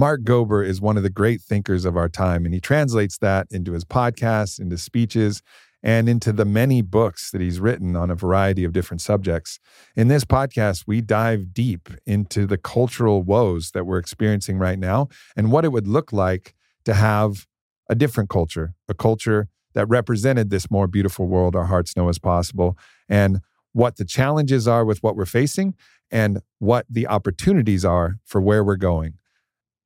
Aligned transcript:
Mark 0.00 0.22
Gober 0.22 0.66
is 0.66 0.80
one 0.80 0.96
of 0.96 1.02
the 1.02 1.10
great 1.10 1.42
thinkers 1.42 1.84
of 1.84 1.94
our 1.94 2.08
time, 2.08 2.46
and 2.46 2.54
he 2.54 2.58
translates 2.58 3.18
that 3.18 3.46
into 3.50 3.72
his 3.72 3.84
podcasts, 3.84 4.58
into 4.58 4.78
speeches, 4.78 5.42
and 5.82 6.08
into 6.08 6.32
the 6.32 6.46
many 6.46 6.80
books 6.80 7.30
that 7.30 7.42
he's 7.42 7.60
written 7.60 7.94
on 7.94 8.10
a 8.10 8.14
variety 8.14 8.64
of 8.64 8.72
different 8.72 9.02
subjects. 9.02 9.60
In 9.94 10.08
this 10.08 10.24
podcast, 10.24 10.84
we 10.86 11.02
dive 11.02 11.52
deep 11.52 11.90
into 12.06 12.46
the 12.46 12.56
cultural 12.56 13.22
woes 13.22 13.72
that 13.72 13.84
we're 13.84 13.98
experiencing 13.98 14.56
right 14.56 14.78
now 14.78 15.08
and 15.36 15.52
what 15.52 15.66
it 15.66 15.68
would 15.70 15.86
look 15.86 16.14
like 16.14 16.54
to 16.86 16.94
have 16.94 17.46
a 17.90 17.94
different 17.94 18.30
culture, 18.30 18.72
a 18.88 18.94
culture 18.94 19.48
that 19.74 19.84
represented 19.84 20.48
this 20.48 20.70
more 20.70 20.86
beautiful 20.86 21.26
world 21.26 21.54
our 21.54 21.66
hearts 21.66 21.94
know 21.94 22.08
as 22.08 22.18
possible, 22.18 22.74
and 23.06 23.40
what 23.74 23.96
the 23.98 24.06
challenges 24.06 24.66
are 24.66 24.86
with 24.86 25.02
what 25.02 25.14
we're 25.14 25.26
facing 25.26 25.74
and 26.10 26.40
what 26.58 26.86
the 26.88 27.06
opportunities 27.06 27.84
are 27.84 28.16
for 28.24 28.40
where 28.40 28.64
we're 28.64 28.76
going. 28.76 29.18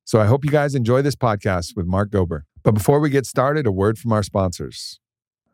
So 0.07 0.21
I 0.21 0.27
hope 0.27 0.45
you 0.45 0.51
guys 0.51 0.75
enjoy 0.75 1.01
this 1.01 1.15
podcast 1.15 1.75
with 1.75 1.87
Mark 1.87 2.11
Gober. 2.11 2.41
But 2.61 2.75
before 2.75 2.99
we 2.99 3.09
get 3.09 3.25
started, 3.25 3.65
a 3.65 3.71
word 3.71 3.97
from 3.97 4.13
our 4.13 4.21
sponsors. 4.21 4.99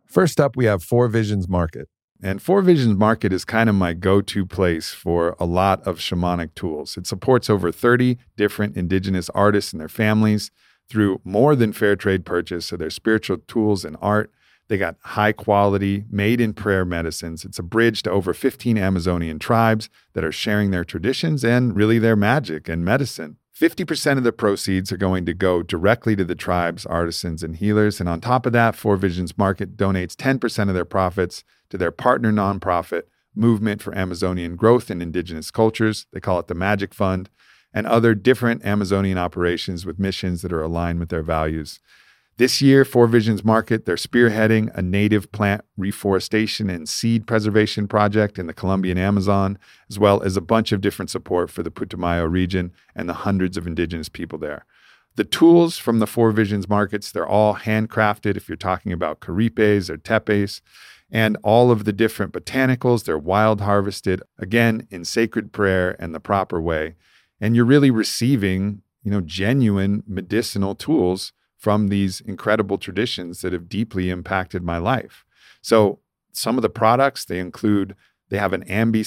First 0.06 0.42
up, 0.42 0.58
we 0.58 0.66
have 0.66 0.84
Four 0.84 1.08
Visions 1.08 1.48
Market. 1.48 1.88
And 2.22 2.42
Four 2.42 2.62
Visions 2.62 2.98
Market 2.98 3.32
is 3.32 3.46
kind 3.46 3.70
of 3.70 3.76
my 3.76 3.94
go 3.94 4.20
to 4.20 4.46
place 4.46 4.90
for 4.90 5.38
a 5.40 5.46
lot 5.46 5.82
of 5.88 6.00
shamanic 6.00 6.54
tools. 6.54 6.98
It 6.98 7.08
supports 7.08 7.50
over 7.50 7.72
30 7.72 8.18
different 8.36 8.76
indigenous 8.76 9.30
artists 9.30 9.72
and 9.72 9.80
their 9.80 9.88
families 9.88 10.52
through 10.90 11.22
more 11.24 11.56
than 11.56 11.72
fair 11.72 11.96
trade 11.96 12.26
purchase 12.26 12.74
of 12.74 12.80
their 12.80 12.90
spiritual 12.90 13.38
tools 13.48 13.86
and 13.86 13.96
art. 14.02 14.32
They 14.68 14.78
got 14.78 14.98
high 15.02 15.32
quality, 15.32 16.04
made 16.12 16.42
in 16.42 16.54
prayer 16.54 16.84
medicines. 16.84 17.46
It's 17.46 17.60
a 17.60 17.64
bridge 17.64 18.04
to 18.04 18.12
over 18.12 18.34
15 18.34 18.78
Amazonian 18.78 19.40
tribes 19.40 19.88
that 20.12 20.26
are 20.26 20.32
sharing 20.34 20.72
their 20.72 20.84
traditions 20.84 21.46
and 21.46 21.74
really 21.74 22.00
their 22.00 22.18
magic 22.18 22.68
and 22.68 22.84
medicine. 22.84 23.38
50% 23.62 24.18
of 24.18 24.24
the 24.24 24.32
proceeds 24.32 24.92
are 24.92 24.98
going 24.98 25.24
to 25.28 25.36
go 25.36 25.62
directly 25.62 26.16
to 26.16 26.26
the 26.26 26.34
tribes, 26.34 26.84
artisans, 26.88 27.44
and 27.44 27.58
healers. 27.58 28.00
And 28.00 28.10
on 28.10 28.20
top 28.20 28.48
of 28.48 28.54
that, 28.54 28.76
Four 28.76 28.98
Visions 28.98 29.38
Market 29.38 29.78
donates 29.78 30.16
10% 30.16 30.68
of 30.68 30.74
their 30.74 30.84
profits 30.84 31.44
to 31.70 31.78
their 31.78 31.92
partner 31.92 32.32
nonprofit, 32.32 33.04
Movement 33.36 33.80
for 33.80 33.96
Amazonian 33.96 34.56
Growth 34.56 34.90
and 34.90 35.00
Indigenous 35.00 35.52
Cultures. 35.52 36.08
They 36.12 36.20
call 36.20 36.40
it 36.40 36.48
the 36.48 36.56
Magic 36.56 36.92
Fund, 36.92 37.30
and 37.72 37.86
other 37.86 38.16
different 38.16 38.66
Amazonian 38.66 39.20
operations 39.20 39.86
with 39.86 40.00
missions 40.00 40.42
that 40.42 40.52
are 40.52 40.64
aligned 40.64 41.00
with 41.00 41.10
their 41.10 41.22
values. 41.22 41.80
This 42.38 42.62
year, 42.62 42.86
Four 42.86 43.08
Visions 43.08 43.44
Market, 43.44 43.86
they're 43.86 43.96
spearheading 43.98 44.76
a 44.76 44.82
native 44.82 45.32
plant 45.32 45.64
reforestation 45.78 46.70
and 46.70 46.88
seed 46.88 47.28
preservation 47.28 47.88
project 47.88 48.40
in 48.40 48.48
the 48.48 48.54
Colombian 48.54 48.98
Amazon, 48.98 49.60
as 49.90 50.00
well 50.00 50.24
as 50.24 50.38
a 50.38 50.42
bunch 50.42 50.72
of 50.72 50.82
different 50.82 51.12
support 51.12 51.52
for 51.52 51.62
the 51.62 51.70
Putumayo 51.70 52.30
region 52.30 52.72
and 52.96 53.08
the 53.08 53.14
hundreds 53.14 53.58
of 53.58 53.68
indigenous 53.68 54.10
people 54.10 54.40
there. 54.40 54.66
The 55.18 55.26
tools 55.26 55.78
from 55.78 56.00
the 56.00 56.08
Four 56.08 56.32
Visions 56.32 56.70
markets, 56.70 57.12
they're 57.12 57.28
all 57.28 57.58
handcrafted 57.58 58.38
if 58.38 58.48
you're 58.48 58.56
talking 58.56 58.94
about 58.94 59.20
caripes 59.20 59.90
or 59.90 59.98
tepes, 59.98 60.62
and 61.12 61.38
all 61.44 61.70
of 61.70 61.84
the 61.84 61.92
different 61.92 62.32
botanicals, 62.32 63.04
they're 63.04 63.18
wild 63.18 63.60
harvested, 63.60 64.24
again, 64.40 64.88
in 64.90 65.04
sacred 65.04 65.52
prayer 65.52 65.98
and 66.00 66.16
the 66.16 66.22
proper 66.22 66.62
way. 66.62 66.96
And 67.42 67.56
you're 67.56 67.66
really 67.66 67.92
receiving, 67.92 68.82
you 69.04 69.12
know, 69.12 69.20
genuine 69.20 70.04
medicinal 70.08 70.74
tools 70.74 71.34
from 71.62 71.90
these 71.90 72.22
incredible 72.22 72.80
traditions 72.80 73.42
that 73.42 73.54
have 73.54 73.70
deeply 73.70 74.10
impacted 74.10 74.64
my 74.64 74.80
life. 74.80 75.24
So, 75.62 76.00
some 76.34 76.58
of 76.58 76.64
the 76.64 76.70
products 76.70 77.24
they 77.24 77.38
include 77.38 77.96
they 78.30 78.38
have 78.38 78.54
an 78.54 78.64
Ambi 78.66 79.02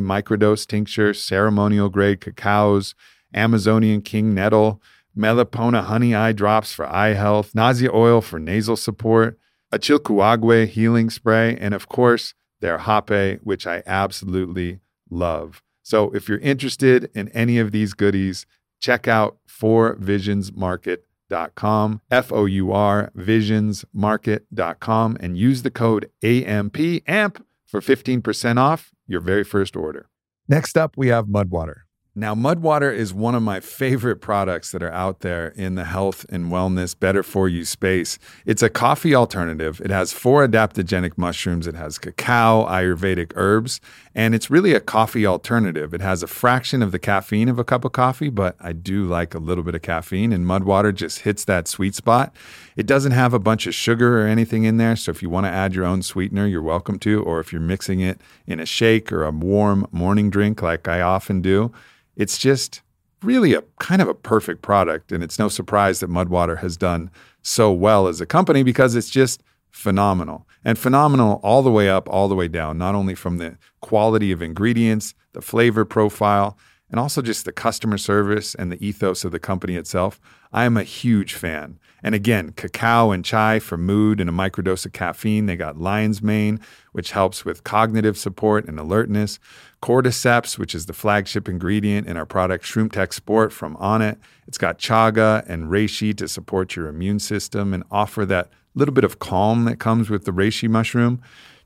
microdose 0.00 0.66
tincture, 0.66 1.14
ceremonial 1.14 1.88
grade 1.88 2.20
cacaos, 2.20 2.94
Amazonian 3.32 4.00
king 4.02 4.34
nettle, 4.34 4.82
Melipona 5.16 5.84
honey 5.84 6.12
eye 6.12 6.32
drops 6.32 6.72
for 6.72 6.86
eye 6.86 7.12
health, 7.12 7.54
nasya 7.54 7.90
oil 7.92 8.20
for 8.20 8.40
nasal 8.40 8.76
support, 8.76 9.38
a 9.70 9.78
Chilcuague 9.78 10.66
healing 10.68 11.08
spray, 11.08 11.56
and 11.60 11.72
of 11.72 11.88
course, 11.88 12.34
their 12.60 12.78
Hape, 12.78 13.40
which 13.44 13.64
I 13.66 13.84
absolutely 13.86 14.80
love. 15.08 15.62
So 15.82 16.10
if 16.10 16.28
you're 16.28 16.38
interested 16.38 17.10
in 17.14 17.28
any 17.28 17.58
of 17.58 17.70
these 17.70 17.92
goodies, 17.92 18.46
check 18.80 19.06
out 19.06 19.38
4visionsmarket.com 19.48 21.09
fourvisions.com, 21.30 22.00
F 22.10 22.32
O 22.32 22.44
U 22.44 22.72
R 22.72 23.10
Visions 23.14 23.84
Market.com, 23.92 25.16
and 25.20 25.36
use 25.36 25.62
the 25.62 25.70
code 25.70 26.10
AMP, 26.22 26.76
AMP 27.06 27.44
for 27.66 27.80
15% 27.80 28.58
off 28.58 28.90
your 29.06 29.20
very 29.20 29.44
first 29.44 29.76
order. 29.76 30.08
Next 30.48 30.76
up, 30.76 30.96
we 30.96 31.08
have 31.08 31.26
Mudwater. 31.26 31.82
Now, 32.16 32.34
Mudwater 32.34 32.92
is 32.92 33.14
one 33.14 33.36
of 33.36 33.42
my 33.42 33.60
favorite 33.60 34.16
products 34.16 34.72
that 34.72 34.82
are 34.82 34.92
out 34.92 35.20
there 35.20 35.48
in 35.48 35.76
the 35.76 35.84
health 35.84 36.26
and 36.28 36.46
wellness, 36.46 36.98
better 36.98 37.22
for 37.22 37.48
you 37.48 37.64
space. 37.64 38.18
It's 38.44 38.64
a 38.64 38.68
coffee 38.68 39.14
alternative. 39.14 39.80
It 39.84 39.92
has 39.92 40.12
four 40.12 40.46
adaptogenic 40.46 41.16
mushrooms, 41.16 41.68
it 41.68 41.76
has 41.76 41.98
cacao, 41.98 42.66
Ayurvedic 42.66 43.32
herbs, 43.36 43.80
and 44.14 44.34
it's 44.34 44.50
really 44.50 44.74
a 44.74 44.80
coffee 44.80 45.26
alternative. 45.26 45.94
It 45.94 46.00
has 46.00 46.22
a 46.22 46.26
fraction 46.26 46.82
of 46.82 46.92
the 46.92 46.98
caffeine 46.98 47.48
of 47.48 47.58
a 47.58 47.64
cup 47.64 47.84
of 47.84 47.92
coffee, 47.92 48.28
but 48.28 48.56
I 48.60 48.72
do 48.72 49.04
like 49.04 49.34
a 49.34 49.38
little 49.38 49.64
bit 49.64 49.74
of 49.74 49.82
caffeine, 49.82 50.32
and 50.32 50.46
Mudwater 50.46 50.94
just 50.94 51.20
hits 51.20 51.44
that 51.44 51.68
sweet 51.68 51.94
spot. 51.94 52.34
It 52.76 52.86
doesn't 52.86 53.12
have 53.12 53.34
a 53.34 53.38
bunch 53.38 53.66
of 53.66 53.74
sugar 53.74 54.20
or 54.22 54.26
anything 54.26 54.64
in 54.64 54.76
there, 54.76 54.96
so 54.96 55.10
if 55.10 55.22
you 55.22 55.30
want 55.30 55.46
to 55.46 55.50
add 55.50 55.74
your 55.74 55.84
own 55.84 56.02
sweetener, 56.02 56.46
you're 56.46 56.62
welcome 56.62 56.98
to, 57.00 57.22
or 57.22 57.40
if 57.40 57.52
you're 57.52 57.60
mixing 57.60 58.00
it 58.00 58.20
in 58.46 58.60
a 58.60 58.66
shake 58.66 59.12
or 59.12 59.24
a 59.24 59.30
warm 59.30 59.86
morning 59.92 60.30
drink 60.30 60.62
like 60.62 60.88
I 60.88 61.00
often 61.00 61.40
do 61.40 61.72
it's 62.20 62.36
just 62.36 62.82
really 63.22 63.54
a 63.54 63.62
kind 63.78 64.02
of 64.02 64.08
a 64.08 64.14
perfect 64.14 64.60
product. 64.60 65.10
And 65.10 65.24
it's 65.24 65.38
no 65.38 65.48
surprise 65.48 66.00
that 66.00 66.10
Mudwater 66.10 66.58
has 66.58 66.76
done 66.76 67.10
so 67.42 67.72
well 67.72 68.08
as 68.08 68.20
a 68.20 68.26
company 68.26 68.62
because 68.62 68.94
it's 68.94 69.08
just 69.08 69.42
phenomenal 69.70 70.46
and 70.64 70.78
phenomenal 70.78 71.40
all 71.42 71.62
the 71.62 71.70
way 71.70 71.88
up, 71.88 72.08
all 72.08 72.28
the 72.28 72.34
way 72.34 72.48
down, 72.48 72.78
not 72.78 72.94
only 72.94 73.14
from 73.14 73.38
the 73.38 73.56
quality 73.80 74.32
of 74.32 74.42
ingredients, 74.42 75.14
the 75.32 75.40
flavor 75.40 75.84
profile, 75.84 76.58
and 76.90 76.98
also 76.98 77.22
just 77.22 77.44
the 77.44 77.52
customer 77.52 77.96
service 77.96 78.54
and 78.54 78.70
the 78.70 78.84
ethos 78.84 79.24
of 79.24 79.30
the 79.30 79.38
company 79.38 79.76
itself. 79.76 80.20
I 80.52 80.64
am 80.64 80.76
a 80.76 80.82
huge 80.82 81.34
fan. 81.34 81.78
And 82.02 82.14
again, 82.14 82.52
cacao 82.52 83.12
and 83.12 83.24
chai 83.24 83.60
for 83.60 83.76
mood 83.76 84.20
and 84.20 84.28
a 84.28 84.32
microdose 84.32 84.86
of 84.86 84.92
caffeine. 84.92 85.46
They 85.46 85.54
got 85.54 85.78
lion's 85.78 86.22
mane, 86.22 86.58
which 86.92 87.12
helps 87.12 87.44
with 87.44 87.62
cognitive 87.62 88.18
support 88.18 88.66
and 88.66 88.78
alertness. 88.80 89.38
Cordyceps, 89.80 90.58
which 90.58 90.74
is 90.74 90.86
the 90.86 90.92
flagship 90.92 91.48
ingredient 91.48 92.08
in 92.08 92.16
our 92.16 92.26
product 92.26 92.64
Shroom 92.64 92.90
Tech 92.90 93.12
Sport 93.12 93.52
from 93.52 93.76
Onnit. 93.76 94.16
It's 94.48 94.58
got 94.58 94.78
chaga 94.78 95.48
and 95.48 95.70
reishi 95.70 96.16
to 96.16 96.26
support 96.26 96.74
your 96.74 96.88
immune 96.88 97.20
system 97.20 97.72
and 97.72 97.84
offer 97.90 98.26
that 98.26 98.48
little 98.74 98.94
bit 98.94 99.04
of 99.04 99.18
calm 99.18 99.64
that 99.64 99.78
comes 99.78 100.10
with 100.10 100.24
the 100.24 100.32
reishi 100.32 100.68
mushroom. 100.68 101.20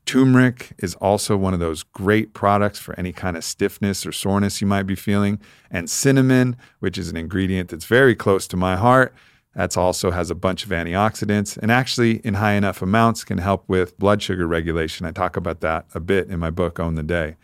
Turmeric 0.06 0.72
is 0.78 0.94
also 0.96 1.36
one 1.36 1.54
of 1.54 1.60
those 1.60 1.82
great 1.82 2.34
products 2.34 2.78
for 2.78 2.98
any 2.98 3.12
kind 3.12 3.36
of 3.36 3.44
stiffness 3.44 4.04
or 4.04 4.12
soreness 4.12 4.60
you 4.60 4.66
might 4.66 4.82
be 4.82 4.94
feeling. 4.94 5.40
And 5.70 5.88
cinnamon, 5.88 6.56
which 6.80 6.98
is 6.98 7.08
an 7.08 7.16
ingredient 7.16 7.70
that's 7.70 7.86
very 7.86 8.14
close 8.14 8.46
to 8.48 8.56
my 8.56 8.76
heart. 8.76 9.14
That's 9.54 9.76
also 9.76 10.10
has 10.10 10.30
a 10.30 10.34
bunch 10.34 10.64
of 10.64 10.70
antioxidants 10.70 11.56
and 11.56 11.70
actually 11.70 12.16
in 12.18 12.34
high 12.34 12.54
enough 12.54 12.82
amounts 12.82 13.24
can 13.24 13.38
help 13.38 13.64
with 13.68 13.96
blood 13.98 14.20
sugar 14.20 14.46
regulation. 14.46 15.06
I 15.06 15.12
talk 15.12 15.36
about 15.36 15.60
that 15.60 15.86
a 15.94 16.00
bit 16.00 16.28
in 16.28 16.40
my 16.40 16.50
book 16.50 16.80
Own 16.80 16.96
the 16.96 17.02
Day. 17.02 17.36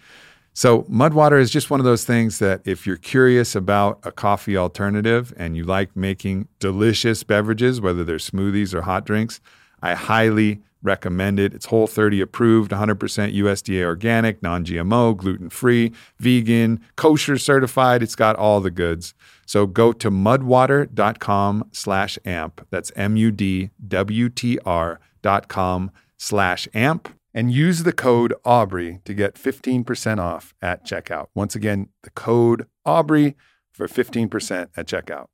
So, 0.61 0.83
Mudwater 0.83 1.41
is 1.41 1.51
just 1.51 1.71
one 1.71 1.81
of 1.81 1.85
those 1.85 2.05
things 2.05 2.39
that 2.39 2.61
if 2.67 2.87
you're 2.87 2.99
curious 2.99 3.55
about 3.55 3.99
a 4.03 4.13
coffee 4.13 4.59
alternative 4.59 5.33
and 5.39 5.57
you 5.57 5.65
like 5.65 5.97
making 5.97 6.49
delicious 6.59 7.23
beverages, 7.23 7.81
whether 7.81 8.05
they're 8.05 8.19
smoothies 8.19 8.75
or 8.75 8.83
hot 8.83 9.07
drinks, 9.07 9.41
I 9.81 9.95
highly 9.95 10.61
recommend 10.83 11.41
it. 11.41 11.55
It's 11.55 11.65
Whole 11.65 11.87
30 11.87 12.21
approved, 12.21 12.73
100% 12.73 13.35
USDA 13.35 13.85
organic, 13.85 14.43
non 14.43 14.67
GMO, 14.67 15.17
gluten 15.17 15.49
free, 15.49 15.93
vegan, 16.19 16.81
kosher 16.95 17.39
certified. 17.39 18.03
It's 18.03 18.15
got 18.15 18.37
all 18.37 18.61
the 18.61 18.71
goods. 18.71 19.15
So 19.47 19.67
go 19.67 19.95
to 19.95 20.11
mudwater.com 20.11 21.71
slash 21.73 22.19
amp. 22.27 22.67
That's 22.69 22.93
M 22.97 23.17
U 23.17 23.31
D 23.31 23.71
W 23.89 24.29
T 24.29 24.59
R 24.67 25.01
dot 25.23 25.49
com 25.49 25.91
slash 26.19 26.69
amp 26.75 27.09
and 27.33 27.53
use 27.53 27.83
the 27.83 27.93
code 27.93 28.35
Aubrey 28.45 29.01
to 29.05 29.15
get 29.15 29.35
15% 29.35 30.19
off 30.19 30.55
at 30.61 30.85
checkout. 30.85 31.29
Once 31.35 31.55
again, 31.55 31.89
the 32.03 32.11
code 32.11 32.67
Aubrey 32.85 33.37
for 33.73 33.87
15% 33.87 34.69
at 34.77 34.87
checkout. 34.87 35.27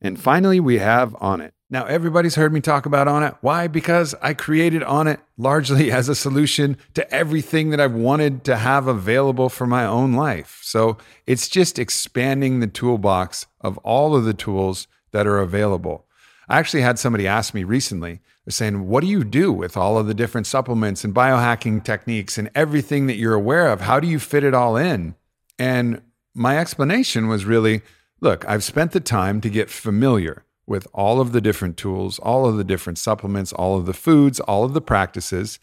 And 0.00 0.20
finally, 0.20 0.58
we 0.60 0.78
have 0.78 1.12
Onnit. 1.14 1.52
Now, 1.70 1.86
everybody's 1.86 2.34
heard 2.34 2.52
me 2.52 2.60
talk 2.60 2.84
about 2.84 3.06
Onnit. 3.06 3.38
Why? 3.40 3.66
Because 3.66 4.14
I 4.20 4.34
created 4.34 4.82
Onnit 4.82 5.20
largely 5.38 5.90
as 5.92 6.08
a 6.08 6.14
solution 6.14 6.76
to 6.94 7.10
everything 7.12 7.70
that 7.70 7.80
I've 7.80 7.94
wanted 7.94 8.44
to 8.44 8.56
have 8.56 8.86
available 8.86 9.48
for 9.48 9.66
my 9.66 9.86
own 9.86 10.12
life. 10.12 10.60
So 10.62 10.98
it's 11.26 11.48
just 11.48 11.78
expanding 11.78 12.60
the 12.60 12.66
toolbox 12.66 13.46
of 13.60 13.78
all 13.78 14.14
of 14.14 14.24
the 14.24 14.34
tools 14.34 14.86
that 15.12 15.26
are 15.26 15.38
available. 15.38 16.06
I 16.48 16.58
actually 16.58 16.82
had 16.82 16.98
somebody 16.98 17.26
ask 17.26 17.54
me 17.54 17.64
recently, 17.64 18.20
they're 18.44 18.52
saying, 18.52 18.88
What 18.88 19.02
do 19.02 19.06
you 19.06 19.24
do 19.24 19.52
with 19.52 19.76
all 19.76 19.98
of 19.98 20.06
the 20.06 20.14
different 20.14 20.46
supplements 20.46 21.04
and 21.04 21.14
biohacking 21.14 21.84
techniques 21.84 22.38
and 22.38 22.50
everything 22.54 23.06
that 23.06 23.16
you're 23.16 23.34
aware 23.34 23.68
of? 23.68 23.82
How 23.82 24.00
do 24.00 24.08
you 24.08 24.18
fit 24.18 24.44
it 24.44 24.54
all 24.54 24.76
in? 24.76 25.14
And 25.58 26.02
my 26.34 26.58
explanation 26.58 27.28
was 27.28 27.44
really 27.44 27.82
look, 28.20 28.48
I've 28.48 28.64
spent 28.64 28.92
the 28.92 29.00
time 29.00 29.40
to 29.40 29.50
get 29.50 29.68
familiar 29.68 30.44
with 30.66 30.86
all 30.94 31.20
of 31.20 31.32
the 31.32 31.40
different 31.40 31.76
tools, 31.76 32.20
all 32.20 32.46
of 32.46 32.56
the 32.56 32.64
different 32.64 32.98
supplements, 32.98 33.52
all 33.52 33.76
of 33.76 33.84
the 33.84 33.92
foods, 33.92 34.38
all 34.40 34.64
of 34.64 34.74
the 34.74 34.80
practices. 34.80 35.58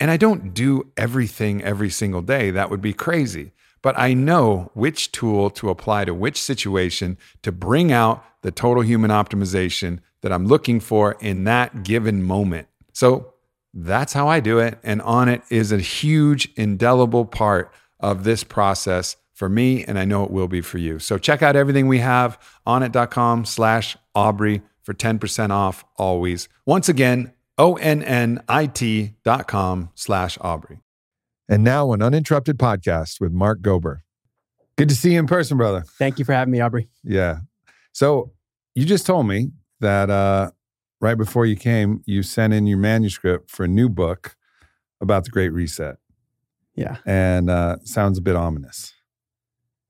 And 0.00 0.10
I 0.10 0.16
don't 0.16 0.52
do 0.52 0.90
everything 0.96 1.62
every 1.62 1.88
single 1.88 2.22
day. 2.22 2.50
That 2.50 2.68
would 2.68 2.80
be 2.80 2.92
crazy. 2.92 3.52
But 3.82 3.98
I 3.98 4.14
know 4.14 4.70
which 4.74 5.12
tool 5.12 5.50
to 5.50 5.70
apply 5.70 6.04
to 6.04 6.14
which 6.14 6.40
situation 6.40 7.16
to 7.42 7.52
bring 7.52 7.92
out 7.92 8.24
the 8.42 8.50
total 8.50 8.82
human 8.82 9.10
optimization 9.10 10.00
that 10.22 10.32
I'm 10.32 10.46
looking 10.46 10.80
for 10.80 11.16
in 11.20 11.44
that 11.44 11.82
given 11.82 12.22
moment. 12.22 12.68
So 12.92 13.34
that's 13.72 14.12
how 14.12 14.28
I 14.28 14.40
do 14.40 14.58
it. 14.58 14.78
And 14.82 15.00
Onnit 15.00 15.42
is 15.50 15.72
a 15.72 15.78
huge, 15.78 16.48
indelible 16.56 17.24
part 17.24 17.72
of 17.98 18.24
this 18.24 18.44
process 18.44 19.16
for 19.32 19.48
me, 19.48 19.84
and 19.84 19.98
I 19.98 20.04
know 20.04 20.24
it 20.24 20.30
will 20.30 20.48
be 20.48 20.60
for 20.60 20.76
you. 20.76 20.98
So 20.98 21.16
check 21.16 21.40
out 21.42 21.56
everything 21.56 21.88
we 21.88 21.98
have 21.98 22.38
onnit.com 22.66 23.46
slash 23.46 23.96
Aubrey 24.14 24.60
for 24.82 24.92
10% 24.92 25.50
off 25.50 25.84
always. 25.96 26.48
Once 26.66 26.88
again, 26.90 27.32
O-N-N-I-T 27.56 29.14
dot 29.24 29.48
com 29.48 29.90
slash 29.94 30.38
Aubrey. 30.40 30.80
And 31.50 31.64
now 31.64 31.92
an 31.92 32.00
uninterrupted 32.00 32.58
podcast 32.58 33.20
with 33.20 33.32
Mark 33.32 33.60
Gober. 33.60 34.02
Good 34.76 34.88
to 34.88 34.94
see 34.94 35.14
you 35.14 35.18
in 35.18 35.26
person, 35.26 35.56
brother. 35.56 35.82
Thank 35.98 36.20
you 36.20 36.24
for 36.24 36.32
having 36.32 36.52
me, 36.52 36.60
Aubrey. 36.60 36.88
Yeah. 37.02 37.40
So 37.92 38.30
you 38.76 38.86
just 38.86 39.04
told 39.04 39.26
me 39.26 39.50
that 39.80 40.10
uh, 40.10 40.52
right 41.00 41.16
before 41.16 41.46
you 41.46 41.56
came, 41.56 42.02
you 42.06 42.22
sent 42.22 42.52
in 42.52 42.68
your 42.68 42.78
manuscript 42.78 43.50
for 43.50 43.64
a 43.64 43.68
new 43.68 43.88
book 43.88 44.36
about 45.00 45.24
the 45.24 45.30
Great 45.30 45.52
Reset. 45.52 45.96
Yeah. 46.76 46.98
And 47.04 47.50
uh, 47.50 47.78
sounds 47.82 48.16
a 48.16 48.22
bit 48.22 48.36
ominous. 48.36 48.94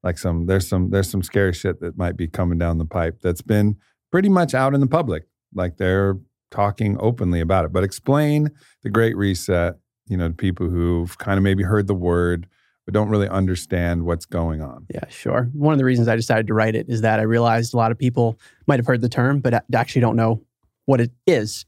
Like 0.03 0.17
some 0.17 0.47
there's 0.47 0.67
some 0.67 0.89
there's 0.89 1.11
some 1.11 1.23
scary 1.23 1.53
shit 1.53 1.81
that 1.81 1.99
might 1.99 2.17
be 2.17 2.27
coming 2.27 2.56
down 2.56 2.79
the 2.79 2.87
pipe 2.87 3.21
that's 3.21 3.43
been 3.43 3.77
pretty 4.11 4.31
much 4.31 4.55
out 4.55 4.73
in 4.73 4.81
the 4.81 4.87
public. 4.87 5.25
Like 5.55 5.77
they're 5.77 6.17
talking 6.51 6.97
openly 6.99 7.41
about 7.41 7.67
it. 7.67 7.73
But 7.73 7.85
explain 7.85 8.51
the 8.83 8.89
Great 8.89 9.15
Reset, 9.15 9.75
you 10.11 10.17
know, 10.17 10.29
to 10.29 10.35
people 10.35 10.69
who've 10.69 11.17
kind 11.19 11.39
of 11.39 11.45
maybe 11.45 11.62
heard 11.62 11.87
the 11.87 11.95
word 11.95 12.47
but 12.87 12.95
don't 12.95 13.09
really 13.09 13.29
understand 13.29 14.05
what's 14.05 14.27
going 14.27 14.61
on. 14.61 14.87
Yeah, 14.93 15.07
sure. 15.09 15.49
One 15.53 15.73
of 15.73 15.79
the 15.79 15.85
reasons 15.85 16.09
I 16.09 16.17
decided 16.17 16.47
to 16.49 16.55
write 16.55 16.75
it 16.75 16.89
is 16.89 17.03
that 17.03 17.21
I 17.21 17.23
realized 17.23 17.73
a 17.73 17.77
lot 17.77 17.93
of 17.93 17.99
people 17.99 18.39
might 18.67 18.79
have 18.79 18.87
heard 18.87 19.01
the 19.01 19.09
term, 19.09 19.41
but 19.41 19.65
actually 19.75 20.01
don't 20.01 20.17
know 20.17 20.43
what 20.87 21.01
it 21.01 21.12
is. 21.27 21.67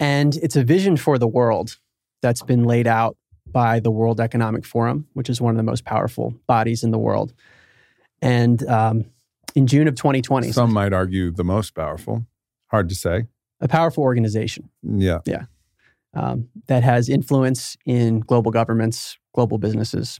And 0.00 0.36
it's 0.36 0.56
a 0.56 0.64
vision 0.64 0.96
for 0.96 1.18
the 1.18 1.26
world 1.26 1.78
that's 2.22 2.42
been 2.42 2.64
laid 2.64 2.86
out 2.86 3.16
by 3.46 3.80
the 3.80 3.90
World 3.90 4.20
Economic 4.20 4.64
Forum, 4.64 5.06
which 5.12 5.28
is 5.28 5.40
one 5.40 5.52
of 5.52 5.56
the 5.56 5.62
most 5.62 5.84
powerful 5.84 6.34
bodies 6.46 6.82
in 6.82 6.90
the 6.90 6.98
world. 6.98 7.34
And 8.22 8.66
um, 8.66 9.04
in 9.54 9.66
June 9.66 9.88
of 9.88 9.94
2020, 9.94 10.52
some 10.52 10.72
might 10.72 10.92
argue 10.92 11.30
the 11.30 11.44
most 11.44 11.74
powerful. 11.74 12.26
Hard 12.68 12.88
to 12.88 12.94
say. 12.94 13.26
A 13.60 13.68
powerful 13.68 14.02
organization. 14.02 14.70
Yeah. 14.82 15.20
Yeah. 15.24 15.44
Um, 16.16 16.48
that 16.66 16.82
has 16.82 17.10
influence 17.10 17.76
in 17.84 18.20
global 18.20 18.50
governments, 18.50 19.18
global 19.34 19.58
businesses. 19.58 20.18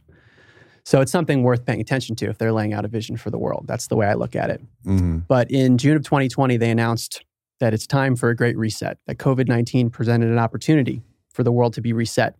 So 0.85 1.01
it's 1.01 1.11
something 1.11 1.43
worth 1.43 1.65
paying 1.65 1.81
attention 1.81 2.17
to 2.17 2.27
if 2.27 2.37
they're 2.37 2.53
laying 2.53 2.75
out 2.75 2.85
a 2.85 2.89
vision 2.89 3.17
for 3.17 3.31
the 3.31 3.39
world. 3.39 3.65
That's 3.67 3.89
the 3.89 3.97
way 3.97 4.07
I 4.07 4.13
look 4.13 4.37
at 4.37 4.51
it. 4.51 4.61
Mm-hmm. 4.85 5.21
But 5.27 5.51
in 5.51 5.79
June 5.79 5.97
of 5.97 6.05
2020, 6.05 6.59
they 6.59 6.71
announced 6.71 7.25
that 7.61 7.73
it's 7.73 7.87
time 7.87 8.15
for 8.15 8.29
a 8.29 8.37
great 8.37 8.57
reset, 8.59 8.99
that 9.07 9.17
COVID 9.17 9.49
19 9.49 9.91
presented 9.91 10.31
an 10.31 10.39
opportunity 10.39 11.03
for 11.33 11.43
the 11.43 11.51
world 11.51 11.73
to 11.75 11.81
be 11.81 11.93
reset 11.93 12.37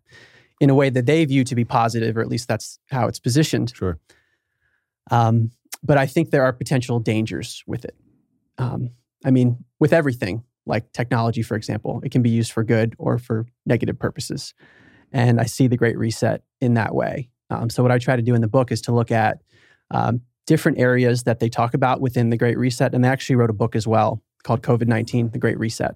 in 0.59 0.69
a 0.69 0.75
way 0.75 0.89
that 0.89 1.05
they 1.05 1.25
view 1.25 1.43
to 1.43 1.55
be 1.55 1.65
positive, 1.65 2.15
or 2.15 2.21
at 2.21 2.27
least 2.27 2.47
that's 2.47 2.79
how 2.91 3.07
it's 3.07 3.19
positioned. 3.19 3.73
Sure. 3.75 3.99
Um, 5.11 5.51
but 5.83 5.97
I 5.97 6.05
think 6.05 6.29
there 6.29 6.43
are 6.43 6.53
potential 6.53 6.99
dangers 6.99 7.63
with 7.67 7.85
it. 7.85 7.95
Um, 8.57 8.91
I 9.25 9.31
mean, 9.31 9.63
with 9.79 9.93
everything, 9.93 10.43
like 10.67 10.91
technology, 10.93 11.41
for 11.41 11.55
example, 11.55 12.01
it 12.03 12.11
can 12.11 12.21
be 12.21 12.29
used 12.29 12.51
for 12.51 12.63
good 12.63 12.95
or 12.97 13.17
for 13.17 13.45
negative 13.65 13.97
purposes. 13.97 14.53
And 15.11 15.39
I 15.39 15.45
see 15.45 15.67
the 15.67 15.77
Great 15.77 15.97
Reset 15.97 16.43
in 16.61 16.73
that 16.75 16.93
way. 16.93 17.29
Um, 17.49 17.69
so, 17.69 17.81
what 17.81 17.91
I 17.91 17.97
try 17.97 18.15
to 18.15 18.21
do 18.21 18.35
in 18.35 18.41
the 18.41 18.47
book 18.47 18.71
is 18.71 18.81
to 18.83 18.91
look 18.91 19.11
at 19.11 19.39
um, 19.91 20.21
different 20.45 20.79
areas 20.79 21.23
that 21.23 21.39
they 21.39 21.49
talk 21.49 21.73
about 21.73 22.01
within 22.01 22.29
the 22.29 22.37
Great 22.37 22.57
Reset. 22.57 22.93
And 22.93 23.03
they 23.03 23.07
actually 23.07 23.35
wrote 23.35 23.49
a 23.49 23.53
book 23.53 23.75
as 23.75 23.87
well 23.87 24.21
called 24.43 24.61
COVID 24.61 24.87
19, 24.87 25.31
The 25.31 25.39
Great 25.39 25.57
Reset 25.57 25.95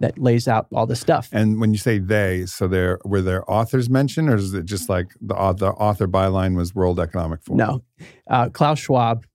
that 0.00 0.18
lays 0.18 0.48
out 0.48 0.66
all 0.74 0.86
this 0.86 1.00
stuff. 1.00 1.28
And 1.32 1.60
when 1.60 1.72
you 1.72 1.78
say 1.78 1.98
they, 1.98 2.46
so 2.46 2.66
there 2.66 2.98
were 3.04 3.20
there 3.20 3.48
authors 3.50 3.88
mentioned, 3.88 4.30
or 4.30 4.36
is 4.36 4.52
it 4.54 4.64
just 4.64 4.88
like 4.88 5.12
the 5.20 5.34
author, 5.34 5.68
author 5.68 6.08
byline 6.08 6.56
was 6.56 6.74
World 6.74 6.98
Economic 6.98 7.42
Forum? 7.42 7.58
No, 7.58 7.82
uh, 8.28 8.48
Klaus 8.48 8.78
Schwab, 8.78 9.26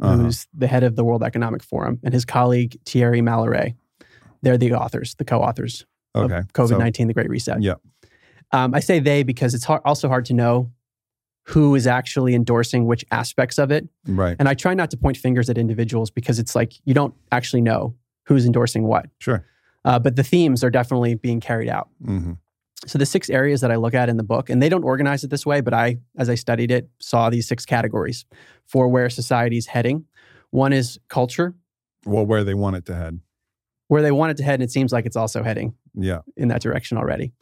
uh-huh. 0.00 0.16
who's 0.16 0.46
the 0.54 0.66
head 0.66 0.82
of 0.82 0.94
the 0.94 1.04
World 1.04 1.22
Economic 1.22 1.62
Forum, 1.62 1.98
and 2.04 2.12
his 2.12 2.24
colleague 2.24 2.78
Thierry 2.84 3.22
Malleret, 3.22 3.74
they're 4.42 4.58
the 4.58 4.72
authors, 4.74 5.14
the 5.16 5.24
co-authors 5.24 5.86
okay. 6.14 6.38
of 6.38 6.52
COVID 6.52 6.78
nineteen, 6.78 7.04
so, 7.04 7.08
the 7.08 7.14
Great 7.14 7.28
Reset. 7.28 7.62
Yeah, 7.62 7.74
um, 8.52 8.74
I 8.74 8.80
say 8.80 8.98
they 8.98 9.22
because 9.22 9.54
it's 9.54 9.64
hard, 9.64 9.82
also 9.84 10.08
hard 10.08 10.24
to 10.26 10.34
know 10.34 10.70
who 11.44 11.74
is 11.74 11.86
actually 11.86 12.34
endorsing 12.34 12.86
which 12.86 13.04
aspects 13.10 13.58
of 13.58 13.70
it. 13.70 13.88
Right. 14.06 14.36
And 14.38 14.48
I 14.48 14.54
try 14.54 14.74
not 14.74 14.90
to 14.90 14.96
point 14.96 15.16
fingers 15.16 15.50
at 15.50 15.58
individuals 15.58 16.10
because 16.10 16.38
it's 16.38 16.54
like 16.54 16.74
you 16.84 16.94
don't 16.94 17.14
actually 17.32 17.62
know 17.62 17.94
who's 18.26 18.46
endorsing 18.46 18.84
what. 18.84 19.06
Sure. 19.18 19.44
Uh, 19.84 19.98
but 19.98 20.14
the 20.14 20.22
themes 20.22 20.62
are 20.62 20.70
definitely 20.70 21.14
being 21.14 21.40
carried 21.40 21.68
out. 21.68 21.88
Mm-hmm. 22.04 22.34
So 22.86 22.98
the 22.98 23.06
six 23.06 23.28
areas 23.30 23.62
that 23.62 23.70
I 23.70 23.76
look 23.76 23.94
at 23.94 24.08
in 24.08 24.16
the 24.16 24.22
book, 24.22 24.48
and 24.48 24.62
they 24.62 24.68
don't 24.68 24.84
organize 24.84 25.24
it 25.24 25.30
this 25.30 25.44
way, 25.44 25.60
but 25.60 25.74
I, 25.74 25.98
as 26.16 26.28
I 26.28 26.34
studied 26.34 26.70
it, 26.70 26.88
saw 26.98 27.30
these 27.30 27.48
six 27.48 27.66
categories 27.66 28.24
for 28.66 28.88
where 28.88 29.10
society 29.10 29.56
is 29.56 29.66
heading. 29.66 30.04
One 30.50 30.72
is 30.72 30.98
culture. 31.08 31.54
Well, 32.06 32.24
where 32.24 32.44
they 32.44 32.54
want 32.54 32.76
it 32.76 32.86
to 32.86 32.94
head. 32.94 33.20
Where 33.90 34.02
they 34.02 34.12
want 34.12 34.30
it 34.30 34.36
to 34.36 34.44
head, 34.44 34.54
and 34.54 34.62
it 34.62 34.70
seems 34.70 34.92
like 34.92 35.04
it's 35.04 35.16
also 35.16 35.42
heading. 35.42 35.74
Yeah. 35.94 36.20
In 36.36 36.46
that 36.48 36.62
direction 36.62 36.96
already, 36.96 37.32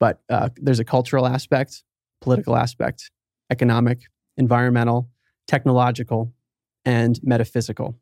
but 0.00 0.20
uh, 0.28 0.48
there's 0.56 0.80
a 0.80 0.84
cultural 0.84 1.28
aspect, 1.28 1.84
political 2.20 2.56
aspect, 2.56 3.12
economic, 3.50 4.00
environmental, 4.36 5.08
technological, 5.46 6.34
and 6.84 7.20
metaphysical. 7.22 7.96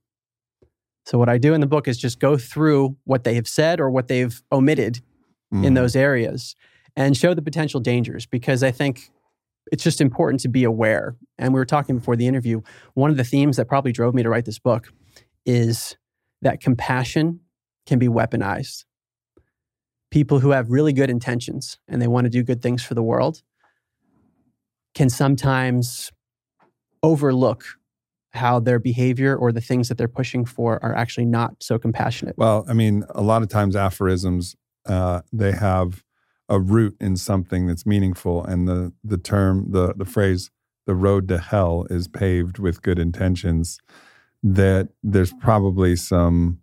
So, 1.04 1.18
what 1.18 1.28
I 1.28 1.36
do 1.36 1.52
in 1.52 1.60
the 1.60 1.66
book 1.66 1.88
is 1.88 1.98
just 1.98 2.20
go 2.20 2.38
through 2.38 2.96
what 3.04 3.24
they 3.24 3.34
have 3.34 3.46
said 3.46 3.80
or 3.80 3.90
what 3.90 4.08
they've 4.08 4.42
omitted 4.50 5.02
mm. 5.52 5.62
in 5.62 5.74
those 5.74 5.94
areas 5.94 6.56
and 6.96 7.14
show 7.14 7.34
the 7.34 7.42
potential 7.42 7.80
dangers 7.80 8.24
because 8.24 8.62
I 8.62 8.70
think 8.70 9.10
it's 9.70 9.84
just 9.84 10.00
important 10.00 10.40
to 10.40 10.48
be 10.48 10.64
aware. 10.64 11.16
And 11.38 11.52
we 11.52 11.60
were 11.60 11.66
talking 11.66 11.98
before 11.98 12.16
the 12.16 12.26
interview. 12.26 12.62
One 12.94 13.10
of 13.10 13.18
the 13.18 13.24
themes 13.24 13.58
that 13.58 13.68
probably 13.68 13.92
drove 13.92 14.14
me 14.14 14.22
to 14.22 14.30
write 14.30 14.46
this 14.46 14.58
book 14.58 14.90
is 15.44 15.96
that 16.40 16.60
compassion 16.60 17.40
can 17.90 17.98
be 17.98 18.06
weaponized. 18.06 18.84
People 20.12 20.38
who 20.38 20.50
have 20.50 20.70
really 20.70 20.92
good 20.92 21.10
intentions 21.10 21.76
and 21.88 22.00
they 22.00 22.06
want 22.06 22.24
to 22.24 22.30
do 22.30 22.44
good 22.44 22.62
things 22.62 22.84
for 22.84 22.94
the 22.94 23.02
world 23.02 23.42
can 24.94 25.10
sometimes 25.10 26.12
overlook 27.02 27.64
how 28.30 28.60
their 28.60 28.78
behavior 28.78 29.34
or 29.34 29.50
the 29.50 29.60
things 29.60 29.88
that 29.88 29.98
they're 29.98 30.06
pushing 30.06 30.44
for 30.44 30.78
are 30.84 30.94
actually 30.94 31.24
not 31.24 31.56
so 31.60 31.80
compassionate. 31.80 32.36
Well, 32.38 32.64
I 32.68 32.74
mean, 32.74 33.04
a 33.08 33.22
lot 33.22 33.42
of 33.42 33.48
times 33.48 33.74
aphorisms 33.74 34.54
uh, 34.86 35.22
they 35.32 35.50
have 35.50 36.04
a 36.48 36.60
root 36.60 36.96
in 37.00 37.16
something 37.16 37.66
that's 37.66 37.84
meaningful, 37.84 38.44
and 38.44 38.68
the 38.68 38.92
the 39.02 39.18
term 39.18 39.72
the 39.72 39.94
the 39.94 40.04
phrase 40.04 40.50
"the 40.86 40.94
road 40.94 41.26
to 41.26 41.38
hell 41.38 41.86
is 41.90 42.06
paved 42.06 42.60
with 42.60 42.82
good 42.82 43.00
intentions." 43.00 43.80
That 44.44 44.90
there's 45.02 45.32
probably 45.32 45.96
some 45.96 46.59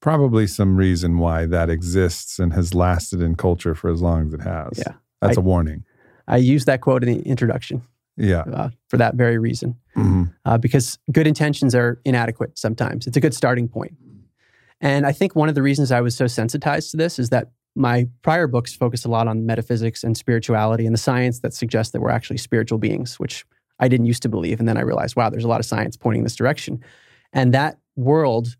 probably 0.00 0.46
some 0.46 0.76
reason 0.76 1.18
why 1.18 1.46
that 1.46 1.70
exists 1.70 2.38
and 2.38 2.52
has 2.52 2.74
lasted 2.74 3.20
in 3.20 3.34
culture 3.34 3.74
for 3.74 3.90
as 3.90 4.02
long 4.02 4.26
as 4.26 4.34
it 4.34 4.40
has. 4.42 4.78
Yeah, 4.78 4.94
that's 5.20 5.38
I, 5.38 5.40
a 5.40 5.44
warning. 5.44 5.84
I 6.26 6.36
used 6.36 6.66
that 6.66 6.80
quote 6.80 7.02
in 7.02 7.12
the 7.12 7.22
introduction. 7.28 7.82
Yeah. 8.16 8.40
Uh, 8.40 8.70
for 8.88 8.98
that 8.98 9.14
very 9.14 9.38
reason. 9.38 9.76
Mm-hmm. 9.96 10.24
Uh, 10.44 10.58
because 10.58 10.98
good 11.10 11.26
intentions 11.26 11.74
are 11.74 12.00
inadequate 12.04 12.58
sometimes. 12.58 13.06
It's 13.06 13.16
a 13.16 13.20
good 13.20 13.34
starting 13.34 13.66
point. 13.66 13.96
And 14.80 15.06
I 15.06 15.12
think 15.12 15.34
one 15.34 15.48
of 15.48 15.54
the 15.54 15.62
reasons 15.62 15.90
I 15.90 16.00
was 16.00 16.16
so 16.16 16.26
sensitized 16.26 16.90
to 16.90 16.96
this 16.96 17.18
is 17.18 17.30
that 17.30 17.50
my 17.74 18.08
prior 18.22 18.46
books 18.46 18.74
focused 18.74 19.04
a 19.04 19.08
lot 19.08 19.28
on 19.28 19.46
metaphysics 19.46 20.02
and 20.04 20.16
spirituality 20.16 20.86
and 20.86 20.94
the 20.94 20.98
science 20.98 21.40
that 21.40 21.54
suggests 21.54 21.92
that 21.92 22.00
we're 22.00 22.10
actually 22.10 22.38
spiritual 22.38 22.78
beings, 22.78 23.18
which 23.18 23.44
I 23.78 23.88
didn't 23.88 24.06
used 24.06 24.22
to 24.22 24.28
believe. 24.28 24.58
And 24.58 24.68
then 24.68 24.76
I 24.76 24.82
realized, 24.82 25.16
wow, 25.16 25.30
there's 25.30 25.44
a 25.44 25.48
lot 25.48 25.60
of 25.60 25.66
science 25.66 25.96
pointing 25.96 26.24
this 26.24 26.36
direction. 26.36 26.82
And 27.32 27.54
that 27.54 27.78
world 27.96 28.56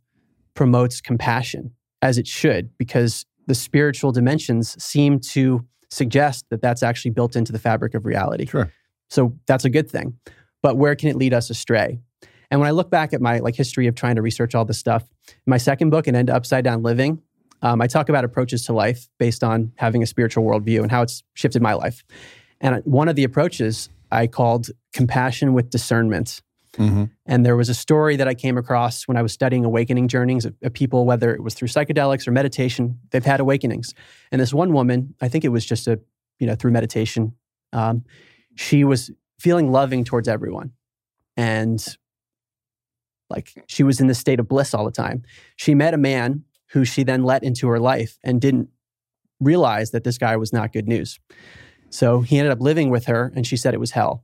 promotes 0.55 1.01
compassion 1.01 1.73
as 2.03 2.19
it 2.19 2.27
should, 2.27 2.77
because 2.79 3.27
the 3.47 3.55
spiritual 3.55 4.13
dimensions 4.13 4.83
seem 4.83 5.19
to 5.19 5.67
suggest 5.91 6.47
that 6.51 6.63
that's 6.63 6.83
actually 6.83 7.11
built 7.11 7.37
into 7.37 7.53
the 7.53 7.59
fabric 7.59 7.95
of 7.95 8.07
reality. 8.07 8.47
Sure. 8.47 8.73
So 9.09 9.37
that's 9.47 9.65
a 9.65 9.71
good 9.71 9.91
thing. 9.91 10.19
But 10.63 10.77
where 10.77 10.95
can 10.95 11.09
it 11.09 11.17
lead 11.17 11.35
us 11.35 11.51
astray? 11.51 11.99
And 12.51 12.61
when 12.61 12.69
I 12.69 12.73
look 12.73 12.91
back 12.91 13.13
at 13.13 13.21
my 13.21 13.39
like 13.39 13.57
history 13.57 13.87
of 13.87 13.95
trying 13.95 14.17
to 14.17 14.23
research 14.23 14.55
all 14.55 14.65
this 14.65 14.79
stuff, 14.79 15.05
my 15.47 15.57
second 15.57 15.91
book, 15.91 16.07
An 16.07 16.15
End 16.15 16.29
to 16.29 16.35
Upside 16.35 16.65
Down 16.65 16.83
Living, 16.83 17.23
um, 17.63 17.81
I 17.81 17.87
talk 17.87 18.09
about 18.09 18.25
approaches 18.25 18.65
to 18.67 18.73
life 18.73 19.09
based 19.19 19.45
on 19.45 19.73
having 19.77 20.03
a 20.03 20.07
spiritual 20.07 20.45
worldview 20.45 20.83
and 20.83 20.91
how 20.91 21.03
it's 21.03 21.23
shifted 21.35 21.61
my 21.61 21.75
life. 21.75 22.05
And 22.61 22.83
one 22.85 23.09
of 23.09 23.17
the 23.17 23.25
approaches 23.25 23.89
I 24.11 24.27
called 24.27 24.71
compassion 24.93 25.53
with 25.53 25.71
discernment. 25.71 26.43
Hmm 26.77 27.05
And 27.27 27.45
there 27.45 27.57
was 27.57 27.69
a 27.69 27.75
story 27.75 28.17
that 28.17 28.29
I 28.29 28.35
came 28.35 28.57
across 28.57 29.09
when 29.09 29.17
I 29.17 29.23
was 29.23 29.33
studying 29.33 29.65
awakening 29.65 30.09
journeys 30.09 30.45
of, 30.45 30.55
of 30.63 30.73
people, 30.73 31.05
whether 31.05 31.35
it 31.35 31.43
was 31.43 31.55
through 31.55 31.69
psychedelics 31.69 32.29
or 32.29 32.31
meditation, 32.31 33.01
they've 33.11 33.25
had 33.25 33.41
awakenings. 33.41 33.95
And 34.31 34.41
this 34.41 34.55
one 34.55 34.73
woman, 34.73 35.15
I 35.21 35.29
think 35.29 35.45
it 35.45 35.49
was 35.49 35.67
just 35.67 35.89
a, 35.89 36.01
you 36.39 36.47
know, 36.47 36.55
through 36.55 36.71
meditation, 36.71 37.35
um, 37.73 38.05
she 38.55 38.85
was 38.85 39.11
feeling 39.39 39.73
loving 39.73 40.05
towards 40.05 40.29
everyone. 40.29 40.73
And 41.37 41.85
like 43.31 43.65
she 43.69 43.83
was 43.83 44.01
in 44.01 44.07
this 44.07 44.19
state 44.19 44.41
of 44.41 44.49
bliss 44.49 44.75
all 44.75 44.85
the 44.85 44.91
time. 44.91 45.23
She 45.57 45.75
met 45.75 45.95
a 45.95 45.99
man 45.99 46.45
who 46.73 46.85
she 46.85 47.03
then 47.03 47.25
let 47.25 47.43
into 47.43 47.69
her 47.69 47.81
life 47.81 48.19
and 48.23 48.41
didn't 48.41 48.69
realize 49.41 49.93
that 49.93 50.05
this 50.05 50.19
guy 50.19 50.37
was 50.37 50.53
not 50.53 50.73
good 50.73 50.87
news. 50.87 51.19
So 51.89 52.21
he 52.21 52.39
ended 52.39 52.53
up 52.53 52.61
living 52.61 52.91
with 52.91 53.07
her 53.07 53.33
and 53.35 53.47
she 53.47 53.57
said 53.57 53.75
it 53.75 53.81
was 53.81 53.93
hell. 53.93 54.23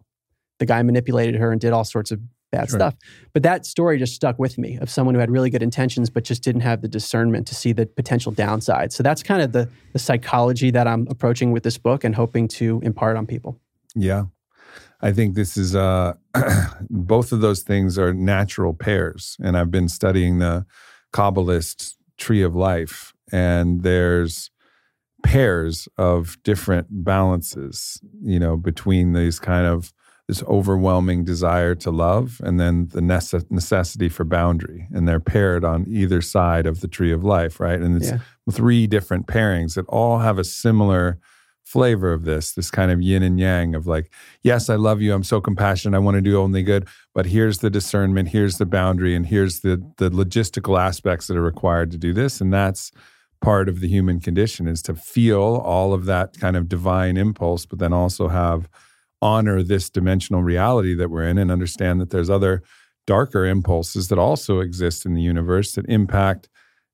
The 0.59 0.67
guy 0.67 0.83
manipulated 0.83 1.37
her 1.37 1.53
and 1.53 1.61
did 1.61 1.73
all 1.73 1.85
sorts 1.85 2.11
of 2.11 2.21
bad 2.53 2.69
Sure. 2.69 2.79
stuff. 2.79 2.95
But 3.33 3.43
that 3.43 3.67
story 3.67 3.99
just 3.99 4.15
stuck 4.15 4.39
with 4.39 4.59
me 4.59 4.79
of 4.79 4.89
someone 4.89 5.15
who 5.15 5.21
had 5.21 5.31
really 5.31 5.51
good 5.51 5.63
intentions, 5.63 6.11
but 6.11 6.25
just 6.25 6.43
didn't 6.43 6.63
have 6.63 6.83
the 6.83 6.89
discernment 6.89 7.47
to 7.49 7.55
see 7.55 7.73
the 7.73 7.87
potential 7.87 8.33
downside. 8.33 8.93
So 8.93 9.03
that's 9.03 9.23
kind 9.23 9.43
of 9.43 9.53
the, 9.53 9.69
the 9.93 9.99
psychology 9.99 10.71
that 10.71 10.87
I'm 10.87 11.07
approaching 11.11 11.53
with 11.53 11.63
this 11.63 11.79
book 11.79 12.05
and 12.05 12.15
hoping 12.15 12.49
to 12.49 12.81
impart 12.83 13.17
on 13.17 13.27
people. 13.27 13.59
Yeah. 13.95 14.25
I 15.03 15.13
think 15.13 15.35
this 15.35 15.57
is 15.57 15.77
uh 15.77 16.15
both 16.91 17.33
of 17.33 17.41
those 17.41 17.63
things 17.63 17.99
are 17.99 18.15
natural 18.15 18.73
pairs. 18.73 19.37
And 19.43 19.57
I've 19.57 19.71
been 19.71 19.89
studying 19.89 20.39
the 20.39 20.65
Kabbalist 21.13 21.95
tree 22.17 22.43
of 22.43 22.55
life, 22.55 23.13
and 23.33 23.83
there's 23.83 24.51
pairs 25.23 25.89
of 25.99 26.37
different 26.45 26.87
balances, 26.91 28.01
you 28.23 28.39
know, 28.39 28.57
between 28.57 29.13
these 29.13 29.39
kind 29.39 29.67
of 29.67 29.93
this 30.29 30.43
overwhelming 30.45 31.25
desire 31.25 31.75
to 31.77 31.91
love 31.91 32.41
and 32.43 32.59
then 32.59 32.89
the 32.89 33.01
nece- 33.01 33.49
necessity 33.51 34.09
for 34.09 34.25
boundary. 34.25 34.89
And 34.93 35.07
they're 35.07 35.21
paired 35.21 35.65
on 35.65 35.87
either 35.89 36.21
side 36.21 36.67
of 36.67 36.81
the 36.81 36.89
tree 36.89 37.13
of 37.13 37.23
life, 37.23 37.61
right? 37.61 37.81
And 37.81 37.97
it's 37.97 38.11
Yeah. 38.11 38.19
three 38.51 38.87
different 38.89 39.27
pairings 39.29 39.75
that 39.75 39.87
all 39.87 40.19
have 40.19 40.39
a 40.39 40.45
similar 40.45 41.19
flavor 41.65 42.13
of 42.13 42.25
this 42.25 42.53
this 42.53 42.71
kind 42.71 42.93
of 42.93 43.03
yin 43.03 43.25
and 43.25 43.41
yang 43.41 43.75
of 43.75 43.89
like 43.89 44.09
yes 44.45 44.71
i 44.71 44.77
love 44.77 45.03
you 45.03 45.13
i'm 45.13 45.25
so 45.25 45.41
compassionate 45.41 45.97
i 45.97 45.99
want 45.99 46.15
to 46.15 46.21
do 46.21 46.41
only 46.41 46.63
good 46.63 46.87
but 47.13 47.27
here's 47.27 47.59
the 47.59 47.69
discernment 47.69 48.29
here's 48.29 48.59
the 48.59 48.65
boundary 48.65 49.17
and 49.17 49.27
here's 49.27 49.63
the 49.63 49.83
the 49.97 50.09
logistical 50.09 50.79
aspects 50.81 51.27
that 51.27 51.37
are 51.37 51.43
required 51.43 51.91
to 51.91 51.99
do 51.99 52.13
this 52.13 52.41
and 52.41 52.53
that's 52.53 52.93
part 53.41 53.69
of 53.69 53.81
the 53.81 53.89
human 53.89 54.21
condition 54.21 54.69
is 54.69 54.81
to 54.81 54.95
feel 54.95 55.43
all 55.65 55.93
of 55.93 56.05
that 56.05 56.39
kind 56.39 56.57
of 56.57 56.69
divine 56.69 57.17
impulse 57.17 57.67
but 57.67 57.81
then 57.81 57.93
also 57.93 58.29
have 58.29 58.69
honor 59.23 59.63
this 59.63 59.89
dimensional 59.91 60.43
reality 60.43 60.95
that 60.95 61.11
we're 61.11 61.27
in 61.29 61.39
and 61.39 61.51
understand 61.51 62.01
that 62.01 62.11
there's 62.11 62.31
other 62.31 62.63
darker 63.07 63.45
impulses 63.47 64.09
that 64.09 64.19
also 64.19 64.61
exist 64.61 65.07
in 65.07 65.15
the 65.15 65.23
universe 65.23 65.73
that 65.73 65.87
impact 65.89 66.49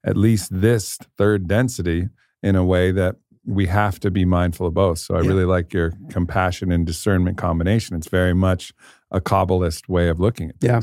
at 0.04 0.16
least 0.16 0.48
this 0.52 0.98
third 1.16 1.46
density 1.48 2.08
in 2.42 2.56
a 2.56 2.64
way 2.64 2.90
that 2.92 3.16
we 3.44 3.66
have 3.66 3.98
to 4.00 4.10
be 4.10 4.24
mindful 4.24 4.66
of 4.66 4.74
both. 4.74 4.98
So 4.98 5.14
I 5.16 5.22
Yeah. 5.22 5.28
really 5.28 5.44
like 5.44 5.72
your 5.72 5.92
compassion 6.10 6.70
and 6.70 6.86
discernment 6.86 7.38
combination. 7.38 7.96
It's 7.96 8.08
very 8.08 8.34
much 8.34 8.72
a 9.10 9.20
Kabbalist 9.20 9.88
way 9.88 10.08
of 10.08 10.20
looking 10.20 10.50
at 10.50 10.60
things. 10.60 10.70
Yeah. 10.70 10.80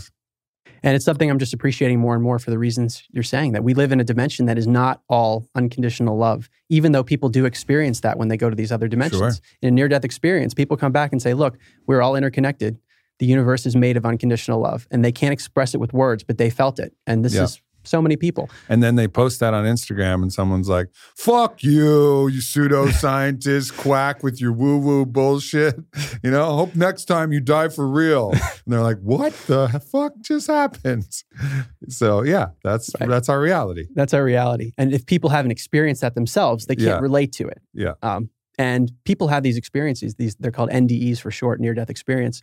And 0.84 0.96
it's 0.96 1.06
something 1.06 1.30
I'm 1.30 1.40
just 1.40 1.54
appreciating 1.54 2.00
more 2.00 2.14
and 2.14 2.24
more 2.24 2.40
for 2.40 2.52
the 2.52 2.58
reasons 2.58 3.04
you're 3.12 3.24
saying 3.24 3.52
that 3.54 3.64
we 3.64 3.74
live 3.74 3.92
in 3.92 4.00
a 4.00 4.04
dimension 4.04 4.46
that 4.46 4.58
is 4.58 4.68
not 4.68 5.02
all 5.10 5.48
unconditional 5.56 6.18
love, 6.18 6.50
even 6.70 6.92
though 6.92 7.04
people 7.04 7.30
do 7.30 7.46
experience 7.46 8.00
that 8.02 8.18
when 8.18 8.28
they 8.28 8.38
go 8.38 8.50
to 8.50 8.56
these 8.56 8.72
other 8.72 8.88
dimensions. 8.88 9.20
Sure. 9.38 9.44
In 9.62 9.70
a 9.70 9.72
near 9.72 9.88
death 9.88 10.06
experience, 10.06 10.54
people 10.54 10.78
come 10.78 10.92
back 10.92 11.12
and 11.12 11.22
say, 11.22 11.34
Look, 11.34 11.58
we're 11.88 12.02
all 12.02 12.16
interconnected. 12.16 12.78
The 13.20 13.26
universe 13.26 13.66
is 13.66 13.76
made 13.76 13.98
of 13.98 14.06
unconditional 14.06 14.62
love. 14.62 14.88
And 14.92 15.04
they 15.04 15.12
can't 15.12 15.34
express 15.34 15.74
it 15.74 15.78
with 15.80 15.92
words, 15.94 16.24
but 16.24 16.38
they 16.38 16.50
felt 16.50 16.80
it. 16.80 16.94
And 17.06 17.24
this 17.26 17.34
Yeah. 17.34 17.44
is 17.44 17.62
so 17.90 18.02
many 18.02 18.16
people. 18.16 18.50
And 18.70 18.82
then 18.84 18.96
they 18.96 19.08
post 19.08 19.40
that 19.40 19.54
on 19.54 19.66
Instagram, 19.66 20.22
and 20.22 20.32
someone's 20.32 20.70
like, 20.70 20.88
"Fuck 21.16 21.64
you, 21.64 22.28
you 22.28 22.40
pseudoscientist 22.42 23.78
quack 23.78 24.24
with 24.24 24.40
your 24.42 24.52
woo 24.54 24.78
woo 24.78 25.06
bullshit." 25.06 25.76
You 26.24 26.32
know, 26.32 26.46
hope 26.54 26.76
next 26.76 27.06
time 27.06 27.32
you 27.32 27.40
die 27.40 27.70
for 27.70 27.88
real. 27.88 28.32
And 28.66 28.74
they're 28.74 28.82
like, 28.82 29.00
"What 29.00 29.34
the 29.48 29.68
fuck 29.92 30.14
just 30.22 30.48
happened?" 30.48 31.08
So 31.90 32.24
yeah, 32.24 32.50
that's 32.64 32.92
Right. 33.00 33.10
that's 33.10 33.30
our 33.30 33.40
reality. 33.42 33.88
That's 33.96 34.14
our 34.14 34.24
reality. 34.24 34.74
And 34.78 34.94
if 34.94 35.06
people 35.06 35.30
haven't 35.30 35.52
experienced 35.52 36.02
that 36.02 36.14
themselves, 36.16 36.66
they 36.66 36.76
can't 36.76 36.88
Yeah. 36.88 37.00
relate 37.00 37.32
to 37.34 37.48
it. 37.48 37.60
Yeah. 37.74 37.94
Um, 38.04 38.30
and 38.58 38.92
people 39.06 39.28
have 39.30 39.44
these 39.44 39.58
experiences. 39.58 40.16
These 40.16 40.36
they're 40.36 40.52
called 40.52 40.70
NDEs 40.72 41.20
for 41.20 41.32
short, 41.32 41.60
near 41.60 41.74
death 41.74 41.90
experience. 41.90 42.42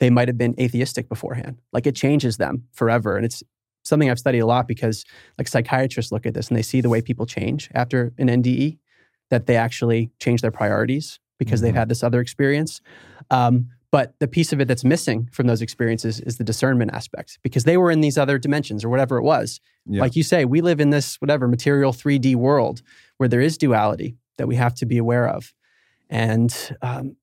They 0.00 0.10
might 0.10 0.28
have 0.28 0.38
been 0.38 0.54
atheistic 0.58 1.08
beforehand. 1.08 1.58
Like 1.72 1.86
it 1.86 1.94
changes 1.94 2.38
them 2.38 2.64
forever. 2.72 3.16
And 3.16 3.24
it's 3.26 3.42
something 3.84 4.10
I've 4.10 4.18
studied 4.18 4.40
a 4.40 4.46
lot 4.46 4.68
because 4.68 5.04
like 5.38 5.48
psychiatrists 5.48 6.12
look 6.12 6.26
at 6.26 6.34
this 6.34 6.48
and 6.48 6.56
they 6.56 6.62
see 6.62 6.80
the 6.80 6.88
way 6.88 7.00
people 7.00 7.26
change 7.26 7.70
after 7.74 8.12
an 8.18 8.28
NDE, 8.28 8.78
that 9.30 9.46
they 9.46 9.56
actually 9.56 10.10
change 10.20 10.40
their 10.42 10.50
priorities 10.50 11.20
because 11.38 11.60
they've 11.60 11.72
Mhm. 11.74 11.78
had 11.78 11.88
this 11.88 12.02
other 12.02 12.20
experience. 12.20 12.80
Um, 13.30 13.68
but 13.90 14.14
the 14.18 14.28
piece 14.28 14.52
of 14.52 14.60
it 14.60 14.68
that's 14.68 14.84
missing 14.84 15.28
from 15.32 15.46
those 15.46 15.62
experiences 15.62 16.20
is 16.20 16.36
the 16.36 16.44
discernment 16.44 16.92
aspect 16.92 17.38
because 17.42 17.64
they 17.64 17.76
were 17.78 17.90
in 17.90 18.00
these 18.02 18.18
other 18.18 18.36
dimensions 18.38 18.84
or 18.84 18.88
whatever 18.90 19.16
it 19.16 19.22
was. 19.22 19.60
Yeah. 19.86 20.00
Like 20.02 20.14
you 20.16 20.22
say, 20.22 20.44
we 20.44 20.60
live 20.60 20.80
in 20.80 20.90
this 20.90 21.16
whatever 21.20 21.48
material 21.48 21.92
3D 21.92 22.34
world 22.34 22.82
where 23.16 23.28
there 23.28 23.40
is 23.40 23.56
duality 23.56 24.16
that 24.36 24.46
we 24.46 24.56
have 24.56 24.74
to 24.74 24.86
be 24.86 24.98
aware 24.98 25.26
of. 25.26 25.54
And 26.10 26.54
um, 26.82 27.16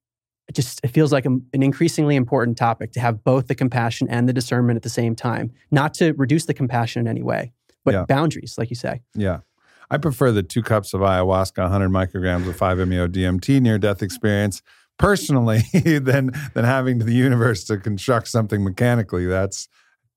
it 0.47 0.55
just 0.55 0.79
it 0.83 0.89
feels 0.89 1.11
like 1.11 1.25
a, 1.25 1.29
an 1.29 1.63
increasingly 1.63 2.15
important 2.15 2.57
topic 2.57 2.91
to 2.93 2.99
have 2.99 3.23
both 3.23 3.47
the 3.47 3.55
compassion 3.55 4.07
and 4.09 4.29
the 4.29 4.33
discernment 4.33 4.77
at 4.77 4.83
the 4.83 4.89
same 4.89 5.15
time, 5.15 5.51
not 5.71 5.93
to 5.95 6.13
reduce 6.13 6.45
the 6.45 6.53
compassion 6.53 6.99
in 7.01 7.07
any 7.07 7.23
way, 7.23 7.51
but 7.83 7.93
Yeah. 7.93 8.05
boundaries, 8.07 8.55
like 8.57 8.69
you 8.69 8.75
say. 8.75 9.01
Yeah. 9.15 9.39
I 9.91 9.97
prefer 9.97 10.31
the 10.31 10.43
two 10.43 10.63
cups 10.63 10.93
of 10.93 11.01
ayahuasca, 11.01 11.61
100 11.61 11.89
micrograms 11.89 12.47
of 12.49 12.57
5-MeO 12.57 13.07
DMT 13.07 13.61
near 13.61 13.77
death 13.77 14.01
experience 14.01 14.61
personally 14.97 15.61
than 15.73 16.31
than 16.53 16.65
having 16.65 16.99
to 16.99 17.05
the 17.05 17.13
universe 17.13 17.63
to 17.65 17.77
construct 17.77 18.27
something 18.27 18.63
mechanically. 18.63 19.25
That's 19.27 19.67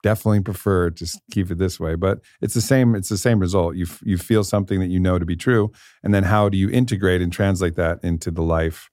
definitely 0.02 0.40
prefer 0.40 0.90
just 0.90 1.20
keep 1.30 1.50
it 1.50 1.58
this 1.58 1.78
way. 1.80 1.96
But 1.96 2.20
it's 2.40 2.54
the 2.54 2.60
same. 2.60 2.94
It's 2.94 3.08
the 3.08 3.18
same 3.18 3.40
result. 3.40 3.76
You 3.76 3.84
f- 3.84 4.00
you 4.04 4.16
feel 4.18 4.44
something 4.44 4.80
that 4.80 4.86
you 4.88 5.00
know 5.00 5.18
to 5.18 5.26
be 5.26 5.36
true, 5.36 5.70
and 6.02 6.14
then 6.14 6.24
how 6.24 6.48
do 6.48 6.56
you 6.56 6.70
integrate 6.70 7.20
and 7.20 7.32
translate 7.32 7.74
that 7.76 7.98
into 8.02 8.30
the 8.30 8.42
life 8.42 8.88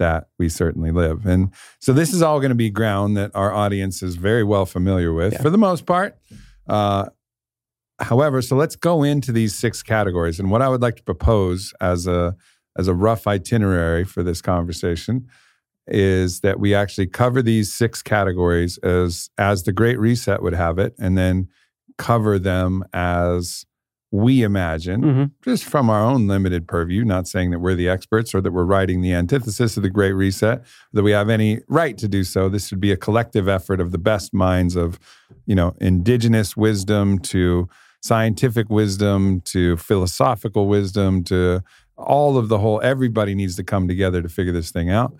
that 0.00 0.26
we 0.38 0.48
certainly 0.48 0.90
live? 0.90 1.24
And 1.24 1.50
so 1.78 1.92
this 1.92 2.12
is 2.12 2.20
all 2.20 2.40
going 2.40 2.50
to 2.50 2.56
be 2.56 2.68
ground 2.70 3.16
that 3.16 3.30
our 3.34 3.52
audience 3.54 4.02
is 4.02 4.16
very 4.16 4.42
well 4.42 4.66
familiar 4.66 5.12
with 5.12 5.34
Yeah. 5.34 5.42
for 5.42 5.50
the 5.50 5.58
most 5.58 5.86
part. 5.86 6.18
Uh, 6.68 7.06
however, 8.00 8.42
so 8.42 8.56
let's 8.56 8.76
go 8.76 9.02
into 9.04 9.30
these 9.32 9.54
six 9.54 9.82
categories. 9.82 10.40
And 10.40 10.50
what 10.50 10.62
I 10.62 10.68
would 10.68 10.82
like 10.82 10.96
to 10.96 11.02
propose 11.04 11.72
as 11.80 12.06
a 12.06 12.34
as 12.78 12.88
a 12.88 12.94
rough 12.94 13.26
itinerary 13.26 14.04
for 14.04 14.22
this 14.22 14.40
conversation 14.40 15.26
is 15.88 16.40
that 16.40 16.60
we 16.60 16.72
actually 16.74 17.06
cover 17.08 17.42
these 17.42 17.72
six 17.72 18.02
categories 18.02 18.78
as 18.78 19.28
as 19.38 19.64
the 19.64 19.72
Great 19.72 19.98
Reset 19.98 20.42
would 20.42 20.54
have 20.54 20.78
it, 20.78 20.94
and 20.98 21.16
then 21.18 21.48
cover 21.98 22.38
them 22.38 22.84
as 22.92 23.66
we 24.12 24.42
imagine, 24.42 25.02
Mhm. 25.02 25.30
just 25.44 25.64
from 25.64 25.88
our 25.88 26.02
own 26.04 26.26
limited 26.26 26.66
purview. 26.66 27.04
Not 27.04 27.28
saying 27.28 27.50
that 27.52 27.60
we're 27.60 27.76
the 27.76 27.88
experts 27.88 28.34
or 28.34 28.40
that 28.40 28.52
we're 28.52 28.64
writing 28.64 29.02
the 29.02 29.12
antithesis 29.12 29.76
of 29.76 29.82
the 29.84 29.90
Great 29.90 30.12
Reset, 30.12 30.64
that 30.92 31.02
we 31.04 31.12
have 31.12 31.28
any 31.28 31.60
right 31.68 31.96
to 31.98 32.08
do 32.08 32.24
so. 32.24 32.48
This 32.48 32.70
would 32.72 32.80
be 32.80 32.90
a 32.90 32.96
collective 32.96 33.48
effort 33.48 33.80
of 33.80 33.92
the 33.92 33.98
best 33.98 34.34
minds 34.34 34.74
of, 34.74 34.98
you 35.46 35.54
know, 35.54 35.74
indigenous 35.80 36.56
wisdom 36.56 37.18
to 37.20 37.68
scientific 38.02 38.68
wisdom 38.70 39.42
to 39.42 39.76
philosophical 39.76 40.66
wisdom 40.66 41.22
to 41.24 41.60
all 41.96 42.38
of 42.38 42.48
the 42.48 42.58
whole 42.58 42.80
everybody 42.82 43.34
needs 43.34 43.54
to 43.56 43.62
come 43.62 43.86
together 43.86 44.22
to 44.22 44.28
figure 44.28 44.54
this 44.54 44.70
thing 44.70 44.88
out 44.88 45.14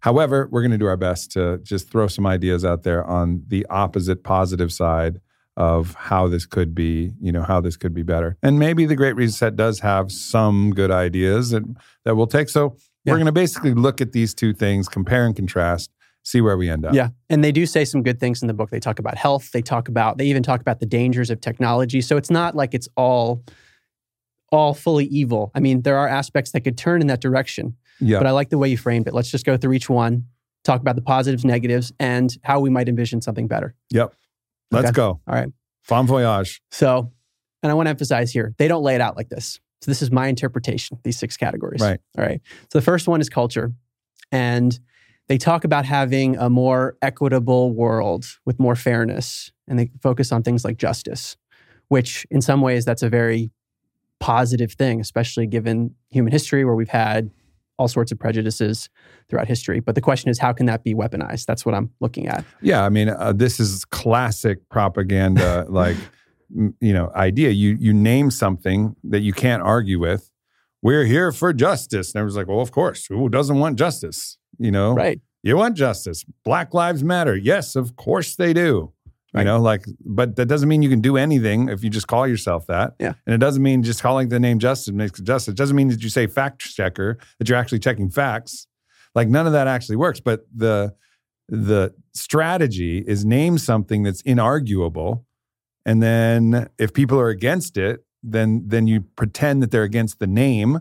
however 0.00 0.48
we're 0.50 0.62
going 0.62 0.70
to 0.72 0.78
do 0.78 0.86
our 0.86 0.96
best 0.96 1.30
to 1.30 1.58
just 1.62 1.90
throw 1.90 2.06
some 2.06 2.26
ideas 2.26 2.64
out 2.64 2.84
there 2.84 3.04
on 3.04 3.42
the 3.48 3.66
opposite 3.68 4.24
positive 4.24 4.72
side 4.72 5.20
of 5.56 5.94
how 5.94 6.28
this 6.28 6.46
could 6.46 6.74
be 6.74 7.12
you 7.20 7.30
know 7.30 7.42
how 7.42 7.60
this 7.60 7.76
could 7.76 7.92
be 7.92 8.02
better 8.02 8.36
and 8.42 8.58
maybe 8.58 8.86
the 8.86 8.96
great 8.96 9.14
reset 9.16 9.54
does 9.56 9.80
have 9.80 10.10
some 10.10 10.70
good 10.70 10.90
ideas 10.90 11.50
that 11.50 11.62
that 12.04 12.16
we'll 12.16 12.26
take 12.26 12.48
so 12.48 12.76
Yeah. 13.04 13.12
we're 13.12 13.18
going 13.18 13.26
to 13.26 13.32
basically 13.32 13.74
look 13.74 14.00
at 14.00 14.12
these 14.12 14.32
two 14.34 14.54
things 14.54 14.88
compare 14.88 15.26
and 15.26 15.36
contrast 15.36 15.90
see 16.24 16.40
where 16.40 16.56
we 16.56 16.70
end 16.70 16.86
up 16.86 16.94
Yeah. 16.94 17.08
And 17.28 17.42
they 17.42 17.50
do 17.52 17.66
say 17.66 17.84
some 17.84 18.02
good 18.04 18.20
things 18.20 18.42
in 18.42 18.46
the 18.48 18.54
book. 18.54 18.70
They 18.70 18.78
talk 18.78 19.00
about 19.00 19.16
health. 19.18 19.50
They 19.50 19.60
talk 19.60 19.88
about, 19.88 20.18
they 20.18 20.26
even 20.26 20.44
talk 20.44 20.60
about 20.60 20.78
the 20.78 20.86
dangers 20.86 21.30
of 21.30 21.40
technology. 21.40 22.00
So 22.00 22.16
it's 22.16 22.30
not 22.30 22.54
like 22.54 22.74
it's 22.74 22.88
all, 22.96 23.42
all 24.52 24.72
fully 24.72 25.06
evil. 25.06 25.50
I 25.54 25.58
mean, 25.60 25.82
there 25.82 25.96
are 25.98 26.06
aspects 26.06 26.52
that 26.52 26.60
could 26.60 26.78
turn 26.78 27.00
in 27.00 27.08
that 27.08 27.20
direction, 27.20 27.76
yeah 28.00 28.18
but 28.18 28.26
I 28.28 28.30
like 28.30 28.50
the 28.50 28.58
way 28.58 28.68
you 28.68 28.76
framed 28.78 29.08
it. 29.08 29.14
Let's 29.14 29.30
just 29.32 29.44
go 29.44 29.56
through 29.56 29.72
each 29.72 29.90
one, 29.90 30.26
talk 30.62 30.80
about 30.80 30.94
the 30.94 31.02
positives, 31.02 31.44
negatives, 31.44 31.92
and 31.98 32.32
how 32.44 32.60
we 32.60 32.70
might 32.70 32.88
envision 32.88 33.20
something 33.20 33.48
better. 33.48 33.74
yep 33.90 34.14
let's 34.72 34.88
Okay. 34.88 34.96
go 34.96 35.20
All 35.26 35.34
right. 35.34 35.48
bon 35.88 36.06
voyage 36.06 36.60
So, 36.70 37.12
and 37.62 37.70
I 37.70 37.74
want 37.74 37.86
to 37.86 37.90
emphasize 37.90 38.32
here, 38.32 38.54
they 38.58 38.68
don't 38.68 38.82
lay 38.82 38.94
it 38.94 39.00
out 39.00 39.16
like 39.16 39.28
this. 39.28 39.60
So 39.80 39.90
this 39.90 40.02
is 40.02 40.10
my 40.10 40.28
interpretation, 40.28 40.98
these 41.02 41.18
six 41.18 41.36
categories. 41.36 41.80
Right. 41.80 42.00
All 42.16 42.24
right. 42.24 42.40
So 42.72 42.78
the 42.78 42.84
first 42.84 43.08
one 43.08 43.20
is 43.20 43.28
culture. 43.28 43.72
And 44.30 44.78
they 45.28 45.38
talk 45.38 45.64
about 45.64 45.84
having 45.84 46.36
a 46.36 46.48
more 46.50 46.96
equitable 47.02 47.72
world 47.72 48.24
with 48.44 48.58
more 48.58 48.74
fairness, 48.76 49.52
and 49.68 49.78
they 49.78 49.90
focus 50.02 50.32
on 50.32 50.42
things 50.42 50.64
like 50.64 50.76
justice, 50.78 51.36
which 51.88 52.26
in 52.30 52.40
some 52.40 52.60
ways 52.60 52.84
that's 52.84 53.02
a 53.02 53.08
very 53.08 53.50
positive 54.20 54.72
thing, 54.72 55.00
especially 55.00 55.46
given 55.46 55.94
human 56.10 56.32
history 56.32 56.64
where 56.64 56.74
we've 56.74 56.88
had 56.88 57.30
all 57.78 57.88
sorts 57.88 58.12
of 58.12 58.18
prejudices 58.18 58.88
throughout 59.28 59.48
history. 59.48 59.80
But 59.80 59.94
the 59.94 60.00
question 60.00 60.30
is, 60.30 60.38
how 60.38 60.52
can 60.52 60.66
that 60.66 60.84
be 60.84 60.94
weaponized? 60.94 61.46
That's 61.46 61.64
what 61.64 61.74
I'm 61.74 61.90
looking 62.00 62.28
at. 62.28 62.44
Yeah, 62.60 62.84
I 62.84 62.88
mean, 62.88 63.08
uh, 63.08 63.32
this 63.32 63.58
is 63.58 63.84
classic 63.86 64.68
propaganda, 64.68 65.66
like 65.70 65.96
you 66.50 66.92
know, 66.92 67.10
idea. 67.14 67.50
You 67.50 67.76
you 67.80 67.92
name 67.92 68.30
something 68.30 68.94
that 69.04 69.20
you 69.20 69.32
can't 69.32 69.62
argue 69.62 69.98
with. 69.98 70.30
We're 70.82 71.04
here 71.04 71.32
for 71.32 71.52
justice, 71.52 72.12
and 72.12 72.20
everyone's 72.20 72.36
like, 72.36 72.48
"Well, 72.48 72.60
of 72.60 72.72
course, 72.72 73.06
who 73.06 73.28
doesn't 73.28 73.58
want 73.58 73.78
justice?" 73.78 74.38
You 74.58 74.70
know, 74.70 74.94
right? 74.94 75.20
You 75.42 75.56
want 75.56 75.76
justice. 75.76 76.24
Black 76.44 76.74
lives 76.74 77.02
matter. 77.02 77.36
Yes, 77.36 77.74
of 77.74 77.96
course 77.96 78.36
they 78.36 78.52
do. 78.52 78.91
Right. 79.34 79.42
You 79.42 79.46
know, 79.46 79.60
like, 79.60 79.86
but 80.04 80.36
that 80.36 80.46
doesn't 80.46 80.68
mean 80.68 80.82
you 80.82 80.90
can 80.90 81.00
do 81.00 81.16
anything 81.16 81.70
if 81.70 81.82
you 81.82 81.88
just 81.88 82.06
call 82.06 82.26
yourself 82.26 82.66
that. 82.66 82.94
Yeah. 83.00 83.14
And 83.26 83.34
it 83.34 83.38
doesn't 83.38 83.62
mean 83.62 83.82
just 83.82 84.02
calling 84.02 84.28
the 84.28 84.38
name 84.38 84.58
justice 84.58 84.92
makes 84.92 85.18
it 85.18 85.24
justice. 85.24 85.52
It 85.52 85.56
doesn't 85.56 85.74
mean 85.74 85.88
that 85.88 86.02
you 86.02 86.10
say 86.10 86.26
fact 86.26 86.60
checker, 86.60 87.18
that 87.38 87.48
you're 87.48 87.58
actually 87.58 87.78
checking 87.78 88.10
facts. 88.10 88.66
Like 89.14 89.28
none 89.28 89.46
of 89.46 89.52
that 89.54 89.66
actually 89.66 89.96
works. 89.96 90.20
But 90.20 90.46
the 90.54 90.94
the 91.48 91.94
strategy 92.14 93.04
is 93.06 93.24
name 93.24 93.58
something 93.58 94.02
that's 94.02 94.22
inarguable. 94.22 95.24
And 95.84 96.02
then 96.02 96.68
if 96.78 96.92
people 96.92 97.18
are 97.18 97.28
against 97.28 97.76
it, 97.76 98.04
then 98.22 98.64
then 98.66 98.86
you 98.86 99.00
pretend 99.16 99.62
that 99.62 99.70
they're 99.70 99.82
against 99.82 100.18
the 100.18 100.26
name 100.26 100.80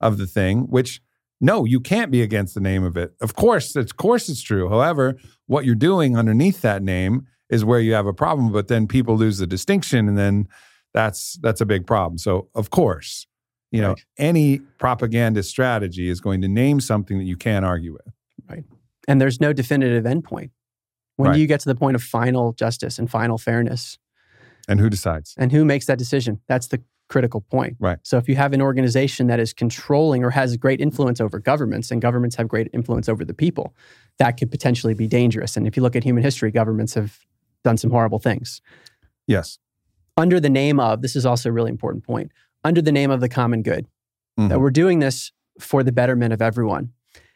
of 0.00 0.18
the 0.18 0.26
thing, 0.26 0.62
which 0.62 1.00
no, 1.40 1.64
you 1.64 1.80
can't 1.80 2.10
be 2.10 2.22
against 2.22 2.54
the 2.54 2.60
name 2.60 2.84
of 2.84 2.96
it. 2.96 3.14
Of 3.20 3.34
course, 3.34 3.74
of 3.74 3.96
course 3.96 4.28
it's 4.28 4.42
true. 4.42 4.68
However, 4.68 5.16
what 5.46 5.64
you're 5.64 5.74
doing 5.74 6.16
underneath 6.16 6.60
that 6.62 6.82
name 6.82 7.26
is 7.52 7.64
where 7.64 7.78
you 7.78 7.92
have 7.92 8.06
a 8.06 8.12
problem 8.12 8.50
but 8.50 8.66
then 8.66 8.88
people 8.88 9.16
lose 9.16 9.38
the 9.38 9.46
distinction 9.46 10.08
and 10.08 10.18
then 10.18 10.48
that's 10.92 11.38
that's 11.40 11.60
a 11.60 11.66
big 11.66 11.86
problem. 11.86 12.18
So 12.18 12.48
of 12.54 12.70
course 12.70 13.26
you 13.70 13.80
know 13.80 13.90
right. 13.90 14.04
any 14.18 14.58
propaganda 14.78 15.42
strategy 15.44 16.08
is 16.08 16.20
going 16.20 16.40
to 16.42 16.48
name 16.48 16.80
something 16.80 17.18
that 17.18 17.24
you 17.24 17.36
can't 17.36 17.64
argue 17.64 17.92
with. 17.92 18.12
Right. 18.50 18.64
And 19.06 19.20
there's 19.20 19.40
no 19.40 19.52
definitive 19.52 20.04
endpoint. 20.04 20.50
When 21.16 21.28
right. 21.28 21.34
do 21.34 21.40
you 21.40 21.46
get 21.46 21.60
to 21.60 21.68
the 21.68 21.74
point 21.74 21.94
of 21.94 22.02
final 22.02 22.52
justice 22.52 22.98
and 22.98 23.10
final 23.10 23.38
fairness? 23.38 23.98
And 24.68 24.80
who 24.80 24.88
decides? 24.88 25.34
And 25.36 25.52
who 25.52 25.64
makes 25.64 25.86
that 25.86 25.98
decision? 25.98 26.40
That's 26.48 26.68
the 26.68 26.82
critical 27.08 27.42
point. 27.42 27.76
Right. 27.78 27.98
So 28.02 28.16
if 28.16 28.28
you 28.28 28.36
have 28.36 28.54
an 28.54 28.62
organization 28.62 29.26
that 29.26 29.38
is 29.38 29.52
controlling 29.52 30.24
or 30.24 30.30
has 30.30 30.56
great 30.56 30.80
influence 30.80 31.20
over 31.20 31.38
governments 31.38 31.90
and 31.90 32.00
governments 32.00 32.36
have 32.36 32.48
great 32.48 32.68
influence 32.72 33.08
over 33.08 33.24
the 33.24 33.34
people 33.34 33.74
that 34.18 34.32
could 34.38 34.50
potentially 34.50 34.94
be 34.94 35.06
dangerous. 35.06 35.56
And 35.56 35.66
if 35.66 35.76
you 35.76 35.82
look 35.82 35.94
at 35.94 36.04
human 36.04 36.22
history 36.22 36.50
governments 36.50 36.94
have 36.94 37.18
done 37.64 37.76
some 37.76 37.90
horrible 37.90 38.18
things. 38.18 38.60
Yes. 39.26 39.58
Under 40.16 40.40
the 40.40 40.50
name 40.50 40.78
of, 40.78 41.02
this 41.02 41.16
is 41.16 41.24
also 41.24 41.48
a 41.48 41.52
really 41.52 41.70
important 41.70 42.04
point, 42.04 42.32
under 42.64 42.82
the 42.82 42.92
name 42.92 43.10
of 43.10 43.20
the 43.20 43.28
common 43.28 43.62
good, 43.62 43.86
mm-hmm. 44.38 44.48
that 44.48 44.60
we're 44.60 44.70
doing 44.70 44.98
this 44.98 45.32
for 45.58 45.82
the 45.82 45.92
betterment 45.92 46.32
of 46.32 46.42
everyone. 46.42 46.92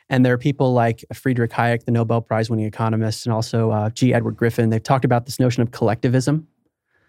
And 0.09 0.25
there 0.25 0.33
are 0.33 0.39
people 0.39 0.73
like 0.73 1.05
Friedrich 1.13 1.51
Hayek, 1.53 1.85
the 1.85 1.91
Nobel 1.91 2.21
Prize 2.21 2.49
winning 2.49 2.67
economist, 2.67 3.27
and 3.27 3.33
also 3.33 3.71
uh, 3.71 3.91
G. 3.91 4.15
Edward 4.15 4.37
Griffin. 4.37 4.71
They've 4.71 4.83
talked 4.83 5.05
about 5.05 5.27
this 5.27 5.41
notion 5.41 5.63
of 5.63 5.73
collectivism, 5.73 6.47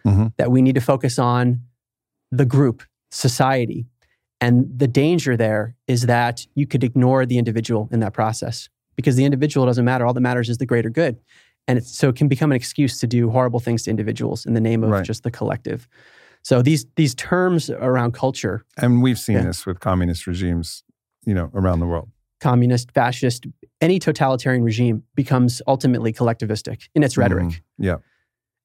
mm-hmm. 0.05 0.27
that 0.37 0.51
we 0.51 0.61
need 0.61 0.75
to 0.75 0.81
focus 0.81 1.19
on 1.19 1.61
the 2.31 2.45
group, 2.45 2.83
society. 3.11 3.85
And 4.41 4.67
the 4.75 4.87
danger 4.87 5.37
there 5.37 5.75
is 5.87 6.03
that 6.03 6.47
you 6.55 6.65
could 6.65 6.83
ignore 6.83 7.25
the 7.25 7.37
individual 7.37 7.89
in 7.91 7.99
that 7.99 8.13
process 8.13 8.69
because 8.95 9.15
the 9.15 9.25
individual 9.25 9.65
doesn't 9.65 9.85
matter. 9.85 10.05
All 10.05 10.13
that 10.13 10.21
matters 10.21 10.49
is 10.49 10.57
the 10.57 10.65
greater 10.65 10.89
good 10.89 11.17
and 11.67 11.83
so 11.83 12.09
it 12.09 12.15
can 12.15 12.27
become 12.27 12.51
an 12.51 12.55
excuse 12.55 12.99
to 12.99 13.07
do 13.07 13.29
horrible 13.29 13.59
things 13.59 13.83
to 13.83 13.89
individuals 13.89 14.45
in 14.45 14.53
the 14.53 14.61
name 14.61 14.83
of 14.83 14.89
right. 14.89 15.05
just 15.05 15.23
the 15.23 15.31
collective. 15.31 15.87
So 16.43 16.61
these 16.61 16.85
these 16.95 17.13
terms 17.15 17.69
around 17.69 18.13
culture, 18.13 18.63
and 18.77 19.01
we've 19.01 19.19
seen 19.19 19.37
yeah. 19.37 19.43
this 19.43 19.65
with 19.65 19.79
communist 19.79 20.27
regimes, 20.27 20.83
you 21.25 21.33
know, 21.33 21.51
around 21.53 21.79
the 21.79 21.85
world. 21.85 22.09
Communist, 22.39 22.91
fascist, 22.91 23.47
any 23.81 23.99
totalitarian 23.99 24.63
regime 24.63 25.03
becomes 25.15 25.61
ultimately 25.67 26.13
collectivistic 26.13 26.87
in 26.95 27.03
its 27.03 27.17
rhetoric. 27.17 27.47
Mm-hmm. 27.47 27.83
Yeah, 27.83 27.97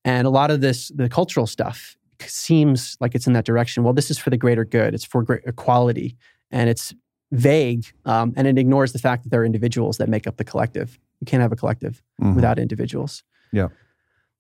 and 0.05 0.27
a 0.27 0.31
lot 0.31 0.51
of 0.51 0.61
this, 0.61 0.93
the 0.95 1.09
cultural 1.09 1.47
stuff, 1.47 1.97
seems 2.21 2.97
like 3.01 3.15
it's 3.15 3.27
in 3.27 3.33
that 3.33 3.45
direction. 3.45 3.83
Well, 3.83 3.95
this 3.95 4.11
is 4.11 4.19
for 4.19 4.31
the 4.31 4.37
greater 4.37 4.65
good. 4.65 4.95
It's 4.95 5.05
for 5.05 5.23
great 5.23 5.43
equality, 5.47 6.17
and 6.51 6.71
it's 6.71 6.95
vague, 7.33 7.87
um, 8.05 8.33
and 8.37 8.47
it 8.47 8.59
ignores 8.59 8.93
the 8.93 8.99
fact 8.99 9.25
that 9.25 9.31
there 9.31 9.41
are 9.41 9.45
individuals 9.45 9.97
that 9.97 10.09
make 10.09 10.27
up 10.27 10.37
the 10.37 10.45
collective. 10.45 11.01
You 11.23 11.27
can't 11.27 11.41
have 11.41 11.53
a 11.53 11.57
collective 11.57 12.03
mm-hmm. 12.21 12.35
without 12.35 12.59
individuals. 12.59 13.23
Yeah. 13.53 13.69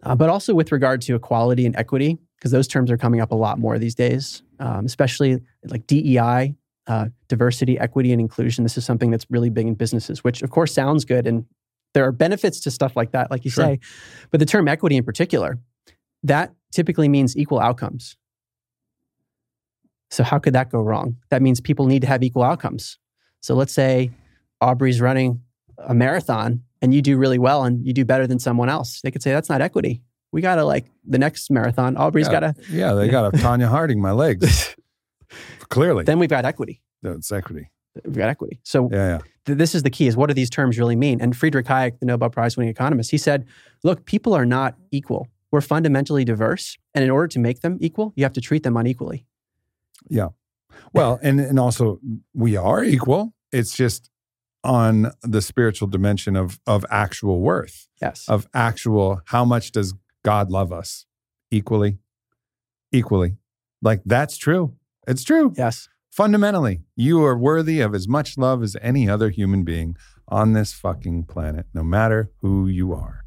Uh, 0.03 0.17
but 0.17 0.29
also 0.29 0.53
with 0.53 0.73
regard 0.73 1.01
to 1.03 1.15
equality 1.15 1.65
and 1.65 1.77
equity, 1.77 2.19
because 2.37 2.51
those 2.51 2.67
terms 2.67 2.91
are 2.91 2.97
coming 2.97 3.21
up 3.21 3.31
a 3.31 3.37
lot 3.37 3.61
more 3.61 3.79
these 3.79 3.95
days, 3.95 4.43
um, 4.59 4.85
especially 4.85 5.41
like 5.65 5.87
DEI, 5.87 6.57
uh, 6.89 7.07
diversity, 7.29 7.79
equity, 7.79 8.11
and 8.11 8.21
inclusion. 8.21 8.65
This 8.65 8.77
is 8.77 8.85
something 8.85 9.13
that's 9.13 9.25
really 9.31 9.49
big 9.49 9.69
in 9.69 9.75
businesses, 9.75 10.25
which 10.25 10.43
of 10.43 10.51
course 10.51 10.75
sounds 10.75 11.05
good. 11.05 11.29
And 11.29 11.47
there 11.95 12.05
are 12.05 12.11
benefits 12.11 12.59
to 12.63 12.73
stuff 12.73 12.97
like 12.97 13.13
that, 13.13 13.31
like 13.31 13.45
you 13.45 13.53
sure. 13.53 13.65
say. 13.65 13.81
But 14.33 14.41
the 14.41 14.47
term 14.47 14.67
equity 14.67 14.97
in 14.97 15.05
particular, 15.05 15.61
that 16.25 16.53
typically 16.73 17.09
means 17.09 17.37
equal 17.37 17.61
outcomes. 17.61 18.17
So, 20.11 20.25
how 20.25 20.41
could 20.41 20.55
that 20.55 20.69
go 20.69 20.81
wrong? 20.83 21.19
That 21.31 21.43
means 21.43 21.61
people 21.61 21.87
need 21.87 22.03
to 22.03 22.09
have 22.09 22.25
equal 22.25 22.43
outcomes. 22.43 22.99
So, 23.41 23.55
let's 23.55 23.73
say 23.73 24.11
Aubrey's 24.61 25.01
running 25.01 25.43
a 25.87 25.95
marathon 25.95 26.63
and 26.81 26.93
you 26.93 27.03
do 27.03 27.17
really 27.17 27.39
well 27.39 27.65
and 27.65 27.87
you 27.87 27.93
do 27.93 28.05
better 28.05 28.27
than 28.27 28.39
someone 28.39 28.69
else, 28.69 29.01
they 29.03 29.11
could 29.11 29.23
say 29.23 29.33
that's 29.33 29.49
not 29.49 29.61
equity. 29.61 30.03
We 30.33 30.41
got 30.41 30.57
to 30.57 30.65
like 30.65 30.87
the 31.07 31.19
next 31.19 31.51
marathon. 31.51 31.97
Aubrey's 31.97 32.29
got 32.29 32.41
to. 32.41 32.55
Yeah, 32.71 32.95
they 32.95 33.09
got 33.09 33.33
to 33.33 33.39
Tonya 33.43 33.69
Harding 33.69 34.01
my 34.01 34.13
legs. 34.13 34.75
Clearly. 35.69 36.05
Then 36.05 36.19
we've 36.19 36.31
got 36.31 36.45
equity. 36.45 36.81
That's 37.03 37.31
equity. 37.31 37.71
We've 38.05 38.17
got 38.17 38.29
equity. 38.29 38.61
So 38.63 38.89
yeah, 38.91 39.09
yeah. 39.09 39.19
Th- 39.45 39.59
this 39.59 39.75
is 39.75 39.83
the 39.83 39.91
key: 39.91 40.07
is 40.07 40.17
what 40.17 40.29
do 40.29 40.35
these 40.35 40.51
terms 40.51 40.79
really 40.79 40.97
mean? 40.97 41.21
And 41.21 41.37
Friedrich 41.37 41.67
Hayek, 41.67 41.99
the 41.99 42.07
Nobel 42.07 42.31
Prize-winning 42.31 42.71
economist, 42.71 43.11
he 43.11 43.19
said, 43.19 43.47
"Look, 43.85 44.05
people 44.07 44.35
are 44.35 44.47
not 44.47 44.77
equal. 44.91 45.29
We're 45.51 45.61
fundamentally 45.61 46.25
diverse, 46.25 46.79
and 46.95 47.05
in 47.05 47.11
order 47.11 47.29
to 47.29 47.39
make 47.39 47.61
them 47.61 47.77
equal, 47.81 48.13
you 48.17 48.25
have 48.25 48.33
to 48.35 48.41
treat 48.41 48.63
them 48.63 48.77
unequally." 48.77 49.27
Yeah. 50.09 50.29
Well, 50.95 51.19
and 51.23 51.41
and 51.41 51.59
also 51.59 52.01
we 52.35 52.57
are 52.57 52.83
equal. 52.83 53.35
It's 53.51 53.77
just 53.77 54.11
on 54.65 55.13
the 55.23 55.43
spiritual 55.43 55.89
dimension 55.89 56.37
of 56.37 56.61
of 56.67 56.85
actual 56.91 57.41
worth. 57.41 57.89
Yes. 58.01 58.29
Of 58.29 58.47
actual 58.55 59.21
how 59.27 59.45
much 59.45 59.73
does 59.73 59.95
God 60.25 60.51
love 60.51 60.73
us? 60.73 61.07
Equally. 61.51 61.99
Equally. 62.93 63.37
Like 63.81 64.03
that's 64.05 64.37
true. 64.37 64.75
It's 65.07 65.25
true. 65.25 65.53
Yes. 65.57 65.89
Fundamentally, 66.11 66.83
you 66.95 67.25
are 67.25 67.37
worthy 67.37 67.81
of 67.81 67.95
as 67.95 68.07
much 68.07 68.37
love 68.37 68.63
as 68.63 68.77
any 68.83 69.09
other 69.09 69.31
human 69.31 69.65
being 69.65 69.97
on 70.29 70.53
this 70.53 70.73
fucking 70.73 71.25
planet, 71.25 71.67
no 71.73 71.83
matter 71.83 72.31
who 72.43 72.69
you 72.69 72.93
are. 72.93 73.25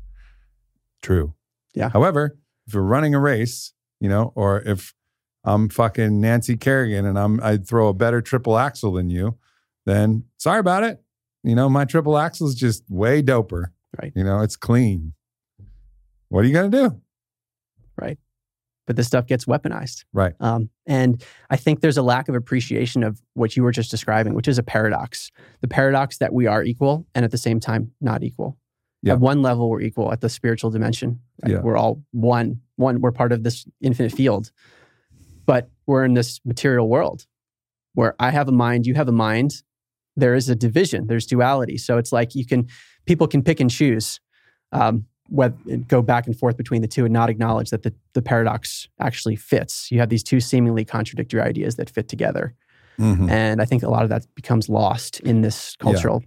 True. 1.01 1.33
Yeah. 1.73 1.89
However, 1.89 2.37
if 2.67 2.73
you're 2.73 2.83
running 2.83 3.13
a 3.15 3.19
race, 3.19 3.73
you 3.99 4.07
know, 4.07 4.31
or 4.35 4.61
if 4.61 4.93
I'm 5.43 5.69
fucking 5.69 6.21
Nancy 6.21 6.57
Kerrigan 6.57 7.05
and 7.05 7.17
I'm 7.17 7.41
I'd 7.41 7.67
throw 7.67 7.87
a 7.87 7.93
better 7.93 8.21
triple 8.21 8.57
axel 8.57 8.93
than 8.93 9.09
you, 9.09 9.37
then 9.85 10.25
sorry 10.37 10.59
about 10.59 10.83
it. 10.83 11.03
You 11.45 11.53
know, 11.53 11.69
my 11.69 11.85
triple 11.85 12.17
axel 12.17 12.47
is 12.47 12.55
just 12.55 12.83
way 12.89 13.21
doper. 13.21 13.65
Right. 14.01 14.11
You 14.15 14.23
know, 14.23 14.41
it's 14.41 14.55
clean. 14.55 15.13
What 16.29 16.43
are 16.43 16.47
you 16.47 16.53
going 16.53 16.71
to 16.71 16.77
do? 16.77 17.01
Right. 18.01 18.17
But 18.87 18.95
this 18.95 19.05
stuff 19.07 19.27
gets 19.27 19.45
weaponized. 19.45 20.05
Right. 20.11 20.33
Um, 20.39 20.69
and 20.87 21.23
I 21.49 21.55
think 21.55 21.81
there's 21.81 21.97
a 21.97 22.01
lack 22.01 22.29
of 22.29 22.35
appreciation 22.35 23.03
of 23.03 23.21
what 23.35 23.55
you 23.55 23.63
were 23.63 23.71
just 23.71 23.91
describing, 23.91 24.33
which 24.33 24.47
is 24.47 24.57
a 24.57 24.63
paradox. 24.63 25.31
The 25.61 25.67
paradox 25.67 26.17
that 26.17 26.33
we 26.33 26.47
are 26.47 26.63
equal 26.63 27.05
and 27.13 27.23
at 27.23 27.31
the 27.31 27.37
same 27.37 27.59
time 27.59 27.91
not 28.01 28.23
equal. 28.23 28.57
Yeah. 29.03 29.13
At 29.13 29.19
one 29.19 29.43
level, 29.43 29.69
we're 29.69 29.81
equal 29.81 30.11
at 30.11 30.21
the 30.21 30.29
spiritual 30.29 30.71
dimension. 30.71 31.19
Right? 31.43 31.53
Yeah. 31.53 31.61
We're 31.61 31.77
all 31.77 32.03
one. 32.11 32.61
One. 32.75 33.01
We're 33.01 33.11
part 33.11 33.31
of 33.31 33.43
this 33.43 33.67
infinite 33.81 34.11
field. 34.11 34.51
But 35.45 35.69
we're 35.85 36.05
in 36.05 36.15
this 36.15 36.39
material 36.43 36.89
world 36.89 37.27
where 37.93 38.15
I 38.19 38.31
have 38.31 38.47
a 38.47 38.51
mind, 38.51 38.87
you 38.87 38.95
have 38.95 39.07
a 39.07 39.13
mind, 39.13 39.61
there 40.15 40.35
is 40.35 40.49
a 40.49 40.55
division, 40.55 41.07
there's 41.07 41.25
duality. 41.25 41.77
So 41.77 41.97
it's 41.97 42.11
like 42.11 42.35
you 42.35 42.45
can, 42.45 42.67
people 43.05 43.27
can 43.27 43.43
pick 43.43 43.59
and 43.59 43.69
choose, 43.69 44.19
um, 44.71 45.05
whether, 45.27 45.55
go 45.87 46.01
back 46.01 46.27
and 46.27 46.37
forth 46.37 46.57
between 46.57 46.81
the 46.81 46.87
two 46.87 47.05
and 47.05 47.13
not 47.13 47.29
acknowledge 47.29 47.69
that 47.71 47.83
the, 47.83 47.93
the 48.13 48.21
paradox 48.21 48.87
actually 48.99 49.35
fits. 49.35 49.91
You 49.91 49.99
have 49.99 50.09
these 50.09 50.23
two 50.23 50.39
seemingly 50.39 50.85
contradictory 50.85 51.41
ideas 51.41 51.75
that 51.75 51.89
fit 51.89 52.07
together. 52.07 52.53
Mm-hmm. 52.99 53.29
And 53.29 53.61
I 53.61 53.65
think 53.65 53.83
a 53.83 53.89
lot 53.89 54.03
of 54.03 54.09
that 54.09 54.25
becomes 54.35 54.69
lost 54.69 55.19
in 55.21 55.41
this 55.41 55.75
cultural 55.77 56.21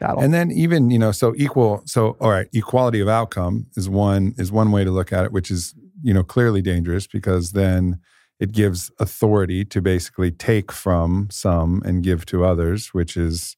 yeah. 0.00 0.06
battle. 0.06 0.22
And 0.22 0.32
then 0.32 0.50
even, 0.50 0.90
you 0.90 0.98
know, 0.98 1.12
so 1.12 1.34
equal, 1.36 1.82
so 1.84 2.16
all 2.20 2.30
right, 2.30 2.48
equality 2.54 3.00
of 3.00 3.08
outcome 3.08 3.66
is 3.76 3.88
one 3.88 4.34
is 4.38 4.50
one 4.50 4.72
way 4.72 4.84
to 4.84 4.90
look 4.90 5.12
at 5.12 5.24
it, 5.24 5.32
which 5.32 5.50
is, 5.50 5.74
you 6.02 6.14
know, 6.14 6.22
clearly 6.22 6.62
dangerous 6.62 7.06
because 7.06 7.52
then 7.52 8.00
it 8.38 8.52
gives 8.52 8.90
authority 8.98 9.64
to 9.64 9.80
basically 9.80 10.30
take 10.30 10.70
from 10.70 11.28
some 11.30 11.82
and 11.84 12.02
give 12.02 12.26
to 12.26 12.44
others, 12.44 12.92
which 12.92 13.16
is 13.16 13.56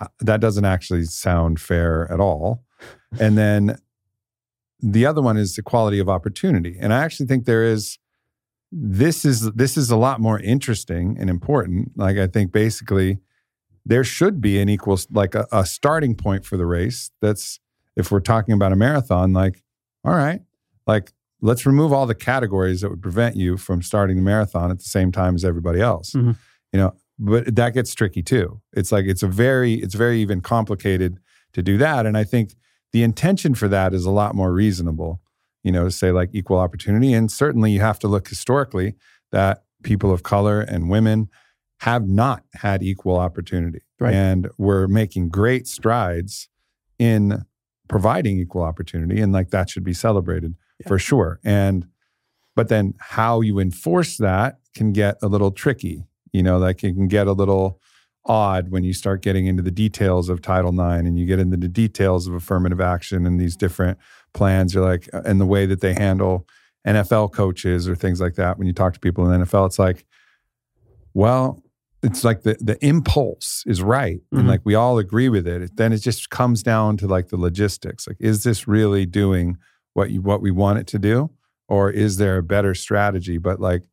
uh, 0.00 0.06
that 0.20 0.40
doesn't 0.40 0.64
actually 0.64 1.04
sound 1.04 1.60
fair 1.60 2.10
at 2.12 2.20
all. 2.20 2.64
And 3.18 3.38
then 3.38 3.78
the 4.80 5.06
other 5.06 5.22
one 5.22 5.38
is 5.38 5.56
equality 5.56 5.98
of 5.98 6.10
opportunity. 6.10 6.76
And 6.78 6.92
I 6.92 7.02
actually 7.02 7.24
think 7.24 7.46
there 7.46 7.64
is 7.64 7.98
this 8.70 9.24
is 9.24 9.50
this 9.52 9.76
is 9.76 9.90
a 9.90 9.96
lot 9.96 10.20
more 10.20 10.38
interesting 10.38 11.16
and 11.18 11.30
important. 11.30 11.92
Like 11.96 12.18
I 12.18 12.26
think 12.26 12.52
basically 12.52 13.18
there 13.84 14.04
should 14.04 14.40
be 14.40 14.60
an 14.60 14.68
equal 14.68 15.00
like 15.10 15.34
a, 15.34 15.46
a 15.50 15.64
starting 15.64 16.14
point 16.14 16.44
for 16.44 16.56
the 16.56 16.66
race. 16.66 17.10
That's 17.22 17.60
if 17.96 18.12
we're 18.12 18.20
talking 18.20 18.54
about 18.54 18.72
a 18.72 18.76
marathon, 18.76 19.32
like, 19.32 19.62
all 20.04 20.14
right, 20.14 20.42
like 20.86 21.12
let's 21.40 21.64
remove 21.66 21.92
all 21.92 22.06
the 22.06 22.14
categories 22.14 22.80
that 22.80 22.90
would 22.90 23.02
prevent 23.02 23.36
you 23.36 23.56
from 23.56 23.82
starting 23.82 24.16
the 24.16 24.22
marathon 24.22 24.70
at 24.70 24.78
the 24.78 24.84
same 24.84 25.12
time 25.12 25.34
as 25.34 25.44
everybody 25.44 25.80
else. 25.80 26.12
Mhm. 26.12 26.36
You 26.72 26.80
know, 26.80 26.94
but 27.18 27.54
that 27.56 27.74
gets 27.74 27.94
tricky 27.94 28.22
too. 28.22 28.60
It's 28.72 28.92
like 28.92 29.06
it's 29.06 29.22
a 29.22 29.28
very 29.28 29.74
it's 29.74 29.94
very 29.94 30.20
even 30.20 30.40
complicated 30.40 31.18
to 31.52 31.62
do 31.62 31.78
that. 31.78 32.06
And 32.06 32.16
I 32.16 32.24
think 32.24 32.54
the 32.92 33.02
intention 33.02 33.54
for 33.54 33.68
that 33.68 33.94
is 33.94 34.04
a 34.04 34.10
lot 34.10 34.34
more 34.34 34.52
reasonable, 34.52 35.20
you 35.62 35.72
know, 35.72 35.84
to 35.84 35.90
say 35.90 36.12
like 36.12 36.30
equal 36.32 36.58
opportunity. 36.58 37.12
And 37.12 37.30
certainly 37.30 37.70
you 37.72 37.80
have 37.80 37.98
to 38.00 38.08
look 38.08 38.28
historically 38.28 38.94
that 39.32 39.64
people 39.82 40.12
of 40.12 40.22
color 40.22 40.60
and 40.60 40.90
women 40.90 41.28
have 41.80 42.08
not 42.08 42.42
had 42.54 42.82
equal 42.82 43.16
opportunity. 43.16 43.80
Right. 44.00 44.14
And 44.14 44.48
we're 44.58 44.88
making 44.88 45.28
great 45.28 45.66
strides 45.66 46.48
in 46.98 47.44
providing 47.88 48.38
equal 48.38 48.62
opportunity. 48.62 49.20
And 49.20 49.32
like 49.32 49.50
that 49.50 49.70
should 49.70 49.84
be 49.84 49.94
celebrated 49.94 50.54
Yeah. 50.80 50.88
for 50.88 50.98
sure. 50.98 51.40
And 51.44 51.86
but 52.56 52.68
then 52.68 52.94
how 52.98 53.40
you 53.40 53.58
enforce 53.58 54.16
that 54.18 54.58
can 54.74 54.92
get 54.92 55.16
a 55.22 55.28
little 55.28 55.50
tricky. 55.50 56.04
You 56.32 56.42
know, 56.42 56.58
like 56.58 56.82
it 56.84 56.94
can 56.94 57.08
get 57.08 57.26
a 57.26 57.32
little 57.32 57.80
odd 58.24 58.70
when 58.70 58.84
you 58.84 58.92
start 58.92 59.22
getting 59.22 59.46
into 59.46 59.62
the 59.62 59.70
details 59.70 60.28
of 60.28 60.42
Title 60.42 60.70
IX 60.72 61.06
and 61.06 61.18
you 61.18 61.24
get 61.24 61.38
into 61.38 61.56
the 61.56 61.68
details 61.68 62.26
of 62.26 62.34
affirmative 62.34 62.80
action 62.80 63.24
and 63.26 63.40
these 63.40 63.56
different 63.56 63.96
plans. 64.34 64.74
You're 64.74 64.84
like, 64.84 65.08
uh, 65.14 65.22
and 65.24 65.40
the 65.40 65.46
way 65.46 65.64
that 65.66 65.80
they 65.80 65.94
handle 65.94 66.46
NFL 66.86 67.32
coaches 67.32 67.88
or 67.88 67.94
things 67.96 68.20
like 68.20 68.34
that. 68.34 68.58
When 68.58 68.66
you 68.66 68.72
talk 68.74 68.92
to 68.94 69.00
people 69.00 69.24
in 69.30 69.40
the 69.40 69.46
NFL, 69.46 69.66
it's 69.66 69.78
like, 69.78 70.04
well, 71.14 71.62
it's 72.02 72.22
like 72.24 72.42
the 72.42 72.56
the 72.60 72.82
impulse 72.84 73.64
is 73.66 73.82
right, 73.82 74.20
and 74.30 74.42
Mhm. 74.44 74.48
like 74.48 74.60
we 74.64 74.74
all 74.74 74.98
agree 74.98 75.28
with 75.28 75.46
it. 75.48 75.76
Then 75.76 75.92
it 75.92 75.98
just 75.98 76.30
comes 76.30 76.62
down 76.62 76.96
to 76.98 77.06
like 77.08 77.28
the 77.28 77.36
logistics. 77.36 78.06
Like, 78.06 78.18
is 78.20 78.44
this 78.44 78.68
really 78.68 79.04
doing 79.06 79.56
what 79.94 80.10
you 80.10 80.20
what 80.22 80.40
we 80.40 80.50
want 80.50 80.78
it 80.78 80.86
to 80.88 80.98
do, 80.98 81.30
or 81.68 81.90
is 81.90 82.16
there 82.16 82.38
a 82.38 82.42
better 82.42 82.74
strategy? 82.74 83.38
But 83.38 83.60
like 83.60 83.84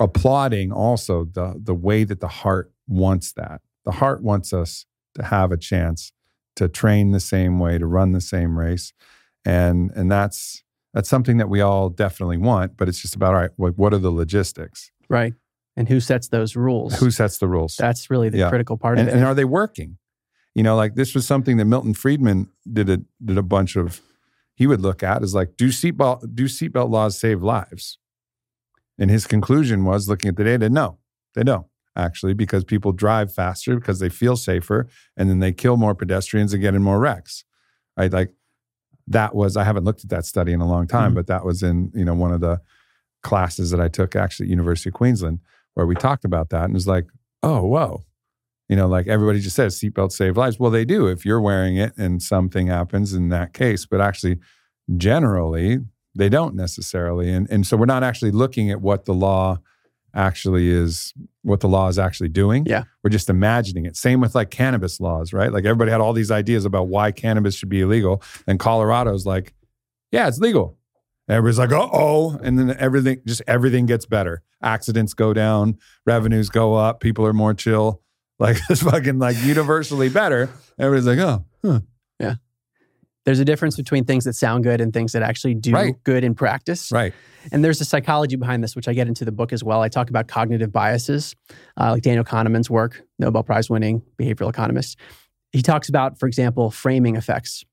applauding 0.00 0.72
also 0.72 1.24
the 1.24 1.60
the 1.62 1.74
way 1.74 2.04
that 2.04 2.20
the 2.20 2.28
heart 2.28 2.72
wants 2.86 3.32
that. 3.32 3.60
The 3.84 3.92
heart 3.92 4.22
wants 4.22 4.52
us 4.52 4.86
to 5.14 5.24
have 5.24 5.52
a 5.52 5.56
chance 5.56 6.12
to 6.56 6.68
train 6.68 7.12
the 7.12 7.20
same 7.20 7.58
way, 7.58 7.78
to 7.78 7.86
run 7.86 8.12
the 8.12 8.20
same 8.20 8.58
race, 8.58 8.92
and 9.44 9.90
and 9.92 10.10
that's 10.10 10.62
that's 10.94 11.08
something 11.08 11.36
that 11.38 11.48
we 11.48 11.60
all 11.60 11.88
definitely 11.90 12.38
want. 12.38 12.76
But 12.76 12.88
it's 12.88 13.00
just 13.00 13.14
about 13.14 13.34
all 13.34 13.40
right. 13.40 13.50
What, 13.56 13.76
what 13.76 13.92
are 13.92 13.98
the 13.98 14.10
logistics? 14.10 14.90
Right. 15.08 15.34
And 15.76 15.88
who 15.88 16.00
sets 16.00 16.28
those 16.28 16.56
rules? 16.56 16.98
Who 16.98 17.10
sets 17.10 17.38
the 17.38 17.46
rules? 17.46 17.76
That's 17.76 18.10
really 18.10 18.30
the 18.30 18.38
Yeah. 18.38 18.48
critical 18.48 18.76
part 18.76 18.98
and, 18.98 19.06
of 19.08 19.14
it. 19.14 19.16
and 19.16 19.24
are 19.26 19.34
they 19.34 19.44
working? 19.44 19.98
You 20.54 20.64
know, 20.64 20.74
like 20.74 20.96
this 20.96 21.14
was 21.14 21.24
something 21.26 21.56
that 21.58 21.66
Milton 21.66 21.94
Friedman 21.94 22.48
did 22.70 22.88
a 22.90 23.00
did 23.24 23.38
a 23.38 23.42
bunch 23.42 23.76
of. 23.76 24.00
He 24.58 24.66
would 24.66 24.80
look 24.80 25.04
at 25.04 25.22
is 25.22 25.36
like, 25.36 25.56
do 25.56 25.68
seatbelt 25.68 26.34
do 26.34 26.46
seatbelt 26.46 26.90
laws 26.90 27.16
save 27.16 27.44
lives? 27.44 27.96
And 28.98 29.08
his 29.08 29.24
conclusion 29.24 29.84
was, 29.84 30.08
looking 30.08 30.28
at 30.30 30.36
the 30.36 30.42
data, 30.42 30.68
no, 30.68 30.98
they 31.36 31.44
don't 31.44 31.68
actually, 31.94 32.34
because 32.34 32.64
people 32.64 32.90
drive 32.90 33.32
faster 33.32 33.76
because 33.76 34.00
they 34.00 34.08
feel 34.08 34.36
safer, 34.36 34.88
and 35.16 35.30
then 35.30 35.38
they 35.38 35.52
kill 35.52 35.76
more 35.76 35.94
pedestrians 35.94 36.52
and 36.52 36.60
get 36.60 36.74
in 36.74 36.82
more 36.82 36.98
wrecks. 36.98 37.44
Right, 37.96 38.12
like 38.12 38.32
that 39.06 39.32
was. 39.36 39.56
I 39.56 39.62
haven't 39.62 39.84
looked 39.84 40.02
at 40.02 40.10
that 40.10 40.24
study 40.26 40.52
in 40.52 40.60
a 40.60 40.66
long 40.68 40.88
time, 40.88 41.12
Mhm. 41.12 41.14
but 41.14 41.26
that 41.28 41.44
was 41.44 41.62
in 41.62 41.92
you 41.94 42.04
know 42.04 42.14
one 42.14 42.32
of 42.32 42.40
the 42.40 42.60
classes 43.22 43.70
that 43.70 43.80
I 43.80 43.86
took 43.88 44.16
actually 44.16 44.46
at 44.46 44.50
University 44.50 44.90
of 44.90 44.94
Queensland 44.94 45.38
where 45.74 45.86
we 45.86 45.94
talked 45.94 46.24
about 46.24 46.50
that, 46.50 46.64
and 46.64 46.74
was 46.74 46.88
like, 46.88 47.06
oh, 47.44 47.62
whoa, 47.64 48.02
you 48.68 48.76
know, 48.76 48.86
like 48.86 49.06
everybody 49.06 49.40
just 49.40 49.56
says 49.56 49.78
seatbelts 49.78 50.12
save 50.12 50.36
lives. 50.36 50.58
Well, 50.58 50.70
they 50.70 50.84
do 50.84 51.06
if 51.06 51.24
you're 51.24 51.40
wearing 51.40 51.76
it 51.76 51.92
and 51.96 52.22
something 52.22 52.66
happens 52.66 53.14
in 53.14 53.30
that 53.30 53.54
case, 53.54 53.86
but 53.86 54.00
actually, 54.00 54.38
generally, 54.96 55.78
they 56.14 56.28
don't 56.28 56.54
necessarily. 56.54 57.32
And, 57.32 57.48
and 57.50 57.66
so 57.66 57.76
we're 57.76 57.86
not 57.86 58.02
actually 58.02 58.30
looking 58.30 58.70
at 58.70 58.80
what 58.80 59.04
the 59.04 59.14
law 59.14 59.58
actually 60.14 60.68
is, 60.68 61.14
what 61.42 61.60
the 61.60 61.68
law 61.68 61.88
is 61.88 61.98
actually 61.98 62.28
doing. 62.28 62.64
Yeah. 62.66 62.84
We're 63.02 63.10
just 63.10 63.30
imagining 63.30 63.86
it. 63.86 63.96
Same 63.96 64.20
with 64.20 64.34
like 64.34 64.50
cannabis 64.50 65.00
laws, 65.00 65.32
right? 65.32 65.52
Like 65.52 65.64
everybody 65.64 65.90
had 65.90 66.00
all 66.00 66.12
these 66.12 66.30
ideas 66.30 66.64
about 66.64 66.88
why 66.88 67.12
cannabis 67.12 67.54
should 67.54 67.68
be 67.68 67.80
illegal. 67.80 68.22
And 68.46 68.58
Colorado's 68.58 69.26
like, 69.26 69.54
yeah, 70.10 70.26
it's 70.28 70.38
legal. 70.38 70.76
Everybody's 71.28 71.58
like, 71.58 71.72
uh 71.72 71.88
oh. 71.92 72.38
And 72.42 72.58
then 72.58 72.74
everything, 72.78 73.20
just 73.26 73.42
everything 73.46 73.86
gets 73.86 74.06
better. 74.06 74.42
Accidents 74.62 75.14
go 75.14 75.32
down, 75.34 75.78
revenues 76.06 76.48
go 76.48 76.74
up, 76.74 77.00
people 77.00 77.24
are 77.26 77.34
more 77.34 77.54
chill. 77.54 78.02
Like 78.38 78.58
it's 78.70 78.82
fucking 78.82 79.18
like 79.18 79.36
universally 79.42 80.08
better. 80.08 80.50
Everybody's 80.78 81.06
like, 81.06 81.18
oh, 81.18 81.44
huh. 81.64 81.80
Yeah. 82.20 82.34
There's 83.24 83.40
a 83.40 83.44
difference 83.44 83.76
between 83.76 84.04
things 84.04 84.24
that 84.24 84.34
sound 84.34 84.64
good 84.64 84.80
and 84.80 84.92
things 84.92 85.12
that 85.12 85.22
actually 85.22 85.54
do 85.54 85.72
Right. 85.72 85.94
good 86.04 86.24
in 86.24 86.34
practice. 86.34 86.90
right. 86.90 87.12
And 87.52 87.64
there's 87.64 87.80
a 87.80 87.84
psychology 87.84 88.36
behind 88.36 88.62
this, 88.64 88.74
which 88.76 88.88
I 88.88 88.94
get 88.94 89.06
into 89.08 89.24
the 89.24 89.32
book 89.32 89.52
as 89.52 89.62
well. 89.64 89.80
I 89.82 89.88
talk 89.88 90.08
about 90.10 90.28
cognitive 90.28 90.72
biases, 90.72 91.34
uh, 91.80 91.92
like 91.92 92.02
Daniel 92.02 92.24
Kahneman's 92.24 92.68
work, 92.70 93.02
Nobel 93.18 93.42
Prize 93.42 93.68
winning 93.70 94.02
behavioral 94.18 94.48
economist. 94.50 94.98
He 95.52 95.62
talks 95.62 95.88
about, 95.88 96.18
for 96.18 96.26
example, 96.26 96.70
framing 96.70 97.16
effects. 97.16 97.64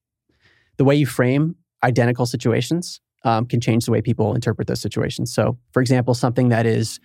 The 0.78 0.86
way 0.86 0.96
you 0.96 1.06
frame 1.06 1.56
identical 1.84 2.26
situations 2.26 3.02
um, 3.24 3.46
can 3.46 3.60
change 3.60 3.86
the 3.86 3.92
way 3.92 4.02
people 4.02 4.34
interpret 4.36 4.68
those 4.68 4.82
situations. 4.82 5.34
So, 5.34 5.58
for 5.74 5.82
example, 5.82 6.14
something 6.14 6.50
that 6.50 6.66
is 6.66 7.00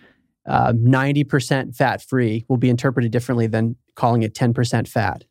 uh, 0.47 0.73
90% 0.73 1.75
fat 1.75 2.01
free 2.01 2.45
will 2.47 2.57
be 2.57 2.69
interpreted 2.69 3.11
differently 3.11 3.47
than 3.47 3.75
calling 3.95 4.23
it 4.23 4.33
10% 4.33 4.87
fat. 4.87 5.23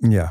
Yeah. 0.00 0.30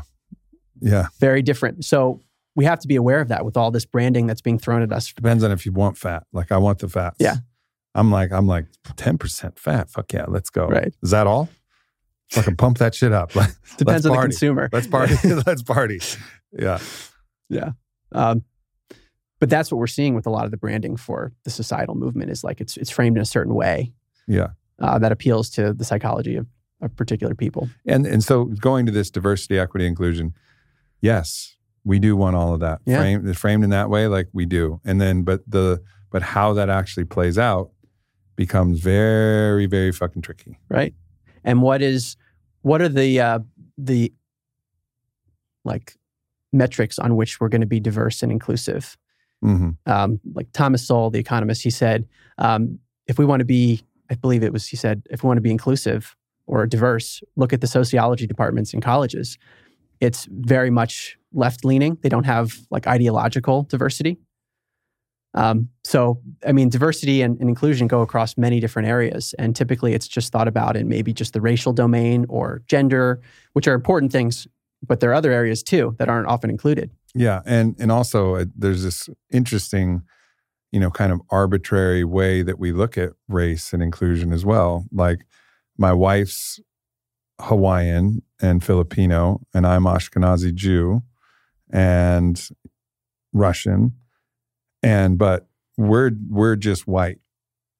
Yeah. 0.80 1.08
Very 1.20 1.42
different. 1.42 1.84
So, 1.84 2.20
we 2.58 2.64
have 2.64 2.80
to 2.80 2.88
be 2.88 2.96
aware 2.96 3.20
of 3.20 3.28
that 3.28 3.44
with 3.44 3.56
all 3.56 3.70
this 3.70 3.84
branding 3.84 4.26
that's 4.26 4.40
being 4.40 4.58
thrown 4.58 4.82
at 4.82 4.92
us. 4.92 5.12
Depends 5.12 5.44
on 5.44 5.52
if 5.52 5.64
you 5.64 5.70
want 5.70 5.96
fat. 5.96 6.24
Like 6.32 6.50
I 6.50 6.56
want 6.56 6.80
the 6.80 6.88
fat. 6.88 7.14
Yeah. 7.20 7.36
I'm 7.94 8.10
like, 8.10 8.32
I'm 8.32 8.48
like 8.48 8.66
10% 8.84 9.56
fat. 9.56 9.88
Fuck 9.88 10.12
yeah, 10.12 10.24
let's 10.26 10.50
go. 10.50 10.66
Right. 10.66 10.92
Is 11.00 11.12
that 11.12 11.28
all? 11.28 11.48
Fucking 12.30 12.56
pump 12.56 12.78
that 12.78 12.96
shit 12.96 13.12
up. 13.12 13.30
Depends 13.76 14.06
on 14.06 14.16
the 14.16 14.22
consumer. 14.22 14.68
Let's 14.72 14.88
party. 14.88 15.14
let's 15.46 15.62
party. 15.62 16.00
Yeah. 16.52 16.78
Yeah. 17.48 17.70
Um, 18.10 18.42
but 19.40 19.48
that's 19.50 19.70
what 19.70 19.78
we're 19.78 19.86
seeing 19.86 20.14
with 20.14 20.26
a 20.26 20.30
lot 20.30 20.44
of 20.44 20.50
the 20.50 20.56
branding 20.56 20.96
for 20.96 21.32
the 21.44 21.50
societal 21.50 21.94
movement 21.94 22.30
is 22.30 22.42
like 22.44 22.60
it's 22.60 22.76
it's 22.76 22.90
framed 22.90 23.16
in 23.16 23.22
a 23.22 23.26
certain 23.26 23.54
way 23.54 23.92
Yeah. 24.26 24.48
uh, 24.80 24.98
that 24.98 25.12
appeals 25.12 25.48
to 25.50 25.72
the 25.72 25.84
psychology 25.84 26.36
of, 26.36 26.46
of 26.80 26.94
particular 26.96 27.34
people. 27.34 27.68
And 27.86 28.06
and 28.06 28.22
so 28.24 28.44
going 28.46 28.86
to 28.86 28.92
this 28.92 29.10
diversity, 29.10 29.58
equity, 29.58 29.86
inclusion, 29.86 30.34
yes, 31.00 31.56
we 31.84 31.98
do 31.98 32.16
want 32.16 32.36
all 32.36 32.52
of 32.54 32.60
that. 32.60 32.80
Yeah. 32.84 32.98
Framed 32.98 33.38
framed 33.38 33.64
in 33.64 33.70
that 33.70 33.88
way, 33.90 34.06
like 34.08 34.28
we 34.32 34.46
do. 34.46 34.80
And 34.84 35.00
then 35.00 35.22
but 35.22 35.40
the 35.50 35.82
but 36.10 36.22
how 36.22 36.52
that 36.54 36.68
actually 36.70 37.04
plays 37.04 37.38
out 37.38 37.70
becomes 38.36 38.80
very, 38.80 39.66
very 39.66 39.92
fucking 39.92 40.22
tricky. 40.22 40.58
right? 40.68 40.94
And 41.44 41.60
what 41.62 41.82
is 41.82 42.16
what 42.62 42.80
are 42.82 42.88
the 42.88 43.20
uh, 43.20 43.38
the 43.76 44.12
like 45.64 45.96
metrics 46.52 46.98
on 46.98 47.16
which 47.16 47.40
we're 47.40 47.48
going 47.48 47.60
to 47.60 47.66
be 47.66 47.80
diverse 47.80 48.22
and 48.22 48.32
inclusive? 48.32 48.96
Hmm 49.42 49.70
Um, 49.86 50.20
like 50.34 50.48
Thomas 50.52 50.86
Sowell, 50.86 51.10
the 51.10 51.18
economist, 51.18 51.62
he 51.62 51.70
said, 51.70 52.06
um, 52.38 52.78
if 53.06 53.18
we 53.18 53.24
want 53.24 53.40
to 53.40 53.44
be, 53.44 53.82
I 54.10 54.14
believe 54.14 54.42
it 54.42 54.52
was, 54.52 54.66
he 54.66 54.76
said, 54.76 55.02
if 55.10 55.22
we 55.22 55.28
want 55.28 55.38
to 55.38 55.42
be 55.42 55.50
inclusive 55.50 56.16
or 56.46 56.66
diverse, 56.66 57.22
look 57.36 57.52
at 57.52 57.60
the 57.60 57.66
sociology 57.66 58.26
departments 58.26 58.74
in 58.74 58.80
colleges. 58.80 59.38
It's 60.00 60.26
very 60.30 60.70
much 60.70 61.18
left 61.32 61.64
leaning. 61.64 61.98
They 62.02 62.08
don't 62.08 62.24
have 62.24 62.58
like 62.70 62.86
ideological 62.86 63.64
diversity. 63.64 64.18
Um, 65.34 65.68
so, 65.84 66.20
I 66.46 66.52
mean, 66.52 66.68
diversity 66.68 67.22
and, 67.22 67.38
and 67.38 67.48
inclusion 67.48 67.86
go 67.86 68.00
across 68.00 68.36
many 68.36 68.60
different 68.60 68.88
areas. 68.88 69.34
And 69.38 69.54
typically 69.54 69.92
it's 69.92 70.08
just 70.08 70.32
thought 70.32 70.48
about 70.48 70.76
in 70.76 70.88
maybe 70.88 71.12
just 71.12 71.32
the 71.32 71.40
racial 71.40 71.72
domain 71.72 72.24
or 72.28 72.62
gender, 72.66 73.20
which 73.52 73.68
are 73.68 73.74
important 73.74 74.10
things, 74.10 74.48
but 74.86 75.00
there 75.00 75.10
are 75.10 75.14
other 75.14 75.32
areas 75.32 75.62
too 75.62 75.94
that 75.98 76.08
aren't 76.08 76.28
often 76.28 76.50
included. 76.50 76.90
Yeah, 77.18 77.42
and 77.46 77.74
and 77.80 77.90
also 77.90 78.36
uh, 78.36 78.44
there's 78.54 78.84
this 78.84 79.08
interesting, 79.32 80.02
you 80.70 80.78
know, 80.78 80.88
kind 80.88 81.10
of 81.12 81.20
arbitrary 81.30 82.04
way 82.04 82.42
that 82.42 82.60
we 82.60 82.70
look 82.70 82.96
at 82.96 83.10
race 83.26 83.72
and 83.72 83.82
inclusion 83.82 84.32
as 84.32 84.44
well. 84.44 84.84
Like 84.92 85.26
my 85.76 85.92
wife's 85.92 86.60
Hawaiian 87.40 88.22
and 88.40 88.62
Filipino, 88.62 89.40
and 89.52 89.66
I'm 89.66 89.82
Ashkenazi 89.82 90.54
Jew 90.54 91.02
and 91.70 92.40
Russian, 93.32 93.94
and 94.84 95.18
but 95.18 95.48
we're 95.76 96.12
we're 96.30 96.54
just 96.54 96.86
white, 96.86 97.18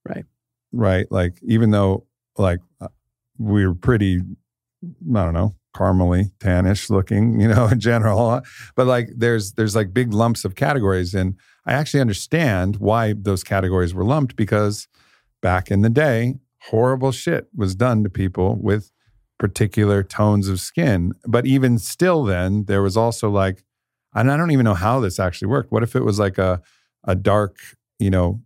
Right. 0.05 0.25
Right, 0.73 1.07
like 1.13 1.39
even 1.43 1.71
though 1.71 2.07
like 2.37 2.59
uh, 2.81 2.89
we're 3.39 3.73
pretty, 3.73 4.19
I 4.19 5.25
don't 5.25 5.33
know, 5.33 5.55
caramely 5.79 6.31
tannish 6.41 6.91
looking, 6.91 7.41
you 7.43 7.49
know, 7.49 7.67
in 7.67 7.81
general. 7.81 8.43
But 8.77 8.87
like 8.87 9.11
there's 9.17 9.53
there's 9.53 9.77
like 9.77 9.93
big 9.95 10.13
lumps 10.13 10.45
of 10.45 10.55
categories. 10.55 11.15
And 11.15 11.37
I 11.67 11.73
actually 11.73 12.01
understand 12.01 12.77
why 12.77 13.15
those 13.17 13.45
categories 13.45 13.95
were 13.95 14.05
lumped 14.05 14.37
because 14.37 14.89
back 15.43 15.71
in 15.71 15.83
the 15.83 15.91
day, 15.91 16.37
horrible 16.71 17.13
shit 17.13 17.49
was 17.55 17.75
done 17.75 18.03
to 18.05 18.11
people 18.11 18.57
with 18.61 18.91
particular 19.39 20.03
tones 20.03 20.49
of 20.49 20.61
skin. 20.61 21.13
But 21.27 21.47
even 21.47 21.79
still 21.79 22.25
then, 22.25 22.65
there 22.65 22.83
was 22.83 22.97
also 22.97 23.31
like, 23.31 23.65
and 24.15 24.33
I 24.33 24.37
don't 24.37 24.51
even 24.51 24.65
know 24.65 24.75
how 24.75 25.01
this 25.01 25.21
actually 25.21 25.49
worked. 25.49 25.71
What 25.71 25.83
if 25.83 25.95
it 25.95 26.05
was 26.05 26.19
like 26.19 26.39
a 26.39 26.61
a 27.05 27.15
dark, 27.15 27.57
you 27.99 28.11
know, 28.11 28.41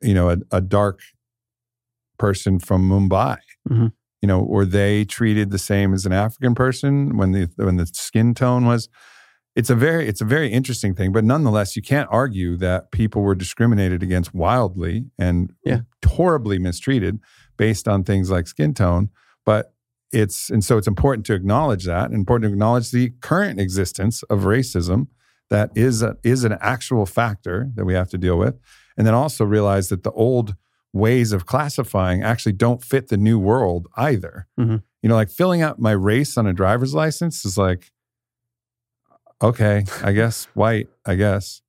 you 0.00 0.14
know, 0.14 0.30
a, 0.30 0.36
a 0.52 0.60
dark 0.60 1.00
person 2.18 2.58
from 2.58 2.88
Mumbai? 2.88 3.38
Mhm. 3.68 3.92
You 4.22 4.26
know, 4.28 4.40
were 4.40 4.64
they 4.66 5.04
treated 5.04 5.50
the 5.50 5.58
same 5.58 5.92
as 5.92 6.06
an 6.06 6.12
African 6.12 6.54
person 6.54 7.16
when 7.16 7.32
the 7.32 7.48
when 7.56 7.76
the 7.76 7.86
skin 7.86 8.34
tone 8.34 8.66
was? 8.66 8.88
It's 9.54 9.70
a 9.70 9.74
very 9.74 10.06
it's 10.06 10.20
a 10.20 10.24
very 10.26 10.52
interesting 10.52 10.94
thing, 10.94 11.12
but 11.12 11.24
nonetheless, 11.24 11.76
you 11.76 11.82
can't 11.82 12.08
argue 12.10 12.56
that 12.58 12.92
people 12.92 13.22
were 13.22 13.34
discriminated 13.34 14.02
against 14.02 14.34
wildly 14.34 15.06
and 15.18 15.52
Yeah. 15.64 15.80
horribly 16.06 16.58
mistreated 16.58 17.18
based 17.56 17.88
on 17.88 18.04
things 18.04 18.30
like 18.30 18.46
skin 18.46 18.74
tone. 18.74 19.08
But 19.44 19.72
it's 20.12 20.50
and 20.50 20.64
so 20.64 20.76
it's 20.78 20.86
important 20.86 21.26
to 21.26 21.34
acknowledge 21.34 21.84
that, 21.84 22.10
important 22.12 22.50
to 22.50 22.52
acknowledge 22.54 22.90
the 22.90 23.10
current 23.20 23.60
existence 23.60 24.22
of 24.24 24.40
racism 24.40 25.08
that 25.50 25.70
is 25.74 26.02
a, 26.02 26.16
is 26.22 26.44
an 26.44 26.56
actual 26.60 27.06
factor 27.06 27.70
that 27.76 27.84
we 27.84 27.94
have 27.94 28.08
to 28.10 28.18
deal 28.18 28.36
with, 28.38 28.58
and 28.96 29.06
then 29.06 29.14
also 29.14 29.44
realize 29.44 29.88
that 29.88 30.02
the 30.02 30.12
old 30.12 30.54
ways 30.96 31.32
of 31.32 31.46
classifying 31.46 32.22
actually 32.22 32.52
don't 32.52 32.82
fit 32.82 33.08
the 33.08 33.16
new 33.16 33.38
world 33.38 33.86
either. 33.96 34.46
Mhm. 34.58 34.82
You 35.02 35.08
know, 35.08 35.14
like 35.14 35.30
filling 35.30 35.62
out 35.62 35.78
my 35.78 35.92
race 35.92 36.36
on 36.38 36.46
a 36.46 36.52
driver's 36.52 36.94
license 36.94 37.44
is 37.44 37.56
like, 37.58 37.92
okay, 39.42 39.84
I 40.02 40.12
guess 40.12 40.44
white, 40.54 40.88
I 41.04 41.14
guess, 41.14 41.62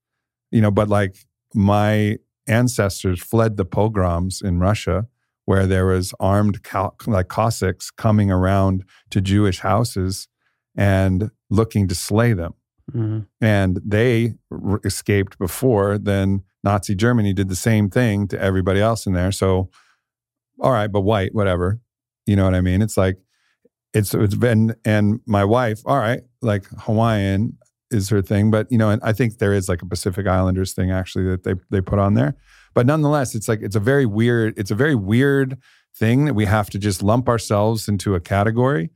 you 0.51 0.61
know, 0.61 0.71
but 0.71 0.89
like 0.89 1.15
my 1.53 2.17
ancestors 2.47 3.21
fled 3.21 3.57
the 3.57 3.65
pogroms 3.65 4.41
in 4.41 4.59
Russia 4.59 5.07
where 5.45 5.65
there 5.65 5.85
was 5.85 6.13
armed 6.19 6.59
like 7.05 7.27
Cossacks 7.29 7.89
coming 7.91 8.31
around 8.31 8.83
to 9.11 9.21
Jewish 9.21 9.59
houses 9.59 10.27
and 10.75 11.31
looking 11.49 11.87
to 11.87 11.95
slay 11.95 12.33
them 12.33 12.53
Mhm. 12.93 13.27
and 13.41 13.81
they 13.85 14.35
r- 14.51 14.79
escaped 14.85 15.37
before 15.37 15.97
then 15.97 16.43
nazi 16.63 16.95
germany 16.95 17.33
did 17.33 17.49
the 17.49 17.55
same 17.55 17.89
thing 17.89 18.27
to 18.27 18.39
everybody 18.39 18.79
else 18.79 19.05
in 19.05 19.13
there. 19.13 19.31
So 19.31 19.69
all 20.59 20.71
right 20.71 20.91
but 20.91 21.01
white 21.01 21.33
whatever. 21.33 21.79
You 22.25 22.35
know 22.35 22.45
what 22.45 22.55
i 22.55 22.61
mean? 22.61 22.81
It's 22.81 22.97
like 22.97 23.17
it's 23.93 24.13
it's 24.13 24.35
been 24.35 24.75
and 24.85 25.19
my 25.25 25.43
wife 25.43 25.81
all 25.85 25.97
right 25.97 26.21
like 26.41 26.65
hawaiian 26.79 27.57
is 27.89 28.09
her 28.09 28.21
thing 28.21 28.51
but 28.51 28.69
you 28.69 28.77
know 28.77 28.89
and 28.89 29.01
i 29.03 29.13
think 29.13 29.37
there 29.37 29.53
is 29.53 29.69
like 29.69 29.81
a 29.81 29.85
pacific 29.85 30.27
islanders 30.27 30.73
thing 30.73 30.91
actually 30.91 31.23
that 31.23 31.43
they 31.43 31.53
they 31.69 31.81
put 31.81 31.99
on 31.99 32.13
there. 32.13 32.35
But 32.73 32.85
nonetheless 32.85 33.33
it's 33.33 33.47
like 33.47 33.61
it's 33.61 33.75
a 33.75 33.79
very 33.79 34.05
weird 34.05 34.53
it's 34.57 34.71
a 34.71 34.75
very 34.75 34.95
weird 34.95 35.57
thing 35.95 36.25
that 36.25 36.35
we 36.35 36.45
have 36.45 36.69
to 36.69 36.77
just 36.77 37.01
lump 37.01 37.27
ourselves 37.27 37.87
into 37.87 38.13
a 38.13 38.19
category 38.19 38.91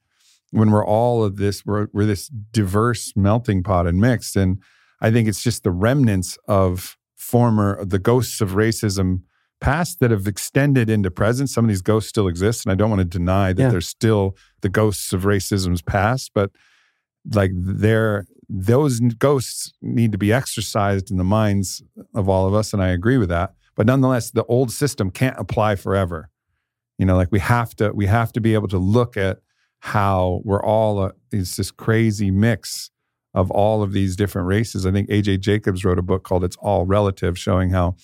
when 0.51 0.69
we're 0.69 0.85
all 0.85 1.23
of 1.23 1.37
this 1.37 1.65
we're, 1.65 1.87
we're 1.93 2.05
this 2.05 2.27
diverse 2.27 3.13
melting 3.15 3.63
pot 3.63 3.87
and 3.87 3.99
mixed. 3.99 4.35
And 4.35 4.61
i 4.99 5.09
think 5.09 5.27
it's 5.27 5.41
just 5.41 5.63
the 5.63 5.71
remnants 5.71 6.37
of 6.47 6.97
former 7.21 7.83
the 7.85 7.99
ghosts 7.99 8.41
of 8.41 8.51
racism 8.51 9.21
past 9.59 9.99
that 9.99 10.09
have 10.09 10.25
extended 10.27 10.89
into 10.89 11.11
present. 11.11 11.47
Some 11.49 11.65
of 11.65 11.69
these 11.69 11.83
ghosts 11.83 12.09
still 12.09 12.27
exist 12.27 12.65
and 12.65 12.71
i 12.71 12.75
don't 12.75 12.89
want 12.89 12.99
to 12.99 13.05
deny 13.19 13.53
that 13.53 13.61
Yeah. 13.61 13.69
there's 13.69 13.87
still 13.87 14.35
the 14.61 14.69
ghosts 14.69 15.13
of 15.13 15.21
racism's 15.23 15.83
past 15.83 16.31
but 16.33 16.49
like 17.35 17.51
they're 17.55 18.25
those 18.49 18.99
ghosts 18.99 19.71
need 19.81 20.11
to 20.11 20.17
be 20.17 20.33
exercised 20.33 21.11
in 21.11 21.17
the 21.17 21.23
minds 21.23 21.83
of 22.15 22.27
all 22.27 22.47
of 22.47 22.53
us 22.55 22.73
and 22.73 22.81
i 22.81 22.87
agree 22.89 23.17
with 23.19 23.29
that. 23.29 23.53
But 23.75 23.85
nonetheless 23.85 24.31
the 24.31 24.43
old 24.45 24.71
system 24.71 25.11
can't 25.11 25.37
apply 25.39 25.75
forever. 25.75 26.29
You 26.97 27.05
know 27.05 27.15
like 27.15 27.31
we 27.31 27.39
have 27.39 27.75
to 27.75 27.91
we 27.93 28.07
have 28.07 28.31
to 28.33 28.41
be 28.41 28.53
able 28.55 28.67
to 28.69 28.77
look 28.79 29.15
at 29.15 29.37
how 29.79 30.41
we're 30.43 30.63
all 30.63 31.03
a, 31.05 31.11
it's 31.31 31.55
this 31.55 31.71
crazy 31.71 32.29
mix 32.31 32.89
of 33.33 33.49
all 33.51 33.81
of 33.83 33.93
these 33.93 34.15
different 34.15 34.47
races. 34.47 34.85
I 34.85 34.91
think 34.91 35.09
AJ 35.09 35.39
Jacobs 35.39 35.85
wrote 35.85 35.99
a 35.99 36.03
book 36.03 36.23
called 36.23 36.43
It's 36.43 36.57
All 36.57 36.85
Relative, 36.85 37.37
showing 37.37 37.69
how 37.69 37.95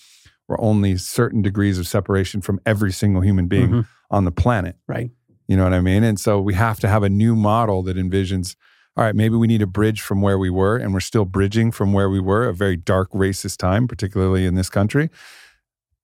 we're 0.48 0.60
only 0.62 0.96
certain 0.98 1.42
degrees 1.42 1.78
of 1.78 1.88
separation 1.88 2.42
from 2.42 2.60
every 2.66 2.92
single 2.94 3.22
human 3.22 3.48
being 3.48 3.70
Mhm. 3.70 3.88
on 4.10 4.24
the 4.26 4.32
planet. 4.32 4.78
Right. 4.88 5.12
You 5.48 5.58
know 5.58 5.64
what 5.66 5.74
I 5.74 5.82
mean? 5.82 6.04
And 6.04 6.20
so 6.20 6.40
we 6.40 6.54
have 6.54 6.80
to 6.80 6.88
have 6.88 7.04
a 7.04 7.10
new 7.10 7.36
model 7.36 7.84
that 7.84 7.98
envisions 7.98 8.56
all 8.96 9.04
right, 9.04 9.16
maybe 9.16 9.36
we 9.36 9.46
need 9.46 9.62
a 9.62 9.68
bridge 9.68 10.02
from 10.02 10.24
where 10.24 10.40
we 10.40 10.50
were, 10.50 10.76
and 10.76 10.92
we're 10.92 11.00
still 11.02 11.24
bridging 11.24 11.72
from 11.72 11.94
where 11.94 12.10
we 12.10 12.20
were, 12.20 12.48
a 12.48 12.54
very 12.54 12.76
dark 12.76 13.12
racist 13.12 13.58
time, 13.58 13.88
particularly 13.88 14.44
in 14.44 14.56
this 14.56 14.72
country, 14.72 15.12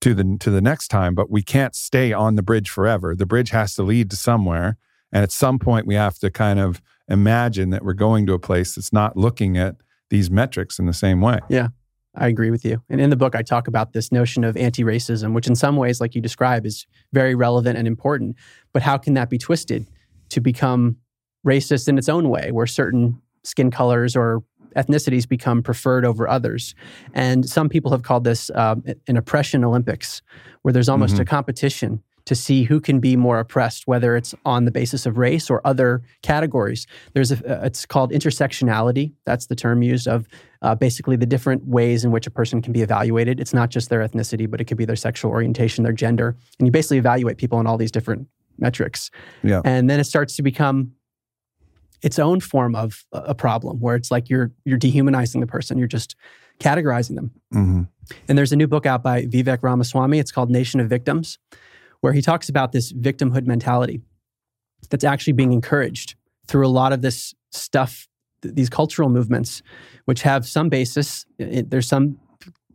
to 0.02 0.14
the 0.14 0.38
to 0.40 0.52
the 0.52 0.62
next 0.62 0.90
time. 0.90 1.16
But 1.16 1.32
we 1.32 1.42
can't 1.42 1.74
stay 1.74 2.14
on 2.14 2.36
the 2.36 2.44
bridge 2.44 2.70
forever. 2.70 3.16
The 3.16 3.26
bridge 3.26 3.50
has 3.50 3.74
to 3.76 3.84
lead 3.84 4.12
to 4.12 4.16
somewhere. 4.16 4.78
And 5.12 5.24
at 5.24 5.32
some 5.32 5.58
point 5.58 5.88
we 5.88 5.96
have 5.96 6.20
to 6.20 6.30
kind 6.30 6.60
of 6.60 6.84
imagine 7.08 7.70
that 7.72 7.84
we're 7.84 7.94
going 7.94 8.26
to 8.28 8.34
a 8.34 8.39
place 8.39 8.76
that's 8.76 8.94
not 8.94 9.18
looking 9.18 9.58
at 9.58 9.76
these 10.10 10.30
metrics 10.30 10.80
in 10.80 10.86
the 10.86 10.94
same 10.94 11.22
way. 11.22 11.39
Yeah. 11.50 11.70
I 12.16 12.28
agree 12.28 12.52
with 12.52 12.63
you. 12.63 12.82
And 12.89 13.02
in 13.02 13.10
the 13.10 13.16
book, 13.16 13.36
I 13.36 13.42
talk 13.42 13.68
about 13.68 13.94
this 13.94 14.12
notion 14.12 14.44
of 14.44 14.56
anti 14.56 14.84
racism, 14.84 15.34
which 15.34 15.48
in 15.48 15.56
some 15.56 15.78
ways, 15.78 16.00
like 16.00 16.13
you 16.13 16.22
describe, 16.22 16.66
is 16.66 16.86
very 17.12 17.34
relevant 17.34 17.78
and 17.78 17.88
important. 17.88 18.36
But 18.72 18.84
how 18.84 18.98
can 18.98 19.16
that 19.16 19.30
be 19.30 19.39
twisted 19.39 19.88
to 20.30 20.39
become 20.39 20.98
racist 21.46 21.88
in 21.88 21.98
its 21.98 22.10
own 22.10 22.30
way, 22.30 22.52
where 22.52 22.68
certain 22.68 23.20
skin 23.44 23.72
colors 23.72 24.16
or 24.16 24.44
ethnicities 24.76 25.28
become 25.28 25.63
preferred 25.63 26.06
over 26.06 26.28
others? 26.28 26.76
And 27.16 27.50
some 27.50 27.68
people 27.68 27.89
have 27.89 28.04
called 28.04 28.26
this 28.26 28.52
um, 28.54 28.84
an 29.08 29.18
oppression 29.18 29.63
Olympics, 29.63 30.22
where 30.62 30.72
there's 30.72 30.89
almost 30.89 31.18
a 31.18 31.26
competition 31.26 32.04
to 32.26 32.36
see 32.36 32.64
who 32.64 32.80
can 32.80 33.00
be 33.00 33.16
more 33.16 33.40
oppressed, 33.40 33.86
whether 33.86 34.16
it's 34.16 34.34
on 34.46 34.66
the 34.66 34.72
basis 34.72 35.06
of 35.06 35.18
race 35.18 35.50
or 35.50 35.62
other 35.66 36.02
categories. 36.22 36.88
There's 37.14 37.32
a, 37.32 37.36
uh, 37.36 37.66
it's 37.66 37.86
called 37.86 38.12
intersectionality. 38.12 39.14
That's 39.26 39.48
the 39.48 39.56
term 39.56 39.82
used 39.84 40.08
of 40.08 40.28
uh, 40.62 40.76
basically 40.76 41.18
the 41.18 41.26
different 41.26 41.66
ways 41.68 42.06
in 42.06 42.12
which 42.12 42.26
a 42.26 42.32
person 42.32 42.62
can 42.62 42.72
be 42.72 42.82
evaluated. 42.82 43.40
It's 43.40 43.54
not 43.54 43.70
just 43.70 43.90
their 43.90 44.00
ethnicity, 44.00 44.50
but 44.50 44.62
it 44.62 44.66
could 44.66 44.78
be 44.78 44.86
their 44.86 44.96
sexual 44.96 45.32
orientation, 45.32 45.84
their 45.84 45.94
gender, 45.94 46.38
and 46.60 46.68
you 46.68 46.72
basically 46.72 46.98
evaluate 46.98 47.38
people 47.38 47.58
on 47.58 47.68
all 47.68 47.78
these 47.78 47.92
different 47.92 48.28
metrics. 48.58 49.12
Yeah. 49.44 49.62
And 49.66 49.90
then 49.90 50.00
it 50.00 50.06
starts 50.06 50.36
to 50.38 50.44
become 50.44 50.94
its 52.02 52.20
own 52.20 52.40
form 52.40 52.76
of 52.76 53.06
a 53.12 53.24
a 53.28 53.36
problem, 53.36 53.80
where 53.80 53.96
it's 53.96 54.12
like 54.12 54.30
you're 54.30 54.52
you're 54.66 54.78
dehumanizing 54.78 55.42
the 55.42 55.48
person, 55.48 55.78
you're 55.78 55.88
just 55.88 56.16
categorizing 56.60 57.16
them. 57.16 57.32
hmm 57.52 57.82
And 58.28 58.38
there's 58.38 58.52
a 58.52 58.56
new 58.56 58.68
book 58.68 58.86
out 58.86 59.02
by 59.04 59.26
Vivek 59.26 59.60
Ramaswamy. 59.62 60.20
It's 60.20 60.32
called 60.32 60.50
Nation 60.50 60.80
of 60.80 60.90
Victims, 60.90 61.40
where 62.04 62.12
he 62.12 62.22
talks 62.22 62.50
about 62.50 62.74
this 62.74 62.92
victimhood 62.92 63.46
mentality 63.48 64.02
that's 64.89 65.06
actually 65.06 65.32
being 65.32 65.54
encouraged 65.54 66.16
through 66.48 66.68
a 66.68 66.74
lot 66.82 66.92
of 66.92 67.02
this 67.02 67.34
stuff, 67.52 68.10
th- 68.42 68.54
these 68.54 68.70
cultural 68.70 69.08
movements, 69.08 69.62
which 70.04 70.22
have 70.24 70.46
some 70.46 70.68
basis. 70.68 71.26
It, 71.39 71.70
there's 71.70 71.88
some 71.88 72.18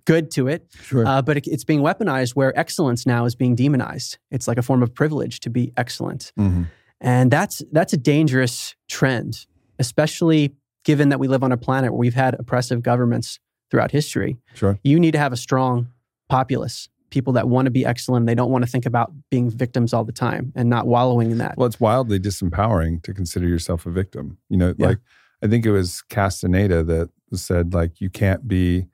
good 0.07 0.31
to 0.31 0.49
it, 0.49 0.67
Sure. 0.83 1.07
uh, 1.07 1.21
but 1.21 1.37
it, 1.37 1.47
it's 1.47 1.65
being 1.65 1.81
weaponized 1.81 2.31
where 2.37 2.59
excellence 2.59 3.05
now 3.05 3.27
is 3.27 3.35
being 3.35 3.55
demonized. 3.55 4.17
It's 4.31 4.49
like 4.49 4.57
a 4.57 4.63
form 4.63 4.83
of 4.83 4.95
privilege 4.95 5.41
to 5.41 5.51
be 5.51 5.73
excellent. 5.77 6.33
hmm 6.39 6.63
And 7.03 7.31
that's 7.31 7.63
that's 7.71 7.93
a 7.93 7.99
dangerous 7.99 8.75
trend, 8.89 9.47
especially 9.79 10.55
given 10.85 11.11
that 11.11 11.19
we 11.21 11.29
live 11.29 11.43
on 11.43 11.53
a 11.53 11.59
planet 11.59 11.91
where 11.93 11.99
we've 11.99 12.15
had 12.15 12.33
oppressive 12.41 12.83
governments 12.83 13.39
throughout 13.71 13.91
history 13.91 14.39
Sure. 14.55 14.79
you 14.83 14.99
need 14.99 15.13
to 15.13 15.19
have 15.19 15.35
a 15.35 15.37
strong 15.37 15.89
populace, 16.31 16.89
people 17.11 17.33
that 17.35 17.49
want 17.49 17.67
to 17.67 17.71
be 17.71 17.85
excellent. 17.87 18.27
They 18.27 18.35
don't 18.35 18.51
want 18.51 18.65
to 18.65 18.71
think 18.71 18.87
about 18.87 19.13
being 19.31 19.51
victims 19.51 19.93
all 19.95 20.05
the 20.05 20.13
time 20.13 20.53
and 20.55 20.69
not 20.69 20.87
wallowing 20.87 21.31
in 21.31 21.39
that. 21.39 21.57
Well, 21.57 21.67
it's 21.67 21.81
wildly 21.81 22.19
disempowering 22.21 23.03
to 23.05 23.15
consider 23.15 23.47
yourself 23.49 23.87
a 23.87 23.91
victim. 23.91 24.39
You 24.49 24.57
know, 24.59 24.75
Yeah. 24.77 24.89
like 24.89 24.99
I 25.43 25.47
think 25.47 25.65
it 25.65 25.71
was 25.71 26.03
Castaneda 26.11 26.83
that 26.85 27.11
said 27.33 27.73
like 27.75 28.01
you 28.01 28.11
can't 28.11 28.47
be 28.49 28.87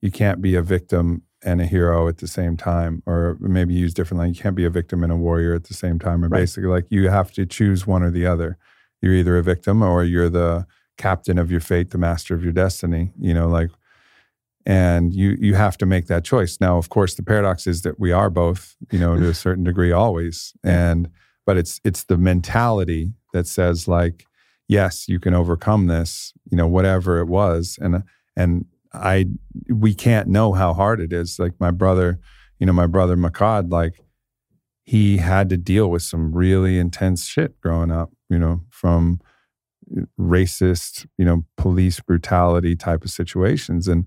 you 0.00 0.10
can't 0.10 0.40
be 0.40 0.54
a 0.54 0.62
victim 0.62 1.22
and 1.44 1.60
a 1.60 1.66
hero 1.66 2.08
at 2.08 2.18
the 2.18 2.26
same 2.26 2.56
time, 2.56 3.02
or 3.06 3.36
maybe 3.40 3.74
use 3.74 3.92
differently. 3.94 4.28
You 4.30 4.34
can't 4.34 4.56
be 4.56 4.64
a 4.64 4.70
victim 4.70 5.02
and 5.02 5.12
a 5.12 5.16
warrior 5.16 5.54
at 5.54 5.64
the 5.64 5.74
same 5.74 5.98
time, 5.98 6.24
or 6.24 6.28
Right. 6.28 6.40
basically 6.40 6.68
like 6.70 6.86
you 6.90 7.08
have 7.10 7.32
to 7.32 7.44
choose 7.46 7.86
one 7.86 8.02
or 8.02 8.10
the 8.10 8.26
other. 8.26 8.56
You're 9.02 9.14
either 9.14 9.36
a 9.38 9.42
victim 9.42 9.82
or 9.82 10.02
you're 10.04 10.28
the 10.30 10.66
captain 10.96 11.38
of 11.38 11.50
your 11.50 11.60
fate, 11.60 11.90
the 11.90 11.98
master 11.98 12.34
of 12.34 12.42
your 12.42 12.52
destiny. 12.52 13.12
You 13.18 13.34
know, 13.34 13.48
like 13.48 13.70
and 14.66 15.14
you 15.14 15.36
you 15.40 15.54
have 15.54 15.78
to 15.78 15.86
make 15.86 16.06
that 16.06 16.24
choice. 16.24 16.58
Now, 16.60 16.76
of 16.76 16.88
course, 16.88 17.14
the 17.14 17.22
paradox 17.22 17.66
is 17.66 17.82
that 17.82 17.98
we 17.98 18.12
are 18.12 18.30
both, 18.30 18.76
you 18.90 18.98
know, 18.98 19.16
to 19.16 19.28
a 19.28 19.34
certain 19.46 19.64
degree 19.64 19.92
always. 19.92 20.52
And 20.62 21.10
but 21.46 21.56
it's 21.56 21.80
it's 21.84 22.04
the 22.04 22.18
mentality 22.18 23.12
that 23.32 23.46
says 23.46 23.88
like, 23.88 24.26
yes, 24.68 25.08
you 25.08 25.18
can 25.18 25.34
overcome 25.34 25.86
this, 25.86 26.32
you 26.50 26.56
know, 26.56 26.66
whatever 26.66 27.18
it 27.18 27.26
was. 27.26 27.78
And 27.80 28.02
and 28.36 28.66
I 28.92 29.26
we 29.68 29.94
can't 29.94 30.28
know 30.28 30.52
how 30.52 30.74
hard 30.74 31.00
it 31.00 31.12
is. 31.12 31.38
Like 31.38 31.54
my 31.58 31.70
brother, 31.70 32.18
you 32.58 32.66
know, 32.66 32.72
my 32.72 32.86
brother 32.86 33.16
Makad, 33.16 33.70
like 33.70 34.00
he 34.84 35.18
had 35.18 35.48
to 35.50 35.56
deal 35.56 35.90
with 35.90 36.02
some 36.02 36.32
really 36.32 36.78
intense 36.78 37.26
shit 37.26 37.60
growing 37.60 37.90
up, 37.90 38.10
you 38.28 38.38
know, 38.38 38.62
from 38.70 39.20
racist, 40.18 41.06
you 41.16 41.24
know, 41.24 41.44
police 41.56 42.00
brutality 42.00 42.76
type 42.76 43.04
of 43.04 43.10
situations. 43.10 43.88
And 43.88 44.06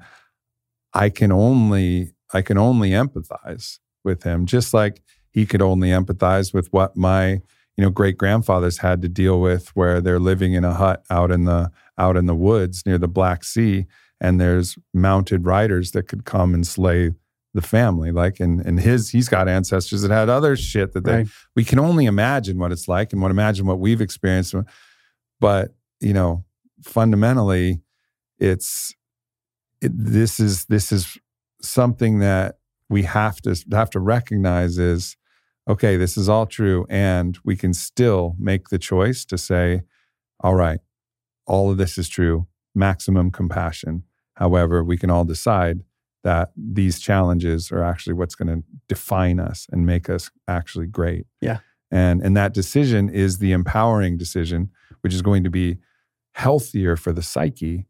I 0.93 1.09
can 1.09 1.31
only 1.31 2.13
I 2.33 2.41
can 2.41 2.57
only 2.57 2.91
empathize 2.91 3.79
with 4.03 4.23
him, 4.23 4.45
just 4.45 4.73
like 4.73 5.01
he 5.31 5.45
could 5.45 5.61
only 5.61 5.89
empathize 5.89 6.53
with 6.53 6.71
what 6.71 6.95
my 6.95 7.41
you 7.77 7.83
know 7.83 7.89
great 7.89 8.17
grandfathers 8.17 8.79
had 8.79 9.01
to 9.01 9.09
deal 9.09 9.41
with, 9.41 9.69
where 9.75 10.01
they're 10.01 10.19
living 10.19 10.53
in 10.53 10.63
a 10.63 10.73
hut 10.73 11.03
out 11.09 11.31
in 11.31 11.45
the 11.45 11.71
out 11.97 12.17
in 12.17 12.25
the 12.25 12.35
woods 12.35 12.85
near 12.85 12.97
the 12.97 13.07
Black 13.07 13.43
Sea, 13.43 13.85
and 14.21 14.39
there's 14.39 14.77
mounted 14.93 15.45
riders 15.45 15.91
that 15.91 16.07
could 16.07 16.25
come 16.25 16.53
and 16.53 16.65
slay 16.65 17.11
the 17.53 17.61
family. 17.61 18.11
Like, 18.11 18.39
and 18.39 18.61
and 18.61 18.79
his 18.79 19.09
he's 19.09 19.29
got 19.29 19.47
ancestors 19.47 20.01
that 20.01 20.11
had 20.11 20.29
other 20.29 20.55
shit 20.55 20.93
that 20.93 21.03
they 21.05 21.17
Right. 21.17 21.27
we 21.55 21.63
can 21.63 21.79
only 21.79 22.05
imagine 22.05 22.57
what 22.57 22.71
it's 22.71 22.87
like 22.87 23.13
and 23.13 23.21
what 23.21 23.31
imagine 23.31 23.65
what 23.65 23.79
we've 23.79 24.01
experienced. 24.01 24.55
But 25.39 25.73
you 25.99 26.13
know, 26.13 26.45
fundamentally, 26.83 27.81
it's 28.39 28.93
it, 29.83 29.91
this 29.93 30.39
is 30.39 30.65
this 30.65 30.91
is 30.91 31.17
something 31.61 32.19
that 32.19 32.57
we 32.89 33.03
have 33.03 33.41
to 33.41 33.55
have 33.71 33.89
to 33.91 33.99
recognize 33.99 34.77
is 34.77 35.17
okay. 35.67 35.97
This 35.97 36.17
is 36.17 36.29
all 36.29 36.45
true, 36.45 36.85
and 36.89 37.37
we 37.43 37.55
can 37.55 37.73
still 37.73 38.35
make 38.39 38.69
the 38.69 38.79
choice 38.79 39.25
to 39.25 39.37
say, 39.37 39.81
all 40.39 40.55
right, 40.55 40.79
all 41.45 41.71
of 41.71 41.77
this 41.77 41.97
is 41.97 42.09
true. 42.09 42.47
Maximum 42.75 43.31
compassion. 43.31 44.03
However, 44.35 44.83
we 44.83 44.97
can 44.97 45.09
all 45.09 45.25
decide 45.25 45.81
that 46.23 46.51
these 46.55 46.99
challenges 46.99 47.71
are 47.71 47.83
actually 47.83 48.13
what's 48.13 48.35
going 48.35 48.47
to 48.47 48.63
define 48.87 49.39
us 49.39 49.67
and 49.71 49.85
make 49.85 50.09
us 50.09 50.31
actually 50.47 50.87
great. 50.87 51.25
Yeah. 51.41 51.59
And 51.91 52.21
and 52.21 52.35
that 52.37 52.53
decision 52.53 53.09
is 53.09 53.37
the 53.37 53.51
empowering 53.51 54.17
decision, 54.17 54.71
which 55.01 55.13
is 55.13 55.21
going 55.21 55.43
to 55.43 55.49
be 55.49 55.77
healthier 56.33 56.95
for 56.95 57.11
the 57.11 57.21
psyche 57.21 57.85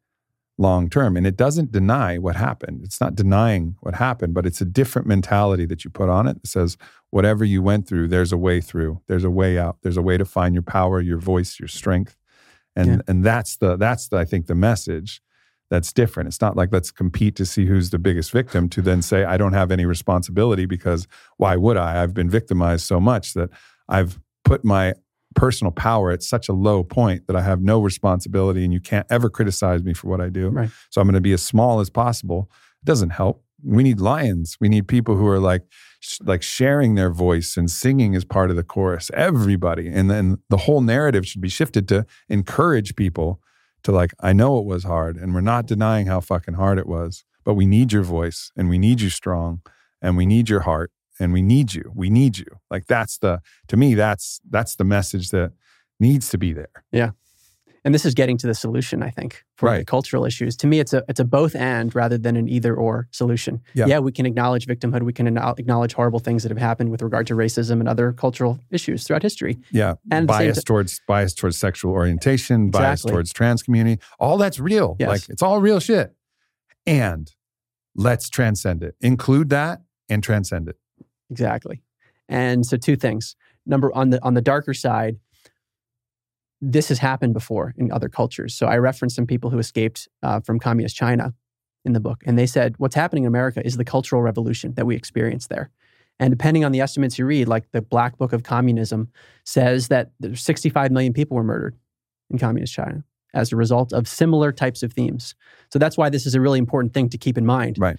long 0.58 0.90
term. 0.90 1.18
And 1.18 1.26
it 1.26 1.36
doesn't 1.36 1.72
deny 1.72 2.18
what 2.18 2.36
happened. 2.36 2.82
It's 2.84 3.02
not 3.02 3.16
denying 3.16 3.76
what 3.82 3.96
happened, 3.96 4.34
but 4.34 4.46
it's 4.46 4.62
a 4.62 4.66
different 4.66 5.08
mentality 5.08 5.66
that 5.66 5.84
you 5.84 5.90
put 5.90 6.10
on 6.10 6.28
it. 6.28 6.38
It 6.38 6.48
says, 6.48 6.78
whatever 7.10 7.44
you 7.44 7.62
went 7.62 7.88
through, 7.88 8.08
there's 8.10 8.32
a 8.32 8.38
way 8.38 8.62
through. 8.62 9.02
There's 9.08 9.24
a 9.24 9.30
way 9.32 9.58
out. 9.58 9.78
There's 9.82 9.98
a 9.98 10.02
way 10.02 10.18
to 10.18 10.26
find 10.26 10.54
your 10.54 10.64
power, 10.64 11.02
your 11.02 11.18
voice, 11.18 11.60
your 11.60 11.68
strength. 11.68 12.16
And 12.76 12.88
Yeah. 12.88 13.02
and 13.08 13.24
that's 13.24 13.58
the 13.58 13.78
that's 13.78 14.08
the, 14.08 14.18
I 14.18 14.26
think 14.26 14.48
the 14.48 14.56
message 14.56 15.22
that's 15.70 15.92
different. 15.94 16.28
It's 16.28 16.42
not 16.42 16.56
like 16.56 16.70
let's 16.72 16.92
compete 16.92 17.36
to 17.38 17.46
see 17.46 17.66
who's 17.66 17.90
the 17.90 18.00
biggest 18.00 18.32
victim 18.32 18.70
to 18.70 18.82
then 18.82 19.02
say 19.02 19.24
I 19.24 19.38
don't 19.38 19.54
have 19.54 19.72
any 19.72 19.86
responsibility 19.86 20.66
because 20.66 21.08
why 21.38 21.56
would 21.56 21.78
I? 21.78 22.02
I've 22.04 22.14
been 22.14 22.30
victimized 22.30 22.86
so 22.86 23.00
much 23.00 23.34
that 23.34 23.50
I've 23.90 24.20
put 24.44 24.64
my 24.64 24.94
personal 25.36 25.72
power 25.72 26.12
at 26.12 26.24
such 26.24 26.50
a 26.50 26.54
low 26.54 26.84
point 26.84 27.28
that 27.28 27.36
I 27.36 27.42
have 27.42 27.62
no 27.62 27.82
responsibility 27.82 28.64
and 28.64 28.74
you 28.74 28.80
can't 28.80 29.08
ever 29.10 29.30
criticize 29.30 29.84
me 29.84 29.94
for 29.94 30.08
what 30.08 30.22
I 30.22 30.30
do. 30.30 30.50
Right. 30.50 30.70
So 30.90 31.02
I'm 31.02 31.08
going 31.08 31.16
to 31.16 31.22
be 31.22 31.34
as 31.34 31.44
small 31.44 31.80
as 31.80 31.90
possible. 31.90 32.50
It 32.82 32.86
doesn't 32.86 33.12
help. 33.12 33.44
We 33.64 33.84
need 33.84 34.00
lions. 34.00 34.58
We 34.60 34.70
need 34.70 34.88
people 34.88 35.16
who 35.16 35.28
are 35.28 35.40
like 35.40 35.64
sh- 36.00 36.20
like 36.22 36.44
sharing 36.44 36.96
their 36.96 37.10
voice 37.10 37.56
and 37.56 37.72
singing 37.72 38.16
as 38.16 38.26
part 38.26 38.50
of 38.50 38.56
the 38.56 38.64
chorus. 38.64 39.10
Everybody. 39.14 39.88
And 39.88 40.10
then 40.10 40.38
the 40.50 40.58
whole 40.58 40.82
narrative 40.82 41.26
should 41.26 41.42
be 41.42 41.50
shifted 41.50 41.88
to 41.90 42.06
encourage 42.28 42.96
people 42.96 43.40
to 43.84 43.92
like 43.92 44.12
I 44.20 44.34
know 44.34 44.60
it 44.60 44.66
was 44.66 44.84
hard 44.84 45.18
and 45.18 45.34
we're 45.34 45.42
not 45.42 45.66
denying 45.66 46.08
how 46.08 46.20
fucking 46.20 46.56
hard 46.56 46.78
it 46.78 46.88
was, 46.88 47.24
but 47.44 47.54
we 47.54 47.66
need 47.66 47.94
your 47.94 48.04
voice 48.04 48.52
and 48.58 48.70
we 48.70 48.78
need 48.78 49.02
you 49.02 49.10
strong 49.10 49.62
and 50.02 50.18
we 50.18 50.26
need 50.26 50.50
your 50.50 50.62
heart 50.62 50.92
and 51.20 51.34
we 51.34 51.42
need 51.42 51.74
you. 51.74 51.92
We 51.96 52.10
need 52.10 52.38
you. 52.38 52.48
Like 52.72 52.88
that's 52.88 53.18
the 53.20 53.42
to 53.68 53.78
me 53.78 53.96
that's 53.96 54.42
that's 54.50 54.76
the 54.76 54.84
message 54.84 55.30
that 55.30 55.52
needs 56.00 56.30
to 56.30 56.38
be 56.38 56.54
there. 56.54 56.72
Yeah. 56.92 57.12
And 57.86 57.94
this 57.94 58.06
is 58.06 58.14
getting 58.14 58.38
to 58.38 58.48
the 58.48 58.56
solution 58.56 59.04
i 59.04 59.10
think 59.10 59.44
for 59.58 59.78
the 59.78 59.84
cultural 59.84 60.24
issues 60.24 60.56
to 60.56 60.68
me 60.68 60.80
it's 60.80 60.94
a 60.94 61.04
it's 61.10 61.20
a 61.20 61.26
both 61.26 61.54
and 61.54 61.94
rather 61.94 62.18
than 62.18 62.38
an 62.38 62.48
either 62.48 62.74
or 62.74 63.10
solution 63.12 63.60
Yeah. 63.74 63.88
yeah, 63.88 64.00
we 64.00 64.14
can 64.14 64.26
acknowledge 64.26 64.66
victimhood 64.68 65.04
we 65.04 65.12
can 65.12 65.28
acknowledge 65.38 65.92
horrible 65.94 66.20
things 66.20 66.44
that 66.44 66.50
have 66.50 66.58
happened 66.58 66.92
with 66.92 67.02
regard 67.02 67.28
to 67.28 67.34
racism 67.36 67.82
and 67.82 67.90
other 67.90 68.14
cultural 68.14 68.58
issues 68.72 69.04
throughout 69.04 69.22
history 69.22 69.58
Yeah, 69.70 69.96
And 70.10 70.28
bias 70.28 70.64
towards 70.64 71.02
bias 71.10 71.34
towards 71.34 71.58
sexual 71.58 71.92
orientation, 71.92 72.70
bias 72.72 73.02
Exactly. 73.02 73.12
towards 73.12 73.34
trans 73.34 73.62
community. 73.62 74.02
All 74.18 74.38
that's 74.38 74.60
real. 74.62 74.96
Yes. 74.98 75.10
Like 75.10 75.30
it's 75.30 75.42
all 75.44 75.60
real 75.60 75.82
shit. 75.82 76.16
And 76.88 77.30
let's 77.96 78.30
transcend 78.30 78.82
it. 78.82 78.96
Include 79.02 79.50
that 79.50 79.82
and 80.10 80.24
transcend 80.24 80.70
it. 80.70 80.78
Exactly. 81.34 81.82
And 82.30 82.66
so 82.66 82.78
two 82.78 82.96
things. 82.96 83.36
Number 83.66 83.94
on 83.94 84.12
the 84.12 84.24
on 84.24 84.34
the 84.34 84.42
darker 84.42 84.74
side 84.74 85.18
this 86.66 86.88
has 86.88 87.00
happened 87.00 87.34
before 87.34 87.74
in 87.78 87.92
other 87.92 88.08
cultures. 88.08 88.56
So 88.56 88.68
i 88.68 88.78
referenced 88.78 89.16
some 89.16 89.28
people 89.28 89.50
who 89.50 89.60
escaped 89.60 90.08
uh, 90.22 90.40
from 90.40 90.60
communist 90.60 90.96
china 90.96 91.34
in 91.84 91.92
the 91.92 92.00
book 92.00 92.24
and 92.26 92.38
they 92.40 92.46
said 92.46 92.76
what's 92.78 92.96
happening 92.96 93.24
in 93.26 93.28
america 93.28 93.66
is 93.66 93.76
the 93.76 93.84
cultural 93.84 94.22
revolution 94.22 94.74
that 94.76 94.86
we 94.86 94.96
experienced 94.96 95.50
there. 95.50 95.72
And 96.20 96.32
depending 96.32 96.64
on 96.64 96.72
the 96.72 96.80
estimates 96.80 97.20
you 97.20 97.26
read 97.26 97.48
like 97.48 97.72
the 97.72 97.82
black 97.82 98.18
book 98.18 98.34
of 98.34 98.44
communism 98.44 99.10
says 99.44 99.90
that 99.90 100.12
65 100.34 100.92
million 100.92 101.14
people 101.14 101.36
were 101.36 101.44
murdered 101.44 101.76
in 102.30 102.38
communist 102.38 102.74
china 102.74 103.04
as 103.34 103.52
a 103.52 103.56
result 103.56 103.92
of 103.92 104.08
similar 104.08 104.52
types 104.52 104.84
of 104.84 104.94
themes. 104.94 105.36
So 105.72 105.80
that's 105.80 105.98
why 105.98 106.10
this 106.10 106.26
is 106.26 106.36
a 106.36 106.42
really 106.42 106.60
important 106.60 106.94
thing 106.94 107.10
to 107.10 107.18
keep 107.18 107.38
in 107.38 107.46
mind. 107.46 107.78
Right. 107.80 107.98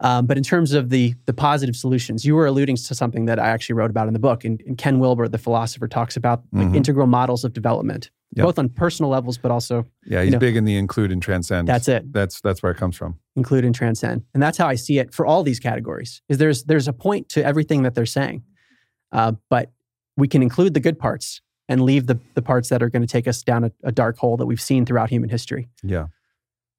Um, 0.00 0.26
but 0.26 0.36
in 0.36 0.42
terms 0.42 0.72
of 0.72 0.90
the 0.90 1.14
the 1.26 1.32
positive 1.32 1.74
solutions, 1.76 2.24
you 2.24 2.34
were 2.34 2.46
alluding 2.46 2.76
to 2.76 2.94
something 2.94 3.24
that 3.26 3.38
I 3.38 3.48
actually 3.48 3.74
wrote 3.74 3.90
about 3.90 4.06
in 4.08 4.12
the 4.12 4.18
book. 4.20 4.44
And, 4.44 4.60
and 4.66 4.76
Ken 4.76 4.98
Wilber, 4.98 5.26
the 5.28 5.38
philosopher, 5.38 5.88
talks 5.88 6.16
about 6.16 6.42
like 6.52 6.68
Mhm. 6.68 6.76
integral 6.76 7.06
models 7.06 7.44
of 7.44 7.52
development, 7.52 8.10
Yeah. 8.34 8.44
both 8.44 8.58
on 8.58 8.68
personal 8.68 9.10
levels, 9.10 9.38
but 9.38 9.50
also 9.50 9.86
Yeah, 10.04 10.22
he's 10.22 10.32
know, 10.32 10.38
big 10.38 10.56
in 10.56 10.64
the 10.66 10.76
include 10.76 11.12
and 11.12 11.22
transcend. 11.22 11.66
that's 11.68 11.88
it, 11.88 12.12
That's 12.12 12.40
that's 12.42 12.62
where 12.62 12.72
it 12.72 12.76
comes 12.78 12.96
from. 12.96 13.18
include 13.36 13.64
and 13.64 13.74
transcend. 13.74 14.22
And 14.34 14.42
that's 14.42 14.58
how 14.58 14.66
I 14.68 14.74
see 14.74 14.98
it 14.98 15.14
for 15.14 15.24
all 15.24 15.42
these 15.42 15.58
categories. 15.60 16.20
Is 16.28 16.38
there's 16.38 16.64
there's 16.64 16.88
a 16.88 16.92
point 16.92 17.28
to 17.30 17.44
everything 17.44 17.82
that 17.84 17.94
they're 17.94 18.04
saying, 18.06 18.42
uh, 19.12 19.32
but 19.48 19.72
we 20.18 20.28
can 20.28 20.42
include 20.42 20.74
the 20.74 20.80
good 20.80 20.98
parts 20.98 21.40
and 21.68 21.80
leave 21.80 22.06
the 22.06 22.18
the 22.34 22.42
parts 22.42 22.68
that 22.68 22.82
are 22.82 22.90
going 22.90 23.02
to 23.02 23.08
take 23.08 23.26
us 23.26 23.42
down 23.42 23.64
a, 23.64 23.72
a 23.82 23.92
dark 23.92 24.18
hole 24.18 24.36
that 24.36 24.46
we've 24.46 24.60
seen 24.60 24.84
throughout 24.84 25.08
human 25.10 25.30
history. 25.30 25.68
Yeah. 25.82 26.08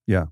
Yeah. 0.06 0.28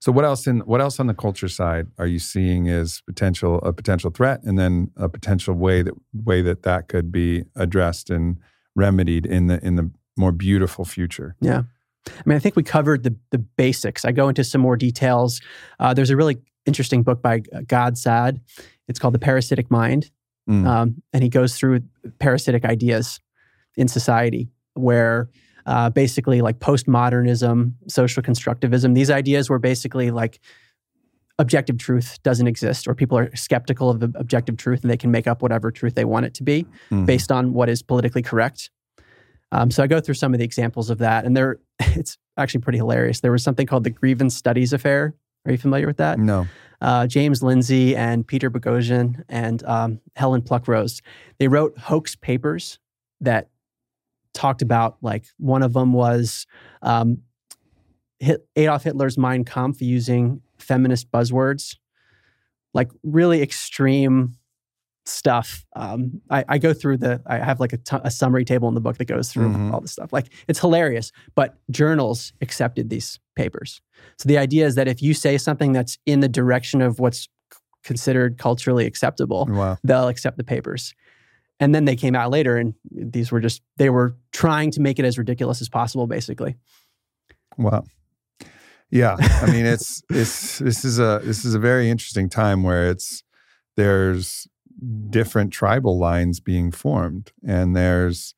So 0.00 0.12
what 0.12 0.24
else 0.24 0.46
in 0.46 0.60
what 0.60 0.80
else 0.80 1.00
on 1.00 1.06
the 1.06 1.14
culture 1.14 1.48
side 1.48 1.86
are 1.98 2.06
you 2.06 2.18
seeing 2.18 2.68
as 2.68 3.02
potential 3.06 3.58
a 3.62 3.72
potential 3.72 4.10
threat 4.10 4.40
and 4.44 4.58
then 4.58 4.90
a 4.96 5.08
potential 5.08 5.54
way 5.54 5.82
that 5.82 5.94
way 6.12 6.42
that 6.42 6.62
that 6.62 6.88
could 6.88 7.10
be 7.10 7.44
addressed 7.54 8.10
and 8.10 8.38
remedied 8.74 9.26
in 9.26 9.46
the 9.46 9.64
in 9.64 9.76
the 9.76 9.90
more 10.16 10.32
beautiful 10.32 10.84
future? 10.84 11.36
Yeah. 11.40 11.62
I 12.08 12.22
mean, 12.24 12.36
I 12.36 12.38
think 12.38 12.56
we 12.56 12.62
covered 12.62 13.02
the 13.02 13.16
the 13.30 13.38
basics. 13.38 14.04
I 14.04 14.12
go 14.12 14.28
into 14.28 14.44
some 14.44 14.60
more 14.60 14.76
details. 14.76 15.40
Uh, 15.80 15.92
there's 15.94 16.10
a 16.10 16.16
really 16.16 16.36
interesting 16.64 17.02
book 17.02 17.22
by 17.22 17.42
uh, 17.52 17.60
Gad 17.66 17.98
Saad. 17.98 18.40
It's 18.88 18.98
called 18.98 19.14
The 19.14 19.18
Parasitic 19.18 19.70
Mind, 19.70 20.10
Mm. 20.48 20.64
um, 20.64 21.02
and 21.12 21.24
he 21.24 21.28
goes 21.28 21.56
through 21.58 21.80
parasitic 22.20 22.64
ideas 22.64 23.18
in 23.76 23.88
society, 23.88 24.48
where 24.74 25.28
uh, 25.66 25.90
basically 25.90 26.40
like 26.40 26.58
postmodernism, 26.58 27.72
social 27.88 28.22
constructivism, 28.22 28.94
these 28.94 29.10
ideas 29.10 29.50
were 29.50 29.58
basically 29.58 30.10
like 30.10 30.40
objective 31.38 31.76
truth 31.76 32.18
doesn't 32.22 32.46
exist, 32.46 32.88
or 32.88 32.94
people 32.94 33.18
are 33.18 33.34
skeptical 33.36 33.90
of 33.90 34.00
the 34.00 34.10
objective 34.14 34.56
truth, 34.56 34.80
and 34.82 34.90
they 34.90 34.96
can 34.96 35.10
make 35.10 35.26
up 35.26 35.42
whatever 35.42 35.70
truth 35.70 35.94
they 35.94 36.04
want 36.04 36.24
it 36.24 36.32
to 36.34 36.42
be 36.42 36.66
Mhm. 36.90 37.04
based 37.04 37.30
on 37.30 37.52
what 37.52 37.68
is 37.68 37.82
politically 37.82 38.22
correct. 38.22 38.70
Um, 39.52 39.70
so 39.70 39.82
I 39.82 39.86
go 39.86 40.00
through 40.00 40.14
some 40.14 40.32
of 40.32 40.38
the 40.38 40.44
examples 40.44 40.88
of 40.88 40.98
that, 40.98 41.24
and 41.26 41.36
there 41.36 41.58
it's 41.80 42.16
actually 42.38 42.60
pretty 42.62 42.78
hilarious. 42.78 43.20
There 43.20 43.32
was 43.32 43.42
something 43.42 43.66
called 43.66 43.84
the 43.84 43.90
Grievance 43.90 44.34
Studies 44.36 44.72
Affair. 44.72 45.14
Are 45.44 45.52
you 45.52 45.58
familiar 45.58 45.86
with 45.86 45.98
that? 45.98 46.18
No. 46.18 46.46
Uh, 46.80 47.06
James 47.06 47.42
Lindsay 47.42 47.94
and 47.96 48.26
Peter 48.26 48.50
Boghossian 48.50 49.22
and 49.28 49.62
um, 49.64 50.00
Helen 50.16 50.42
Pluckrose, 50.42 51.00
they 51.38 51.48
wrote 51.48 51.76
hoax 51.78 52.14
papers 52.16 52.78
that 53.20 53.48
talked 54.36 54.62
about 54.62 54.98
like 55.02 55.24
one 55.38 55.62
of 55.62 55.72
them 55.72 55.92
was 55.92 56.46
um, 56.82 57.18
Hit, 58.20 58.46
Adolf 58.54 58.84
Hitler's 58.84 59.18
Mein 59.18 59.44
Kampf 59.44 59.82
using 59.82 60.40
feminist 60.58 61.10
buzzwords, 61.10 61.76
like 62.74 62.90
really 63.02 63.42
extreme 63.42 64.36
stuff. 65.04 65.64
Um, 65.74 66.20
I, 66.30 66.44
I 66.48 66.58
go 66.58 66.72
through 66.74 66.96
the, 66.98 67.22
I 67.26 67.38
have 67.38 67.60
like 67.60 67.72
a, 67.72 67.76
t- 67.76 67.96
a 68.02 68.10
summary 68.10 68.44
table 68.44 68.68
in 68.68 68.74
the 68.74 68.80
book 68.80 68.98
that 68.98 69.04
goes 69.04 69.32
through 69.32 69.48
Mhm. 69.50 69.72
all 69.72 69.80
the 69.80 69.88
stuff. 69.88 70.12
Like 70.12 70.32
it's 70.48 70.58
hilarious, 70.58 71.12
but 71.34 71.58
journals 71.70 72.32
accepted 72.40 72.90
these 72.90 73.20
papers. 73.36 73.80
So 74.18 74.26
the 74.28 74.38
idea 74.38 74.66
is 74.66 74.74
that 74.74 74.88
if 74.88 75.00
you 75.02 75.14
say 75.14 75.38
something 75.38 75.72
that's 75.72 75.96
in 76.06 76.20
the 76.20 76.28
direction 76.28 76.82
of 76.82 76.98
what's 76.98 77.28
considered 77.84 78.36
culturally 78.38 78.84
acceptable, 78.84 79.46
Wow. 79.48 79.78
they'll 79.84 80.08
accept 80.08 80.38
the 80.38 80.44
papers. 80.44 80.92
And 81.58 81.74
then 81.74 81.86
they 81.86 81.96
came 81.96 82.14
out 82.14 82.30
later, 82.30 82.56
and 82.56 82.74
these 82.90 83.32
were 83.32 83.40
just, 83.40 83.62
they 83.78 83.88
were 83.88 84.16
trying 84.32 84.70
to 84.72 84.80
make 84.80 84.98
it 84.98 85.04
as 85.04 85.16
ridiculous 85.16 85.62
as 85.62 85.68
possible, 85.68 86.06
basically. 86.06 86.56
Wow. 87.56 87.84
Yeah, 88.90 89.16
I 89.18 89.50
mean 89.50 89.66
it's 89.66 90.02
it's 90.10 90.58
this 90.58 90.84
is 90.84 91.00
a 91.00 91.20
this 91.24 91.44
is 91.44 91.54
a 91.54 91.58
very 91.58 91.90
interesting 91.90 92.28
time 92.28 92.62
where 92.62 92.88
it's 92.88 93.24
there's 93.76 94.46
different 95.10 95.52
tribal 95.52 95.98
lines 95.98 96.38
being 96.38 96.70
formed 96.70 97.32
and 97.44 97.74
there's 97.74 98.34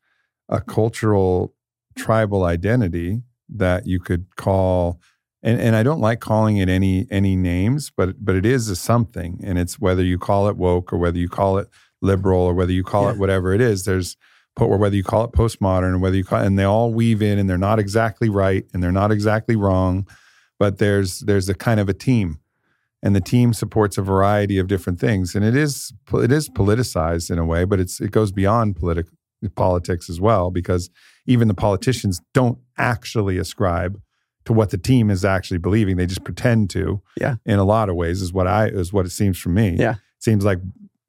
a 0.49 0.61
cultural 0.61 1.55
tribal 1.97 2.45
identity 2.45 3.23
that 3.49 3.87
you 3.87 4.01
could 4.01 4.37
call 4.37 5.01
and, 5.43 5.61
and 5.61 5.77
I 5.77 5.83
don't 5.83 6.01
like 6.01 6.21
calling 6.21 6.57
it 6.57 6.69
any 6.69 7.07
any 7.11 7.37
names, 7.37 7.93
but 7.97 8.25
but 8.25 8.35
it 8.35 8.45
is 8.45 8.69
a 8.69 8.77
something, 8.77 9.41
and 9.45 9.57
it's 9.59 9.79
whether 9.79 10.03
you 10.03 10.19
call 10.19 10.49
it 10.49 10.57
woke 10.57 10.93
or 10.93 10.99
whether 10.99 11.19
you 11.19 11.29
call 11.29 11.59
it 11.59 11.69
liberal 12.01 12.41
or 12.41 12.55
whether 12.55 12.73
you 12.73 12.85
call 12.85 13.05
yeah. 13.05 13.13
it 13.13 13.19
whatever 13.19 13.53
it 13.53 13.61
is. 13.61 13.85
There's 13.85 14.17
or 14.59 14.77
whether 14.77 14.97
you 14.97 15.05
call 15.05 15.25
it 15.25 15.33
postmodern 15.33 15.95
or 15.95 15.99
whether 15.99 16.17
you 16.17 16.25
call 16.25 16.43
it, 16.43 16.47
and 16.47 16.59
they 16.59 16.65
all 16.65 16.93
weave 16.93 17.23
in 17.23 17.39
and 17.39 17.49
they're 17.49 17.57
not 17.57 17.79
exactly 17.79 18.29
right 18.29 18.65
and 18.73 18.83
they're 18.83 18.91
not 18.91 19.13
exactly 19.13 19.55
wrong, 19.55 20.07
but 20.59 20.79
there's 20.79 21.21
there's 21.21 21.49
a 21.49 21.55
kind 21.55 21.79
of 21.79 21.89
a 21.89 21.95
team, 21.95 22.41
and 23.03 23.15
the 23.15 23.21
team 23.21 23.53
supports 23.53 23.99
a 23.99 24.03
variety 24.03 24.59
of 24.59 24.67
different 24.67 24.99
things, 24.99 25.35
and 25.35 25.45
it 25.45 25.55
is 25.55 25.93
it 26.13 26.33
is 26.33 26.49
politicized 26.49 27.31
in 27.31 27.39
a 27.39 27.45
way, 27.45 27.65
but 27.65 27.79
it's 27.79 28.01
it 28.01 28.11
goes 28.11 28.33
beyond 28.33 28.77
political 28.77 29.13
politics 29.55 30.11
as 30.11 30.21
well 30.21 30.51
because 30.51 30.91
even 31.27 31.47
the 31.47 31.55
politicians 31.55 32.21
don't 32.35 32.59
actually 32.77 33.39
ascribe 33.39 34.01
to 34.45 34.53
what 34.53 34.71
the 34.71 34.79
team 34.79 35.11
is 35.11 35.25
actually 35.25 35.59
believing. 35.59 35.97
They 35.97 36.07
just 36.07 36.25
pretend 36.25 36.71
to. 36.71 37.03
Yeah. 37.21 37.37
In 37.45 37.59
a 37.59 37.65
lot 37.65 37.89
of 37.89 37.97
ways, 37.97 38.23
is 38.23 38.33
what 38.33 38.47
I 38.47 38.67
is 38.67 38.93
what 38.93 39.07
it 39.07 39.11
seems 39.11 39.39
for 39.39 39.51
me. 39.51 39.77
Yeah. 39.79 39.93
It 39.93 40.23
seems 40.25 40.45
like 40.45 40.59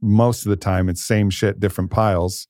most 0.02 0.46
of 0.46 0.50
the 0.50 0.56
time 0.56 0.90
it's 0.90 1.04
same 1.04 1.30
shit, 1.30 1.60
different 1.60 1.92
piles, 1.92 2.48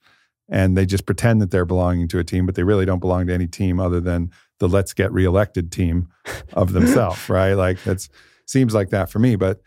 and 0.49 0.77
they 0.77 0.85
just 0.85 1.05
pretend 1.05 1.41
that 1.41 1.51
they're 1.51 1.65
belonging 1.65 2.07
to 2.09 2.19
a 2.19 2.23
team, 2.23 2.45
but 2.45 2.55
they 2.55 2.63
really 2.63 2.85
don't 2.85 2.99
belong 2.99 3.27
to 3.27 3.33
any 3.33 3.47
team 3.47 3.79
other 3.79 3.99
than 3.99 4.31
the 4.59 4.67
let's 4.67 4.93
get 4.93 5.11
reelected 5.11 5.71
team 5.71 6.09
of 6.53 6.73
themselves, 6.73 7.29
right? 7.29 7.53
Like 7.53 7.83
that's 7.83 8.09
seems 8.45 8.73
like 8.73 8.89
that 8.89 9.09
for 9.09 9.19
me. 9.19 9.35
But 9.35 9.61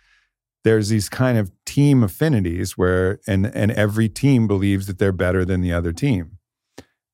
there's 0.64 0.89
these 0.89 1.09
kind 1.09 1.39
of 1.39 1.51
team 1.66 2.03
affinities 2.03 2.76
where 2.76 3.20
and 3.26 3.47
and 3.47 3.70
every 3.72 4.09
team 4.09 4.47
believes 4.47 4.87
that 4.87 4.99
they're 4.99 5.12
better 5.12 5.45
than 5.45 5.61
the 5.61 5.72
other 5.72 5.93
team. 5.93 6.39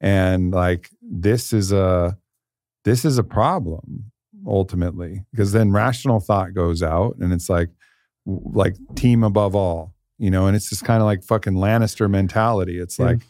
And 0.01 0.53
like 0.53 0.91
this 1.03 1.53
is 1.53 1.73
a 1.73 2.17
this 2.85 3.05
is 3.05 3.19
a 3.19 3.25
problem 3.25 4.13
ultimately 4.47 5.25
because 5.31 5.53
then 5.53 5.73
rational 5.73 6.21
thought 6.21 6.55
goes 6.55 6.83
out 6.83 7.17
and 7.19 7.33
it's 7.33 7.51
like 7.51 7.71
like 8.27 8.77
team 8.95 9.23
above 9.23 9.55
all 9.55 9.95
you 10.19 10.31
know 10.31 10.47
and 10.47 10.57
it's 10.57 10.69
just 10.69 10.85
kind 10.85 11.01
of 11.01 11.07
like 11.07 11.23
fucking 11.23 11.55
lannister 11.55 12.11
mentality. 12.11 12.79
It's 12.79 12.99
yeah. 12.99 13.07
like 13.07 13.21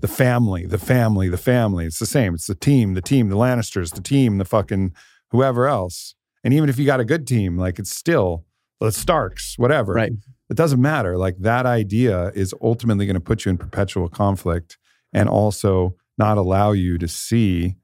the 0.00 0.08
family 0.08 0.66
the 0.66 0.78
family 0.78 1.28
the 1.28 1.36
family. 1.36 1.86
It's 1.86 1.98
the 1.98 2.06
same. 2.06 2.34
It's 2.34 2.46
the 2.46 2.54
team 2.54 2.94
the 2.94 3.02
team 3.02 3.28
the 3.28 3.36
lannisters 3.36 3.94
the 3.94 4.02
team 4.02 4.38
the 4.38 4.44
fucking 4.44 4.94
whoever 5.30 5.66
else. 5.66 6.14
And 6.44 6.54
even 6.54 6.68
if 6.68 6.78
you 6.78 6.86
got 6.86 7.00
a 7.00 7.04
good 7.04 7.26
team 7.26 7.56
like 7.56 7.78
it's 7.78 7.94
still 7.94 8.44
the 8.80 8.92
starks 8.92 9.54
whatever. 9.58 9.92
Right. 9.92 10.12
It 10.50 10.56
doesn't 10.56 10.80
matter. 10.80 11.18
Like 11.18 11.36
that 11.40 11.66
idea 11.66 12.32
is 12.34 12.54
ultimately 12.62 13.04
going 13.06 13.14
to 13.14 13.20
put 13.20 13.44
you 13.44 13.50
in 13.50 13.58
perpetual 13.58 14.08
conflict 14.08 14.78
and 15.12 15.28
also 15.28 15.96
not 16.16 16.38
allow 16.38 16.72
you 16.72 16.98
to 16.98 17.08
see 17.08 17.76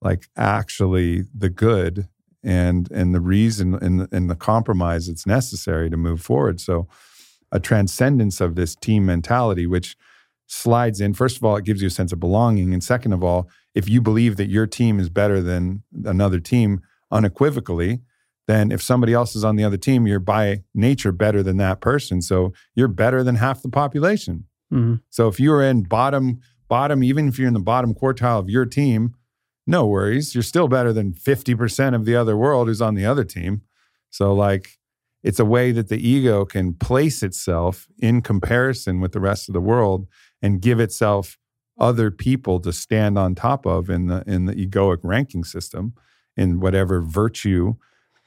like 0.00 0.28
actually 0.36 1.24
the 1.34 1.48
good 1.48 2.08
and 2.44 2.90
and 2.92 3.14
the 3.14 3.20
reason 3.20 3.74
and 3.74 4.06
and 4.12 4.30
the 4.30 4.36
compromise 4.36 5.06
that's 5.06 5.26
necessary 5.26 5.90
to 5.90 5.96
move 5.96 6.20
forward. 6.20 6.60
So 6.60 6.86
a 7.54 7.60
transcendence 7.60 8.42
of 8.42 8.54
this 8.54 8.74
team 8.74 9.06
mentality, 9.06 9.66
which 9.66 9.96
slides 10.46 11.00
in. 11.00 11.14
First 11.14 11.38
of 11.38 11.44
all, 11.44 11.56
it 11.56 11.64
gives 11.64 11.80
you 11.80 11.88
a 11.88 11.90
sense 11.90 12.12
of 12.12 12.20
belonging, 12.20 12.74
and 12.74 12.84
second 12.84 13.14
of 13.14 13.24
all, 13.24 13.48
if 13.74 13.88
you 13.88 14.02
believe 14.02 14.36
that 14.36 14.48
your 14.48 14.66
team 14.66 15.00
is 15.00 15.08
better 15.08 15.40
than 15.40 15.82
another 16.04 16.38
team 16.38 16.82
unequivocally, 17.10 18.00
then 18.46 18.70
if 18.70 18.82
somebody 18.82 19.14
else 19.14 19.34
is 19.34 19.42
on 19.42 19.56
the 19.56 19.64
other 19.64 19.78
team, 19.78 20.06
you're 20.06 20.20
by 20.20 20.62
nature 20.74 21.12
better 21.12 21.42
than 21.42 21.56
that 21.56 21.80
person. 21.80 22.20
So 22.20 22.52
you're 22.74 22.88
better 22.88 23.22
than 23.22 23.36
half 23.36 23.62
the 23.62 23.70
population. 23.70 24.44
Mm-hmm. 24.70 24.96
So 25.08 25.28
if 25.28 25.40
you're 25.40 25.62
in 25.62 25.84
bottom 25.84 26.40
bottom, 26.68 27.04
even 27.04 27.28
if 27.28 27.38
you're 27.38 27.48
in 27.48 27.54
the 27.54 27.60
bottom 27.60 27.94
quartile 27.94 28.38
of 28.38 28.50
your 28.50 28.66
team, 28.66 29.14
no 29.66 29.86
worries. 29.86 30.34
You're 30.34 30.42
still 30.42 30.68
better 30.68 30.92
than 30.92 31.12
50% 31.12 31.94
of 31.94 32.04
the 32.04 32.16
other 32.16 32.36
world 32.36 32.68
who's 32.68 32.82
on 32.82 32.94
the 32.94 33.06
other 33.06 33.24
team. 33.24 33.62
So, 34.10 34.34
like, 34.34 34.78
it's 35.24 35.40
a 35.40 35.44
way 35.44 35.72
that 35.72 35.88
the 35.88 36.06
ego 36.06 36.44
can 36.44 36.74
place 36.74 37.22
itself 37.22 37.88
in 37.98 38.20
comparison 38.20 39.00
with 39.00 39.12
the 39.12 39.20
rest 39.20 39.48
of 39.48 39.54
the 39.54 39.60
world 39.60 40.06
and 40.42 40.60
give 40.60 40.78
itself 40.78 41.38
other 41.78 42.10
people 42.10 42.60
to 42.60 42.72
stand 42.72 43.18
on 43.18 43.34
top 43.34 43.66
of 43.66 43.90
in 43.90 44.06
the 44.06 44.22
in 44.26 44.44
the 44.44 44.54
egoic 44.54 44.98
ranking 45.02 45.42
system 45.42 45.94
in 46.36 46.60
whatever 46.60 47.00
virtue 47.00 47.74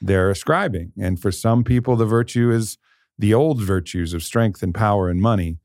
they're 0.00 0.28
ascribing. 0.28 0.92
And 1.00 1.18
for 1.18 1.32
some 1.32 1.64
people 1.64 1.96
the 1.96 2.04
virtue 2.04 2.50
is 2.50 2.76
the 3.16 3.32
old 3.32 3.62
virtues 3.62 4.12
of 4.12 4.22
strength 4.22 4.62
and 4.62 4.74
power 4.74 5.08
and 5.08 5.20
money, 5.20 5.58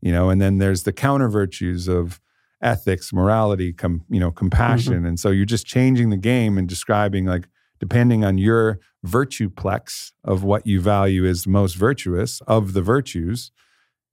you 0.00 0.10
know, 0.10 0.30
and 0.30 0.40
then 0.40 0.58
there's 0.58 0.82
the 0.82 0.92
counter 0.92 1.28
virtues 1.28 1.86
of 1.86 2.20
ethics, 2.60 3.12
morality, 3.12 3.72
com, 3.72 4.04
you 4.08 4.18
know, 4.18 4.30
compassion. 4.30 4.94
Mm-hmm. 4.94 5.06
And 5.06 5.20
so 5.20 5.30
you're 5.30 5.44
just 5.44 5.66
changing 5.66 6.10
the 6.10 6.16
game 6.16 6.58
and 6.58 6.68
describing 6.68 7.26
like 7.26 7.46
depending 7.80 8.24
on 8.24 8.38
your 8.38 8.80
virtue 9.04 9.48
plex 9.48 10.12
of 10.24 10.44
what 10.44 10.66
you 10.66 10.80
value 10.80 11.26
as 11.26 11.46
most 11.46 11.74
virtuous 11.74 12.40
of 12.46 12.72
the 12.72 12.82
virtues. 12.82 13.50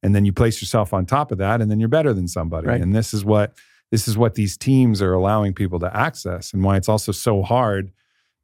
And 0.04 0.14
then 0.14 0.26
you 0.26 0.34
place 0.34 0.62
yourself 0.62 0.94
on 0.94 1.06
top 1.06 1.32
of 1.32 1.40
that, 1.40 1.62
and 1.62 1.72
then 1.72 1.80
you're 1.80 1.90
better 1.90 2.14
than 2.14 2.28
somebody. 2.28 2.68
Right. 2.68 2.82
And 2.82 2.94
this 2.96 3.14
is 3.14 3.26
what 3.26 3.56
this 3.92 4.08
is 4.08 4.18
what 4.18 4.36
these 4.36 4.58
teams 4.58 5.02
are 5.02 5.14
allowing 5.14 5.54
people 5.54 5.80
to 5.80 5.96
access, 5.96 6.54
and 6.54 6.64
why 6.64 6.78
it's 6.78 6.90
also 6.90 7.12
so 7.12 7.42
hard 7.42 7.92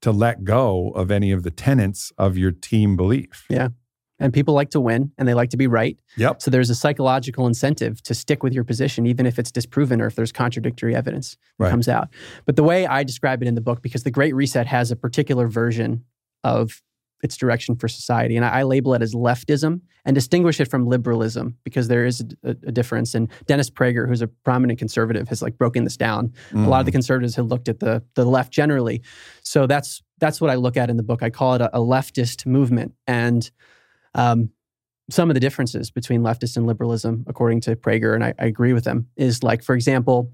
to 0.02 0.12
let 0.12 0.44
go 0.44 0.90
of 0.92 1.12
any 1.12 1.32
of 1.32 1.44
the 1.44 1.52
tenets 1.52 2.12
of 2.18 2.38
your 2.38 2.52
team 2.52 2.96
belief. 2.96 3.46
Yeah 3.50 3.70
and 4.22 4.34
people 4.34 4.54
like 4.54 4.70
to 4.70 4.80
win 4.80 5.12
and 5.18 5.28
they 5.28 5.34
like 5.34 5.50
to 5.50 5.58
be 5.58 5.68
right. 5.68 5.98
Yep. 6.18 6.42
So 6.42 6.52
there's 6.52 6.70
a 6.70 6.76
psychological 6.76 7.48
incentive 7.48 8.02
to 8.04 8.14
stick 8.14 8.44
with 8.44 8.54
your 8.54 8.64
position, 8.64 9.06
even 9.08 9.26
if 9.26 9.40
it's 9.40 9.52
disproven 9.52 10.00
or 10.00 10.08
if 10.08 10.16
there's 10.16 10.32
contradictory 10.32 10.96
evidence 10.96 11.38
that 11.58 11.66
right. 11.66 11.70
comes 11.72 11.88
out. 11.88 12.10
But 12.46 12.56
the 12.56 12.64
way 12.64 12.86
I 12.86 13.04
describe 13.04 13.42
it 13.42 13.48
in 13.48 13.56
the 13.56 13.62
book, 13.62 13.82
because 13.82 14.04
the 14.04 14.12
Great 14.12 14.36
Reset 14.36 14.68
has 14.68 14.92
a 14.92 14.96
particular 14.96 15.48
version 15.48 16.06
of 16.44 16.82
its 17.24 17.38
direction 17.38 17.76
for 17.76 17.88
society, 17.88 18.36
and 18.36 18.46
I, 18.46 18.60
I 18.60 18.64
label 18.64 18.94
it 18.94 19.02
as 19.02 19.14
leftism 19.14 19.82
and 20.06 20.16
distinguish 20.16 20.60
it 20.60 20.66
from 20.66 20.88
liberalism 20.88 21.58
because 21.64 21.88
there 21.88 22.06
is 22.06 22.22
a, 22.22 22.50
a, 22.50 22.56
a, 22.68 22.72
difference. 22.72 23.14
And 23.14 23.30
Dennis 23.46 23.70
Prager, 23.70 24.08
who's 24.08 24.24
a 24.24 24.28
prominent 24.28 24.80
conservative, 24.80 25.28
has 25.30 25.42
like 25.42 25.58
broken 25.58 25.84
this 25.84 25.98
down. 25.98 26.34
Mm. 26.52 26.66
A 26.66 26.70
lot 26.70 26.80
of 26.80 26.86
the 26.86 26.92
mm. 26.92 26.96
conservatives 26.96 27.36
have 27.36 27.46
looked 27.46 27.70
at 27.70 27.80
the 27.80 28.04
the 28.16 28.26
left 28.26 28.52
generally. 28.52 29.04
So 29.44 29.68
that's 29.68 30.02
that's 30.20 30.42
what 30.42 30.50
I 30.50 30.56
look 30.56 30.78
at 30.78 30.90
in 30.90 30.98
the 30.98 31.04
book. 31.04 31.22
I 31.22 31.30
call 31.30 31.56
it 31.56 31.62
a, 31.62 31.78
a 31.78 31.80
leftist 31.80 32.46
movement 32.46 32.94
and 33.06 33.50
um, 34.16 34.50
some 35.10 35.30
of 35.30 35.34
the 35.34 35.40
differences 35.40 35.92
between 35.92 36.22
leftist 36.22 36.58
and 36.58 36.66
liberalism, 36.66 37.26
according 37.28 37.62
to 37.62 37.76
Prager, 37.76 38.16
and 38.16 38.24
I, 38.24 38.34
I 38.40 38.46
agree 38.46 38.74
with 38.74 38.84
them, 38.84 39.08
is 39.16 39.44
like, 39.44 39.64
for 39.64 39.76
example, 39.76 40.32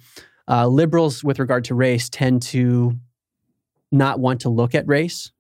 uh, 0.48 0.68
liberals 0.68 1.24
with 1.24 1.40
regard 1.40 1.66
to 1.66 1.76
race 1.76 2.10
tend 2.10 2.42
to 2.42 2.98
not 3.92 4.20
want 4.20 4.42
to 4.42 4.50
look 4.50 4.76
at 4.76 4.88
race, 4.88 5.32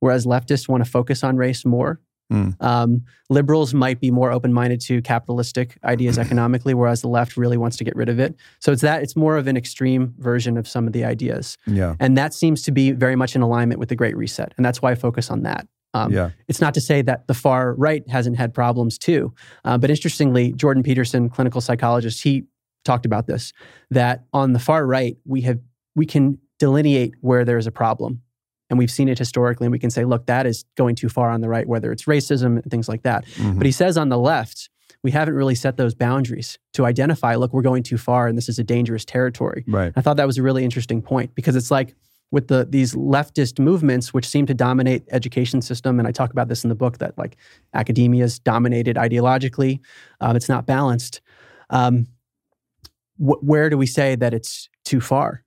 whereas 0.00 0.26
leftists 0.26 0.68
want 0.68 0.84
to 0.84 0.90
focus 0.90 1.24
on 1.24 1.36
race 1.36 1.64
more. 1.64 2.00
Mm. 2.32 2.60
Um, 2.62 3.04
liberals 3.28 3.74
might 3.74 4.00
be 4.00 4.10
more 4.10 4.32
open-minded 4.32 4.80
to 4.82 5.02
capitalistic 5.02 5.78
ideas 5.84 6.18
economically, 6.24 6.74
whereas 6.74 7.02
the 7.02 7.08
left 7.08 7.36
really 7.36 7.56
wants 7.56 7.76
to 7.78 7.84
get 7.84 7.94
rid 7.94 8.08
of 8.08 8.18
it. 8.18 8.34
So 8.60 8.72
it's 8.72 8.82
that 8.82 9.02
it's 9.02 9.14
more 9.16 9.36
of 9.36 9.46
an 9.46 9.56
extreme 9.56 10.14
version 10.18 10.56
of 10.56 10.66
some 10.66 10.86
of 10.86 10.92
the 10.92 11.04
ideas, 11.04 11.58
yeah. 11.66 11.96
and 12.00 12.16
that 12.16 12.34
seems 12.34 12.62
to 12.62 12.72
be 12.72 12.92
very 12.92 13.16
much 13.16 13.36
in 13.36 13.42
alignment 13.42 13.78
with 13.78 13.88
the 13.88 13.96
Great 13.96 14.16
Reset, 14.16 14.52
and 14.56 14.64
that's 14.64 14.80
why 14.80 14.92
I 14.92 14.94
focus 14.94 15.30
on 15.30 15.42
that. 15.42 15.66
Um, 15.94 16.12
yeah. 16.12 16.30
It's 16.48 16.60
not 16.60 16.74
to 16.74 16.80
say 16.80 17.02
that 17.02 17.26
the 17.26 17.34
far 17.34 17.74
right 17.74 18.06
hasn't 18.08 18.36
had 18.36 18.52
problems 18.52 18.98
too. 18.98 19.32
Uh, 19.64 19.78
but 19.78 19.90
interestingly, 19.90 20.52
Jordan 20.52 20.82
Peterson, 20.82 21.30
clinical 21.30 21.60
psychologist, 21.60 22.22
he 22.22 22.44
talked 22.84 23.06
about 23.06 23.26
this 23.26 23.52
that 23.90 24.24
on 24.32 24.52
the 24.52 24.58
far 24.58 24.86
right, 24.86 25.16
we 25.24 25.40
have 25.42 25.60
we 25.94 26.04
can 26.04 26.38
delineate 26.58 27.14
where 27.20 27.44
there's 27.44 27.66
a 27.66 27.72
problem. 27.72 28.20
And 28.70 28.78
we've 28.78 28.90
seen 28.90 29.08
it 29.08 29.18
historically, 29.18 29.66
and 29.66 29.72
we 29.72 29.78
can 29.78 29.90
say, 29.90 30.04
look, 30.04 30.26
that 30.26 30.46
is 30.46 30.64
going 30.76 30.96
too 30.96 31.08
far 31.08 31.30
on 31.30 31.42
the 31.42 31.48
right, 31.48 31.68
whether 31.68 31.92
it's 31.92 32.04
racism 32.04 32.60
and 32.60 32.64
things 32.70 32.88
like 32.88 33.02
that. 33.02 33.26
Mm-hmm. 33.26 33.58
But 33.58 33.66
he 33.66 33.72
says 33.72 33.98
on 33.98 34.08
the 34.08 34.18
left, 34.18 34.70
we 35.04 35.10
haven't 35.10 35.34
really 35.34 35.54
set 35.54 35.76
those 35.76 35.94
boundaries 35.94 36.58
to 36.72 36.86
identify, 36.86 37.34
look, 37.36 37.52
we're 37.52 37.62
going 37.62 37.82
too 37.82 37.98
far 37.98 38.26
and 38.26 38.38
this 38.38 38.48
is 38.48 38.58
a 38.58 38.64
dangerous 38.64 39.04
territory. 39.04 39.64
Right. 39.68 39.92
I 39.94 40.00
thought 40.00 40.16
that 40.16 40.26
was 40.26 40.38
a 40.38 40.42
really 40.42 40.64
interesting 40.64 41.02
point 41.02 41.34
because 41.34 41.56
it's 41.56 41.70
like 41.70 41.94
with 42.34 42.48
the 42.48 42.66
these 42.68 42.94
leftist 42.94 43.60
movements 43.60 44.12
which 44.12 44.26
seem 44.26 44.44
to 44.44 44.54
dominate 44.54 45.04
education 45.12 45.62
system. 45.62 46.00
And 46.00 46.08
i 46.08 46.10
talk 46.10 46.32
about 46.32 46.48
this 46.48 46.64
in 46.64 46.68
the 46.68 46.74
book 46.74 46.98
that 46.98 47.16
like 47.16 47.36
academia 47.72 48.24
is 48.24 48.40
dominated 48.40 48.96
ideologically. 48.96 49.78
Um, 50.20 50.34
it's 50.34 50.48
not 50.48 50.66
balanced. 50.66 51.20
Um, 51.70 52.08
wh- 53.18 53.42
where 53.42 53.70
do 53.70 53.78
we 53.78 53.86
say 53.86 54.16
that 54.16 54.34
it's 54.34 54.68
too 54.84 55.00
far? 55.00 55.44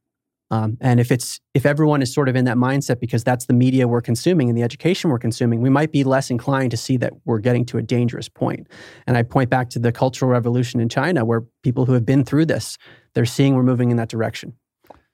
Um, 0.49 0.77
and 0.79 1.01
if 1.01 1.11
it's 1.11 1.41
if 1.53 1.65
everyone 1.65 2.01
is 2.01 2.13
sort 2.13 2.29
of 2.29 2.37
in 2.37 2.45
that 2.45 2.55
mindset 2.55 3.01
because 3.01 3.21
that's 3.21 3.47
the 3.47 3.53
media 3.53 3.85
we're 3.85 4.01
consuming 4.01 4.47
and 4.47 4.57
the 4.57 4.63
education 4.63 5.09
we're 5.09 5.19
consuming 5.19 5.59
we 5.59 5.69
might 5.69 5.91
be 5.91 6.05
less 6.05 6.31
inclined 6.31 6.71
to 6.71 6.77
see 6.77 6.95
that 6.97 7.11
we're 7.25 7.39
getting 7.39 7.65
to 7.65 7.77
a 7.77 7.81
dangerous 7.81 8.29
point. 8.29 8.65
And 9.05 9.17
i 9.17 9.23
point 9.23 9.49
back 9.49 9.69
to 9.71 9.79
the 9.79 9.91
cultural 9.91 10.31
revolution 10.31 10.79
in 10.79 10.87
china 10.87 11.25
where 11.25 11.43
people 11.63 11.83
who 11.85 11.91
have 11.91 12.05
been 12.05 12.23
through 12.23 12.45
this 12.45 12.77
they're 13.13 13.25
seeing 13.25 13.55
we're 13.55 13.63
moving 13.63 13.91
in 13.91 13.97
that 13.97 14.07
direction. 14.07 14.53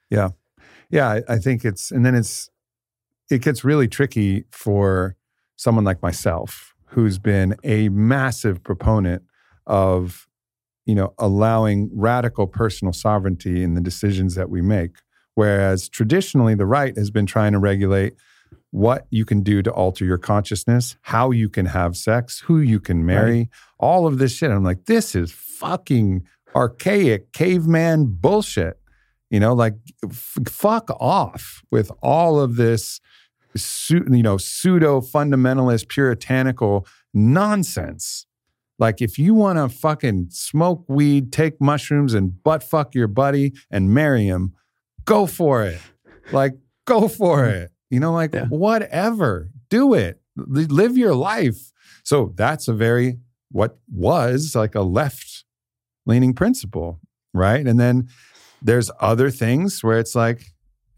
Yeah 0.08 0.30
yeah, 0.90 1.08
I, 1.08 1.22
I 1.28 1.38
think 1.38 1.64
it's, 1.64 1.90
and 1.90 2.04
then 2.04 2.14
it's, 2.14 2.50
it 3.30 3.42
gets 3.42 3.64
really 3.64 3.88
tricky 3.88 4.44
for 4.50 5.16
someone 5.56 5.84
like 5.84 6.02
myself 6.02 6.74
who's 6.86 7.18
been 7.18 7.56
a 7.64 7.88
massive 7.88 8.62
proponent 8.62 9.22
of 9.66 10.28
you 10.84 10.94
know 10.94 11.14
allowing 11.18 11.90
radical 11.94 12.46
personal 12.46 12.92
sovereignty 12.92 13.62
in 13.62 13.74
the 13.74 13.80
decisions 13.80 14.34
that 14.34 14.50
we 14.50 14.60
make 14.60 14.96
Whereas 15.34 15.88
traditionally, 15.88 16.54
the 16.54 16.66
right 16.66 16.96
has 16.96 17.10
been 17.10 17.26
trying 17.26 17.52
to 17.52 17.58
regulate 17.58 18.14
what 18.70 19.06
you 19.10 19.24
can 19.24 19.42
do 19.42 19.62
to 19.62 19.70
alter 19.70 20.04
your 20.04 20.18
consciousness, 20.18 20.96
how 21.02 21.30
you 21.30 21.48
can 21.48 21.66
have 21.66 21.96
sex, 21.96 22.40
who 22.40 22.58
you 22.58 22.80
can 22.80 23.04
marry, 23.04 23.38
right. 23.38 23.48
all 23.78 24.06
of 24.06 24.18
this 24.18 24.32
shit. 24.32 24.50
I'm 24.50 24.64
like, 24.64 24.86
this 24.86 25.14
is 25.14 25.32
fucking 25.32 26.26
archaic 26.54 27.32
caveman 27.32 28.06
bullshit. 28.06 28.78
You 29.34 29.40
know, 29.40 29.52
like 29.52 29.74
f- 30.04 30.38
fuck 30.46 30.88
off 31.00 31.64
with 31.72 31.90
all 32.00 32.38
of 32.38 32.54
this, 32.54 33.00
su- 33.56 34.06
you 34.08 34.22
know, 34.22 34.36
pseudo 34.36 35.00
fundamentalist 35.00 35.88
puritanical 35.88 36.86
nonsense. 37.12 38.26
Like, 38.78 39.02
if 39.02 39.18
you 39.18 39.34
want 39.34 39.58
to 39.58 39.68
fucking 39.68 40.28
smoke 40.30 40.84
weed, 40.86 41.32
take 41.32 41.60
mushrooms, 41.60 42.14
and 42.14 42.40
butt 42.44 42.62
fuck 42.62 42.94
your 42.94 43.08
buddy 43.08 43.54
and 43.72 43.92
marry 43.92 44.24
him, 44.24 44.54
go 45.04 45.26
for 45.26 45.64
it. 45.64 45.80
Like, 46.30 46.52
go 46.84 47.08
for 47.08 47.44
it. 47.56 47.72
You 47.90 47.98
know, 47.98 48.12
like, 48.12 48.34
yeah. 48.34 48.46
whatever, 48.46 49.50
do 49.68 49.94
it, 49.94 50.20
live 50.36 50.96
your 50.96 51.16
life. 51.16 51.72
So, 52.04 52.32
that's 52.36 52.68
a 52.68 52.72
very, 52.72 53.18
what 53.50 53.78
was 53.92 54.54
like 54.54 54.76
a 54.76 54.82
left 54.82 55.42
leaning 56.06 56.34
principle, 56.34 57.00
right? 57.32 57.66
And 57.66 57.80
then 57.80 58.08
there's 58.64 58.90
other 58.98 59.30
things 59.30 59.84
where 59.84 59.98
it's 59.98 60.16
like 60.16 60.46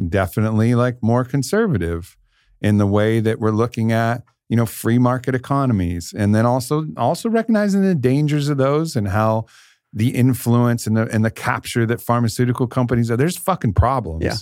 definitely 0.08 0.74
like 0.74 1.02
more 1.02 1.24
conservative 1.24 2.16
in 2.60 2.78
the 2.78 2.86
way 2.86 3.20
that 3.20 3.38
we're 3.38 3.50
looking 3.50 3.92
at 3.92 4.22
you 4.48 4.56
know 4.56 4.64
free 4.64 4.98
market 4.98 5.34
economies 5.34 6.14
and 6.16 6.34
then 6.34 6.46
also 6.46 6.86
also 6.96 7.28
recognizing 7.28 7.82
the 7.82 7.94
dangers 7.94 8.48
of 8.48 8.56
those 8.56 8.96
and 8.96 9.08
how 9.08 9.44
the 9.92 10.10
influence 10.10 10.86
and 10.86 10.96
the 10.96 11.08
and 11.12 11.24
the 11.24 11.30
capture 11.30 11.84
that 11.84 12.00
pharmaceutical 12.00 12.66
companies 12.66 13.10
are. 13.10 13.16
There's 13.16 13.36
fucking 13.36 13.74
problems 13.74 14.24
yeah. 14.24 14.36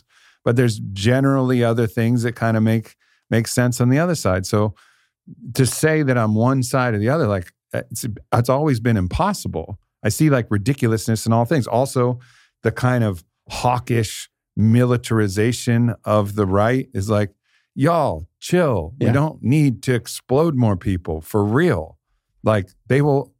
but 0.44 0.56
there's 0.56 0.78
generally 0.92 1.64
other 1.64 1.86
things 1.86 2.22
that 2.22 2.36
kind 2.36 2.56
of 2.56 2.62
make 2.62 2.94
make 3.30 3.48
sense 3.48 3.80
on 3.80 3.88
the 3.88 3.98
other 3.98 4.14
side. 4.14 4.44
So 4.46 4.74
to 5.54 5.64
say 5.64 6.02
that 6.02 6.18
I'm 6.18 6.34
one 6.34 6.62
side 6.62 6.92
or 6.92 6.98
the 6.98 7.08
other 7.08 7.26
like 7.26 7.52
it's 7.72 8.04
it's 8.32 8.48
always 8.50 8.80
been 8.80 8.98
impossible. 8.98 9.78
I 10.02 10.10
see 10.10 10.28
like 10.28 10.46
ridiculousness 10.50 11.24
in 11.24 11.32
all 11.32 11.46
things. 11.46 11.66
Also 11.66 12.20
the 12.64 12.72
kind 12.72 13.04
of 13.04 13.24
hawkish 13.48 14.28
militarization 14.56 15.94
of 16.04 16.34
the 16.34 16.46
right 16.46 16.88
is 16.92 17.08
like 17.08 17.30
y'all 17.74 18.26
chill. 18.40 18.94
Yeah. 18.98 19.08
We 19.08 19.12
don't 19.12 19.42
need 19.42 19.82
to 19.84 19.94
explode 19.94 20.56
more 20.56 20.76
people 20.76 21.20
for 21.20 21.44
real. 21.44 21.98
Like 22.42 22.70
they 22.88 23.02
will, 23.02 23.32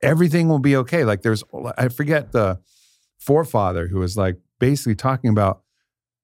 everything 0.00 0.48
will 0.48 0.60
be 0.60 0.76
okay. 0.76 1.04
Like 1.04 1.22
there's, 1.22 1.42
I 1.76 1.88
forget 1.88 2.32
the 2.32 2.60
forefather 3.18 3.88
who 3.88 3.98
was 3.98 4.16
like 4.16 4.36
basically 4.60 4.94
talking 4.94 5.30
about, 5.30 5.62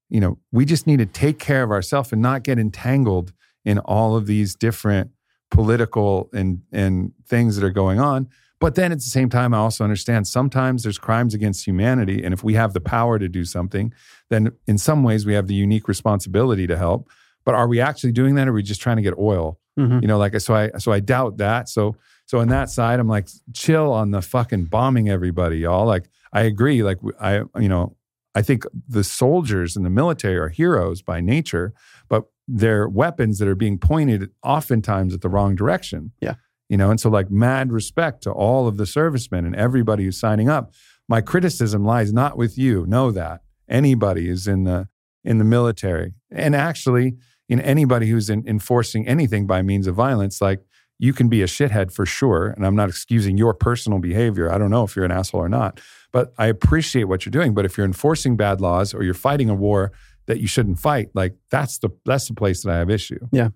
you 0.09 0.19
know, 0.19 0.37
we 0.51 0.65
just 0.65 0.87
need 0.87 0.99
to 0.99 1.05
take 1.05 1.39
care 1.39 1.63
of 1.63 1.71
ourselves 1.71 2.13
and 2.13 2.21
not 2.21 2.43
get 2.43 2.57
entangled 2.57 3.33
in 3.65 3.79
all 3.79 4.15
of 4.15 4.27
these 4.27 4.55
different 4.55 5.11
political 5.51 6.29
and 6.31 6.61
and 6.71 7.11
things 7.27 7.55
that 7.55 7.65
are 7.65 7.71
going 7.71 7.99
on. 7.99 8.27
But 8.59 8.75
then 8.75 8.91
at 8.91 8.97
the 8.97 9.05
same 9.05 9.29
time, 9.29 9.53
I 9.53 9.57
also 9.57 9.83
understand 9.83 10.27
sometimes 10.27 10.83
there's 10.83 10.97
crimes 10.97 11.33
against 11.33 11.65
humanity. 11.65 12.23
And 12.23 12.33
if 12.33 12.43
we 12.43 12.55
have 12.55 12.73
the 12.73 12.81
power 12.81 13.17
to 13.17 13.29
do 13.29 13.45
something, 13.45 13.93
then 14.29 14.51
in 14.67 14.77
some 14.77 15.03
ways 15.03 15.25
we 15.25 15.33
have 15.33 15.47
the 15.47 15.53
unique 15.53 15.87
responsibility 15.87 16.67
to 16.67 16.77
help. 16.77 17.09
But 17.45 17.55
are 17.55 17.67
we 17.67 17.79
actually 17.79 18.11
doing 18.11 18.35
that, 18.35 18.47
or 18.47 18.51
are 18.51 18.53
we 18.53 18.63
just 18.63 18.81
trying 18.81 18.97
to 18.97 19.01
get 19.01 19.17
oil? 19.17 19.59
Mm-hmm. 19.79 19.99
You 20.01 20.07
know, 20.07 20.17
like 20.17 20.39
so 20.41 20.53
I 20.53 20.71
so 20.77 20.91
I 20.91 20.99
doubt 20.99 21.37
that. 21.37 21.69
So 21.69 21.95
so 22.25 22.39
on 22.39 22.49
that 22.49 22.69
side, 22.69 22.99
I'm 22.99 23.07
like, 23.07 23.27
chill 23.53 23.91
on 23.91 24.11
the 24.11 24.21
fucking 24.21 24.65
bombing 24.65 25.09
everybody, 25.09 25.59
y'all. 25.59 25.85
Like 25.85 26.09
I 26.33 26.41
agree. 26.41 26.83
Like 26.83 26.97
I 27.19 27.43
you 27.59 27.69
know 27.69 27.95
I 28.35 28.41
think 28.41 28.65
the 28.87 29.03
soldiers 29.03 29.75
in 29.75 29.83
the 29.83 29.89
military 29.89 30.37
are 30.37 30.49
heroes 30.49 31.01
by 31.01 31.21
nature, 31.21 31.73
but 32.09 32.25
they're 32.47 32.89
weapons 32.89 33.39
that 33.39 33.47
are 33.47 33.55
being 33.55 33.77
pointed 33.77 34.29
oftentimes 34.43 35.13
at 35.13 35.21
the 35.21 35.29
wrong 35.29 35.55
direction. 35.55 36.11
Yeah. 36.19 36.35
You 36.69 36.77
know, 36.77 36.91
and 36.91 36.99
so 36.99 37.09
like 37.09 37.29
mad 37.29 37.71
respect 37.71 38.23
to 38.23 38.31
all 38.31 38.67
of 38.67 38.77
the 38.77 38.85
servicemen 38.85 39.45
and 39.45 39.55
everybody 39.55 40.05
who's 40.05 40.19
signing 40.19 40.49
up. 40.49 40.73
My 41.07 41.21
criticism 41.21 41.83
lies 41.83 42.13
not 42.13 42.37
with 42.37 42.57
you. 42.57 42.85
Know 42.85 43.11
that 43.11 43.41
anybody 43.67 44.27
who's 44.27 44.47
in 44.47 44.63
the 44.63 44.87
in 45.23 45.37
the 45.37 45.43
military, 45.43 46.13
and 46.31 46.55
actually 46.55 47.17
in 47.49 47.59
anybody 47.59 48.07
who's 48.07 48.29
in, 48.29 48.47
enforcing 48.47 49.07
anything 49.07 49.47
by 49.47 49.61
means 49.61 49.87
of 49.87 49.95
violence, 49.95 50.39
like 50.41 50.61
you 50.99 51.13
can 51.13 51.29
be 51.29 51.41
a 51.41 51.45
shithead 51.45 51.91
for 51.91 52.05
sure. 52.05 52.47
And 52.49 52.65
I'm 52.65 52.75
not 52.75 52.89
excusing 52.89 53.37
your 53.37 53.53
personal 53.53 53.99
behavior. 53.99 54.51
I 54.51 54.57
don't 54.57 54.69
know 54.69 54.83
if 54.83 54.95
you're 54.95 55.05
an 55.05 55.11
asshole 55.11 55.41
or 55.41 55.49
not, 55.49 55.79
but 56.11 56.33
I 56.37 56.47
appreciate 56.47 57.05
what 57.05 57.25
you're 57.25 57.31
doing. 57.31 57.53
But 57.53 57.65
if 57.65 57.77
you're 57.77 57.87
enforcing 57.87 58.37
bad 58.37 58.61
laws 58.61 58.93
or 58.93 59.03
you're 59.03 59.13
fighting 59.13 59.49
a 59.49 59.55
war 59.55 59.91
that 60.27 60.39
you 60.39 60.47
shouldn't 60.47 60.77
fight, 60.77 61.09
like 61.15 61.35
that's 61.49 61.79
the 61.79 61.89
that's 62.05 62.27
the 62.27 62.35
place 62.35 62.63
that 62.63 62.71
I 62.71 62.77
have 62.77 62.89
issue. 62.89 63.19
Yeah. 63.31 63.49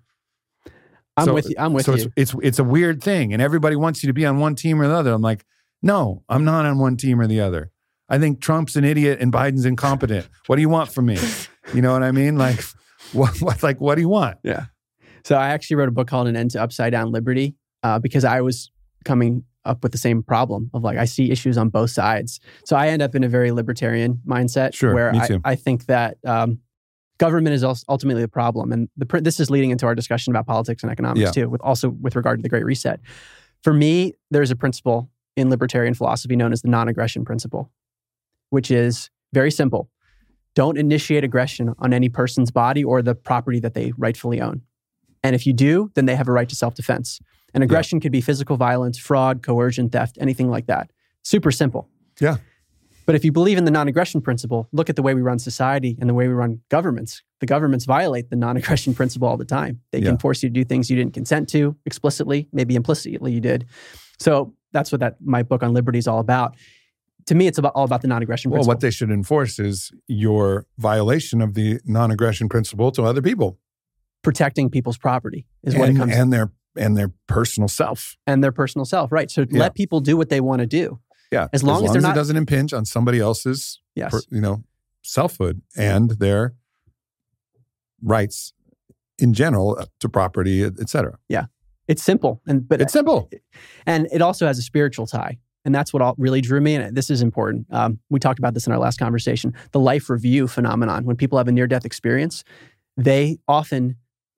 I'm 1.16 1.26
so, 1.26 1.34
with 1.34 1.48
you. 1.48 1.54
I'm 1.58 1.72
with 1.72 1.86
so 1.86 1.94
you. 1.94 2.12
It's, 2.16 2.32
it's 2.32 2.42
it's 2.42 2.58
a 2.58 2.64
weird 2.64 3.02
thing, 3.02 3.32
and 3.32 3.40
everybody 3.40 3.76
wants 3.76 4.02
you 4.02 4.08
to 4.08 4.12
be 4.12 4.26
on 4.26 4.38
one 4.38 4.54
team 4.54 4.80
or 4.80 4.88
the 4.88 4.94
other. 4.94 5.12
I'm 5.12 5.22
like, 5.22 5.44
no, 5.82 6.22
I'm 6.28 6.44
not 6.44 6.66
on 6.66 6.78
one 6.78 6.96
team 6.96 7.20
or 7.20 7.26
the 7.26 7.40
other. 7.40 7.70
I 8.08 8.18
think 8.18 8.40
Trump's 8.40 8.76
an 8.76 8.84
idiot 8.84 9.20
and 9.20 9.32
Biden's 9.32 9.64
incompetent. 9.64 10.28
What 10.46 10.56
do 10.56 10.62
you 10.62 10.68
want 10.68 10.92
from 10.92 11.06
me? 11.06 11.18
You 11.72 11.82
know 11.82 11.92
what 11.92 12.02
I 12.02 12.12
mean? 12.12 12.36
Like, 12.36 12.62
what, 13.12 13.40
what 13.40 13.62
like 13.62 13.80
what 13.80 13.94
do 13.94 14.00
you 14.00 14.08
want? 14.08 14.38
Yeah. 14.42 14.66
So 15.24 15.36
I 15.36 15.48
actually 15.48 15.76
wrote 15.76 15.88
a 15.88 15.92
book 15.92 16.08
called 16.08 16.28
An 16.28 16.36
End 16.36 16.50
to 16.52 16.62
Upside 16.62 16.92
Down 16.92 17.10
Liberty 17.10 17.54
uh, 17.82 17.98
because 17.98 18.24
I 18.24 18.42
was 18.42 18.70
coming 19.04 19.44
up 19.64 19.82
with 19.82 19.92
the 19.92 19.98
same 19.98 20.22
problem 20.22 20.70
of 20.74 20.82
like 20.82 20.98
I 20.98 21.06
see 21.06 21.30
issues 21.30 21.56
on 21.56 21.70
both 21.70 21.90
sides. 21.90 22.40
So 22.66 22.76
I 22.76 22.88
end 22.88 23.02
up 23.02 23.14
in 23.14 23.24
a 23.24 23.28
very 23.28 23.50
libertarian 23.50 24.20
mindset 24.26 24.74
sure, 24.74 24.94
where 24.94 25.14
I, 25.14 25.38
I, 25.44 25.54
think 25.54 25.86
that 25.86 26.18
um, 26.24 26.60
government 27.18 27.54
is 27.54 27.64
ultimately 27.88 28.22
the 28.22 28.28
problem, 28.28 28.72
and 28.72 28.88
the, 28.96 29.20
this 29.20 29.40
is 29.40 29.50
leading 29.50 29.70
into 29.70 29.86
our 29.86 29.94
discussion 29.94 30.32
about 30.32 30.46
politics 30.46 30.82
and 30.82 30.90
economics 30.90 31.20
yeah. 31.20 31.30
too, 31.30 31.48
with 31.48 31.60
also 31.60 31.90
with 31.90 32.16
regard 32.16 32.38
to 32.38 32.42
the 32.42 32.48
Great 32.48 32.64
Reset. 32.64 33.00
For 33.62 33.72
me, 33.72 34.14
there's 34.30 34.50
a 34.50 34.56
principle 34.56 35.10
in 35.36 35.50
libertarian 35.50 35.94
philosophy 35.94 36.36
known 36.36 36.52
as 36.52 36.62
the 36.62 36.68
non-aggression 36.68 37.24
principle, 37.24 37.70
which 38.50 38.70
is 38.70 39.10
very 39.32 39.50
simple 39.50 39.90
don't 40.54 40.78
initiate 40.78 41.24
aggression 41.24 41.74
on 41.78 41.92
any 41.92 42.08
person's 42.08 42.50
body 42.50 42.84
or 42.84 43.02
the 43.02 43.14
property 43.14 43.60
that 43.60 43.74
they 43.74 43.92
rightfully 43.98 44.40
own. 44.40 44.62
And 45.22 45.34
if 45.34 45.46
you 45.46 45.52
do, 45.52 45.90
then 45.94 46.06
they 46.06 46.14
have 46.14 46.28
a 46.28 46.32
right 46.32 46.48
to 46.48 46.54
self 46.54 46.74
defense. 46.74 47.20
And 47.52 47.62
aggression 47.62 47.98
yeah. 47.98 48.02
could 48.02 48.12
be 48.12 48.20
physical 48.20 48.56
violence, 48.56 48.98
fraud, 48.98 49.42
coercion, 49.42 49.88
theft, 49.88 50.18
anything 50.20 50.50
like 50.50 50.66
that. 50.66 50.90
Super 51.22 51.50
simple. 51.50 51.88
Yeah. 52.20 52.38
But 53.06 53.14
if 53.14 53.24
you 53.24 53.32
believe 53.32 53.58
in 53.58 53.64
the 53.64 53.70
non 53.70 53.88
aggression 53.88 54.20
principle, 54.20 54.68
look 54.72 54.88
at 54.88 54.96
the 54.96 55.02
way 55.02 55.14
we 55.14 55.22
run 55.22 55.38
society 55.38 55.96
and 56.00 56.08
the 56.08 56.14
way 56.14 56.28
we 56.28 56.34
run 56.34 56.60
governments. 56.68 57.22
The 57.40 57.46
governments 57.46 57.84
violate 57.84 58.30
the 58.30 58.36
non 58.36 58.56
aggression 58.56 58.94
principle 59.00 59.28
all 59.28 59.36
the 59.36 59.44
time. 59.44 59.80
They 59.92 59.98
yeah. 59.98 60.10
can 60.10 60.18
force 60.18 60.42
you 60.42 60.48
to 60.48 60.52
do 60.52 60.64
things 60.64 60.90
you 60.90 60.96
didn't 60.96 61.14
consent 61.14 61.48
to 61.50 61.76
explicitly, 61.86 62.48
maybe 62.52 62.74
implicitly 62.74 63.32
you 63.32 63.40
did. 63.40 63.66
So 64.18 64.54
that's 64.72 64.90
what 64.90 65.00
that 65.00 65.16
my 65.20 65.42
book 65.42 65.62
on 65.62 65.72
liberty 65.72 65.98
is 65.98 66.08
all 66.08 66.20
about 66.20 66.56
to 67.26 67.34
me, 67.34 67.46
it's 67.46 67.58
about, 67.58 67.72
all 67.74 67.84
about 67.84 68.02
the 68.02 68.08
non-aggression 68.08 68.50
principle. 68.50 68.68
Well, 68.68 68.74
what 68.74 68.80
they 68.80 68.90
should 68.90 69.10
enforce 69.10 69.58
is 69.58 69.90
your 70.06 70.66
violation 70.78 71.40
of 71.40 71.54
the 71.54 71.80
non-aggression 71.84 72.48
principle 72.48 72.90
to 72.92 73.02
other 73.04 73.22
people. 73.22 73.58
Protecting 74.22 74.70
people's 74.70 74.98
property 74.98 75.46
is 75.62 75.74
and, 75.74 75.80
what 75.80 75.88
it 75.90 75.96
comes 75.96 76.14
and 76.14 76.32
their 76.32 76.52
and 76.76 76.96
their 76.96 77.12
personal 77.28 77.68
self 77.68 78.16
and 78.26 78.42
their 78.42 78.52
personal 78.52 78.84
self, 78.84 79.12
right? 79.12 79.30
So 79.30 79.46
yeah. 79.48 79.60
let 79.60 79.74
people 79.74 80.00
do 80.00 80.16
what 80.16 80.28
they 80.28 80.40
want 80.40 80.60
to 80.60 80.66
do. 80.66 80.98
Yeah, 81.30 81.48
as 81.52 81.62
long 81.62 81.82
as, 81.84 81.88
long 81.88 81.96
as, 81.96 82.04
as 82.04 82.10
it 82.10 82.14
doesn't 82.14 82.36
impinge 82.36 82.72
on 82.72 82.84
somebody 82.84 83.18
else's, 83.18 83.80
yes. 83.94 84.10
per, 84.10 84.20
you 84.30 84.40
know, 84.40 84.62
selfhood 85.02 85.62
and 85.76 86.10
their 86.18 86.54
rights 88.02 88.52
in 89.18 89.32
general 89.32 89.76
uh, 89.78 89.86
to 90.00 90.08
property, 90.08 90.62
etc. 90.62 91.18
Yeah, 91.28 91.46
it's 91.88 92.02
simple, 92.02 92.40
and 92.46 92.68
but 92.68 92.80
it's 92.80 92.92
simple, 92.92 93.30
and 93.86 94.08
it 94.12 94.22
also 94.22 94.46
has 94.46 94.58
a 94.58 94.62
spiritual 94.62 95.06
tie. 95.06 95.38
And 95.64 95.74
that's 95.74 95.94
what 95.94 96.02
all 96.02 96.14
really 96.18 96.42
drew 96.42 96.60
me. 96.60 96.74
And 96.74 96.94
this 96.94 97.08
is 97.08 97.22
important. 97.22 97.66
Um, 97.70 97.98
we 98.10 98.20
talked 98.20 98.38
about 98.38 98.52
this 98.52 98.66
in 98.66 98.72
our 98.72 98.78
last 98.78 98.98
conversation 98.98 99.54
the 99.72 99.80
life 99.80 100.10
review 100.10 100.46
phenomenon. 100.46 101.04
When 101.04 101.16
people 101.16 101.38
have 101.38 101.48
a 101.48 101.52
near 101.52 101.66
death 101.66 101.86
experience, 101.86 102.44
they 102.96 103.38
often 103.48 103.96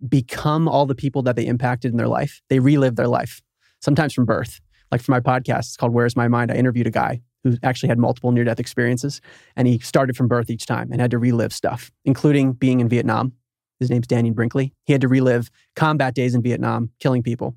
become 0.09 0.68
all 0.68 0.87
the 0.87 0.95
people 0.95 1.22
that 1.22 1.37
they 1.37 1.47
impacted 1.47 1.91
in 1.91 1.97
their 1.97 2.09
life. 2.09 2.43
They 2.49 2.59
relive 2.59 2.97
their 2.97 3.09
life, 3.09 3.43
sometimes 3.80 4.12
from 4.12 4.24
birth. 4.24 4.61
Like 4.93 5.03
for 5.03 5.11
my 5.11 5.20
podcast, 5.20 5.61
it's 5.61 5.76
called 5.76 5.93
Where's 5.93 6.16
My 6.16 6.28
Mind? 6.28 6.51
I 6.51 6.55
interviewed 6.55 6.87
a 6.87 6.91
guy 6.91 7.20
who 7.45 7.57
actually 7.62 7.89
had 7.89 7.99
multiple 7.99 8.32
near 8.32 8.45
death 8.45 8.61
experiences. 8.61 9.20
And 9.55 9.68
he 9.68 9.78
started 9.78 10.16
from 10.16 10.28
birth 10.28 10.51
each 10.51 10.66
time 10.66 10.91
and 10.91 11.01
had 11.01 11.11
to 11.12 11.18
relive 11.18 11.53
stuff, 11.53 11.91
including 12.05 12.53
being 12.53 12.80
in 12.80 12.89
Vietnam. 12.89 13.32
His 13.78 13.91
name's 13.91 14.07
Dannion 14.07 14.34
Brinkley. 14.34 14.72
He 14.84 14.93
had 14.93 15.03
to 15.03 15.09
relive 15.09 15.51
combat 15.74 16.14
days 16.14 16.34
in 16.34 16.43
Vietnam, 16.43 16.91
killing 16.99 17.22
people. 17.22 17.57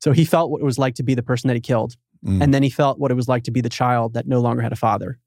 So 0.00 0.12
he 0.12 0.24
felt 0.24 0.50
what 0.50 0.60
it 0.60 0.64
was 0.64 0.78
like 0.78 0.94
to 0.94 1.02
be 1.02 1.14
the 1.14 1.22
person 1.22 1.48
that 1.48 1.54
he 1.54 1.60
killed. 1.60 1.96
Mm. 2.24 2.42
And 2.42 2.54
then 2.54 2.62
he 2.62 2.70
felt 2.70 2.98
what 2.98 3.10
it 3.10 3.14
was 3.14 3.28
like 3.28 3.44
to 3.44 3.50
be 3.50 3.60
the 3.60 3.68
child 3.68 4.14
that 4.14 4.26
no 4.26 4.40
longer 4.40 4.62
had 4.62 4.72
a 4.72 4.76
father. 4.76 5.18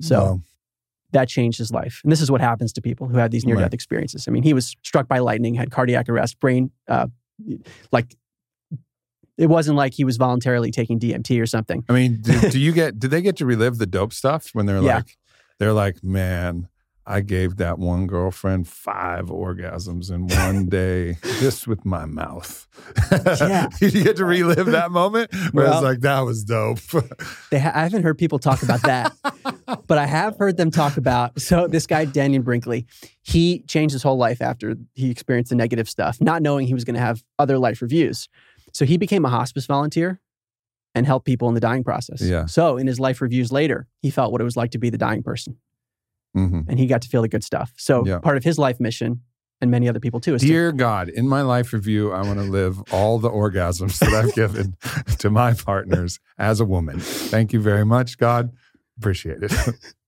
So 0.00 0.20
wow. 0.20 0.40
that 1.12 1.28
changed 1.28 1.58
his 1.58 1.70
life. 1.70 2.00
And 2.02 2.10
this 2.10 2.20
is 2.20 2.30
what 2.30 2.40
happens 2.40 2.72
to 2.72 2.80
people 2.80 3.06
who 3.06 3.18
have 3.18 3.30
these 3.30 3.44
near 3.44 3.56
death 3.56 3.64
right. 3.64 3.74
experiences. 3.74 4.26
I 4.26 4.30
mean, 4.30 4.42
he 4.42 4.54
was 4.54 4.74
struck 4.82 5.06
by 5.06 5.18
lightning, 5.18 5.54
had 5.54 5.70
cardiac 5.70 6.08
arrest, 6.08 6.40
brain, 6.40 6.70
uh, 6.88 7.08
like, 7.92 8.16
it 9.40 9.48
wasn't 9.48 9.74
like 9.74 9.94
he 9.94 10.04
was 10.04 10.18
voluntarily 10.18 10.70
taking 10.70 11.00
DMT 11.00 11.40
or 11.40 11.46
something. 11.46 11.82
I 11.88 11.94
mean, 11.94 12.20
do, 12.20 12.50
do 12.50 12.60
you 12.60 12.72
get, 12.74 12.98
do 12.98 13.08
they 13.08 13.22
get 13.22 13.36
to 13.38 13.46
relive 13.46 13.78
the 13.78 13.86
dope 13.86 14.12
stuff 14.12 14.50
when 14.52 14.66
they're 14.66 14.82
yeah. 14.82 14.96
like, 14.96 15.16
they're 15.58 15.72
like, 15.72 16.04
man, 16.04 16.68
I 17.06 17.22
gave 17.22 17.56
that 17.56 17.78
one 17.78 18.06
girlfriend 18.06 18.68
five 18.68 19.26
orgasms 19.26 20.12
in 20.12 20.28
one 20.28 20.66
day 20.68 21.16
just 21.40 21.66
with 21.66 21.86
my 21.86 22.04
mouth. 22.04 22.68
Yeah. 23.10 23.68
you 23.80 24.04
get 24.04 24.16
to 24.16 24.26
relive 24.26 24.66
that 24.66 24.90
moment 24.90 25.34
where 25.52 25.64
Well- 25.64 25.78
it's 25.78 25.82
like, 25.82 26.00
that 26.00 26.20
was 26.20 26.44
dope. 26.44 26.80
They 27.50 27.58
ha- 27.58 27.72
I 27.74 27.82
haven't 27.84 28.02
heard 28.02 28.18
people 28.18 28.38
talk 28.38 28.62
about 28.62 28.82
that, 28.82 29.12
but 29.86 29.96
I 29.96 30.04
have 30.04 30.36
heard 30.36 30.58
them 30.58 30.70
talk 30.70 30.98
about. 30.98 31.40
So 31.40 31.66
this 31.66 31.86
guy 31.86 32.04
Dannion 32.04 32.44
Brinkley, 32.44 32.86
he 33.22 33.60
changed 33.60 33.94
his 33.94 34.02
whole 34.02 34.18
life 34.18 34.42
after 34.42 34.76
he 34.94 35.10
experienced 35.10 35.48
the 35.48 35.56
negative 35.56 35.88
stuff, 35.88 36.20
not 36.20 36.42
knowing 36.42 36.66
he 36.66 36.74
was 36.74 36.84
going 36.84 36.94
to 36.94 37.00
have 37.00 37.24
other 37.38 37.58
life 37.58 37.80
reviews. 37.80 38.28
So 38.72 38.84
he 38.84 38.96
became 38.96 39.24
a 39.24 39.28
hospice 39.30 39.66
volunteer 39.66 40.20
and 40.94 41.06
helped 41.06 41.26
people 41.26 41.48
in 41.48 41.54
the 41.54 41.60
dying 41.60 41.84
process. 41.84 42.20
Yeah. 42.20 42.46
So 42.46 42.76
in 42.76 42.86
his 42.86 42.98
life 42.98 43.20
reviews 43.20 43.52
later, 43.52 43.86
he 44.00 44.10
felt 44.10 44.32
what 44.32 44.40
it 44.40 44.44
was 44.44 44.56
like 44.56 44.70
to 44.72 44.78
be 44.78 44.90
the 44.90 44.98
dying 44.98 45.22
person, 45.22 45.56
hmm 46.34 46.60
and 46.68 46.78
he 46.78 46.86
got 46.86 47.02
to 47.02 47.08
feel 47.08 47.22
the 47.22 47.28
good 47.28 47.44
stuff. 47.44 47.72
So 47.76 48.06
Yeah. 48.06 48.18
part 48.18 48.36
of 48.36 48.44
his 48.44 48.58
life 48.58 48.80
mission, 48.80 49.22
and 49.60 49.70
many 49.70 49.88
other 49.88 50.00
people 50.00 50.20
too, 50.20 50.34
is 50.34 50.40
to 50.42 50.48
Dear 50.48 50.72
God, 50.72 51.08
in 51.10 51.28
my 51.28 51.42
life 51.42 51.72
review, 51.72 52.12
I 52.12 52.22
want 52.22 52.38
to 52.38 52.44
live 52.44 52.80
all 52.92 53.18
the 53.18 53.28
orgasms 53.30 53.98
that 53.98 54.14
I've 54.14 54.34
given 54.34 54.74
to 55.18 55.28
my 55.30 55.52
partners 55.54 56.18
as 56.38 56.60
a 56.60 56.64
woman. 56.64 56.98
Thank 57.00 57.52
you 57.52 57.60
very 57.60 57.84
much, 57.84 58.16
God. 58.18 58.50
Appreciate 58.98 59.42
it. 59.42 59.52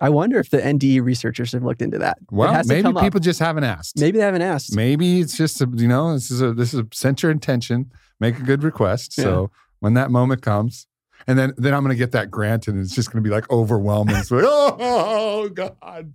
I 0.00 0.10
wonder 0.10 0.38
if 0.38 0.50
the 0.50 0.58
NDE 0.58 1.02
researchers 1.02 1.52
have 1.52 1.64
looked 1.64 1.82
into 1.82 1.98
that. 1.98 2.18
Well, 2.30 2.62
maybe 2.66 2.82
come 2.82 2.96
up. 2.96 3.02
people 3.02 3.20
just 3.20 3.40
haven't 3.40 3.64
asked. 3.64 3.98
maybe 3.98 4.18
they 4.18 4.24
haven't 4.24 4.42
asked. 4.42 4.74
Maybe 4.74 5.20
it's 5.20 5.36
just 5.36 5.60
a, 5.60 5.68
you 5.74 5.88
know 5.88 6.14
this 6.14 6.30
is 6.30 6.40
a 6.40 6.52
this 6.52 6.72
is 6.74 6.80
a 6.80 7.16
your 7.22 7.32
intention, 7.32 7.90
make 8.20 8.38
a 8.38 8.42
good 8.42 8.62
request. 8.62 9.12
So 9.12 9.50
when 9.80 9.94
that 9.94 10.10
moment 10.10 10.42
comes, 10.42 10.86
and 11.26 11.38
then 11.38 11.52
then 11.56 11.74
I'm 11.74 11.82
going 11.82 11.94
to 11.94 11.98
get 11.98 12.12
that 12.12 12.30
granted, 12.30 12.74
and 12.74 12.84
it's 12.84 12.94
just 12.94 13.10
going 13.12 13.22
to 13.22 13.28
be 13.28 13.34
like 13.34 13.50
overwhelming. 13.50 14.16
It's 14.16 14.30
like 14.30 14.44
oh 14.46 15.48
God, 15.48 16.12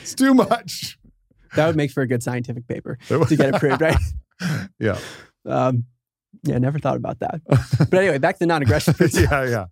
it's 0.00 0.14
too 0.14 0.34
much 0.34 0.98
That 1.56 1.66
would 1.66 1.76
make 1.76 1.90
for 1.90 2.02
a 2.02 2.06
good 2.06 2.22
scientific 2.22 2.66
paper 2.66 2.98
to 3.08 3.36
get 3.36 3.54
approved, 3.54 3.80
right? 3.80 3.96
yeah, 4.78 4.98
Um, 5.44 5.84
yeah, 6.44 6.58
never 6.58 6.78
thought 6.78 6.96
about 6.96 7.18
that. 7.20 7.40
But 7.46 7.94
anyway, 7.94 8.18
back 8.18 8.38
to 8.38 8.46
non-aggression 8.46 8.94
yeah, 9.14 9.44
yeah. 9.44 9.66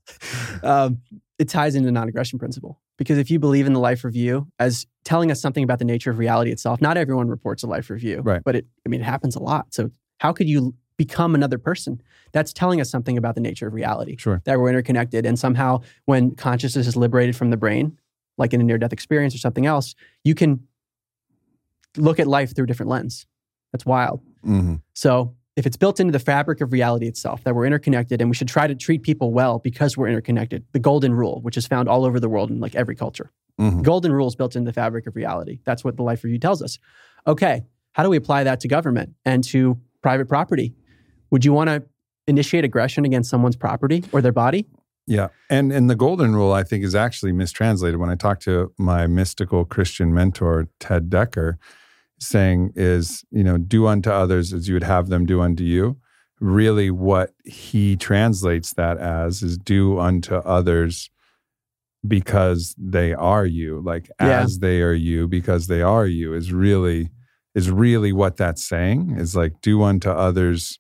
Um, 0.63 1.03
it 1.39 1.49
ties 1.49 1.75
into 1.75 1.87
the 1.87 1.93
non-aggression 1.93 2.39
principle 2.39 2.81
because 2.97 3.19
if 3.19 3.31
you 3.31 3.39
believe 3.39 3.67
in 3.67 3.73
the 3.73 3.81
life 3.81 4.05
review 4.05 4.47
as 4.59 4.87
telling 5.05 5.31
us 5.31 5.41
something 5.41 5.63
about 5.63 5.79
the 5.79 5.85
nature 5.85 6.11
of 6.11 6.19
reality 6.19 6.51
itself, 6.51 6.81
not 6.81 6.97
everyone 6.97 7.29
reports 7.29 7.63
a 7.63 7.67
life 7.67 7.91
review, 7.91 8.21
Right. 8.23 8.43
But 8.45 8.57
it, 8.57 8.67
I 8.87 8.89
mean, 8.89 9.01
it 9.01 9.05
happens 9.05 9.37
a 9.37 9.41
lot. 9.41 9.75
So 9.75 9.91
how 10.21 10.33
could 10.33 10.49
you 10.49 10.75
become 10.97 11.35
another 11.35 11.59
person? 11.59 12.01
That's 12.33 12.53
telling 12.53 12.81
us 12.81 12.91
something 12.91 13.19
about 13.19 13.35
the 13.35 13.41
nature 13.43 13.67
of 13.67 13.75
reality. 13.75 14.17
Sure. 14.19 14.41
that 14.45 14.59
we're 14.59 14.71
interconnected. 14.71 15.27
And 15.27 15.39
somehow, 15.39 15.83
when 16.07 16.35
consciousness 16.35 16.87
is 16.87 16.97
liberated 16.97 17.37
from 17.37 17.51
the 17.51 17.57
brain, 17.59 17.99
like 18.39 18.55
in 18.55 18.61
a 18.61 18.65
near 18.65 18.79
death 18.79 18.93
experience 18.93 19.35
or 19.35 19.39
something 19.39 19.67
else, 19.67 19.95
you 20.25 20.35
can 20.35 20.61
look 21.97 22.19
at 22.19 22.27
life 22.27 22.55
through 22.55 22.65
a 22.65 22.67
different 22.67 22.91
lens. 22.91 23.27
That's 23.73 23.85
wild. 23.85 24.23
hmm 24.43 24.77
So, 24.95 25.35
if 25.57 25.65
it's 25.67 25.77
built 25.77 25.99
into 25.99 26.13
the 26.13 26.19
fabric 26.19 26.61
of 26.61 26.71
reality 26.71 27.07
itself, 27.07 27.43
that 27.45 27.55
we're 27.55 27.65
interconnected 27.65 28.21
and 28.21 28.31
we 28.31 28.37
should 28.37 28.49
try 28.49 28.67
to 28.67 28.75
treat 28.75 29.03
people 29.03 29.33
well 29.33 29.59
because 29.59 29.97
we're 29.97 30.09
interconnected, 30.09 30.65
the 30.73 30.79
golden 30.79 31.15
rule, 31.15 31.41
which 31.43 31.57
is 31.57 31.67
found 31.67 31.89
all 31.89 32.05
over 32.05 32.21
the 32.21 32.29
world 32.29 32.51
in 32.51 32.61
like 32.61 32.75
every 32.75 32.95
culture. 32.95 33.33
hmm 33.59 33.81
Golden 33.83 34.13
rule 34.13 34.29
is 34.29 34.37
built 34.37 34.55
into 34.55 34.69
the 34.69 34.75
fabric 34.75 35.07
of 35.07 35.17
reality. 35.17 35.61
That's 35.65 35.83
what 35.83 35.97
the 35.97 36.03
life 36.03 36.23
review 36.23 36.39
tells 36.39 36.63
us. 36.63 36.79
Okay, 37.27 37.63
how 37.93 38.03
do 38.03 38.11
we 38.11 38.19
apply 38.19 38.45
that 38.45 38.61
to 38.61 38.69
government 38.69 39.15
and 39.25 39.43
to 39.45 39.79
private 40.03 40.29
property? 40.29 40.75
Would 41.31 41.45
you 41.45 41.53
want 41.53 41.69
to 41.69 41.83
initiate 42.27 42.65
aggression 42.65 43.05
against 43.05 43.31
someone's 43.31 43.57
property 43.57 44.05
or 44.13 44.21
their 44.21 44.33
body? 44.33 44.67
Yeah. 45.07 45.29
And 45.49 45.73
and 45.73 45.89
the 45.89 45.95
golden 45.95 46.35
rule 46.35 46.53
I 46.53 46.65
think 46.65 46.85
is 46.85 46.95
actually 46.95 47.33
mistranslated 47.33 47.99
when 47.99 48.11
I 48.11 48.17
talked 48.17 48.43
to 48.43 48.73
my 48.77 49.07
mystical 49.07 49.65
Christian 49.65 50.13
mentor 50.13 50.69
Ted 50.81 51.09
Dekker 51.09 51.55
saying 52.19 52.73
is, 52.77 53.25
you 53.31 53.45
know, 53.45 53.59
do 53.59 53.87
unto 53.87 54.11
others 54.11 54.53
as 54.53 54.69
you 54.69 54.75
would 54.75 54.83
have 54.83 55.09
them 55.09 55.27
do 55.27 55.41
unto 55.41 55.65
you. 55.65 55.99
Really 56.41 56.91
what 56.91 57.31
he 57.45 57.97
translates 57.97 58.75
that 58.75 58.99
as 58.99 59.43
is 59.43 59.57
do 59.59 59.99
unto 59.99 60.37
others 60.37 61.11
because 62.07 62.75
they 62.79 63.13
are 63.15 63.47
you, 63.47 63.81
like 63.85 64.09
Yeah. 64.21 64.41
as 64.43 64.59
they 64.59 64.81
are 64.83 64.95
you 64.95 65.27
because 65.29 65.67
they 65.67 65.83
are 65.83 66.07
you 66.07 66.35
is 66.35 66.53
really 66.53 67.11
is 67.55 67.71
really 67.71 68.13
what 68.13 68.37
that's 68.37 68.63
saying 68.69 69.17
is 69.19 69.35
like 69.35 69.61
do 69.63 69.83
unto 69.83 70.11
others 70.11 70.79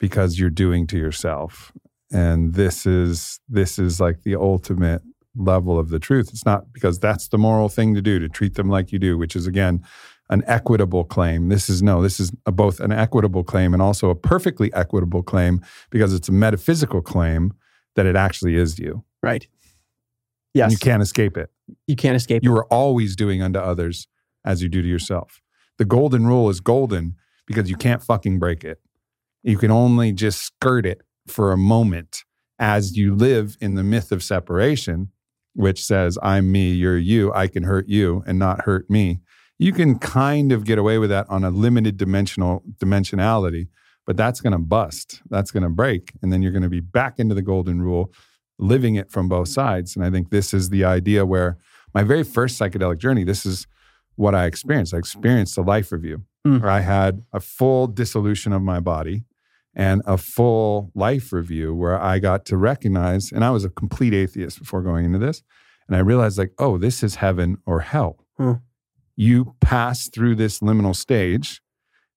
because 0.00 0.38
you're 0.38 0.50
doing 0.50 0.86
to 0.88 0.98
yourself 0.98 1.72
and 2.12 2.54
this 2.54 2.84
is 2.86 3.38
this 3.48 3.78
is 3.78 4.00
like 4.00 4.22
the 4.24 4.34
ultimate 4.34 5.00
level 5.36 5.78
of 5.78 5.90
the 5.90 6.00
truth 6.00 6.28
it's 6.30 6.44
not 6.44 6.72
because 6.72 6.98
that's 6.98 7.28
the 7.28 7.38
moral 7.38 7.68
thing 7.68 7.94
to 7.94 8.02
do 8.02 8.18
to 8.18 8.28
treat 8.28 8.54
them 8.56 8.68
like 8.68 8.90
you 8.90 8.98
do 8.98 9.16
which 9.16 9.36
is 9.36 9.46
again 9.46 9.80
an 10.30 10.42
equitable 10.46 11.04
claim 11.04 11.48
this 11.48 11.68
is 11.70 11.82
no 11.82 12.02
this 12.02 12.20
is 12.20 12.30
a, 12.46 12.52
both 12.52 12.80
an 12.80 12.92
equitable 12.92 13.42
claim 13.44 13.72
and 13.72 13.82
also 13.82 14.10
a 14.10 14.14
perfectly 14.14 14.72
equitable 14.74 15.22
claim 15.22 15.60
because 15.90 16.12
it's 16.12 16.28
a 16.28 16.32
metaphysical 16.32 17.00
claim 17.00 17.52
that 17.96 18.06
it 18.06 18.16
actually 18.16 18.54
is 18.56 18.78
you 18.78 19.02
Right. 19.22 19.42
and 19.44 19.50
Yes. 20.54 20.72
you 20.72 20.78
can't 20.78 21.02
escape 21.02 21.36
it 21.36 21.50
You 21.86 21.96
can't 21.96 22.16
escape. 22.16 22.42
it. 22.42 22.44
you 22.44 22.54
are 22.56 22.66
always 22.66 23.16
doing 23.16 23.42
unto 23.42 23.58
others 23.58 24.06
as 24.44 24.62
you 24.62 24.68
do 24.68 24.80
to 24.82 24.88
yourself. 24.88 25.40
The 25.78 25.84
golden 25.84 26.26
rule 26.26 26.48
is 26.48 26.60
golden 26.60 27.14
because 27.46 27.68
you 27.70 27.76
can't 27.76 28.02
fucking 28.02 28.38
break 28.38 28.64
it. 28.64 28.80
You 29.42 29.56
can 29.58 29.70
only 29.70 30.12
just 30.12 30.40
skirt 30.42 30.84
it 30.86 31.02
for 31.26 31.52
a 31.52 31.56
moment 31.56 32.24
as 32.58 32.96
you 32.96 33.14
live 33.14 33.56
in 33.60 33.74
the 33.74 33.84
myth 33.84 34.10
of 34.10 34.22
separation, 34.22 35.10
which 35.54 35.82
says, 35.84 36.18
I'm 36.22 36.50
me, 36.50 36.72
you're 36.72 36.98
you, 36.98 37.32
I 37.32 37.46
can 37.46 37.62
hurt 37.64 37.88
you 37.88 38.22
and 38.26 38.38
not 38.38 38.62
hurt 38.62 38.88
me. 38.90 39.20
You 39.58 39.72
can 39.72 39.98
kind 39.98 40.52
of 40.52 40.64
get 40.64 40.78
away 40.78 40.98
with 40.98 41.10
that 41.10 41.26
on 41.28 41.44
a 41.44 41.50
limited 41.50 41.96
dimensional 41.96 42.62
dimensionality, 42.78 43.68
but 44.06 44.16
that's 44.16 44.40
going 44.40 44.52
to 44.52 44.58
bust. 44.58 45.20
That's 45.30 45.50
going 45.50 45.64
to 45.64 45.68
break. 45.68 46.12
And 46.22 46.32
then 46.32 46.42
you're 46.42 46.52
going 46.52 46.62
to 46.62 46.68
be 46.68 46.80
back 46.80 47.18
into 47.18 47.34
the 47.34 47.42
golden 47.42 47.82
rule, 47.82 48.12
living 48.58 48.94
it 48.94 49.10
from 49.10 49.28
both 49.28 49.48
sides. 49.48 49.96
And 49.96 50.04
I 50.04 50.10
think 50.10 50.30
this 50.30 50.54
is 50.54 50.70
the 50.70 50.84
idea 50.84 51.26
where 51.26 51.58
my 51.94 52.02
very 52.04 52.22
first 52.22 52.58
psychedelic 52.60 52.98
journey, 52.98 53.24
this 53.24 53.44
is 53.44 53.66
what 54.16 54.34
I 54.34 54.46
experienced. 54.46 54.94
I 54.94 54.98
experienced 54.98 55.56
a 55.58 55.62
life 55.62 55.92
review 55.92 56.22
Mm. 56.46 56.62
where 56.62 56.70
I 56.70 56.80
had 56.80 57.24
a 57.32 57.40
full 57.40 57.88
dissolution 57.88 58.52
of 58.52 58.62
my 58.62 58.78
body 58.78 59.24
and 59.74 60.02
a 60.06 60.16
full 60.16 60.92
life 60.94 61.32
review 61.32 61.74
where 61.74 62.00
I 62.00 62.20
got 62.20 62.44
to 62.46 62.56
recognize, 62.56 63.32
and 63.32 63.44
I 63.44 63.50
was 63.50 63.64
a 63.64 63.68
complete 63.68 64.14
atheist 64.14 64.60
before 64.60 64.82
going 64.82 65.04
into 65.04 65.18
this. 65.18 65.42
And 65.88 65.96
I 65.96 65.98
realized, 66.00 66.38
like, 66.38 66.52
oh, 66.58 66.78
this 66.78 67.02
is 67.02 67.16
heaven 67.16 67.58
or 67.66 67.80
hell. 67.80 68.24
Hmm. 68.36 68.52
You 69.20 69.56
pass 69.60 70.08
through 70.08 70.36
this 70.36 70.60
liminal 70.60 70.94
stage 70.94 71.60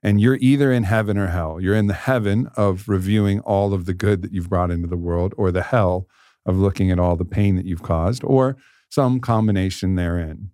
and 0.04 0.22
you're 0.22 0.38
either 0.40 0.72
in 0.72 0.84
heaven 0.84 1.18
or 1.18 1.30
hell. 1.30 1.60
You're 1.60 1.76
in 1.76 1.88
the 1.88 1.96
heaven 1.96 2.48
of 2.56 2.88
reviewing 2.88 3.40
all 3.40 3.74
of 3.74 3.86
the 3.86 3.96
good 3.96 4.22
that 4.22 4.32
you've 4.32 4.50
brought 4.50 4.70
into 4.70 4.88
the 4.88 4.98
world, 4.98 5.34
or 5.36 5.52
the 5.52 5.64
hell 5.64 6.06
of 6.46 6.58
looking 6.58 6.92
at 6.92 7.00
all 7.00 7.16
the 7.16 7.26
pain 7.26 7.56
that 7.56 7.66
you've 7.66 7.82
caused, 7.82 8.24
or 8.24 8.56
some 8.90 9.20
combination 9.20 9.96
therein. 9.96 10.52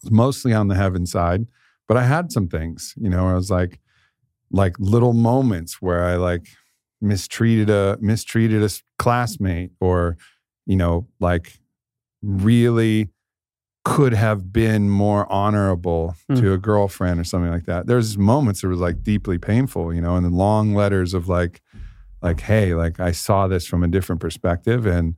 It's 0.00 0.12
mostly 0.12 0.52
on 0.52 0.68
the 0.68 0.76
heaven 0.76 1.06
side, 1.06 1.48
but 1.88 1.96
I 1.96 2.04
had 2.04 2.30
some 2.30 2.46
things, 2.46 2.94
you 2.96 3.10
know, 3.10 3.26
I 3.26 3.34
was 3.34 3.50
like, 3.50 3.80
like 4.52 4.76
little 4.78 5.12
moments 5.12 5.82
where 5.82 6.04
I 6.04 6.14
like 6.14 6.46
mistreated 7.00 7.68
a 7.68 7.98
mistreated 8.00 8.62
a 8.62 8.70
classmate, 8.96 9.72
or 9.80 10.16
you 10.66 10.76
know, 10.76 11.08
like 11.18 11.54
really 12.22 13.08
could 13.84 14.12
have 14.12 14.52
been 14.52 14.90
more 14.90 15.30
honorable 15.32 16.14
Mm. 16.30 16.40
to 16.40 16.52
a 16.52 16.58
girlfriend 16.58 17.18
or 17.20 17.24
something 17.24 17.50
like 17.50 17.64
that. 17.66 17.86
There's 17.86 18.18
moments 18.18 18.60
that 18.60 18.68
were 18.68 18.74
like 18.74 19.02
deeply 19.02 19.38
painful, 19.38 19.94
you 19.94 20.00
know, 20.00 20.16
and 20.16 20.26
the 20.26 20.30
long 20.30 20.74
letters 20.74 21.14
of 21.14 21.28
like, 21.28 21.62
like, 22.22 22.40
hey, 22.40 22.74
like 22.74 23.00
I 23.00 23.12
saw 23.12 23.46
this 23.48 23.66
from 23.66 23.82
a 23.82 23.88
different 23.88 24.20
perspective, 24.20 24.84
and 24.86 25.14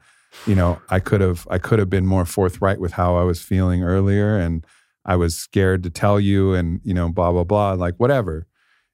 you 0.46 0.54
know, 0.54 0.80
I 0.90 1.00
could 1.00 1.20
have 1.20 1.46
I 1.50 1.58
could 1.58 1.78
have 1.80 1.90
been 1.90 2.06
more 2.06 2.24
forthright 2.24 2.78
with 2.78 2.92
how 2.92 3.16
I 3.16 3.24
was 3.24 3.40
feeling 3.42 3.82
earlier, 3.82 4.36
and 4.38 4.64
I 5.04 5.16
was 5.16 5.34
scared 5.34 5.82
to 5.84 5.90
tell 5.90 6.20
you, 6.20 6.54
and 6.54 6.80
you 6.84 6.94
know, 6.94 7.08
blah 7.08 7.32
blah 7.32 7.44
blah, 7.44 7.72
like 7.72 7.94
whatever, 7.96 8.46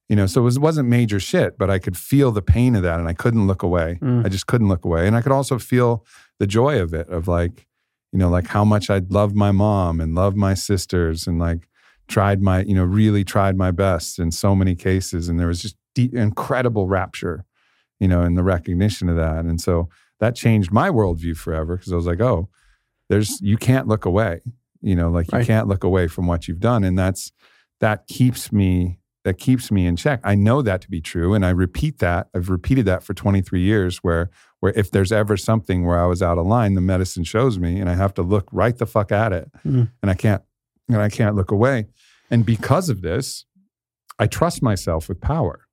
you 0.08 0.14
know. 0.16 0.26
So 0.26 0.40
it 0.40 0.44
was, 0.44 0.58
wasn't 0.58 0.88
major 0.88 1.18
shit, 1.20 1.58
but 1.58 1.68
I 1.68 1.78
could 1.80 1.96
feel 1.98 2.30
the 2.30 2.40
pain 2.40 2.76
of 2.76 2.82
that, 2.84 2.98
and 3.00 3.08
I 3.08 3.12
couldn't 3.12 3.46
look 3.48 3.62
away. 3.62 3.98
Mm. 4.00 4.24
I 4.24 4.28
just 4.30 4.46
couldn't 4.46 4.68
look 4.68 4.84
away, 4.86 5.06
and 5.06 5.16
I 5.16 5.20
could 5.20 5.32
also 5.32 5.58
feel 5.58 6.06
the 6.38 6.46
joy 6.46 6.80
of 6.80 6.94
it, 6.94 7.08
of 7.10 7.26
like, 7.28 7.65
you 8.16 8.20
know, 8.20 8.30
like 8.30 8.46
how 8.46 8.64
much 8.64 8.88
I'd 8.88 9.12
loved 9.12 9.36
my 9.36 9.52
mom 9.52 10.00
and 10.00 10.14
loved 10.14 10.38
my 10.38 10.54
sisters, 10.54 11.26
and 11.26 11.38
like 11.38 11.68
tried 12.08 12.40
my, 12.40 12.62
you 12.62 12.74
know, 12.74 12.82
really 12.82 13.24
tried 13.24 13.58
my 13.58 13.70
best 13.70 14.18
in 14.18 14.30
so 14.30 14.56
many 14.56 14.74
cases, 14.74 15.28
and 15.28 15.38
there 15.38 15.48
was 15.48 15.60
just 15.60 15.76
deep, 15.94 16.14
incredible 16.14 16.88
rapture, 16.88 17.44
you 18.00 18.08
know, 18.08 18.22
in 18.22 18.34
the 18.34 18.42
recognition 18.42 19.10
of 19.10 19.16
that, 19.16 19.44
and 19.44 19.60
so 19.60 19.90
that 20.18 20.34
changed 20.34 20.72
my 20.72 20.88
worldview 20.88 21.36
forever 21.36 21.76
because 21.76 21.92
I 21.92 21.96
was 21.96 22.06
like, 22.06 22.22
oh, 22.22 22.48
there's 23.10 23.38
you 23.42 23.58
can't 23.58 23.86
look 23.86 24.06
away, 24.06 24.40
you 24.80 24.96
know, 24.96 25.10
like 25.10 25.30
you 25.30 25.44
can't 25.44 25.68
look 25.68 25.84
away 25.84 26.08
from 26.08 26.26
what 26.26 26.48
you've 26.48 26.58
done, 26.58 26.84
and 26.84 26.98
that's 26.98 27.32
that 27.80 28.06
keeps 28.06 28.50
me 28.50 28.98
that 29.26 29.38
keeps 29.38 29.72
me 29.72 29.88
in 29.88 29.96
check. 29.96 30.20
I 30.22 30.36
know 30.36 30.62
that 30.62 30.80
to 30.82 30.88
be 30.88 31.00
true. 31.00 31.34
And 31.34 31.44
I 31.44 31.50
repeat 31.50 31.98
that. 31.98 32.28
I've 32.32 32.48
repeated 32.48 32.84
that 32.86 33.02
for 33.02 33.12
23 33.12 33.60
years 33.60 33.98
where 33.98 34.30
where 34.60 34.72
if 34.76 34.92
there's 34.92 35.10
ever 35.10 35.36
something 35.36 35.84
where 35.84 35.98
I 35.98 36.06
was 36.06 36.22
out 36.22 36.38
of 36.38 36.46
line, 36.46 36.74
the 36.74 36.80
medicine 36.80 37.24
shows 37.24 37.58
me 37.58 37.80
and 37.80 37.90
I 37.90 37.94
have 37.94 38.14
to 38.14 38.22
look 38.22 38.48
right 38.52 38.78
the 38.78 38.86
fuck 38.86 39.10
at 39.10 39.32
it. 39.32 39.50
Mm. 39.66 39.90
And 40.00 40.12
I 40.12 40.14
can't 40.14 40.42
and 40.88 41.02
I 41.02 41.08
can't 41.08 41.34
look 41.34 41.50
away. 41.50 41.88
And 42.30 42.46
because 42.46 42.88
of 42.88 43.02
this, 43.02 43.46
I 44.16 44.28
trust 44.28 44.62
myself 44.62 45.08
with 45.08 45.20
power. 45.20 45.66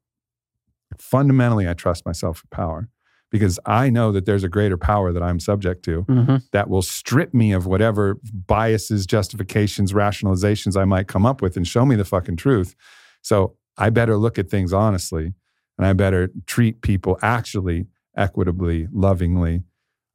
Fundamentally, 0.97 1.70
I 1.70 1.76
trust 1.76 2.08
myself 2.08 2.41
with 2.41 2.49
power 2.49 2.89
because 3.30 3.60
I 3.68 3.91
know 3.91 4.12
that 4.14 4.26
there's 4.26 4.43
a 4.43 4.49
greater 4.49 4.78
power 4.78 5.14
that 5.14 5.22
I'm 5.22 5.39
subject 5.39 5.86
to 5.86 6.01
hmm 6.01 6.38
that 6.54 6.72
will 6.72 6.82
strip 6.82 7.36
me 7.36 7.51
of 7.51 7.68
whatever 7.68 8.18
biases, 8.47 9.06
justifications, 9.06 9.93
rationalizations 9.93 10.76
I 10.76 10.86
might 10.86 11.08
come 11.08 11.28
up 11.28 11.39
with 11.39 11.56
and 11.56 11.68
show 11.68 11.86
me 11.86 11.95
the 11.95 12.06
fucking 12.06 12.38
truth. 12.38 12.76
So 13.24 13.55
I 13.78 13.89
better 13.89 14.15
look 14.17 14.38
at 14.38 14.49
things 14.49 14.71
honestly 14.71 15.34
and 15.78 15.88
I 15.88 15.93
better 15.93 16.30
treat 16.45 16.82
people 16.82 17.17
actually 17.24 17.88
equitably, 18.15 18.88
lovingly. 18.91 19.63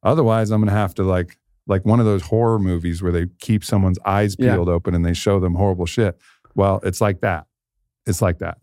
Otherwise, 0.03 0.51
I'm 0.51 0.61
going 0.61 0.69
to 0.73 0.79
have 0.79 0.93
to 0.95 1.03
like 1.03 1.37
like 1.67 1.85
one 1.85 1.99
of 1.99 2.05
those 2.07 2.23
horror 2.23 2.57
movies 2.57 3.03
where 3.03 3.11
they 3.11 3.27
keep 3.39 3.63
someone's 3.63 3.99
eyes 4.05 4.35
Yeah. 4.39 4.55
peeled 4.55 4.69
open 4.69 4.95
and 4.95 5.05
they 5.05 5.13
show 5.13 5.39
them 5.39 5.53
horrible 5.55 5.85
shit. 5.85 6.17
Well, 6.55 6.79
it's 6.83 6.99
like 7.01 7.21
that. 7.21 7.45
It's 8.07 8.21
like 8.23 8.39
that. 8.39 8.57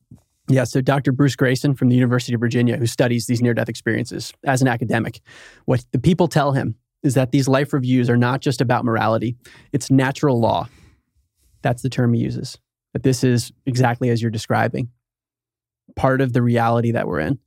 Yeah, 0.49 0.64
so 0.64 0.80
Dr. 0.80 1.12
Bruce 1.12 1.36
Greyson 1.36 1.76
from 1.76 1.88
the 1.88 1.94
University 1.97 2.34
of 2.34 2.40
Virginia, 2.40 2.76
who 2.76 2.86
studies 2.86 3.26
these 3.26 3.42
near 3.42 3.53
death 3.55 3.68
experiences 3.68 4.32
as 4.44 4.62
an 4.62 4.68
academic, 4.68 5.20
what 5.66 5.84
the 5.92 5.99
people 5.99 6.26
tell 6.28 6.53
him 6.53 6.76
is 7.03 7.14
that 7.14 7.30
these 7.30 7.47
life 7.47 7.72
reviews 7.72 8.09
are 8.11 8.16
not 8.16 8.40
just 8.40 8.61
about 8.61 8.84
morality, 8.84 9.36
it's 9.72 9.90
natural 9.90 10.40
law. 10.40 10.68
That's 11.62 11.82
the 11.82 11.88
term 11.88 12.12
he 12.14 12.20
uses. 12.20 12.59
That 12.97 13.03
this 13.03 13.22
is 13.22 13.53
exactly 13.66 14.09
as 14.09 14.22
you're 14.22 14.30
describing, 14.30 14.88
part 15.97 16.22
of 16.22 16.32
the 16.32 16.40
reality 16.40 16.92
that 16.92 17.07
we're 17.07 17.20
in. 17.20 17.38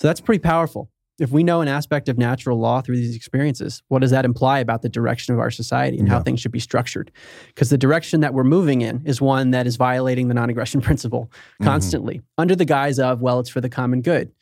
So 0.00 0.08
that's 0.08 0.22
pretty 0.22 0.38
powerful. 0.38 0.88
If 1.18 1.30
we 1.30 1.44
know 1.44 1.60
an 1.60 1.68
aspect 1.68 2.08
of 2.08 2.16
natural 2.16 2.58
law 2.58 2.80
through 2.80 2.96
these 2.96 3.14
experiences, 3.14 3.82
what 3.88 3.98
does 3.98 4.12
that 4.12 4.24
imply 4.24 4.60
about 4.60 4.80
the 4.80 4.88
direction 4.88 5.34
of 5.34 5.40
our 5.40 5.50
society 5.50 5.98
and 5.98 6.08
how 6.08 6.22
things 6.22 6.40
should 6.40 6.52
be 6.52 6.58
structured? 6.58 7.12
Because 7.48 7.68
the 7.68 7.76
direction 7.76 8.20
that 8.22 8.32
we're 8.32 8.44
moving 8.44 8.80
in 8.80 9.02
is 9.04 9.20
one 9.20 9.50
that 9.50 9.66
is 9.66 9.76
violating 9.76 10.28
the 10.28 10.34
non 10.34 10.48
aggression 10.48 10.80
principle 10.88 11.30
Mhm. 11.60 11.66
constantly 11.66 12.22
under 12.38 12.56
the 12.56 12.64
guise 12.64 12.98
of, 12.98 13.20
well, 13.20 13.40
it's 13.40 13.50
for 13.50 13.60
the 13.60 13.68
common 13.68 14.00
good. 14.00 14.32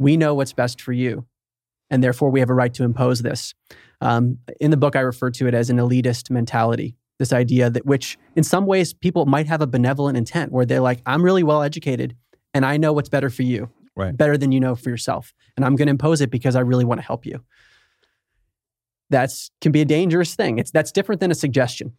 We 0.00 0.16
know 0.16 0.34
what's 0.34 0.52
best 0.52 0.80
for 0.80 0.92
you. 0.92 1.26
And 1.90 2.02
therefore, 2.02 2.30
we 2.30 2.40
have 2.40 2.50
a 2.50 2.54
right 2.54 2.74
to 2.74 2.82
impose 2.82 3.22
this. 3.22 3.54
Um, 4.00 4.38
in 4.60 4.72
the 4.72 4.76
book, 4.76 4.96
I 4.96 5.00
refer 5.00 5.30
to 5.30 5.46
it 5.46 5.54
as 5.54 5.70
an 5.70 5.76
elitist 5.76 6.28
mentality. 6.28 6.96
This 7.18 7.32
idea 7.32 7.68
that, 7.68 7.84
which 7.84 8.16
in 8.36 8.44
some 8.44 8.64
ways, 8.66 8.92
people 8.92 9.26
might 9.26 9.46
have 9.48 9.60
a 9.60 9.66
benevolent 9.66 10.16
intent 10.16 10.52
where 10.52 10.64
they're 10.64 10.80
like, 10.80 11.00
I'm 11.04 11.22
really 11.22 11.42
well 11.42 11.62
educated 11.62 12.16
and 12.54 12.64
I 12.64 12.76
know 12.76 12.92
what's 12.92 13.08
better 13.08 13.28
for 13.30 13.42
you, 13.42 13.70
Right. 13.96 14.16
better 14.16 14.38
than 14.38 14.52
you 14.52 14.60
know 14.60 14.74
for 14.76 14.88
yourself. 14.90 15.34
And 15.56 15.64
I'm 15.66 15.74
going 15.74 15.86
to 15.86 15.90
impose 15.90 16.20
it 16.20 16.30
because 16.30 16.54
I 16.54 16.60
really 16.60 16.84
want 16.84 17.00
to 17.00 17.06
help 17.06 17.26
you. 17.26 17.42
That's 19.10 19.50
can 19.60 19.72
be 19.72 19.80
a 19.80 19.84
dangerous 19.84 20.34
thing. 20.34 20.58
It's 20.58 20.70
that's 20.70 20.92
different 20.92 21.20
than 21.20 21.30
a 21.30 21.34
suggestion. 21.34 21.92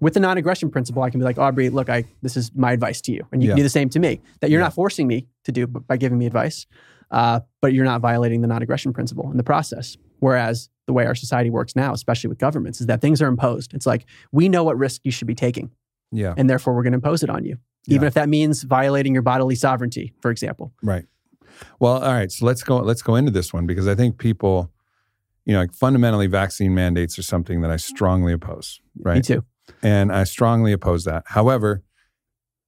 With 0.00 0.14
the 0.14 0.20
non-aggression 0.20 0.70
principle, 0.70 1.02
I 1.02 1.10
can 1.10 1.20
be 1.20 1.24
like, 1.24 1.38
Aubrey, 1.38 1.68
look, 1.70 1.88
I 1.88 2.04
this 2.22 2.36
is 2.36 2.52
my 2.54 2.72
advice 2.72 3.00
to 3.02 3.12
you, 3.12 3.26
and 3.32 3.42
you 3.42 3.48
Yeah. 3.48 3.52
can 3.54 3.58
do 3.58 3.62
the 3.64 3.68
same 3.70 3.88
to 3.90 3.98
me. 4.00 4.20
That 4.40 4.50
you're 4.50 4.60
Yeah. 4.60 4.66
not 4.66 4.74
forcing 4.74 5.06
me 5.06 5.28
to 5.44 5.52
do 5.52 5.66
by 5.66 5.96
giving 5.96 6.18
me 6.18 6.26
advice, 6.26 6.66
uh, 7.10 7.40
but 7.60 7.72
you're 7.72 7.84
not 7.84 8.00
violating 8.00 8.42
the 8.42 8.48
non-aggression 8.48 8.92
principle 8.92 9.30
in 9.30 9.36
the 9.38 9.44
process. 9.44 9.96
Whereas 10.20 10.68
the 10.86 10.92
way 10.92 11.06
our 11.06 11.14
society 11.14 11.50
works 11.50 11.76
now, 11.76 11.92
especially 11.92 12.28
with 12.28 12.38
governments, 12.38 12.80
is 12.80 12.86
that 12.86 13.00
things 13.00 13.22
are 13.22 13.28
imposed. 13.28 13.72
It's 13.74 13.86
like 13.86 14.06
we 14.32 14.48
know 14.48 14.64
what 14.64 14.76
risk 14.78 15.02
you 15.04 15.10
should 15.12 15.26
be 15.28 15.34
taking, 15.34 15.70
Yeah. 16.10 16.34
and 16.36 16.48
therefore 16.50 16.74
we're 16.74 16.82
going 16.82 16.92
to 16.92 16.96
impose 16.96 17.22
it 17.22 17.30
on 17.30 17.44
you, 17.44 17.56
even 17.86 18.02
Yeah. 18.02 18.08
if 18.08 18.14
that 18.14 18.28
means 18.28 18.62
violating 18.64 19.12
your 19.12 19.22
bodily 19.22 19.54
sovereignty, 19.54 20.12
for 20.20 20.30
example. 20.30 20.72
Right. 20.82 21.04
Well, 21.78 21.94
all 22.02 22.12
right. 22.12 22.32
So 22.32 22.46
let's 22.46 22.62
go. 22.62 22.78
Let's 22.78 23.02
go 23.02 23.14
into 23.14 23.30
this 23.30 23.52
one 23.52 23.66
because 23.66 23.86
I 23.86 23.94
think 23.94 24.18
people, 24.18 24.72
you 25.44 25.52
know, 25.52 25.60
like 25.60 25.72
fundamentally, 25.74 26.26
vaccine 26.26 26.74
mandates 26.74 27.18
are 27.18 27.22
something 27.22 27.60
that 27.60 27.70
I 27.70 27.76
strongly 27.76 28.32
oppose. 28.32 28.80
Right. 29.00 29.16
Me 29.16 29.22
too. 29.22 29.44
And 29.82 30.10
I 30.12 30.24
strongly 30.24 30.72
oppose 30.72 31.04
that. 31.04 31.24
However, 31.26 31.82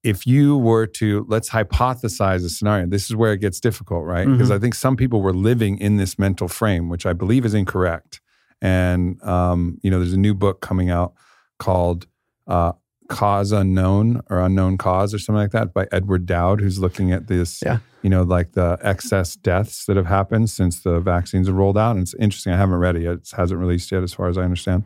if 0.05 0.27
you 0.27 0.57
were 0.59 0.87
to 0.87 1.25
let's 1.29 1.51
hypothesize 1.51 2.45
a 2.45 2.49
scenario, 2.51 2.87
this 2.87 3.05
is 3.11 3.17
where 3.17 3.33
it 3.33 3.39
gets 3.39 3.59
difficult, 3.61 4.05
right? 4.05 4.29
Because 4.29 4.51
Mhm. 4.51 4.55
I 4.57 4.59
think 4.59 4.75
some 4.75 4.97
people 4.97 5.23
were 5.23 5.33
living 5.33 5.79
in 5.79 5.97
this 5.97 6.19
mental 6.19 6.47
frame, 6.47 6.89
which 6.89 7.07
I 7.07 7.13
believe 7.15 7.45
is 7.45 7.55
incorrect. 7.55 8.21
And 8.63 9.21
um, 9.23 9.79
you 9.83 9.91
know, 9.91 9.99
there's 9.99 10.13
a 10.13 10.19
new 10.19 10.35
book 10.35 10.61
coming 10.61 10.91
out 10.91 11.15
called 11.59 12.07
uh, 12.47 12.73
"Cause 13.09 13.53
Unknown" 13.53 14.21
or 14.31 14.41
"Unknown 14.41 14.79
Cause" 14.79 15.13
or 15.15 15.19
something 15.19 15.41
like 15.43 15.51
that 15.53 15.73
by 15.75 15.87
Edward 15.93 16.27
Dowd, 16.27 16.61
who's 16.61 16.79
looking 16.79 17.11
at 17.13 17.27
this, 17.27 17.63
Yeah. 17.65 17.79
you 18.03 18.11
know, 18.11 18.23
like 18.23 18.53
the 18.53 18.79
excess 18.83 19.37
deaths 19.37 19.85
that 19.87 19.97
have 19.97 20.07
happened 20.07 20.51
since 20.51 20.81
the 20.81 21.01
vaccines 21.01 21.47
have 21.47 21.57
rolled 21.57 21.77
out. 21.79 21.93
And 21.97 22.01
it's 22.03 22.15
interesting. 22.15 22.53
I 22.53 22.57
haven't 22.57 22.77
read 22.77 22.97
it 22.97 23.03
yet; 23.03 23.15
it 23.15 23.31
hasn't 23.37 23.61
released 23.61 23.91
yet, 23.93 24.03
as 24.03 24.13
far 24.15 24.29
as 24.29 24.39
I 24.39 24.43
understand. 24.43 24.85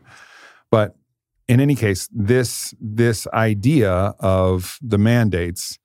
But 0.71 0.95
in 1.49 1.59
any 1.59 1.75
case, 1.75 2.07
this 2.11 2.75
this 2.79 3.27
idea 3.33 3.91
of 4.19 4.77
the 4.81 4.99
mandates 4.99 5.79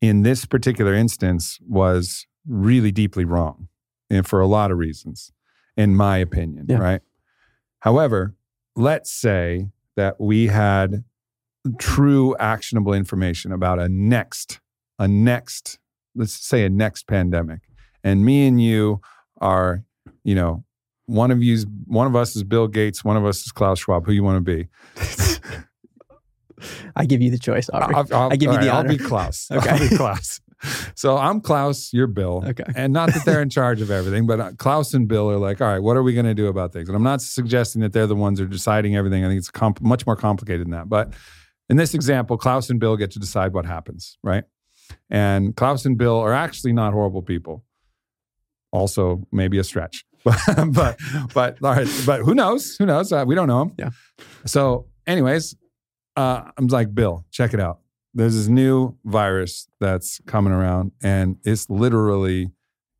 in 0.00 0.22
this 0.22 0.46
particular 0.46 0.94
instance 0.94 1.58
was 1.68 2.26
really 2.46 2.92
deeply 2.92 3.24
wrong, 3.24 3.68
and 4.08 4.26
for 4.26 4.40
a 4.40 4.46
lot 4.46 4.70
of 4.70 4.78
reasons, 4.78 5.32
in 5.76 5.96
my 5.96 6.16
opinion. 6.16 6.66
Yeah. 6.68 6.78
Right. 6.78 7.00
However, 7.80 8.36
let's 8.76 9.10
say 9.10 9.66
that 9.96 10.20
we 10.20 10.46
had 10.46 11.02
true 11.78 12.36
actionable 12.38 12.94
information 12.94 13.52
about 13.52 13.80
a 13.80 13.88
next 13.88 14.60
a 14.98 15.08
next 15.08 15.78
let's 16.14 16.32
say 16.32 16.64
a 16.64 16.70
next 16.70 17.06
pandemic 17.06 17.60
and 18.02 18.24
me 18.24 18.46
and 18.46 18.62
you 18.62 19.00
are 19.42 19.84
you 20.24 20.34
know 20.34 20.64
one 21.10 21.30
of 21.30 21.42
you's 21.42 21.66
one 21.86 22.06
of 22.06 22.14
us 22.16 22.36
is 22.36 22.42
bill 22.44 22.68
gates 22.68 23.04
one 23.04 23.16
of 23.16 23.24
us 23.26 23.44
is 23.44 23.52
klaus 23.52 23.78
schwab 23.80 24.06
who 24.06 24.12
you 24.12 24.22
want 24.22 24.36
to 24.36 24.40
be 24.56 24.68
I 26.94 27.06
give 27.06 27.22
you 27.22 27.30
the 27.30 27.38
choice, 27.38 27.70
Aubrey. 27.72 27.94
I'll, 27.94 28.06
I'll- 28.12 28.32
I 28.32 28.36
give 28.36 28.48
you 28.50 28.56
all 28.56 28.60
the 28.62 28.66
right, 28.68 28.76
honor. 28.76 28.90
I'll 28.90 28.96
be 28.98 29.02
Klaus. 29.02 29.48
Okay. 29.52 29.70
I'll 29.70 29.78
be 29.88 29.96
Klaus. 29.96 30.40
So 30.94 31.16
I'm 31.16 31.40
Klaus, 31.40 31.90
you're 31.92 32.06
Bill. 32.06 32.42
Okay. 32.46 32.64
And 32.76 32.92
not 32.92 33.14
that 33.14 33.24
they're 33.24 33.40
in 33.40 33.48
charge 33.58 33.80
of 33.80 33.90
everything, 33.90 34.26
but 34.26 34.40
uh, 34.40 34.52
Klaus 34.58 34.92
and 34.92 35.08
Bill 35.08 35.30
are 35.30 35.38
like, 35.38 35.62
all 35.62 35.68
right, 35.68 35.78
what 35.82 35.96
are 35.96 36.02
we 36.02 36.12
going 36.12 36.26
to 36.26 36.34
do 36.34 36.48
about 36.48 36.74
things? 36.74 36.88
And 36.90 36.96
I'm 36.96 37.02
not 37.02 37.22
suggesting 37.22 37.80
that 37.80 37.94
they're 37.94 38.06
the 38.06 38.14
ones 38.14 38.38
who 38.38 38.44
are 38.44 38.48
deciding 38.48 38.94
everything. 38.94 39.24
I 39.24 39.28
think 39.28 39.38
it's 39.38 39.50
comp- 39.50 39.80
much 39.80 40.04
more 40.06 40.16
complicated 40.16 40.66
than 40.66 40.72
that. 40.72 40.90
But 40.90 41.14
in 41.70 41.78
this 41.78 41.94
example, 41.94 42.36
Klaus 42.36 42.68
and 42.68 42.78
Bill 42.78 42.98
get 42.98 43.10
to 43.12 43.18
decide 43.18 43.54
what 43.54 43.64
happens, 43.64 44.18
right? 44.22 44.44
And 45.08 45.56
Klaus 45.56 45.86
and 45.86 45.96
Bill 45.96 46.18
are 46.18 46.34
actually 46.34 46.74
not 46.74 46.92
horrible 46.92 47.22
people. 47.22 47.64
Also, 48.72 49.26
maybe 49.32 49.58
a 49.58 49.64
stretch, 49.64 50.04
but 50.24 50.38
but 50.72 50.98
but 51.34 51.58
all 51.62 51.74
right, 51.74 51.88
but 52.06 52.20
who 52.20 52.34
knows? 52.34 52.76
Who 52.76 52.86
knows? 52.86 53.12
Uh, 53.12 53.24
we 53.26 53.34
don't 53.34 53.48
know 53.48 53.58
them. 53.60 53.72
Yeah. 53.78 53.90
So, 54.46 54.86
anyways, 55.06 55.56
uh, 56.16 56.50
I'm 56.56 56.68
like, 56.68 56.94
Bill, 56.94 57.24
check 57.30 57.52
it 57.52 57.60
out. 57.60 57.80
There's 58.14 58.34
this 58.34 58.48
new 58.48 58.96
virus 59.04 59.68
that's 59.80 60.20
coming 60.26 60.52
around, 60.52 60.92
and 61.02 61.36
it's 61.44 61.68
literally 61.68 62.50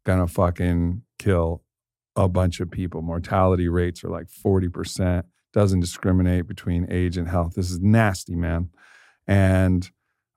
gonna 0.05 0.27
fucking 0.27 1.03
kill 1.19 1.63
a 2.17 2.29
bunch 2.29 2.61
of 2.61 2.71
people. 2.71 3.03
Mortality 3.03 3.69
rates 3.69 4.05
are 4.05 4.09
like 4.09 4.27
40%, 4.29 5.25
doesn't 5.53 5.81
discriminate 5.81 6.47
between 6.47 6.87
age 6.91 7.17
and 7.17 7.29
health. 7.29 7.55
This 7.55 7.71
is 7.71 7.81
nasty, 7.81 8.35
man. 8.35 8.71
And 9.27 9.89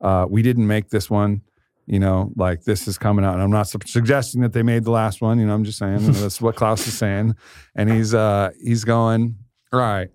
uh, 0.02 0.28
we 0.30 0.42
didn't 0.42 0.68
make 0.68 0.90
this 0.90 1.10
one. 1.10 1.42
You 1.86 2.00
know, 2.00 2.32
like 2.38 2.64
this 2.64 2.88
is 2.88 2.98
coming 2.98 3.26
out, 3.26 3.34
and 3.34 3.44
I'm 3.44 3.52
not 3.52 3.68
su- 3.68 3.78
suggesting 3.86 4.42
that 4.42 4.54
they 4.54 4.64
made 4.64 4.84
the 4.86 4.92
last 4.92 5.22
one. 5.22 5.38
You 5.40 5.46
know, 5.46 5.54
I'm 5.54 5.66
just 5.66 5.78
saying 5.78 6.00
you 6.02 6.08
know, 6.08 6.14
that's 6.14 6.40
what 6.42 6.56
Klaus 6.56 6.88
is 6.88 6.98
saying, 6.98 7.36
and 7.76 7.92
he's 7.92 8.14
uh 8.14 8.52
he's 8.64 8.84
going 8.86 9.36
all 9.74 9.80
right. 9.80 10.10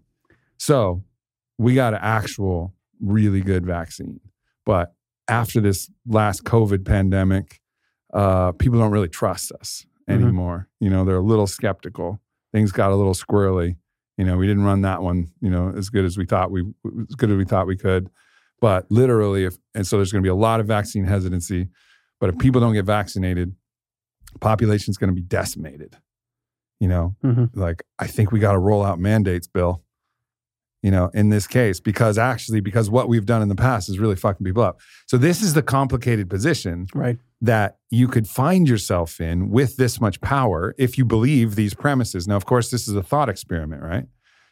So 0.59 1.05
we 1.59 1.75
got 1.75 1.93
an 1.95 2.01
actual 2.03 2.75
really 3.01 3.41
good 3.43 3.67
vaccine, 3.67 4.21
but 4.65 4.95
after 5.29 5.61
this 5.61 5.91
last 6.07 6.45
COVID 6.45 6.85
pandemic, 6.87 7.61
uh, 8.15 8.53
people 8.53 8.79
don't 8.79 8.91
really 8.91 9.09
trust 9.09 9.53
us 9.53 9.85
Mhm. 10.09 10.15
anymore. 10.23 10.69
You 10.81 10.89
know, 10.89 11.05
they're 11.05 11.17
a 11.17 11.21
little 11.21 11.47
skeptical. 11.47 12.21
Things 12.51 12.73
got 12.73 12.93
a 12.93 12.97
little 12.97 13.13
squirrely. 13.13 13.77
You 14.17 14.25
know, 14.25 14.39
we 14.39 14.47
didn't 14.47 14.65
run 14.65 14.81
that 14.83 15.03
one. 15.03 15.29
You 15.43 15.51
know, 15.51 15.73
as 15.77 15.91
good 15.91 16.07
as 16.07 16.17
we 16.17 16.25
thought 16.25 16.51
we 16.51 16.63
as 17.09 17.15
good 17.15 17.31
as 17.31 17.37
we 17.37 17.45
thought 17.45 17.67
we 17.67 17.77
could. 17.77 18.09
But 18.61 18.91
literally, 18.91 19.45
if 19.45 19.57
and 19.75 19.87
so 19.87 19.97
there's 19.97 20.11
going 20.13 20.23
to 20.23 20.27
be 20.27 20.31
a 20.31 20.35
lot 20.35 20.61
of 20.61 20.67
vaccine 20.67 21.05
hesitancy. 21.05 21.69
But 22.21 22.31
if 22.31 22.39
people 22.39 22.61
don't 22.61 22.75
get 22.75 22.85
vaccinated, 22.85 23.55
population's 24.41 24.97
going 24.97 25.09
to 25.09 25.15
be 25.15 25.23
decimated. 25.23 25.97
You 26.81 26.89
know, 26.89 27.17
Mhm. 27.25 27.51
like 27.55 27.83
I 27.99 28.07
think 28.07 28.31
we 28.33 28.39
got 28.41 28.53
to 28.53 28.59
roll 28.59 28.85
out 28.85 28.99
mandates, 29.01 29.47
Bill. 29.47 29.83
You 30.81 30.93
know, 30.93 31.11
in 31.13 31.29
this 31.29 31.49
case, 31.49 31.81
because 31.81 32.19
actually, 32.19 32.61
because 32.61 32.89
what 32.89 33.09
we've 33.09 33.27
done 33.27 33.43
in 33.43 33.49
the 33.49 33.57
past 33.57 33.89
is 33.89 33.99
really 33.99 34.15
fucking 34.15 34.45
people 34.45 34.63
up. 34.63 34.79
So 35.07 35.19
this 35.19 35.43
is 35.43 35.55
the 35.55 35.63
complicated 35.63 36.31
position 36.31 36.87
Right. 36.95 37.19
that 37.41 37.79
you 37.91 38.07
could 38.07 38.29
find 38.29 38.69
yourself 38.69 39.21
in 39.21 39.51
with 39.51 39.77
this 39.77 40.01
much 40.01 40.21
power 40.21 40.77
if 40.79 40.97
you 40.97 41.05
believe 41.05 41.57
these 41.57 41.75
premises. 41.75 42.29
Now, 42.29 42.37
of 42.37 42.45
course, 42.47 42.71
this 42.71 42.87
is 42.87 42.95
a 42.95 43.03
thought 43.03 43.29
experiment, 43.29 43.83
right? 43.83 44.07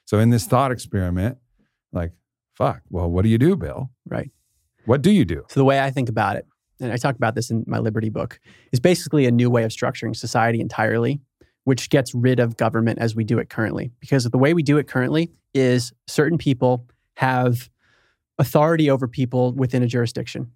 So 0.05 0.19
in 0.19 0.31
this 0.31 0.47
thought 0.49 0.73
experiment, 0.73 1.39
like, 1.93 2.13
fuck, 2.57 2.83
well, 2.91 3.11
what 3.11 3.23
do 3.23 3.29
you 3.29 3.39
do, 3.39 3.57
Bill? 3.57 3.91
Right. 4.09 4.31
What 4.85 5.03
do 5.03 5.11
you 5.11 5.25
do? 5.25 5.45
So 5.49 5.61
the 5.61 5.65
way 5.65 5.81
I 5.81 5.91
think 5.91 6.09
about 6.09 6.37
it 6.37 6.47
and 6.81 6.93
I 6.93 6.97
talk 6.97 7.17
about 7.17 7.35
this 7.35 7.51
in 7.51 7.65
my 7.67 7.79
Liberty 7.79 8.09
book, 8.09 8.41
is 8.73 8.81
basically 8.81 9.27
a 9.27 9.31
new 9.31 9.51
way 9.51 9.65
of 9.65 9.71
structuring 9.71 10.15
society 10.15 10.61
entirely, 10.61 11.21
which 11.65 11.91
gets 11.91 12.15
rid 12.15 12.39
of 12.39 12.57
government 12.57 12.99
as 12.99 13.17
we 13.17 13.25
do 13.25 13.39
it 13.39 13.49
currently. 13.49 13.91
Because 14.01 14.25
the 14.25 14.39
way 14.39 14.55
we 14.55 14.63
do 14.63 14.79
it 14.79 14.87
currently 14.87 15.31
is 15.55 15.93
certain 16.07 16.39
people 16.39 16.87
have 17.15 17.71
authority 18.39 18.91
over 18.91 19.09
people 19.09 19.53
within 19.53 19.83
a 19.83 19.87
jurisdiction. 19.87 20.53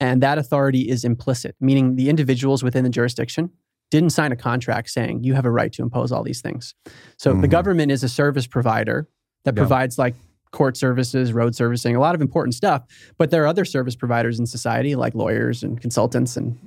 And 0.00 0.22
that 0.22 0.38
authority 0.38 0.88
is 0.88 1.04
implicit, 1.04 1.56
meaning 1.60 1.96
the 1.96 2.08
individuals 2.08 2.62
within 2.62 2.84
the 2.84 2.90
jurisdiction 2.90 3.50
didn't 3.90 4.10
sign 4.10 4.32
a 4.32 4.36
contract 4.36 4.90
saying 4.90 5.22
you 5.22 5.34
have 5.34 5.44
a 5.44 5.50
right 5.50 5.72
to 5.72 5.82
impose 5.82 6.10
all 6.10 6.22
these 6.22 6.40
things. 6.40 6.74
So 7.16 7.32
mm-hmm. 7.32 7.42
the 7.42 7.48
government 7.48 7.92
is 7.92 8.02
a 8.02 8.08
service 8.08 8.46
provider 8.46 9.08
that 9.44 9.54
provides 9.54 9.98
like 9.98 10.14
court 10.54 10.76
services, 10.76 11.32
road 11.32 11.54
servicing, 11.54 11.94
a 11.94 12.00
lot 12.00 12.14
of 12.14 12.22
important 12.22 12.54
stuff. 12.54 12.84
But 13.18 13.30
there 13.30 13.42
are 13.42 13.46
other 13.46 13.66
service 13.66 13.96
providers 13.96 14.38
in 14.38 14.46
society 14.46 14.94
like 14.94 15.14
lawyers 15.14 15.62
and 15.62 15.78
consultants 15.80 16.36
and 16.36 16.58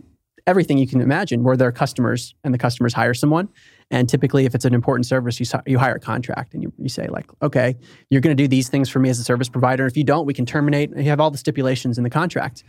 everything 0.45 0.77
you 0.77 0.87
can 0.87 1.01
imagine 1.01 1.43
where 1.43 1.57
there 1.57 1.67
are 1.67 1.73
customers 1.73 2.35
and 2.43 2.53
the 2.53 2.57
customers 2.57 2.93
hire 2.93 3.13
someone. 3.13 3.49
And 3.89 4.07
typically, 4.09 4.45
if 4.45 4.53
it's 4.53 4.65
an 4.65 4.73
important 4.73 5.05
service, 5.05 5.39
you, 5.39 5.45
you 5.65 5.79
hire 5.79 5.95
a 5.95 5.99
contract 5.99 6.53
and 6.53 6.61
you, 6.61 6.73
you 6.77 6.89
say, 6.89 7.07
like, 7.07 7.25
okay, 7.41 7.75
you're 8.09 8.21
going 8.21 8.35
to 8.35 8.43
do 8.43 8.47
these 8.47 8.69
things 8.69 8.89
for 8.89 8.99
me 8.99 9.09
as 9.09 9.19
a 9.19 9.23
service 9.23 9.49
provider. 9.49 9.85
If 9.85 9.95
you 9.95 10.03
don't, 10.03 10.25
we 10.25 10.33
can 10.33 10.45
terminate. 10.45 10.89
You 10.95 11.03
have 11.03 11.19
all 11.19 11.31
the 11.31 11.37
stipulations 11.37 11.97
in 11.97 12.03
the 12.03 12.09
contract. 12.09 12.63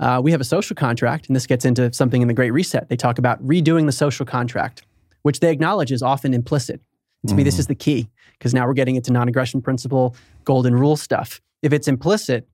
Uh, 0.00 0.20
we 0.22 0.32
have 0.32 0.40
a 0.40 0.44
social 0.44 0.76
contract, 0.76 1.28
and 1.28 1.36
this 1.36 1.46
gets 1.46 1.64
into 1.64 1.92
something 1.92 2.20
in 2.20 2.28
the 2.28 2.34
Great 2.34 2.50
Reset. 2.50 2.88
They 2.88 2.96
talk 2.96 3.18
about 3.18 3.44
redoing 3.46 3.86
the 3.86 3.92
social 3.92 4.26
contract, 4.26 4.82
which 5.22 5.40
they 5.40 5.50
acknowledge 5.50 5.92
is 5.92 6.02
often 6.02 6.34
implicit. 6.34 6.80
And 7.22 7.28
to 7.28 7.32
mm-hmm. 7.32 7.36
me, 7.36 7.42
this 7.44 7.54
mm-hmm. 7.54 7.60
is 7.60 7.66
the 7.68 7.74
key 7.74 8.08
because 8.38 8.54
now 8.54 8.66
we're 8.66 8.74
getting 8.74 8.96
into 8.96 9.12
non 9.12 9.28
aggression 9.28 9.60
principle, 9.60 10.14
golden 10.44 10.74
rule 10.74 10.96
stuff. 10.96 11.40
If 11.62 11.72
it's 11.72 11.88
implicit, 11.88 12.48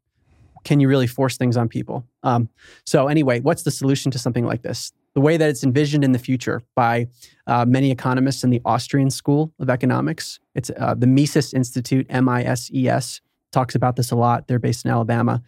can 0.64 0.80
you 0.80 0.88
really 0.88 1.06
force 1.06 1.36
things 1.36 1.56
on 1.56 1.68
people? 1.68 2.06
Um, 2.22 2.48
so, 2.84 3.08
anyway, 3.08 3.40
what's 3.40 3.62
the 3.62 3.70
solution 3.70 4.10
to 4.12 4.18
something 4.18 4.46
like 4.46 4.62
this? 4.62 4.92
The 5.14 5.20
way 5.20 5.36
that 5.36 5.48
it's 5.48 5.62
envisioned 5.62 6.02
in 6.02 6.12
the 6.12 6.18
future 6.18 6.62
by 6.74 7.06
uh, 7.46 7.64
many 7.66 7.90
economists 7.90 8.42
in 8.42 8.50
the 8.50 8.60
Austrian 8.64 9.10
School 9.10 9.52
of 9.60 9.70
Economics, 9.70 10.40
it's 10.54 10.70
uh, 10.76 10.94
the 10.94 11.06
Mises 11.06 11.54
Institute, 11.54 12.06
M 12.08 12.28
I 12.28 12.42
S 12.42 12.70
E 12.72 12.88
S, 12.88 13.20
talks 13.52 13.74
about 13.74 13.96
this 13.96 14.10
a 14.10 14.16
lot. 14.16 14.48
They're 14.48 14.58
based 14.58 14.84
in 14.84 14.90
Alabama. 14.90 15.42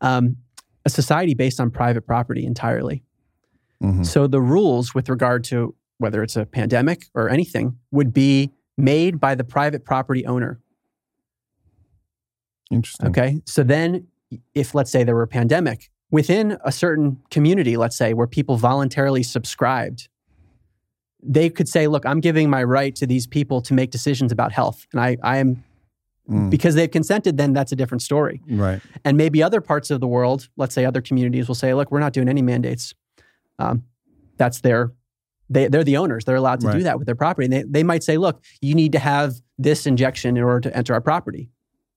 Um, 0.00 0.38
a 0.84 0.90
society 0.90 1.34
based 1.34 1.60
on 1.60 1.70
private 1.70 2.06
property 2.06 2.44
entirely. 2.44 3.02
Mm-hmm. 3.82 4.02
So, 4.02 4.26
the 4.26 4.40
rules 4.40 4.94
with 4.94 5.08
regard 5.08 5.44
to 5.44 5.74
whether 5.98 6.22
it's 6.22 6.36
a 6.36 6.44
pandemic 6.44 7.06
or 7.14 7.28
anything 7.28 7.78
would 7.92 8.12
be 8.12 8.50
made 8.76 9.20
by 9.20 9.34
the 9.34 9.44
private 9.44 9.84
property 9.84 10.26
owner. 10.26 10.60
Interesting. 12.70 13.08
Okay. 13.08 13.40
So 13.46 13.62
then, 13.62 14.06
if 14.54 14.74
let's 14.74 14.90
say 14.90 15.04
there 15.04 15.14
were 15.14 15.22
a 15.22 15.28
pandemic 15.28 15.90
within 16.10 16.58
a 16.64 16.72
certain 16.72 17.20
community, 17.30 17.76
let's 17.76 17.96
say 17.96 18.14
where 18.14 18.26
people 18.26 18.56
voluntarily 18.56 19.22
subscribed, 19.22 20.08
they 21.22 21.48
could 21.50 21.68
say, 21.68 21.86
look, 21.86 22.04
I'm 22.04 22.20
giving 22.20 22.50
my 22.50 22.62
right 22.62 22.94
to 22.96 23.06
these 23.06 23.26
people 23.26 23.60
to 23.62 23.74
make 23.74 23.90
decisions 23.90 24.32
about 24.32 24.52
health. 24.52 24.86
And 24.92 25.00
I, 25.00 25.16
I 25.22 25.38
am, 25.38 25.64
mm. 26.28 26.50
because 26.50 26.74
they've 26.74 26.90
consented, 26.90 27.36
then 27.36 27.52
that's 27.52 27.72
a 27.72 27.76
different 27.76 28.02
story. 28.02 28.40
Right. 28.48 28.80
And 29.04 29.16
maybe 29.16 29.42
other 29.42 29.60
parts 29.60 29.90
of 29.90 30.00
the 30.00 30.06
world, 30.06 30.48
let's 30.56 30.74
say 30.74 30.84
other 30.84 31.00
communities 31.00 31.48
will 31.48 31.54
say, 31.54 31.74
look, 31.74 31.90
we're 31.90 32.00
not 32.00 32.12
doing 32.12 32.28
any 32.28 32.42
mandates. 32.42 32.94
Um, 33.58 33.84
that's 34.36 34.60
their 34.60 34.92
they, 35.54 35.68
they're 35.68 35.84
the 35.84 35.96
owners. 35.96 36.24
They're 36.24 36.36
allowed 36.36 36.60
to 36.60 36.66
right. 36.66 36.76
do 36.76 36.82
that 36.82 36.98
with 36.98 37.06
their 37.06 37.14
property. 37.14 37.46
And 37.46 37.52
they, 37.52 37.62
they 37.62 37.82
might 37.82 38.02
say, 38.02 38.18
look, 38.18 38.42
you 38.60 38.74
need 38.74 38.92
to 38.92 38.98
have 38.98 39.34
this 39.56 39.86
injection 39.86 40.36
in 40.36 40.42
order 40.42 40.68
to 40.68 40.76
enter 40.76 40.92
our 40.92 41.00
property. 41.00 41.50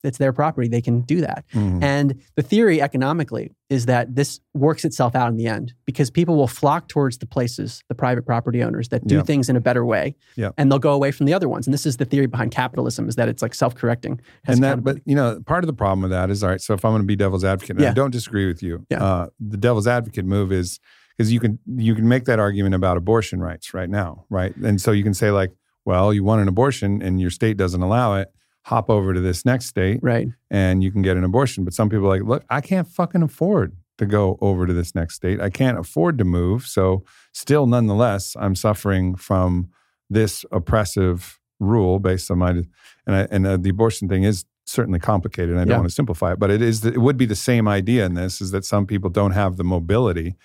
It's 0.03 0.19
their 0.19 0.31
property. 0.31 0.67
They 0.67 0.79
can 0.79 1.01
do 1.01 1.21
that. 1.21 1.43
Mm-hmm. 1.53 1.83
And 1.83 2.21
the 2.35 2.43
theory 2.43 2.81
economically 2.81 3.55
is 3.69 3.87
that 3.87 4.15
this 4.15 4.39
works 4.53 4.85
itself 4.85 5.15
out 5.15 5.29
in 5.29 5.37
the 5.37 5.47
end 5.47 5.73
because 5.85 6.11
people 6.11 6.37
will 6.37 6.47
flock 6.47 6.87
towards 6.87 7.17
the 7.17 7.25
places, 7.25 7.83
the 7.89 7.95
private 7.95 8.23
property 8.23 8.63
owners 8.63 8.89
that 8.89 9.05
do 9.07 9.15
yeah. 9.15 9.23
things 9.23 9.49
in 9.49 9.55
a 9.55 9.59
better 9.59 9.83
way. 9.83 10.15
Yeah. 10.35 10.51
And 10.55 10.71
they'll 10.71 10.77
go 10.79 10.93
away 10.93 11.11
from 11.11 11.25
the 11.25 11.33
other 11.33 11.49
ones. 11.49 11.65
And 11.65 11.73
this 11.73 11.85
is 11.85 11.97
the 11.97 12.05
theory 12.05 12.27
behind 12.27 12.51
capitalism 12.51 13.09
is 13.09 13.15
that 13.15 13.27
it's 13.27 13.41
like 13.41 13.55
self-correcting. 13.55 14.21
And 14.45 14.63
that, 14.63 14.83
but 14.83 14.99
you 15.05 15.15
know, 15.15 15.41
part 15.45 15.63
of 15.63 15.67
the 15.67 15.73
problem 15.73 16.03
with 16.03 16.11
that 16.11 16.29
is, 16.29 16.43
all 16.43 16.51
right, 16.51 16.61
so 16.61 16.75
if 16.75 16.85
I'm 16.85 16.91
going 16.91 17.01
to 17.01 17.07
be 17.07 17.15
devil's 17.15 17.43
advocate, 17.43 17.79
yeah. 17.79 17.89
I 17.89 17.93
don't 17.93 18.11
disagree 18.11 18.45
with 18.45 18.61
you. 18.61 18.85
Yeah. 18.91 19.03
Uh, 19.03 19.27
the 19.39 19.57
devil's 19.57 19.87
advocate 19.87 20.25
move 20.25 20.51
is, 20.51 20.79
because 21.17 21.31
you 21.31 21.39
can 21.39 21.59
you 21.65 21.95
can 21.95 22.07
make 22.07 22.25
that 22.25 22.39
argument 22.39 22.75
about 22.75 22.97
abortion 22.97 23.39
rights 23.41 23.73
right 23.73 23.89
now, 23.89 24.25
right? 24.29 24.55
And 24.57 24.79
so 24.79 24.91
you 24.91 25.03
can 25.03 25.13
say 25.13 25.31
like, 25.31 25.51
well, 25.85 26.13
you 26.13 26.23
want 26.23 26.41
an 26.41 26.47
abortion 26.47 27.01
and 27.01 27.19
your 27.19 27.29
state 27.29 27.57
doesn't 27.57 27.81
allow 27.81 28.15
it, 28.15 28.31
hop 28.65 28.89
over 28.89 29.13
to 29.13 29.21
this 29.21 29.45
next 29.45 29.65
state, 29.65 29.99
right? 30.03 30.27
And 30.51 30.83
you 30.83 30.91
can 30.91 31.01
get 31.01 31.17
an 31.17 31.23
abortion. 31.23 31.63
But 31.63 31.73
some 31.73 31.89
people 31.89 32.05
are 32.05 32.17
like, 32.17 32.27
look, 32.27 32.43
I 32.49 32.61
can't 32.61 32.87
fucking 32.87 33.23
afford 33.23 33.75
to 33.97 34.05
go 34.05 34.37
over 34.41 34.67
to 34.67 34.73
this 34.73 34.93
next 34.93 35.15
state. 35.15 35.41
I 35.41 35.49
can't 35.49 35.79
afford 35.79 36.17
to 36.19 36.23
move. 36.23 36.67
So 36.67 37.03
still, 37.31 37.65
nonetheless, 37.65 38.35
I'm 38.39 38.53
suffering 38.53 39.15
from 39.15 39.69
this 40.09 40.45
oppressive 40.51 41.39
rule 41.59 41.99
based 41.99 42.29
on 42.29 42.37
my 42.37 42.49
and 42.51 42.67
I, 43.07 43.27
and 43.31 43.47
uh, 43.47 43.57
the 43.57 43.69
abortion 43.69 44.07
thing 44.07 44.23
is 44.23 44.45
certainly 44.65 44.99
complicated. 44.99 45.55
I 45.55 45.59
don't 45.59 45.69
yeah. 45.69 45.77
want 45.77 45.89
to 45.89 45.95
simplify 45.95 46.33
it, 46.33 46.39
but 46.39 46.51
it 46.51 46.61
is 46.61 46.85
it 46.85 46.99
would 46.99 47.17
be 47.17 47.25
the 47.25 47.35
same 47.35 47.67
idea 47.67 48.05
in 48.05 48.13
this 48.13 48.41
is 48.41 48.51
that 48.51 48.65
some 48.65 48.85
people 48.85 49.09
don't 49.09 49.31
have 49.31 49.57
the 49.57 49.63
mobility 49.63 50.35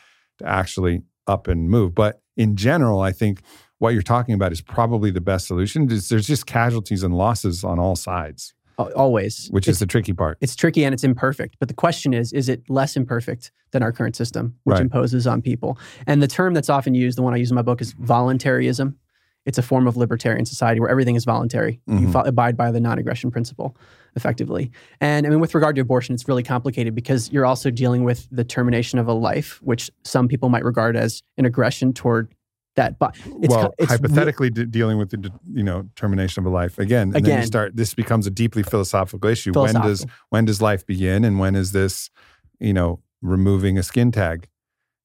to 0.43 0.49
actually 0.49 1.03
up 1.26 1.49
and 1.49 1.68
move. 1.68 1.95
But 1.95 2.20
in 2.36 2.57
general, 2.57 3.01
I 3.01 3.12
think 3.12 3.43
what 3.78 3.95
you're 3.95 4.03
talking 4.03 4.34
about 4.34 4.53
is 4.53 4.61
probably 4.61 5.11
the 5.11 5.20
best 5.20 5.47
solution. 5.47 5.86
There's 5.86 6.09
just 6.09 6.47
casualties 6.47 7.03
and 7.03 7.16
losses 7.16 7.64
on 7.64 7.78
all 7.78 7.97
sides. 7.97 8.55
Always. 8.78 9.49
Which 9.51 9.68
it's, 9.68 9.76
is 9.76 9.78
the 9.80 9.86
tricky 9.86 10.12
part. 10.12 10.38
It's 10.40 10.57
tricky 10.57 10.84
and 10.84 10.93
it's 10.95 11.05
imperfect. 11.05 11.57
But 11.59 11.68
the 11.68 11.74
question 11.74 12.14
is 12.14 12.32
is 12.32 12.49
it 12.49 12.62
less 12.68 12.97
imperfect 12.97 13.53
than 13.70 13.82
our 13.82 13.93
current 13.93 14.16
system, 14.16 14.55
which 14.64 14.74
right. 14.74 14.82
imposes 14.82 15.26
on 15.26 15.43
people? 15.43 15.78
And 16.07 16.22
the 16.22 16.28
term 16.28 16.55
that's 16.55 16.70
often 16.70 16.95
used, 16.95 17.18
the 17.18 17.22
one 17.22 17.34
I 17.34 17.36
use 17.36 17.51
in 17.51 17.55
my 17.55 17.62
book, 17.62 17.80
is 17.80 17.93
voluntarism. 17.93 18.99
It's 19.45 19.59
a 19.59 19.62
form 19.62 19.86
of 19.86 19.97
libertarian 19.97 20.45
society 20.45 20.80
where 20.80 20.88
everything 20.88 21.16
is 21.16 21.24
voluntary. 21.24 21.80
Mm-hmm. 21.88 22.07
You 22.07 22.12
fo- 22.12 22.20
abide 22.20 22.57
by 22.57 22.70
the 22.70 22.80
non 22.80 22.99
aggression 22.99 23.30
principle 23.30 23.76
effectively. 24.14 24.70
And 25.01 25.26
I 25.26 25.30
mean, 25.30 25.40
with 25.40 25.55
regard 25.55 25.74
to 25.76 25.82
abortion, 25.82 26.14
it's 26.14 26.28
really 26.28 26.43
complicated 26.43 26.95
because 26.95 27.30
you're 27.32 27.47
also 27.47 27.70
dealing 27.70 28.05
with 28.05 28.28
the 28.30 28.45
termination 28.45 28.99
of 28.99 29.09
a 29.09 29.12
life, 29.12 29.61
which 29.62 29.90
some 30.05 30.28
people 30.28 30.49
might 30.49 30.64
regard 30.64 30.97
as 30.97 31.22
an 31.38 31.45
aggression 31.45 31.93
toward 31.93 32.32
that. 32.76 32.99
But 32.99 33.16
it's, 33.40 33.55
well, 33.55 33.74
it's 33.78 33.90
hypothetically 33.90 34.51
re- 34.55 34.66
dealing 34.66 34.99
with 34.99 35.11
the 35.11 35.32
you 35.53 35.62
know 35.62 35.88
termination 35.97 36.43
of 36.43 36.47
a 36.47 36.55
life 36.55 36.78
again, 36.78 37.09
and 37.09 37.16
again, 37.16 37.30
then 37.30 37.40
you 37.40 37.47
start. 37.47 37.76
This 37.76 37.95
becomes 37.95 38.26
a 38.26 38.30
deeply 38.30 38.62
philosophical 38.62 39.28
issue. 39.28 39.53
Philosophical. 39.53 39.82
When 39.82 39.90
does 39.90 40.07
when 40.30 40.45
does 40.45 40.62
life 40.62 40.86
begin, 40.86 41.24
and 41.24 41.38
when 41.38 41.55
is 41.55 41.72
this, 41.72 42.11
you 42.61 42.72
know, 42.72 43.01
removing 43.20 43.78
a 43.78 43.82
skin 43.82 44.12
tag? 44.12 44.49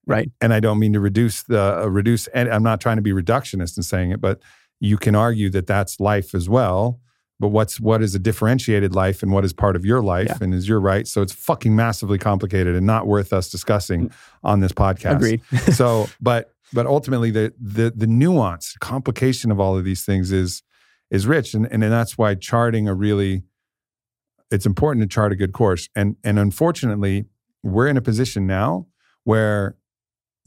Right. 0.08 0.32
And 0.42 0.54
I 0.54 0.60
don't 0.60 0.80
mean 0.80 0.94
to 0.94 1.00
reduce 1.00 1.44
the 1.44 1.84
uh, 1.84 1.88
reduce. 1.88 2.28
And 2.28 2.50
I'm 2.50 2.64
not 2.64 2.82
trying 2.82 2.96
to 2.96 3.02
be 3.02 3.12
reductionist 3.12 3.78
in 3.78 3.84
saying 3.84 4.12
it, 4.12 4.22
but 4.22 4.42
you 4.80 4.98
can 4.98 5.16
argue 5.16 5.50
that 5.52 5.68
that's 5.68 6.00
life 6.00 6.34
as 6.34 6.50
well 6.50 7.00
but 7.40 7.50
what's 7.50 7.80
what 7.80 8.02
is 8.02 8.16
a 8.16 8.20
differentiated 8.20 8.96
life 8.96 9.22
and 9.22 9.32
what 9.32 9.46
is 9.46 9.54
part 9.54 9.76
of 9.76 9.86
your 9.86 10.02
life 10.02 10.28
yeah. 10.28 10.38
and 10.42 10.54
is 10.54 10.68
your 10.68 10.80
right 10.80 11.08
so 11.08 11.22
it's 11.22 11.34
fucking 11.34 11.76
massively 11.76 12.18
complicated 12.18 12.76
and 12.76 12.86
not 12.86 13.08
worth 13.08 13.34
us 13.34 13.50
discussing 13.50 14.10
mm. 14.10 14.14
on 14.44 14.60
this 14.60 14.72
podcast 14.72 15.18
agreed 15.18 15.42
so 15.74 16.08
but 16.22 16.54
but 16.74 16.86
ultimately 16.86 17.32
the 17.32 17.54
the 17.60 17.92
the 17.96 18.08
nuance 18.08 18.76
complication 18.80 19.52
of 19.52 19.60
all 19.60 19.78
of 19.78 19.84
these 19.84 20.04
things 20.04 20.32
is 20.32 20.64
is 21.12 21.28
rich 21.28 21.54
and 21.54 21.68
and 21.72 21.84
that's 21.84 22.18
why 22.18 22.36
charting 22.36 22.88
a 22.88 22.94
really 22.94 23.44
it's 24.50 24.66
important 24.66 25.04
to 25.04 25.14
chart 25.14 25.32
a 25.32 25.36
good 25.36 25.54
course 25.54 25.90
and 25.96 26.16
and 26.24 26.40
unfortunately 26.40 27.26
we're 27.64 27.88
in 27.88 27.98
a 27.98 28.02
position 28.02 28.48
now 28.48 28.86
where 29.24 29.76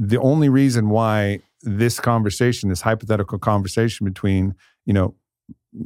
the 0.00 0.18
only 0.18 0.48
reason 0.48 0.88
why 0.88 1.40
this 1.62 2.00
conversation 2.00 2.70
this 2.70 2.80
hypothetical 2.80 3.38
conversation 3.38 4.04
between 4.04 4.54
you 4.86 4.94
know 4.94 5.14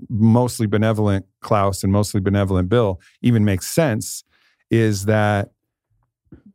mostly 0.09 0.67
benevolent 0.67 1.27
Klaus 1.41 1.83
and 1.83 1.93
mostly 1.93 2.21
benevolent 2.21 2.69
Bill 2.69 3.01
even 3.21 3.45
makes 3.45 3.67
sense 3.67 4.25
is 4.71 5.05
that 5.05 5.51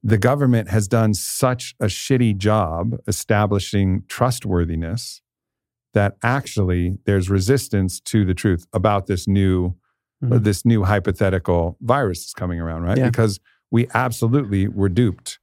the 0.02 0.18
government 0.18 0.70
has 0.70 0.88
done 0.88 1.14
such 1.14 1.76
a 1.80 1.86
shitty 1.86 2.38
job 2.38 2.96
establishing 3.08 4.04
trustworthiness 4.08 5.22
that 5.94 6.16
actually 6.24 6.98
there's 7.06 7.30
resistance 7.30 8.00
to 8.00 8.24
the 8.24 8.34
truth 8.34 8.66
about 8.72 9.08
this 9.08 9.28
new 9.28 9.76
mm-hmm. 10.24 10.42
this 10.42 10.66
new 10.66 10.84
hypothetical 10.86 11.78
virus 11.82 12.22
that's 12.22 12.34
coming 12.34 12.62
around 12.62 12.84
right 12.84 12.98
yeah. 12.98 13.06
because 13.06 13.40
we 13.70 13.86
absolutely 13.94 14.68
were 14.68 14.90
duped 14.90 15.40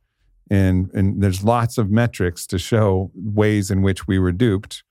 and 0.51 0.90
and 0.92 1.22
there's 1.22 1.42
lots 1.42 1.78
of 1.78 1.90
metrics 1.90 2.47
to 2.49 2.59
show 2.59 3.11
ways 3.14 3.70
in 3.70 3.82
which 3.82 4.07
we 4.07 4.18
were 4.18 4.32
duped 4.32 4.84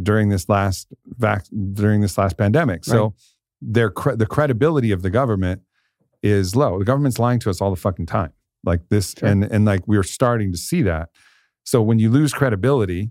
during 0.00 0.28
this 0.28 0.48
last 0.48 0.88
vac- 1.06 1.46
during 1.72 2.00
this 2.00 2.18
last 2.18 2.36
pandemic. 2.36 2.84
So 2.84 3.02
right. 3.02 3.12
their 3.60 3.90
cre- 3.90 4.14
the 4.14 4.26
credibility 4.26 4.90
of 4.90 5.02
the 5.02 5.10
government 5.10 5.62
is 6.22 6.56
low. 6.56 6.78
The 6.78 6.84
government's 6.84 7.18
lying 7.18 7.38
to 7.40 7.50
us 7.50 7.60
all 7.60 7.70
the 7.70 7.80
fucking 7.80 8.06
time. 8.06 8.32
Like 8.64 8.88
this 8.88 9.14
sure. 9.18 9.28
and 9.28 9.44
and 9.44 9.64
like 9.64 9.86
we're 9.86 10.02
starting 10.02 10.52
to 10.52 10.58
see 10.58 10.82
that. 10.82 11.10
So 11.64 11.80
when 11.82 11.98
you 11.98 12.10
lose 12.10 12.32
credibility, 12.32 13.10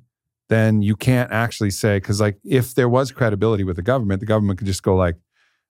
then 0.49 0.81
you 0.81 0.95
can't 0.95 1.31
actually 1.31 1.71
say 1.71 1.99
cuz 1.99 2.19
like 2.19 2.37
if 2.43 2.75
there 2.75 2.89
was 2.89 3.11
credibility 3.11 3.63
with 3.63 3.77
the 3.77 3.81
government, 3.81 4.19
the 4.19 4.25
government 4.25 4.59
could 4.59 4.67
just 4.67 4.83
go 4.83 4.95
like, 4.95 5.15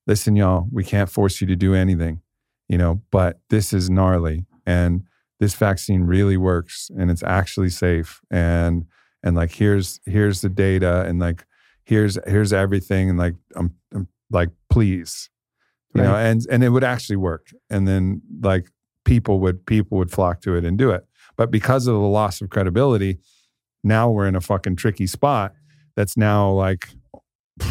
"Listen 0.08 0.36
y'all, 0.36 0.68
we 0.72 0.84
can't 0.84 1.10
force 1.10 1.42
you 1.42 1.48
to 1.48 1.56
do 1.56 1.76
anything." 1.76 2.22
You 2.68 2.78
know, 2.78 3.02
but 3.12 3.42
this 3.50 3.74
is 3.74 3.90
gnarly 3.90 4.46
and 4.66 5.04
this 5.42 5.56
vaccine 5.56 6.04
really 6.04 6.38
works 6.38 6.92
and 6.96 7.10
it's 7.10 7.24
actually 7.24 7.70
safe. 7.70 8.22
And 8.30 8.86
and 9.24 9.36
like 9.36 9.52
here's 9.52 10.00
here's 10.06 10.42
the 10.42 10.50
data 10.50 11.04
and 11.08 11.20
like 11.20 11.46
here's 11.84 12.18
here's 12.28 12.54
everything 12.54 13.10
and 13.10 13.18
like 13.18 13.34
I'm, 13.56 13.74
I'm 13.92 14.08
like 14.30 14.50
please 14.70 15.30
you 15.96 16.02
right. 16.02 16.08
know 16.08 16.16
and 16.16 16.46
and 16.50 16.64
it 16.64 16.70
would 16.70 16.84
actually 16.84 17.16
work. 17.16 17.48
And 17.72 17.88
then 17.88 18.22
like 18.42 18.70
people 19.04 19.40
would 19.40 19.66
people 19.66 19.98
would 19.98 20.12
flock 20.12 20.42
to 20.42 20.56
it 20.56 20.64
and 20.64 20.78
do 20.78 20.92
it. 20.92 21.06
But 21.38 21.50
because 21.50 21.88
of 21.88 21.96
the 21.96 22.02
loss 22.02 22.40
of 22.40 22.52
credibility 22.52 23.18
now 23.84 24.12
we're 24.12 24.28
in 24.28 24.36
a 24.36 24.42
fucking 24.42 24.76
tricky 24.76 25.08
spot 25.08 25.54
that's 25.96 26.16
now 26.16 26.52
like 26.52 26.90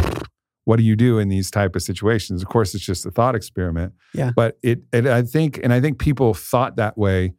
what 0.64 0.76
do 0.76 0.82
you 0.82 0.96
do 0.96 1.20
in 1.20 1.28
these 1.28 1.52
type 1.52 1.76
of 1.76 1.82
situations? 1.82 2.42
Of 2.42 2.48
course 2.48 2.74
it's 2.74 2.84
just 2.84 3.06
a 3.06 3.12
thought 3.12 3.36
experiment. 3.36 3.92
Yeah. 4.12 4.32
But 4.34 4.58
it, 4.60 4.80
it 4.92 5.06
i 5.06 5.22
think 5.22 5.60
and 5.62 5.72
i 5.72 5.80
think 5.80 6.00
people 6.00 6.34
thought 6.34 6.74
that 6.74 6.98
way 6.98 7.34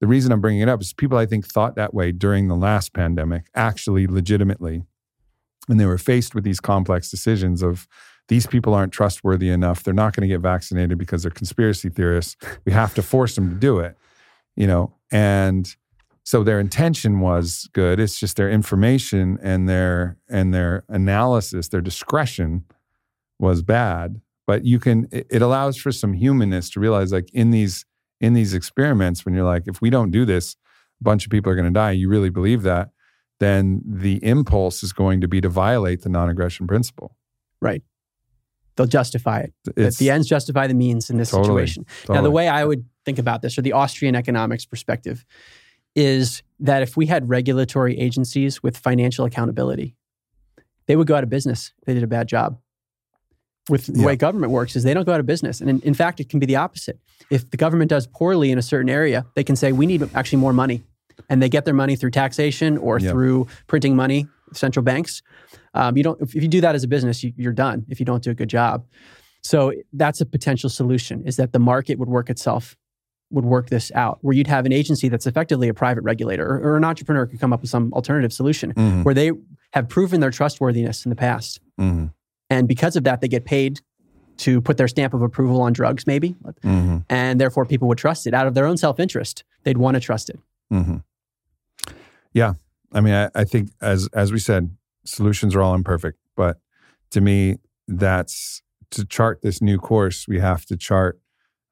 the 0.00 0.06
reason 0.06 0.32
i'm 0.32 0.40
bringing 0.40 0.62
it 0.62 0.68
up 0.68 0.80
is 0.80 0.92
people 0.92 1.18
i 1.18 1.26
think 1.26 1.46
thought 1.46 1.76
that 1.76 1.94
way 1.94 2.12
during 2.12 2.48
the 2.48 2.56
last 2.56 2.92
pandemic 2.92 3.46
actually 3.54 4.06
legitimately 4.06 4.82
and 5.68 5.80
they 5.80 5.86
were 5.86 5.98
faced 5.98 6.34
with 6.34 6.44
these 6.44 6.60
complex 6.60 7.10
decisions 7.10 7.62
of 7.62 7.88
these 8.28 8.46
people 8.46 8.74
aren't 8.74 8.92
trustworthy 8.92 9.50
enough. 9.50 9.84
They're 9.84 9.94
not 9.94 10.12
going 10.12 10.22
to 10.22 10.32
get 10.32 10.40
vaccinated 10.40 10.98
because 10.98 11.22
they're 11.22 11.30
conspiracy 11.30 11.88
theorists. 11.88 12.36
We 12.64 12.72
have 12.72 12.92
to 12.94 13.02
force 13.02 13.36
them 13.36 13.50
to 13.50 13.54
do 13.54 13.78
it 13.78 13.96
you 14.56 14.66
know? 14.66 14.94
And 15.12 15.72
so 16.24 16.42
their 16.42 16.58
intention 16.58 17.20
was 17.20 17.68
good. 17.72 18.00
It's 18.00 18.18
just 18.18 18.36
their 18.36 18.50
information 18.50 19.38
and 19.42 19.68
their 19.68 20.16
and 20.28 20.52
their 20.52 20.84
analysis 20.88 21.68
their 21.68 21.80
discretion 21.80 22.64
was 23.38 23.62
bad. 23.62 24.20
But 24.46 24.64
you 24.64 24.80
can 24.80 25.08
it 25.12 25.42
allows 25.42 25.76
for 25.76 25.92
some 25.92 26.14
humanness 26.14 26.70
to 26.70 26.80
realize 26.80 27.12
like 27.12 27.30
in 27.32 27.50
these 27.50 27.84
in 28.20 28.32
these 28.32 28.54
experiments 28.54 29.24
when 29.24 29.34
you're 29.34 29.44
like 29.44 29.64
if 29.66 29.80
we 29.80 29.90
don't 29.90 30.10
do 30.10 30.24
this 30.24 30.56
a 31.00 31.04
bunch 31.04 31.24
of 31.26 31.30
people 31.30 31.50
are 31.52 31.56
going 31.56 31.66
to 31.66 31.70
die 31.70 31.90
you 31.90 32.08
really 32.08 32.30
believe 32.30 32.62
that 32.62 32.90
then 33.38 33.82
the 33.84 34.22
impulse 34.24 34.82
is 34.82 34.92
going 34.92 35.20
to 35.20 35.28
be 35.28 35.40
to 35.40 35.48
violate 35.48 36.02
the 36.02 36.08
non-aggression 36.08 36.66
principle. 36.66 37.16
Right. 37.60 37.82
They'll 38.76 38.86
justify 38.86 39.40
it. 39.40 39.54
It's, 39.76 39.98
the 39.98 40.10
ends 40.10 40.28
justify 40.28 40.66
the 40.66 40.74
means 40.74 41.08
in 41.10 41.16
this 41.16 41.30
totally, 41.30 41.66
situation. 41.66 41.86
Totally. 42.02 42.16
now 42.16 42.22
the 42.22 42.30
way 42.30 42.48
i 42.48 42.64
would 42.64 42.84
think 43.04 43.18
about 43.18 43.42
this 43.42 43.56
or 43.56 43.62
the 43.62 43.72
austrian 43.72 44.14
economics 44.14 44.66
perspective 44.66 45.24
is 45.94 46.42
that 46.60 46.82
if 46.82 46.96
we 46.96 47.06
had 47.06 47.28
regulatory 47.28 47.98
agencies 47.98 48.62
with 48.62 48.76
financial 48.76 49.24
accountability, 49.24 49.96
they 50.86 50.94
would 50.94 51.06
go 51.06 51.16
out 51.16 51.22
of 51.22 51.30
business. 51.30 51.72
They 51.86 51.94
did 51.94 52.02
a 52.02 52.06
bad 52.06 52.28
job. 52.28 52.58
With 53.68 53.86
the 53.86 53.98
yeah. 53.98 54.06
way 54.06 54.16
government 54.16 54.52
works 54.52 54.76
is 54.76 54.84
they 54.84 54.94
don't 54.94 55.04
go 55.04 55.12
out 55.12 55.20
of 55.20 55.26
business. 55.26 55.60
And 55.60 55.68
in, 55.68 55.80
in 55.80 55.94
fact, 55.94 56.20
it 56.20 56.28
can 56.28 56.38
be 56.38 56.46
the 56.46 56.56
opposite. 56.56 57.00
If 57.30 57.50
the 57.50 57.56
government 57.56 57.90
does 57.90 58.06
poorly 58.06 58.52
in 58.52 58.58
a 58.58 58.62
certain 58.62 58.88
area, 58.88 59.26
they 59.34 59.42
can 59.42 59.56
say, 59.56 59.72
we 59.72 59.86
need 59.86 60.08
actually 60.14 60.38
more 60.38 60.52
money. 60.52 60.84
And 61.28 61.42
they 61.42 61.48
get 61.48 61.64
their 61.64 61.74
money 61.74 61.96
through 61.96 62.10
taxation 62.10 62.78
or 62.78 62.98
yep. 62.98 63.10
through 63.10 63.48
printing 63.66 63.96
money, 63.96 64.28
central 64.52 64.84
banks. 64.84 65.22
Um, 65.74 65.96
you 65.96 66.02
don't, 66.04 66.20
if 66.20 66.34
you 66.34 66.46
do 66.46 66.60
that 66.60 66.74
as 66.74 66.84
a 66.84 66.88
business, 66.88 67.24
you, 67.24 67.32
you're 67.36 67.52
done 67.52 67.86
if 67.88 67.98
you 67.98 68.06
don't 68.06 68.22
do 68.22 68.30
a 68.30 68.34
good 68.34 68.50
job. 68.50 68.86
So 69.42 69.72
that's 69.92 70.20
a 70.20 70.26
potential 70.26 70.70
solution 70.70 71.24
is 71.26 71.36
that 71.36 71.52
the 71.52 71.58
market 71.58 71.98
would 71.98 72.08
work 72.08 72.30
itself 72.30 72.76
would 73.30 73.44
work 73.44 73.70
this 73.70 73.90
out, 73.94 74.18
where 74.20 74.34
you'd 74.34 74.46
have 74.46 74.66
an 74.66 74.72
agency 74.72 75.08
that's 75.08 75.26
effectively 75.26 75.68
a 75.68 75.74
private 75.74 76.02
regulator 76.02 76.46
or, 76.46 76.60
or 76.60 76.76
an 76.76 76.84
entrepreneur 76.84 77.26
could 77.26 77.40
come 77.40 77.52
up 77.52 77.60
with 77.60 77.70
some 77.70 77.92
alternative 77.92 78.32
solution 78.32 78.72
mm-hmm. 78.72 79.02
where 79.02 79.14
they 79.14 79.32
have 79.72 79.88
proven 79.88 80.20
their 80.20 80.30
trustworthiness 80.30 81.04
in 81.04 81.10
the 81.10 81.16
past. 81.16 81.60
Mm-hmm. 81.80 82.06
And 82.50 82.68
because 82.68 82.96
of 82.96 83.04
that, 83.04 83.20
they 83.20 83.28
get 83.28 83.44
paid 83.44 83.80
to 84.38 84.60
put 84.60 84.76
their 84.76 84.88
stamp 84.88 85.14
of 85.14 85.22
approval 85.22 85.62
on 85.62 85.72
drugs, 85.72 86.06
maybe. 86.06 86.36
Mm-hmm. 86.62 86.98
And 87.08 87.40
therefore, 87.40 87.64
people 87.64 87.88
would 87.88 87.98
trust 87.98 88.26
it 88.26 88.34
out 88.34 88.46
of 88.46 88.54
their 88.54 88.66
own 88.66 88.76
self 88.76 89.00
interest. 89.00 89.44
They'd 89.64 89.78
want 89.78 89.94
to 89.94 90.00
trust 90.00 90.30
it. 90.30 90.38
Mm-hmm. 90.72 90.96
Yeah. 92.32 92.54
I 92.92 93.00
mean, 93.00 93.14
I, 93.14 93.30
I 93.34 93.44
think, 93.44 93.70
as, 93.80 94.08
as 94.12 94.32
we 94.32 94.38
said, 94.38 94.76
solutions 95.04 95.54
are 95.54 95.62
all 95.62 95.74
imperfect. 95.74 96.18
But 96.36 96.58
to 97.10 97.20
me, 97.20 97.56
that's 97.88 98.62
to 98.90 99.04
chart 99.04 99.40
this 99.42 99.60
new 99.60 99.78
course, 99.78 100.26
we 100.28 100.38
have 100.40 100.64
to 100.66 100.76
chart 100.76 101.18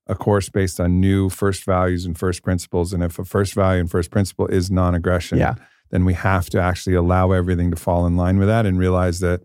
a 0.07 0.15
course 0.15 0.49
based 0.49 0.81
on 0.81 1.01
new 1.01 1.31
first 1.31 1.65
values 1.65 2.05
and 2.05 2.19
first 2.19 2.43
principles. 2.43 2.93
And 2.93 3.03
if 3.03 3.19
a 3.19 3.25
first 3.25 3.55
value 3.55 3.81
and 3.81 3.91
first 3.91 4.11
principle 4.11 4.47
is 4.47 4.71
non 4.71 4.95
aggression, 4.95 5.39
yeah. 5.39 5.55
then 5.91 6.05
we 6.05 6.15
have 6.15 6.51
to 6.51 6.61
actually 6.61 6.95
allow 6.95 7.33
everything 7.33 7.71
to 7.71 7.77
fall 7.77 8.07
in 8.07 8.17
line 8.17 8.39
with 8.39 8.49
that 8.49 8.67
and 8.67 8.79
realize 8.79 9.21
that 9.21 9.41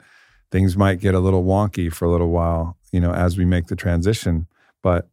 things 0.51 0.77
might 0.77 0.99
get 0.99 1.15
a 1.15 1.19
little 1.19 1.43
wonky 1.43 1.91
for 1.91 2.05
a 2.05 2.11
little 2.11 2.29
while, 2.29 2.77
you 2.91 2.99
know, 2.99 3.13
as 3.13 3.37
we 3.37 3.45
make 3.45 3.67
the 3.67 3.75
transition. 3.75 4.47
But 4.81 5.09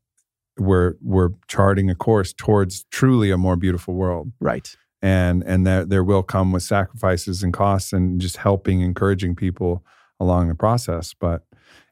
we're 0.59 0.95
we're 1.03 1.31
charting 1.49 1.91
a 1.91 1.95
course 1.95 2.33
towards 2.33 2.85
truly 2.91 3.31
a 3.31 3.37
more 3.37 3.57
beautiful 3.57 3.95
world. 3.95 4.33
Right. 4.41 4.75
And 5.03 5.43
and 5.45 5.67
that 5.67 5.89
there 5.91 6.05
will 6.05 6.23
come 6.23 6.53
with 6.53 6.63
sacrifices 6.63 7.43
and 7.43 7.53
costs 7.53 7.93
and 7.93 8.21
just 8.21 8.39
helping, 8.39 8.81
encouraging 8.81 9.37
people 9.37 9.85
along 10.19 10.49
the 10.49 10.55
process. 10.55 11.15
But 11.19 11.43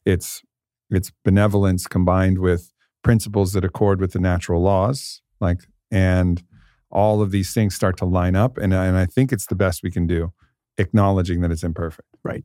it's 0.04 0.42
it's 0.90 1.12
benevolence 1.24 1.86
combined 1.86 2.38
with 2.38 2.72
principles 3.02 3.52
that 3.52 3.64
accord 3.64 4.00
with 4.00 4.12
the 4.12 4.18
natural 4.18 4.62
laws 4.62 5.20
like 5.40 5.60
and 5.90 6.42
all 6.90 7.20
of 7.20 7.30
these 7.30 7.52
things 7.52 7.74
start 7.74 7.96
to 7.98 8.04
line 8.04 8.34
up 8.34 8.56
and, 8.58 8.72
and 8.72 8.96
i 8.96 9.06
think 9.06 9.32
it's 9.32 9.46
the 9.46 9.54
best 9.54 9.82
we 9.82 9.90
can 9.90 10.06
do 10.06 10.32
acknowledging 10.78 11.40
that 11.40 11.50
it's 11.50 11.62
imperfect 11.62 12.08
right 12.24 12.44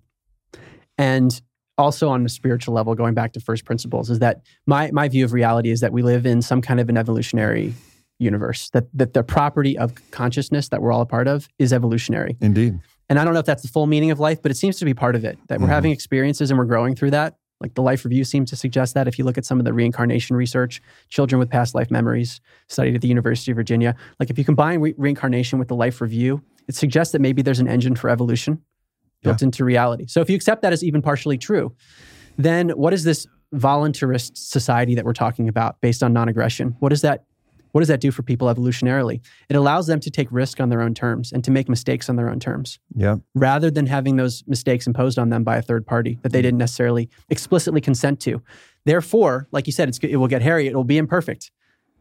and 0.99 1.41
also 1.77 2.09
on 2.09 2.25
a 2.25 2.29
spiritual 2.29 2.75
level 2.75 2.93
going 2.93 3.13
back 3.15 3.31
to 3.33 3.39
first 3.39 3.65
principles 3.65 4.09
is 4.11 4.19
that 4.19 4.41
my 4.67 4.91
my 4.91 5.07
view 5.07 5.25
of 5.25 5.33
reality 5.33 5.71
is 5.71 5.79
that 5.79 5.93
we 5.93 6.03
live 6.03 6.25
in 6.25 6.41
some 6.41 6.61
kind 6.61 6.79
of 6.79 6.89
an 6.89 6.97
evolutionary 6.97 7.73
universe 8.19 8.69
that 8.71 8.85
that 8.93 9.13
the 9.13 9.23
property 9.23 9.77
of 9.77 9.93
consciousness 10.11 10.67
that 10.69 10.81
we're 10.81 10.91
all 10.91 11.01
a 11.01 11.05
part 11.05 11.27
of 11.27 11.47
is 11.57 11.73
evolutionary. 11.73 12.37
Indeed. 12.41 12.79
And 13.07 13.17
i 13.17 13.25
don't 13.25 13.33
know 13.33 13.39
if 13.39 13.45
that's 13.45 13.63
the 13.63 13.69
full 13.69 13.87
meaning 13.87 14.11
of 14.11 14.19
life 14.19 14.41
but 14.41 14.51
it 14.51 14.57
seems 14.57 14.77
to 14.77 14.85
be 14.85 14.93
part 14.93 15.15
of 15.15 15.23
it 15.23 15.39
that 15.47 15.55
mm-hmm. 15.55 15.63
we're 15.63 15.69
having 15.73 15.91
experiences 15.91 16.51
and 16.51 16.59
we're 16.59 16.65
growing 16.65 16.95
through 16.95 17.11
that. 17.11 17.35
Like 17.61 17.73
the 17.73 17.81
life 17.81 18.05
review 18.05 18.23
seems 18.23 18.49
to 18.51 18.55
suggest 18.55 18.93
that. 18.93 19.05
If 19.09 19.19
you 19.19 19.25
look 19.25 19.37
at 19.37 19.43
some 19.43 19.59
of 19.59 19.65
the 19.65 19.73
reincarnation 19.73 20.37
research, 20.37 20.81
children 21.09 21.39
with 21.39 21.49
past 21.49 21.75
life 21.75 21.91
memories 21.91 22.39
studied 22.69 22.95
at 22.95 23.01
the 23.01 23.09
University 23.09 23.51
of 23.51 23.57
Virginia, 23.57 23.95
like 24.17 24.29
if 24.29 24.37
you 24.37 24.45
combine 24.45 24.79
re- 24.79 24.95
reincarnation 24.97 25.59
with 25.59 25.67
the 25.67 25.75
life 25.75 25.99
review, 25.99 26.41
it 26.69 26.75
suggests 26.75 27.11
that 27.11 27.19
maybe 27.19 27.41
there's 27.41 27.59
an 27.59 27.67
engine 27.67 27.97
for 27.97 28.09
evolution 28.09 28.61
built 29.23 29.41
yeah. 29.41 29.45
into 29.45 29.63
reality. 29.63 30.05
So 30.07 30.21
if 30.21 30.29
you 30.29 30.35
accept 30.35 30.61
that 30.61 30.73
as 30.73 30.83
even 30.83 31.01
partially 31.01 31.37
true, 31.37 31.75
then 32.37 32.69
what 32.69 32.93
is 32.93 33.03
this 33.03 33.27
voluntarist 33.53 34.37
society 34.37 34.95
that 34.95 35.05
we're 35.05 35.13
talking 35.13 35.49
about 35.49 35.81
based 35.81 36.03
on 36.03 36.13
non-aggression? 36.13 36.75
What 36.79 36.89
does 36.89 37.01
that 37.01 37.25
what 37.71 37.81
does 37.81 37.87
that 37.87 38.01
do 38.01 38.11
for 38.11 38.23
people 38.23 38.47
evolutionarily? 38.47 39.21
It 39.47 39.55
allows 39.55 39.87
them 39.87 39.99
to 39.99 40.09
take 40.09 40.27
risk 40.31 40.59
on 40.59 40.69
their 40.69 40.81
own 40.81 40.93
terms 40.93 41.31
and 41.31 41.43
to 41.43 41.51
make 41.51 41.69
mistakes 41.69 42.09
on 42.09 42.15
their 42.15 42.29
own 42.29 42.39
terms. 42.39 42.79
Yeah. 42.95 43.17
Rather 43.35 43.69
than 43.69 43.85
having 43.85 44.15
those 44.15 44.43
mistakes 44.47 44.87
imposed 44.87 45.19
on 45.19 45.29
them 45.29 45.43
by 45.43 45.57
a 45.57 45.61
third 45.61 45.85
party 45.85 46.17
that 46.21 46.31
they 46.31 46.39
mm-hmm. 46.39 46.47
didn't 46.47 46.57
necessarily 46.57 47.09
explicitly 47.29 47.81
consent 47.81 48.19
to. 48.21 48.41
Therefore, 48.85 49.47
like 49.51 49.67
you 49.67 49.73
said, 49.73 49.95
it 50.01 50.17
will 50.17 50.27
get 50.27 50.41
hairy, 50.41 50.67
it 50.67 50.75
will 50.75 50.83
be 50.83 50.97
imperfect. 50.97 51.51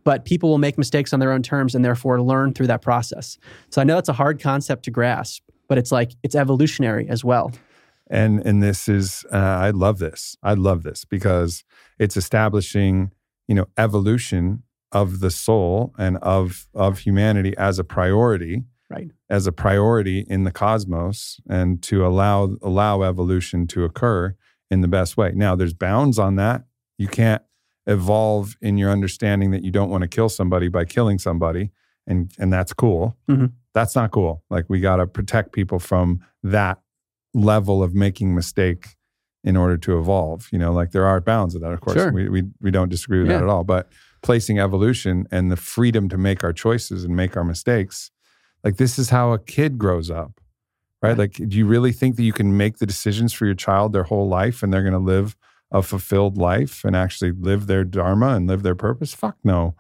But 0.05 0.25
people 0.25 0.49
will 0.49 0.59
make 0.59 0.79
mistakes 0.79 1.13
on 1.13 1.21
their 1.21 1.33
own 1.33 1.43
terms 1.43 1.75
and 1.75 1.85
therefore 1.85 2.23
learn 2.23 2.55
through 2.55 2.69
that 2.69 2.81
process. 2.81 3.37
So 3.69 3.83
I 3.83 3.85
know 3.85 3.97
that's 3.97 4.09
a 4.09 4.15
hard 4.15 4.41
concept 4.41 4.85
to 4.85 4.91
grasp, 4.91 5.43
but 5.69 5.79
it's 5.79 5.93
like 5.93 6.13
it's 6.23 6.35
evolutionary 6.35 7.09
as 7.09 7.25
well. 7.25 7.53
And 8.11 8.45
and 8.47 8.63
this 8.63 8.89
is 8.89 9.25
uh, 9.33 9.37
I 9.37 9.71
love 9.71 9.99
this. 9.99 10.37
I 10.43 10.55
love 10.55 10.83
this 10.83 11.05
because 11.05 11.65
it's 11.99 12.17
establishing, 12.17 13.13
you 13.47 13.55
know, 13.55 13.67
evolution 13.77 14.63
of 14.93 15.21
the 15.21 15.31
soul 15.31 15.95
and 15.99 16.17
of 16.19 16.67
of 16.75 17.01
humanity 17.01 17.55
as 17.59 17.79
a 17.79 17.85
priority 17.85 18.63
right 18.89 19.11
as 19.29 19.47
a 19.47 19.53
priority 19.53 20.25
in 20.29 20.45
the 20.45 20.51
cosmos 20.51 21.41
and 21.49 21.83
to 21.83 22.07
allow 22.07 22.57
allow 22.63 23.03
evolution 23.03 23.67
to 23.67 23.85
occur 23.85 24.35
in 24.71 24.81
the 24.81 24.89
best 24.89 25.17
way 25.17 25.33
now 25.35 25.55
there's 25.55 25.75
bounds 25.75 26.19
on 26.19 26.37
that 26.37 26.65
you 26.97 27.07
can't 27.07 27.43
evolve 27.87 28.57
in 28.61 28.79
your 28.79 28.91
understanding 28.91 29.51
that 29.51 29.63
you 29.63 29.71
don't 29.71 29.91
want 29.91 30.03
to 30.03 30.09
kill 30.09 30.29
somebody 30.29 30.69
by 30.69 30.85
killing 30.85 31.19
somebody 31.19 31.71
and 32.09 32.33
and 32.39 32.53
that's 32.53 32.73
cool 32.73 33.17
mm-hmm. 33.29 33.47
that's 33.75 33.95
not 33.95 34.11
cool 34.11 34.43
like 34.51 34.65
we 34.69 34.81
got 34.81 34.97
to 34.97 35.07
protect 35.07 35.53
people 35.53 35.79
from 35.79 36.21
that 36.43 36.81
level 37.35 37.83
of 37.83 37.95
making 37.95 38.35
mistake 38.35 38.97
in 39.45 39.57
order 39.57 39.77
to 39.77 39.99
evolve 39.99 40.49
you 40.51 40.59
know 40.59 40.73
like 40.73 40.91
there 40.91 41.07
are 41.07 41.21
bounds 41.21 41.55
of 41.55 41.61
that 41.61 41.73
of 41.73 41.81
course 41.81 41.97
sure. 41.97 42.13
we, 42.13 42.29
we 42.29 42.43
we 42.61 42.73
don't 42.73 42.89
disagree 42.89 43.21
with 43.21 43.29
yeah. 43.29 43.39
that 43.39 43.45
at 43.45 43.49
all 43.49 43.63
but 43.63 43.89
placing 44.23 44.59
evolution 44.59 45.27
and 45.31 45.51
the 45.51 45.57
freedom 45.57 46.09
to 46.09 46.19
make 46.19 46.43
our 46.43 46.53
choices 46.53 47.05
and 47.05 47.15
make 47.15 47.37
our 47.37 47.45
mistakes. 47.45 48.11
Like 48.65 48.77
this 48.77 48.99
is 48.99 49.11
how 49.11 49.33
a 49.33 49.39
kid 49.39 49.79
grows 49.79 50.11
up, 50.11 50.41
right? 51.03 51.11
right. 51.11 51.19
Like, 51.19 51.35
do 51.35 51.57
you 51.57 51.67
really 51.67 51.93
think 51.93 52.17
that 52.17 52.25
you 52.25 52.33
can 52.33 52.57
make 52.57 52.79
the 52.79 52.87
decisions 52.87 53.33
for 53.33 53.47
your 53.47 53.55
child 53.55 53.93
their 53.93 54.05
whole 54.05 54.29
life 54.29 54.63
and 54.63 54.73
they're 54.73 54.83
going 54.83 54.93
to 54.93 54.99
live 54.99 55.37
a 55.71 55.83
fulfilled 55.83 56.37
life 56.37 56.83
and 56.85 56.97
actually 56.97 57.33
live 57.33 57.67
their 57.67 57.85
dharma 57.85 58.35
and 58.35 58.47
live 58.47 58.63
their 58.63 58.75
purpose? 58.75 59.15
Fuck 59.15 59.37
no. 59.45 59.75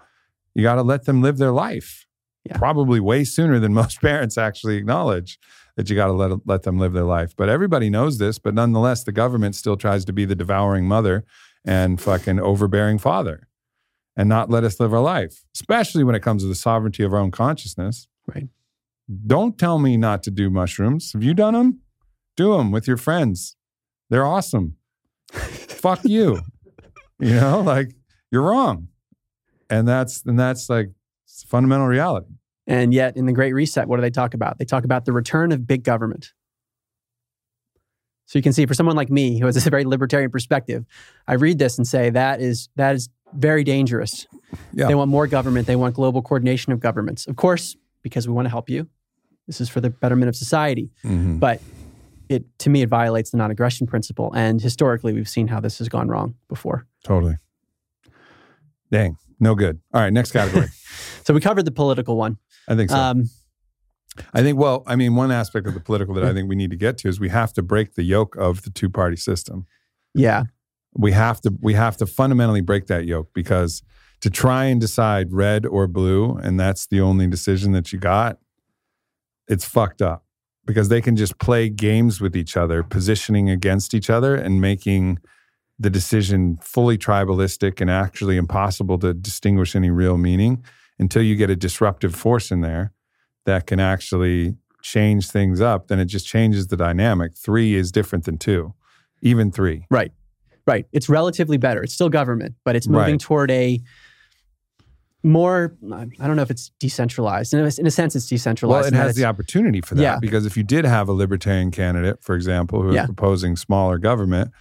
You 0.54 0.62
got 0.62 0.76
to 0.76 0.82
let 0.82 1.04
them 1.04 1.22
live 1.22 1.38
their 1.38 1.52
life. 1.52 2.06
Yeah. 2.44 2.56
Probably 2.56 3.00
way 3.00 3.24
sooner 3.24 3.58
than 3.58 3.74
most 3.82 4.00
parents 4.00 4.38
actually 4.38 4.76
acknowledge 4.76 5.38
that 5.76 5.88
you 5.88 5.96
got 5.96 6.06
to 6.06 6.12
let 6.12 6.32
let 6.46 6.62
them 6.62 6.78
live 6.78 6.92
their 6.92 7.04
life. 7.04 7.34
But 7.36 7.48
everybody 7.48 7.90
knows 7.90 8.18
this, 8.18 8.38
but 8.38 8.54
nonetheless 8.54 9.04
the 9.04 9.12
government 9.12 9.54
still 9.54 9.76
tries 9.76 10.04
to 10.06 10.12
be 10.12 10.24
the 10.24 10.34
devouring 10.34 10.86
mother 10.86 11.24
and 11.64 12.00
fucking 12.00 12.40
overbearing 12.40 12.98
father 12.98 13.48
and 14.16 14.28
not 14.28 14.50
let 14.50 14.64
us 14.64 14.80
live 14.80 14.92
our 14.92 15.00
life, 15.00 15.44
especially 15.54 16.02
when 16.02 16.16
it 16.16 16.20
comes 16.20 16.42
to 16.42 16.48
the 16.48 16.54
sovereignty 16.54 17.04
of 17.04 17.14
our 17.14 17.20
own 17.20 17.30
consciousness. 17.30 18.08
Right. 18.26 18.48
Don't 19.26 19.56
tell 19.56 19.78
me 19.78 19.96
not 19.96 20.22
to 20.24 20.30
do 20.30 20.50
mushrooms. 20.50 21.12
Have 21.12 21.22
you 21.22 21.34
done 21.34 21.54
them? 21.54 21.80
Do 22.36 22.56
them 22.56 22.72
with 22.72 22.86
your 22.86 22.96
friends. 22.96 23.56
They're 24.10 24.26
awesome. 24.26 24.76
Fuck 25.32 26.00
you. 26.04 26.40
You 27.20 27.34
know, 27.34 27.60
like 27.60 27.92
you're 28.30 28.42
wrong. 28.42 28.88
And 29.70 29.86
that's 29.86 30.24
and 30.24 30.38
that's 30.38 30.68
like 30.68 30.90
fundamental 31.44 31.86
reality. 31.86 32.28
And 32.66 32.92
yet, 32.92 33.16
in 33.16 33.26
the 33.26 33.32
Great 33.32 33.54
Reset, 33.54 33.88
what 33.88 33.96
do 33.96 34.02
they 34.02 34.10
talk 34.10 34.34
about? 34.34 34.58
They 34.58 34.64
talk 34.64 34.84
about 34.84 35.04
the 35.06 35.12
return 35.12 35.52
of 35.52 35.66
big 35.66 35.84
government. 35.84 36.32
So 38.26 38.38
you 38.38 38.42
can 38.42 38.52
see, 38.52 38.66
for 38.66 38.74
someone 38.74 38.94
like 38.94 39.08
me 39.08 39.38
who 39.38 39.46
has 39.46 39.56
a 39.66 39.70
very 39.70 39.84
libertarian 39.84 40.30
perspective, 40.30 40.84
I 41.26 41.34
read 41.34 41.58
this 41.58 41.78
and 41.78 41.86
say 41.86 42.10
that 42.10 42.40
is 42.40 42.68
that 42.76 42.94
is 42.94 43.08
very 43.34 43.64
dangerous. 43.64 44.26
Yeah. 44.72 44.86
They 44.86 44.94
want 44.94 45.10
more 45.10 45.26
government. 45.26 45.66
They 45.66 45.76
want 45.76 45.94
global 45.94 46.22
coordination 46.22 46.72
of 46.72 46.80
governments. 46.80 47.26
Of 47.26 47.36
course, 47.36 47.76
because 48.02 48.28
we 48.28 48.34
want 48.34 48.46
to 48.46 48.50
help 48.50 48.68
you. 48.68 48.88
This 49.46 49.60
is 49.60 49.68
for 49.70 49.80
the 49.80 49.90
betterment 49.90 50.28
of 50.28 50.36
society. 50.36 50.90
Mhm. 51.04 51.40
But 51.40 51.62
it 52.28 52.44
to 52.58 52.70
me, 52.70 52.82
it 52.82 52.90
violates 52.90 53.30
the 53.30 53.38
non-aggression 53.38 53.86
principle. 53.86 54.30
And 54.34 54.60
historically, 54.60 55.14
we've 55.14 55.28
seen 55.28 55.48
how 55.48 55.60
this 55.60 55.78
has 55.78 55.88
gone 55.88 56.08
wrong 56.08 56.34
before. 56.48 56.86
Totally. 57.04 57.36
Dang, 58.90 59.16
no 59.40 59.54
good. 59.54 59.80
All 59.92 60.00
right, 60.00 60.12
next 60.12 60.32
category. 60.32 60.68
So 61.24 61.34
we 61.34 61.40
covered 61.42 61.66
the 61.66 61.70
political 61.70 62.16
one. 62.16 62.38
I 62.68 62.74
think 62.74 62.88
so. 62.88 62.96
Um, 62.96 63.24
I 64.32 64.40
think, 64.40 64.58
well, 64.58 64.82
I 64.86 64.96
mean, 64.96 65.14
one 65.14 65.30
aspect 65.30 65.66
of 65.66 65.74
the 65.74 65.80
political 65.80 66.14
that 66.14 66.24
I 66.24 66.32
think 66.32 66.48
we 66.48 66.56
need 66.56 66.70
to 66.70 66.76
get 66.76 66.96
to 66.98 67.08
is 67.08 67.20
we 67.20 67.28
have 67.28 67.52
to 67.52 67.62
break 67.62 67.96
the 67.96 68.02
yoke 68.02 68.34
of 68.36 68.62
the 68.62 68.70
two 68.70 68.88
party 68.88 69.16
system. 69.16 69.66
yeah, 70.14 70.44
We 70.94 71.12
have 71.12 71.42
to 71.42 71.52
we 71.60 71.74
have 71.74 71.98
to 71.98 72.06
fundamentally 72.06 72.62
break 72.62 72.86
that 72.86 73.04
yoke 73.04 73.28
because 73.34 73.82
to 74.22 74.30
try 74.30 74.64
and 74.64 74.80
decide 74.80 75.32
red 75.32 75.66
or 75.66 75.86
blue 75.86 76.36
and 76.36 76.58
that's 76.58 76.86
the 76.86 77.00
only 77.02 77.26
decision 77.26 77.72
that 77.72 77.92
you 77.92 77.98
got, 77.98 78.38
it's 79.48 79.66
fucked 79.66 80.00
up 80.00 80.24
because 80.66 80.88
they 80.88 81.02
can 81.02 81.14
just 81.14 81.38
play 81.38 81.68
games 81.68 82.20
with 82.22 82.34
each 82.34 82.56
other, 82.56 82.82
positioning 82.82 83.50
against 83.50 83.92
each 83.92 84.08
other 84.08 84.34
and 84.34 84.60
making 84.62 85.18
the 85.78 85.90
decision 85.90 86.58
fully 86.62 86.98
tribalistic 86.98 87.80
and 87.80 87.90
actually 87.90 88.36
impossible 88.36 88.98
to 88.98 89.14
distinguish 89.14 89.76
any 89.76 89.90
real 89.90 90.18
meaning 90.18 90.62
until 90.98 91.22
you 91.22 91.36
get 91.36 91.50
a 91.50 91.56
disruptive 91.56 92.14
force 92.14 92.50
in 92.50 92.60
there 92.62 92.92
that 93.46 93.66
can 93.66 93.78
actually 93.80 94.56
change 94.82 95.30
things 95.30 95.60
up, 95.60 95.88
then 95.88 95.98
it 96.00 96.06
just 96.06 96.26
changes 96.26 96.66
the 96.68 96.76
dynamic. 96.76 97.36
Three 97.36 97.74
is 97.74 97.92
different 97.92 98.24
than 98.24 98.38
two, 98.38 98.74
even 99.22 99.50
three. 99.52 99.86
right, 99.90 100.12
right. 100.66 100.86
It's 100.92 101.08
relatively 101.08 101.56
better. 101.58 101.82
It's 101.82 101.94
still 101.94 102.08
government, 102.08 102.54
but 102.64 102.74
it's 102.76 102.88
moving 102.88 103.12
Right. 103.14 103.20
toward 103.20 103.50
a 103.50 103.80
more. 105.24 105.76
I 105.92 106.26
don't 106.26 106.36
know 106.36 106.42
if 106.42 106.50
it's 106.50 106.70
decentralized. 106.78 107.52
In 107.52 107.60
a, 107.60 107.70
in 107.78 107.86
a 107.86 107.90
sense, 107.90 108.14
it's 108.14 108.26
decentralized. 108.28 108.92
Well, 108.92 109.02
it 109.02 109.06
has 109.06 109.16
the 109.16 109.24
opportunity 109.24 109.80
for 109.80 109.94
that 109.96 110.02
Yeah. 110.02 110.18
because 110.20 110.46
if 110.46 110.56
you 110.56 110.62
did 110.62 110.84
have 110.84 111.08
a 111.08 111.12
libertarian 111.12 111.70
candidate, 111.70 112.22
for 112.22 112.34
example, 112.36 112.82
who 112.82 112.90
is 112.90 112.94
Yeah. 112.94 113.06
proposing 113.06 113.56
smaller 113.56 113.98
government, 113.98 114.52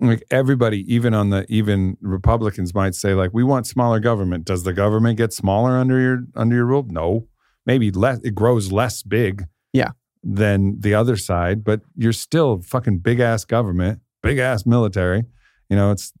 like 0.00 0.22
everybody, 0.30 0.84
even 0.92 1.12
on 1.14 1.30
the 1.30 1.44
even 1.48 1.96
Republicans 2.00 2.74
might 2.74 2.94
say, 2.94 3.14
like, 3.14 3.30
we 3.32 3.42
want 3.44 3.66
smaller 3.66 4.00
government. 4.00 4.44
Does 4.44 4.62
the 4.62 4.72
government 4.72 5.16
get 5.18 5.32
smaller 5.32 5.76
under 5.76 5.98
your 6.00 6.18
under 6.36 6.54
your 6.56 6.66
rule? 6.66 6.86
No, 6.88 7.26
maybe 7.66 7.90
less. 7.90 8.18
It 8.22 8.34
grows 8.34 8.70
less 8.72 9.02
big. 9.02 9.44
Yeah. 9.72 9.90
Than 10.24 10.80
the 10.80 10.94
other 10.94 11.16
side, 11.16 11.62
but 11.62 11.80
you're 11.96 12.12
still 12.12 12.60
fucking 12.60 12.98
big 12.98 13.20
ass 13.20 13.44
government, 13.44 14.00
big 14.22 14.38
ass 14.38 14.66
military. 14.66 15.24
You 15.70 15.76
know, 15.76 15.90
it's 15.92 16.12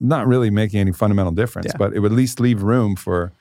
not 0.00 0.26
really 0.26 0.50
making 0.50 0.80
any 0.80 0.92
fundamental 0.92 1.32
difference, 1.32 1.68
Yeah. 1.72 1.78
but 1.78 1.94
it 1.94 2.00
would 2.00 2.12
at 2.12 2.16
least 2.16 2.40
leave 2.40 2.62
room 2.62 2.94
for 2.94 3.32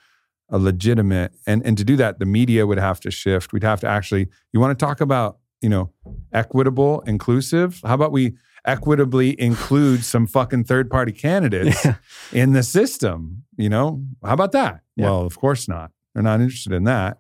a 0.49 0.57
legitimate 0.57 1.33
and 1.45 1.61
and 1.65 1.77
to 1.77 1.83
do 1.83 1.97
that 1.97 2.19
the 2.19 2.25
media 2.25 2.65
would 2.65 2.77
have 2.79 3.01
to 3.01 3.11
shift 3.11 3.51
we'd 3.51 3.63
have 3.63 3.81
to 3.81 3.87
actually 3.87 4.29
you 4.53 4.61
want 4.61 4.71
to 4.79 4.85
talk 4.85 5.01
about 5.01 5.39
you 5.59 5.67
know 5.67 5.91
equitable 6.31 7.01
inclusive 7.01 7.81
how 7.83 7.93
about 7.93 8.13
we 8.13 8.33
equitably 8.67 9.39
include 9.41 10.03
some 10.03 10.27
fucking 10.27 10.65
third 10.65 10.89
party 10.89 11.11
candidates 11.11 11.83
Yeah. 11.85 11.95
in 12.31 12.53
the 12.53 12.61
system 12.63 13.43
you 13.57 13.69
know? 13.69 14.03
How 14.23 14.33
about 14.33 14.51
that? 14.51 14.81
Yeah. 14.95 15.05
well 15.05 15.21
of 15.25 15.39
course 15.39 15.67
not. 15.67 15.91
They're 16.13 16.21
not 16.23 16.41
interested 16.41 16.73
in 16.73 16.83
that. 16.83 17.19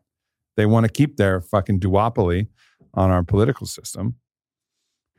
They 0.55 0.65
want 0.67 0.85
to 0.85 0.91
keep 0.91 1.17
their 1.17 1.41
fucking 1.41 1.79
duopoly 1.79 2.47
on 2.93 3.09
our 3.09 3.23
political 3.23 3.65
system. 3.65 4.15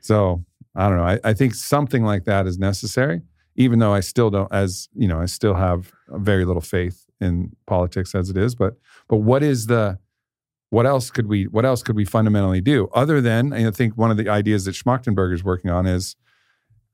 So 0.01 0.45
i 0.75 0.87
don't 0.87 0.97
know. 0.97 1.03
I, 1.03 1.19
I 1.23 1.33
think 1.33 1.55
something 1.55 2.03
like 2.03 2.25
that 2.25 2.45
is 2.47 2.57
necessary 2.57 3.21
even 3.55 3.79
though 3.79 3.93
i 3.93 3.99
still 3.99 4.29
don't 4.29 4.47
as 4.53 4.87
you 4.95 5.07
know 5.07 5.19
i 5.19 5.25
still 5.25 5.55
have 5.55 5.91
very 6.09 6.45
little 6.45 6.61
faith 6.61 7.05
in 7.19 7.51
politics 7.67 8.15
as 8.15 8.29
it 8.29 8.37
is. 8.37 8.55
But 8.55 8.75
but 9.09 9.17
what 9.17 9.43
is 9.43 9.65
the 9.67 9.97
what 10.71 10.85
else 10.85 11.09
could 11.11 11.27
we 11.27 11.45
what 11.45 11.65
else 11.65 11.81
could 11.83 11.95
we 11.95 12.05
fundamentally 12.05 12.61
do? 12.61 12.87
Other 12.93 13.21
than 13.21 13.53
i 13.53 13.69
think 13.71 13.93
one 13.97 14.11
of 14.11 14.17
the 14.17 14.29
ideas 14.29 14.65
that 14.65 14.75
schmachtenberger 14.75 15.33
is 15.33 15.43
working 15.43 15.71
on 15.71 15.85
is 15.87 16.15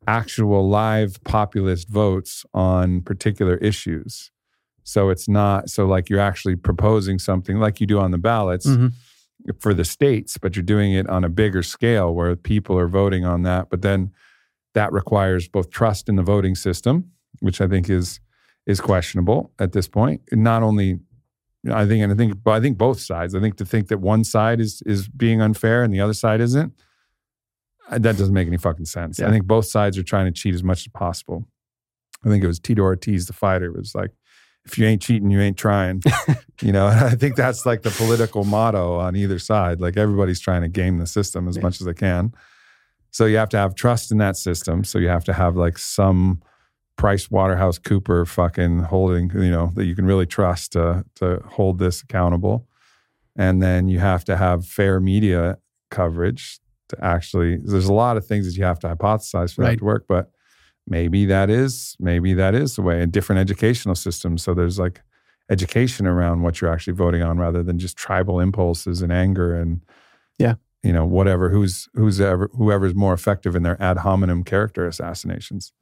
actual 0.07 0.67
live 0.69 1.23
populist 1.23 1.89
votes 1.89 2.45
on 2.53 3.01
particular 3.01 3.57
issues. 3.57 4.31
So 4.83 5.09
it's 5.09 5.27
not 5.27 5.69
so 5.69 5.85
like 5.87 6.09
you're 6.09 6.19
actually 6.19 6.55
proposing 6.55 7.17
something 7.17 7.57
like 7.59 7.81
you 7.81 7.87
do 7.87 7.99
on 7.99 8.11
the 8.11 8.19
ballots 8.19 8.67
Mhm. 8.67 8.93
for 9.59 9.73
the 9.73 9.83
states 9.85 10.37
but 10.37 10.55
you're 10.55 10.63
doing 10.63 10.93
it 10.93 11.07
on 11.09 11.23
a 11.23 11.29
bigger 11.29 11.63
scale 11.63 12.13
where 12.13 12.35
people 12.35 12.77
are 12.77 12.87
voting 12.87 13.25
on 13.25 13.41
that. 13.43 13.69
But 13.69 13.81
then 13.81 14.11
that 14.73 14.91
requires 14.93 15.47
both 15.47 15.69
trust 15.71 16.07
in 16.09 16.15
the 16.17 16.23
voting 16.23 16.55
system 16.55 17.11
which 17.39 17.59
i 17.59 17.67
think 17.67 17.89
is 17.89 18.19
is 18.67 18.79
questionable 18.81 19.51
at 19.59 19.71
this 19.73 19.87
point. 19.87 20.21
Not 20.31 20.63
only 20.63 20.99
I 21.71 21.85
think, 21.87 22.03
and 22.03 22.11
I 22.11 22.15
think, 22.15 22.43
but 22.43 22.51
I 22.51 22.59
think 22.61 22.77
both 22.77 22.99
sides. 22.99 23.33
I 23.35 23.39
think 23.39 23.57
to 23.57 23.65
think 23.65 23.87
that 23.87 23.97
one 23.99 24.23
side 24.23 24.59
is 24.59 24.81
is 24.85 25.07
being 25.07 25.41
unfair 25.41 25.83
and 25.83 25.93
the 25.93 25.99
other 26.01 26.13
side 26.13 26.41
isn't, 26.41 26.73
uh, 27.89 27.97
that 27.99 28.17
doesn't 28.17 28.33
make 28.33 28.47
any 28.47 28.57
fucking 28.57 28.85
sense. 28.85 29.19
Yeah. 29.19 29.27
I 29.27 29.31
think 29.31 29.45
both 29.45 29.65
sides 29.65 29.97
are 29.97 30.03
trying 30.03 30.25
to 30.25 30.31
cheat 30.31 30.53
as 30.53 30.63
much 30.63 30.81
as 30.81 30.87
possible. 30.89 31.47
I 32.23 32.29
think 32.29 32.43
it 32.43 32.47
was 32.47 32.59
Tito 32.59 32.81
Ortiz, 32.81 33.27
the 33.27 33.33
fighter, 33.33 33.71
was 33.71 33.93
like, 33.95 34.11
"If 34.65 34.77
you 34.77 34.85
ain't 34.85 35.01
cheating, 35.01 35.29
you 35.31 35.39
ain't 35.41 35.57
trying." 35.57 36.01
you 36.61 36.71
know, 36.71 36.87
and 36.87 36.99
I 36.99 37.11
think 37.15 37.35
that's 37.35 37.65
like 37.65 37.81
the 37.83 37.91
political 37.91 38.43
motto 38.43 38.95
on 38.99 39.15
either 39.15 39.39
side. 39.39 39.81
Like 39.81 39.97
everybody's 39.97 40.39
trying 40.39 40.61
to 40.63 40.67
game 40.67 40.97
the 40.97 41.07
system 41.07 41.47
as 41.47 41.57
Yeah. 41.57 41.63
much 41.63 41.79
as 41.81 41.85
they 41.85 41.93
can. 41.93 42.33
So 43.11 43.25
you 43.25 43.37
have 43.37 43.49
to 43.49 43.57
have 43.57 43.75
trust 43.75 44.11
in 44.11 44.17
that 44.17 44.35
system. 44.37 44.83
So 44.83 44.99
you 44.99 45.07
have 45.07 45.23
to 45.25 45.33
have 45.33 45.55
like 45.55 45.77
some 45.77 46.41
Price 46.97 47.29
Waterhouse 47.29 47.77
Cooper 47.77 48.25
fucking 48.25 48.79
holding, 48.83 49.29
you 49.33 49.51
know, 49.51 49.71
that 49.75 49.85
you 49.85 49.95
can 49.95 50.05
really 50.05 50.25
trust 50.25 50.73
to 50.73 51.05
to 51.15 51.41
hold 51.51 51.79
this 51.79 52.01
accountable. 52.01 52.67
And 53.35 53.61
then 53.61 53.89
you 53.89 53.99
have 53.99 54.23
to 54.25 54.37
have 54.37 54.65
fair 54.65 54.99
media 55.01 55.57
coverage 55.91 56.59
to 56.89 57.03
actually 57.03 57.57
there's 57.63 57.87
a 57.87 57.93
lot 57.93 58.15
of 58.17 58.25
things 58.25 58.45
that 58.45 58.57
you 58.57 58.63
have 58.63 58.79
to 58.79 58.87
hypothesize 58.87 59.53
for 59.53 59.63
that 59.63 59.79
to 59.79 59.85
work, 59.85 60.05
but 60.07 60.31
maybe 60.87 61.25
that 61.25 61.49
is 61.49 61.95
maybe 61.99 62.33
that 62.33 62.55
is 62.55 62.75
the 62.75 62.81
way 62.81 63.01
in 63.01 63.09
different 63.11 63.39
educational 63.39 63.95
systems. 63.95 64.43
So 64.43 64.53
there's 64.53 64.79
like 64.79 65.01
education 65.49 66.07
around 66.07 66.41
what 66.43 66.61
you're 66.61 66.71
actually 66.71 66.93
voting 66.93 67.21
on 67.21 67.37
rather 67.37 67.61
than 67.61 67.77
just 67.77 67.97
tribal 67.97 68.39
impulses 68.39 69.01
and 69.01 69.11
anger 69.11 69.53
and 69.55 69.81
Yeah. 70.39 70.55
you 70.83 70.93
know 70.93 71.05
whatever 71.05 71.49
who's 71.49 71.87
who's 71.93 72.19
ever 72.21 72.49
whoever's 72.53 72.95
more 72.95 73.13
effective 73.13 73.55
in 73.55 73.63
their 73.63 73.79
ad 73.81 73.97
hominem 73.97 74.43
character 74.43 74.87
assassinations 74.87 75.73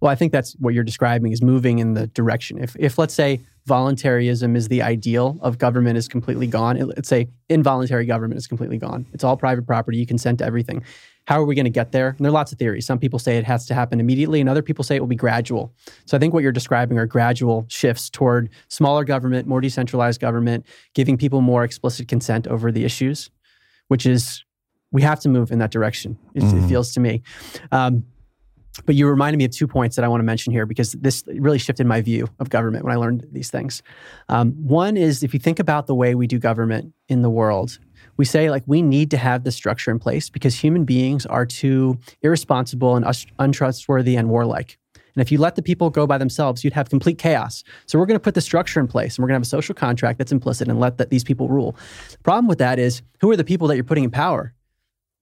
Well, 0.00 0.10
I 0.10 0.14
think 0.14 0.32
that's 0.32 0.54
what 0.58 0.74
you're 0.74 0.84
describing 0.84 1.32
is 1.32 1.42
moving 1.42 1.78
in 1.78 1.94
the 1.94 2.06
direction. 2.08 2.58
If, 2.62 2.76
if 2.78 2.98
let's 2.98 3.14
say 3.14 3.40
voluntarism 3.66 4.54
is 4.54 4.68
the 4.68 4.82
ideal 4.82 5.38
of 5.40 5.58
government 5.58 5.96
is 5.98 6.06
completely 6.08 6.46
gone, 6.46 6.76
it- 6.76 6.84
let's 6.86 7.08
say 7.08 7.28
involuntary 7.48 8.06
government 8.06 8.38
is 8.38 8.46
completely 8.46 8.78
gone. 8.78 9.06
It's 9.12 9.24
all 9.24 9.36
private 9.36 9.66
property. 9.66 9.98
You 9.98 10.06
consent 10.06 10.38
to 10.40 10.44
everything. 10.44 10.82
How 11.26 11.40
are 11.40 11.44
we 11.44 11.56
going 11.56 11.64
to 11.64 11.70
get 11.70 11.90
there? 11.90 12.10
And 12.10 12.18
there 12.20 12.28
are 12.28 12.32
lots 12.32 12.52
of 12.52 12.58
theories. 12.58 12.86
Some 12.86 12.98
people 13.00 13.18
say 13.18 13.36
it 13.36 13.44
has 13.44 13.66
to 13.66 13.74
happen 13.74 13.98
immediately, 13.98 14.40
and 14.40 14.48
other 14.48 14.62
people 14.62 14.84
say 14.84 14.94
it 14.94 15.00
will 15.00 15.08
be 15.08 15.16
gradual. 15.16 15.72
So 16.04 16.16
I 16.16 16.20
think 16.20 16.32
what 16.32 16.44
you're 16.44 16.52
describing 16.52 16.98
are 16.98 17.06
gradual 17.06 17.64
shifts 17.68 18.08
toward 18.08 18.48
smaller 18.68 19.02
government, 19.04 19.48
more 19.48 19.60
decentralized 19.60 20.20
government, 20.20 20.64
giving 20.94 21.16
people 21.16 21.40
more 21.40 21.64
explicit 21.64 22.06
consent 22.06 22.46
over 22.46 22.70
the 22.70 22.84
issues, 22.84 23.28
which 23.88 24.06
is 24.06 24.44
we 24.92 25.02
have 25.02 25.18
to 25.20 25.28
move 25.28 25.50
in 25.50 25.58
that 25.58 25.72
direction. 25.72 26.16
It, 26.34 26.44
it 26.44 26.46
Mhm. 26.54 26.68
feels 26.68 26.92
to 26.92 27.00
me. 27.00 27.22
Um, 27.72 28.04
but 28.84 28.94
you 28.94 29.08
reminded 29.08 29.38
me 29.38 29.44
of 29.44 29.50
two 29.50 29.66
points 29.66 29.96
that 29.96 30.04
I 30.04 30.08
want 30.08 30.20
to 30.20 30.24
mention 30.24 30.52
here 30.52 30.66
because 30.66 30.92
this 30.92 31.24
really 31.26 31.58
shifted 31.58 31.86
my 31.86 32.00
view 32.00 32.28
of 32.38 32.50
government 32.50 32.84
when 32.84 32.92
I 32.92 32.96
learned 32.96 33.26
these 33.32 33.50
things. 33.50 33.82
Um, 34.28 34.52
one 34.52 34.96
is 34.96 35.22
if 35.22 35.32
you 35.32 35.40
think 35.40 35.58
about 35.58 35.86
the 35.86 35.94
way 35.94 36.14
we 36.14 36.26
do 36.26 36.38
government 36.38 36.92
in 37.08 37.22
the 37.22 37.30
world, 37.30 37.78
we 38.16 38.24
say 38.24 38.50
like 38.50 38.62
we 38.66 38.82
need 38.82 39.10
to 39.12 39.16
have 39.16 39.44
the 39.44 39.52
structure 39.52 39.90
in 39.90 39.98
place 39.98 40.28
because 40.30 40.54
human 40.54 40.84
beings 40.84 41.26
are 41.26 41.46
too 41.46 41.98
irresponsible 42.22 42.96
and 42.96 43.04
us- 43.04 43.26
untrustworthy 43.38 44.16
and 44.16 44.28
warlike. 44.28 44.78
And 44.94 45.22
if 45.22 45.32
you 45.32 45.38
let 45.38 45.56
the 45.56 45.62
people 45.62 45.88
go 45.88 46.06
by 46.06 46.18
themselves, 46.18 46.62
you'd 46.62 46.74
have 46.74 46.90
complete 46.90 47.16
chaos. 47.16 47.64
So 47.86 47.98
we're 47.98 48.04
going 48.04 48.16
to 48.16 48.22
put 48.22 48.34
the 48.34 48.42
structure 48.42 48.80
in 48.80 48.86
place 48.86 49.16
and 49.16 49.22
we're 49.22 49.28
going 49.28 49.34
to 49.34 49.40
have 49.40 49.46
a 49.46 49.62
social 49.62 49.74
contract 49.74 50.18
that's 50.18 50.32
implicit 50.32 50.68
and 50.68 50.78
let 50.78 50.98
that 50.98 51.08
these 51.08 51.24
people 51.24 51.48
rule. 51.48 51.74
The 52.10 52.18
problem 52.18 52.46
with 52.46 52.58
that 52.58 52.78
is 52.78 53.00
who 53.20 53.30
are 53.30 53.36
the 53.36 53.44
people 53.44 53.66
that 53.68 53.76
you're 53.76 53.84
putting 53.84 54.04
in 54.04 54.10
power? 54.10 54.52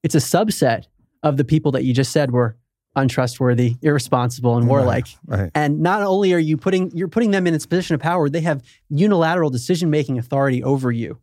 It's 0.02 0.16
a 0.16 0.18
subset 0.18 0.86
of 1.22 1.36
the 1.36 1.44
people 1.44 1.70
that 1.72 1.84
you 1.84 1.94
just 1.94 2.12
said 2.12 2.32
were 2.32 2.56
untrustworthy, 2.96 3.76
irresponsible, 3.82 4.56
and 4.56 4.68
warlike. 4.68 5.06
Right. 5.26 5.50
And 5.54 5.80
not 5.80 6.02
only 6.02 6.32
are 6.32 6.38
you 6.38 6.56
putting 6.56 6.90
you're 6.96 7.08
putting 7.08 7.30
them 7.30 7.46
in 7.46 7.52
this 7.52 7.66
position 7.66 7.94
of 7.94 8.00
power, 8.00 8.28
they 8.28 8.40
have 8.42 8.62
unilateral 8.88 9.50
decision 9.50 9.90
making 9.90 10.18
authority 10.18 10.62
over 10.62 10.92
you. 10.92 11.18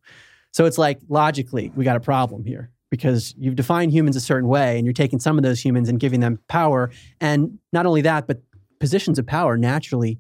So 0.51 0.65
it's 0.65 0.77
like 0.77 0.99
logically, 1.07 1.71
we 1.75 1.85
got 1.85 1.95
a 1.95 2.01
problem 2.01 2.43
here 2.43 2.71
because 2.89 3.33
you've 3.37 3.55
defined 3.55 3.93
humans 3.93 4.15
a 4.17 4.21
certain 4.21 4.49
way 4.49 4.77
and 4.77 4.85
you're 4.85 4.93
taking 4.93 5.19
some 5.19 5.37
of 5.37 5.43
those 5.43 5.63
humans 5.63 5.87
and 5.87 5.99
giving 5.99 6.19
them 6.19 6.39
power. 6.49 6.91
And 7.21 7.57
not 7.71 7.85
only 7.85 8.01
that, 8.01 8.27
but 8.27 8.41
positions 8.79 9.17
of 9.17 9.25
power 9.25 9.57
naturally 9.57 10.19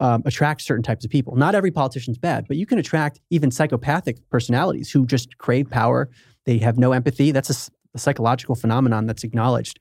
um, 0.00 0.22
attract 0.24 0.60
certain 0.62 0.82
types 0.82 1.04
of 1.04 1.10
people. 1.10 1.36
Not 1.36 1.54
every 1.54 1.70
politician's 1.70 2.18
bad, 2.18 2.46
but 2.48 2.56
you 2.56 2.66
can 2.66 2.78
attract 2.78 3.20
even 3.30 3.52
psychopathic 3.52 4.28
personalities 4.28 4.90
who 4.90 5.06
just 5.06 5.38
crave 5.38 5.70
power. 5.70 6.10
They 6.46 6.58
have 6.58 6.78
no 6.78 6.92
empathy. 6.92 7.30
That's 7.30 7.68
a, 7.68 7.70
a 7.94 7.98
psychological 7.98 8.56
phenomenon 8.56 9.06
that's 9.06 9.22
acknowledged. 9.22 9.78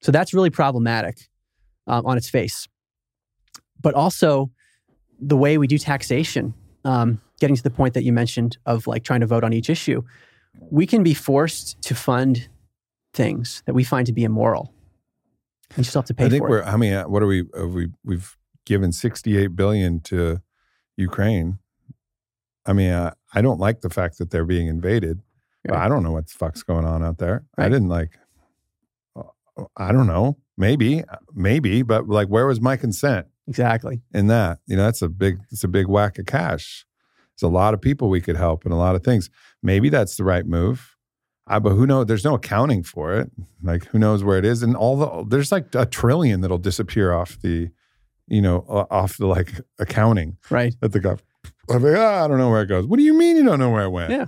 So 0.00 0.12
that's 0.12 0.32
really 0.32 0.50
problematic 0.50 1.28
um, 1.86 2.06
on 2.06 2.16
its 2.16 2.28
face. 2.28 2.68
But 3.80 3.94
also, 3.94 4.50
the 5.20 5.36
way 5.36 5.58
we 5.58 5.66
do 5.66 5.78
taxation, 5.78 6.54
um, 6.84 7.20
getting 7.40 7.56
to 7.56 7.62
the 7.62 7.70
point 7.70 7.94
that 7.94 8.04
you 8.04 8.12
mentioned 8.12 8.58
of 8.66 8.86
like 8.86 9.04
trying 9.04 9.20
to 9.20 9.26
vote 9.26 9.44
on 9.44 9.52
each 9.52 9.70
issue, 9.70 10.02
we 10.70 10.86
can 10.86 11.02
be 11.02 11.14
forced 11.14 11.80
to 11.82 11.94
fund 11.94 12.48
things 13.12 13.62
that 13.66 13.74
we 13.74 13.84
find 13.84 14.06
to 14.06 14.12
be 14.12 14.24
immoral. 14.24 14.72
And 15.70 15.78
you 15.78 15.84
still 15.84 16.02
have 16.02 16.06
to 16.06 16.14
pay 16.14 16.26
I 16.26 16.28
think 16.28 16.48
we're. 16.48 16.60
it. 16.60 16.66
I 16.66 16.76
mean, 16.76 16.94
what 17.10 17.22
are 17.22 17.26
we? 17.26 17.44
Have 17.56 17.74
we 17.74 17.88
we've 18.04 18.36
given 18.64 18.92
sixty-eight 18.92 19.54
billion 19.54 20.00
to 20.00 20.40
Ukraine. 20.96 21.58
I 22.66 22.72
mean, 22.72 22.90
uh, 22.90 23.14
I 23.34 23.40
don't 23.40 23.60
like 23.60 23.80
the 23.80 23.90
fact 23.90 24.18
that 24.18 24.30
they're 24.30 24.44
being 24.44 24.66
invaded. 24.66 25.20
But 25.64 25.74
Right. 25.74 25.84
I 25.84 25.88
don't 25.88 26.02
know 26.02 26.12
what 26.12 26.26
the 26.26 26.34
fuck's 26.34 26.62
going 26.62 26.84
on 26.84 27.02
out 27.02 27.18
there. 27.18 27.44
I 27.56 27.68
didn't 27.68 27.88
like. 27.88 28.18
Uh, 29.58 29.64
I 29.76 29.92
don't 29.92 30.06
know. 30.06 30.38
Maybe, 30.56 31.04
maybe, 31.34 31.82
but 31.82 32.08
like, 32.08 32.28
where 32.28 32.46
was 32.46 32.60
my 32.60 32.76
consent 32.76 33.26
Exactly. 33.46 34.00
in 34.12 34.26
that? 34.28 34.58
You 34.66 34.76
know, 34.76 34.84
that's 34.84 35.02
a 35.02 35.08
big. 35.08 35.38
It's 35.50 35.64
a 35.64 35.68
big 35.68 35.86
whack 35.86 36.18
of 36.18 36.26
cash. 36.26 36.84
There's 37.34 37.48
a 37.48 37.52
lot 37.52 37.74
of 37.74 37.80
people 37.80 38.08
we 38.08 38.20
could 38.20 38.36
help 38.36 38.64
and 38.64 38.72
a 38.72 38.76
lot 38.76 38.94
of 38.96 39.04
things. 39.04 39.30
Maybe 39.62 39.88
that's 39.88 40.16
the 40.16 40.24
right 40.24 40.44
move. 40.44 40.96
I, 41.46 41.60
but 41.60 41.70
who 41.70 41.86
knows? 41.86 42.06
There's 42.06 42.24
no 42.24 42.34
accounting 42.34 42.82
for 42.82 43.14
it. 43.14 43.30
Like, 43.62 43.84
who 43.86 43.98
knows 43.98 44.22
where 44.24 44.36
it 44.36 44.44
is? 44.44 44.62
And 44.62 44.76
all 44.76 44.96
the 44.96 45.24
there's 45.28 45.50
like 45.52 45.74
a 45.74 45.86
trillion 45.86 46.40
that'll 46.40 46.58
disappear 46.58 47.12
off 47.12 47.38
the, 47.40 47.70
you 48.26 48.42
know, 48.42 48.64
off 48.90 49.16
the 49.16 49.26
like 49.26 49.52
accounting 49.78 50.36
Right. 50.50 50.74
at 50.82 50.92
the 50.92 51.00
gov. 51.00 51.20
I'm 51.70 51.82
like, 51.82 51.96
ah, 51.96 52.24
I 52.24 52.28
don't 52.28 52.38
know 52.38 52.50
where 52.50 52.62
it 52.62 52.66
goes. 52.66 52.84
What 52.86 52.98
do 52.98 53.02
you 53.04 53.14
mean 53.14 53.36
you 53.36 53.44
don't 53.44 53.58
know 53.60 53.70
where 53.70 53.84
it 53.84 53.90
went? 53.90 54.10
Yeah. 54.10 54.26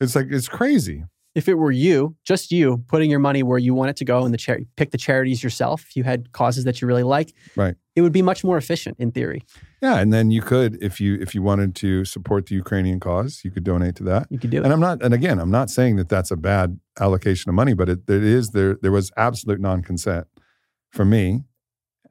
It's 0.00 0.14
like 0.14 0.26
it's 0.30 0.48
crazy. 0.48 1.04
If 1.38 1.48
it 1.48 1.54
were 1.54 1.70
you, 1.70 2.16
just 2.24 2.50
you, 2.50 2.66
putting 2.88 3.08
your 3.10 3.20
money 3.20 3.44
where 3.44 3.58
you 3.66 3.72
want 3.72 3.90
it 3.90 3.96
to 3.98 4.04
go 4.04 4.24
and 4.24 4.34
the 4.34 4.66
pick 4.76 4.90
the 4.90 4.98
charities 4.98 5.40
yourself, 5.40 5.84
if 5.88 5.94
you 5.94 6.02
had 6.02 6.32
causes 6.32 6.64
that 6.64 6.80
you 6.80 6.88
really 6.88 7.04
like, 7.04 7.32
Right. 7.54 7.76
it 7.94 8.00
would 8.02 8.12
be 8.12 8.22
much 8.22 8.42
more 8.42 8.56
efficient 8.56 8.96
in 8.98 9.12
theory. 9.12 9.44
Yeah, 9.80 10.00
and 10.00 10.12
then 10.12 10.32
you 10.32 10.42
could, 10.42 10.82
if 10.82 11.00
you 11.00 11.14
if 11.20 11.36
you 11.36 11.42
wanted 11.50 11.76
to 11.76 12.04
support 12.04 12.46
the 12.46 12.56
Ukrainian 12.56 12.98
cause, 12.98 13.42
you 13.44 13.52
could 13.52 13.62
donate 13.62 13.94
to 14.00 14.04
that. 14.10 14.26
You 14.30 14.38
could 14.40 14.50
do 14.50 14.58
it. 14.58 14.64
And 14.64 14.72
I'm 14.72 14.80
not, 14.80 15.00
and 15.04 15.14
again, 15.14 15.38
I'm 15.38 15.52
not 15.52 15.70
saying 15.70 15.94
that 16.00 16.08
that's 16.08 16.32
a 16.32 16.36
bad 16.36 16.80
allocation 16.98 17.48
of 17.50 17.54
money, 17.54 17.74
but 17.80 17.88
it, 17.88 18.00
it 18.18 18.24
is 18.38 18.50
there. 18.50 18.76
There 18.82 18.94
was 19.00 19.12
absolute 19.16 19.60
non-consent 19.60 20.26
for 20.96 21.04
me. 21.04 21.44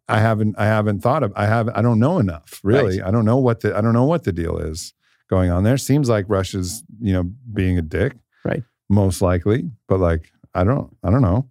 I 0.07 0.19
haven't, 0.19 0.55
I 0.57 0.67
haven't 0.67 1.01
thought 1.01 1.21
of, 1.23 1.33
I 1.35 1.47
have, 1.47 1.67
I 1.75 1.81
don't 1.81 1.99
know 1.99 2.17
enough 2.17 2.61
really. 2.63 3.01
I 3.01 3.11
don't 3.11 3.25
know 3.25 3.35
what 3.47 3.59
the, 3.59 3.69
I 3.77 3.81
don't 3.81 3.91
know 3.99 4.05
what 4.05 4.23
the 4.23 4.31
deal 4.31 4.57
is 4.71 4.93
going 5.29 5.49
on 5.51 5.63
there. 5.65 5.77
Seems 5.77 6.07
like 6.07 6.25
Russia's, 6.29 6.83
you 7.01 7.11
know, 7.11 7.23
being 7.53 7.77
a 7.77 7.81
dick, 7.97 8.13
Right. 8.45 8.63
Most 8.89 9.21
likely, 9.21 9.69
but 9.87 9.99
like, 9.99 10.31
I 10.53 10.63
don't, 10.63 10.95
I 11.03 11.09
don't 11.09 11.21
know. 11.21 11.49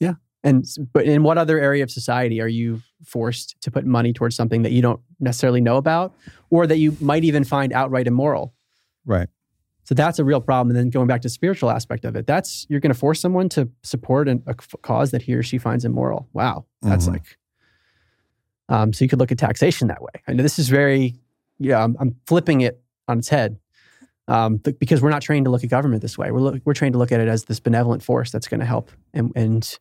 Yeah, 0.00 0.14
and 0.42 0.64
but 0.92 1.04
in 1.04 1.22
what 1.22 1.38
other 1.38 1.58
area 1.58 1.82
of 1.82 1.90
society 1.90 2.40
are 2.40 2.48
you 2.48 2.80
forced 3.04 3.60
to 3.62 3.70
put 3.70 3.84
money 3.84 4.12
towards 4.12 4.34
something 4.36 4.62
that 4.62 4.72
you 4.72 4.80
don't 4.82 5.00
necessarily 5.20 5.60
know 5.60 5.76
about, 5.76 6.14
or 6.50 6.66
that 6.66 6.78
you 6.78 6.96
might 7.00 7.24
even 7.24 7.44
find 7.44 7.72
outright 7.72 8.06
immoral? 8.06 8.54
Right. 9.04 9.28
So 9.84 9.94
that's 9.94 10.18
a 10.18 10.24
real 10.24 10.40
problem. 10.42 10.70
And 10.70 10.78
then 10.78 10.90
going 10.90 11.06
back 11.06 11.22
to 11.22 11.26
the 11.26 11.30
spiritual 11.30 11.70
aspect 11.70 12.04
of 12.04 12.14
it, 12.14 12.26
that's 12.26 12.66
you're 12.68 12.80
going 12.80 12.92
to 12.92 12.98
force 12.98 13.20
someone 13.20 13.48
to 13.50 13.70
support 13.82 14.28
an, 14.28 14.42
a 14.46 14.54
cause 14.54 15.12
that 15.12 15.22
he 15.22 15.32
or 15.34 15.42
she 15.42 15.56
finds 15.58 15.84
immoral. 15.84 16.28
Wow, 16.34 16.66
that's 16.82 17.06
Mhm. 17.08 17.12
like. 17.12 17.38
Um, 18.68 18.92
so 18.92 19.02
you 19.04 19.08
could 19.08 19.18
look 19.18 19.32
at 19.32 19.38
taxation 19.38 19.88
that 19.88 20.02
way. 20.02 20.10
I 20.26 20.34
know 20.34 20.42
this 20.42 20.58
is 20.58 20.68
very, 20.68 21.14
yeah, 21.58 21.82
I'm, 21.82 21.96
I'm 21.98 22.16
flipping 22.26 22.60
it 22.60 22.82
on 23.08 23.18
its 23.18 23.30
head, 23.30 23.58
um, 24.28 24.60
th- 24.60 24.78
because 24.78 25.02
we're 25.02 25.10
not 25.10 25.22
trained 25.22 25.46
to 25.46 25.50
look 25.50 25.64
at 25.64 25.70
government 25.70 26.00
this 26.02 26.16
way. 26.16 26.30
We're 26.30 26.38
look, 26.40 26.62
we're 26.64 26.74
trained 26.74 26.92
to 26.92 26.98
look 26.98 27.10
at 27.12 27.18
it 27.20 27.26
as 27.28 27.44
this 27.44 27.58
benevolent 27.60 28.02
force 28.02 28.30
that's 28.30 28.46
going 28.48 28.60
to 28.60 28.66
help. 28.66 28.90
And 29.12 29.32
and 29.34 29.78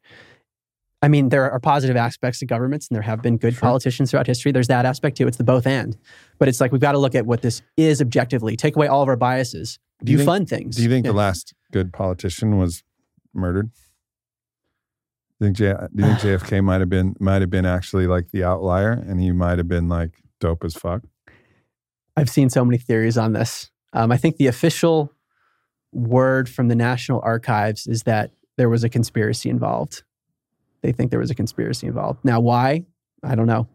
I 1.03 1.07
mean, 1.10 1.30
there 1.30 1.52
are 1.52 1.60
positive 1.60 1.95
aspects 1.95 2.40
to 2.40 2.48
governments, 2.48 2.88
and 2.88 2.95
there 2.95 3.03
have 3.03 3.22
been 3.22 3.38
good 3.38 3.53
Sure. 3.53 3.61
politicians 3.61 4.10
throughout 4.10 4.26
history. 4.26 4.52
There's 4.52 4.68
that 4.69 4.84
aspect 4.86 5.18
too. 5.18 5.28
It's 5.28 5.38
the 5.38 5.44
both 5.44 5.68
and. 5.68 5.95
But 6.40 6.48
it's 6.48 6.60
like 6.60 6.72
we've 6.72 6.82
got 6.82 6.94
to 6.94 6.98
look 6.98 7.14
at 7.14 7.28
what 7.28 7.44
this 7.44 7.61
is 7.78 8.02
objectively. 8.02 8.56
Take 8.57 8.76
away 8.76 8.88
all 8.88 9.03
of 9.03 9.07
our 9.10 9.15
biases. 9.15 9.78
Do 10.03 10.11
you 10.11 10.18
think- 10.18 10.26
fun 10.28 10.45
things. 10.48 10.76
Do 10.78 10.82
you 10.84 10.90
think 10.90 11.06
Yeah. 11.06 11.11
the 11.11 11.18
last 11.18 11.53
good 11.72 11.94
politician 11.94 12.57
was 12.57 12.84
murdered? 13.34 13.69
Do 15.40 15.45
you 15.45 15.53
think, 15.53 15.57
J, 15.57 15.74
do 15.95 16.03
you 16.07 16.15
think 16.15 16.19
JFK 16.41 16.64
might 16.64 16.80
have 16.80 16.90
been 16.90 17.15
might 17.19 17.41
have 17.41 17.49
been 17.52 17.65
actually 17.65 18.07
like 18.07 18.32
the 18.32 18.44
outlier, 18.44 18.91
and 18.91 19.19
he 19.22 19.32
might 19.32 19.60
have 19.60 19.68
been 19.68 19.88
like 19.88 20.24
dope 20.40 20.64
as 20.65 20.74
fuck? 20.74 21.03
I've 22.15 22.30
seen 22.30 22.49
so 22.49 22.65
many 22.65 22.80
theories 22.80 23.18
on 23.19 23.34
this. 23.34 23.69
Um, 23.94 24.12
I 24.12 24.18
think 24.18 24.38
the 24.38 24.48
official 24.48 25.12
word 25.92 26.50
from 26.50 26.68
the 26.68 26.76
National 26.76 27.22
Archives 27.24 27.88
is 27.88 28.04
that 28.04 28.32
there 28.58 28.70
was 28.70 28.84
a 28.84 28.90
conspiracy 28.90 29.50
involved. 29.50 30.04
They 30.82 30.92
think 30.92 31.12
there 31.12 31.20
was 31.20 31.32
a 31.32 31.36
conspiracy 31.36 31.88
involved. 31.88 32.24
Now, 32.24 32.40
why? 32.40 32.86
I 33.24 33.36
don't 33.36 33.48
know. 33.48 33.68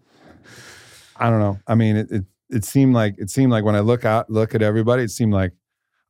I 1.16 1.30
don't 1.30 1.40
know. 1.40 1.58
I 1.66 1.74
mean, 1.74 1.96
it, 1.96 2.10
it 2.10 2.24
it 2.50 2.64
seemed 2.64 2.94
like 2.94 3.14
it 3.18 3.30
seemed 3.30 3.50
like 3.50 3.64
when 3.64 3.74
I 3.74 3.80
look 3.80 4.04
out 4.04 4.30
look 4.30 4.54
at 4.54 4.62
everybody, 4.62 5.04
it 5.04 5.10
seemed 5.10 5.32
like, 5.32 5.52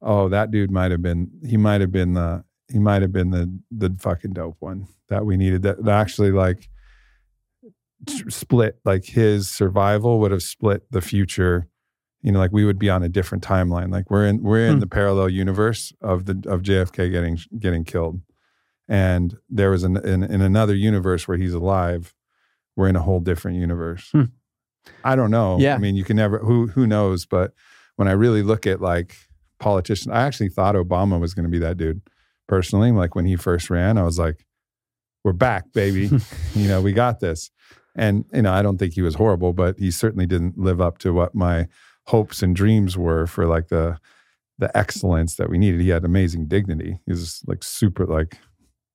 oh, 0.00 0.28
that 0.28 0.50
dude 0.50 0.70
might 0.70 0.90
have 0.90 1.02
been 1.02 1.30
he 1.46 1.56
might 1.56 1.80
have 1.80 1.92
been 1.92 2.14
the 2.14 2.44
he 2.70 2.78
might 2.78 3.02
have 3.02 3.12
been 3.12 3.30
the 3.30 3.60
the 3.70 3.94
fucking 3.98 4.32
dope 4.32 4.56
one 4.60 4.88
that 5.08 5.24
we 5.24 5.36
needed. 5.36 5.62
That, 5.62 5.84
that 5.84 6.00
actually 6.00 6.32
like 6.32 6.68
split 8.28 8.78
like 8.84 9.04
his 9.04 9.48
survival 9.48 10.18
would 10.20 10.32
have 10.32 10.42
split 10.42 10.90
the 10.90 11.00
future. 11.00 11.68
You 12.22 12.32
know, 12.32 12.38
like 12.38 12.52
we 12.52 12.64
would 12.64 12.78
be 12.78 12.88
on 12.88 13.02
a 13.02 13.08
different 13.08 13.42
timeline. 13.44 13.90
Like 13.90 14.10
we're 14.10 14.26
in 14.26 14.42
we're 14.42 14.66
in 14.66 14.74
Hmm. 14.74 14.80
the 14.80 14.86
parallel 14.86 15.28
universe 15.28 15.92
of 16.00 16.26
the 16.26 16.32
of 16.46 16.62
JFK 16.62 17.10
getting 17.10 17.38
getting 17.58 17.84
killed, 17.84 18.20
and 18.88 19.36
there 19.50 19.70
was 19.70 19.82
an 19.84 19.96
in, 19.98 20.22
in 20.22 20.40
another 20.40 20.74
universe 20.74 21.26
where 21.26 21.36
he's 21.36 21.54
alive. 21.54 22.14
We're 22.76 22.88
in 22.88 22.96
a 22.96 23.02
whole 23.02 23.20
different 23.20 23.58
universe. 23.58 24.08
Hmm. 24.12 24.24
I 25.04 25.14
don't 25.16 25.30
know. 25.30 25.58
Yeah. 25.58 25.74
I 25.74 25.78
mean, 25.78 25.96
you 25.96 26.04
can 26.04 26.16
never 26.16 26.38
who 26.38 26.68
who 26.68 26.86
knows, 26.86 27.26
but 27.26 27.52
when 27.96 28.08
I 28.08 28.12
really 28.12 28.42
look 28.42 28.66
at 28.66 28.80
like 28.80 29.16
politicians, 29.58 30.12
I 30.12 30.22
actually 30.22 30.48
thought 30.48 30.74
Obama 30.74 31.20
was 31.20 31.34
going 31.34 31.44
to 31.44 31.50
be 31.50 31.58
that 31.58 31.76
dude 31.76 32.00
personally. 32.48 32.90
Like 32.92 33.14
when 33.14 33.26
he 33.26 33.36
first 33.36 33.68
ran, 33.70 33.98
I 33.98 34.02
was 34.02 34.18
like, 34.18 34.44
"We're 35.24 35.32
back, 35.34 35.72
baby. 35.72 36.10
you 36.54 36.68
know, 36.68 36.80
we 36.80 36.92
got 36.92 37.20
this." 37.20 37.50
And 37.94 38.24
you 38.32 38.42
know, 38.42 38.52
I 38.52 38.62
don't 38.62 38.78
think 38.78 38.94
he 38.94 39.02
was 39.02 39.16
horrible, 39.16 39.52
but 39.52 39.78
he 39.78 39.90
certainly 39.90 40.26
didn't 40.26 40.56
live 40.58 40.80
up 40.80 40.98
to 40.98 41.12
what 41.12 41.34
my 41.34 41.68
hopes 42.06 42.42
and 42.42 42.54
dreams 42.56 42.96
were 42.96 43.26
for 43.26 43.46
like 43.46 43.68
the 43.68 43.98
the 44.58 44.76
excellence 44.76 45.36
that 45.36 45.48
we 45.50 45.58
needed. 45.58 45.80
He 45.80 45.88
had 45.88 46.04
amazing 46.04 46.46
dignity. 46.46 47.00
He 47.06 47.12
was 47.12 47.42
like 47.46 47.62
super 47.64 48.06
like 48.06 48.38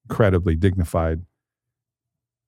incredibly 0.10 0.56
dignified 0.56 1.22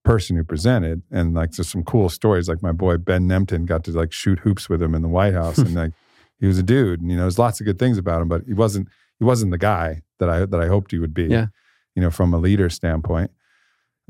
person 0.05 0.37
who 0.37 0.43
presented 0.45 1.03
and 1.11 1.33
like 1.35 1.51
there's 1.51 1.67
some 1.67 1.83
cool 1.83 2.07
stories 2.07 2.47
like 2.47 2.63
my 2.63 2.71
boy 2.71 2.97
ben 2.97 3.27
Nemtin 3.27 3.65
got 3.65 3.83
to 3.83 3.91
like 3.91 4.13
shoot 4.13 4.39
hoops 4.39 4.69
with 4.69 4.81
him 4.81 4.95
in 4.95 5.01
the 5.01 5.09
white 5.09 5.33
house 5.33 5.57
and 5.57 5.75
like 5.75 5.91
he 6.39 6.47
was 6.47 6.57
a 6.57 6.63
dude 6.63 7.01
and 7.01 7.11
you 7.11 7.17
know 7.17 7.23
there's 7.23 7.37
lots 7.37 7.59
of 7.59 7.65
good 7.65 7.77
things 7.77 7.97
about 7.97 8.21
him 8.21 8.29
but 8.29 8.43
he 8.47 8.53
wasn't 8.53 8.87
he 9.19 9.25
wasn't 9.25 9.51
the 9.51 9.57
guy 9.57 10.01
that 10.19 10.29
i 10.29 10.45
that 10.45 10.59
i 10.59 10.67
hoped 10.67 10.91
he 10.91 10.99
would 10.99 11.13
be 11.13 11.25
Yeah. 11.25 11.47
you 11.95 12.01
know 12.01 12.09
from 12.09 12.33
a 12.33 12.37
leader 12.39 12.69
standpoint 12.69 13.29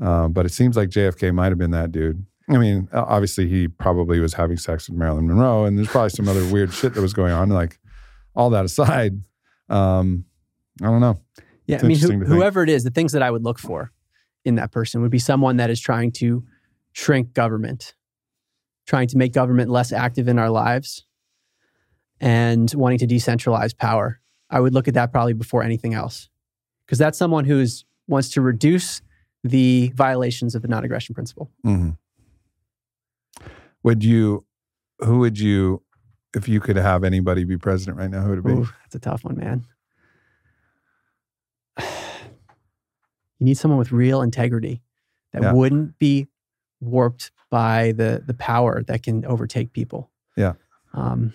um, 0.00 0.32
but 0.32 0.46
it 0.46 0.52
seems 0.52 0.76
like 0.76 0.90
jfk 0.90 1.34
might 1.34 1.48
have 1.48 1.58
been 1.58 1.72
that 1.72 1.90
dude 1.90 2.24
i 2.50 2.56
mean 2.58 2.88
obviously 2.92 3.48
he 3.48 3.68
probably 3.68 4.20
was 4.20 4.34
having 4.34 4.56
sex 4.56 4.88
with 4.88 4.98
marilyn 4.98 5.26
monroe 5.26 5.64
and 5.64 5.76
there's 5.78 5.88
probably 5.88 6.10
some 6.10 6.28
other 6.28 6.44
weird 6.52 6.72
shit 6.72 6.94
that 6.94 7.00
was 7.00 7.12
going 7.12 7.32
on 7.32 7.48
like 7.48 7.78
all 8.34 8.50
that 8.50 8.64
aside 8.64 9.12
um 9.68 10.24
i 10.82 10.86
don't 10.86 11.00
know 11.00 11.18
Yeah, 11.66 11.76
It's 11.76 11.84
I 11.84 11.86
mean, 11.86 11.96
who, 11.98 12.04
interesting 12.06 12.20
to 12.20 12.26
think. 12.26 12.36
whoever 12.36 12.62
it 12.62 12.68
is, 12.68 12.82
the 12.84 12.90
things 12.90 13.12
that 13.12 13.22
I 13.22 13.30
would 13.30 13.44
look 13.44 13.58
for 13.58 13.92
in 14.44 14.56
that 14.56 14.72
person 14.72 15.02
would 15.02 15.10
be 15.10 15.18
someone 15.20 15.56
that 15.58 15.70
is 15.70 15.80
trying 15.80 16.10
to 16.12 16.42
shrink 16.92 17.32
government, 17.34 17.94
trying 18.86 19.06
to 19.08 19.16
make 19.16 19.32
government 19.32 19.70
less 19.70 19.92
active 19.92 20.26
in 20.26 20.36
our 20.38 20.50
lives, 20.50 21.04
and 22.20 22.72
wanting 22.74 22.98
to 22.98 23.06
decentralize 23.06 23.76
power. 23.76 24.20
I 24.50 24.58
would 24.60 24.74
look 24.74 24.88
at 24.88 24.94
that 24.94 25.12
probably 25.12 25.32
before 25.34 25.62
anything 25.62 25.94
else, 25.94 26.28
because 26.84 26.98
that's 26.98 27.16
someone 27.18 27.44
who 27.44 27.64
wants 28.08 28.30
to 28.30 28.40
reduce 28.40 29.00
the 29.44 29.92
violations 29.94 30.54
of 30.56 30.62
the 30.62 30.68
non-aggression 30.68 31.14
principle. 31.14 31.50
hmm 31.62 31.90
Would 33.82 34.04
you, 34.04 34.44
who 35.00 35.18
would 35.20 35.38
you, 35.38 35.82
if 36.34 36.48
you 36.48 36.60
could 36.60 36.76
have 36.76 37.02
anybody 37.04 37.44
be 37.44 37.56
president 37.56 37.96
right 37.98 38.10
now, 38.10 38.22
who 38.22 38.30
would 38.30 38.38
it 38.40 38.44
be? 38.44 38.52
Ooh, 38.52 38.68
that's 38.82 38.94
a 38.94 38.98
tough 38.98 39.24
one, 39.24 39.36
man. 39.36 39.64
You 43.38 43.46
need 43.46 43.56
someone 43.56 43.78
with 43.78 43.90
real 43.90 44.20
integrity 44.20 44.82
that 45.32 45.40
Yeah. 45.42 45.52
wouldn't 45.54 45.98
be 45.98 46.28
warped 46.80 47.30
by 47.48 47.92
the 47.92 48.22
the 48.26 48.34
power 48.34 48.82
that 48.82 49.02
can 49.02 49.24
overtake 49.24 49.72
people. 49.72 50.10
Yeah. 50.36 50.52
Um, 50.92 51.32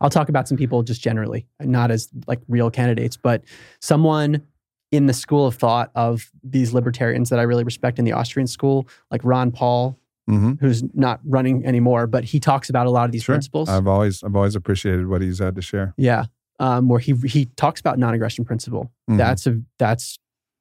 I'll 0.00 0.08
talk 0.08 0.30
about 0.30 0.48
some 0.48 0.56
people 0.56 0.82
just 0.84 1.02
generally, 1.02 1.46
not 1.60 1.90
as 1.90 2.08
like 2.26 2.40
real 2.48 2.70
candidates, 2.70 3.18
but 3.18 3.44
someone 3.80 4.46
in 4.90 5.06
the 5.06 5.12
school 5.12 5.46
of 5.46 5.54
thought 5.54 5.90
of 5.94 6.30
these 6.42 6.72
libertarians 6.72 7.28
that 7.30 7.38
I 7.38 7.42
really 7.42 7.64
respect 7.64 7.98
in 7.98 8.04
the 8.04 8.12
Austrian 8.12 8.46
school, 8.46 8.88
like 9.10 9.20
Ron 9.24 9.50
Paul, 9.50 9.98
hmm 10.26 10.52
who's 10.60 10.82
not 10.94 11.20
running 11.24 11.64
anymore, 11.64 12.06
but 12.06 12.24
he 12.24 12.38
talks 12.40 12.68
about 12.68 12.86
a 12.86 12.90
lot 12.90 13.04
of 13.06 13.12
these 13.12 13.22
Sure. 13.22 13.34
principles. 13.34 13.68
I've 13.68 13.86
always 13.86 14.22
I've 14.22 14.36
always 14.36 14.54
appreciated 14.56 15.06
what 15.08 15.22
he's 15.22 15.38
had 15.38 15.54
to 15.56 15.62
share. 15.62 15.94
yeah, 15.96 16.26
um, 16.58 16.88
where 16.88 17.00
he 17.00 17.12
he 17.26 17.46
talks 17.56 17.80
about 17.80 17.98
non-aggression 17.98 18.44
principle. 18.44 18.90
Mhm. 19.10 19.16
That's 19.18 19.46
a 19.46 19.60
that's 19.78 20.18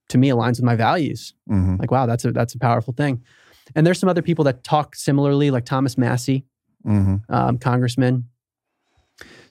to 0.09 0.17
me 0.17 0.29
aligns 0.29 0.51
with 0.57 0.63
my 0.63 0.75
values. 0.77 1.33
Mhm. 1.49 1.79
Like 1.79 1.91
wow, 1.91 2.05
that's 2.05 2.23
a 2.25 2.31
that's 2.31 2.53
a 2.55 2.59
powerful 2.59 2.93
thing. 2.93 3.21
And 3.75 3.85
there's 3.85 3.99
some 3.99 4.07
other 4.09 4.21
people 4.21 4.45
that 4.45 4.63
talk 4.63 4.95
similarly, 4.95 5.51
like 5.51 5.65
Thomas 5.65 5.97
Massie, 5.97 6.45
Mhm. 6.85 7.21
um, 7.29 7.57
congressman. 7.57 8.29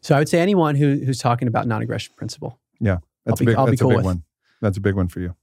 So 0.01 0.15
I 0.15 0.19
would 0.19 0.29
say 0.31 0.41
anyone 0.41 0.77
who 0.77 0.97
who's 1.05 1.19
talking 1.19 1.49
about 1.49 1.67
non-aggression 1.67 2.15
principle. 2.17 2.59
That's 2.81 3.41
be- 3.41 3.45
a 3.45 3.47
big 3.49 3.57
I'll 3.57 3.67
be 3.67 3.73
that's 3.73 3.83
cool 3.83 3.91
a 3.91 3.95
big 3.95 3.97
with. 3.99 4.05
one. 4.07 4.23
That's 4.61 4.77
a 4.79 4.81
big 4.81 4.95
one 4.95 5.09
for 5.09 5.21
you. 5.21 5.35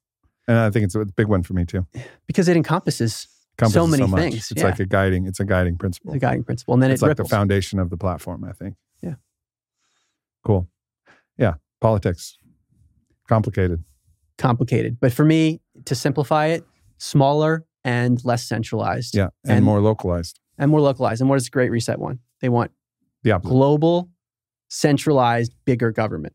And 0.48 0.58
I 0.58 0.70
think 0.72 0.86
it's 0.86 0.96
a 0.96 1.06
big 1.06 1.28
one 1.28 1.44
for 1.44 1.54
me 1.54 1.66
too. 1.66 1.86
because 2.28 2.48
it 2.48 2.58
encompasses 2.58 3.28
Encompasses 3.60 3.74
so 3.74 3.88
many 3.88 4.08
much. 4.08 4.20
things. 4.20 4.52
It's 4.52 4.62
yeah, 4.62 4.66
like 4.66 4.80
a 4.80 4.86
guiding, 4.86 5.28
it's 5.28 5.40
a 5.40 5.46
guiding 5.46 5.78
principle. 5.78 6.12
the 6.14 6.20
guiding 6.20 6.44
principle, 6.44 6.74
and 6.74 6.82
then 6.84 6.90
it's 6.92 7.02
it 7.02 7.06
like 7.06 7.10
ripples. 7.12 7.30
the 7.30 7.36
foundation 7.36 7.80
of 7.80 7.90
the 7.92 7.98
platform, 7.98 8.44
I 8.44 8.52
think. 8.52 8.76
Yeah. 9.02 9.16
Cool. 10.44 10.68
Yeah. 11.38 11.54
Politics. 11.80 12.38
Complicated. 13.30 13.84
complicated, 14.38 14.98
but 15.00 15.14
for 15.14 15.24
me, 15.24 15.62
to 15.86 15.94
simplify 15.96 16.48
it, 16.48 16.66
smaller 16.98 17.64
and 17.86 18.24
less 18.26 18.44
centralized, 18.44 19.16
Yeah. 19.16 19.28
And, 19.44 19.58
And- 19.58 19.66
more 19.66 19.80
localized. 19.80 20.40
and 20.58 20.72
more 20.72 20.82
localized. 20.82 21.22
And 21.22 21.30
what 21.30 21.36
does 21.38 21.46
the 21.46 21.52
Great 21.52 21.70
Reset 21.72 22.00
want? 22.00 22.20
They 22.42 22.50
want 22.50 22.72
The 23.22 23.32
opposite. 23.32 23.52
global, 23.52 24.10
centralized, 24.70 25.54
bigger 25.66 25.92
government. 25.92 26.34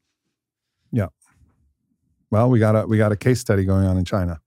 Well, 2.31 2.51
we 2.51 2.59
got 2.59 2.77
a 2.77 2.87
we 2.87 2.99
got 2.99 3.13
a 3.13 3.17
case 3.17 3.41
study 3.41 3.65
going 3.65 3.87
on 3.87 3.97
in 3.97 4.05
China. 4.05 4.41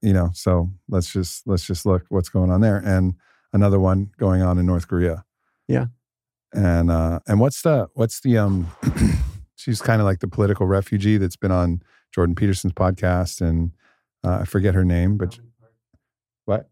You 0.00 0.12
know, 0.12 0.30
so 0.34 0.70
let's 0.88 1.12
just 1.12 1.46
let's 1.46 1.64
just 1.66 1.84
look 1.86 2.04
what's 2.08 2.28
going 2.28 2.50
on 2.50 2.60
there, 2.60 2.76
and 2.84 3.14
another 3.52 3.80
one 3.80 4.10
going 4.18 4.42
on 4.42 4.58
in 4.58 4.66
North 4.66 4.86
Korea. 4.88 5.24
Yeah. 5.66 5.86
And 6.52 6.90
uh, 6.90 7.20
and 7.26 7.40
what's 7.40 7.62
the 7.62 7.88
what's 7.94 8.20
the 8.20 8.38
um? 8.38 8.68
she's 9.56 9.82
kind 9.82 10.00
of 10.00 10.04
like 10.06 10.20
the 10.20 10.28
political 10.28 10.66
refugee 10.66 11.16
that's 11.18 11.36
been 11.36 11.50
on 11.50 11.82
Jordan 12.14 12.34
Peterson's 12.34 12.72
podcast, 12.72 13.40
and 13.40 13.72
uh, 14.24 14.38
I 14.40 14.44
forget 14.44 14.74
her 14.74 14.84
name, 14.84 15.16
but 15.18 15.38
what? 16.44 16.70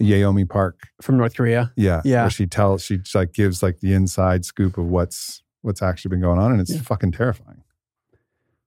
Yeonmi 0.00 0.48
Park. 0.48 0.88
From 1.00 1.16
North 1.16 1.34
Korea. 1.36 1.72
Yeah. 1.76 2.02
Yeah. 2.04 2.22
Where 2.22 2.30
she 2.30 2.46
tells 2.46 2.82
she 2.82 2.98
like 3.14 3.32
gives 3.32 3.62
like 3.62 3.80
the 3.80 3.92
inside 3.94 4.44
scoop 4.44 4.76
of 4.78 4.86
what's 4.86 5.42
what's 5.62 5.80
actually 5.82 6.10
been 6.10 6.20
going 6.20 6.38
on, 6.38 6.52
and 6.52 6.60
it's 6.60 6.72
Yeah. 6.74 6.80
fucking 6.82 7.12
terrifying. 7.12 7.55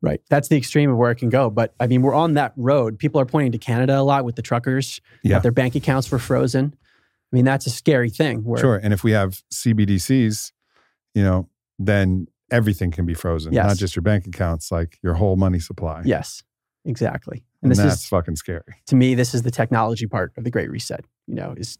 Right. 0.02 0.22
That's 0.30 0.48
the 0.48 0.56
extreme 0.56 0.90
of 0.90 0.98
where 0.98 1.12
it 1.12 1.16
can 1.16 1.30
go. 1.30 1.50
But 1.50 1.74
I 1.80 1.88
mean, 1.88 2.02
we're 2.02 2.14
on 2.14 2.34
that 2.36 2.54
road. 2.56 2.98
People 3.00 3.20
are 3.20 3.26
pointing 3.26 3.52
to 3.52 3.58
Canada 3.58 4.00
a 4.00 4.02
lot 4.02 4.24
with 4.24 4.36
the 4.38 4.42
truckers. 4.42 5.02
Yeah. 5.24 5.40
Their 5.40 5.52
bank 5.52 5.76
accounts 5.76 6.10
were 6.10 6.20
frozen. 6.20 6.74
I 7.32 7.36
mean, 7.36 7.46
that's 7.46 7.68
a 7.68 7.70
scary 7.70 8.10
thing. 8.10 8.44
Where, 8.44 8.60
Sure. 8.60 8.78
And 8.78 8.94
if 8.94 9.04
we 9.04 9.12
have 9.12 9.44
CBDCs, 9.54 10.52
you 11.14 11.24
know, 11.24 11.50
then 11.78 12.28
everything 12.50 12.92
can 12.92 13.06
be 13.06 13.14
frozen, 13.14 13.54
Yes. 13.54 13.68
not 13.68 13.78
just 13.78 13.96
your 13.96 14.04
bank 14.04 14.26
accounts, 14.26 14.72
like 14.72 14.98
your 15.04 15.14
whole 15.16 15.36
money 15.36 15.60
supply. 15.60 16.02
Yes, 16.06 16.44
exactly. 16.86 17.44
And, 17.62 17.70
And, 17.70 17.72
this 17.72 17.78
that's 17.80 18.02
is, 18.02 18.06
fucking 18.08 18.38
scary. 18.38 18.62
to 18.88 18.96
me, 18.96 19.16
this 19.16 19.34
is 19.34 19.44
the 19.44 19.52
technology 19.52 20.08
part 20.08 20.32
of 20.38 20.44
the 20.46 20.50
Great 20.50 20.72
Reset. 20.72 21.04
You 21.28 21.36
know, 21.36 21.54
is 21.58 21.78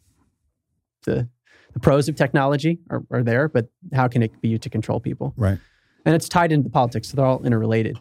the 1.04 1.28
the 1.72 1.80
pros 1.80 2.08
of 2.08 2.16
technology 2.16 2.80
are, 2.90 3.02
are 3.12 3.22
there, 3.22 3.48
but 3.48 3.68
how 3.94 4.08
can 4.08 4.22
it 4.22 4.40
be 4.40 4.48
used 4.48 4.62
to 4.62 4.70
control 4.70 4.98
people? 5.00 5.32
Right. 5.36 5.58
And 6.04 6.14
it's 6.16 6.28
tied 6.28 6.50
into 6.52 6.64
the 6.64 6.70
politics, 6.70 7.08
so 7.08 7.16
they're 7.16 7.24
all 7.24 7.44
interrelated. 7.44 7.96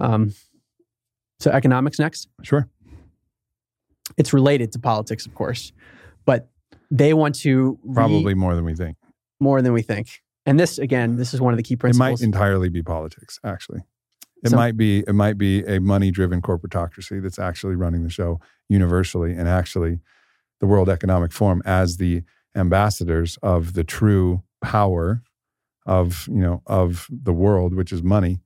Um, 0.00 0.34
so 1.38 1.50
economics 1.50 1.98
next. 1.98 2.28
Sure. 2.42 2.68
It's 4.16 4.32
related 4.32 4.72
to 4.72 4.78
politics, 4.78 5.26
of 5.26 5.34
course, 5.34 5.72
but 6.26 6.50
they 6.90 7.14
want 7.14 7.34
to 7.36 7.78
re- 7.84 7.94
Probably 7.94 8.34
more 8.34 8.54
than 8.54 8.64
we 8.64 8.74
think. 8.74 8.96
more 9.38 9.62
than 9.62 9.72
we 9.72 9.82
think. 9.82 10.20
And 10.46 10.58
this, 10.58 10.78
again, 10.78 11.16
this 11.16 11.32
is 11.32 11.40
one 11.40 11.52
of 11.52 11.56
the 11.58 11.62
key 11.62 11.76
principles. 11.76 12.20
It 12.20 12.24
might 12.24 12.34
entirely 12.34 12.68
be 12.68 12.82
politics, 12.82 13.38
actually. 13.44 13.80
It 14.42 14.50
So- 14.50 14.56
might 14.56 14.76
be 14.76 15.00
it 15.06 15.14
might 15.14 15.38
be 15.38 15.64
a 15.64 15.78
money 15.80 16.10
driven 16.10 16.40
corporatocracy 16.42 17.22
that's 17.22 17.38
actually 17.38 17.76
running 17.76 18.02
the 18.02 18.10
show 18.10 18.40
universally 18.68 19.32
and 19.34 19.48
actually 19.48 20.00
the 20.60 20.66
World 20.66 20.88
Economic 20.88 21.32
Forum 21.32 21.62
as 21.64 21.98
the 21.98 22.22
ambassadors 22.56 23.38
of 23.42 23.74
the 23.74 23.84
true 23.84 24.42
power 24.62 25.22
of 25.86 26.26
you 26.28 26.40
know 26.40 26.62
of 26.66 27.06
the 27.10 27.32
world, 27.34 27.74
which 27.74 27.92
is 27.92 28.02
money. 28.02 28.40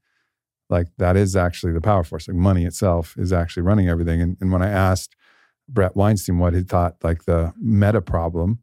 Like 0.71 0.89
that 0.99 1.17
is 1.17 1.37
actually 1.37 1.73
the 1.73 1.81
power 1.81 2.05
force. 2.05 2.27
Like 2.29 2.37
money 2.37 2.65
itself 2.65 3.15
is 3.19 3.33
actually 3.33 3.63
running 3.65 3.89
everything. 3.89 4.21
And, 4.23 4.37
and 4.41 4.51
when 4.53 4.63
I 4.63 4.69
asked 4.71 5.15
Bret 5.69 5.95
Weinstein 5.97 6.39
what 6.39 6.55
he 6.55 6.63
thought 6.63 6.97
like 7.03 7.25
the 7.25 7.53
meta 7.61 8.01
problem 8.01 8.61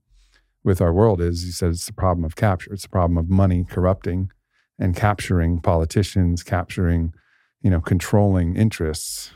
with 0.63 0.81
our 0.81 0.93
world 0.93 1.21
is, 1.21 1.43
he 1.43 1.51
said 1.51 1.69
it's 1.71 1.85
the 1.85 1.93
problem 1.93 2.23
of 2.25 2.35
capture. 2.35 2.73
It's 2.73 2.83
the 2.83 2.89
problem 2.89 3.17
of 3.17 3.29
money 3.29 3.63
corrupting 3.67 4.31
and 4.79 4.95
capturing 4.95 5.59
politicians, 5.59 6.43
capturing, 6.43 7.13
you 7.61 7.69
know, 7.69 7.81
controlling 7.81 8.55
interests 8.55 9.31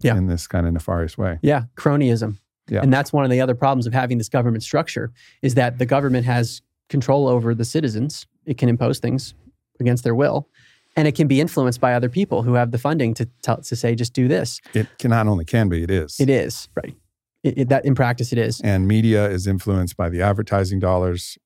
Yeah. 0.00 0.16
in 0.16 0.26
this 0.26 0.46
kind 0.46 0.66
of 0.66 0.72
nefarious 0.72 1.16
way. 1.16 1.38
Yeah, 1.42 1.64
cronyism. 1.76 2.38
Yeah. 2.68 2.82
And 2.82 2.92
that's 2.92 3.12
one 3.12 3.24
of 3.24 3.30
the 3.30 3.40
other 3.40 3.54
problems 3.54 3.86
of 3.86 3.92
having 3.92 4.18
this 4.18 4.28
government 4.28 4.62
structure 4.62 5.12
is 5.42 5.54
that 5.54 5.78
the 5.78 5.86
government 5.86 6.24
has 6.26 6.62
control 6.88 7.26
over 7.28 7.54
the 7.54 7.64
citizens. 7.64 8.26
It 8.46 8.58
can 8.58 8.68
impose 8.68 8.98
things 9.00 9.34
against 9.80 10.04
their 10.04 10.14
will, 10.14 10.48
and 10.96 11.06
it 11.08 11.12
can 11.14 11.26
be 11.28 11.40
influenced 11.40 11.80
by 11.80 11.94
other 11.94 12.08
people 12.08 12.42
who 12.42 12.54
have 12.54 12.70
the 12.72 12.78
funding 12.78 13.14
to 13.14 13.26
tell 13.42 13.58
to 13.58 13.76
say 13.76 13.94
just 13.94 14.12
do 14.12 14.28
this. 14.28 14.60
It 14.74 14.86
can 14.98 15.10
not 15.10 15.26
only 15.28 15.44
can 15.44 15.68
be, 15.68 15.82
it 15.82 15.90
is. 15.90 16.16
It 16.20 16.28
is 16.30 16.68
right. 16.76 16.94
It, 17.42 17.58
it- 17.58 17.68
that 17.68 17.84
in 17.84 17.94
practice 17.94 18.32
it 18.32 18.38
is. 18.38 18.60
And 18.60 18.86
media 18.88 19.28
is 19.30 19.46
influenced 19.46 19.96
by 19.96 20.08
the 20.08 20.20
advertising 20.22 20.78
dollars, 20.80 21.38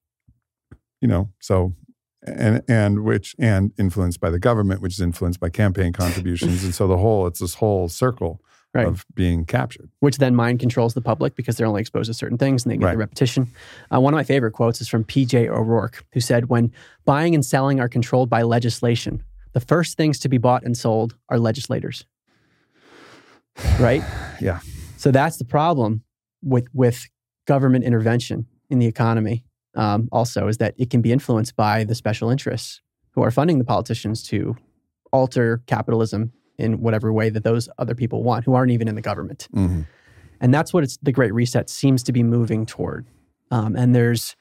you 1.00 1.08
know, 1.08 1.30
so 1.40 1.74
and 2.26 2.62
and 2.68 3.04
which 3.04 3.36
and 3.38 3.72
influenced 3.78 4.18
by 4.20 4.30
the 4.30 4.38
government, 4.38 4.80
which 4.80 4.94
is 4.94 5.00
influenced 5.00 5.40
by 5.40 5.50
campaign 5.50 5.92
contributions. 5.92 6.64
and 6.64 6.74
so 6.74 6.86
the 6.88 6.96
whole 6.96 7.26
it's 7.26 7.40
this 7.40 7.54
whole 7.54 7.88
circle 7.88 8.40
Right. 8.76 8.88
of 8.88 9.06
being 9.14 9.44
captured. 9.44 9.88
which 10.00 10.18
then 10.18 10.34
mind 10.34 10.58
controls 10.58 10.94
the 10.94 11.00
public 11.00 11.36
because 11.36 11.56
they're 11.56 11.66
only 11.68 11.80
exposed 11.80 12.08
to 12.08 12.14
certain 12.14 12.38
things 12.38 12.64
and 12.64 12.72
they 12.72 12.76
get 12.76 12.86
Right. 12.86 12.92
the 12.94 12.98
repetition. 12.98 13.46
Uh, 13.94 14.00
one 14.00 14.12
of 14.12 14.16
my 14.18 14.24
favorite 14.24 14.50
quotes 14.50 14.80
is 14.80 14.88
from 14.88 15.04
PJ 15.04 15.46
O'Rourke, 15.48 16.04
who 16.12 16.18
said, 16.18 16.48
When 16.48 16.72
buying 17.04 17.36
and 17.36 17.44
selling 17.46 17.78
are 17.78 17.88
controlled 17.88 18.28
by 18.28 18.42
legislation, 18.42 19.22
the 19.54 19.60
first 19.60 19.96
things 19.96 20.18
to 20.18 20.28
be 20.28 20.36
bought 20.36 20.62
and 20.64 20.76
sold 20.76 21.16
are 21.30 21.38
legislators. 21.38 22.04
Right? 23.80 24.02
Yeah. 24.40 24.58
So 24.96 25.12
that's 25.12 25.36
the 25.36 25.44
problem 25.44 26.02
with, 26.42 26.66
with 26.74 27.08
government 27.46 27.84
intervention 27.84 28.46
in 28.68 28.80
the 28.80 28.86
economy, 28.86 29.44
um, 29.76 30.08
also, 30.10 30.48
is 30.48 30.58
that 30.58 30.74
it 30.76 30.90
can 30.90 31.00
be 31.00 31.12
influenced 31.12 31.54
by 31.54 31.84
the 31.84 31.94
special 31.94 32.30
interests 32.30 32.80
who 33.12 33.22
are 33.22 33.30
funding 33.30 33.58
the 33.58 33.64
politicians 33.64 34.24
to 34.24 34.56
alter 35.12 35.62
capitalism 35.66 36.32
in 36.58 36.80
whatever 36.80 37.12
way 37.12 37.30
that 37.30 37.44
those 37.44 37.68
other 37.78 37.94
people 37.94 38.24
want, 38.24 38.44
who 38.44 38.54
aren't 38.54 38.72
even 38.72 38.88
in 38.88 38.96
the 38.96 39.00
government. 39.00 39.48
hmm 39.54 39.82
And 40.40 40.52
that's 40.52 40.74
what 40.74 40.82
it's, 40.82 40.98
the 41.00 41.12
Great 41.12 41.32
Reset 41.32 41.70
seems 41.70 42.02
to 42.02 42.12
be 42.12 42.24
moving 42.24 42.66
toward. 42.66 43.06
Um, 43.52 43.76
and 43.76 43.94
there's 43.94 44.34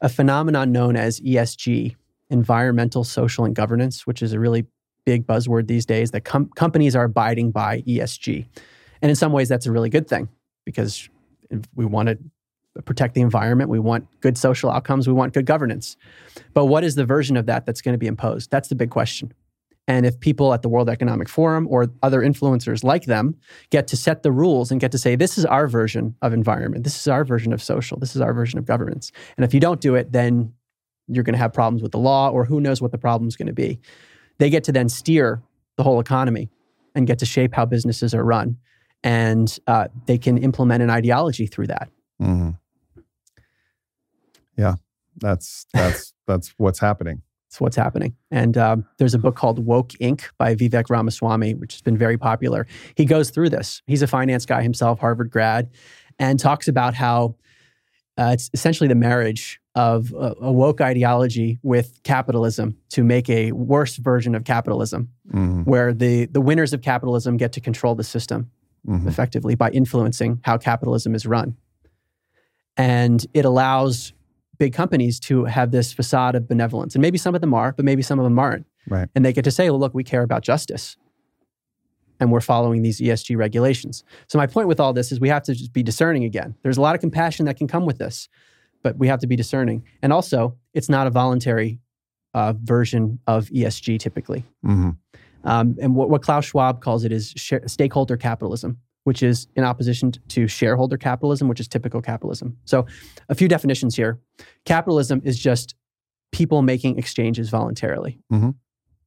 a 0.00 0.08
phenomenon 0.08 0.72
known 0.72 0.96
as 0.96 1.20
ESG, 1.20 1.96
environmental, 2.30 3.04
social, 3.04 3.44
and 3.44 3.54
governance, 3.54 4.06
which 4.06 4.22
is 4.22 4.32
a 4.32 4.40
really 4.40 4.66
big 5.04 5.26
buzzword 5.26 5.66
these 5.66 5.86
days 5.86 6.10
that 6.12 6.22
com- 6.22 6.50
companies 6.54 6.96
are 6.96 7.04
abiding 7.04 7.50
by 7.50 7.82
ESG. 7.82 8.46
And 9.02 9.10
in 9.10 9.16
some 9.16 9.32
ways, 9.32 9.48
that's 9.48 9.66
a 9.66 9.72
really 9.72 9.90
good 9.90 10.08
thing 10.08 10.28
because 10.64 11.08
we 11.74 11.84
want 11.84 12.08
to 12.08 12.18
protect 12.82 13.14
the 13.14 13.20
environment, 13.20 13.70
we 13.70 13.78
want 13.78 14.08
good 14.20 14.36
social 14.36 14.70
outcomes, 14.70 15.06
we 15.06 15.12
want 15.12 15.32
good 15.32 15.46
governance. 15.46 15.96
But 16.54 16.66
what 16.66 16.82
is 16.82 16.94
the 16.94 17.04
version 17.04 17.36
of 17.36 17.46
that 17.46 17.66
that's 17.66 17.80
going 17.80 17.92
to 17.92 17.98
be 17.98 18.06
imposed? 18.06 18.50
That's 18.50 18.68
the 18.68 18.74
big 18.74 18.90
question. 18.90 19.32
And 19.86 20.06
if 20.06 20.18
people 20.18 20.54
at 20.54 20.62
the 20.62 20.68
World 20.68 20.88
Economic 20.88 21.28
Forum 21.28 21.68
or 21.70 21.90
other 22.02 22.20
influencers 22.20 22.82
like 22.82 23.04
them 23.04 23.36
get 23.70 23.86
to 23.88 23.96
set 23.96 24.22
the 24.22 24.32
rules 24.32 24.70
and 24.70 24.80
get 24.80 24.90
to 24.92 24.98
say, 24.98 25.14
this 25.14 25.36
is 25.36 25.44
our 25.44 25.68
version 25.68 26.16
of 26.22 26.32
environment, 26.32 26.84
this 26.84 26.98
is 26.98 27.06
our 27.06 27.24
version 27.24 27.52
of 27.52 27.62
social, 27.62 27.98
this 27.98 28.16
is 28.16 28.22
our 28.22 28.32
version 28.32 28.58
of 28.58 28.64
governance. 28.64 29.12
And 29.36 29.44
if 29.44 29.52
you 29.52 29.60
don't 29.60 29.80
do 29.80 29.94
it, 29.94 30.10
then 30.10 30.54
you're 31.08 31.24
going 31.24 31.34
to 31.34 31.38
have 31.38 31.52
problems 31.52 31.82
with 31.82 31.92
the 31.92 31.98
law 31.98 32.30
or 32.30 32.44
who 32.44 32.60
knows 32.60 32.80
what 32.80 32.92
the 32.92 32.98
problem's 32.98 33.36
going 33.36 33.46
to 33.46 33.52
be. 33.52 33.78
They 34.38 34.50
get 34.50 34.64
to 34.64 34.72
then 34.72 34.88
steer 34.88 35.42
the 35.76 35.82
whole 35.82 36.00
economy 36.00 36.48
and 36.94 37.06
get 37.06 37.18
to 37.18 37.26
shape 37.26 37.54
how 37.54 37.66
businesses 37.66 38.14
are 38.14 38.24
run. 38.24 38.56
And 39.02 39.56
uh, 39.66 39.88
they 40.06 40.16
can 40.16 40.38
implement 40.38 40.82
an 40.82 40.90
ideology 40.90 41.46
through 41.46 41.66
that. 41.66 41.90
hmm 42.18 42.50
Yeah, 44.56 44.76
that's 45.20 45.66
that's 45.72 46.14
that's 46.26 46.54
what's 46.56 46.78
happening. 46.78 47.22
It's 47.48 47.60
what's 47.60 47.76
happening. 47.76 48.16
And 48.32 48.56
um, 48.56 48.84
there's 48.98 49.14
a 49.14 49.18
book 49.18 49.36
called 49.36 49.64
Woke 49.64 49.90
Inc. 50.00 50.24
by 50.38 50.56
Vivek 50.56 50.90
Ramaswamy, 50.90 51.54
which 51.54 51.74
has 51.74 51.82
been 51.82 51.96
very 51.96 52.18
popular. 52.18 52.66
He 52.96 53.04
goes 53.04 53.30
through 53.30 53.50
this. 53.50 53.80
He's 53.86 54.02
a 54.02 54.08
finance 54.08 54.44
guy 54.44 54.62
himself, 54.62 54.98
Harvard 54.98 55.30
grad, 55.30 55.70
and 56.18 56.40
talks 56.40 56.66
about 56.66 56.94
how 56.94 57.36
uh, 58.18 58.30
it's 58.32 58.50
essentially 58.54 58.88
the 58.88 58.96
marriage 58.96 59.60
of 59.74 60.12
a, 60.12 60.34
a, 60.40 60.52
woke 60.52 60.80
ideology 60.80 61.58
with 61.62 62.00
capitalism 62.04 62.76
to 62.90 63.02
make 63.02 63.28
a 63.28 63.50
worse 63.52 63.96
version 63.96 64.34
of 64.34 64.44
capitalism, 64.44 65.08
mm-hmm. 65.28 65.62
where 65.62 65.92
the, 65.92 66.26
the 66.26 66.40
winners 66.40 66.72
of 66.72 66.80
capitalism 66.80 67.36
get 67.36 67.52
to 67.52 67.60
control 67.60 67.96
the 67.96 68.04
system 68.04 68.50
mm-hmm. 68.86 69.08
effectively 69.08 69.56
by 69.56 69.70
influencing 69.70 70.40
how 70.44 70.56
capitalism 70.56 71.14
is 71.14 71.26
run. 71.26 71.56
And 72.76 73.24
it 73.34 73.44
allows 73.44 74.12
big 74.58 74.72
companies 74.72 75.18
to 75.20 75.44
have 75.44 75.72
this 75.72 75.92
facade 75.92 76.36
of 76.36 76.46
benevolence. 76.46 76.94
And 76.94 77.02
maybe 77.02 77.18
some 77.18 77.34
of 77.34 77.40
them 77.40 77.54
are, 77.54 77.72
but 77.72 77.84
maybe 77.84 78.02
some 78.02 78.20
of 78.20 78.24
them 78.24 78.38
aren't. 78.38 78.66
Right. 78.88 79.08
And 79.14 79.24
they 79.24 79.32
get 79.32 79.44
to 79.44 79.50
say, 79.50 79.70
well, 79.70 79.80
look, 79.80 79.94
we 79.94 80.04
care 80.04 80.22
about 80.22 80.42
justice 80.42 80.96
and 82.20 82.30
we're 82.30 82.40
following 82.40 82.82
these 82.82 83.00
ESG 83.00 83.36
regulations. 83.36 84.04
So 84.28 84.38
my 84.38 84.46
point 84.46 84.68
with 84.68 84.78
all 84.78 84.92
this 84.92 85.10
is 85.10 85.20
we 85.20 85.28
have 85.28 85.42
to 85.44 85.54
just 85.54 85.72
be 85.72 85.82
discerning 85.82 86.24
again. 86.24 86.54
There's 86.62 86.76
a 86.76 86.80
lot 86.80 86.94
of 86.94 87.00
compassion 87.00 87.46
that 87.46 87.56
can 87.56 87.66
come 87.66 87.86
with 87.86 87.98
this, 87.98 88.28
but 88.84 88.96
we 88.98 89.08
have 89.08 89.18
to 89.18 89.26
be 89.26 89.34
discerning. 89.34 89.82
And 90.02 90.12
also, 90.12 90.56
it's 90.74 90.88
not 90.88 91.08
a 91.08 91.10
voluntary 91.10 91.80
uh, 92.34 92.52
version 92.62 93.18
of 93.26 93.46
ESG 93.46 93.98
typically. 93.98 94.44
Mm-hmm. 94.64 94.90
Um, 95.44 95.76
and 95.80 95.96
what, 95.96 96.10
what, 96.10 96.22
Klaus 96.22 96.44
Schwab 96.44 96.80
calls 96.80 97.04
it 97.04 97.12
is 97.12 97.34
stakeholder 97.66 98.16
capitalism, 98.16 98.78
which 99.04 99.22
is 99.22 99.46
in 99.56 99.64
opposition 99.64 100.12
to 100.28 100.46
shareholder 100.46 100.96
capitalism, 100.96 101.48
which 101.48 101.60
is 101.60 101.68
typical 101.68 102.00
capitalism. 102.00 102.56
So, 102.64 102.86
a 103.28 103.34
few 103.34 103.48
definitions 103.48 103.96
here. 103.96 104.20
Capitalism 104.64 105.20
is 105.24 105.38
just 105.38 105.74
people 106.32 106.62
making 106.62 106.98
exchanges 106.98 107.50
voluntarily. 107.50 108.20
Mm-hmm. 108.32 108.50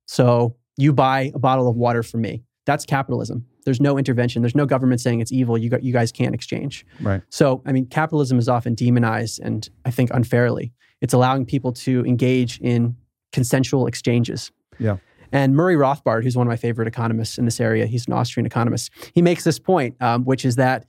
So, 0.06 0.56
you 0.78 0.94
buy 0.94 1.32
a 1.34 1.40
bottle 1.40 1.68
of 1.68 1.76
water 1.76 2.04
from 2.04 2.22
me. 2.22 2.44
That's 2.68 2.86
capitalism. 2.86 3.48
There's 3.68 3.82
no 3.82 3.98
intervention. 3.98 4.42
There's 4.42 4.56
no 4.56 4.66
government 4.66 5.02
saying 5.02 5.20
it's 5.20 5.34
evil. 5.34 5.58
You, 5.58 5.70
got, 5.70 5.84
you 5.84 5.92
guys 5.92 6.10
can't 6.10 6.34
exchange. 6.34 6.86
Right. 7.02 7.22
So, 7.28 7.62
I 7.66 7.74
mean, 7.74 7.86
capitalism 7.88 8.40
is 8.40 8.48
often 8.48 8.76
demonized 8.76 9.42
and 9.44 9.70
I 9.84 9.92
think 9.92 10.10
unfairly. 10.14 10.72
It's 11.02 11.14
allowing 11.14 11.46
people 11.46 11.74
to 11.74 12.06
engage 12.06 12.62
in 12.62 12.96
consensual 13.34 13.86
exchanges. 13.86 14.54
Yeah. 14.80 15.00
And 15.34 15.54
Murray 15.54 15.76
Rothbard, 15.76 16.24
who's 16.24 16.38
one 16.38 16.48
of 16.48 16.50
my 16.50 16.56
favorite 16.56 16.88
economists 16.88 17.38
in 17.38 17.44
this 17.44 17.60
area, 17.60 17.88
he's 17.88 18.08
an 18.08 18.14
Austrian 18.14 18.46
economist, 18.46 18.90
he 19.14 19.22
makes 19.22 19.44
this 19.44 19.60
point, 19.60 20.02
um, 20.02 20.24
which 20.24 20.46
is 20.46 20.56
that 20.56 20.86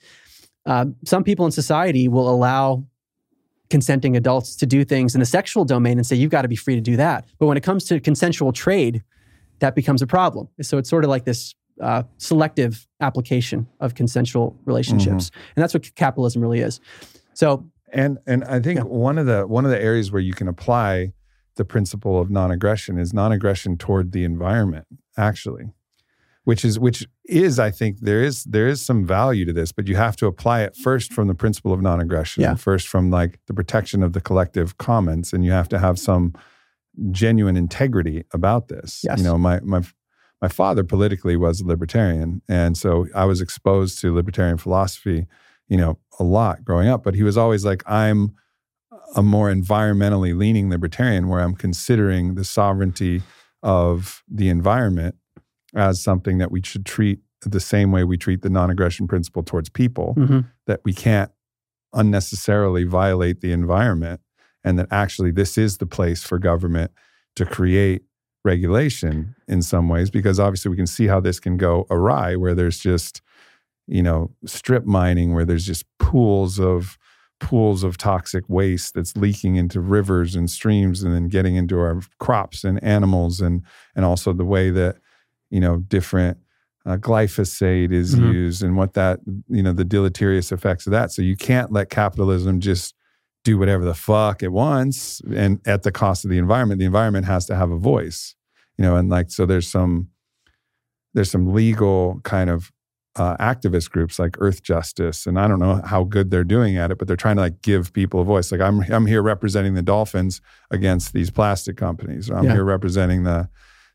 uh, 0.65 0.87
some 1.05 1.25
people 1.25 1.47
in 1.47 1.51
society 1.51 2.07
will 2.07 2.31
allow 2.31 2.85
consenting 3.71 4.17
adults 4.17 4.55
to 4.55 4.67
do 4.67 4.85
things 4.85 5.17
in 5.17 5.19
the 5.19 5.27
sexual 5.27 5.65
domain 5.65 5.99
and 5.99 6.07
say, 6.07 6.15
you've 6.15 6.31
got 6.31 6.43
to 6.43 6.49
be 6.49 6.55
free 6.55 6.77
to 6.77 6.81
do 6.81 6.97
that. 6.97 7.27
But 7.41 7.47
when 7.47 7.57
it 7.57 7.65
comes 7.65 7.87
to 7.87 7.99
consensual 7.99 8.53
trade, 8.53 9.03
that 9.59 9.75
becomes 9.75 10.01
a 10.01 10.07
problem. 10.07 10.49
So 10.63 10.79
it's 10.79 10.89
sort 10.89 11.03
of 11.03 11.11
like 11.11 11.25
this 11.25 11.57
uh, 11.81 12.03
selective 12.17 12.87
application 13.01 13.67
of 13.81 13.95
consensual 13.95 14.59
relationships, 14.65 15.31
mm-hmm. 15.31 15.53
and 15.57 15.63
that's 15.63 15.75
what 15.75 15.95
capitalism 15.95 16.43
really 16.43 16.61
is. 16.61 16.81
So, 17.35 17.65
and 17.93 18.19
and 18.27 18.45
I 18.45 18.61
think 18.61 18.79
yeah. 18.79 18.85
one 18.85 19.19
of 19.19 19.27
the 19.27 19.47
one 19.47 19.65
of 19.65 19.71
the 19.71 19.81
areas 19.81 20.11
where 20.11 20.23
you 20.23 20.33
can 20.33 20.49
apply 20.49 21.13
the 21.57 21.65
principle 21.65 22.21
of 22.21 22.31
non-aggression 22.31 22.99
is 22.99 23.13
non-aggression 23.13 23.77
toward 23.77 24.13
the 24.13 24.25
environment, 24.25 24.87
actually, 25.17 25.73
which 26.45 26.65
is 26.65 26.79
which 26.79 27.07
is 27.27 27.59
I 27.59 27.71
think 27.71 28.01
there 28.01 28.23
is 28.23 28.45
there 28.45 28.69
is 28.69 28.81
some 28.81 29.07
value 29.07 29.45
to 29.45 29.53
this, 29.53 29.73
but 29.73 29.87
you 29.87 29.97
have 29.97 30.17
to 30.17 30.27
apply 30.27 30.63
it 30.63 30.77
first 30.77 31.13
from 31.13 31.29
the 31.29 31.35
principle 31.35 31.73
of 31.73 31.83
non-aggression, 31.83 32.43
yeah. 32.43 32.55
first 32.55 32.89
from 32.89 33.11
like 33.11 33.39
the 33.47 33.55
protection 33.55 34.03
of 34.03 34.15
the 34.15 34.21
collective 34.21 34.79
commons, 34.79 35.33
and 35.33 35.45
you 35.45 35.51
have 35.51 35.69
to 35.69 35.79
have 35.79 35.99
some 35.99 36.33
genuine 37.11 37.57
integrity 37.57 38.25
about 38.33 38.69
this. 38.69 39.03
Yes. 39.05 39.19
You 39.19 39.25
know, 39.25 39.39
my 39.39 39.61
my 39.61 39.83
my 40.41 40.49
father 40.49 40.85
politically 40.85 41.37
was 41.37 41.61
a 41.61 41.67
libertarian, 41.67 42.43
and 42.49 42.77
so 42.77 43.07
I 43.15 43.25
was 43.25 43.41
exposed 43.41 44.01
to 44.01 44.15
libertarian 44.15 44.59
philosophy, 44.59 45.27
you 45.69 45.77
know, 45.77 45.99
a 46.19 46.25
lot 46.25 46.65
growing 46.65 46.89
up. 46.89 47.03
But 47.03 47.15
he 47.15 47.23
was 47.23 47.37
always 47.37 47.65
like, 47.65 47.83
"I'm 47.87 48.35
a 49.17 49.23
more 49.23 49.53
environmentally 49.53 50.37
leaning 50.37 50.71
libertarian, 50.71 51.29
where 51.29 51.41
I'm 51.41 51.55
considering 51.55 52.35
the 52.35 52.45
sovereignty 52.45 53.23
of 53.63 54.23
the 54.29 54.49
environment 54.49 55.17
as 55.75 56.01
something 56.03 56.39
that 56.39 56.51
we 56.51 56.63
should 56.63 56.87
treat 56.87 57.21
the 57.43 57.61
same 57.61 57.93
way 57.93 58.05
we 58.05 58.17
treat 58.17 58.43
the 58.43 58.51
non-aggression 58.51 59.07
principle 59.07 59.43
towards 59.43 59.69
people. 59.69 60.15
Mm-hmm. 60.17 60.41
That 60.67 60.81
we 60.85 60.93
can't 60.93 61.31
unnecessarily 61.95 62.85
violate 62.85 63.41
the 63.41 63.53
environment, 63.53 64.21
and 64.63 64.79
that 64.79 64.89
actually 64.91 65.31
this 65.31 65.57
is 65.59 65.79
the 65.79 65.87
place 65.87 66.23
for 66.23 66.39
government 66.39 66.93
to 67.37 67.47
create 67.47 68.03
regulation 68.49 69.35
in 69.47 69.61
some 69.63 69.89
ways 69.89 70.11
because 70.11 70.41
obviously 70.41 70.71
we 70.71 70.77
can 70.77 70.87
see 70.87 71.07
how 71.07 71.21
this 71.21 71.39
can 71.39 71.57
go 71.57 71.87
awry 71.91 72.35
where 72.35 72.55
there's 72.55 72.79
just 72.79 73.21
you 73.87 74.03
know 74.03 74.31
strip 74.47 74.85
mining 74.85 75.35
where 75.35 75.45
there's 75.45 75.67
just 75.67 75.85
pools 75.99 76.59
of 76.59 76.97
pools 77.41 77.85
of 77.85 77.97
toxic 77.97 78.45
waste 78.49 78.95
that's 78.95 79.17
leaking 79.17 79.57
into 79.57 79.81
rivers 79.81 80.35
and 80.35 80.51
streams 80.51 81.03
and 81.03 81.15
then 81.15 81.29
getting 81.29 81.57
into 81.57 81.79
our 81.79 82.01
crops 82.19 82.65
and 82.65 82.83
animals 82.83 83.41
and 83.41 83.63
and 83.95 84.05
also 84.05 84.33
the 84.33 84.45
way 84.45 84.71
that 84.71 84.97
you 85.51 85.61
know 85.61 85.77
different 85.77 86.39
uh, 86.89 86.97
glyphosate 86.97 87.93
is 87.93 88.15
mm-hmm. 88.15 88.33
used 88.33 88.63
and 88.63 88.77
what 88.77 88.95
that 88.95 89.21
you 89.49 89.63
know 89.63 89.73
the 89.73 89.85
deleterious 89.85 90.51
effects 90.51 90.87
of 90.87 90.91
that. 90.93 91.13
So 91.13 91.21
you 91.21 91.37
can't 91.37 91.71
let 91.71 91.91
capitalism 91.91 92.61
just 92.61 92.95
do 93.45 93.59
whatever 93.59 93.85
the 93.85 93.95
fuck 93.95 94.43
it 94.43 94.53
wants 94.53 95.21
and 95.35 95.61
at 95.67 95.83
the 95.83 95.93
cost 95.93 96.25
of 96.25 96.31
the 96.31 96.39
environment. 96.39 96.79
The 96.79 96.87
environment 96.87 97.27
has 97.27 97.47
to 97.47 97.57
have 97.57 97.71
a 97.71 97.79
voice 97.79 98.35
you 98.79 98.85
know 98.85 98.97
and 98.97 99.11
like 99.11 99.31
so 99.31 99.45
there's 99.45 99.69
some 99.69 100.09
there's 101.15 101.31
some 101.31 101.53
legal 101.53 102.21
kind 102.23 102.49
of 102.49 102.73
uh, 103.17 103.37
activist 103.39 103.91
groups 103.91 104.19
like 104.19 104.37
Earth 104.39 104.63
Justice, 104.63 105.27
and 105.27 105.39
I 105.39 105.49
don't 105.49 105.59
know 105.59 105.81
how 105.85 106.05
good 106.05 106.31
they're 106.31 106.45
doing 106.45 106.77
at 106.77 106.91
it, 106.91 106.99
but 106.99 107.09
they're 107.09 107.17
trying 107.17 107.37
to 107.37 107.43
like 107.43 107.63
give 107.63 107.93
people 107.93 108.21
a 108.21 108.25
voice. 108.25 108.53
Like 108.53 108.61
I'm, 108.61 108.81
I'm 108.93 109.07
here 109.07 109.23
representing 109.23 109.75
the 109.75 109.83
dolphins 109.83 110.41
against 110.71 111.13
these 111.13 111.31
plastic 111.31 111.77
companies, 111.77 112.31
or 112.31 112.37
I'm 112.37 112.45
yeah. 112.45 112.53
here 112.53 112.65
representing 112.65 113.25
the, 113.25 113.49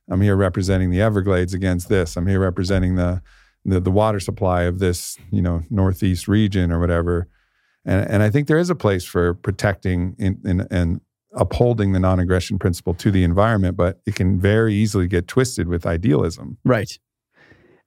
I'm 0.10 0.22
here 0.22 0.36
representing 0.36 0.92
the 0.92 1.02
Everglades 1.02 1.54
against 1.54 1.88
this. 1.88 2.18
I'm 2.18 2.28
here 2.28 2.42
representing 2.42 2.96
the, 2.96 3.22
the, 3.64 3.80
the 3.80 3.92
water 3.92 4.20
supply 4.20 4.64
of 4.64 4.80
this, 4.80 5.18
you 5.32 5.42
know, 5.42 5.62
northeast 5.70 6.28
region 6.28 6.72
or 6.72 6.80
whatever. 6.80 7.30
And, 7.86 8.10
and 8.10 8.24
I 8.24 8.30
think 8.30 8.48
there 8.48 8.58
is 8.58 8.70
a 8.70 8.76
place 8.76 9.06
for 9.06 9.34
protecting 9.34 10.16
in, 10.20 10.42
in, 10.44 10.68
and 10.70 11.00
upholding 11.36 11.94
the 11.94 12.00
non-aggression 12.00 12.60
principle 12.60 12.94
to 12.94 13.12
the 13.12 13.24
environment, 13.24 13.76
but 13.76 14.00
it 14.06 14.16
can 14.16 14.40
very 14.40 14.74
easily 14.74 15.08
get 15.08 15.28
twisted 15.28 15.68
with 15.68 15.86
idealism. 15.86 16.58
Right. 16.64 17.00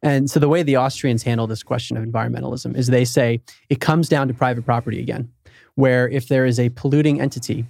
And 0.03 0.31
so 0.31 0.39
the 0.39 0.49
way 0.49 0.63
the 0.63 0.77
Austrians 0.77 1.23
handle 1.23 1.47
this 1.47 1.63
question 1.63 1.97
of 1.97 2.05
environmentalism 2.05 2.77
is 2.77 2.89
they 2.89 3.05
say 3.05 3.41
it 3.69 3.81
comes 3.81 4.09
down 4.09 4.29
to 4.29 4.35
private 4.35 4.65
property 4.65 5.01
again, 5.01 5.31
where 5.75 6.09
if 6.09 6.29
there 6.29 6.45
is 6.45 6.61
a 6.61 6.69
polluting 6.71 7.21
entity 7.21 7.67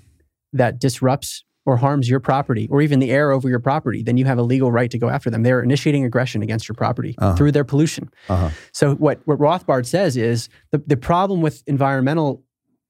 that 0.53 0.79
disrupts 0.79 1.45
or 1.65 1.77
harms 1.77 2.09
your 2.09 2.21
property 2.21 2.69
or 2.71 2.81
even 2.81 3.01
the 3.01 3.11
air 3.11 3.33
over 3.33 3.49
your 3.49 3.59
property, 3.59 4.03
then 4.03 4.17
you 4.17 4.25
have 4.25 4.39
a 4.39 4.43
legal 4.43 4.71
right 4.71 4.91
to 4.91 4.99
go 4.99 5.09
after 5.09 5.31
them. 5.31 5.43
They're 5.43 5.63
initiating 5.63 6.05
aggression 6.05 6.43
against 6.43 6.69
your 6.69 6.75
property 6.75 7.15
uh-huh. 7.19 7.35
through 7.35 7.53
their 7.53 7.65
pollution. 7.65 8.09
Uh-huh. 8.29 8.51
So 8.73 8.95
what, 8.95 9.21
what 9.25 9.39
Rothbard 9.39 9.85
says 9.85 10.17
is 10.17 10.49
the, 10.71 10.79
the 10.87 10.97
problem 10.97 11.41
with 11.43 11.65
environmental 11.67 12.45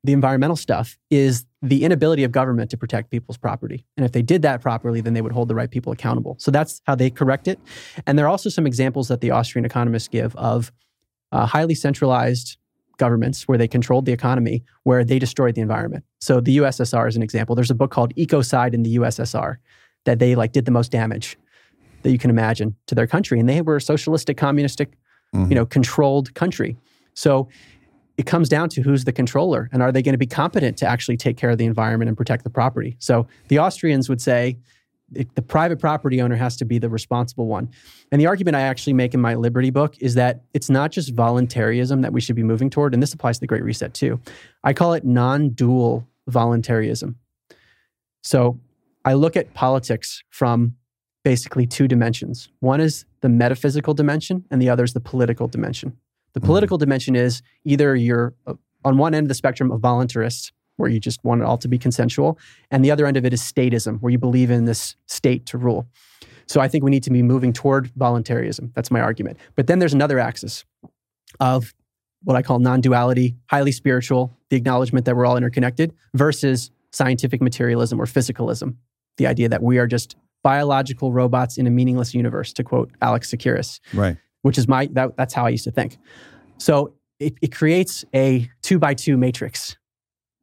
the 0.06 0.12
environmental 0.12 0.56
stuff 0.56 0.96
is 1.10 1.44
the 1.62 1.84
inability 1.84 2.22
of 2.22 2.30
government 2.30 2.70
to 2.70 2.76
protect 2.76 3.10
people's 3.10 3.36
property. 3.36 3.84
And 3.96 4.06
if 4.06 4.12
they 4.12 4.22
did 4.22 4.42
that 4.42 4.62
properly, 4.62 5.00
then 5.00 5.14
they 5.14 5.20
would 5.20 5.32
hold 5.32 5.48
the 5.48 5.54
right 5.54 5.70
people 5.70 5.92
accountable. 5.92 6.36
So 6.38 6.50
that's 6.50 6.80
how 6.86 6.94
they 6.94 7.10
correct 7.10 7.48
it. 7.48 7.58
And 8.06 8.16
there 8.18 8.26
are 8.26 8.28
also 8.28 8.48
some 8.48 8.66
examples 8.66 9.08
that 9.08 9.20
the 9.20 9.32
Austrian 9.32 9.64
economists 9.64 10.08
give 10.08 10.34
of 10.36 10.72
uh, 11.32 11.44
highly 11.44 11.74
centralized 11.74 12.56
governments 12.98 13.48
where 13.48 13.58
they 13.58 13.68
controlled 13.68 14.06
the 14.06 14.12
economy, 14.12 14.62
where 14.84 15.04
they 15.04 15.18
destroyed 15.18 15.56
the 15.56 15.60
environment. 15.60 16.04
So 16.20 16.40
the 16.40 16.58
USSR 16.58 17.08
is 17.08 17.16
an 17.16 17.22
example. 17.22 17.56
There's 17.56 17.70
a 17.70 17.74
book 17.74 17.90
called 17.90 18.14
Ecocide 18.14 18.74
in 18.74 18.84
the 18.84 18.96
USSR 18.96 19.56
that 20.04 20.20
they 20.20 20.36
like 20.36 20.52
did 20.52 20.64
the 20.66 20.70
most 20.70 20.92
damage 20.92 21.36
that 22.02 22.12
you 22.12 22.18
can 22.18 22.30
imagine 22.30 22.76
to 22.86 22.94
their 22.94 23.08
country, 23.08 23.40
and 23.40 23.48
they 23.48 23.60
were 23.60 23.76
a 23.76 23.80
socialistic, 23.80 24.36
communistic, 24.36 24.92
mm-hmm. 25.34 25.50
you 25.50 25.56
know, 25.56 25.66
controlled 25.66 26.32
country. 26.34 26.76
So 27.14 27.48
it 28.16 28.26
comes 28.26 28.48
down 28.48 28.68
to 28.70 28.82
who's 28.82 29.04
the 29.04 29.12
controller 29.12 29.68
and 29.72 29.82
are 29.82 29.92
they 29.92 30.02
going 30.02 30.14
to 30.14 30.18
be 30.18 30.26
competent 30.26 30.76
to 30.78 30.86
actually 30.86 31.16
take 31.16 31.36
care 31.36 31.50
of 31.50 31.58
the 31.58 31.66
environment 31.66 32.08
and 32.08 32.16
protect 32.16 32.44
the 32.44 32.50
property. 32.50 32.96
So 32.98 33.26
the 33.48 33.58
Austrians 33.58 34.08
would 34.08 34.20
say 34.20 34.58
the 35.12 35.42
private 35.42 35.78
property 35.78 36.20
owner 36.20 36.34
has 36.34 36.56
to 36.56 36.64
be 36.64 36.78
the 36.78 36.88
responsible 36.88 37.46
one. 37.46 37.68
And 38.10 38.20
the 38.20 38.26
argument 38.26 38.56
I 38.56 38.62
actually 38.62 38.94
make 38.94 39.14
in 39.14 39.20
my 39.20 39.34
Liberty 39.34 39.70
book 39.70 39.96
is 40.00 40.14
that 40.14 40.42
it's 40.52 40.68
not 40.68 40.90
just 40.90 41.14
voluntarism 41.14 42.00
that 42.00 42.12
we 42.12 42.20
should 42.20 42.34
be 42.34 42.42
moving 42.42 42.70
toward, 42.70 42.92
and 42.92 43.02
this 43.02 43.12
applies 43.12 43.36
to 43.36 43.40
the 43.40 43.46
Great 43.46 43.62
Reset 43.62 43.94
too. 43.94 44.20
I 44.64 44.72
call 44.72 44.94
it 44.94 45.04
non 45.04 45.50
dual 45.50 46.08
voluntarism. 46.26 47.16
So 48.24 48.58
I 49.04 49.14
look 49.14 49.36
at 49.36 49.54
politics 49.54 50.24
from 50.30 50.74
basically 51.22 51.66
two 51.66 51.86
dimensions. 51.86 52.48
One 52.58 52.80
is 52.80 53.04
the 53.20 53.28
metaphysical 53.28 53.94
dimension, 53.94 54.44
and 54.50 54.60
the 54.60 54.68
other 54.68 54.82
is 54.82 54.92
the 54.92 55.00
political 55.00 55.46
dimension. 55.46 55.96
The 56.36 56.40
mm-hmm. 56.40 56.48
political 56.48 56.76
dimension 56.76 57.16
is 57.16 57.40
either 57.64 57.96
you're 57.96 58.34
uh, 58.46 58.52
on 58.84 58.98
one 58.98 59.14
end 59.14 59.24
of 59.24 59.28
the 59.28 59.34
spectrum 59.34 59.72
of 59.72 59.80
voluntarist 59.80 60.52
where 60.76 60.90
you 60.90 61.00
just 61.00 61.24
want 61.24 61.40
it 61.40 61.44
all 61.44 61.56
to 61.56 61.66
be 61.66 61.78
consensual. 61.78 62.38
And 62.70 62.84
the 62.84 62.90
other 62.90 63.06
end 63.06 63.16
of 63.16 63.24
it 63.24 63.32
is 63.32 63.40
statism, 63.40 63.98
where 64.02 64.12
you 64.12 64.18
believe 64.18 64.50
in 64.50 64.66
this 64.66 64.96
state 65.06 65.46
to 65.46 65.56
rule. 65.56 65.88
So 66.46 66.60
I 66.60 66.68
think 66.68 66.84
we 66.84 66.90
need 66.90 67.04
to 67.04 67.10
be 67.10 67.22
moving 67.22 67.54
toward 67.54 67.86
voluntarism. 67.96 68.70
That's 68.74 68.90
my 68.90 69.00
argument. 69.00 69.38
But 69.54 69.66
then 69.66 69.78
there's 69.78 69.94
another 69.94 70.18
axis 70.18 70.66
of 71.40 71.74
what 72.22 72.36
I 72.36 72.42
call 72.42 72.58
non 72.58 72.82
duality, 72.82 73.34
highly 73.46 73.72
spiritual, 73.72 74.36
the 74.50 74.58
acknowledgement 74.58 75.06
that 75.06 75.16
we're 75.16 75.24
all 75.24 75.38
interconnected, 75.38 75.94
versus 76.12 76.70
scientific 76.92 77.40
materialism 77.40 77.98
or 77.98 78.04
physicalism, 78.04 78.76
the 79.16 79.26
idea 79.26 79.48
that 79.48 79.62
we 79.62 79.78
are 79.78 79.86
just 79.86 80.16
biological 80.42 81.12
robots 81.14 81.56
in 81.56 81.66
a 81.66 81.70
meaningless 81.70 82.12
universe, 82.12 82.52
to 82.52 82.62
quote 82.62 82.90
Alex 83.00 83.30
Tsakiris. 83.32 83.80
Right. 83.94 84.18
Which 84.42 84.58
is 84.58 84.68
my, 84.68 84.86
that, 84.92 85.16
that's 85.16 85.34
how 85.34 85.46
I 85.46 85.50
used 85.50 85.64
to 85.64 85.70
think. 85.70 85.98
So 86.58 86.94
it, 87.18 87.34
it 87.42 87.54
creates 87.54 88.04
a 88.14 88.50
two 88.62 88.78
by 88.78 88.94
two 88.94 89.16
matrix. 89.16 89.76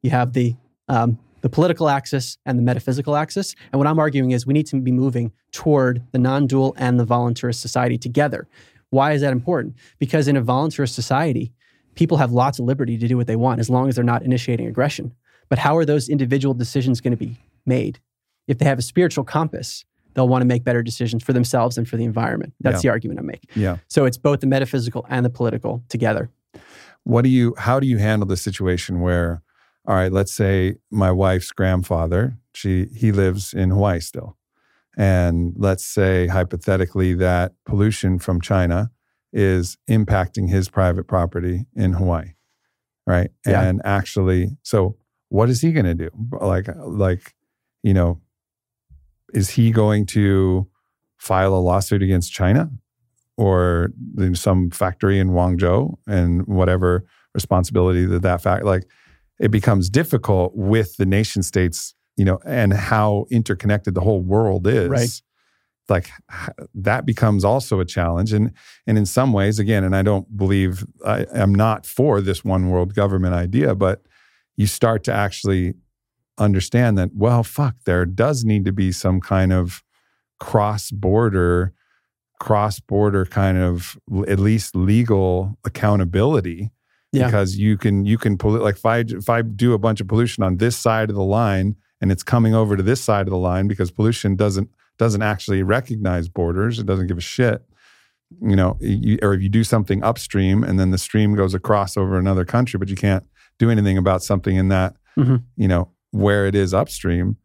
You 0.02 0.10
have 0.10 0.32
the, 0.32 0.56
um, 0.88 1.18
the 1.40 1.48
political 1.48 1.88
axis 1.88 2.38
and 2.46 2.58
the 2.58 2.62
metaphysical 2.62 3.16
axis. 3.16 3.54
And 3.72 3.78
what 3.78 3.86
I'm 3.86 3.98
arguing 3.98 4.30
is 4.30 4.46
we 4.46 4.54
need 4.54 4.66
to 4.68 4.80
be 4.80 4.92
moving 4.92 5.32
toward 5.52 6.02
the 6.12 6.18
non 6.18 6.46
dual 6.46 6.74
and 6.78 6.98
the 6.98 7.06
voluntarist 7.06 7.60
society 7.60 7.98
together. 7.98 8.48
Why 8.90 9.12
is 9.12 9.20
that 9.20 9.32
important? 9.32 9.74
Because 9.98 10.28
in 10.28 10.36
a 10.36 10.42
voluntarist 10.42 10.94
society, 10.94 11.52
people 11.94 12.16
have 12.16 12.32
lots 12.32 12.58
of 12.58 12.64
liberty 12.64 12.96
to 12.96 13.08
do 13.08 13.16
what 13.16 13.26
they 13.26 13.36
want 13.36 13.60
as 13.60 13.68
long 13.68 13.88
as 13.88 13.96
they're 13.96 14.04
not 14.04 14.22
initiating 14.22 14.66
aggression. 14.66 15.12
But 15.48 15.58
how 15.58 15.76
are 15.76 15.84
those 15.84 16.08
individual 16.08 16.54
decisions 16.54 17.00
going 17.00 17.10
to 17.10 17.16
be 17.16 17.36
made? 17.66 18.00
If 18.46 18.58
they 18.58 18.64
have 18.64 18.78
a 18.78 18.82
spiritual 18.82 19.24
compass, 19.24 19.84
they'll 20.14 20.28
want 20.28 20.42
to 20.42 20.46
make 20.46 20.64
better 20.64 20.82
decisions 20.82 21.22
for 21.22 21.32
themselves 21.32 21.76
and 21.78 21.88
for 21.88 21.96
the 21.96 22.04
environment. 22.04 22.54
That's 22.60 22.76
Yeah. 22.82 22.88
the 22.88 22.92
argument 22.92 23.20
I 23.20 23.22
make. 23.22 23.50
Yeah. 23.54 23.76
So 23.88 24.04
it's 24.04 24.16
both 24.16 24.40
the 24.40 24.46
metaphysical 24.46 25.04
and 25.08 25.24
the 25.24 25.30
political 25.30 25.82
together. 25.88 26.30
What 27.04 27.22
do 27.22 27.28
you 27.28 27.54
how 27.58 27.80
do 27.80 27.86
you 27.86 27.98
handle 27.98 28.26
the 28.26 28.36
situation 28.36 29.00
where 29.00 29.42
all 29.86 29.94
right, 29.94 30.10
let's 30.10 30.32
say 30.32 30.76
my 30.90 31.10
wife's 31.10 31.52
grandfather, 31.52 32.38
she 32.54 32.86
he 32.94 33.12
lives 33.12 33.52
in 33.52 33.70
Hawaii 33.70 34.00
still. 34.00 34.36
And 34.96 35.52
let's 35.56 35.84
say 35.84 36.28
hypothetically 36.28 37.12
that 37.14 37.52
pollution 37.66 38.18
from 38.18 38.40
China 38.40 38.90
is 39.32 39.76
impacting 39.90 40.48
his 40.48 40.68
private 40.68 41.04
property 41.08 41.66
in 41.74 41.94
Hawaii. 41.94 42.34
Right? 43.06 43.30
Yeah. 43.46 43.62
And 43.62 43.82
actually 43.84 44.56
so 44.62 44.96
what 45.28 45.50
is 45.50 45.60
he 45.60 45.72
going 45.72 45.84
to 45.86 45.94
do? 45.94 46.10
Like 46.40 46.68
like 46.86 47.34
you 47.82 47.92
know 47.92 48.20
is 49.34 49.50
he 49.50 49.70
going 49.70 50.06
to 50.06 50.66
file 51.18 51.54
a 51.54 51.58
lawsuit 51.58 52.02
against 52.02 52.32
China 52.32 52.70
or 53.36 53.90
some 54.34 54.70
factory 54.70 55.18
in 55.18 55.30
Guangzhou 55.30 55.94
and 56.06 56.46
whatever 56.46 57.04
responsibility 57.34 58.06
that 58.06 58.22
that 58.22 58.40
fact 58.40 58.64
like 58.64 58.84
it 59.40 59.50
becomes 59.50 59.90
difficult 59.90 60.52
with 60.54 60.96
the 60.96 61.06
nation 61.06 61.42
states 61.42 61.94
you 62.16 62.24
know 62.24 62.38
and 62.46 62.72
how 62.72 63.26
interconnected 63.30 63.94
the 63.94 64.00
whole 64.00 64.20
world 64.20 64.68
is 64.68 64.88
Right. 64.88 65.20
like 65.88 66.10
that 66.74 67.04
becomes 67.04 67.44
also 67.44 67.80
a 67.80 67.84
challenge 67.84 68.32
and 68.32 68.52
and 68.86 68.96
in 68.96 69.04
some 69.06 69.32
ways 69.32 69.58
again 69.58 69.82
and 69.82 69.96
I 69.96 70.02
don't 70.02 70.36
believe 70.36 70.86
I 71.04 71.26
am 71.34 71.52
not 71.52 71.86
for 71.86 72.20
this 72.20 72.44
one 72.44 72.70
world 72.70 72.94
government 72.94 73.34
idea 73.34 73.74
but 73.74 74.02
you 74.56 74.68
start 74.68 75.02
to 75.04 75.12
actually 75.12 75.74
understand 76.38 76.98
that 76.98 77.10
well 77.14 77.42
fuck 77.44 77.74
there 77.86 78.04
does 78.04 78.44
need 78.44 78.64
to 78.64 78.72
be 78.72 78.90
some 78.90 79.20
kind 79.20 79.52
of 79.52 79.82
cross 80.40 80.90
border 80.90 81.72
cross 82.40 82.80
border 82.80 83.24
kind 83.24 83.56
of 83.56 83.96
at 84.26 84.38
least 84.40 84.74
legal 84.74 85.56
accountability 85.64 86.70
Yeah. 87.12 87.26
because 87.26 87.56
you 87.56 87.78
can 87.78 88.04
you 88.04 88.18
can 88.18 88.36
pollute 88.36 88.62
like 88.62 88.76
if 88.76 88.84
I 88.84 88.98
if 89.06 89.28
I 89.28 89.42
do 89.42 89.72
a 89.72 89.78
bunch 89.78 90.00
of 90.00 90.08
pollution 90.08 90.42
on 90.42 90.56
this 90.56 90.76
side 90.76 91.08
of 91.10 91.16
the 91.16 91.22
line 91.22 91.76
and 92.00 92.10
it's 92.10 92.24
coming 92.24 92.54
over 92.54 92.76
to 92.76 92.82
this 92.82 93.00
side 93.00 93.26
of 93.28 93.30
the 93.30 93.38
line 93.38 93.68
because 93.68 93.90
pollution 93.92 94.34
doesn't 94.34 94.68
doesn't 94.98 95.22
actually 95.22 95.62
recognize 95.62 96.28
borders 96.28 96.78
it 96.80 96.86
doesn't 96.86 97.06
give 97.06 97.18
a 97.18 97.22
shit 97.22 97.62
you 98.42 98.56
know 98.56 98.76
you, 98.80 99.18
or 99.22 99.34
if 99.34 99.40
you 99.40 99.48
do 99.48 99.62
something 99.62 100.02
upstream 100.02 100.64
and 100.64 100.78
then 100.80 100.90
the 100.90 100.98
stream 100.98 101.36
goes 101.36 101.54
across 101.54 101.96
over 101.96 102.18
another 102.18 102.44
country 102.44 102.76
but 102.78 102.88
you 102.88 102.96
can't 102.96 103.24
do 103.60 103.70
anything 103.70 103.96
about 103.96 104.20
something 104.22 104.56
in 104.56 104.66
that 104.68 104.96
Mhm. 105.16 105.44
you 105.56 105.68
know 105.68 105.88
where 106.14 106.46
it 106.46 106.54
is 106.54 106.72
upstream 106.72 107.36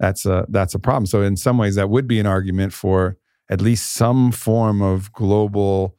that's 0.00 0.24
a 0.26 0.46
that's 0.48 0.74
a 0.74 0.78
problem. 0.78 1.06
So 1.06 1.22
in 1.22 1.36
some 1.36 1.58
ways 1.58 1.74
that 1.74 1.90
would 1.90 2.06
be 2.06 2.20
an 2.20 2.26
argument 2.26 2.72
for 2.72 3.16
at 3.50 3.60
least 3.60 3.94
some 3.94 4.30
form 4.30 4.80
of 4.80 5.12
global 5.12 5.96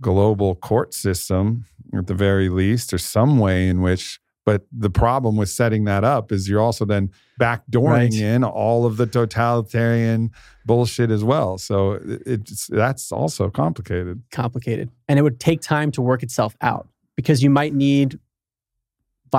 global 0.00 0.54
court 0.54 0.94
system 0.94 1.64
at 1.96 2.06
the 2.06 2.14
very 2.14 2.48
least 2.48 2.92
or 2.94 2.98
some 2.98 3.38
way 3.38 3.68
in 3.68 3.80
which 3.82 4.18
but 4.46 4.66
the 4.72 4.90
problem 4.90 5.36
with 5.36 5.48
setting 5.48 5.84
that 5.84 6.04
up 6.04 6.32
is 6.32 6.48
you're 6.48 6.60
also 6.60 6.84
then 6.84 7.10
backdooring 7.40 8.10
Right. 8.12 8.14
in 8.14 8.44
all 8.44 8.84
of 8.86 8.96
the 8.96 9.06
totalitarian 9.06 10.30
bullshit 10.66 11.10
as 11.10 11.22
well. 11.24 11.56
So 11.58 11.98
it's 12.26 12.66
that's 12.68 13.12
also 13.12 13.48
complicated. 13.50 14.22
Complicated. 14.30 14.90
And 15.08 15.18
it 15.18 15.22
would 15.22 15.40
take 15.40 15.60
time 15.60 15.90
to 15.92 16.02
work 16.02 16.22
itself 16.22 16.56
out 16.60 16.88
because 17.16 17.42
you 17.42 17.50
might 17.50 17.74
need 17.74 18.18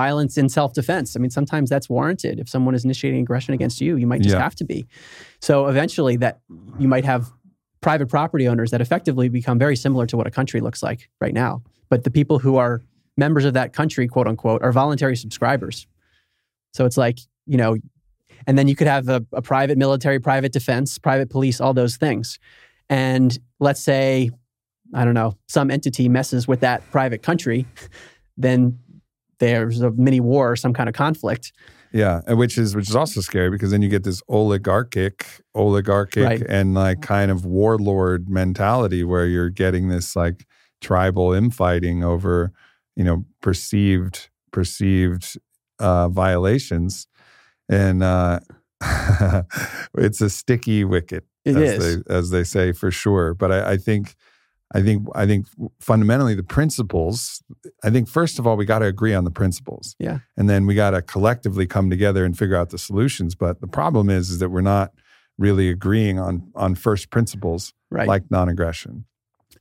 violence 0.02 0.36
in 0.36 0.46
self-defense. 0.58 1.16
I 1.16 1.18
mean 1.22 1.30
sometimes 1.38 1.70
that's 1.70 1.88
warranted. 1.96 2.34
If 2.42 2.48
someone 2.54 2.74
is 2.78 2.84
initiating 2.84 3.20
aggression 3.26 3.54
against 3.54 3.80
you 3.80 3.92
you 3.96 4.06
might 4.06 4.20
just 4.26 4.34
Yeah. 4.36 4.42
have 4.46 4.54
to 4.56 4.64
be. 4.72 4.78
So 5.40 5.54
eventually 5.68 6.16
that 6.24 6.34
you 6.82 6.88
might 6.94 7.06
have 7.12 7.22
private 7.80 8.08
property 8.16 8.46
owners 8.50 8.70
that 8.72 8.80
effectively 8.86 9.28
become 9.40 9.58
very 9.66 9.76
similar 9.84 10.06
to 10.10 10.16
what 10.18 10.26
a 10.26 10.30
country 10.38 10.60
looks 10.66 10.82
like 10.88 11.00
right 11.24 11.32
now. 11.44 11.62
But 11.88 11.98
the 12.04 12.10
people 12.18 12.38
who 12.44 12.56
are 12.64 12.82
members 13.16 13.44
of 13.48 13.54
that 13.54 13.72
country 13.72 14.06
quote 14.14 14.28
unquote 14.32 14.60
are 14.66 14.72
voluntary 14.82 15.16
subscribers. 15.16 15.86
So 16.76 16.84
it's 16.88 16.98
like 17.06 17.18
you 17.46 17.56
know 17.56 17.72
and 18.46 18.58
then 18.58 18.68
you 18.68 18.76
could 18.78 18.90
have 18.96 19.08
a, 19.08 19.20
a 19.32 19.40
private 19.52 19.78
military 19.84 20.18
private 20.30 20.52
defense 20.58 20.88
private 21.08 21.28
police 21.30 21.58
all 21.62 21.74
those 21.82 21.96
things. 21.96 22.38
And 22.90 23.30
let's 23.66 23.82
say 23.92 24.30
I 24.94 25.04
don't 25.06 25.14
know, 25.14 25.32
some 25.48 25.68
entity 25.76 26.06
messes 26.08 26.46
with 26.46 26.60
that 26.60 26.78
private 26.92 27.20
country, 27.30 27.66
then 28.46 28.78
there's 29.38 29.80
a 29.82 29.90
mini 29.92 30.20
war 30.20 30.52
or 30.52 30.56
some 30.56 30.72
kind 30.72 30.88
of 30.88 30.94
conflict. 30.94 31.52
Yeah, 31.92 32.20
and 32.26 32.36
which 32.38 32.58
is 32.58 32.74
which 32.76 32.88
is 32.90 32.96
also 32.96 33.20
scary 33.20 33.48
because 33.50 33.70
then 33.70 33.80
you 33.80 33.88
get 33.88 34.02
this 34.04 34.22
oligarchic, 34.28 35.24
oligarchic, 35.54 36.24
Right. 36.24 36.42
and 36.48 36.74
like 36.74 37.00
kind 37.00 37.30
of 37.30 37.44
warlord 37.46 38.28
mentality 38.28 39.02
where 39.04 39.26
you're 39.26 39.48
getting 39.50 39.88
this 39.88 40.14
like 40.16 40.46
tribal 40.82 41.32
infighting 41.32 42.02
over, 42.04 42.52
you 42.96 43.04
know, 43.04 43.24
perceived 43.40 44.28
perceived 44.52 45.38
uh, 45.78 46.08
violations, 46.08 47.06
and 47.68 48.02
uh, 48.02 48.40
it's 49.98 50.20
a 50.20 50.28
sticky 50.30 50.84
wicket, 50.84 51.24
It 51.44 51.56
as 51.56 51.72
is. 51.82 52.02
they 52.04 52.14
as 52.14 52.30
they 52.30 52.44
say 52.44 52.72
for 52.72 52.90
sure. 52.90 53.34
But 53.34 53.52
I, 53.52 53.72
I 53.72 53.76
think. 53.76 54.14
I 54.74 54.82
think 54.82 55.06
I 55.14 55.26
think 55.26 55.46
fundamentally 55.80 56.34
the 56.34 56.42
principles. 56.42 57.42
I 57.84 57.90
think 57.90 58.08
first 58.08 58.38
of 58.38 58.46
all 58.46 58.56
we 58.56 58.64
got 58.64 58.80
to 58.80 58.86
agree 58.86 59.14
on 59.14 59.24
the 59.24 59.30
principles 59.30 59.94
Yeah. 59.98 60.18
and 60.36 60.48
then 60.50 60.66
we 60.66 60.74
got 60.74 60.90
to 60.90 61.02
collectively 61.02 61.66
come 61.66 61.88
together 61.90 62.24
and 62.24 62.36
figure 62.36 62.56
out 62.56 62.70
the 62.70 62.78
solutions 62.78 63.34
but 63.34 63.60
the 63.60 63.68
problem 63.68 64.10
is 64.10 64.30
is 64.30 64.38
that 64.40 64.48
we're 64.50 64.60
not 64.62 64.92
really 65.38 65.68
agreeing 65.68 66.18
on 66.18 66.50
on 66.54 66.74
first 66.74 67.10
principles 67.10 67.72
Right. 67.90 68.08
like 68.08 68.28
non-aggression 68.30 69.04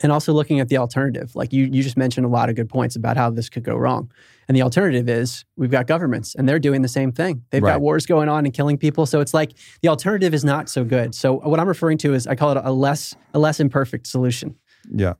and 0.01 0.11
also 0.11 0.33
looking 0.33 0.59
at 0.59 0.67
the 0.67 0.77
alternative. 0.77 1.35
Like 1.37 1.53
you, 1.53 1.65
you 1.71 1.81
just 1.81 1.95
mentioned 1.95 2.25
a 2.25 2.29
lot 2.29 2.49
of 2.49 2.55
good 2.57 2.67
points 2.67 2.97
about 2.97 3.15
how 3.15 3.29
this 3.29 3.47
could 3.47 3.63
go 3.63 3.77
wrong. 3.77 4.11
And 4.49 4.57
the 4.57 4.61
alternative 4.61 5.07
is 5.07 5.45
we've 5.55 5.71
got 5.71 5.87
governments 5.87 6.35
and 6.35 6.49
they're 6.49 6.59
doing 6.59 6.81
the 6.81 6.89
same 6.89 7.13
thing. 7.13 7.43
They've 7.49 7.63
Right. 7.63 7.73
got 7.73 7.81
wars 7.81 8.05
going 8.05 8.27
on 8.27 8.43
and 8.45 8.53
killing 8.53 8.77
people. 8.77 9.05
So 9.05 9.21
it's 9.21 9.33
like 9.33 9.53
the 9.81 9.87
alternative 9.87 10.33
is 10.33 10.43
not 10.43 10.67
so 10.67 10.83
good. 10.83 11.15
So 11.15 11.35
what 11.39 11.61
I'm 11.61 11.67
referring 11.67 11.97
to 11.99 12.13
is 12.13 12.27
I 12.27 12.35
call 12.35 12.51
it 12.51 12.57
a 12.61 12.73
less 12.73 13.15
a 13.33 13.39
less 13.39 13.59
imperfect 13.61 14.05
solution. 14.07 14.55
Yeah 14.93 15.13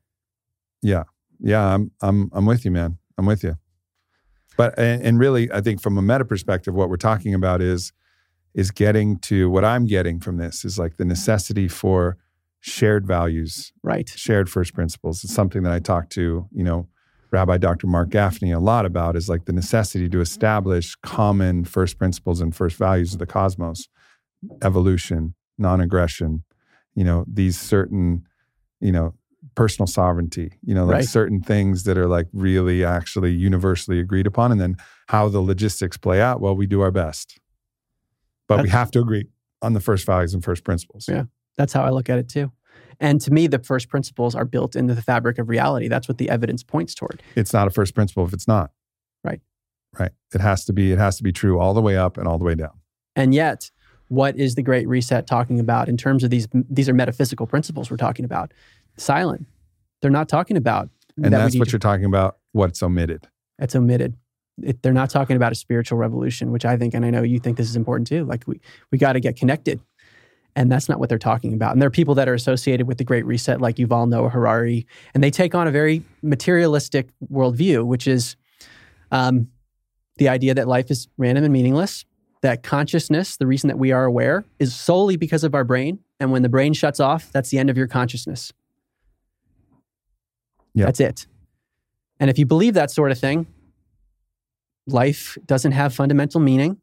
yeah 0.82 1.04
yeah 1.40 1.74
i'm 1.74 1.92
i'm 2.02 2.30
i'm 2.34 2.46
with 2.46 2.64
you 2.66 2.72
man 2.72 2.98
i'm 3.18 3.26
with 3.26 3.44
you 3.44 3.56
but 4.58 4.78
and, 4.78 5.02
and 5.02 5.20
really 5.20 5.52
i 5.52 5.60
think 5.62 5.82
from 5.82 5.98
a 5.98 6.02
meta 6.02 6.24
perspective 6.24 6.74
what 6.74 6.90
we're 6.90 6.98
talking 6.98 7.34
about 7.34 7.62
is 7.62 7.92
is 8.54 8.72
getting 8.72 9.18
to 9.18 9.50
what 9.50 9.66
i'm 9.66 9.86
getting 9.86 10.20
from 10.20 10.38
this 10.38 10.64
is 10.64 10.78
like 10.78 10.98
the 10.98 11.06
necessity 11.06 11.68
for 11.68 12.18
shared 12.60 13.06
values 13.06 13.72
Right. 13.84 14.10
shared 14.10 14.50
first 14.50 14.74
principles. 14.74 15.24
It's 15.24 15.34
something 15.34 15.62
that 15.64 15.72
I 15.72 15.78
talk 15.80 16.10
to, 16.12 16.48
you 16.52 16.64
know, 16.64 16.88
Rabbi 17.30 17.58
Dr. 17.58 17.86
Marc 17.86 18.10
Gafni 18.10 18.56
a 18.56 18.60
lot 18.60 18.88
about 18.88 19.16
is 19.16 19.30
like 19.30 19.46
the 19.46 19.54
necessity 19.54 20.10
to 20.10 20.20
establish 20.20 20.96
common 21.04 21.66
first 21.66 22.00
principles 22.00 22.42
and 22.42 22.56
first 22.56 22.78
values 22.78 23.14
of 23.14 23.20
the 23.20 23.28
cosmos, 23.28 23.88
evolution, 24.64 25.36
non-aggression, 25.60 26.44
you 26.96 27.04
know, 27.04 27.24
these 27.32 27.60
certain, 27.60 28.24
you 28.80 28.92
know, 28.92 29.14
personal 29.56 29.88
sovereignty, 29.88 30.54
you 30.64 30.74
know, 30.74 30.86
like 30.86 30.96
Right. 30.96 31.06
certain 31.06 31.42
things 31.42 31.84
that 31.84 31.98
are 31.98 32.08
like 32.08 32.28
really 32.34 32.84
actually 32.84 33.32
universally 33.32 34.00
agreed 34.00 34.26
upon. 34.28 34.52
And 34.52 34.60
then 34.60 34.78
how 35.08 35.30
the 35.30 35.42
logistics 35.42 35.98
play 35.98 36.22
out, 36.22 36.42
well, 36.42 36.56
we 36.56 36.66
do 36.66 36.82
our 36.82 36.92
best. 36.92 37.40
But 38.48 38.64
we 38.64 38.70
have 38.70 38.92
to 38.92 39.00
agree 39.00 39.28
on 39.62 39.74
the 39.74 39.80
first 39.80 40.06
values 40.06 40.34
and 40.34 40.44
first 40.44 40.64
principles. 40.64 41.08
Yeah. 41.08 41.24
That's 41.58 41.74
how 41.74 41.84
I 41.84 41.90
look 41.90 42.10
at 42.10 42.20
it 42.20 42.30
too. 42.30 42.52
And 43.00 43.20
to 43.22 43.32
me, 43.32 43.48
the 43.48 43.60
first 43.60 43.90
principles 43.90 44.36
are 44.36 44.46
built 44.46 44.76
into 44.76 44.94
the 44.94 45.02
fabric 45.02 45.38
of 45.38 45.50
reality. 45.50 45.88
That's 45.88 46.08
what 46.08 46.18
the 46.18 46.30
evidence 46.30 46.64
points 46.64 46.94
toward. 46.96 47.22
It's 47.36 47.54
not 47.54 47.68
a 47.68 47.70
first 47.70 47.94
principle 47.96 48.26
if 48.26 48.34
it's 48.34 48.48
not. 48.48 48.72
Right. 49.24 49.42
Right. 49.98 50.12
It 50.34 50.42
has 50.42 50.66
to 50.66 50.74
be 50.74 50.92
it 50.92 51.00
has 51.00 51.18
to 51.18 51.24
be 51.24 51.32
true 51.32 51.60
all 51.60 51.74
the 51.74 51.82
way 51.82 51.98
up 51.98 52.18
and 52.18 52.28
all 52.28 52.38
the 52.38 52.46
way 52.46 52.56
down. 52.56 52.80
And 53.16 53.34
yet, 53.34 53.72
what 54.08 54.38
is 54.38 54.56
the 54.56 54.62
Great 54.62 54.88
Reset 54.88 55.26
talking 55.26 55.60
about 55.60 55.90
in 55.90 55.98
terms 55.98 56.24
of 56.24 56.30
these? 56.30 56.48
These 56.70 56.88
are 56.90 56.94
metaphysical 56.94 57.48
principles 57.48 57.90
we're 57.90 57.98
talking 57.98 58.26
about. 58.26 58.54
Silent. 58.98 59.46
They're 60.02 60.12
not 60.12 60.30
talking 60.30 60.58
about. 60.58 60.90
And 61.18 61.26
that 61.26 61.32
that's 61.32 61.58
what 61.58 61.72
you're 61.72 61.80
talking 61.80 62.06
about. 62.06 62.38
What's 62.52 62.84
omitted. 62.84 63.28
It's 63.60 63.76
omitted. 63.76 64.16
It, 64.62 64.82
they're 64.82 64.94
not 64.94 65.10
talking 65.10 65.36
about 65.36 65.52
a 65.52 65.56
spiritual 65.56 65.98
revolution, 65.98 66.52
which 66.52 66.66
I 66.66 66.78
think, 66.78 66.94
and 66.94 67.06
I 67.06 67.10
know 67.10 67.24
you 67.24 67.40
think 67.40 67.58
this 67.58 67.70
is 67.70 67.76
important 67.76 68.08
too. 68.08 68.26
Like 68.26 68.44
we 68.48 68.60
we 68.92 68.98
got 68.98 69.14
to 69.14 69.20
get 69.20 69.36
connected, 69.36 69.82
and 70.56 70.72
that's 70.72 70.88
not 70.88 71.00
what 71.00 71.10
they're 71.10 71.18
talking 71.18 71.54
about. 71.54 71.74
And 71.74 71.82
there 71.82 71.88
are 71.88 71.92
people 71.92 72.16
that 72.16 72.30
are 72.30 72.34
associated 72.34 72.88
with 72.88 72.98
the 72.98 73.04
Great 73.04 73.26
Reset, 73.26 73.60
like 73.60 73.76
Yuval 73.76 74.08
Noah 74.08 74.30
Harari, 74.30 74.86
and 75.14 75.24
they 75.24 75.32
take 75.32 75.56
on 75.56 75.68
a 75.68 75.72
very 75.72 76.04
materialistic 76.22 77.10
worldview, 77.32 77.86
which 77.86 78.08
is 78.08 78.36
um, 79.12 79.50
the 80.18 80.30
idea 80.30 80.54
that 80.54 80.68
life 80.68 80.90
is 80.90 81.08
random 81.18 81.44
and 81.44 81.54
meaningless. 81.54 82.06
That 82.42 82.62
consciousness, 82.64 83.38
the 83.38 83.48
reason 83.48 83.70
that 83.70 83.78
we 83.80 83.92
are 83.92 84.06
aware, 84.06 84.46
is 84.60 84.76
solely 84.76 85.18
because 85.18 85.44
of 85.44 85.56
our 85.56 85.64
brain, 85.64 86.00
and 86.20 86.32
when 86.32 86.44
the 86.44 86.50
brain 86.50 86.74
shuts 86.74 87.00
off, 87.00 87.32
that's 87.32 87.50
the 87.50 87.58
end 87.58 87.70
of 87.70 87.78
your 87.78 87.88
consciousness. 87.88 88.54
Yeah. 90.76 90.86
That's 90.86 91.00
it. 91.00 91.26
And 92.20 92.30
if 92.30 92.38
you 92.38 92.46
believe 92.46 92.76
that 92.76 92.92
sort 92.92 93.12
of 93.12 93.18
thing, 93.18 93.48
life 94.88 95.38
doesn't 95.46 95.72
have 95.72 95.94
fundamental 95.94 96.40
meaning. 96.40 96.78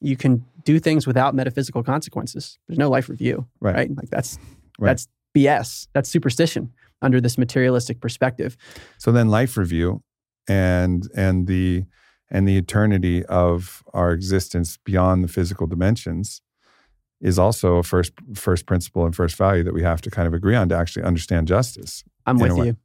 You 0.00 0.16
can 0.16 0.44
do 0.64 0.78
things 0.78 1.06
without 1.06 1.34
metaphysical 1.34 1.82
consequences. 1.82 2.58
There's 2.68 2.78
no 2.78 2.90
life 2.90 3.08
review, 3.08 3.46
Right. 3.60 3.74
right? 3.74 3.96
Like 3.96 4.10
that's 4.10 4.38
Right. 4.78 4.90
that's 4.90 5.08
BS. 5.34 5.88
That's 5.94 6.08
superstition 6.08 6.72
under 7.00 7.20
this 7.20 7.38
materialistic 7.38 8.00
perspective. 8.00 8.56
So 8.98 9.12
then 9.12 9.28
life 9.28 9.56
review 9.56 10.02
and 10.48 11.08
and 11.14 11.46
the 11.46 11.84
and 12.30 12.46
the 12.46 12.58
eternity 12.58 13.24
of 13.26 13.82
our 13.94 14.12
existence 14.12 14.78
beyond 14.84 15.24
the 15.24 15.28
physical 15.28 15.66
dimensions 15.66 16.42
is 17.20 17.38
also 17.38 17.76
a 17.76 17.82
first 17.82 18.12
first 18.34 18.66
principle 18.66 19.04
and 19.06 19.14
first 19.16 19.36
value 19.36 19.62
that 19.64 19.74
we 19.74 19.82
have 19.82 20.00
to 20.02 20.10
kind 20.10 20.28
of 20.28 20.34
agree 20.34 20.54
on 20.54 20.68
to 20.68 20.76
actually 20.76 21.02
understand 21.04 21.48
justice. 21.48 22.04
I'm 22.26 22.38
with 22.38 22.56
you. 22.56 22.76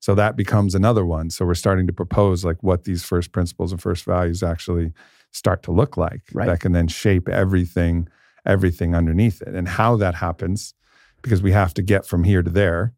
So 0.00 0.14
that 0.14 0.34
becomes 0.34 0.74
another 0.74 1.04
one. 1.04 1.30
So 1.30 1.44
we're 1.44 1.54
starting 1.54 1.86
to 1.86 1.92
propose 1.92 2.44
like 2.44 2.62
what 2.62 2.84
these 2.84 3.04
first 3.04 3.32
principles 3.32 3.70
and 3.70 3.80
first 3.80 4.04
values 4.04 4.42
actually 4.42 4.92
start 5.30 5.62
to 5.64 5.72
look 5.72 5.96
like 5.96 6.22
Right. 6.32 6.46
that 6.46 6.60
can 6.60 6.72
then 6.72 6.88
shape 6.88 7.28
everything 7.28 8.08
everything 8.46 8.94
underneath 8.94 9.42
it 9.42 9.54
and 9.54 9.68
how 9.68 9.96
that 9.96 10.14
happens 10.14 10.72
because 11.20 11.42
we 11.42 11.52
have 11.52 11.74
to 11.74 11.82
get 11.82 12.06
from 12.06 12.24
here 12.24 12.42
to 12.42 12.48
there. 12.50 12.94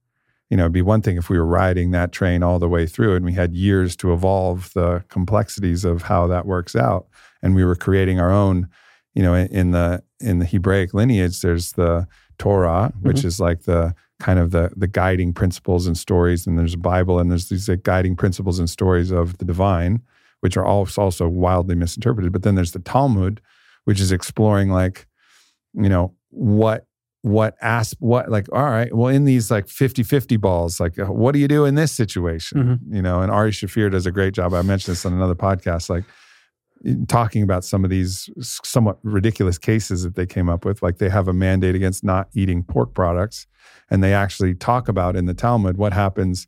You 0.48 0.56
know, 0.56 0.64
it'd 0.64 0.72
be 0.72 0.82
one 0.82 1.02
thing 1.02 1.16
if 1.16 1.28
we 1.28 1.36
were 1.36 1.46
riding 1.46 1.90
that 1.90 2.12
train 2.12 2.44
all 2.44 2.60
the 2.60 2.68
way 2.68 2.86
through 2.86 3.16
and 3.16 3.24
we 3.24 3.32
had 3.32 3.52
years 3.52 3.96
to 3.96 4.12
evolve 4.12 4.72
the 4.74 5.02
complexities 5.08 5.84
of 5.84 6.02
how 6.02 6.28
that 6.28 6.46
works 6.46 6.76
out 6.76 7.08
and 7.42 7.56
we 7.56 7.64
were 7.64 7.74
creating 7.74 8.20
our 8.20 8.30
own, 8.30 8.68
you 9.14 9.22
know, 9.22 9.34
in, 9.34 9.48
in 9.48 9.70
the 9.72 10.02
in 10.20 10.38
the 10.38 10.46
Hebraic 10.46 10.94
lineage 10.94 11.40
there's 11.40 11.72
the 11.72 12.06
Torah, 12.38 12.92
which 13.00 13.18
mm-hmm. 13.18 13.26
is 13.26 13.40
like 13.40 13.62
the 13.62 13.94
kind 14.22 14.38
of 14.38 14.52
the 14.52 14.70
the 14.76 14.86
guiding 14.86 15.32
principles 15.32 15.88
and 15.88 15.98
stories 15.98 16.46
and 16.46 16.56
there's 16.56 16.74
a 16.74 16.78
Bible 16.78 17.18
and 17.18 17.28
there's 17.28 17.48
these 17.48 17.68
like, 17.68 17.82
guiding 17.82 18.14
principles 18.14 18.60
and 18.60 18.70
stories 18.70 19.10
of 19.10 19.38
the 19.38 19.44
divine 19.44 20.00
which 20.40 20.56
are 20.56 20.64
also 20.64 21.02
also 21.02 21.26
wildly 21.26 21.74
misinterpreted 21.74 22.32
but 22.32 22.44
then 22.44 22.54
there's 22.54 22.70
the 22.70 22.78
Talmud 22.78 23.40
which 23.84 23.98
is 23.98 24.12
exploring 24.12 24.70
like 24.70 25.08
you 25.74 25.88
know 25.88 26.14
what 26.30 26.86
what 27.22 27.56
ask 27.60 27.96
what 27.98 28.30
like 28.30 28.46
all 28.52 28.70
right 28.70 28.94
well 28.94 29.08
in 29.08 29.24
these 29.24 29.50
like 29.50 29.66
50-50 29.66 30.40
balls 30.40 30.78
like 30.78 30.96
uh, 31.00 31.06
what 31.06 31.32
do 31.32 31.40
you 31.40 31.48
do 31.48 31.64
in 31.64 31.74
this 31.74 31.90
situation? 31.90 32.78
You 32.88 33.02
know 33.02 33.22
and 33.22 33.32
Ari 33.32 33.50
Shaffir 33.50 33.90
does 33.90 34.06
a 34.06 34.12
great 34.12 34.34
job. 34.34 34.54
I 34.54 34.62
mentioned 34.62 34.92
this 34.92 35.04
on 35.04 35.12
another 35.12 35.34
podcast 35.34 35.90
like 35.90 36.04
talking 37.08 37.42
about 37.42 37.64
some 37.64 37.84
of 37.84 37.90
these 37.90 38.28
somewhat 38.40 38.98
ridiculous 39.02 39.58
cases 39.58 40.02
that 40.02 40.14
they 40.16 40.26
came 40.26 40.48
up 40.48 40.64
with 40.64 40.82
like 40.82 40.98
they 40.98 41.08
have 41.08 41.28
a 41.28 41.32
mandate 41.32 41.74
against 41.74 42.02
not 42.02 42.28
eating 42.34 42.62
pork 42.64 42.92
products 42.94 43.46
and 43.90 44.02
they 44.02 44.12
actually 44.12 44.54
talk 44.54 44.88
about 44.88 45.14
in 45.14 45.26
the 45.26 45.34
talmud 45.34 45.76
what 45.76 45.92
happens 45.92 46.46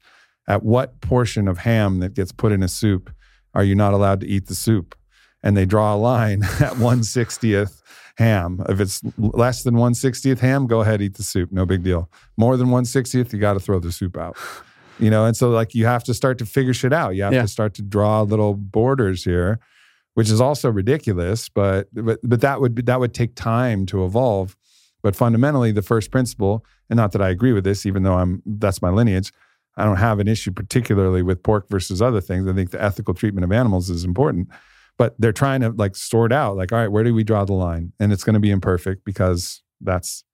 at 0.48 0.62
what 0.62 1.00
portion 1.00 1.46
of 1.46 1.58
ham 1.58 2.00
that 2.00 2.14
gets 2.14 2.32
put 2.32 2.50
in 2.52 2.62
a 2.62 2.68
soup 2.68 3.10
are 3.54 3.62
you 3.64 3.74
not 3.74 3.92
allowed 3.94 4.20
to 4.20 4.26
eat 4.26 4.46
the 4.46 4.54
soup 4.54 4.96
and 5.42 5.56
they 5.56 5.64
draw 5.64 5.94
a 5.94 5.96
line 5.96 6.42
at 6.60 6.72
160th 6.74 7.80
ham. 8.16 8.64
If 8.68 8.80
it's 8.80 9.00
less 9.18 9.64
than 9.64 9.74
160th 9.74 10.38
ham, 10.38 10.66
go 10.68 10.80
ahead, 10.82 11.02
eat 11.02 11.14
the 11.16 11.24
soup. 11.24 11.50
No 11.50 11.66
big 11.66 11.82
deal. 11.82 12.08
More 12.36 12.56
than 12.56 12.68
160th, 12.68 13.32
you 13.32 13.40
got 13.40 13.54
to 13.54 13.60
throw 13.60 13.80
the 13.80 13.90
soup 13.90 14.16
out. 14.16 14.36
You 15.00 15.10
know, 15.10 15.24
and 15.26 15.36
so 15.36 15.50
like 15.50 15.74
you 15.74 15.86
have 15.86 16.04
to 16.04 16.14
start 16.14 16.38
to 16.38 16.46
figure 16.46 16.72
shit 16.72 16.92
out. 16.92 17.16
You 17.16 17.24
have 17.24 17.32
Yeah. 17.32 17.42
to 17.42 17.48
start 17.48 17.74
to 17.74 17.82
draw 17.82 18.22
little 18.22 18.54
borders 18.54 19.24
here, 19.24 19.58
which 20.14 20.30
is 20.30 20.40
also 20.40 20.70
ridiculous, 20.70 21.48
but 21.48 21.88
but 21.92 22.18
but 22.22 22.40
that 22.40 22.60
would 22.60 22.74
be, 22.74 22.82
that 22.82 23.00
would 23.00 23.14
take 23.14 23.34
time 23.34 23.86
to 23.86 24.04
evolve. 24.04 24.56
But 25.02 25.14
fundamentally, 25.14 25.70
the 25.70 25.82
first 25.82 26.10
principle, 26.10 26.64
and 26.88 26.96
not 26.96 27.12
that 27.12 27.20
I 27.20 27.28
agree 27.28 27.52
with 27.52 27.64
this, 27.64 27.84
even 27.84 28.02
though 28.02 28.14
I'm 28.14 28.42
that's 28.46 28.80
my 28.80 28.90
lineage, 28.90 29.32
I 29.76 29.84
don't 29.84 29.96
have 29.96 30.18
an 30.18 30.28
issue 30.28 30.52
particularly 30.52 31.22
with 31.22 31.42
pork 31.42 31.68
versus 31.68 32.00
other 32.00 32.20
things. 32.20 32.48
I 32.48 32.54
think 32.54 32.70
the 32.70 32.82
ethical 32.82 33.14
treatment 33.14 33.44
of 33.44 33.52
animals 33.52 33.90
is 33.90 34.04
important 34.04 34.48
but 34.96 35.14
they're 35.18 35.32
trying 35.32 35.60
to 35.60 35.70
like 35.70 35.96
sort 35.96 36.32
out 36.32 36.56
like 36.56 36.72
all 36.72 36.78
right 36.78 36.88
where 36.88 37.04
do 37.04 37.14
we 37.14 37.24
draw 37.24 37.44
the 37.44 37.52
line 37.52 37.92
and 37.98 38.12
it's 38.12 38.24
going 38.24 38.34
to 38.34 38.40
be 38.40 38.50
imperfect 38.50 39.04
because 39.04 39.62
that's 39.80 40.24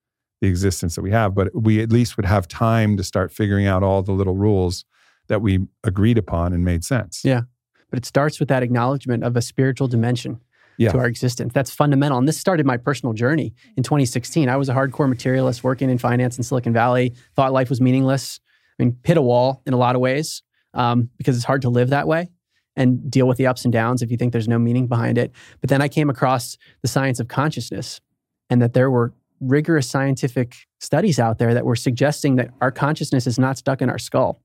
the 0.40 0.48
existence 0.48 0.94
that 0.94 1.02
we 1.02 1.10
have 1.10 1.34
but 1.34 1.48
we 1.54 1.82
at 1.82 1.92
least 1.92 2.16
would 2.16 2.26
have 2.26 2.48
time 2.48 2.96
to 2.96 3.04
start 3.04 3.32
figuring 3.32 3.66
out 3.66 3.82
all 3.82 4.02
the 4.02 4.12
little 4.12 4.36
rules 4.36 4.84
that 5.28 5.42
we 5.42 5.60
agreed 5.84 6.18
upon 6.18 6.52
and 6.52 6.64
made 6.64 6.84
sense 6.84 7.22
Yeah. 7.24 7.42
But 7.90 7.98
it 7.98 8.06
starts 8.06 8.38
with 8.40 8.48
that 8.48 8.62
acknowledgement 8.62 9.24
of 9.24 9.36
a 9.36 9.42
spiritual 9.42 9.88
dimension 9.88 10.40
Yeah. 10.78 10.92
to 10.92 10.98
our 10.98 11.06
existence. 11.06 11.52
That's 11.52 11.70
fundamental. 11.70 12.16
And 12.18 12.26
this 12.26 12.38
started 12.38 12.64
my 12.64 12.76
personal 12.76 13.12
journey 13.12 13.52
in 13.76 13.82
2016. 13.82 14.48
I 14.48 14.56
was 14.56 14.68
a 14.68 14.74
hardcore 14.74 15.08
materialist 15.08 15.62
working 15.62 15.90
in 15.90 15.98
finance 15.98 16.38
in 16.38 16.42
Silicon 16.44 16.72
Valley, 16.72 17.12
thought 17.36 17.52
life 17.52 17.68
was 17.68 17.80
meaningless. 17.80 18.40
I 18.78 18.84
mean, 18.84 18.96
hit 19.04 19.18
a 19.18 19.22
wall 19.22 19.60
in 19.66 19.74
a 19.74 19.76
lot 19.76 19.94
of 19.94 20.00
ways 20.00 20.42
um, 20.72 21.10
because 21.18 21.36
it's 21.36 21.44
hard 21.44 21.62
to 21.62 21.68
live 21.68 21.90
that 21.90 22.06
way 22.08 22.30
and 22.76 23.10
deal 23.10 23.28
with 23.28 23.36
the 23.36 23.46
ups 23.46 23.64
and 23.64 23.72
downs 23.72 24.00
if 24.00 24.10
you 24.10 24.16
think 24.16 24.32
there's 24.32 24.48
no 24.48 24.58
meaning 24.58 24.86
behind 24.86 25.18
it. 25.18 25.32
But 25.60 25.68
then 25.68 25.82
I 25.82 25.88
came 25.88 26.08
across 26.08 26.56
the 26.80 26.88
science 26.88 27.20
of 27.20 27.28
consciousness 27.28 28.00
and 28.48 28.62
that 28.62 28.72
there 28.72 28.90
were 28.90 29.12
rigorous 29.40 29.86
scientific 29.88 30.54
studies 30.78 31.18
out 31.18 31.38
there 31.38 31.52
that 31.52 31.64
were 31.66 31.76
suggesting 31.76 32.36
that 32.36 32.50
our 32.60 32.70
consciousness 32.70 33.26
is 33.26 33.38
not 33.38 33.58
stuck 33.58 33.82
in 33.82 33.90
our 33.90 33.98
skull. 33.98 34.40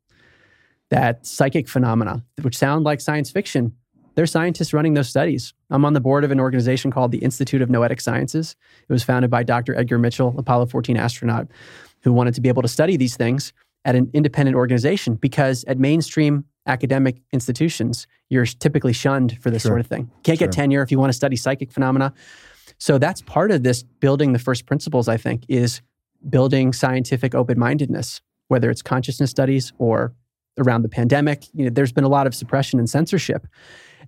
That 0.92 1.26
psychic 1.26 1.68
phenomena, 1.68 2.24
which 2.42 2.58
sound 2.58 2.86
like 2.86 3.02
science 3.02 3.32
fiction, 3.32 3.74
there's 4.16 4.32
scientists 4.32 4.74
running 4.74 4.94
those 4.94 5.10
studies. 5.10 5.54
I'm 5.70 5.84
on 5.84 5.94
the 5.94 6.00
board 6.00 6.24
of 6.24 6.32
an 6.32 6.40
organization 6.40 6.92
called 6.92 7.12
the 7.12 7.18
Institute 7.18 7.62
of 7.62 7.70
Noetic 7.70 8.00
Sciences. 8.00 8.56
It 8.88 8.94
was 8.94 9.04
founded 9.04 9.30
by 9.30 9.44
Dr. 9.44 9.76
Edgar 9.76 9.98
Mitchell, 9.98 10.34
Apollo 10.38 10.68
14 10.68 10.96
astronaut, 10.96 11.48
who 12.04 12.14
wanted 12.14 12.34
to 12.36 12.42
be 12.42 12.50
able 12.50 12.62
to 12.62 12.68
study 12.68 12.98
these 12.98 13.18
things 13.18 13.52
at 13.84 13.96
an 13.96 14.10
independent 14.14 14.56
organization 14.56 15.16
because 15.16 15.64
at 15.66 15.78
mainstream 15.78 16.46
academic 16.68 17.18
institutions, 17.34 18.08
you're 18.30 18.46
typically 18.46 18.94
shunned 18.94 19.38
for 19.42 19.52
this 19.52 19.64
Sure. 19.64 19.72
sort 19.72 19.80
of 19.82 19.88
thing. 19.88 20.10
Can't 20.24 20.40
get 20.40 20.52
tenure 20.52 20.82
if 20.82 20.92
you 20.92 21.00
want 21.00 21.10
to 21.10 21.14
study 21.14 21.36
psychic 21.36 21.72
phenomena. 21.72 22.14
So 22.78 22.98
that's 22.98 23.22
part 23.22 23.52
of 23.52 23.64
this 23.64 23.84
building 23.84 24.34
the 24.34 24.40
first 24.40 24.66
principles, 24.66 25.08
I 25.08 25.18
think, 25.18 25.46
is 25.48 25.82
building 26.28 26.74
scientific 26.74 27.36
open 27.36 27.60
mindedness, 27.60 28.22
whether 28.48 28.70
it's 28.72 28.82
consciousness 28.82 29.30
studies 29.30 29.74
or 29.78 30.14
around 30.58 30.82
the 30.82 30.90
pandemic. 30.90 31.46
You 31.54 31.66
know, 31.66 31.72
there's 31.72 31.92
been 31.92 32.04
a 32.04 32.10
lot 32.10 32.28
of 32.28 32.36
suppression 32.36 32.80
and 32.80 32.90
censorship. 32.90 33.48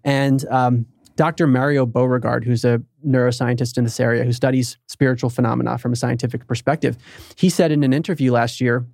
And 0.04 0.46
um, 0.50 0.86
Dr. 1.16 1.48
Mario 1.48 1.86
Beauregard, 1.86 2.46
who's 2.46 2.64
a 2.64 2.82
neuroscientist 3.06 3.78
in 3.78 3.84
this 3.84 4.00
area 4.00 4.24
who 4.24 4.34
studies 4.34 4.78
spiritual 4.88 5.30
phenomena 5.30 5.78
from 5.78 5.94
a 5.94 5.96
scientific 5.96 6.48
perspective, 6.48 6.98
he 7.36 7.50
said 7.50 7.72
in 7.72 7.84
an 7.84 7.94
interview 7.94 8.32
last 8.32 8.62
year 8.62 8.86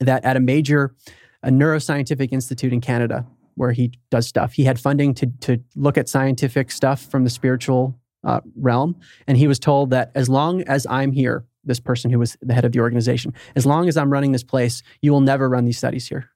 that 0.00 0.24
at 0.24 0.36
a 0.36 0.40
major 0.40 0.94
a 1.42 1.50
neuroscientific 1.50 2.32
institute 2.32 2.72
in 2.72 2.80
Canada 2.80 3.26
where 3.54 3.72
he 3.72 3.92
does 4.10 4.26
stuff, 4.26 4.52
he 4.52 4.64
had 4.64 4.78
funding 4.78 5.14
to, 5.14 5.26
to 5.40 5.58
look 5.74 5.98
at 5.98 6.08
scientific 6.08 6.70
stuff 6.70 7.02
from 7.02 7.24
the 7.24 7.30
spiritual 7.30 7.98
uh, 8.24 8.40
realm. 8.56 8.96
And 9.26 9.36
he 9.36 9.46
was 9.46 9.58
told 9.58 9.90
that 9.90 10.10
as 10.14 10.28
long 10.28 10.62
as 10.62 10.86
I'm 10.88 11.12
here, 11.12 11.44
this 11.64 11.80
person 11.80 12.10
who 12.10 12.18
was 12.18 12.36
the 12.40 12.54
head 12.54 12.64
of 12.64 12.72
the 12.72 12.80
organization, 12.80 13.34
as 13.56 13.66
long 13.66 13.88
as 13.88 13.96
I'm 13.96 14.12
running 14.12 14.32
this 14.32 14.44
place, 14.44 14.82
you 15.02 15.12
will 15.12 15.20
never 15.20 15.48
run 15.48 15.64
these 15.64 15.78
studies 15.78 16.08
here. 16.08 16.30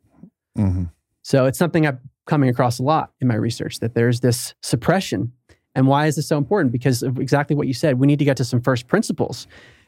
Mhm. 0.56 0.90
So 1.22 1.46
it's 1.46 1.58
something 1.58 1.86
I'm 1.86 1.98
coming 2.26 2.48
across 2.48 2.78
a 2.78 2.82
lot 2.82 3.12
in 3.20 3.28
my 3.28 3.34
research 3.34 3.80
that 3.80 3.94
there's 3.94 4.20
this 4.20 4.54
suppression. 4.62 5.32
And 5.74 5.86
why 5.86 6.06
is 6.06 6.16
this 6.16 6.26
so 6.28 6.36
important? 6.38 6.72
Because 6.72 7.02
of 7.02 7.18
exactly 7.18 7.56
what 7.56 7.66
you 7.66 7.74
said. 7.74 7.98
We 7.98 8.06
need 8.06 8.18
to 8.18 8.24
get 8.24 8.36
to 8.38 8.44
some 8.44 8.60
first 8.60 8.86
principles. 8.88 9.46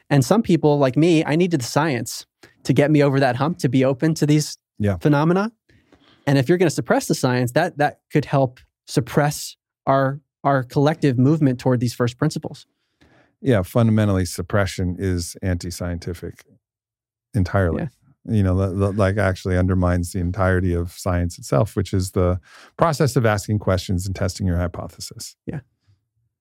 And 0.09 0.23
some 0.25 0.41
people, 0.41 0.77
like 0.77 0.97
me, 0.97 1.23
I 1.25 1.35
needed 1.35 1.61
the 1.61 1.65
science 1.65 2.25
to 2.63 2.73
get 2.73 2.89
me 2.91 3.03
over 3.03 3.19
that 3.19 3.35
hump 3.35 3.57
to 3.59 3.69
be 3.69 3.85
open 3.85 4.13
to 4.15 4.25
these 4.25 4.57
Yeah. 4.79 4.97
phenomena. 4.97 5.51
And 6.27 6.37
if 6.37 6.49
you're 6.49 6.57
going 6.57 6.69
to 6.69 6.73
suppress 6.75 7.07
the 7.07 7.15
science, 7.15 7.51
that 7.53 7.77
that 7.77 8.01
could 8.11 8.25
help 8.25 8.59
suppress 8.87 9.55
our 9.85 10.19
our 10.43 10.63
collective 10.63 11.17
movement 11.17 11.59
toward 11.59 11.79
these 11.79 11.93
first 11.95 12.17
principles. 12.17 12.67
yeah 13.41 13.61
fundamentally 13.63 14.25
suppression 14.25 14.95
is 14.97 15.35
anti-scientific 15.41 16.45
entirely 17.33 17.81
Yeah. 17.83 17.87
You 18.27 18.41
know, 18.41 18.53
like 18.53 19.17
actually 19.17 19.57
undermines 19.57 20.11
the 20.11 20.19
entirety 20.19 20.73
of 20.73 20.91
science 20.91 21.37
itself, 21.37 21.75
which 21.75 21.93
is 21.93 22.11
the 22.11 22.39
process 22.77 23.15
of 23.15 23.25
asking 23.25 23.59
questions 23.59 24.05
and 24.05 24.15
testing 24.15 24.47
your 24.47 24.57
hypothesis. 24.57 25.35
Yeah. 25.45 25.59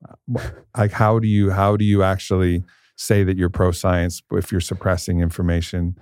Uh, 0.09 0.41
like 0.77 0.93
how 0.93 1.19
do 1.19 1.29
you 1.29 1.51
how 1.51 1.77
do 1.77 1.85
you 1.85 2.03
actually 2.03 2.65
say 2.97 3.25
that 3.25 3.37
you're 3.37 3.51
pro 3.51 3.71
science 3.71 4.23
if 4.33 4.53
you're 4.53 4.61
suppressing 4.61 5.21
information 5.21 5.97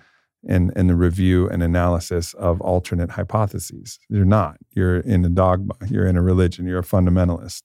in, 0.45 0.73
in 0.77 0.89
the 0.89 0.97
review 0.97 1.49
and 1.49 1.63
analysis 1.63 2.35
of 2.35 2.61
alternate 2.61 3.11
hypotheses? 3.11 3.99
You're 4.09 4.25
not. 4.25 4.59
You're 4.71 4.99
in 4.99 5.25
a 5.25 5.29
dogma. 5.29 5.75
You're 5.89 6.07
in 6.07 6.17
a 6.17 6.23
religion. 6.23 6.67
You're 6.67 6.81
a 6.81 6.85
fundamentalist 6.85 7.63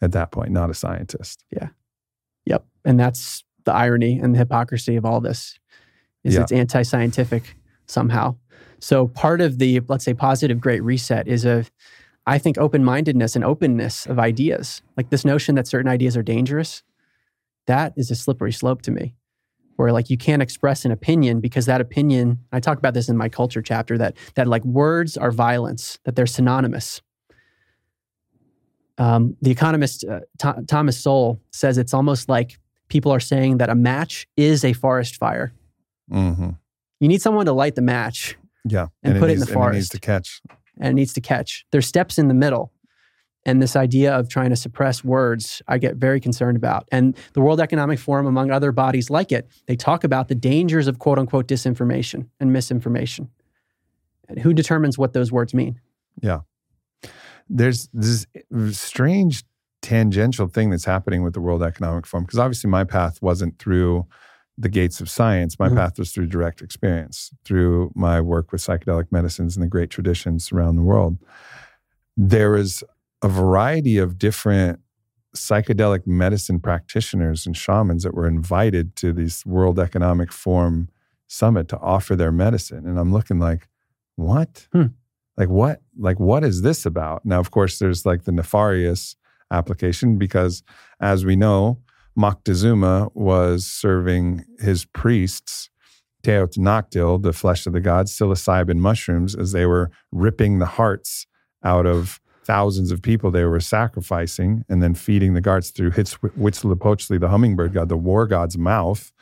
at 0.00 0.12
that 0.12 0.30
point, 0.30 0.50
not 0.50 0.70
a 0.70 0.74
scientist. 0.74 1.44
Yeah. 1.50 1.68
Yep. 2.44 2.64
And 2.84 3.00
that's 3.00 3.44
the 3.64 3.72
irony 3.72 4.20
and 4.20 4.34
the 4.34 4.38
hypocrisy 4.38 4.96
of 4.96 5.04
all 5.04 5.20
this 5.20 5.58
is 6.26 6.34
yeah. 6.34 6.42
it's 6.42 6.52
anti-scientific 6.52 7.56
somehow. 7.86 8.36
So 8.80 9.06
part 9.08 9.40
of 9.40 9.58
the 9.58 9.80
let's 9.88 10.04
say 10.04 10.12
positive 10.12 10.60
great 10.60 10.82
reset 10.82 11.26
is 11.28 11.44
a 11.44 11.64
I 12.26 12.38
think 12.38 12.58
open-mindedness 12.58 13.36
and 13.36 13.44
openness 13.44 14.04
of 14.06 14.18
ideas. 14.18 14.82
Like 14.96 15.10
this 15.10 15.24
notion 15.24 15.54
that 15.54 15.68
certain 15.68 15.88
ideas 15.88 16.16
are 16.16 16.24
dangerous, 16.24 16.82
that 17.66 17.92
is 17.96 18.10
a 18.10 18.16
slippery 18.16 18.52
slope 18.52 18.82
to 18.82 18.90
me. 18.90 19.14
Where 19.76 19.92
like 19.92 20.10
you 20.10 20.18
can't 20.18 20.42
express 20.42 20.84
an 20.84 20.90
opinion 20.90 21.40
because 21.40 21.66
that 21.66 21.80
opinion, 21.80 22.40
I 22.50 22.60
talk 22.60 22.78
about 22.78 22.94
this 22.94 23.08
in 23.08 23.16
my 23.16 23.28
culture 23.28 23.62
chapter 23.62 23.96
that 23.98 24.16
that 24.34 24.48
like 24.48 24.64
words 24.64 25.16
are 25.16 25.30
violence, 25.30 25.98
that 26.04 26.16
they're 26.16 26.26
synonymous. 26.26 27.02
Um, 28.98 29.36
the 29.42 29.50
economist 29.50 30.04
uh, 30.04 30.20
Th- 30.40 30.66
Thomas 30.66 30.98
Sowell 30.98 31.40
says 31.52 31.76
it's 31.76 31.92
almost 31.92 32.28
like 32.28 32.58
people 32.88 33.12
are 33.12 33.20
saying 33.20 33.58
that 33.58 33.68
a 33.68 33.74
match 33.74 34.26
is 34.36 34.64
a 34.64 34.72
forest 34.72 35.16
fire. 35.16 35.52
Mm-hmm. 36.10 36.50
You 37.00 37.08
need 37.08 37.22
someone 37.22 37.46
to 37.46 37.52
light 37.52 37.74
the 37.74 37.82
match. 37.82 38.36
Yeah, 38.68 38.88
and, 39.02 39.12
and 39.12 39.20
put 39.20 39.30
it, 39.30 39.34
needs, 39.34 39.42
it 39.42 39.48
in 39.48 39.48
the 39.48 39.54
forest. 39.54 39.74
it 39.74 39.78
needs 39.78 39.88
to 39.90 40.00
catch. 40.00 40.42
And 40.78 40.90
it 40.90 40.94
needs 40.94 41.12
to 41.14 41.20
catch. 41.20 41.64
There's 41.70 41.86
steps 41.86 42.18
in 42.18 42.28
the 42.28 42.34
middle. 42.34 42.72
And 43.44 43.62
this 43.62 43.76
idea 43.76 44.12
of 44.12 44.28
trying 44.28 44.50
to 44.50 44.56
suppress 44.56 45.04
words, 45.04 45.62
I 45.68 45.78
get 45.78 45.96
very 45.96 46.18
concerned 46.18 46.56
about. 46.56 46.88
And 46.90 47.16
the 47.34 47.40
World 47.40 47.60
Economic 47.60 48.00
Forum, 48.00 48.26
among 48.26 48.50
other 48.50 48.72
bodies 48.72 49.08
like 49.08 49.30
it, 49.30 49.48
they 49.66 49.76
talk 49.76 50.02
about 50.02 50.26
the 50.26 50.34
dangers 50.34 50.88
of 50.88 50.98
quote 50.98 51.16
unquote 51.16 51.46
disinformation 51.46 52.26
and 52.40 52.52
misinformation. 52.52 53.30
And 54.28 54.40
who 54.40 54.52
determines 54.52 54.98
what 54.98 55.12
those 55.12 55.30
words 55.30 55.54
mean? 55.54 55.80
Yeah. 56.20 56.40
There's 57.48 57.88
this 57.92 58.26
strange 58.72 59.44
tangential 59.80 60.48
thing 60.48 60.70
that's 60.70 60.84
happening 60.84 61.22
with 61.22 61.32
the 61.32 61.40
World 61.40 61.62
Economic 61.62 62.04
Forum 62.04 62.24
because 62.24 62.40
obviously 62.40 62.68
my 62.68 62.82
path 62.82 63.22
wasn't 63.22 63.60
through 63.60 64.06
the 64.58 64.68
gates 64.68 65.00
of 65.00 65.10
science. 65.10 65.58
My 65.58 65.68
mm-hmm. 65.68 65.76
path 65.76 65.98
was 65.98 66.12
through 66.12 66.26
direct 66.26 66.62
experience, 66.62 67.30
through 67.44 67.92
my 67.94 68.20
work 68.20 68.52
with 68.52 68.62
psychedelic 68.62 69.10
medicines 69.10 69.56
and 69.56 69.62
the 69.62 69.68
great 69.68 69.90
traditions 69.90 70.50
around 70.50 70.76
the 70.76 70.82
world. 70.82 71.18
There 72.16 72.56
is 72.56 72.82
a 73.22 73.28
variety 73.28 73.98
of 73.98 74.18
different 74.18 74.80
psychedelic 75.34 76.06
medicine 76.06 76.60
practitioners 76.60 77.46
and 77.46 77.56
shamans 77.56 78.02
that 78.02 78.14
were 78.14 78.26
invited 78.26 78.96
to 78.96 79.12
this 79.12 79.44
World 79.44 79.78
Economic 79.78 80.32
Forum 80.32 80.88
summit 81.26 81.68
to 81.68 81.78
offer 81.78 82.16
their 82.16 82.32
medicine. 82.32 82.86
And 82.86 82.98
I'm 82.98 83.12
looking 83.12 83.38
like, 83.38 83.68
what? 84.16 84.66
Hmm. 84.72 84.86
Like 85.36 85.50
what? 85.50 85.82
Like 85.98 86.18
what 86.18 86.44
is 86.44 86.62
this 86.62 86.86
about? 86.86 87.26
Now, 87.26 87.40
of 87.40 87.50
course, 87.50 87.78
there's 87.78 88.06
like 88.06 88.24
the 88.24 88.32
nefarious 88.32 89.16
application 89.50 90.16
because 90.16 90.62
as 91.00 91.24
we 91.24 91.36
know, 91.36 91.78
Moctezuma 92.16 93.10
was 93.14 93.66
serving 93.66 94.44
his 94.58 94.84
priests 94.86 95.70
teonanácatl, 96.26 97.22
the 97.22 97.32
flesh 97.32 97.66
of 97.66 97.72
the 97.72 97.80
gods, 97.80 98.16
psilocybin 98.16 98.78
mushrooms, 98.78 99.34
as 99.36 99.52
they 99.52 99.64
were 99.64 99.90
ripping 100.10 100.58
the 100.58 100.66
hearts 100.66 101.26
out 101.62 101.86
of 101.86 102.20
thousands 102.44 102.90
of 102.90 103.02
people 103.02 103.30
they 103.30 103.44
were 103.44 103.60
sacrificing 103.60 104.64
and 104.68 104.82
then 104.82 104.94
feeding 104.94 105.34
the 105.34 105.40
guards 105.40 105.70
through 105.70 105.90
Huitzilopochtli, 105.90 107.20
the 107.20 107.28
hummingbird 107.28 107.72
god, 107.72 107.88
the 107.88 107.96
war 107.96 108.26
god's 108.26 108.56
mouth. 108.56 109.12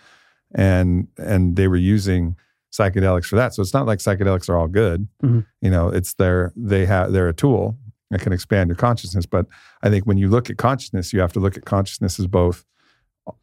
And, 0.55 1.09
and 1.19 1.57
they 1.57 1.69
were 1.69 1.77
using 1.77 2.37
psychedelics 2.73 3.27
for 3.27 3.37
that. 3.37 3.55
So 3.55 3.63
it's 3.63 3.75
not 3.75 3.87
like 3.87 3.99
psychedelics 3.99 4.49
are 4.49 4.57
all 4.57 4.69
good. 4.69 5.09
Mm-hmm. 5.23 5.41
You 5.63 5.71
know, 5.71 5.89
it's 5.89 6.15
their, 6.15 6.53
they 6.55 6.87
have, 6.87 7.13
they're 7.13 7.29
a 7.29 7.35
tool 7.35 7.77
that 8.11 8.21
can 8.21 8.33
expand 8.33 8.69
your 8.69 8.77
consciousness. 8.77 9.27
But 9.27 9.47
I 9.83 9.91
think 9.91 10.05
when 10.05 10.19
you 10.19 10.29
look 10.29 10.51
at 10.51 10.59
consciousness, 10.59 11.13
you 11.13 11.21
have 11.21 11.33
to 11.33 11.41
look 11.41 11.57
at 11.57 11.65
consciousness 11.65 12.21
as 12.21 12.27
both 12.27 12.65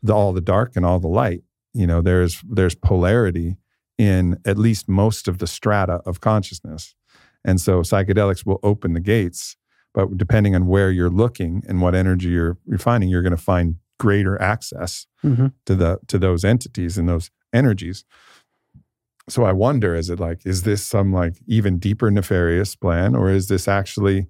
the, 0.04 0.14
all 0.14 0.34
the 0.34 0.42
dark 0.42 0.76
and 0.76 0.86
all 0.86 1.00
the 1.00 1.08
light. 1.08 1.44
You 1.74 1.88
know, 1.88 2.02
there's 2.02 2.42
there's 2.50 2.76
polarity 2.76 3.58
in 3.98 4.40
at 4.46 4.58
least 4.58 4.90
most 4.90 5.28
of 5.28 5.38
the 5.38 5.48
strata 5.48 6.02
of 6.06 6.22
consciousness. 6.22 6.96
And 7.46 7.62
so 7.62 7.82
psychedelics 7.82 8.46
will 8.46 8.60
open 8.64 8.94
the 8.94 9.00
gates, 9.00 9.58
but 9.94 10.18
depending 10.18 10.56
on 10.56 10.68
where 10.68 10.92
you're 10.92 11.10
looking 11.10 11.64
and 11.68 11.82
what 11.82 11.96
energy 11.96 12.30
you're, 12.30 12.58
you're 12.68 12.78
finding, 12.78 13.10
you're 13.10 13.22
going 13.22 13.36
to 13.36 13.38
find 13.38 13.76
greater 14.00 14.42
access 14.42 15.06
mm-hmm. 15.24 15.48
to 15.66 15.76
the 15.76 16.00
to 16.08 16.18
those 16.18 16.44
entities 16.44 16.98
and 16.98 17.08
those 17.08 17.30
energies. 17.54 18.04
So 19.30 19.44
I 19.44 19.52
wonder, 19.52 19.96
is 19.96 20.10
it 20.10 20.20
like, 20.20 20.46
is 20.46 20.64
this 20.64 20.84
some 20.84 21.14
like 21.14 21.38
even 21.46 21.78
deeper 21.78 22.10
nefarious 22.10 22.76
plan, 22.76 23.16
or 23.16 23.30
is 23.30 23.48
this 23.48 23.68
actually 23.68 24.28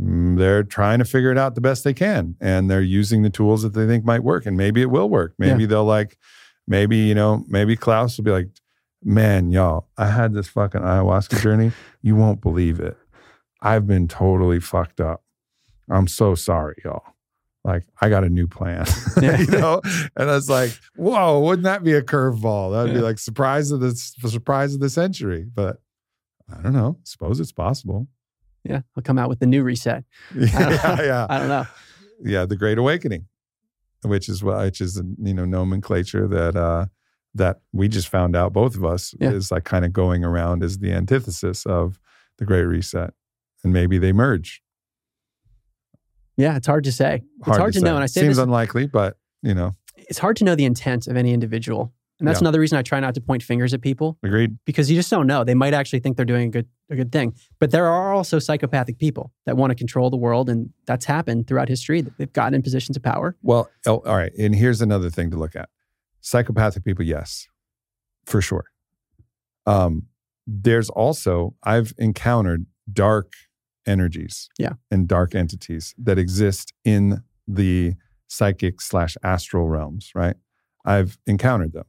Mm, 0.00 0.38
they're 0.38 0.64
trying 0.64 0.98
to 0.98 1.04
figure 1.04 1.30
it 1.30 1.38
out 1.38 1.54
the 1.54 1.60
best 1.60 1.84
they 1.84 1.94
can 1.94 2.36
and 2.40 2.68
they're 2.68 2.82
using 2.82 3.22
the 3.22 3.30
tools 3.30 3.62
that 3.62 3.74
they 3.74 3.86
think 3.86 4.04
might 4.04 4.24
work 4.24 4.44
and 4.44 4.56
maybe 4.56 4.82
it 4.82 4.90
will 4.90 5.08
work. 5.08 5.34
Maybe 5.38 5.62
yeah. 5.62 5.68
they'll 5.68 5.84
like 5.84 6.18
maybe 6.66 6.96
you 6.96 7.14
know 7.14 7.44
maybe 7.46 7.76
klaus 7.76 8.16
will 8.16 8.24
be 8.24 8.30
like 8.30 8.48
man 9.02 9.50
y'all 9.50 9.86
i 9.98 10.06
had 10.06 10.32
this 10.32 10.48
fucking 10.48 10.80
ayahuasca 10.80 11.40
journey. 11.40 11.72
You 12.02 12.16
won't 12.16 12.42
believe 12.42 12.80
it. 12.80 12.98
I've 13.62 13.86
been 13.86 14.08
totally 14.08 14.60
fucked 14.60 15.00
up. 15.00 15.22
I'm 15.90 16.06
so 16.06 16.34
sorry 16.34 16.74
y'all. 16.84 17.02
Like 17.64 17.84
i 18.00 18.10
got 18.10 18.24
a 18.24 18.28
new 18.28 18.46
plan. 18.46 18.84
You 19.22 19.46
know? 19.46 19.80
And 20.16 20.28
it's 20.28 20.50
like 20.50 20.72
whoa 20.96 21.38
wouldn't 21.40 21.64
that 21.64 21.84
be 21.84 21.92
a 21.92 22.02
curveball? 22.02 22.72
That'd 22.72 22.92
yeah. 22.92 23.00
be 23.00 23.04
like 23.04 23.18
surprise 23.18 23.70
of 23.70 23.80
the 23.80 23.94
surprise 23.94 24.74
of 24.74 24.80
the 24.80 24.90
century. 24.90 25.46
But 25.54 25.80
i 26.52 26.60
don't 26.60 26.74
know. 26.74 26.98
Suppose 27.04 27.38
it's 27.38 27.52
possible 27.52 28.08
yeah, 28.64 28.80
I'll 28.96 29.02
come 29.02 29.18
out 29.18 29.28
with 29.28 29.40
the 29.40 29.46
new 29.46 29.62
reset. 29.62 30.04
yeah, 30.36 31.02
yeah. 31.02 31.26
I 31.28 31.38
don't 31.38 31.48
know. 31.48 31.66
Yeah, 32.22 32.46
the 32.46 32.56
Great 32.56 32.78
Awakening, 32.78 33.26
which 34.02 34.28
is 34.28 34.42
which 34.42 34.80
is 34.80 35.00
you 35.22 35.34
know 35.34 35.44
nomenclature 35.44 36.26
that 36.28 36.56
uh, 36.56 36.86
that 37.34 37.60
we 37.72 37.88
just 37.88 38.08
found 38.08 38.34
out 38.34 38.52
both 38.52 38.74
of 38.74 38.84
us 38.84 39.14
yeah. 39.20 39.30
is 39.30 39.50
like 39.50 39.64
kind 39.64 39.84
of 39.84 39.92
going 39.92 40.24
around 40.24 40.62
as 40.62 40.78
the 40.78 40.92
antithesis 40.92 41.66
of 41.66 41.98
the 42.38 42.44
Great 42.44 42.64
Reset, 42.64 43.12
and 43.62 43.72
maybe 43.72 43.98
they 43.98 44.12
merge. 44.12 44.62
Yeah, 46.36 46.56
it's 46.56 46.66
hard 46.66 46.84
to 46.84 46.92
say. 46.92 47.22
It's 47.38 47.46
hard, 47.46 47.60
hard 47.60 47.72
to, 47.74 47.80
to 47.80 47.84
know, 47.84 47.94
and 47.94 48.02
I 48.02 48.06
say 48.06 48.22
seems 48.22 48.36
this, 48.36 48.42
unlikely, 48.42 48.86
but 48.86 49.18
you 49.42 49.54
know, 49.54 49.76
it's 49.96 50.18
hard 50.18 50.36
to 50.38 50.44
know 50.44 50.54
the 50.54 50.64
intent 50.64 51.06
of 51.06 51.16
any 51.16 51.32
individual 51.32 51.92
and 52.24 52.28
that's 52.30 52.40
yeah. 52.40 52.44
another 52.44 52.60
reason 52.60 52.78
I 52.78 52.82
try 52.82 53.00
not 53.00 53.14
to 53.16 53.20
point 53.20 53.42
fingers 53.42 53.74
at 53.74 53.82
people. 53.82 54.16
Agreed. 54.22 54.56
Because 54.64 54.90
you 54.90 54.96
just 54.96 55.10
don't 55.10 55.26
know. 55.26 55.44
They 55.44 55.52
might 55.52 55.74
actually 55.74 55.98
think 55.98 56.16
they're 56.16 56.24
doing 56.24 56.48
a 56.48 56.50
good 56.50 56.66
a 56.88 56.96
good 56.96 57.12
thing. 57.12 57.34
But 57.60 57.70
there 57.70 57.86
are 57.86 58.14
also 58.14 58.38
psychopathic 58.38 58.98
people 58.98 59.30
that 59.44 59.58
want 59.58 59.72
to 59.72 59.74
control 59.74 60.08
the 60.08 60.16
world 60.16 60.48
and 60.48 60.70
that's 60.86 61.04
happened 61.04 61.46
throughout 61.46 61.68
history. 61.68 62.00
They've 62.00 62.32
gotten 62.32 62.54
in 62.54 62.62
positions 62.62 62.96
of 62.96 63.02
power. 63.02 63.36
Well, 63.42 63.68
oh, 63.86 64.02
all 64.06 64.16
right. 64.16 64.32
And 64.38 64.54
here's 64.54 64.80
another 64.80 65.10
thing 65.10 65.30
to 65.32 65.36
look 65.36 65.54
at. 65.54 65.68
Psychopathic 66.22 66.82
people, 66.82 67.04
yes. 67.04 67.46
For 68.24 68.40
sure. 68.40 68.64
Um, 69.66 70.06
there's 70.46 70.88
also 70.88 71.56
I've 71.62 71.92
encountered 71.98 72.64
dark 72.90 73.34
energies 73.86 74.48
yeah. 74.58 74.72
and 74.90 75.06
dark 75.06 75.34
entities 75.34 75.94
that 75.98 76.18
exist 76.18 76.72
in 76.84 77.22
the 77.46 77.94
psychic 78.28 78.80
slash 78.80 79.18
astral 79.22 79.68
realms, 79.68 80.10
right? 80.14 80.36
I've 80.86 81.18
encountered 81.26 81.72
them. 81.72 81.84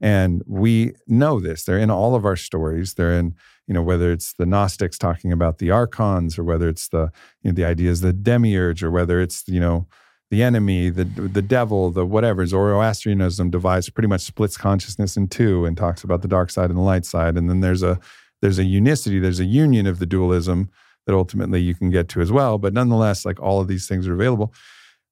And 0.00 0.42
we 0.46 0.94
know 1.06 1.40
this. 1.40 1.64
They're 1.64 1.78
in 1.78 1.90
all 1.90 2.14
of 2.14 2.24
our 2.24 2.36
stories. 2.36 2.94
They're 2.94 3.12
in, 3.12 3.34
you 3.66 3.74
know, 3.74 3.82
whether 3.82 4.10
it's 4.10 4.32
the 4.32 4.46
Gnostics 4.46 4.98
talking 4.98 5.32
about 5.32 5.58
the 5.58 5.70
archons 5.70 6.38
or 6.38 6.44
whether 6.44 6.68
it's 6.68 6.88
the, 6.88 7.12
you 7.42 7.50
know, 7.50 7.54
the 7.54 7.64
ideas 7.64 8.00
the 8.00 8.12
demiurge 8.12 8.82
or 8.82 8.90
whether 8.90 9.20
it's, 9.20 9.46
you 9.46 9.60
know, 9.60 9.86
the 10.30 10.42
enemy, 10.42 10.90
the 10.90 11.04
the 11.04 11.42
devil, 11.42 11.90
the 11.90 12.06
whatever. 12.06 12.46
Zoroastrianism 12.46 13.50
divides 13.50 13.90
pretty 13.90 14.08
much 14.08 14.20
splits 14.22 14.56
consciousness 14.56 15.16
in 15.16 15.28
two 15.28 15.64
and 15.64 15.76
talks 15.76 16.04
about 16.04 16.22
the 16.22 16.28
dark 16.28 16.50
side 16.50 16.70
and 16.70 16.78
the 16.78 16.82
light 16.82 17.04
side. 17.04 17.36
And 17.36 17.50
then 17.50 17.60
there's 17.60 17.82
a 17.82 17.98
there's 18.40 18.58
a 18.58 18.64
unicity, 18.64 19.18
there's 19.18 19.40
a 19.40 19.44
union 19.44 19.86
of 19.86 19.98
the 19.98 20.06
dualism 20.06 20.70
that 21.06 21.14
ultimately 21.14 21.60
you 21.60 21.74
can 21.74 21.90
get 21.90 22.08
to 22.10 22.20
as 22.20 22.30
well. 22.30 22.58
But 22.58 22.72
nonetheless, 22.72 23.24
like 23.24 23.40
all 23.40 23.60
of 23.60 23.68
these 23.68 23.86
things 23.86 24.06
are 24.06 24.14
available. 24.14 24.54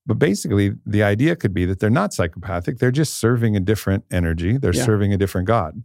But 0.09 0.19
basically, 0.19 0.73
the 0.87 1.03
idea 1.03 1.37
could 1.37 1.53
be 1.53 1.67
that 1.67 1.81
they're 1.81 1.91
not 1.91 2.15
psychopathic. 2.15 2.79
They're 2.79 2.91
just 2.91 3.19
serving 3.19 3.57
a 3.57 3.61
different 3.61 4.05
energy. 4.11 4.57
They're 4.57 4.75
yeah. 4.75 4.83
serving 4.83 5.13
a 5.13 5.19
different 5.19 5.47
God, 5.47 5.83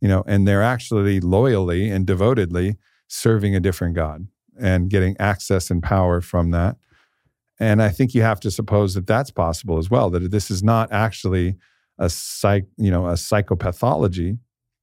you 0.00 0.06
know, 0.06 0.22
and 0.24 0.46
they're 0.46 0.62
actually 0.62 1.18
loyally 1.18 1.90
and 1.90 2.06
devotedly 2.06 2.76
serving 3.08 3.56
a 3.56 3.60
different 3.60 3.96
God 3.96 4.28
and 4.58 4.88
getting 4.88 5.16
access 5.18 5.68
and 5.68 5.82
power 5.82 6.20
from 6.20 6.52
that. 6.52 6.76
And 7.58 7.82
I 7.82 7.88
think 7.88 8.14
you 8.14 8.22
have 8.22 8.38
to 8.40 8.52
suppose 8.52 8.94
that 8.94 9.08
that's 9.08 9.32
possible 9.32 9.78
as 9.78 9.90
well. 9.90 10.10
That 10.10 10.30
this 10.30 10.48
is 10.48 10.62
not 10.62 10.92
actually 10.92 11.56
a 11.98 12.08
psych, 12.08 12.66
you 12.76 12.90
know, 12.92 13.08
a 13.08 13.14
psychopathology. 13.14 14.38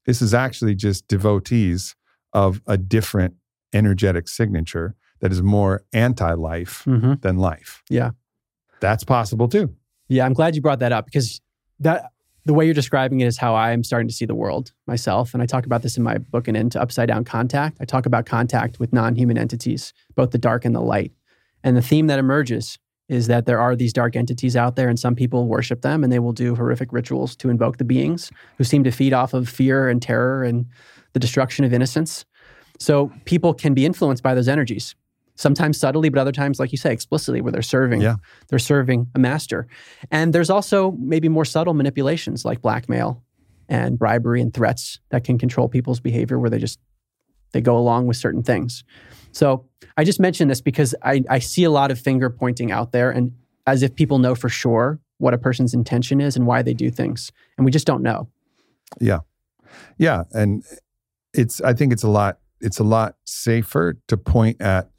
This 0.05 0.21
is 0.21 0.33
actually 0.33 0.75
just 0.75 1.07
devotees 1.07 1.95
of 2.33 2.61
a 2.67 2.77
different 2.77 3.35
energetic 3.73 4.27
signature 4.27 4.97
that 5.21 5.31
is 5.31 5.41
more 5.41 5.85
anti 5.93 6.33
life 6.33 6.81
hmm 6.83 7.13
than 7.21 7.37
life. 7.37 7.81
Yeah. 7.89 8.11
That's 8.79 9.03
possible 9.03 9.47
too. 9.47 9.73
Yeah, 10.07 10.25
I'm 10.25 10.33
glad 10.33 10.55
you 10.55 10.61
brought 10.61 10.79
that 10.79 10.91
up 10.91 11.05
because 11.05 11.41
that 11.79 12.11
the 12.45 12.53
way 12.53 12.63
you're 12.63 12.73
describing 12.73 13.19
it 13.19 13.27
is 13.27 13.37
how 13.37 13.55
I'm 13.55 13.83
starting 13.83 14.07
to 14.07 14.13
see 14.13 14.25
the 14.25 14.33
world 14.33 14.71
myself. 14.87 15.33
And 15.33 15.43
I 15.43 15.45
talk 15.45 15.65
about 15.65 15.81
this 15.81 15.97
in 15.97 16.03
my 16.03 16.17
book 16.17 16.47
An 16.47 16.55
End 16.55 16.71
to 16.71 16.81
Upside 16.81 17.09
Down 17.09 17.25
Contact. 17.25 17.77
I 17.81 17.85
talk 17.85 18.05
about 18.05 18.25
contact 18.25 18.79
with 18.79 18.93
non-human 18.93 19.37
entities, 19.37 19.93
both 20.15 20.31
the 20.31 20.37
dark 20.37 20.63
and 20.63 20.73
the 20.73 20.79
light. 20.79 21.11
And 21.63 21.75
the 21.75 21.81
theme 21.81 22.07
that 22.07 22.19
emerges 22.19 22.79
is 23.09 23.27
that 23.27 23.45
there 23.45 23.59
are 23.59 23.75
these 23.75 23.91
dark 23.91 24.15
entities 24.15 24.55
out 24.55 24.77
there 24.77 24.87
and 24.87 24.99
some 24.99 25.15
people 25.15 25.47
worship 25.47 25.81
them 25.81 26.03
and 26.03 26.11
they 26.11 26.19
will 26.19 26.31
do 26.31 26.55
horrific 26.55 26.93
rituals 26.93 27.35
to 27.37 27.49
invoke 27.49 27.77
the 27.77 27.83
beings 27.83 28.31
who 28.57 28.63
seem 28.63 28.83
to 28.83 28.91
feed 28.91 29.13
off 29.13 29.33
of 29.33 29.49
fear 29.49 29.89
and 29.89 30.01
terror 30.01 30.43
and 30.43 30.65
the 31.13 31.19
destruction 31.19 31.65
of 31.65 31.73
innocence. 31.73 32.25
So 32.79 33.11
people 33.25 33.53
can 33.53 33.73
be 33.73 33.85
influenced 33.85 34.23
by 34.23 34.33
those 34.33 34.47
energies. 34.47 34.95
Sometimes 35.37 35.79
subtly, 35.79 36.09
but 36.09 36.19
other 36.19 36.31
times, 36.31 36.59
like 36.59 36.71
you 36.71 36.77
say, 36.77 36.91
explicitly, 36.91 37.41
where 37.41 37.51
they're 37.51 37.61
serving. 37.61 38.01
Yeah. 38.01 38.15
They're 38.49 38.59
serving 38.59 39.07
a 39.15 39.19
master. 39.19 39.67
And 40.11 40.33
there's 40.33 40.49
also 40.49 40.91
maybe 40.99 41.29
more 41.29 41.45
subtle 41.45 41.73
manipulations 41.73 42.43
like 42.43 42.61
blackmail 42.61 43.23
and 43.69 43.97
bribery 43.97 44.41
and 44.41 44.53
threats 44.53 44.99
that 45.09 45.23
can 45.23 45.37
control 45.37 45.69
people's 45.69 45.99
behavior 45.99 46.39
where 46.39 46.49
they 46.49 46.59
just 46.59 46.79
they 47.53 47.61
go 47.61 47.77
along 47.77 48.07
with 48.07 48.17
certain 48.17 48.43
things. 48.43 48.83
So 49.31 49.65
I 49.95 50.03
just 50.03 50.19
mentioned 50.19 50.51
this 50.51 50.61
because 50.61 50.93
I, 51.03 51.23
I 51.29 51.39
see 51.39 51.63
a 51.63 51.69
lot 51.71 51.91
of 51.91 51.99
finger 51.99 52.29
pointing 52.29 52.71
out 52.71 52.91
there 52.91 53.11
and 53.11 53.33
as 53.65 53.83
if 53.83 53.95
people 53.95 54.19
know 54.19 54.35
for 54.35 54.49
sure 54.49 54.99
what 55.19 55.33
a 55.33 55.37
person's 55.37 55.73
intention 55.73 56.19
is 56.19 56.35
and 56.35 56.45
why 56.45 56.61
they 56.61 56.73
do 56.73 56.89
things. 56.89 57.31
And 57.57 57.65
we 57.65 57.71
just 57.71 57.87
don't 57.87 58.03
know. 58.03 58.27
Yeah. 58.99 59.19
Yeah, 59.97 60.23
and 60.31 60.63
it's 61.33 61.61
I 61.61 61.73
think 61.73 61.93
it's 61.93 62.03
a 62.03 62.09
lot 62.09 62.39
it's 62.59 62.79
a 62.79 62.83
lot 62.83 63.15
safer 63.25 63.97
to 64.07 64.17
point 64.17 64.61
at 64.61 64.89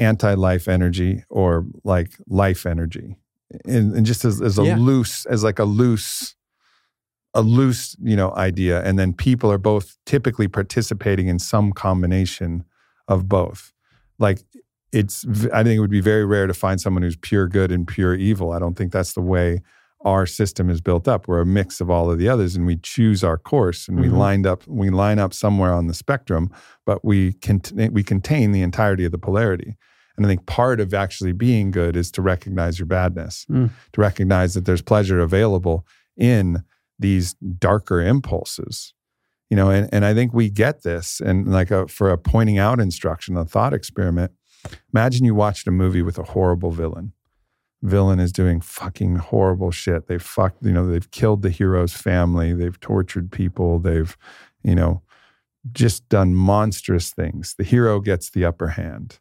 anti-life 0.00 0.66
energy 0.68 1.22
or 1.30 1.66
like 1.84 2.10
life 2.26 2.66
energy. 2.66 3.16
And, 3.64 3.94
and 3.96 4.06
just 4.06 4.24
as, 4.24 4.40
as 4.40 4.58
a 4.58 4.64
Yeah. 4.64 4.76
loose 4.76 5.26
as 5.26 5.44
like 5.44 5.58
a 5.58 5.64
loose 5.64 6.34
a 7.32 7.42
loose, 7.42 7.94
you 8.02 8.16
know, 8.16 8.32
idea 8.34 8.82
and 8.82 8.98
then 8.98 9.12
people 9.12 9.52
are 9.52 9.58
both 9.58 9.96
typically 10.04 10.48
participating 10.48 11.28
in 11.28 11.38
some 11.38 11.70
combination 11.72 12.64
of 13.06 13.28
both. 13.28 13.72
Like 14.18 14.40
it's 14.92 15.24
i 15.54 15.62
think 15.62 15.76
it 15.76 15.80
would 15.80 15.90
be 15.90 16.00
very 16.00 16.24
rare 16.24 16.48
to 16.48 16.54
find 16.54 16.80
someone 16.80 17.04
who's 17.04 17.16
pure 17.16 17.46
good 17.46 17.70
and 17.70 17.86
pure 17.86 18.14
evil. 18.14 18.50
I 18.52 18.58
don't 18.58 18.76
think 18.76 18.90
that's 18.92 19.12
the 19.12 19.20
way 19.20 19.62
our 20.04 20.26
system 20.26 20.70
is 20.70 20.80
built 20.80 21.06
up. 21.06 21.28
We're 21.28 21.42
a 21.42 21.46
mix 21.46 21.80
of 21.80 21.90
all 21.90 22.10
of 22.10 22.18
the 22.18 22.28
others, 22.28 22.56
and 22.56 22.64
we 22.66 22.76
choose 22.76 23.22
our 23.22 23.36
course, 23.38 23.86
and 23.86 24.00
we 24.00 24.08
Mhm. 24.08 24.16
lined 24.16 24.46
up. 24.46 24.66
We 24.66 24.88
line 24.90 25.18
up 25.18 25.32
somewhere 25.34 25.72
on 25.74 25.86
the 25.88 25.94
spectrum, 25.94 26.50
but 26.86 27.04
we 27.04 27.34
cont- 27.34 27.72
we 27.92 28.02
contain 28.02 28.50
the 28.52 28.62
entirety 28.62 29.04
of 29.04 29.12
the 29.12 29.18
polarity. 29.18 29.76
And 30.20 30.26
I 30.26 30.28
think 30.28 30.44
part 30.44 30.80
of 30.80 30.92
actually 30.92 31.32
being 31.32 31.70
good 31.70 31.96
is 31.96 32.10
to 32.10 32.20
recognize 32.20 32.78
your 32.78 32.84
badness, 32.84 33.46
Mm. 33.48 33.70
to 33.92 34.00
recognize 34.02 34.52
that 34.52 34.66
there's 34.66 34.82
pleasure 34.82 35.18
available 35.18 35.86
in 36.14 36.62
these 36.98 37.32
darker 37.58 38.02
impulses. 38.02 38.92
You 39.48 39.56
know, 39.56 39.70
and, 39.70 39.88
and 39.92 40.04
I 40.04 40.12
think 40.12 40.34
we 40.34 40.50
get 40.50 40.82
this. 40.82 41.20
And 41.20 41.50
like 41.50 41.70
a, 41.70 41.88
for 41.88 42.10
a 42.10 42.18
pointing 42.18 42.58
out 42.58 42.80
instruction, 42.80 43.38
a 43.38 43.46
thought 43.46 43.72
experiment, 43.72 44.32
imagine 44.92 45.24
you 45.24 45.34
watched 45.34 45.66
a 45.66 45.70
movie 45.70 46.02
with 46.02 46.18
a 46.18 46.22
horrible 46.24 46.70
villain 46.70 47.14
villain 47.82 48.20
is 48.20 48.30
doing 48.30 48.60
fucking 48.60 49.16
horrible 49.16 49.70
shit. 49.70 50.06
They've 50.06 50.22
fucked, 50.22 50.62
you 50.62 50.70
know, 50.70 50.86
they've 50.86 51.10
killed 51.10 51.40
the 51.40 51.48
hero's 51.48 51.94
family, 51.94 52.52
they've 52.52 52.78
tortured 52.78 53.32
people, 53.32 53.78
they've, 53.78 54.14
you 54.62 54.74
know, 54.74 55.00
just 55.72 56.06
done 56.10 56.34
monstrous 56.34 57.10
things. 57.10 57.54
The 57.56 57.64
hero 57.64 58.00
gets 58.00 58.28
the 58.28 58.44
upper 58.44 58.68
hand. 58.68 59.18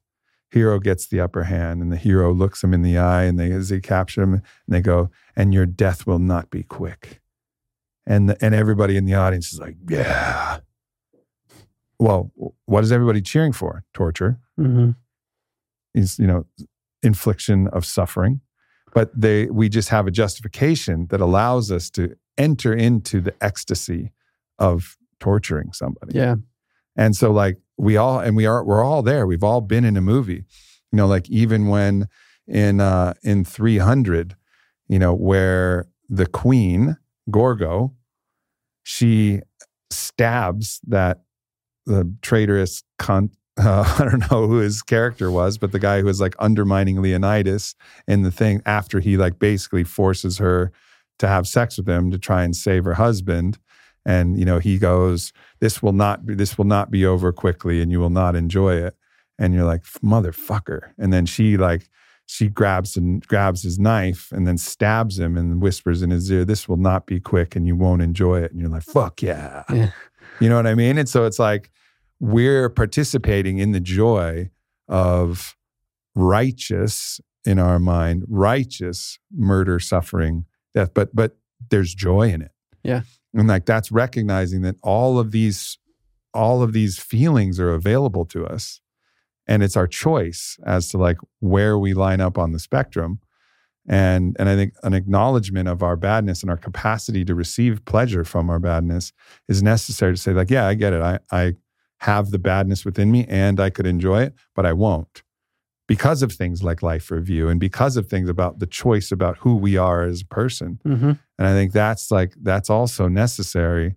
Hero 0.51 0.80
gets 0.80 1.07
the 1.07 1.19
upper 1.19 1.43
hand, 1.43 1.81
and 1.81 1.91
the 1.91 1.97
hero 1.97 2.34
looks 2.34 2.63
him 2.63 2.73
in 2.73 2.81
the 2.81 2.97
eye, 2.97 3.23
and 3.23 3.39
they 3.39 3.51
as 3.51 3.69
they 3.69 3.80
capture 3.80 4.23
him, 4.23 4.34
and 4.34 4.43
they 4.67 4.81
go, 4.81 5.09
"And 5.35 5.53
your 5.53 5.65
death 5.65 6.07
will 6.07 6.19
not 6.19 6.49
be 6.49 6.63
quick." 6.63 7.21
And 8.07 8.30
the, 8.30 8.43
and 8.43 8.55
everybody 8.55 8.97
in 8.97 9.05
the 9.05 9.13
audience 9.13 9.53
is 9.53 9.59
like, 9.59 9.77
"Yeah." 9.88 10.59
Well, 11.99 12.31
what 12.65 12.84
is 12.84 12.91
everybody 12.91 13.21
cheering 13.21 13.51
for? 13.53 13.84
Torture 13.93 14.39
Mhm. 14.59 14.95
is 15.93 16.17
you 16.19 16.27
know 16.27 16.45
infliction 17.03 17.67
of 17.69 17.85
suffering 17.85 18.41
but 18.93 19.09
they 19.19 19.45
we 19.47 19.69
just 19.69 19.89
have 19.89 20.05
a 20.07 20.11
justification 20.11 21.07
that 21.09 21.21
allows 21.21 21.71
us 21.71 21.89
to 21.89 22.13
enter 22.38 22.73
into 22.73 23.21
the 23.21 23.34
ecstasy 23.41 24.11
of 24.57 24.97
torturing 25.19 25.71
somebody 25.71 26.15
Yeah. 26.17 26.35
and 26.97 27.15
so 27.15 27.31
like 27.31 27.57
we 27.80 27.97
all 27.97 28.19
and 28.19 28.35
we 28.35 28.45
are 28.45 28.64
we're 28.64 28.84
all 28.84 29.01
there 29.01 29.26
we've 29.26 29.43
all 29.43 29.61
been 29.61 29.85
in 29.85 29.97
a 29.97 30.01
movie 30.01 30.43
you 30.91 30.97
know 30.97 31.07
like 31.07 31.30
even 31.30 31.68
when 31.68 32.07
in 32.47 32.80
uh 32.80 33.14
in 33.23 33.43
300 33.45 34.35
you 34.88 34.99
know 34.99 35.14
where 35.14 35.88
the 36.10 36.26
queen 36.26 36.97
gorgo 37.31 37.93
she 38.84 39.39
stabs 39.89 40.80
that 40.88 41.22
the 41.85 42.11
traitorous 42.22 42.84
cunt 42.99 43.31
uh, 43.60 43.97
I 43.99 44.06
don't 44.06 44.31
know 44.31 44.47
who 44.47 44.60
his 44.60 44.81
character 44.81 45.30
was, 45.30 45.57
but 45.57 45.73
the 45.73 45.80
guy 45.80 45.99
who 45.99 46.06
was 46.06 46.22
like 46.22 46.34
undermining 46.39 47.01
Leonidas 47.01 47.76
in 48.07 48.22
the 48.22 48.31
thing 48.31 48.61
after 48.65 49.01
he 49.01 49.18
like 49.18 49.38
basically 49.38 49.84
forces 49.84 50.38
her 50.38 50.72
to 51.18 51.27
have 51.27 51.45
sex 51.45 51.77
with 51.77 51.89
him 51.89 52.10
to 52.11 52.18
try 52.18 52.43
and 52.43 52.56
save 52.56 52.85
her 52.85 52.93
husband. 52.93 53.60
And 54.05 54.39
you 54.39 54.45
know, 54.45 54.59
he 54.59 54.77
goes, 54.77 55.34
"This 55.59 55.84
will 55.84 55.93
not 55.93 56.26
be. 56.26 56.35
This 56.35 56.57
will 56.57 56.65
not 56.65 56.89
be 56.89 57.05
over 57.05 57.31
quickly, 57.31 57.81
and 57.81 57.91
you 57.91 57.99
will 57.99 58.09
not 58.09 58.35
enjoy 58.35 58.76
it." 58.76 58.95
And 59.38 59.53
you're 59.53 59.65
like, 59.65 59.84
"Motherfucker!" 60.03 60.91
And 60.97 61.13
then 61.13 61.26
she 61.26 61.57
like 61.57 61.89
she 62.26 62.47
grabs 62.47 62.95
and 62.95 63.26
grabs 63.26 63.63
his 63.63 63.80
knife 63.80 64.31
and 64.31 64.47
then 64.47 64.57
stabs 64.57 65.17
him 65.17 65.35
and 65.35 65.61
whispers 65.61 66.01
in 66.01 66.11
his 66.11 66.31
ear, 66.31 66.45
"This 66.45 66.69
will 66.69 66.77
not 66.77 67.05
be 67.05 67.19
quick, 67.19 67.55
and 67.55 67.65
you 67.65 67.76
won't 67.76 68.01
enjoy 68.01 68.41
it." 68.41 68.51
And 68.51 68.59
you're 68.59 68.69
like, 68.69 68.84
"Fuck 68.84 69.21
yeah!" 69.21 69.63
Yeah. 69.69 69.91
You 70.39 70.47
know 70.49 70.55
what 70.55 70.67
I 70.67 70.76
mean? 70.76 70.97
And 70.97 71.09
so 71.09 71.26
it's 71.26 71.39
like 71.39 71.69
we're 72.19 72.69
participating 72.69 73.59
in 73.59 73.71
the 73.71 73.80
joy 73.80 74.51
of 74.88 75.57
righteous 76.15 77.19
in 77.45 77.59
our 77.59 77.80
mind, 77.80 78.26
righteous 78.27 79.19
murder, 79.31 79.80
suffering, 79.80 80.45
death. 80.73 80.91
But 80.93 81.15
but 81.15 81.38
there's 81.69 81.93
joy 81.93 82.30
in 82.30 82.41
it. 82.41 82.51
Yeah. 82.84 83.01
And 83.34 83.47
like 83.47 83.65
that's 83.65 83.91
recognizing 83.91 84.61
that 84.64 84.76
all 84.81 85.19
of 85.19 85.31
these 85.31 85.77
all 86.34 86.61
of 86.61 86.73
these 86.73 86.99
feelings 86.99 87.60
are 87.60 87.73
available 87.73 88.23
to 88.23 88.45
us. 88.45 88.81
And 89.47 89.64
it's 89.64 89.76
our 89.76 89.88
choice 89.88 90.57
as 90.65 90.89
to 90.89 90.97
like 90.97 91.18
where 91.39 91.77
we 91.77 91.93
line 91.93 92.22
up 92.22 92.38
on 92.38 92.51
the 92.51 92.60
spectrum. 92.60 93.19
And 93.88 94.35
and 94.39 94.47
I 94.47 94.56
think 94.56 94.73
an 94.84 94.93
acknowledgement 94.93 95.68
of 95.68 95.81
our 95.81 95.95
badness 95.95 96.41
and 96.41 96.49
our 96.49 96.57
capacity 96.57 97.26
to 97.26 97.34
receive 97.34 97.85
pleasure 97.85 98.23
from 98.23 98.49
our 98.49 98.60
badness 98.60 99.11
is 99.47 99.64
necessary 99.64 100.14
to 100.14 100.22
say, 100.22 100.34
like, 100.34 100.51
yeah, 100.51 100.68
I 100.68 100.76
get 100.76 100.93
it. 100.93 101.01
I 101.01 101.19
I 101.31 101.56
have 102.01 102.31
the 102.31 102.39
badness 102.39 102.85
within 102.85 103.11
me 103.11 103.26
and 103.27 103.60
I 103.60 103.69
could 103.69 103.88
enjoy 103.88 104.22
it, 104.22 104.34
but 104.56 104.65
I 104.65 104.73
won't 104.73 105.23
because 105.90 106.22
of 106.22 106.32
things 106.32 106.61
like 106.61 106.84
life 106.84 107.10
review 107.10 107.49
and 107.49 107.60
because 107.60 107.98
of 107.98 108.07
things 108.07 108.30
about 108.30 108.60
the 108.60 108.68
choice 108.68 109.11
about 109.11 109.38
who 109.40 109.56
we 109.56 109.76
are 109.76 110.03
as 110.03 110.22
a 110.22 110.26
person. 110.28 110.80
hmm 110.84 111.14
And 111.40 111.48
I 111.48 111.53
think 111.53 111.74
that's 111.74 112.11
like, 112.11 112.36
that's 112.44 112.70
also 112.70 113.07
necessary 113.07 113.95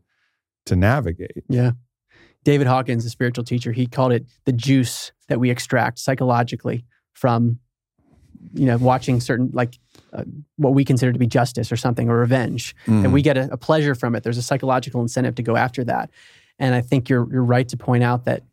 to 0.64 0.74
navigate. 0.74 1.44
Yeah. 1.50 1.72
David 2.44 2.66
Hawkins, 2.66 3.04
the 3.04 3.10
spiritual 3.10 3.44
teacher, 3.44 3.72
he 3.72 3.86
called 3.86 4.12
it 4.12 4.24
the 4.46 4.52
juice 4.52 5.12
that 5.28 5.38
we 5.38 5.50
extract 5.50 5.98
psychologically 5.98 6.86
from, 7.12 7.58
you 8.54 8.64
know, 8.64 8.78
watching 8.78 9.20
certain, 9.20 9.50
like 9.52 9.78
uh, 10.14 10.24
what 10.56 10.72
we 10.72 10.86
consider 10.86 11.12
to 11.12 11.18
be 11.18 11.26
justice 11.26 11.70
or 11.70 11.76
something 11.76 12.08
or 12.08 12.16
revenge. 12.16 12.74
Mm. 12.86 13.04
And 13.04 13.12
we 13.12 13.20
get 13.20 13.36
a, 13.36 13.52
a 13.52 13.58
pleasure 13.58 13.94
from 13.94 14.14
it. 14.14 14.22
There's 14.22 14.38
a 14.38 14.42
psychological 14.42 15.02
incentive 15.02 15.34
to 15.34 15.42
go 15.42 15.56
after 15.56 15.84
that. 15.84 16.08
And 16.58 16.74
I 16.74 16.80
think 16.80 17.10
you're, 17.10 17.30
you're 17.30 17.44
right 17.44 17.68
to 17.68 17.76
point 17.76 18.02
out 18.02 18.24
that 18.24 18.44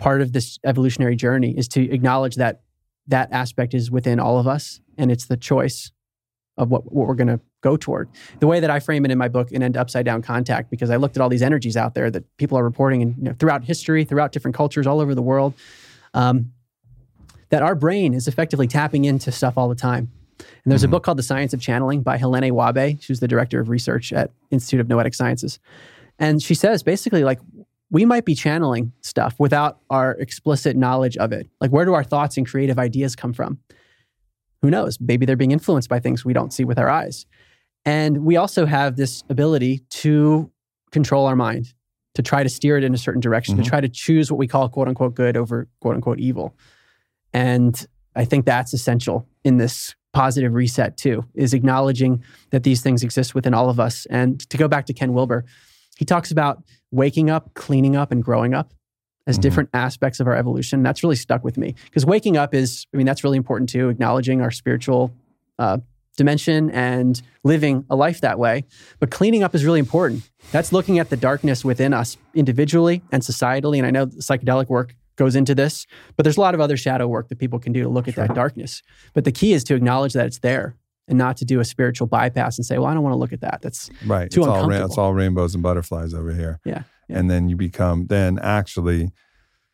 part 0.00 0.20
of 0.20 0.32
this 0.32 0.58
evolutionary 0.64 1.14
journey 1.14 1.56
is 1.56 1.68
to 1.68 1.90
acknowledge 1.92 2.34
that 2.36 2.62
that 3.06 3.30
aspect 3.32 3.74
is 3.74 3.90
within 3.90 4.18
all 4.18 4.38
of 4.38 4.46
us 4.46 4.80
and 4.98 5.10
it's 5.12 5.26
the 5.26 5.36
choice 5.36 5.92
of 6.56 6.70
what, 6.70 6.92
what 6.92 7.06
we're 7.06 7.14
going 7.14 7.28
to 7.28 7.40
go 7.62 7.76
toward. 7.76 8.08
The 8.40 8.46
way 8.46 8.60
that 8.60 8.70
I 8.70 8.80
frame 8.80 9.04
it 9.04 9.10
in 9.10 9.18
my 9.18 9.28
book, 9.28 9.52
and 9.52 9.62
end 9.62 9.76
upside 9.76 10.04
down 10.04 10.22
contact, 10.22 10.70
because 10.70 10.90
I 10.90 10.96
looked 10.96 11.16
at 11.16 11.22
all 11.22 11.28
these 11.28 11.42
energies 11.42 11.76
out 11.76 11.94
there 11.94 12.10
that 12.10 12.24
people 12.38 12.58
are 12.58 12.64
reporting 12.64 13.02
and 13.02 13.16
you 13.18 13.24
know, 13.24 13.34
throughout 13.38 13.64
history, 13.64 14.04
throughout 14.04 14.32
different 14.32 14.54
cultures 14.56 14.86
all 14.86 15.00
over 15.00 15.14
the 15.14 15.22
world, 15.22 15.54
um, 16.14 16.52
that 17.50 17.62
our 17.62 17.74
brain 17.74 18.14
is 18.14 18.26
effectively 18.28 18.66
tapping 18.66 19.04
into 19.04 19.30
stuff 19.30 19.58
all 19.58 19.68
the 19.68 19.74
time. 19.74 20.10
And 20.38 20.70
there's 20.72 20.82
Mhm. 20.82 20.86
a 20.86 20.88
book 20.88 21.02
called 21.02 21.18
The 21.18 21.22
Science 21.22 21.52
of 21.52 21.60
Channeling 21.60 22.02
by 22.02 22.16
Helané 22.16 22.50
Wahbeh. 22.52 23.02
She's 23.02 23.20
the 23.20 23.28
director 23.28 23.60
of 23.60 23.68
research 23.68 24.12
at 24.12 24.30
Institute 24.50 24.80
of 24.80 24.88
Noetic 24.88 25.14
Sciences. 25.14 25.58
And 26.18 26.42
she 26.42 26.54
says 26.54 26.82
basically, 26.82 27.24
like, 27.24 27.40
we 27.90 28.04
might 28.04 28.24
be 28.24 28.34
channeling 28.34 28.92
stuff 29.00 29.34
without 29.38 29.80
our 29.90 30.12
explicit 30.12 30.76
knowledge 30.76 31.16
of 31.16 31.32
it. 31.32 31.48
Like, 31.60 31.70
where 31.70 31.84
do 31.84 31.92
our 31.94 32.04
thoughts 32.04 32.36
and 32.36 32.46
creative 32.46 32.78
ideas 32.78 33.16
come 33.16 33.32
from? 33.32 33.58
Who 34.62 34.70
knows? 34.70 34.98
Maybe 35.00 35.26
they're 35.26 35.36
being 35.36 35.50
influenced 35.52 35.88
by 35.88 35.98
things 36.00 36.24
we 36.24 36.32
don't 36.32 36.52
see 36.52 36.64
with 36.64 36.78
our 36.78 36.88
eyes. 36.88 37.26
And 37.84 38.18
we 38.24 38.36
also 38.36 38.66
have 38.66 38.96
this 38.96 39.24
ability 39.28 39.80
to 39.90 40.50
control 40.92 41.26
our 41.26 41.36
mind, 41.36 41.72
to 42.14 42.22
try 42.22 42.42
to 42.42 42.48
steer 42.48 42.76
it 42.76 42.84
in 42.84 42.92
a 42.94 42.98
certain 42.98 43.20
direction, 43.20 43.56
Mhm. 43.56 43.64
to 43.64 43.68
try 43.68 43.80
to 43.80 43.88
choose 43.88 44.30
what 44.30 44.38
we 44.38 44.46
call 44.46 44.68
quote 44.68 44.86
unquote 44.88 45.14
good 45.14 45.36
over 45.36 45.68
quote 45.80 45.94
unquote 45.94 46.20
evil. 46.20 46.54
And 47.32 47.86
I 48.14 48.24
think 48.24 48.44
that's 48.44 48.74
essential 48.74 49.26
in 49.44 49.56
this 49.56 49.94
positive 50.12 50.52
reset 50.52 50.96
too, 50.96 51.24
is 51.34 51.54
acknowledging 51.54 52.22
that 52.50 52.64
these 52.64 52.82
things 52.82 53.02
exist 53.02 53.34
within 53.34 53.54
all 53.54 53.70
of 53.70 53.80
us. 53.80 54.06
And 54.10 54.40
to 54.50 54.56
go 54.58 54.68
back 54.68 54.86
to 54.86 54.92
Ken 54.92 55.12
Wilber, 55.12 55.44
he 55.96 56.04
talks 56.04 56.30
about 56.30 56.62
waking 56.90 57.30
up, 57.30 57.54
cleaning 57.54 57.96
up, 57.96 58.10
and 58.12 58.22
growing 58.22 58.54
up 58.54 58.72
as 59.26 59.38
Mhm. 59.38 59.42
different 59.42 59.68
aspects 59.74 60.18
of 60.20 60.26
our 60.26 60.34
evolution. 60.34 60.82
That's 60.82 61.02
really 61.02 61.16
stuck 61.16 61.44
with 61.44 61.56
me 61.58 61.74
because 61.84 62.04
waking 62.06 62.36
up 62.36 62.54
is, 62.54 62.86
I 62.92 62.96
mean, 62.96 63.06
that's 63.06 63.22
really 63.22 63.36
important 63.36 63.68
too, 63.70 63.88
acknowledging 63.88 64.40
our 64.40 64.50
spiritual 64.50 65.12
uh, 65.58 65.78
dimension 66.16 66.70
and 66.70 67.20
living 67.44 67.84
a 67.90 67.96
life 67.96 68.20
that 68.22 68.38
way. 68.38 68.64
But 68.98 69.10
cleaning 69.10 69.42
up 69.42 69.54
is 69.54 69.64
really 69.64 69.78
important. 69.78 70.28
That's 70.52 70.72
looking 70.72 70.98
at 70.98 71.10
the 71.10 71.16
darkness 71.16 71.64
within 71.64 71.92
us 71.92 72.16
individually 72.34 73.02
and 73.12 73.22
societally. 73.22 73.76
And 73.78 73.86
I 73.86 73.90
know 73.90 74.06
psychedelic 74.06 74.68
work 74.68 74.96
goes 75.16 75.36
into 75.36 75.54
this, 75.54 75.86
but 76.16 76.22
there's 76.24 76.38
a 76.38 76.40
lot 76.40 76.54
of 76.54 76.60
other 76.60 76.76
shadow 76.78 77.06
work 77.06 77.28
that 77.28 77.38
people 77.38 77.58
can 77.58 77.72
do 77.74 77.82
to 77.82 77.88
look 77.90 78.08
at 78.08 78.14
Sure. 78.14 78.26
that 78.26 78.34
darkness. 78.34 78.82
But 79.12 79.24
the 79.24 79.32
key 79.32 79.52
is 79.52 79.62
to 79.64 79.74
acknowledge 79.74 80.14
that 80.14 80.26
it's 80.26 80.38
there 80.38 80.76
and 81.10 81.18
not 81.18 81.36
to 81.38 81.44
do 81.44 81.60
a 81.60 81.64
spiritual 81.64 82.06
bypass 82.06 82.56
and 82.56 82.64
say, 82.64 82.78
well, 82.78 82.86
I 82.86 82.94
don't 82.94 83.02
want 83.02 83.12
to 83.12 83.18
look 83.18 83.32
at 83.32 83.40
that. 83.40 83.60
That's 83.60 83.90
Right. 84.06 84.30
Too 84.30 84.40
it's 84.40 84.46
all 84.48 84.54
uncomfortable. 84.54 84.86
it's 84.86 84.98
all 84.98 85.12
rainbows 85.12 85.54
and 85.54 85.62
butterflies 85.62 86.14
over 86.14 86.32
here. 86.32 86.60
Yeah, 86.64 86.84
yeah. 87.08 87.18
And 87.18 87.28
then 87.28 87.48
you 87.48 87.56
become 87.56 88.06
then 88.06 88.38
actually 88.38 89.10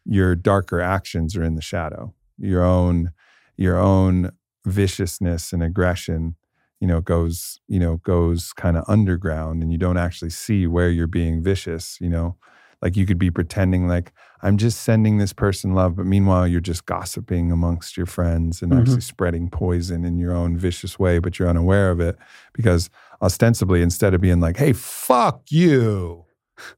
your 0.05 0.35
darker 0.35 0.81
actions 0.81 1.37
are 1.37 1.45
in 1.45 1.55
the 1.55 1.63
shadow. 1.63 2.15
Your 2.39 2.65
own 2.65 3.13
your 3.57 3.79
own 3.79 4.33
viciousness 4.65 5.53
and 5.53 5.63
aggression, 5.63 6.37
you 6.81 6.89
know, 6.89 7.01
goes, 7.01 7.61
you 7.69 7.79
know, 7.79 7.99
goes 7.99 8.53
kind 8.55 8.77
of 8.77 8.85
underground 8.89 9.63
and 9.63 9.71
you 9.71 9.79
don't 9.79 9.97
actually 9.99 10.31
see 10.31 10.67
where 10.67 10.91
you're 10.91 11.07
being 11.07 11.43
vicious, 11.43 11.99
you 12.01 12.09
know. 12.09 12.37
Like 12.83 12.97
you 12.97 13.07
could 13.07 13.19
be 13.19 13.31
pretending 13.31 13.89
like 13.89 14.13
I'm 14.43 14.57
just 14.59 14.83
sending 14.83 15.19
this 15.19 15.33
person 15.33 15.75
love, 15.75 15.97
but 15.97 16.07
meanwhile 16.07 16.47
you're 16.47 16.61
just 16.61 16.87
gossiping 16.87 17.51
amongst 17.53 17.97
your 17.97 18.07
friends 18.07 18.63
and 18.63 18.73
Mhm. 18.73 18.79
actually 18.81 19.01
spreading 19.03 19.49
poison 19.51 20.05
in 20.05 20.19
your 20.19 20.33
own 20.35 20.57
vicious 20.59 20.99
way, 20.99 21.19
but 21.19 21.39
you're 21.39 21.49
unaware 21.49 21.91
of 21.91 22.01
it 22.01 22.17
because 22.53 22.91
ostensibly 23.23 23.83
instead 23.83 24.15
of 24.15 24.21
being 24.21 24.41
like, 24.41 24.57
"Hey, 24.59 24.73
fuck 24.73 25.43
you," 25.51 26.25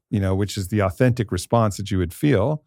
you 0.09 0.19
know, 0.19 0.35
which 0.35 0.57
is 0.57 0.69
the 0.69 0.79
authentic 0.81 1.31
response 1.31 1.77
that 1.77 1.91
you 1.91 1.97
would 1.99 2.13
feel, 2.13 2.63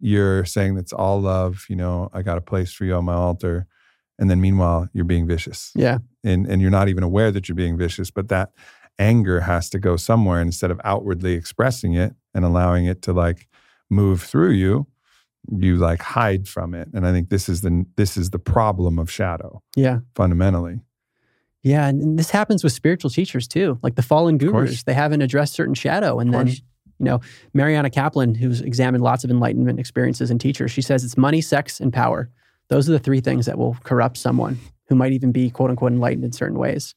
you're 0.00 0.44
saying 0.44 0.74
that's 0.76 0.92
all 0.92 1.20
love. 1.20 1.66
You 1.68 1.76
know, 1.76 2.10
I 2.12 2.22
got 2.22 2.38
a 2.38 2.42
place 2.42 2.72
for 2.72 2.84
you 2.84 2.94
on 2.94 3.04
my 3.06 3.14
altar, 3.14 3.66
and 4.18 4.30
then 4.30 4.40
meanwhile 4.40 4.88
you're 4.92 5.04
being 5.04 5.26
vicious, 5.26 5.72
yeah, 5.74 5.98
and 6.24 6.46
and 6.46 6.62
you're 6.62 6.70
not 6.70 6.88
even 6.88 7.02
aware 7.04 7.30
that 7.32 7.48
you're 7.48 7.56
being 7.56 7.76
vicious, 7.78 8.10
but 8.10 8.28
that 8.28 8.52
anger 8.98 9.40
has 9.40 9.70
to 9.70 9.78
go 9.78 9.96
somewhere 9.96 10.40
instead 10.40 10.70
of 10.70 10.80
outwardly 10.84 11.34
expressing 11.34 11.94
it 11.94 12.14
and 12.34 12.44
allowing 12.44 12.86
it 12.86 13.02
to 13.02 13.12
like 13.12 13.48
move 13.90 14.22
through 14.22 14.50
you 14.50 14.86
you 15.56 15.76
like 15.76 16.02
hide 16.02 16.46
from 16.46 16.74
it 16.74 16.88
and 16.92 17.06
i 17.06 17.12
think 17.12 17.30
this 17.30 17.48
is 17.48 17.62
the 17.62 17.86
this 17.96 18.16
is 18.16 18.30
the 18.30 18.38
problem 18.38 18.98
of 18.98 19.10
shadow 19.10 19.62
yeah. 19.76 19.98
fundamentally 20.14 20.80
Yeah, 21.62 21.88
and 21.88 22.18
this 22.18 22.30
happens 22.30 22.62
with 22.62 22.72
spiritual 22.72 23.10
teachers 23.10 23.48
too. 23.48 23.78
Like 23.82 23.96
the 23.96 24.02
fallen 24.02 24.38
gurus, 24.38 24.84
they 24.84 24.94
haven't 24.94 25.22
addressed 25.22 25.54
certain 25.54 25.74
shadow. 25.74 26.20
And 26.20 26.32
then, 26.32 26.46
you 26.48 26.60
know, 27.00 27.20
Mariana 27.52 27.90
Caplan, 27.90 28.36
who's 28.36 28.60
examined 28.60 29.02
lots 29.02 29.24
of 29.24 29.30
enlightenment 29.30 29.80
experiences 29.80 30.30
and 30.30 30.40
teachers, 30.40 30.70
she 30.70 30.82
says 30.82 31.04
it's 31.04 31.16
money, 31.16 31.40
sex, 31.40 31.80
and 31.80 31.92
power. 31.92 32.30
Those 32.68 32.88
are 32.88 32.92
the 32.92 32.98
three 32.98 33.20
things 33.20 33.46
that 33.46 33.58
will 33.58 33.76
corrupt 33.82 34.16
someone 34.16 34.58
who 34.88 34.94
might 34.94 35.12
even 35.12 35.32
be 35.32 35.50
quote 35.50 35.70
unquote 35.70 35.92
enlightened 35.92 36.24
in 36.24 36.32
certain 36.32 36.58
ways. 36.58 36.94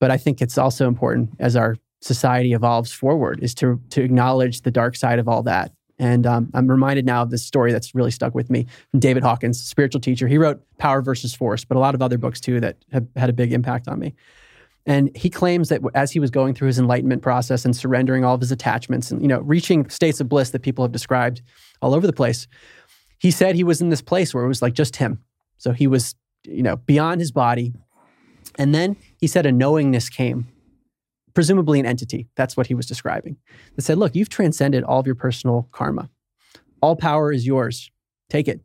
But 0.00 0.10
I 0.10 0.16
think 0.16 0.40
it's 0.40 0.58
also 0.58 0.88
important 0.88 1.30
as 1.38 1.54
our 1.54 1.76
society 2.00 2.52
evolves 2.52 2.92
forward 2.92 3.40
is 3.42 3.54
to 3.56 3.80
to 3.90 4.02
acknowledge 4.02 4.62
the 4.62 4.70
dark 4.70 4.96
side 4.96 5.18
of 5.18 5.28
all 5.28 5.42
that. 5.42 5.72
And 5.98 6.26
um, 6.26 6.50
I'm 6.52 6.68
reminded 6.68 7.06
now 7.06 7.22
of 7.22 7.30
this 7.30 7.44
story 7.44 7.72
that's 7.72 7.94
really 7.94 8.10
stuck 8.10 8.34
with 8.34 8.50
me 8.50 8.66
from 8.90 9.00
David 9.00 9.22
Hawkins, 9.22 9.62
spiritual 9.62 10.00
teacher. 10.00 10.28
He 10.28 10.36
wrote 10.36 10.60
Power 10.78 11.00
versus 11.00 11.34
Force, 11.34 11.64
but 11.64 11.76
a 11.76 11.80
lot 11.80 11.94
of 11.94 12.02
other 12.02 12.18
books 12.18 12.40
too 12.40 12.60
that 12.60 12.76
have 12.92 13.06
had 13.16 13.30
a 13.30 13.32
big 13.32 13.52
impact 13.52 13.88
on 13.88 13.98
me. 13.98 14.14
And 14.84 15.14
he 15.16 15.30
claims 15.30 15.68
that 15.70 15.80
as 15.94 16.12
he 16.12 16.20
was 16.20 16.30
going 16.30 16.54
through 16.54 16.68
his 16.68 16.78
enlightenment 16.78 17.20
process 17.22 17.64
and 17.64 17.74
surrendering 17.74 18.24
all 18.24 18.34
of 18.34 18.40
his 18.40 18.52
attachments 18.52 19.10
and 19.10 19.20
you 19.20 19.26
know 19.26 19.40
reaching 19.40 19.88
states 19.88 20.20
of 20.20 20.28
bliss 20.28 20.50
that 20.50 20.62
people 20.62 20.84
have 20.84 20.92
described 20.92 21.42
all 21.82 21.92
over 21.92 22.06
the 22.06 22.12
place, 22.12 22.46
he 23.18 23.30
said 23.30 23.56
he 23.56 23.64
was 23.64 23.80
in 23.80 23.88
this 23.88 24.02
place 24.02 24.32
where 24.32 24.44
it 24.44 24.48
was 24.48 24.62
like 24.62 24.74
just 24.74 24.96
him. 24.96 25.20
So 25.58 25.72
he 25.72 25.86
was 25.86 26.14
you 26.44 26.62
know 26.62 26.76
beyond 26.76 27.20
his 27.20 27.32
body. 27.32 27.72
And 28.58 28.74
then 28.74 28.96
he 29.20 29.26
said 29.26 29.44
a 29.44 29.52
knowingness 29.52 30.08
came, 30.08 30.46
presumably 31.36 31.78
an 31.78 31.86
entity. 31.86 32.26
That's 32.34 32.56
what 32.56 32.66
he 32.66 32.74
was 32.74 32.86
describing. 32.86 33.36
That 33.76 33.82
said, 33.82 33.98
look, 33.98 34.16
you've 34.16 34.28
transcended 34.30 34.82
all 34.82 34.98
of 34.98 35.06
your 35.06 35.14
personal 35.14 35.68
karma. 35.70 36.10
All 36.82 36.96
power 36.96 37.30
is 37.30 37.46
yours. 37.46 37.90
Take 38.28 38.48
it. 38.48 38.60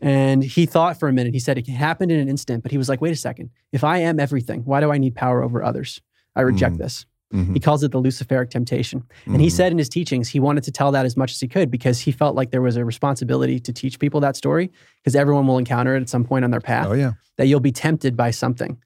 And 0.00 0.42
he 0.44 0.66
thought 0.66 0.98
for 1.00 1.08
a 1.08 1.12
minute. 1.12 1.32
He 1.34 1.40
said 1.40 1.58
it 1.58 1.66
happened 1.68 2.12
in 2.12 2.20
an 2.20 2.28
instant, 2.28 2.62
but 2.62 2.70
he 2.70 2.78
was 2.78 2.88
like, 2.88 3.00
wait 3.00 3.12
a 3.12 3.16
second. 3.16 3.50
If 3.72 3.82
I 3.82 3.98
am 3.98 4.20
everything, 4.20 4.62
why 4.64 4.80
do 4.80 4.90
I 4.92 4.98
need 4.98 5.14
power 5.14 5.42
over 5.42 5.62
others? 5.64 6.00
I 6.34 6.42
reject 6.42 6.76
Mm. 6.76 6.78
this. 6.78 7.06
Mhm. 7.34 7.54
He 7.54 7.60
calls 7.60 7.82
it 7.82 7.90
the 7.90 8.00
Luciferic 8.00 8.50
temptation. 8.50 9.02
And 9.24 9.40
he 9.40 9.48
Mhm. 9.48 9.52
said 9.52 9.72
in 9.72 9.78
his 9.78 9.88
teachings, 9.88 10.28
he 10.28 10.38
wanted 10.38 10.62
to 10.64 10.70
tell 10.70 10.92
that 10.92 11.04
as 11.06 11.16
much 11.16 11.32
as 11.32 11.40
he 11.40 11.48
could 11.48 11.70
because 11.72 11.98
he 12.00 12.12
felt 12.12 12.36
like 12.36 12.50
there 12.52 12.62
was 12.62 12.76
a 12.76 12.84
responsibility 12.84 13.58
to 13.58 13.72
teach 13.72 13.98
people 13.98 14.20
that 14.20 14.36
story 14.36 14.70
because 15.02 15.16
everyone 15.16 15.46
will 15.46 15.58
encounter 15.58 15.96
it 15.96 16.02
at 16.02 16.08
some 16.08 16.24
point 16.24 16.44
on 16.44 16.52
their 16.52 16.60
path 16.60 16.86
oh 16.88 16.92
yeah 16.92 17.14
that 17.36 17.46
you'll 17.48 17.58
be 17.60 17.72
tempted 17.72 18.16
by 18.16 18.30
something. 18.30 18.78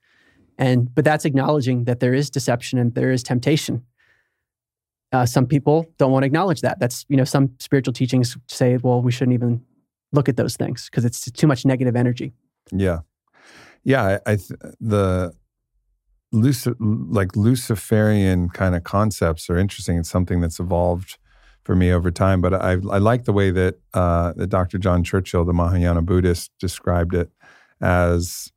And 0.60 0.94
but 0.94 1.04
that's 1.06 1.24
acknowledging 1.24 1.84
that 1.84 2.00
there 2.00 2.12
is 2.12 2.30
deception 2.30 2.78
and 2.78 2.94
there 2.94 3.10
is 3.10 3.22
temptation. 3.22 3.82
Uh, 5.10 5.26
some 5.26 5.46
people 5.46 5.86
don't 5.98 6.12
want 6.12 6.22
to 6.22 6.26
acknowledge 6.26 6.60
that. 6.60 6.78
That's 6.78 7.06
you 7.08 7.16
know 7.16 7.24
some 7.24 7.52
spiritual 7.58 7.94
teachings 7.94 8.36
say, 8.46 8.76
well, 8.76 9.00
we 9.02 9.10
shouldn't 9.10 9.34
even 9.34 9.64
look 10.12 10.28
at 10.28 10.36
those 10.36 10.56
things 10.56 10.88
because 10.90 11.06
it's 11.06 11.30
too 11.32 11.46
much 11.46 11.64
negative 11.64 11.96
energy. 11.96 12.34
Yeah, 12.70 13.00
yeah. 13.84 14.18
I, 14.26 14.32
I 14.32 14.36
th- 14.36 14.60
the 14.78 15.34
Luci- 16.32 16.76
like 16.78 17.34
Luciferian 17.34 18.50
kind 18.50 18.76
of 18.76 18.84
concepts 18.84 19.48
are 19.48 19.56
interesting. 19.56 19.96
It's 19.96 20.10
something 20.10 20.42
that's 20.42 20.60
evolved 20.60 21.16
for 21.64 21.74
me 21.74 21.90
over 21.90 22.10
time. 22.10 22.42
But 22.42 22.52
I 22.52 22.72
I 22.72 22.98
like 22.98 23.24
the 23.24 23.32
way 23.32 23.50
that 23.50 23.76
uh, 23.94 24.34
that 24.36 24.48
Dr. 24.48 24.76
John 24.76 25.04
Churchill, 25.04 25.46
the 25.46 25.54
Mahayana 25.54 26.02
Buddhist, 26.02 26.50
described 26.60 27.14
it 27.14 27.30
as 27.80 28.52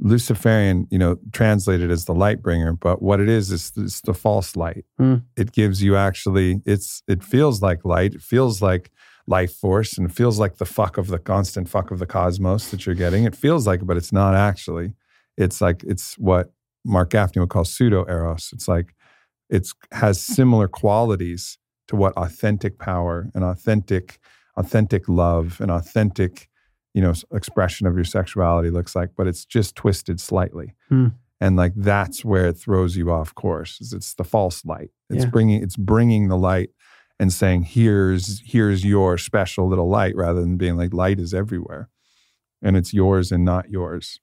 Luciferian. 0.00 0.86
You 0.90 0.98
know, 0.98 1.18
translated 1.32 1.90
as 1.90 2.06
the 2.06 2.14
light 2.14 2.42
bringer. 2.42 2.72
But 2.72 3.02
what 3.02 3.20
it 3.20 3.28
is 3.28 3.50
is 3.50 3.72
it's 3.76 4.00
the 4.00 4.14
false 4.14 4.56
light. 4.56 4.84
Hmm. 4.98 5.16
It 5.36 5.52
gives 5.52 5.82
you 5.82 5.96
actually. 5.96 6.60
It's 6.64 7.02
it 7.06 7.22
feels 7.22 7.62
like 7.62 7.84
light. 7.84 8.14
It 8.14 8.22
feels 8.22 8.60
like 8.60 8.90
life 9.26 9.54
force 9.54 9.96
and 9.96 10.10
it 10.10 10.12
feels 10.12 10.38
like 10.38 10.56
the 10.56 10.64
fuck 10.64 10.98
of 10.98 11.06
the 11.06 11.18
constant 11.18 11.68
fuck 11.68 11.90
of 11.90 12.00
the 12.00 12.06
cosmos 12.06 12.70
that 12.70 12.84
you're 12.84 12.94
getting. 12.94 13.24
It 13.24 13.36
feels 13.36 13.66
like 13.66 13.80
it, 13.80 13.86
but 13.86 13.96
it's 13.96 14.12
not 14.12 14.34
actually. 14.34 14.92
It's 15.36 15.60
like 15.60 15.84
it's 15.84 16.18
what 16.18 16.52
Marc 16.84 17.10
Gafni 17.10 17.40
would 17.40 17.48
call 17.48 17.64
pseudo 17.64 18.04
eros. 18.08 18.50
It's 18.52 18.68
like 18.68 18.94
it's 19.48 19.72
has 19.92 20.20
similar 20.20 20.68
qualities 20.68 21.58
to 21.88 21.96
what 21.96 22.12
authentic 22.16 22.78
power 22.78 23.30
and 23.34 23.44
authentic 23.44 24.18
authentic 24.56 25.08
love 25.08 25.60
and 25.60 25.70
authentic 25.70 26.49
you 26.94 27.00
know 27.02 27.12
expression 27.32 27.86
of 27.86 27.94
your 27.94 28.04
sexuality 28.04 28.70
looks 28.70 28.94
like, 28.96 29.10
but 29.16 29.26
it's 29.26 29.44
just 29.44 29.74
twisted 29.76 30.20
slightly. 30.20 30.74
Hmm. 30.88 31.08
And 31.42 31.56
like 31.56 31.72
that's 31.74 32.24
where 32.24 32.48
it 32.48 32.58
throws 32.58 32.96
you 32.96 33.10
off 33.10 33.34
course. 33.34 33.80
is 33.80 33.92
It's 33.92 34.14
the 34.14 34.24
false 34.24 34.64
light. 34.64 34.90
It's 35.08 35.24
Yeah. 35.24 35.30
bringing 35.30 35.62
it's 35.62 35.76
bringing 35.76 36.28
the 36.28 36.36
light 36.36 36.70
and 37.18 37.32
saying 37.32 37.62
here's 37.62 38.42
here's 38.44 38.84
your 38.84 39.16
special 39.18 39.68
little 39.68 39.88
light 39.88 40.14
rather 40.16 40.40
than 40.40 40.56
being 40.56 40.76
like 40.76 40.92
light 40.94 41.18
is 41.20 41.32
everywhere 41.34 41.88
and 42.62 42.76
it's 42.76 42.92
yours 42.94 43.30
and 43.32 43.44
not 43.44 43.70
yours 43.70 44.20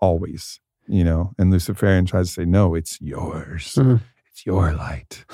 always 0.00 0.60
you 0.88 1.04
know 1.04 1.32
and 1.38 1.50
luciferian 1.50 2.04
tries 2.04 2.28
to 2.28 2.32
say 2.34 2.44
no 2.44 2.74
it's 2.74 3.00
yours 3.00 3.74
Mhm. 3.76 4.00
it's 4.30 4.44
your 4.46 4.72
light 4.72 5.24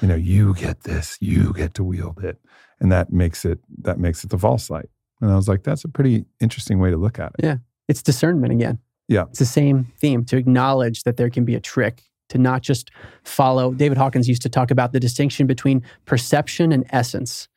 you 0.00 0.08
know 0.08 0.14
you 0.16 0.54
get 0.54 0.80
this 0.82 1.16
you 1.20 1.52
get 1.52 1.74
to 1.74 1.84
wield 1.84 2.22
it 2.24 2.38
and 2.80 2.90
that 2.90 3.12
makes 3.12 3.44
it 3.44 3.60
that 3.82 3.98
makes 3.98 4.24
it 4.24 4.30
the 4.30 4.38
false 4.38 4.68
light 4.70 4.88
and 5.20 5.30
i 5.30 5.36
was 5.36 5.48
like 5.48 5.62
that's 5.62 5.84
a 5.84 5.88
pretty 5.88 6.24
interesting 6.40 6.78
way 6.78 6.90
to 6.90 6.96
look 6.96 7.18
at 7.18 7.32
it 7.38 7.44
Yeah. 7.44 7.56
It's 7.88 8.02
discernment 8.02 8.52
again. 8.52 8.78
Yeah. 9.08 9.24
It's 9.30 9.40
the 9.40 9.44
same 9.44 9.90
theme 9.98 10.24
to 10.26 10.36
acknowledge 10.36 11.02
that 11.02 11.16
there 11.16 11.28
can 11.28 11.44
be 11.44 11.56
a 11.56 11.60
trick, 11.60 12.04
to 12.28 12.38
not 12.38 12.62
just 12.62 12.92
follow. 13.24 13.72
David 13.72 13.98
Hawkins 13.98 14.28
used 14.28 14.42
to 14.42 14.48
talk 14.48 14.70
about 14.70 14.92
the 14.92 15.00
distinction 15.00 15.48
between 15.48 15.82
perception 16.04 16.70
and 16.70 16.84
essence. 16.90 17.48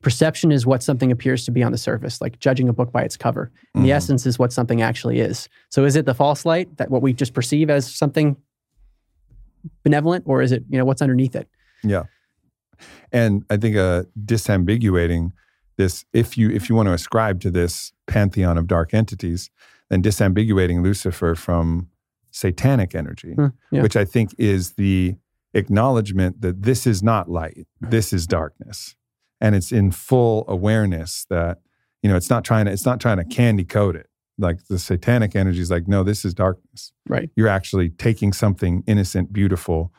Perception 0.00 0.52
is 0.52 0.64
what 0.64 0.84
something 0.84 1.10
appears 1.10 1.44
to 1.46 1.50
be 1.50 1.64
on 1.64 1.72
the 1.72 1.78
surface, 1.78 2.20
like 2.20 2.38
judging 2.38 2.68
a 2.68 2.72
book 2.72 2.92
by 2.92 3.02
its 3.02 3.16
cover. 3.16 3.50
And 3.74 3.84
the 3.84 3.90
essence 3.90 4.26
is 4.26 4.38
what 4.38 4.52
something 4.52 4.80
actually 4.80 5.18
is. 5.18 5.48
So 5.70 5.84
is 5.84 5.96
it 5.96 6.06
the 6.06 6.14
false 6.14 6.46
light 6.46 6.76
that 6.76 6.88
what 6.88 7.02
we 7.02 7.12
just 7.12 7.34
perceive 7.34 7.68
as 7.68 7.92
something 7.92 8.36
benevolent, 9.82 10.22
or 10.28 10.40
is 10.40 10.52
it, 10.52 10.62
you 10.70 10.78
know, 10.78 10.84
what's 10.84 11.02
underneath 11.02 11.34
it? 11.34 11.48
Yeah. 11.82 12.04
And 13.10 13.44
I 13.50 13.56
think 13.56 13.76
uh, 13.76 14.04
disambiguating 14.24 15.32
this, 15.80 16.04
if 16.12 16.36
you 16.36 16.50
if 16.50 16.68
you 16.68 16.74
want 16.74 16.88
to 16.88 16.92
ascribe 16.92 17.40
to 17.40 17.50
this 17.50 17.92
pantheon 18.06 18.58
of 18.58 18.66
dark 18.66 18.92
entities, 18.92 19.50
then 19.88 20.02
disambiguating 20.02 20.82
Lucifer 20.82 21.34
from 21.34 21.88
satanic 22.30 22.94
energy, 22.94 23.32
Hmm, 23.32 23.46
yeah. 23.72 23.82
which 23.82 23.96
I 23.96 24.04
think 24.04 24.34
is 24.38 24.74
the 24.74 25.16
acknowledgement 25.54 26.42
that 26.42 26.62
this 26.62 26.86
is 26.86 27.02
not 27.02 27.28
light, 27.30 27.66
this 27.80 28.12
is 28.12 28.26
darkness. 28.26 28.94
And 29.40 29.54
it's 29.54 29.72
in 29.72 29.90
full 29.90 30.44
awareness 30.48 31.26
that, 31.30 31.58
you 32.02 32.10
know, 32.10 32.16
it's 32.16 32.28
not 32.28 32.44
trying 32.44 32.66
to, 32.66 32.72
it's 32.72 32.84
not 32.84 33.00
trying 33.00 33.16
to 33.16 33.24
candy 33.24 33.64
coat 33.64 33.96
it. 33.96 34.06
Like 34.38 34.58
the 34.68 34.78
satanic 34.78 35.34
energy 35.34 35.60
is 35.60 35.70
like, 35.70 35.88
no, 35.88 36.02
this 36.04 36.24
is 36.24 36.34
darkness. 36.34 36.92
Right. 37.08 37.30
You're 37.36 37.48
actually 37.48 37.88
taking 37.88 38.32
something 38.34 38.84
innocent, 38.86 39.32
beautiful, 39.32 39.92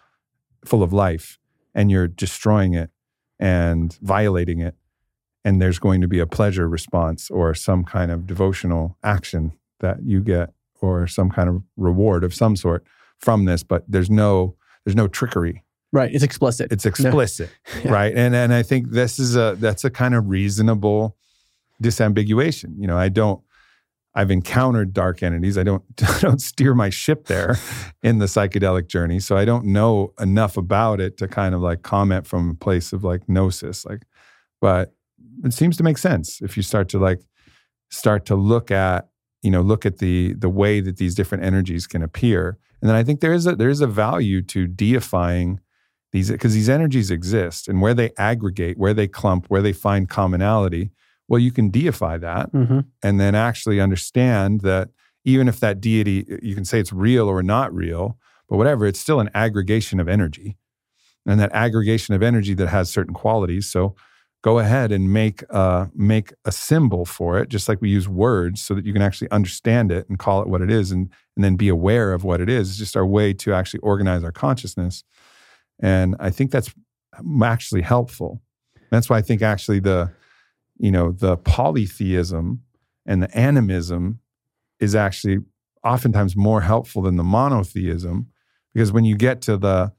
full 0.64 0.84
of 0.84 0.94
life, 0.94 1.40
and 1.74 1.90
you're 1.90 2.08
destroying 2.08 2.76
it 2.76 2.92
and 3.40 3.98
violating 4.02 4.60
it. 4.60 4.76
And 5.44 5.62
there's 5.62 5.80
going 5.80 6.02
to 6.02 6.08
be 6.08 6.20
a 6.20 6.28
pleasure 6.28 6.68
response 6.70 7.32
or 7.32 7.54
some 7.56 7.84
kind 7.84 8.12
of 8.12 8.28
devotional 8.28 8.98
action 9.04 9.54
that 9.80 10.04
you 10.04 10.22
get 10.22 10.54
or 10.82 11.08
some 11.08 11.30
kind 11.32 11.50
of 11.50 11.64
reward 11.78 12.24
of 12.24 12.34
some 12.34 12.56
sort 12.56 12.86
from 13.18 13.46
this, 13.46 13.64
but 13.64 13.84
there's 13.88 14.10
no 14.10 14.56
there's 14.86 14.96
no 14.96 15.08
trickery. 15.08 15.64
Right. 15.94 16.12
It's 16.14 16.24
explicit. 16.24 16.72
It's 16.72 16.86
explicit, 16.86 17.50
Yeah. 17.84 17.92
right? 17.92 18.16
And 18.16 18.36
and 18.36 18.54
I 18.54 18.64
think 18.64 18.92
this 18.92 19.20
is 19.20 19.36
a 19.36 19.56
that's 19.60 19.84
a 19.84 19.90
kind 19.90 20.16
of 20.16 20.28
reasonable 20.30 21.18
disambiguation. 21.82 22.76
You 22.78 22.88
know, 22.88 22.98
I 22.98 23.10
don't 23.10 23.42
I've 24.14 24.32
encountered 24.32 24.94
dark 24.94 25.24
entities. 25.24 25.58
I 25.58 25.64
don't 25.64 25.84
I 26.08 26.20
don't 26.20 26.42
steer 26.42 26.74
my 26.76 26.90
ship 26.90 27.26
there 27.26 27.58
in 28.04 28.20
the 28.20 28.26
psychedelic 28.26 28.88
journey, 28.88 29.20
so 29.20 29.38
I 29.38 29.46
don't 29.46 29.66
know 29.66 30.14
enough 30.20 30.58
about 30.58 31.00
it 31.00 31.18
to 31.18 31.28
kind 31.28 31.56
of 31.56 31.62
like 31.62 31.82
comment 31.82 32.28
from 32.28 32.52
a 32.52 32.56
place 32.56 32.94
of 32.94 33.04
like 33.04 33.28
gnosis. 33.28 33.86
Like, 33.86 34.04
but 34.60 34.94
it 35.44 35.54
seems 35.54 35.78
to 35.78 35.84
make 35.84 35.98
sense 35.98 36.42
if 36.42 36.56
you 36.58 36.64
start 36.64 36.90
to 36.90 37.00
like 37.00 37.22
start 37.90 38.26
to 38.28 38.36
look 38.36 38.72
at 38.72 39.10
you 39.42 39.52
know 39.52 39.62
look 39.62 39.86
at 39.86 39.98
the 40.00 40.34
the 40.34 40.50
way 40.50 40.80
that 40.80 40.98
these 40.98 41.16
different 41.16 41.44
energies 41.44 41.88
can 41.88 42.02
appear. 42.02 42.58
And 42.82 42.90
then 42.90 42.96
i 42.96 43.04
think 43.04 43.20
there 43.20 43.34
is 43.34 43.46
a 43.46 43.56
there 43.56 43.70
is 43.70 43.82
a 43.82 43.88
value 43.88 44.42
to 44.44 44.66
deifying 44.68 45.60
these 46.12 46.32
because 46.32 46.54
these 46.54 46.70
energies 46.70 47.12
exist 47.12 47.68
and 47.68 47.82
where 47.82 47.94
they 47.94 48.12
aggregate 48.18 48.78
where 48.78 48.94
they 48.94 49.08
clump 49.08 49.46
where 49.48 49.62
they 49.62 49.72
find 49.74 50.10
commonality 50.10 50.92
well 51.28 51.40
you 51.40 51.52
can 51.52 51.70
deify 51.70 52.18
that 52.18 52.50
hmm 52.52 52.80
and 53.04 53.20
then 53.20 53.36
actually 53.36 53.80
understand 53.80 54.62
that 54.62 54.90
even 55.26 55.48
if 55.48 55.60
that 55.60 55.80
deity 55.80 56.26
you 56.42 56.56
can 56.56 56.66
say 56.66 56.80
it's 56.80 56.92
real 56.92 57.28
or 57.28 57.44
not 57.44 57.72
real 57.74 58.18
but 58.52 58.58
whatever 58.58 58.86
it's 58.86 59.00
still 59.00 59.22
an 59.22 59.30
aggregation 59.34 60.02
of 60.02 60.10
energy. 60.10 60.58
And 61.26 61.40
that 61.40 61.54
aggregation 61.54 62.14
of 62.14 62.22
energy 62.22 62.54
that 62.56 62.68
has 62.68 62.92
certain 62.92 63.14
qualities. 63.14 63.72
So 63.72 63.96
go 64.42 64.60
ahead 64.60 64.92
and 64.92 65.14
make 65.14 65.44
uh, 65.50 65.88
make 65.94 66.34
a 66.46 66.52
symbol 66.52 67.06
for 67.06 67.40
it 67.40 67.50
just 67.50 67.70
like 67.70 67.82
we 67.82 67.90
use 67.90 68.08
words 68.08 68.62
so 68.62 68.74
that 68.74 68.86
you 68.86 68.94
can 68.94 69.02
actually 69.02 69.30
understand 69.32 69.92
it 69.92 70.08
and 70.10 70.18
call 70.18 70.42
it 70.42 70.48
what 70.48 70.62
it 70.62 70.72
is 70.72 70.92
and 70.92 71.10
and 71.36 71.46
then 71.46 71.56
be 71.56 71.70
aware 71.70 72.14
of 72.14 72.24
what 72.24 72.42
it 72.42 72.50
is. 72.50 72.70
It's 72.70 72.78
just 72.78 72.98
our 72.98 73.06
way 73.06 73.34
to 73.34 73.54
actually 73.54 73.80
organize 73.82 74.24
our 74.24 74.32
consciousness. 74.32 75.04
And 75.80 76.16
i 76.20 76.30
think 76.30 76.52
that's 76.52 76.74
actually 77.44 77.82
helpful. 77.82 78.42
That's 78.90 79.10
why 79.10 79.18
i 79.18 79.22
think 79.22 79.42
actually 79.42 79.80
the 79.80 80.12
you 80.78 80.92
know 80.92 81.12
the 81.12 81.38
polytheism 81.38 82.62
and 83.06 83.24
the 83.24 83.38
animism 83.38 84.20
is 84.80 84.96
actually 84.96 85.40
oftentimes 85.84 86.36
more 86.36 86.62
helpful 86.62 87.02
than 87.04 87.16
the 87.16 87.24
monotheism 87.24 88.28
because 88.74 88.92
when 88.92 89.06
you 89.06 89.16
get 89.16 89.42
to 89.42 89.58
the 89.58 89.92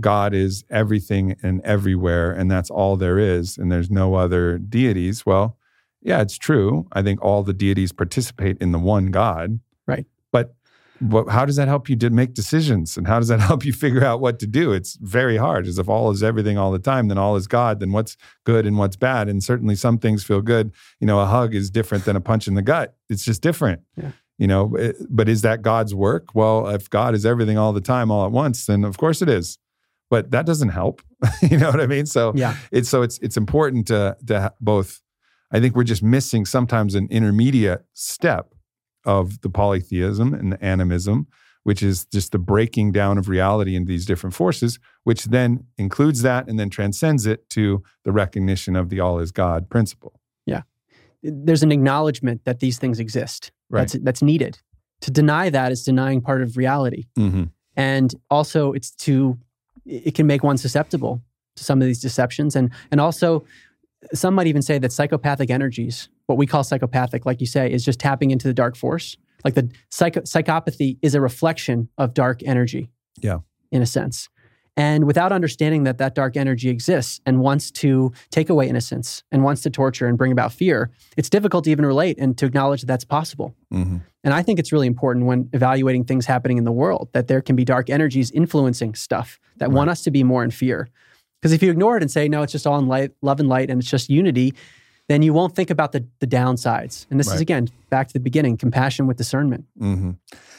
God 0.00 0.34
is 0.34 0.64
everything 0.70 1.36
and 1.42 1.60
everywhere, 1.62 2.32
and 2.32 2.50
that's 2.50 2.70
all 2.70 2.96
there 2.96 3.18
is, 3.18 3.56
and 3.56 3.70
there's 3.70 3.90
no 3.90 4.14
other 4.14 4.58
deities. 4.58 5.24
Well, 5.24 5.56
yeah, 6.04 6.20
it's 6.20 6.36
true. 6.36 6.86
I 6.92 7.02
think 7.02 7.22
all 7.22 7.42
the 7.42 7.54
deities 7.54 7.92
participate 7.92 8.58
in 8.60 8.72
the 8.72 8.78
one 8.78 9.06
God. 9.06 9.60
Right. 9.86 10.06
But, 10.32 10.54
but 11.00 11.28
how 11.28 11.46
does 11.46 11.56
that 11.56 11.66
help 11.66 11.88
you 11.88 11.96
to 11.96 12.10
make 12.10 12.34
decisions? 12.34 12.96
And 12.96 13.06
how 13.06 13.18
does 13.18 13.28
that 13.28 13.40
help 13.50 13.64
you 13.64 13.72
figure 13.72 14.04
out 14.04 14.20
what 14.20 14.38
to 14.40 14.46
do? 14.46 14.72
It's 14.72 14.96
very 14.96 15.38
hard. 15.38 15.66
As 15.66 15.78
if 15.78 15.88
all 15.88 16.10
is 16.10 16.22
everything 16.22 16.58
all 16.58 16.72
the 16.72 16.78
time, 16.78 17.08
then 17.08 17.16
all 17.16 17.36
is 17.36 17.46
God, 17.46 17.80
then 17.80 17.90
what's 17.92 18.16
good 18.44 18.66
and 18.66 18.76
what's 18.76 18.96
bad? 18.96 19.28
And 19.28 19.42
certainly 19.42 19.76
some 19.76 19.98
things 19.98 20.24
feel 20.24 20.42
good. 20.42 20.72
You 21.00 21.06
know, 21.06 21.20
a 21.20 21.26
hug 21.26 21.54
is 21.54 21.70
different 21.70 22.04
than 22.04 22.16
a 22.16 22.20
punch 22.20 22.46
in 22.46 22.54
the 22.54 22.62
gut. 22.62 22.96
It's 23.08 23.24
just 23.24 23.40
different. 23.40 23.80
Yeah. 23.96 24.10
You 24.36 24.48
know, 24.48 24.74
eh, 24.76 24.92
but 25.08 25.28
is 25.28 25.42
that 25.42 25.62
God's 25.62 25.94
work? 25.94 26.34
Well, 26.34 26.68
if 26.68 26.90
God 26.90 27.14
is 27.14 27.24
everything 27.24 27.56
all 27.56 27.72
the 27.72 27.80
time, 27.80 28.10
all 28.10 28.26
at 28.26 28.32
once, 28.32 28.66
then 28.66 28.84
of 28.84 28.98
course 28.98 29.22
it 29.22 29.28
is 29.28 29.58
but 30.14 30.30
that 30.30 30.46
doesn't 30.46 30.68
help. 30.68 31.02
you 31.50 31.58
know 31.58 31.70
what 31.72 31.80
I 31.80 31.88
mean? 31.88 32.06
So 32.06 32.32
Yeah. 32.36 32.54
it's 32.70 32.88
so 32.88 33.02
it's 33.02 33.18
it's 33.26 33.36
important 33.36 33.86
to 33.88 34.16
to 34.28 34.52
both. 34.60 35.00
I 35.50 35.60
think 35.60 35.74
we're 35.76 35.90
just 35.94 36.02
missing 36.02 36.46
sometimes 36.46 36.94
an 36.94 37.06
intermediate 37.10 37.82
step 37.94 38.54
of 39.04 39.40
the 39.40 39.50
polytheism 39.50 40.32
and 40.34 40.52
the 40.52 40.60
animism, 40.64 41.26
which 41.64 41.82
is 41.82 42.06
just 42.06 42.30
the 42.32 42.38
breaking 42.38 42.92
down 42.92 43.18
of 43.18 43.28
reality 43.28 43.74
into 43.76 43.88
these 43.88 44.06
different 44.06 44.34
forces, 44.34 44.78
which 45.08 45.24
then 45.36 45.64
includes 45.78 46.22
that 46.22 46.48
and 46.48 46.58
then 46.60 46.70
transcends 46.70 47.26
it 47.26 47.48
to 47.50 47.82
the 48.04 48.12
recognition 48.12 48.76
of 48.76 48.88
the 48.88 49.00
all 49.00 49.18
is 49.24 49.32
God 49.32 49.68
principle. 49.68 50.12
Yeah. 50.46 50.62
There's 51.22 51.62
an 51.64 51.72
acknowledgement 51.72 52.44
that 52.44 52.60
these 52.60 52.78
things 52.78 52.98
exist. 53.00 53.50
Right. 53.68 53.80
That's 53.80 53.96
that's 54.04 54.22
needed. 54.22 54.54
To 55.00 55.10
deny 55.10 55.50
that 55.50 55.72
is 55.72 55.82
denying 55.84 56.20
part 56.22 56.40
of 56.42 56.56
reality. 56.56 57.04
Mm-hmm. 57.18 57.44
and 57.76 58.14
also 58.30 58.72
it's 58.76 58.90
to 59.06 59.36
it 59.86 60.14
can 60.14 60.26
make 60.26 60.42
one 60.42 60.56
susceptible 60.56 61.22
to 61.56 61.64
some 61.64 61.80
of 61.80 61.86
these 61.86 62.00
deceptions. 62.00 62.56
And 62.56 62.70
and 62.90 63.00
also 63.00 63.44
some 64.12 64.34
might 64.34 64.46
even 64.46 64.62
say 64.62 64.78
that 64.78 64.92
psychopathic 64.92 65.50
energies 65.50 66.08
what 66.26 66.38
we 66.38 66.46
call 66.46 66.64
psychopathic 66.64 67.26
like 67.26 67.40
you 67.40 67.46
say 67.46 67.70
is 67.70 67.84
just 67.84 68.00
tapping 68.00 68.30
into 68.30 68.48
the 68.48 68.54
dark 68.54 68.76
force. 68.76 69.16
Like 69.44 69.54
the 69.54 69.70
psycho- 69.90 70.22
psychopathy 70.22 70.98
is 71.02 71.14
a 71.14 71.20
reflection 71.20 71.88
of 71.98 72.14
dark 72.14 72.42
energy 72.44 72.90
Yeah. 73.20 73.40
in 73.70 73.82
a 73.82 73.86
sense 73.86 74.28
and 74.76 75.04
without 75.06 75.30
understanding 75.32 75.84
that 75.84 75.98
that 75.98 76.14
dark 76.14 76.36
energy 76.36 76.68
exists 76.68 77.20
and 77.26 77.40
wants 77.40 77.70
to 77.70 78.12
take 78.30 78.48
away 78.50 78.68
innocence 78.68 79.22
and 79.30 79.44
wants 79.44 79.62
to 79.62 79.70
torture 79.70 80.06
and 80.06 80.18
bring 80.18 80.32
about 80.32 80.52
fear 80.52 80.90
it's 81.16 81.30
difficult 81.30 81.64
to 81.64 81.70
even 81.70 81.86
relate 81.86 82.18
and 82.18 82.36
to 82.38 82.46
acknowledge 82.46 82.80
that 82.80 82.86
that's 82.86 83.04
possible 83.04 83.54
Mm-hmm. 83.72 83.96
and 84.22 84.34
I 84.34 84.42
think 84.42 84.60
it's 84.60 84.70
really 84.70 84.86
important 84.86 85.26
when 85.26 85.48
evaluating 85.52 86.04
things 86.04 86.26
happening 86.26 86.58
in 86.58 86.64
the 86.64 86.70
world 86.70 87.08
that 87.12 87.26
there 87.26 87.42
can 87.42 87.56
be 87.56 87.64
dark 87.64 87.90
energies 87.90 88.30
influencing 88.30 88.94
stuff 88.94 89.40
that 89.56 89.70
want 89.72 89.90
us 89.90 90.02
to 90.02 90.10
be 90.10 90.22
more 90.22 90.44
in 90.44 90.50
fear. 90.50 90.88
Because 91.40 91.52
if 91.52 91.62
you 91.62 91.70
ignore 91.70 91.96
it 91.96 92.02
and 92.02 92.10
say, 92.10 92.28
no, 92.28 92.42
it's 92.42 92.52
just 92.52 92.66
all 92.66 92.78
in 92.78 92.86
light, 92.86 93.12
love 93.20 93.40
and 93.40 93.48
light, 93.48 93.70
and 93.70 93.80
it's 93.80 93.90
just 93.90 94.08
unity, 94.08 94.54
then 95.08 95.22
you 95.22 95.32
won't 95.34 95.54
think 95.54 95.70
about 95.70 95.92
the, 95.92 96.06
the 96.20 96.26
downsides. 96.26 97.06
And 97.10 97.20
this 97.20 97.30
is, 97.32 97.40
again, 97.40 97.68
back 97.90 98.08
to 98.08 98.12
the 98.14 98.20
beginning 98.20 98.56
compassion 98.56 99.06
with 99.06 99.16
discernment. 99.16 99.66
hmm 99.78 100.12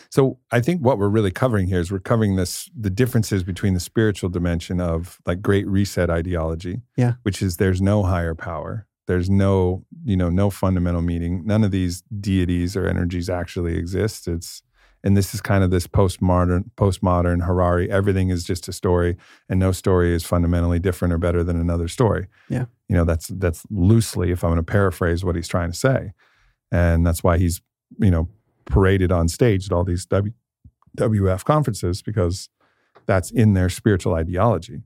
So 0.10 0.38
I 0.52 0.62
think 0.62 0.82
what 0.82 0.98
we're 1.00 1.10
really 1.10 1.32
covering 1.32 1.68
here 1.68 1.80
is 1.80 1.92
we're 1.92 2.00
covering 2.00 2.36
this 2.36 2.70
the 2.80 2.90
differences 2.92 3.44
between 3.44 3.74
the 3.74 3.80
spiritual 3.80 4.30
dimension 4.30 4.80
of 4.80 5.20
like 5.26 5.42
great 5.42 5.68
reset 5.68 6.10
ideology, 6.10 6.82
Yeah. 6.96 7.14
which 7.24 7.42
is 7.42 7.58
there's 7.58 7.82
no 7.82 8.04
higher 8.04 8.36
power, 8.36 8.86
there's 9.08 9.30
no 9.30 9.84
you 10.04 10.16
know 10.18 10.30
no 10.30 10.50
fundamental 10.50 11.02
meaning, 11.02 11.44
none 11.46 11.64
of 11.64 11.72
these 11.72 12.04
deities 12.20 12.76
or 12.76 12.88
energies 12.88 13.30
actually 13.30 13.76
exist. 13.78 14.28
It's 14.28 14.62
and 15.06 15.16
this 15.16 15.36
is 15.36 15.40
kind 15.40 15.64
of 15.64 15.70
this 15.70 15.86
postmodern 15.86 16.72
postmodern 16.76 17.46
Harari. 17.46 17.90
Everything 17.90 18.30
is 18.30 18.44
just 18.44 18.68
a 18.68 18.74
story, 18.74 19.16
and 19.48 19.60
no 19.60 19.72
story 19.72 20.14
is 20.14 20.26
fundamentally 20.26 20.80
different 20.80 21.14
or 21.14 21.20
better 21.20 21.44
than 21.44 21.62
another 21.62 21.88
story. 21.88 22.28
Yeah. 22.50 22.66
you 22.90 22.96
know 22.96 23.06
that's 23.06 23.28
that's 23.28 23.66
loosely, 23.70 24.32
if 24.32 24.44
I'm 24.44 24.50
going 24.50 24.58
to 24.58 24.64
paraphrase 24.64 25.24
what 25.24 25.36
he's 25.36 25.48
trying 25.48 25.72
to 25.72 25.78
say, 25.78 26.12
and 26.72 27.06
that's 27.06 27.24
why 27.24 27.38
he's 27.38 27.62
you 28.00 28.10
know 28.12 28.28
paraded 28.66 29.12
on 29.12 29.28
stage 29.28 29.68
at 29.68 29.72
all 29.72 29.84
these 29.84 30.08
w, 30.08 30.34
WF 30.98 31.44
conferences 31.46 32.02
because 32.02 32.50
that's 33.06 33.30
in 33.30 33.54
their 33.54 33.70
spiritual 33.70 34.16
ideology, 34.16 34.82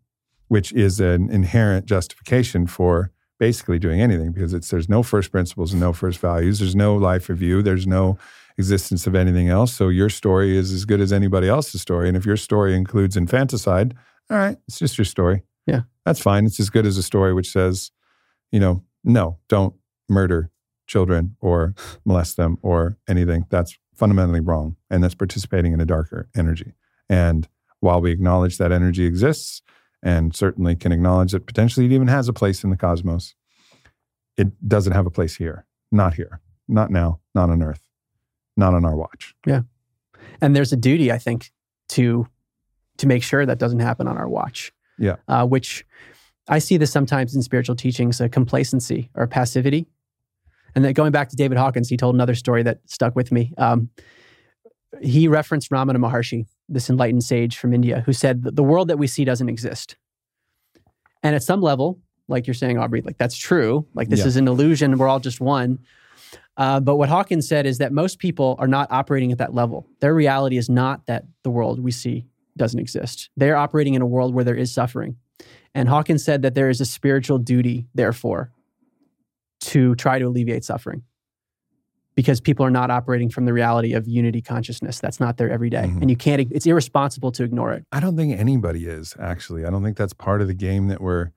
which 0.50 0.74
is 0.74 1.00
an 1.00 1.30
inherent 1.30 1.86
justification 1.86 2.68
for 2.68 3.12
basically 3.40 3.80
doing 3.80 4.02
anything 4.02 4.34
because 4.34 4.54
it's 4.54 4.70
there's 4.70 4.90
no 4.90 5.02
first 5.02 5.32
principles 5.32 5.72
and 5.72 5.80
no 5.80 5.94
first 5.94 6.20
values. 6.20 6.60
There's 6.60 6.76
no 6.76 6.98
life 6.98 7.30
review. 7.30 7.62
There's 7.62 7.88
no 7.88 8.18
existence 8.60 9.07
of 9.07 9.15
anything 9.15 9.48
else. 9.48 9.73
So 9.73 9.88
your 9.88 10.10
story 10.10 10.57
is 10.57 10.72
as 10.72 10.84
good 10.84 10.99
as 10.99 11.14
anybody 11.14 11.48
else's 11.48 11.81
story. 11.81 12.10
And 12.10 12.18
if 12.18 12.26
your 12.26 12.38
story 12.38 12.76
includes 12.76 13.15
infanticide, 13.15 13.95
all 14.30 14.38
right, 14.38 14.57
it's 14.68 14.77
just 14.77 14.98
your 14.98 15.06
story. 15.06 15.44
Yeah. 15.65 15.81
That's 16.06 16.19
fine. 16.19 16.45
It's 16.45 16.60
as 16.60 16.69
good 16.69 16.86
as 16.86 16.98
a 16.98 17.03
story 17.03 17.34
which 17.34 17.49
says, 17.52 17.91
you 18.52 18.60
know, 18.60 18.84
no, 19.03 19.40
don't 19.48 19.73
murder 20.10 20.52
children 20.88 21.38
or 21.40 21.73
molest 22.06 22.36
them 22.36 22.57
or 22.61 22.98
anything. 23.07 23.45
That's 23.49 23.77
fundamentally 23.95 24.41
wrong. 24.41 24.76
And 24.90 25.03
that's 25.03 25.15
participating 25.15 25.72
in 25.72 25.80
a 25.80 25.86
darker 25.86 26.30
energy. 26.36 26.73
And 27.10 27.48
while 27.80 28.02
we 28.02 28.11
acknowledge 28.11 28.57
that 28.57 28.73
energy 28.73 29.06
exists 29.06 29.61
and 30.03 30.36
certainly 30.36 30.76
can 30.76 30.91
acknowledge 30.91 31.31
that 31.31 31.45
potentially 31.48 31.86
it 31.86 31.94
even 31.94 32.10
has 32.10 32.27
a 32.27 32.34
place 32.34 32.64
in 32.64 32.72
the 32.72 32.77
cosmos, 32.77 33.36
it 34.36 34.68
doesn't 34.68 34.94
have 34.94 35.06
a 35.06 35.11
place 35.11 35.38
here. 35.38 35.65
Not 35.91 36.15
here. 36.15 36.41
Not 36.68 36.91
now. 36.91 37.19
Not 37.34 37.49
on 37.49 37.64
Earth. 37.64 37.89
Not 38.60 38.73
on 38.73 38.86
our 38.86 38.95
watch. 38.95 39.34
Yeah. 39.45 39.61
And 40.41 40.56
there's 40.56 40.72
a 40.73 40.77
duty, 40.77 41.11
I 41.11 41.18
think, 41.18 41.52
to 41.90 42.27
to 42.98 43.07
make 43.07 43.23
sure 43.23 43.45
that 43.45 43.57
doesn't 43.60 43.80
happen 43.80 44.07
on 44.07 44.18
our 44.18 44.27
watch. 44.27 44.73
Yeah. 44.98 45.15
Uh, 45.27 45.45
which 45.48 45.86
I 46.49 46.60
see 46.60 46.76
this 46.77 46.91
sometimes 46.91 47.34
in 47.36 47.41
spiritual 47.41 47.76
teachings, 47.76 48.19
a 48.19 48.27
complacency 48.27 49.10
or 49.15 49.26
passivity. 49.27 49.88
And 50.76 50.84
then 50.84 50.94
going 50.94 51.11
back 51.14 51.30
to 51.30 51.36
David 51.36 51.57
Hawkins, 51.57 51.88
he 51.90 51.95
told 51.98 52.14
another 52.15 52.36
story 52.36 52.61
that 52.64 52.80
stuck 52.86 53.15
with 53.15 53.31
me. 53.31 53.53
Um, 53.57 53.90
he 55.02 55.27
referenced 55.27 55.72
Ramana 55.72 55.98
Maharshi 55.98 56.45
this 56.68 56.90
enlightened 56.90 57.23
sage 57.23 57.57
from 57.57 57.73
India, 57.73 58.03
who 58.06 58.14
said 58.14 58.44
that 58.44 58.56
the 58.56 58.64
world 58.64 58.90
that 58.90 58.98
we 58.98 59.07
see 59.07 59.23
doesn't 59.23 59.49
exist. 59.49 59.95
And 61.23 61.36
at 61.36 61.44
some 61.44 61.61
level, 61.61 61.99
like 62.27 62.45
you're 62.48 62.53
saying, 62.53 62.77
Aubrey, 62.77 63.02
like 63.02 63.18
that's 63.18 63.38
true. 63.38 63.88
Like 63.94 64.10
this 64.10 64.19
Yeah. 64.19 64.27
is 64.27 64.36
an 64.36 64.48
illusion. 64.48 64.98
We're 64.98 65.07
all 65.07 65.19
just 65.19 65.40
one. 65.41 65.80
Uh, 66.60 66.80
but 66.80 66.98
what 66.98 67.07
Hawkins 67.07 67.48
said 67.48 67.65
is 67.65 67.77
that 67.77 67.94
most 67.94 68.19
people 68.19 68.56
are 68.60 68.68
not 68.68 68.91
operating 68.91 69.31
at 69.31 69.38
that 69.38 69.53
level. 69.56 69.88
Their 70.02 70.14
reality 70.14 70.57
is 70.57 70.69
not 70.69 71.07
that 71.07 71.23
the 71.44 71.49
world 71.49 71.80
we 71.80 71.91
see 71.91 72.26
doesn't 72.57 72.80
exist. 72.80 73.30
They're 73.38 73.56
operating 73.56 73.94
in 73.94 74.02
a 74.02 74.06
world 74.06 74.36
where 74.36 74.44
there 74.44 74.56
is 74.56 74.72
suffering. 74.72 75.15
And 75.73 75.88
Hawkins 75.88 76.23
said 76.23 76.41
that 76.41 76.56
there 76.56 76.69
is 76.69 76.81
a 76.81 76.86
spiritual 76.86 77.38
duty, 77.38 77.88
therefore, 77.95 78.52
to 79.61 79.95
try 79.95 80.19
to 80.19 80.26
alleviate 80.26 80.65
suffering 80.65 81.03
because 82.15 82.41
people 82.41 82.65
are 82.65 82.72
not 82.72 82.91
operating 82.91 83.30
from 83.30 83.45
the 83.45 83.53
reality 83.53 83.94
of 83.94 84.06
unity 84.06 84.41
consciousness. 84.41 84.99
That's 84.99 85.22
not 85.22 85.38
there 85.38 85.49
every 85.49 85.69
day. 85.69 85.84
Mhm. 85.88 86.02
And 86.02 86.10
you 86.10 86.18
can't, 86.18 86.41
it's 86.52 86.65
irresponsible 86.65 87.31
to 87.34 87.44
ignore 87.45 87.72
it. 87.72 87.86
I 87.94 88.02
don't 88.02 88.18
think 88.18 88.38
anybody 88.38 88.86
is 88.86 89.15
actually. 89.18 89.64
I 89.65 89.69
don't 89.69 89.84
think 89.84 89.95
that's 89.95 90.11
part 90.14 90.41
of 90.41 90.48
the 90.48 90.53
game 90.53 90.90
that 90.90 90.99
we're. 90.99 91.31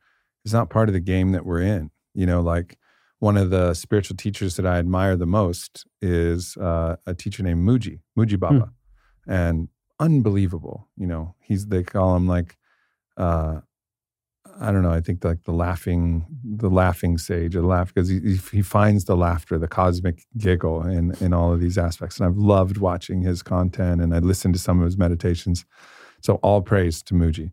It's 0.44 0.52
not 0.52 0.70
part 0.70 0.88
of 0.88 0.92
the 0.92 1.00
game 1.00 1.30
that 1.32 1.46
we're 1.46 1.60
in. 1.60 1.92
You 2.14 2.26
know, 2.26 2.40
like 2.40 2.76
one 3.22 3.36
of 3.36 3.50
the 3.50 3.72
spiritual 3.72 4.16
teachers 4.16 4.56
that 4.56 4.66
I 4.66 4.78
admire 4.80 5.16
the 5.16 5.26
most 5.26 5.86
is 6.00 6.56
uh, 6.56 6.96
a 7.06 7.14
teacher 7.14 7.44
named 7.44 7.64
Mooji 7.64 8.00
Mooji 8.18 8.36
Baba, 8.36 8.72
and 9.28 9.68
unbelievable. 10.00 10.88
You 10.96 11.06
know, 11.06 11.36
he's 11.40 11.68
they 11.68 11.84
call 11.84 12.16
him 12.16 12.26
like. 12.26 12.58
Uh, 13.16 13.60
I 14.60 14.70
don't 14.72 14.82
know. 14.82 14.90
I 14.90 15.00
think 15.00 15.24
like 15.24 15.44
the 15.44 15.52
laughing, 15.52 16.26
the 16.44 16.68
laughing 16.68 17.16
sage, 17.16 17.54
or 17.54 17.62
laugh 17.62 17.94
because 17.94 18.08
he, 18.08 18.18
he 18.20 18.36
he 18.50 18.62
finds 18.62 19.04
the 19.04 19.16
laughter, 19.16 19.56
the 19.56 19.68
cosmic 19.68 20.24
giggle 20.36 20.84
in 20.84 21.14
in 21.20 21.32
all 21.32 21.52
of 21.52 21.60
these 21.60 21.78
aspects. 21.78 22.18
And 22.18 22.26
I've 22.26 22.36
loved 22.36 22.78
watching 22.78 23.22
his 23.22 23.40
content, 23.40 24.02
and 24.02 24.12
I 24.14 24.18
listened 24.18 24.54
to 24.54 24.60
some 24.60 24.80
of 24.80 24.84
his 24.84 24.98
meditations. 24.98 25.64
So 26.22 26.34
all 26.42 26.60
praise 26.60 27.02
to 27.04 27.14
Mooji. 27.14 27.52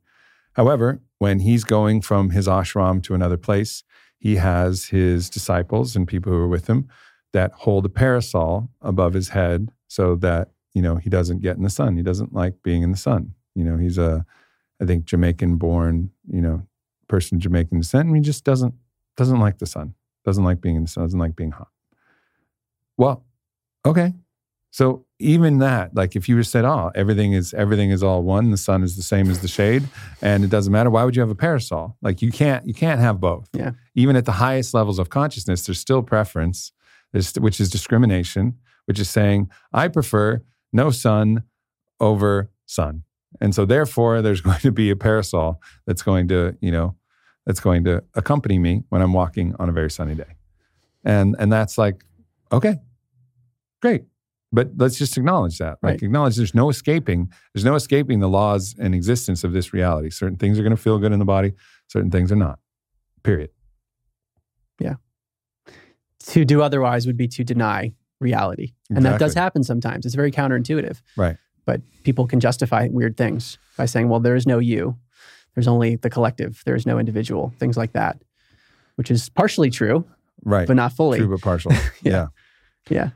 However, 0.54 1.00
when 1.20 1.40
he's 1.40 1.64
going 1.64 2.02
from 2.02 2.32
his 2.32 2.48
ashram 2.48 3.04
to 3.04 3.14
another 3.14 3.38
place, 3.38 3.84
he 4.20 4.36
has 4.36 4.86
his 4.86 5.30
disciples 5.30 5.96
and 5.96 6.08
people 6.08 6.32
who 6.32 6.38
are 6.38 6.48
with 6.48 6.68
him 6.68 6.88
that 7.34 7.52
hold 7.54 7.86
a 7.86 7.90
parasol 7.90 8.70
above 8.82 9.14
his 9.14 9.30
head 9.30 9.70
so 9.88 10.16
that 10.16 10.50
you 10.74 10.82
know 10.82 10.96
he 10.98 11.10
doesn't 11.10 11.42
get 11.42 11.58
in 11.58 11.64
the 11.64 11.70
sun. 11.70 11.98
He 11.98 12.04
doesn't 12.04 12.34
like 12.34 12.62
being 12.64 12.84
in 12.84 12.92
the 12.92 12.98
sun. 12.98 13.34
You 13.56 13.64
know, 13.64 13.78
he's 13.78 13.98
a 13.98 14.26
I 14.82 14.86
think 14.86 15.06
Jamaican 15.06 15.58
born, 15.58 16.12
you 16.32 16.42
know, 16.42 16.64
person 17.08 17.38
of 17.38 17.42
Jamaican 17.42 17.80
descent, 17.80 18.08
and 18.08 18.16
he 18.16 18.22
just 18.22 18.44
doesn't 18.44 18.74
doesn't 19.18 19.40
like 19.40 19.58
the 19.58 19.66
sun, 19.66 19.96
doesn't 20.24 20.44
like 20.44 20.62
being 20.62 20.76
in 20.76 20.84
the 20.84 20.90
sun, 20.90 21.04
doesn't 21.04 21.20
like 21.20 21.36
being 21.36 21.52
hot. 21.52 21.70
Well, 22.98 23.26
okay. 23.86 24.14
So 24.72 25.06
even 25.20 25.60
that, 25.60 25.94
like 25.94 26.16
if 26.16 26.30
you 26.30 26.38
just 26.38 26.52
said, 26.52 26.64
oh, 26.64 26.92
everything 26.96 27.34
is 27.34 27.54
everything 27.54 27.92
is 27.92 28.02
all 28.02 28.24
one, 28.24 28.52
the 28.52 28.58
sun 28.58 28.84
is 28.84 28.96
the 28.96 29.04
same 29.04 29.30
as 29.30 29.42
the 29.42 29.48
shade, 29.50 29.84
and 30.22 30.44
it 30.44 30.50
doesn't 30.50 30.72
matter, 30.72 30.90
why 30.90 31.04
would 31.04 31.16
you 31.16 31.22
have 31.22 31.30
a 31.30 31.36
parasol? 31.36 31.98
Like 32.02 32.22
you 32.22 32.32
can't 32.32 32.66
you 32.66 32.74
can't 32.74 33.02
have 33.02 33.20
both. 33.20 33.50
Yeah. 33.54 33.72
Even 33.96 34.16
at 34.16 34.26
the 34.26 34.34
highest 34.34 34.74
levels 34.74 34.98
of 34.98 35.10
consciousness, 35.10 35.66
there's 35.66 35.80
still 35.80 36.02
preference, 36.02 36.72
there's, 37.12 37.34
which 37.36 37.60
is 37.60 37.70
discrimination, 37.70 38.58
which 38.86 39.00
is 39.00 39.10
saying, 39.10 39.50
I 39.74 39.90
prefer 39.90 40.42
no 40.72 40.90
sun 40.90 41.44
over 42.00 42.50
sun. 42.66 43.04
And 43.42 43.54
so 43.54 43.66
therefore 43.66 44.22
there's 44.22 44.42
going 44.50 44.60
to 44.60 44.72
be 44.72 44.90
a 44.90 44.96
parasol 44.96 45.62
that's 45.86 46.02
going 46.02 46.30
to, 46.30 46.58
you 46.62 46.72
know, 46.72 46.96
that's 47.46 47.60
going 47.60 47.84
to 47.84 48.04
accompany 48.16 48.58
me 48.58 48.84
when 48.90 49.02
I'm 49.02 49.14
walking 49.14 49.56
on 49.60 49.68
a 49.68 49.72
very 49.74 49.92
sunny 49.92 50.16
day. 50.16 50.36
And 51.04 51.36
and 51.40 51.52
that's 51.52 51.78
like, 51.78 52.06
okay, 52.52 52.78
great. 53.82 54.04
But 54.52 54.72
let's 54.78 54.98
just 54.98 55.16
acknowledge 55.18 55.60
that. 55.60 55.78
Like 55.84 55.92
Right. 55.94 56.04
acknowledge 56.04 56.36
there's 56.36 56.56
no 56.56 56.70
escaping, 56.70 57.32
there's 57.54 57.64
no 57.66 57.76
escaping 57.76 58.20
the 58.20 58.28
laws 58.30 58.74
and 58.80 58.96
existence 58.96 59.44
of 59.44 59.54
this 59.54 59.74
reality. 59.74 60.10
Certain 60.10 60.38
things 60.38 60.58
are 60.58 60.64
going 60.64 60.76
to 60.76 60.82
feel 60.82 60.98
good 60.98 61.12
in 61.12 61.20
the 61.20 61.26
body, 61.26 61.54
certain 61.88 62.10
things 62.10 62.32
are 62.32 62.36
not. 62.36 62.60
Period. 63.24 63.52
Yeah. 64.80 64.96
To 66.28 66.46
do 66.46 66.62
otherwise 66.62 67.06
would 67.06 67.18
be 67.18 67.28
to 67.28 67.44
deny 67.44 67.94
reality. 68.20 68.74
And 68.90 69.06
that 69.06 69.20
does 69.20 69.34
happen 69.34 69.64
sometimes. 69.64 70.06
It's 70.06 70.16
very 70.16 70.32
counterintuitive. 70.32 71.02
Right. 71.16 71.38
But 71.66 71.82
people 72.04 72.26
can 72.28 72.40
justify 72.40 72.88
weird 72.92 73.18
things 73.18 73.58
by 73.78 73.86
saying, 73.86 74.10
well, 74.10 74.20
there 74.20 74.36
is 74.36 74.48
no 74.48 74.58
you. 74.60 74.98
There's 75.56 75.68
only 75.68 75.96
the 75.96 76.10
collective. 76.10 76.62
There 76.66 76.76
is 76.76 76.86
no 76.86 76.98
individual, 77.00 77.54
things 77.60 77.78
like 77.78 77.94
that, 77.94 78.22
which 78.96 79.12
is 79.12 79.30
partially 79.30 79.70
true, 79.70 80.06
Right. 80.44 80.68
but 80.68 80.76
not 80.76 80.94
fully. 80.94 81.20
True 81.20 81.30
but 81.30 81.42
partial. 81.42 81.72
yeah. 82.02 82.28
Yeah. 82.90 83.10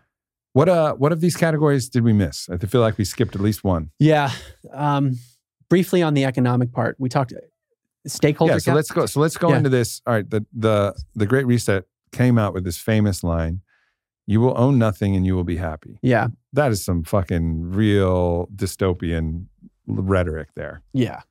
What 0.53 0.69
uh 0.69 0.93
what 0.93 1.11
of 1.11 1.19
these 1.19 1.35
categories 1.35 1.89
did 1.89 2.03
we 2.03 2.13
miss? 2.13 2.47
I 2.49 2.57
feel 2.57 2.81
like 2.81 2.97
we 2.97 3.05
skipped 3.05 3.35
at 3.35 3.41
least 3.41 3.63
one. 3.63 3.89
Yeah. 3.99 4.31
Um, 4.71 5.17
briefly 5.69 6.01
on 6.03 6.13
the 6.13 6.25
economic 6.25 6.71
part, 6.71 6.95
we 6.99 7.09
talked 7.09 7.33
stakeholder. 8.05 8.53
yeah, 8.53 8.59
so 8.59 8.71
cap- 8.71 8.75
let's 8.75 8.91
go. 8.91 9.05
So 9.07 9.19
let's 9.19 9.37
go 9.37 9.49
Yeah. 9.49 9.57
into 9.57 9.69
this. 9.69 10.01
All 10.05 10.13
right, 10.13 10.29
the 10.29 10.45
the 10.53 10.93
the 11.15 11.25
Great 11.25 11.47
Reset 11.47 11.85
came 12.11 12.37
out 12.37 12.53
with 12.53 12.63
this 12.65 12.77
famous 12.77 13.23
line: 13.23 13.61
"You 14.27 14.41
will 14.41 14.53
own 14.55 14.77
nothing, 14.77 15.15
and 15.15 15.25
you 15.25 15.35
will 15.35 15.43
be 15.43 15.57
happy." 15.57 15.97
Yeah. 16.03 16.27
That 16.53 16.71
is 16.71 16.83
some 16.85 17.03
fucking 17.03 17.71
real 17.71 18.47
dystopian 18.55 19.45
rhetoric 19.87 20.49
there. 20.55 20.83
Yeah. 20.93 21.21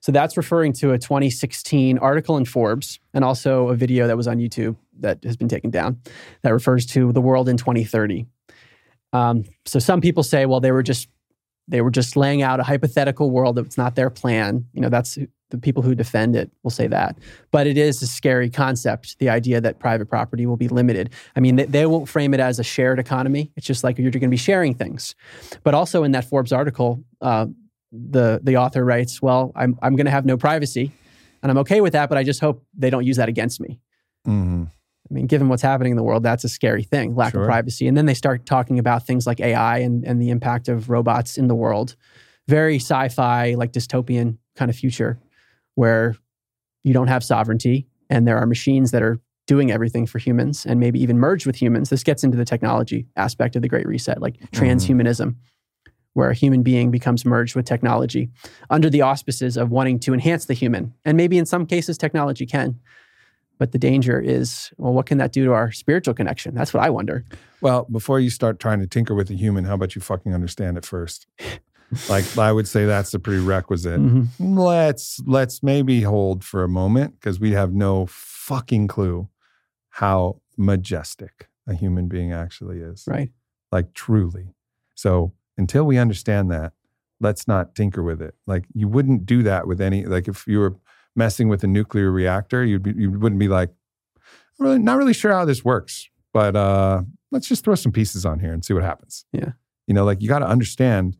So 0.00 0.10
that's 0.12 0.36
referring 0.36 0.72
to 0.74 0.92
a 0.92 0.98
2016 0.98 1.98
article 1.98 2.36
in 2.36 2.44
Forbes 2.44 2.98
and 3.14 3.22
also 3.24 3.68
a 3.68 3.76
video 3.76 4.06
that 4.08 4.16
was 4.16 4.26
on 4.26 4.38
YouTube 4.38 4.76
that 4.98 5.22
has 5.24 5.36
been 5.36 5.48
taken 5.48 5.70
down 5.70 6.00
that 6.42 6.50
refers 6.52 6.86
to 6.86 7.12
the 7.12 7.20
world 7.20 7.48
in 7.48 7.56
2030. 7.56 8.26
Um, 9.12 9.44
so 9.64 9.78
some 9.78 10.00
people 10.00 10.22
say, 10.22 10.46
well, 10.46 10.60
they 10.60 10.72
were 10.72 10.82
just 10.82 11.08
they 11.68 11.80
were 11.80 11.90
just 11.90 12.16
laying 12.16 12.42
out 12.42 12.58
a 12.58 12.64
hypothetical 12.64 13.30
world 13.30 13.56
that's 13.56 13.78
not 13.78 13.94
their 13.94 14.10
plan. 14.10 14.66
You 14.72 14.80
know, 14.80 14.88
that's 14.88 15.16
the 15.50 15.58
people 15.58 15.82
who 15.82 15.94
defend 15.94 16.34
it 16.34 16.50
will 16.62 16.70
say 16.70 16.86
that. 16.88 17.16
But 17.50 17.66
it 17.66 17.78
is 17.78 18.02
a 18.02 18.06
scary 18.06 18.50
concept, 18.50 19.18
the 19.18 19.28
idea 19.28 19.60
that 19.60 19.78
private 19.78 20.06
property 20.06 20.44
will 20.46 20.56
be 20.56 20.66
limited. 20.68 21.10
I 21.36 21.40
mean, 21.40 21.56
they, 21.56 21.64
they 21.66 21.86
won't 21.86 22.08
frame 22.08 22.34
it 22.34 22.40
as 22.40 22.58
a 22.58 22.64
shared 22.64 22.98
economy. 22.98 23.52
It's 23.56 23.66
just 23.66 23.84
like 23.84 23.96
you're 23.98 24.10
going 24.10 24.22
to 24.22 24.28
be 24.28 24.36
sharing 24.36 24.74
things. 24.74 25.14
But 25.62 25.74
also 25.74 26.02
in 26.02 26.12
that 26.12 26.24
Forbes 26.24 26.52
article, 26.52 27.04
uh, 27.20 27.46
the 27.92 28.40
the 28.42 28.56
author 28.56 28.84
writes, 28.84 29.20
"Well, 29.22 29.52
I'm 29.54 29.78
I'm 29.82 29.94
going 29.94 30.06
to 30.06 30.10
have 30.10 30.24
no 30.24 30.36
privacy, 30.38 30.90
and 31.42 31.52
I'm 31.52 31.58
okay 31.58 31.80
with 31.80 31.92
that, 31.92 32.08
but 32.08 32.16
I 32.18 32.24
just 32.24 32.40
hope 32.40 32.64
they 32.76 32.90
don't 32.90 33.04
use 33.04 33.18
that 33.18 33.28
against 33.28 33.60
me." 33.60 33.78
Mhm. 34.26 34.70
I 35.12 35.14
mean, 35.14 35.26
given 35.26 35.50
what's 35.50 35.62
happening 35.62 35.90
in 35.90 35.96
the 35.96 36.02
world, 36.02 36.22
that's 36.22 36.42
a 36.42 36.48
scary 36.48 36.82
thing, 36.82 37.14
lack 37.14 37.32
Sure. 37.32 37.42
of 37.42 37.46
privacy. 37.46 37.86
And 37.86 37.96
then 37.96 38.06
they 38.06 38.14
start 38.14 38.46
talking 38.46 38.78
about 38.78 39.06
things 39.06 39.26
like 39.26 39.40
AI 39.40 39.78
and, 39.78 40.04
and 40.06 40.22
the 40.22 40.30
impact 40.30 40.68
of 40.68 40.88
robots 40.88 41.36
in 41.36 41.48
the 41.48 41.54
world. 41.54 41.96
Very 42.48 42.76
sci 42.76 43.08
fi, 43.10 43.54
like 43.54 43.72
dystopian 43.72 44.38
kind 44.56 44.70
of 44.70 44.76
future 44.76 45.20
where 45.74 46.16
you 46.82 46.94
don't 46.94 47.08
have 47.08 47.22
sovereignty 47.22 47.86
and 48.08 48.26
there 48.26 48.38
are 48.38 48.46
machines 48.46 48.90
that 48.92 49.02
are 49.02 49.20
doing 49.46 49.70
everything 49.70 50.06
for 50.06 50.18
humans 50.18 50.64
and 50.64 50.80
maybe 50.80 50.98
even 51.02 51.18
merged 51.18 51.44
with 51.44 51.56
humans. 51.56 51.90
This 51.90 52.02
gets 52.02 52.24
into 52.24 52.38
the 52.38 52.44
technology 52.46 53.06
aspect 53.16 53.54
of 53.54 53.60
the 53.60 53.68
Great 53.68 53.86
Reset, 53.86 54.18
like 54.20 54.38
mm-hmm. 54.38 54.64
transhumanism, 54.64 55.36
where 56.14 56.30
a 56.30 56.34
human 56.34 56.62
being 56.62 56.90
becomes 56.90 57.26
merged 57.26 57.54
with 57.54 57.66
technology 57.66 58.30
under 58.70 58.88
the 58.88 59.02
auspices 59.02 59.58
of 59.58 59.70
wanting 59.70 59.98
to 60.00 60.14
enhance 60.14 60.46
the 60.46 60.54
human. 60.54 60.94
And 61.04 61.18
maybe 61.18 61.36
in 61.36 61.44
some 61.44 61.66
cases, 61.66 61.98
technology 61.98 62.46
can. 62.46 62.80
But 63.62 63.70
the 63.70 63.78
danger 63.78 64.20
is, 64.20 64.72
well, 64.76 64.92
what 64.92 65.06
can 65.06 65.18
that 65.18 65.30
do 65.30 65.44
to 65.44 65.52
our 65.52 65.70
spiritual 65.70 66.14
connection? 66.14 66.52
That's 66.52 66.74
what 66.74 66.82
I 66.82 66.90
wonder. 66.90 67.24
Well, 67.60 67.86
before 67.92 68.18
you 68.18 68.28
start 68.28 68.58
trying 68.58 68.80
to 68.80 68.88
tinker 68.88 69.14
with 69.14 69.30
a 69.30 69.34
human, 69.34 69.62
how 69.66 69.74
about 69.74 69.94
you 69.94 70.00
fucking 70.02 70.34
understand 70.34 70.76
it 70.76 70.84
first? 70.84 71.28
like 72.08 72.36
I 72.36 72.50
would 72.50 72.66
say 72.66 72.86
that's 72.86 73.12
the 73.12 73.20
prerequisite. 73.20 74.00
Mhm. 74.00 74.26
let's 74.40 75.20
let's 75.26 75.62
maybe 75.62 76.00
hold 76.00 76.42
for 76.42 76.64
a 76.64 76.68
moment 76.68 77.20
because 77.20 77.38
we 77.38 77.52
have 77.52 77.72
no 77.72 78.06
fucking 78.08 78.88
clue 78.88 79.28
how 79.90 80.40
majestic 80.56 81.48
a 81.68 81.74
human 81.74 82.08
being 82.08 82.32
actually 82.32 82.80
is 82.80 83.04
Right. 83.06 83.30
like 83.70 83.94
truly 83.94 84.54
so 84.96 85.34
until 85.56 85.84
we 85.84 85.98
understand 85.98 86.50
that 86.50 86.72
let's 87.20 87.46
not 87.46 87.76
tinker 87.76 88.02
with 88.02 88.20
it 88.20 88.34
like 88.48 88.64
you 88.74 88.88
wouldn't 88.88 89.24
do 89.24 89.44
that 89.44 89.68
with 89.68 89.80
any 89.80 90.04
like 90.04 90.26
if 90.26 90.48
you 90.48 90.58
were 90.58 90.74
messing 91.16 91.48
with 91.48 91.62
a 91.64 91.66
nuclear 91.66 92.10
reactor 92.10 92.64
you'd 92.64 92.82
be, 92.82 92.92
you 92.96 93.10
wouldn't 93.10 93.38
be 93.38 93.48
like 93.48 93.70
"I'm 94.58 94.66
really 94.66 94.78
not 94.78 94.96
really 94.98 95.12
sure 95.14 95.32
how 95.32 95.44
this 95.44 95.64
works 95.64 96.08
but 96.32 96.56
uh 96.56 97.02
let's 97.30 97.46
just 97.48 97.64
throw 97.64 97.74
some 97.74 97.92
pieces 97.92 98.24
on 98.26 98.38
here 98.40 98.52
and 98.52 98.64
see 98.64 98.74
what 98.74 98.82
happens 98.82 99.24
Yeah. 99.32 99.52
you 99.86 99.94
know 99.94 100.04
like 100.04 100.22
you 100.22 100.28
got 100.28 100.40
to 100.40 100.46
understand 100.48 101.16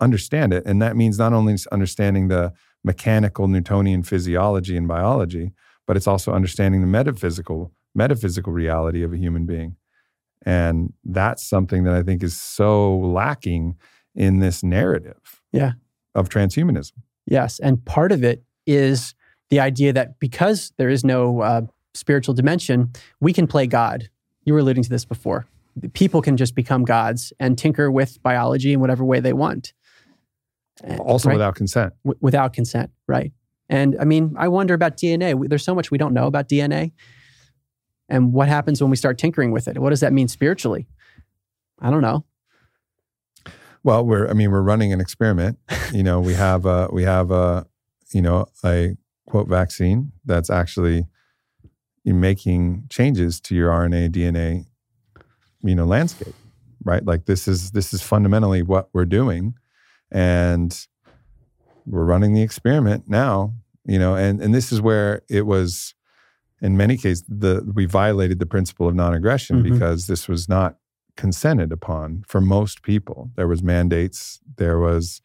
understand 0.00 0.52
it 0.52 0.64
and 0.66 0.80
that 0.82 0.96
means 0.96 1.18
not 1.18 1.32
only 1.32 1.56
understanding 1.72 2.28
the 2.28 2.52
mechanical 2.84 3.48
newtonian 3.48 4.02
physiology 4.02 4.76
and 4.76 4.88
biology 4.88 5.52
but 5.86 5.96
it's 5.96 6.06
also 6.06 6.32
understanding 6.32 6.80
the 6.80 6.86
metaphysical 6.86 7.72
metaphysical 7.94 8.52
reality 8.52 9.02
of 9.02 9.12
a 9.12 9.16
human 9.18 9.44
being 9.46 9.76
and 10.46 10.92
that's 11.04 11.46
something 11.48 11.84
that 11.84 11.94
i 11.94 12.02
think 12.02 12.22
is 12.22 12.36
so 12.38 12.96
lacking 12.98 13.74
in 14.14 14.38
this 14.40 14.62
narrative 14.62 15.40
Yeah. 15.52 15.72
of 16.14 16.28
transhumanism 16.28 16.92
Yes. 17.26 17.60
And 17.60 17.84
part 17.84 18.10
of 18.10 18.24
it 18.24 18.42
is 18.66 19.14
the 19.50 19.60
idea 19.60 19.92
that 19.92 20.18
because 20.18 20.72
there 20.78 20.88
is 20.88 21.04
no 21.04 21.40
uh, 21.40 21.62
spiritual 21.94 22.34
dimension, 22.34 22.92
we 23.20 23.32
can 23.32 23.46
play 23.46 23.66
God. 23.66 24.08
You 24.44 24.54
were 24.54 24.60
alluding 24.60 24.84
to 24.84 24.90
this 24.90 25.04
before. 25.04 25.46
People 25.92 26.22
can 26.22 26.36
just 26.36 26.54
become 26.54 26.84
gods 26.84 27.32
and 27.38 27.58
tinker 27.58 27.90
with 27.90 28.22
biology 28.22 28.72
in 28.72 28.80
whatever 28.80 29.04
way 29.04 29.20
they 29.20 29.32
want. 29.32 29.72
Also 30.98 31.28
right? 31.28 31.34
without 31.34 31.54
consent. 31.54 31.92
W- 32.04 32.18
without 32.20 32.52
consent, 32.52 32.90
right? 33.06 33.32
And 33.68 33.96
I 34.00 34.04
mean, 34.04 34.34
I 34.38 34.48
wonder 34.48 34.74
about 34.74 34.96
DNA. 34.96 35.48
There's 35.48 35.64
so 35.64 35.74
much 35.74 35.90
we 35.90 35.98
don't 35.98 36.14
know 36.14 36.26
about 36.26 36.48
DNA. 36.48 36.92
And 38.08 38.32
what 38.32 38.48
happens 38.48 38.80
when 38.80 38.90
we 38.90 38.96
start 38.96 39.18
tinkering 39.18 39.52
with 39.52 39.68
it? 39.68 39.78
What 39.78 39.90
does 39.90 40.00
that 40.00 40.12
mean 40.12 40.26
spiritually? 40.26 40.88
I 41.78 41.90
don't 41.90 42.02
know. 42.02 42.24
Well, 43.82 44.04
we're 44.04 44.28
I 44.28 44.32
mean 44.32 44.50
we're 44.50 44.62
running 44.62 44.92
an 44.92 45.00
experiment. 45.00 45.58
you 45.92 46.02
know, 46.02 46.20
we 46.20 46.34
have 46.34 46.66
a 46.66 46.88
we 46.92 47.04
have 47.04 47.30
a 47.30 47.66
you 48.12 48.20
know 48.20 48.46
a 48.64 48.96
quote 49.30 49.48
vaccine 49.48 50.12
that's 50.24 50.50
actually 50.50 51.06
making 52.04 52.84
changes 52.90 53.40
to 53.40 53.54
your 53.54 53.70
RNA 53.70 54.10
DNA 54.10 54.66
you 55.62 55.74
know 55.74 55.84
landscape, 55.84 56.34
right? 56.84 57.04
Like 57.04 57.26
this 57.26 57.46
is 57.46 57.70
this 57.72 57.92
is 57.94 58.02
fundamentally 58.02 58.62
what 58.62 58.88
we're 58.92 59.04
doing 59.04 59.54
and 60.10 60.86
we're 61.86 62.04
running 62.04 62.32
the 62.34 62.42
experiment 62.42 63.04
now, 63.06 63.54
you 63.84 63.98
know, 63.98 64.14
and 64.14 64.40
and 64.42 64.54
this 64.54 64.72
is 64.72 64.80
where 64.80 65.22
it 65.28 65.42
was 65.46 65.94
in 66.62 66.76
many 66.76 66.96
cases 66.96 67.24
the 67.28 67.62
we 67.74 67.84
violated 67.86 68.38
the 68.38 68.46
principle 68.46 68.88
of 68.88 68.94
non-aggression 68.94 69.62
Mhm. 69.62 69.70
because 69.72 70.06
this 70.06 70.26
was 70.28 70.48
not 70.48 70.76
consented 71.16 71.70
upon 71.72 72.24
for 72.26 72.40
most 72.40 72.82
people. 72.82 73.30
There 73.36 73.46
was 73.48 73.62
mandates, 73.62 74.40
there 74.56 74.78
was 74.78 75.20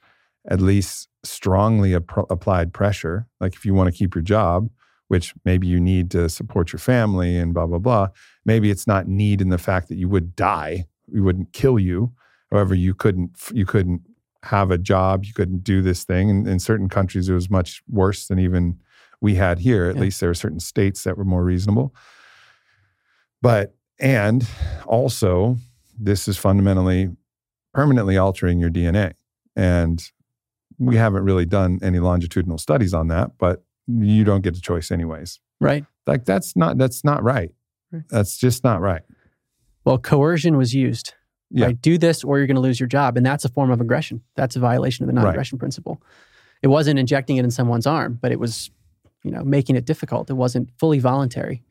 at 0.47 0.61
least 0.61 1.09
strongly 1.23 1.95
ap- 1.95 2.29
applied 2.29 2.73
pressure. 2.73 3.27
Like 3.39 3.55
if 3.55 3.65
you 3.65 3.73
want 3.73 3.91
to 3.91 3.97
keep 3.97 4.13
your 4.15 4.21
job, 4.21 4.69
which 5.07 5.33
maybe 5.43 5.67
you 5.67 5.79
need 5.79 6.09
to 6.11 6.29
support 6.29 6.71
your 6.73 6.79
family 6.79 7.37
and 7.37 7.53
blah 7.53 7.65
blah 7.67 7.79
blah. 7.79 8.07
Maybe 8.45 8.69
it's 8.71 8.87
not 8.87 9.07
need 9.07 9.41
in 9.41 9.49
the 9.49 9.57
fact 9.57 9.87
that 9.89 9.95
you 9.95 10.09
would 10.09 10.35
die, 10.35 10.85
we 11.07 11.21
wouldn't 11.21 11.53
kill 11.53 11.77
you. 11.79 12.11
However, 12.51 12.73
you 12.75 12.93
couldn't 12.93 13.31
you 13.53 13.65
couldn't 13.65 14.01
have 14.43 14.69
a 14.71 14.77
job, 14.77 15.25
you 15.25 15.33
couldn't 15.33 15.63
do 15.63 15.81
this 15.81 16.03
thing. 16.03 16.29
And 16.29 16.47
in 16.47 16.59
certain 16.59 16.89
countries, 16.89 17.27
it 17.29 17.33
was 17.33 17.49
much 17.49 17.81
worse 17.87 18.27
than 18.27 18.37
even 18.39 18.77
we 19.21 19.35
had 19.35 19.59
here. 19.59 19.85
At 19.89 19.95
Yeah. 19.95 20.01
least 20.01 20.19
there 20.19 20.29
were 20.29 20.35
certain 20.35 20.59
states 20.59 21.03
that 21.03 21.17
were 21.17 21.25
more 21.25 21.43
reasonable. 21.43 21.95
But 23.41 23.75
and 23.99 24.47
also, 24.85 25.57
this 25.97 26.27
is 26.27 26.37
fundamentally 26.37 27.09
permanently 27.73 28.17
altering 28.17 28.59
your 28.59 28.69
DNA. 28.69 29.13
And 29.55 30.03
we 30.77 30.95
haven't 30.95 31.23
really 31.23 31.45
done 31.45 31.79
any 31.81 31.99
longitudinal 31.99 32.57
studies 32.57 32.93
on 32.93 33.07
that, 33.07 33.37
but 33.37 33.63
you 33.87 34.23
don't 34.23 34.41
get 34.41 34.57
a 34.57 34.61
choice 34.61 34.91
anyways. 34.91 35.39
Right. 35.59 35.85
Like 36.05 36.25
that's 36.25 36.55
not 36.55 36.77
that's 36.77 37.03
not 37.03 37.23
right. 37.23 37.51
Right. 37.91 38.03
That's 38.09 38.37
just 38.37 38.63
not 38.63 38.81
right. 38.81 39.01
Well, 39.85 39.97
coercion 39.97 40.57
was 40.57 40.73
used. 40.73 41.13
Yeah. 41.51 41.67
Right? 41.67 41.81
Do 41.81 41.97
this 41.97 42.23
or 42.23 42.37
you're 42.37 42.47
going 42.47 42.55
to 42.55 42.61
lose 42.61 42.79
your 42.79 42.87
job. 42.87 43.17
And 43.17 43.25
that's 43.25 43.45
a 43.45 43.49
form 43.49 43.71
of 43.71 43.79
aggression. 43.79 44.21
That's 44.35 44.55
a 44.55 44.59
violation 44.59 45.03
of 45.03 45.07
the 45.07 45.13
non 45.13 45.27
aggression 45.27 45.57
principle. 45.57 46.01
It 46.61 46.67
wasn't 46.67 46.99
injecting 46.99 47.37
it 47.37 47.45
in 47.45 47.51
someone's 47.51 47.85
arm, 47.85 48.17
but 48.21 48.31
it 48.31 48.39
was, 48.39 48.71
you 49.23 49.31
know, 49.31 49.43
making 49.43 49.75
it 49.75 49.85
difficult. 49.85 50.29
It 50.29 50.33
wasn't 50.33 50.69
fully 50.79 50.99
voluntary. 50.99 51.61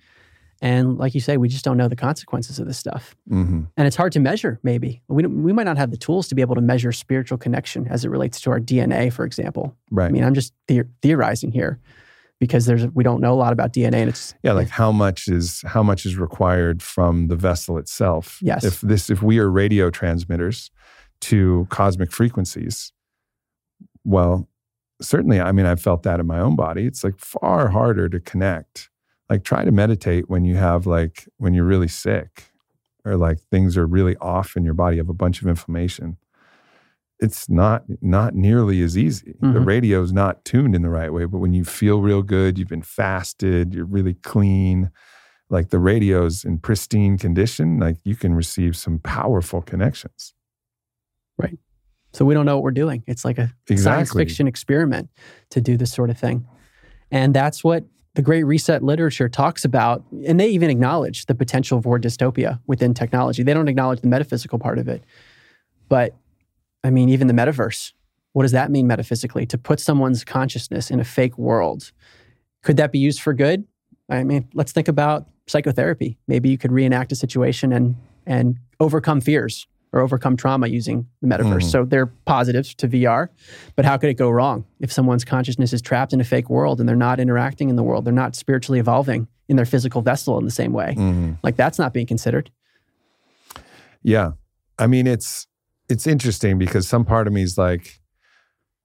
And 0.65 0.97
like 0.97 1.15
you 1.15 1.20
say, 1.20 1.36
we 1.36 1.51
just 1.51 1.62
don't 1.62 1.77
know 1.77 1.89
the 1.89 1.95
consequences 1.95 2.59
of 2.59 2.66
this 2.66 2.78
stuff. 2.78 3.15
hmm 3.28 3.65
And 3.77 3.86
it's 3.86 3.97
hard 3.97 4.12
to 4.12 4.20
measure, 4.20 4.59
maybe. 4.62 5.03
We, 5.09 5.27
we 5.27 5.53
might 5.53 5.65
not 5.65 5.77
have 5.77 5.91
the 5.91 5.99
tools 5.99 6.27
to 6.28 6.35
be 6.35 6.41
able 6.41 6.55
to 6.55 6.62
measure 6.62 6.91
spiritual 6.91 7.36
connection 7.36 7.86
as 7.89 8.03
it 8.03 8.09
relates 8.09 8.41
to 8.41 8.51
our 8.51 8.61
DNA, 8.61 9.12
for 9.12 9.27
example. 9.27 9.77
Right. 9.91 10.07
I 10.07 10.09
mean, 10.09 10.24
I'm 10.24 10.32
just 10.32 10.55
the- 10.69 10.89
theorizing 11.03 11.53
here 11.53 11.81
because 12.41 12.65
there's 12.65 12.86
we 12.95 13.05
don't 13.05 13.20
know 13.20 13.35
a 13.35 13.36
lot 13.36 13.53
about 13.53 13.74
DNA 13.74 13.97
and 13.97 14.09
it's 14.09 14.35
yeah, 14.43 14.53
like 14.53 14.70
how 14.70 14.91
much 14.91 15.28
is 15.28 15.62
how 15.66 15.82
much 15.82 16.07
is 16.07 16.16
required 16.16 16.82
from 16.82 17.28
the 17.28 17.36
vessel 17.36 17.77
itself? 17.77 18.39
Yes. 18.41 18.65
If 18.65 18.81
this 18.81 19.11
if 19.11 19.23
we 19.23 19.39
are 19.41 19.51
radio 19.51 19.91
transmitters 19.91 20.70
to 21.20 21.66
cosmic 21.69 22.11
frequencies, 22.11 22.91
well, 24.03 24.49
certainly 25.03 25.43
I 25.43 25.53
mean 25.53 25.66
I've 25.66 25.82
felt 25.82 26.05
that 26.05 26.20
in 26.20 26.27
my 26.27 26.41
own 26.41 26.57
body. 26.57 26.86
It's 26.86 27.05
like 27.05 27.19
far 27.19 27.69
harder 27.69 28.09
to 28.09 28.19
connect. 28.19 28.89
Like 29.31 29.43
try 29.45 29.65
to 29.65 29.73
meditate 29.73 30.29
when 30.29 30.45
you 30.45 30.57
have 30.57 30.87
like 30.87 31.29
when 31.39 31.55
you're 31.55 31.65
really 31.65 31.89
sick 31.89 32.53
or 33.05 33.17
like 33.17 33.41
things 33.51 33.77
are 33.77 33.87
really 33.87 34.17
off 34.19 34.57
in 34.57 34.65
your 34.65 34.75
body, 34.75 34.97
you 34.97 35.03
have 35.03 35.09
a 35.09 35.15
bunch 35.15 35.41
of 35.43 35.49
inflammation. 35.49 36.19
It's 37.21 37.49
not 37.49 37.85
not 38.03 38.35
nearly 38.35 38.83
as 38.83 38.99
easy. 38.99 39.35
The 39.41 39.47
Mhm. 39.47 39.67
radio's 39.67 40.13
not 40.13 40.45
tuned 40.45 40.75
in 40.75 40.83
the 40.83 40.91
right 40.91 41.13
way, 41.13 41.25
but 41.25 41.39
when 41.39 41.55
you 41.55 41.65
feel 41.65 42.03
real 42.03 42.23
good, 42.23 42.59
you've 42.59 42.69
been 42.69 42.83
fasted, 42.83 43.73
you're 43.73 43.85
really 43.87 44.15
clean, 44.15 44.91
like 45.49 45.71
the 45.71 45.79
radio's 45.79 46.45
in 46.45 46.59
pristine 46.59 47.17
condition, 47.17 47.79
like 47.79 47.97
you 48.05 48.17
can 48.17 48.35
receive 48.35 48.77
some 48.77 48.99
powerful 48.99 49.63
connections. 49.63 50.35
Right. 51.39 51.59
So 52.13 52.25
we 52.25 52.35
don't 52.35 52.47
know 52.47 52.57
what 52.57 52.63
we're 52.65 52.71
doing. 52.73 53.03
It's 53.07 53.25
like 53.25 53.39
a 53.39 53.53
science 53.77 54.13
fiction 54.13 54.47
experiment 54.47 55.09
to 55.51 55.61
do 55.61 55.77
this 55.77 55.93
sort 55.93 56.11
of 56.11 56.19
thing. 56.19 56.47
And 57.11 57.33
that's 57.35 57.63
what 57.65 57.85
the 58.15 58.23
Great 58.23 58.45
Reset 58.45 58.82
literature 58.82 59.28
talks 59.28 59.65
about. 59.65 60.05
And 60.27 60.39
they 60.39 60.49
even 60.49 60.70
acknowledge 60.70 61.27
the 61.27 61.35
potential 61.35 61.82
for 61.82 61.99
dystopia 61.99 62.61
within 62.66 62.95
technology. 62.95 63.43
They 63.43 63.55
don't 63.55 63.69
acknowledge 63.69 64.01
the 64.01 64.09
metaphysical 64.09 64.59
part 64.59 64.78
of 64.78 64.89
it. 64.89 65.03
But 65.89 66.15
I 66.82 66.91
mean, 66.91 67.09
even 67.09 67.27
the 67.27 67.35
metaverse, 67.35 67.93
what 68.32 68.43
does 68.43 68.53
that 68.53 68.70
mean 68.70 68.86
metaphysically? 68.86 69.47
To 69.47 69.59
put 69.59 69.81
someone's 69.81 70.24
consciousness 70.24 70.91
in 70.91 71.01
a 71.01 71.05
fake 71.05 71.36
world. 71.39 71.93
Could 72.62 72.77
that 72.78 72.93
be 72.93 72.99
used 72.99 73.20
for 73.20 73.35
good? 73.35 73.65
I 74.09 74.24
mean, 74.24 74.49
let's 74.55 74.73
think 74.73 74.89
about 74.89 75.28
psychotherapy. 75.47 76.19
Maybe 76.27 76.49
you 76.49 76.59
could 76.59 76.73
reenact 76.73 77.12
a 77.12 77.16
situation 77.16 77.73
and 77.73 77.97
and 78.27 78.59
overcome 78.81 79.20
fears 79.20 79.66
or 79.95 80.01
overcome 80.01 80.37
trauma 80.37 80.66
using 80.66 81.07
the 81.23 81.29
metaverse. 81.29 81.62
Mhm. 81.62 81.71
So 81.71 81.85
they're 81.85 82.07
positives 82.07 82.75
to 82.75 82.89
VR, 82.89 83.31
but 83.77 83.85
how 83.85 83.97
could 83.97 84.11
it 84.11 84.15
go 84.15 84.29
wrong 84.29 84.65
if 84.81 84.93
someone's 84.93 85.25
consciousness 85.25 85.73
is 85.73 85.81
trapped 85.81 86.12
in 86.12 86.21
a 86.21 86.25
fake 86.25 86.51
world 86.51 86.81
and 86.81 86.89
they're 86.89 86.97
not 86.97 87.21
interacting 87.21 87.69
in 87.69 87.77
the 87.77 87.83
world, 87.85 88.05
they're 88.05 88.12
not 88.12 88.35
spiritually 88.35 88.81
evolving 88.81 89.29
in 89.49 89.55
their 89.55 89.65
physical 89.65 90.03
vessel 90.03 90.37
in 90.37 90.45
the 90.45 90.51
same 90.51 90.73
way? 90.73 90.97
Mhm. 90.99 91.39
Like 91.45 91.55
that's 91.55 91.79
not 91.79 91.95
being 91.95 92.07
considered. 92.07 92.51
Yeah. 94.03 94.33
I 94.79 94.89
mean, 94.89 95.07
it's 95.07 95.47
it's 95.89 96.07
interesting 96.07 96.59
because 96.59 96.89
some 96.89 97.05
part 97.05 97.27
of 97.27 97.33
me 97.33 97.43
is 97.43 97.57
like, 97.57 98.01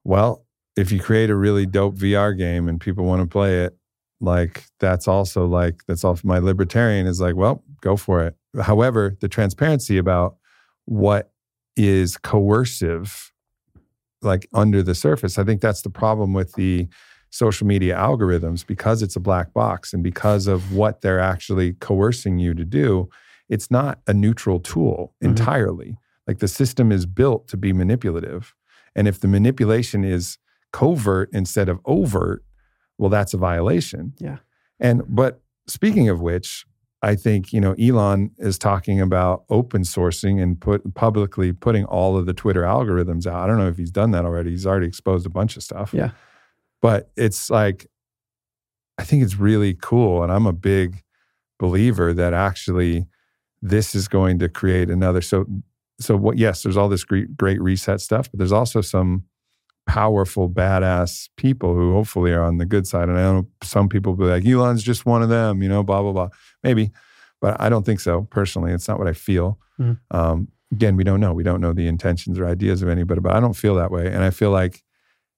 well, 0.03 0.45
if 0.76 0.91
you 0.91 0.99
create 0.99 1.30
a 1.30 1.36
really 1.36 1.65
dope 1.65 1.95
VR 1.95 2.38
game 2.38 2.68
and 2.68 2.80
people 2.80 3.06
want 3.06 3.22
to 3.22 3.27
play 3.27 3.64
it, 3.64 3.76
like 4.22 4.65
that's 4.80 5.07
also 5.07 5.48
like 5.48 5.81
that's 5.88 6.03
all 6.03 6.19
my 6.23 6.38
libertarian 6.38 7.07
is 7.07 7.19
like, 7.19 7.36
well, 7.36 7.64
go 7.81 7.95
for 7.98 8.23
it. 8.26 8.36
However, 8.61 9.15
the 9.22 9.27
transparency 9.27 9.98
about 9.98 10.36
what 10.90 11.32
is 11.78 12.18
coercive 12.18 13.32
like 14.22 14.49
under 14.53 14.84
the 14.84 14.95
surface, 14.95 15.38
I 15.38 15.44
think 15.45 15.61
that's 15.61 15.82
the 15.84 15.90
problem 15.90 16.34
with 16.34 16.53
the 16.53 16.88
social 17.30 17.66
media 17.68 17.95
algorithms 17.95 18.66
because 18.66 19.02
it's 19.02 19.16
a 19.16 19.20
black 19.20 19.53
box 19.53 19.94
and 19.94 20.03
because 20.03 20.48
of 20.48 20.74
what 20.74 21.02
they're 21.02 21.20
actually 21.20 21.74
coercing 21.74 22.40
you 22.40 22.53
to 22.56 22.66
do 22.66 23.07
it's 23.49 23.72
not 23.72 23.99
a 24.06 24.14
neutral 24.14 24.60
tool 24.60 25.16
Mhm. 25.24 25.30
entirely. 25.30 25.98
Like 26.28 26.38
the 26.38 26.48
system 26.48 26.91
is 26.91 27.07
built 27.07 27.48
to 27.48 27.57
be 27.57 27.74
manipulative. 27.74 28.53
And 28.95 29.07
if 29.07 29.20
the 29.20 29.28
manipulation 29.28 30.03
is 30.03 30.38
covert 30.72 31.30
instead 31.34 31.68
of 31.68 31.80
overt, 31.86 32.44
well, 32.99 33.10
that's 33.10 33.34
a 33.34 33.38
violation. 33.38 34.14
Yeah. 34.20 34.38
And 34.80 35.02
but 35.07 35.41
speaking 35.68 36.10
of 36.10 36.22
which, 36.22 36.66
I 37.01 37.15
think, 37.15 37.53
you 37.53 37.61
know, 37.61 37.73
Elon 37.73 38.31
is 38.39 38.57
talking 38.57 38.99
about 38.99 39.45
open 39.49 39.84
sourcing 39.84 40.41
and 40.41 40.59
put 40.59 40.93
publicly 40.95 41.53
putting 41.53 41.85
all 41.85 42.17
of 42.17 42.26
the 42.26 42.34
Twitter 42.34 42.63
algorithms 42.63 43.26
out. 43.26 43.35
I 43.35 43.47
don't 43.47 43.57
know 43.57 43.67
if 43.67 43.77
he's 43.77 43.91
done 43.91 44.11
that 44.11 44.26
already. 44.26 44.51
He's 44.51 44.67
already 44.67 44.88
exposed 44.88 45.26
a 45.26 45.30
bunch 45.30 45.55
of 45.55 45.63
stuff. 45.63 45.93
Yeah. 45.93 46.11
But 46.81 47.11
it's 47.15 47.49
like 47.49 47.88
I 48.97 49.03
think 49.03 49.23
it's 49.23 49.38
really 49.38 49.76
cool. 49.76 50.23
And 50.23 50.31
I'm 50.31 50.45
a 50.45 50.51
big 50.53 51.03
believer 51.57 52.13
that 52.13 52.34
actually 52.34 53.05
this 53.61 53.93
is 53.93 54.07
going 54.07 54.39
to 54.39 54.49
create 54.49 54.89
another 54.89 55.21
so 55.21 55.45
so 55.99 56.15
what 56.15 56.38
yes 56.38 56.63
there's 56.63 56.77
all 56.77 56.88
this 56.88 57.03
great, 57.03 57.35
great 57.35 57.61
reset 57.61 57.99
stuff 57.99 58.31
but 58.31 58.38
there's 58.38 58.53
also 58.53 58.80
some 58.80 59.26
powerful 59.90 60.48
badass 60.48 61.30
people 61.36 61.74
who 61.74 61.94
hopefully 61.94 62.32
are 62.32 62.44
on 62.44 62.57
the 62.60 62.66
good 62.66 62.86
side. 62.86 63.10
And 63.10 63.18
i 63.18 63.24
know 63.24 63.48
some 63.64 63.90
people 63.90 64.14
be 64.16 64.26
like 64.26 64.45
elon's 64.45 64.84
just 64.84 65.06
one 65.06 65.24
of 65.24 65.30
them 65.30 65.64
you 65.64 65.70
know 65.70 65.82
blah 65.84 66.02
blah 66.03 66.11
blah. 66.14 66.30
Maybe 66.64 66.91
but 67.41 67.60
i 67.60 67.70
don't 67.70 67.86
think 67.86 67.99
so 67.99 68.28
personally. 68.30 68.72
It's 68.72 68.88
not 68.88 68.99
what 68.99 69.07
i 69.07 69.14
feel. 69.14 69.57
Mhm. 69.80 69.98
um, 70.11 70.48
again 70.72 70.95
we 70.95 71.03
don't 71.03 71.20
know. 71.20 71.34
We 71.34 71.44
don't 71.44 71.61
know 71.61 71.74
the 71.74 71.88
intentions 71.88 72.38
or 72.40 72.45
ideas 72.45 72.82
of 72.84 72.90
anybody 72.90 73.20
but 73.22 73.34
i 73.34 73.40
don't 73.40 73.56
feel 73.64 73.76
that 73.76 73.91
way. 73.91 74.06
And 74.07 74.24
i 74.24 74.30
feel 74.30 74.52
like 74.52 74.84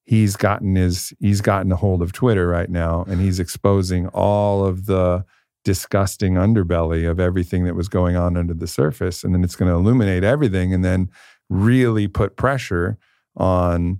he's 0.03 0.35
gotten 0.35 0.75
his 0.75 1.13
he's 1.19 1.41
gotten 1.41 1.71
a 1.71 1.75
hold 1.77 2.01
of 2.01 2.11
twitter 2.11 2.47
right 2.47 2.69
now 2.69 3.05
and 3.07 3.21
he's 3.21 3.39
exposing 3.39 4.07
all 4.07 4.65
of 4.65 4.85
the 4.87 5.23
disgusting 5.63 6.33
underbelly 6.33 7.09
of 7.09 7.19
everything 7.19 7.65
that 7.65 7.75
was 7.75 7.87
going 7.87 8.15
on 8.15 8.35
under 8.35 8.53
the 8.53 8.65
surface. 8.65 9.23
And 9.23 9.33
then 9.33 9.43
it's 9.43 9.55
going 9.55 9.69
to 9.71 9.77
illuminate 9.77 10.23
everything 10.23 10.73
and 10.73 10.83
then 10.83 11.09
really 11.49 12.07
put 12.07 12.35
pressure 12.35 12.97
on 13.37 13.99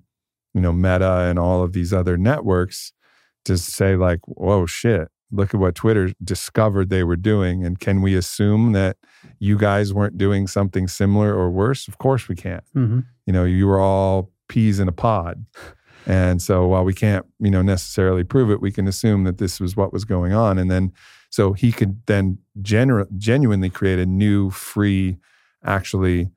you 0.53 0.61
know 0.61 0.71
meta 0.71 1.27
and 1.29 1.39
all 1.39 1.63
of 1.63 1.73
these 1.73 1.93
other 1.93 2.17
networks 2.17 2.93
to 3.45 3.57
say 3.57 3.95
like 3.95 4.19
whoa 4.27 4.65
shit 4.65 5.09
look 5.31 5.53
at 5.53 5.59
what 5.59 5.75
twitter 5.75 6.11
discovered 6.23 6.89
they 6.89 7.03
were 7.03 7.15
doing 7.15 7.65
and 7.65 7.79
can 7.79 8.01
we 8.01 8.15
assume 8.15 8.73
that 8.73 8.97
you 9.39 9.57
guys 9.57 9.93
weren't 9.93 10.17
doing 10.17 10.47
something 10.47 10.87
similar 10.87 11.33
or 11.33 11.49
worse 11.49 11.87
of 11.87 11.97
course 11.97 12.27
we 12.27 12.35
can't 12.35 12.63
hmm 12.73 12.99
you 13.25 13.33
know 13.33 13.45
you 13.45 13.67
were 13.67 13.79
all 13.79 14.31
peas 14.51 14.81
in 14.81 14.87
a 14.89 14.91
pod. 14.91 15.45
And 16.05 16.41
so 16.41 16.67
while 16.67 16.83
we 16.83 16.93
can't, 16.93 17.25
you 17.39 17.49
know, 17.49 17.61
necessarily 17.61 18.25
prove 18.25 18.51
it, 18.51 18.59
we 18.59 18.71
can 18.71 18.85
assume 18.85 19.23
that 19.23 19.37
this 19.37 19.61
was 19.61 19.77
what 19.77 19.93
was 19.93 20.03
going 20.03 20.33
on. 20.33 20.57
And 20.57 20.69
then 20.69 20.91
so 21.29 21.53
he 21.53 21.71
could 21.71 22.05
then 22.05 22.39
genu- 22.61 23.07
genuinely 23.17 23.69
create 23.69 23.97
a 23.97 24.05
new, 24.05 24.49
free, 24.49 25.17
actually 25.63 26.29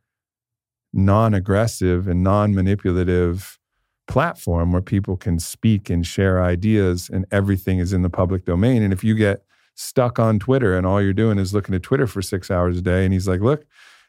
non-aggressive 0.93 2.07
and 2.07 2.23
non-manipulative 2.23 3.59
platform 4.07 4.73
where 4.73 4.83
people 4.83 5.17
can 5.17 5.39
speak 5.39 5.89
and 5.89 6.07
share 6.07 6.43
ideas 6.43 7.11
and 7.13 7.27
everything 7.31 7.79
is 7.79 7.93
in 7.93 8.03
the 8.03 8.11
public 8.11 8.45
domain. 8.45 8.83
And 8.83 8.93
if 8.93 9.03
you 9.03 9.15
get 9.15 9.45
stuck 9.75 10.19
on 10.19 10.39
Twitter 10.39 10.77
and 10.77 10.87
all 10.87 11.03
you're 11.03 11.13
doing 11.13 11.39
is 11.39 11.55
looking 11.55 11.75
at 11.75 11.83
Twitter 11.83 12.07
for 12.07 12.23
six 12.23 12.51
hours 12.51 12.79
a 12.79 12.83
day, 12.83 13.05
and 13.05 13.13
he's 13.13 13.27
like, 13.27 13.41
look, 13.41 13.65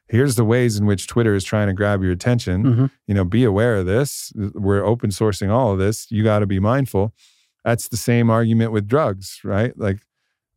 here's 0.08 0.36
the 0.36 0.46
ways 0.46 0.78
in 0.78 0.86
which 0.86 1.08
Twitter 1.08 1.34
is 1.34 1.44
trying 1.44 1.68
to 1.68 1.74
grab 1.74 2.04
your 2.04 2.12
attention. 2.12 2.64
Mm-hmm. 2.64 2.86
You 3.08 3.14
know, 3.16 3.24
be 3.24 3.44
aware 3.44 3.78
of 3.78 3.86
this. 3.86 4.32
We're 4.36 4.84
open 4.84 5.10
sourcing 5.10 5.50
all 5.50 5.72
of 5.72 5.80
this. 5.80 6.12
You 6.12 6.24
got 6.24 6.40
to 6.40 6.46
be 6.46 6.60
mindful. 6.60 7.14
That's 7.64 7.88
the 7.88 7.98
same 7.98 8.30
argument 8.30 8.72
with 8.72 8.88
drugs, 8.88 9.40
right? 9.44 9.76
Like, 9.78 10.00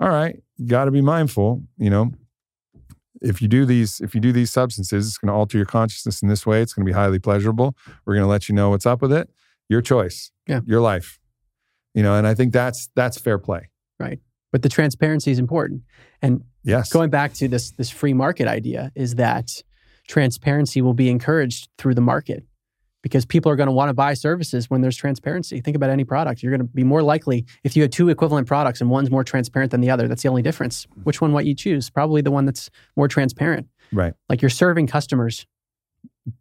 all 0.00 0.10
right, 0.10 0.42
got 0.66 0.84
to 0.84 0.90
be 0.90 1.00
mindful. 1.00 1.62
You 1.78 1.90
know, 1.90 2.12
if 3.20 3.42
you 3.42 3.48
do 3.48 3.64
these, 3.64 4.00
if 4.00 4.14
you 4.14 4.20
do 4.20 4.32
these 4.32 4.50
substances, 4.50 5.06
it's 5.06 5.18
going 5.18 5.28
to 5.28 5.34
alter 5.34 5.56
your 5.56 5.66
consciousness 5.66 6.22
in 6.22 6.28
this 6.28 6.46
way. 6.46 6.62
It's 6.62 6.72
going 6.72 6.84
to 6.86 6.90
be 6.90 6.94
highly 6.94 7.18
pleasurable. 7.18 7.76
We're 8.04 8.14
going 8.14 8.24
to 8.24 8.28
let 8.30 8.48
you 8.48 8.54
know 8.54 8.70
what's 8.70 8.86
up 8.86 9.02
with 9.02 9.12
it. 9.12 9.28
Your 9.68 9.82
choice. 9.82 10.30
Yeah. 10.46 10.60
Your 10.66 10.80
life. 10.80 11.18
You 11.94 12.02
know, 12.02 12.14
and 12.14 12.26
I 12.26 12.34
think 12.34 12.52
that's 12.52 12.88
that's 12.94 13.18
fair 13.18 13.38
play. 13.38 13.68
Right. 13.98 14.20
But 14.52 14.62
the 14.62 14.68
transparency 14.68 15.30
is 15.30 15.38
important. 15.38 15.82
And 16.22 16.42
Yes. 16.64 16.90
going 16.92 17.10
back 17.10 17.32
to 17.34 17.48
this 17.48 17.70
this 17.72 17.90
free 17.90 18.12
market 18.14 18.46
idea 18.46 18.92
is 18.94 19.14
that 19.14 19.62
transparency 20.06 20.80
will 20.82 20.94
be 20.94 21.08
encouraged 21.08 21.68
through 21.78 21.94
the 21.94 22.00
market 22.00 22.44
because 23.08 23.24
people 23.26 23.50
are 23.50 23.56
going 23.56 23.66
to 23.66 23.72
want 23.72 23.88
to 23.88 23.94
buy 23.94 24.14
services 24.14 24.68
when 24.70 24.80
there's 24.82 24.96
transparency. 24.96 25.60
Think 25.60 25.76
about 25.76 25.90
any 25.90 26.04
product. 26.04 26.42
You're 26.42 26.50
going 26.50 26.66
to 26.66 26.72
be 26.72 26.84
more 26.84 27.02
likely 27.02 27.46
if 27.64 27.74
you 27.76 27.82
have 27.82 27.90
two 27.90 28.08
equivalent 28.08 28.46
products 28.46 28.80
and 28.80 28.90
one's 28.90 29.10
more 29.10 29.24
transparent 29.24 29.70
than 29.70 29.80
the 29.80 29.90
other. 29.90 30.06
That's 30.08 30.22
the 30.22 30.28
only 30.28 30.42
difference. 30.42 30.86
Which 31.04 31.20
one 31.20 31.32
might 31.32 31.46
you 31.46 31.54
choose? 31.54 31.90
Probably 31.90 32.20
the 32.22 32.30
one 32.30 32.44
that's 32.44 32.70
more 32.96 33.08
transparent. 33.08 33.66
right. 33.92 34.12
Like 34.28 34.42
you're 34.42 34.50
serving 34.50 34.86
customers 34.86 35.46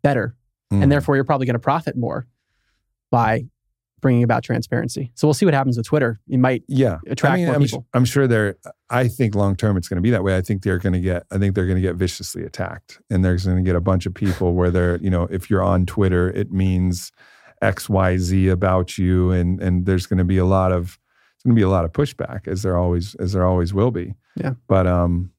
better 0.03 0.35
Mm. 0.71 0.83
and 0.83 0.91
therefore 0.91 1.15
you're 1.15 1.23
probably 1.23 1.45
going 1.45 1.53
to 1.53 1.59
profit 1.59 1.95
more 1.95 2.27
by 3.09 3.45
bringing 4.01 4.23
about 4.23 4.43
transparency. 4.43 5.11
So 5.15 5.27
we'll 5.27 5.33
see 5.33 5.45
what 5.45 5.53
happens 5.53 5.75
with 5.77 5.85
Twitter. 5.87 6.19
It 6.27 6.37
might 6.37 6.63
yeah 6.67 6.99
attract 7.07 7.33
I 7.33 7.37
mean, 7.37 7.45
more 7.47 7.55
I'm, 7.55 7.61
people. 7.63 7.85
I'm 7.93 8.05
sure 8.05 8.27
they're 8.27 8.55
i 8.89 9.07
think 9.07 9.35
long 9.35 9.55
term 9.55 9.75
it's 9.75 9.87
going 9.89 9.97
to 9.97 10.01
be 10.01 10.11
that 10.11 10.23
way 10.23 10.37
i 10.37 10.41
think 10.41 10.63
they're 10.63 10.77
going 10.77 10.93
to 10.93 10.99
get 10.99 11.23
i 11.31 11.37
think 11.37 11.55
they're 11.55 11.65
going 11.65 11.75
to 11.75 11.81
get 11.81 11.95
viciously 11.95 12.43
attacked 12.45 12.99
and 13.09 13.25
there's 13.25 13.45
going 13.45 13.57
to 13.57 13.63
get 13.63 13.75
a 13.75 13.81
bunch 13.81 14.05
of 14.05 14.13
people 14.13 14.53
where 14.53 14.69
they're 14.71 14.97
you 14.97 15.09
know 15.09 15.23
if 15.29 15.49
you're 15.49 15.61
on 15.63 15.85
twitter 15.85 16.29
it 16.29 16.51
means 16.53 17.11
xyz 17.61 18.49
about 18.51 18.97
you 18.97 19.31
and 19.31 19.61
and 19.61 19.85
there's 19.85 20.05
going 20.05 20.17
to 20.19 20.23
be 20.23 20.37
a 20.37 20.45
lot 20.45 20.71
of 20.71 20.97
it's 21.35 21.43
going 21.43 21.53
to 21.55 21.59
be 21.59 21.63
a 21.63 21.69
lot 21.69 21.83
of 21.83 21.91
pushback 21.91 22.47
as 22.47 22.61
there 22.61 22.77
always 22.77 23.13
as 23.15 23.33
there 23.33 23.45
always 23.45 23.73
will 23.73 23.91
be 23.91 24.13
Yeah. 24.35 24.53
but 24.67 24.87
um 24.87 25.31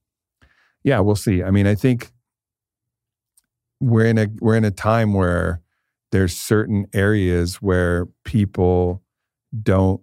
yeah 0.85 0.99
we'll 1.01 1.17
see 1.17 1.43
i 1.43 1.51
mean 1.51 1.67
i 1.67 1.75
think 1.75 2.11
we're 3.81 4.07
in 4.07 4.19
a 4.19 4.27
we're 4.41 4.57
in 4.57 4.65
a 4.65 4.71
time 4.71 5.15
where 5.15 5.63
there's 6.13 6.37
certain 6.37 6.87
areas 6.93 7.57
where 7.57 8.07
people 8.25 9.03
don't 9.63 10.01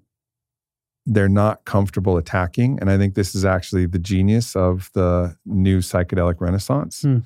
they're 1.08 1.30
not 1.30 1.66
comfortable 1.66 2.18
attacking 2.18 2.80
and 2.82 2.90
i 2.90 2.98
think 2.98 3.14
this 3.16 3.36
is 3.36 3.46
actually 3.46 3.86
the 3.86 4.00
genius 4.00 4.56
of 4.56 4.90
the 4.94 5.36
new 5.46 5.80
psychedelic 5.80 6.42
renaissance 6.42 7.02
Hmm. 7.04 7.20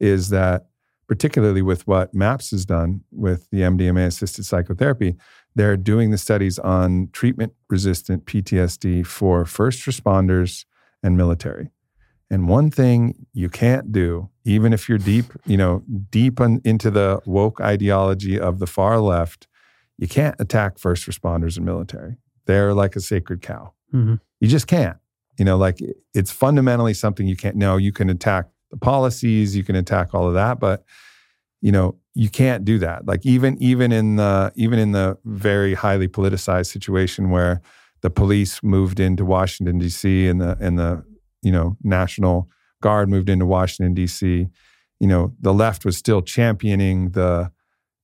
is 0.00 0.30
that 0.30 0.66
particularly 1.06 1.62
with 1.62 1.86
what 1.86 2.14
maps 2.14 2.50
has 2.50 2.64
done 2.66 3.02
with 3.12 3.48
the 3.50 3.58
mdma 3.60 4.06
assisted 4.06 4.44
psychotherapy 4.44 5.14
they're 5.54 5.76
doing 5.76 6.10
the 6.10 6.18
studies 6.18 6.58
on 6.58 7.08
treatment 7.12 7.52
resistant 7.68 8.24
ptsd 8.26 9.06
for 9.06 9.44
first 9.44 9.86
responders 9.86 10.64
and 11.02 11.16
military 11.16 11.70
and 12.30 12.48
one 12.48 12.70
thing 12.70 13.26
you 13.32 13.48
can't 13.48 13.90
do 13.92 14.28
even 14.44 14.72
if 14.72 14.88
you're 14.88 14.98
deep 14.98 15.26
you 15.46 15.56
know 15.56 15.82
deep 16.10 16.40
on, 16.40 16.60
into 16.64 16.90
the 16.90 17.20
woke 17.26 17.60
ideology 17.60 18.38
of 18.38 18.58
the 18.58 18.66
far 18.66 19.00
left 19.00 19.46
you 19.98 20.08
can't 20.08 20.34
attack 20.38 20.78
first 20.78 21.06
responders 21.06 21.56
and 21.58 21.66
military. 21.66 22.16
They're 22.46 22.72
like 22.72 22.96
a 22.96 23.00
sacred 23.00 23.42
cow. 23.42 23.74
Mhm. 23.94 24.18
you 24.40 24.48
just 24.48 24.66
can't. 24.66 24.96
You 25.38 25.44
know 25.44 25.56
like 25.58 25.78
it's 26.14 26.30
fundamentally 26.30 26.94
something 26.94 27.26
you 27.26 27.36
can't 27.36 27.56
no 27.56 27.76
you 27.76 27.92
can 27.92 28.08
attack 28.10 28.46
the 28.70 28.76
policies 28.78 29.56
you 29.56 29.64
can 29.64 29.74
attack 29.76 30.14
all 30.14 30.26
of 30.28 30.34
that 30.34 30.60
but 30.60 30.84
you 31.60 31.72
know 31.72 31.96
you 32.14 32.28
can't 32.28 32.64
do 32.64 32.78
that. 32.78 33.06
Like 33.06 33.24
even 33.26 33.56
even 33.62 33.92
in 33.92 34.16
the 34.16 34.52
even 34.56 34.78
in 34.78 34.92
the 34.92 35.18
very 35.24 35.74
highly 35.74 36.08
politicized 36.08 36.66
situation 36.70 37.30
where 37.30 37.60
the 38.00 38.10
police 38.10 38.62
moved 38.62 38.98
into 39.00 39.24
washington 39.26 39.78
d.c 39.78 40.26
and 40.28 40.40
the 40.40 40.56
and 40.60 40.78
the 40.78 41.04
you 41.42 41.52
know 41.52 41.76
national 41.82 42.48
guard 42.82 43.08
moved 43.08 43.28
into 43.28 43.46
washington 43.46 43.94
d.c 43.94 44.48
you 45.00 45.06
know 45.06 45.32
the 45.40 45.52
left 45.52 45.84
was 45.84 45.96
still 45.96 46.22
championing 46.22 47.10
the 47.10 47.50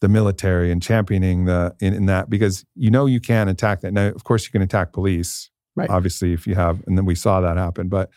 the 0.01 0.09
military 0.09 0.71
and 0.71 0.83
championing 0.83 1.47
the 1.47 1.75
in, 1.81 1.95
in 1.95 2.07
that 2.07 2.29
because 2.29 2.65
you 2.75 2.91
know 2.91 3.07
you 3.07 3.21
can 3.21 3.49
attack 3.49 3.81
that. 3.81 3.93
Now 3.93 4.09
of 4.09 4.25
course 4.25 4.45
you 4.45 4.51
can 4.51 4.63
attack 4.63 4.93
police 4.93 5.51
Right. 5.75 5.91
obviously 5.91 6.33
if 6.33 6.47
you 6.47 6.55
have 6.55 6.83
and 6.87 6.97
then 6.97 7.05
we 7.05 7.15
saw 7.15 7.41
that 7.43 7.59
happen. 7.59 7.89
But 7.89 8.09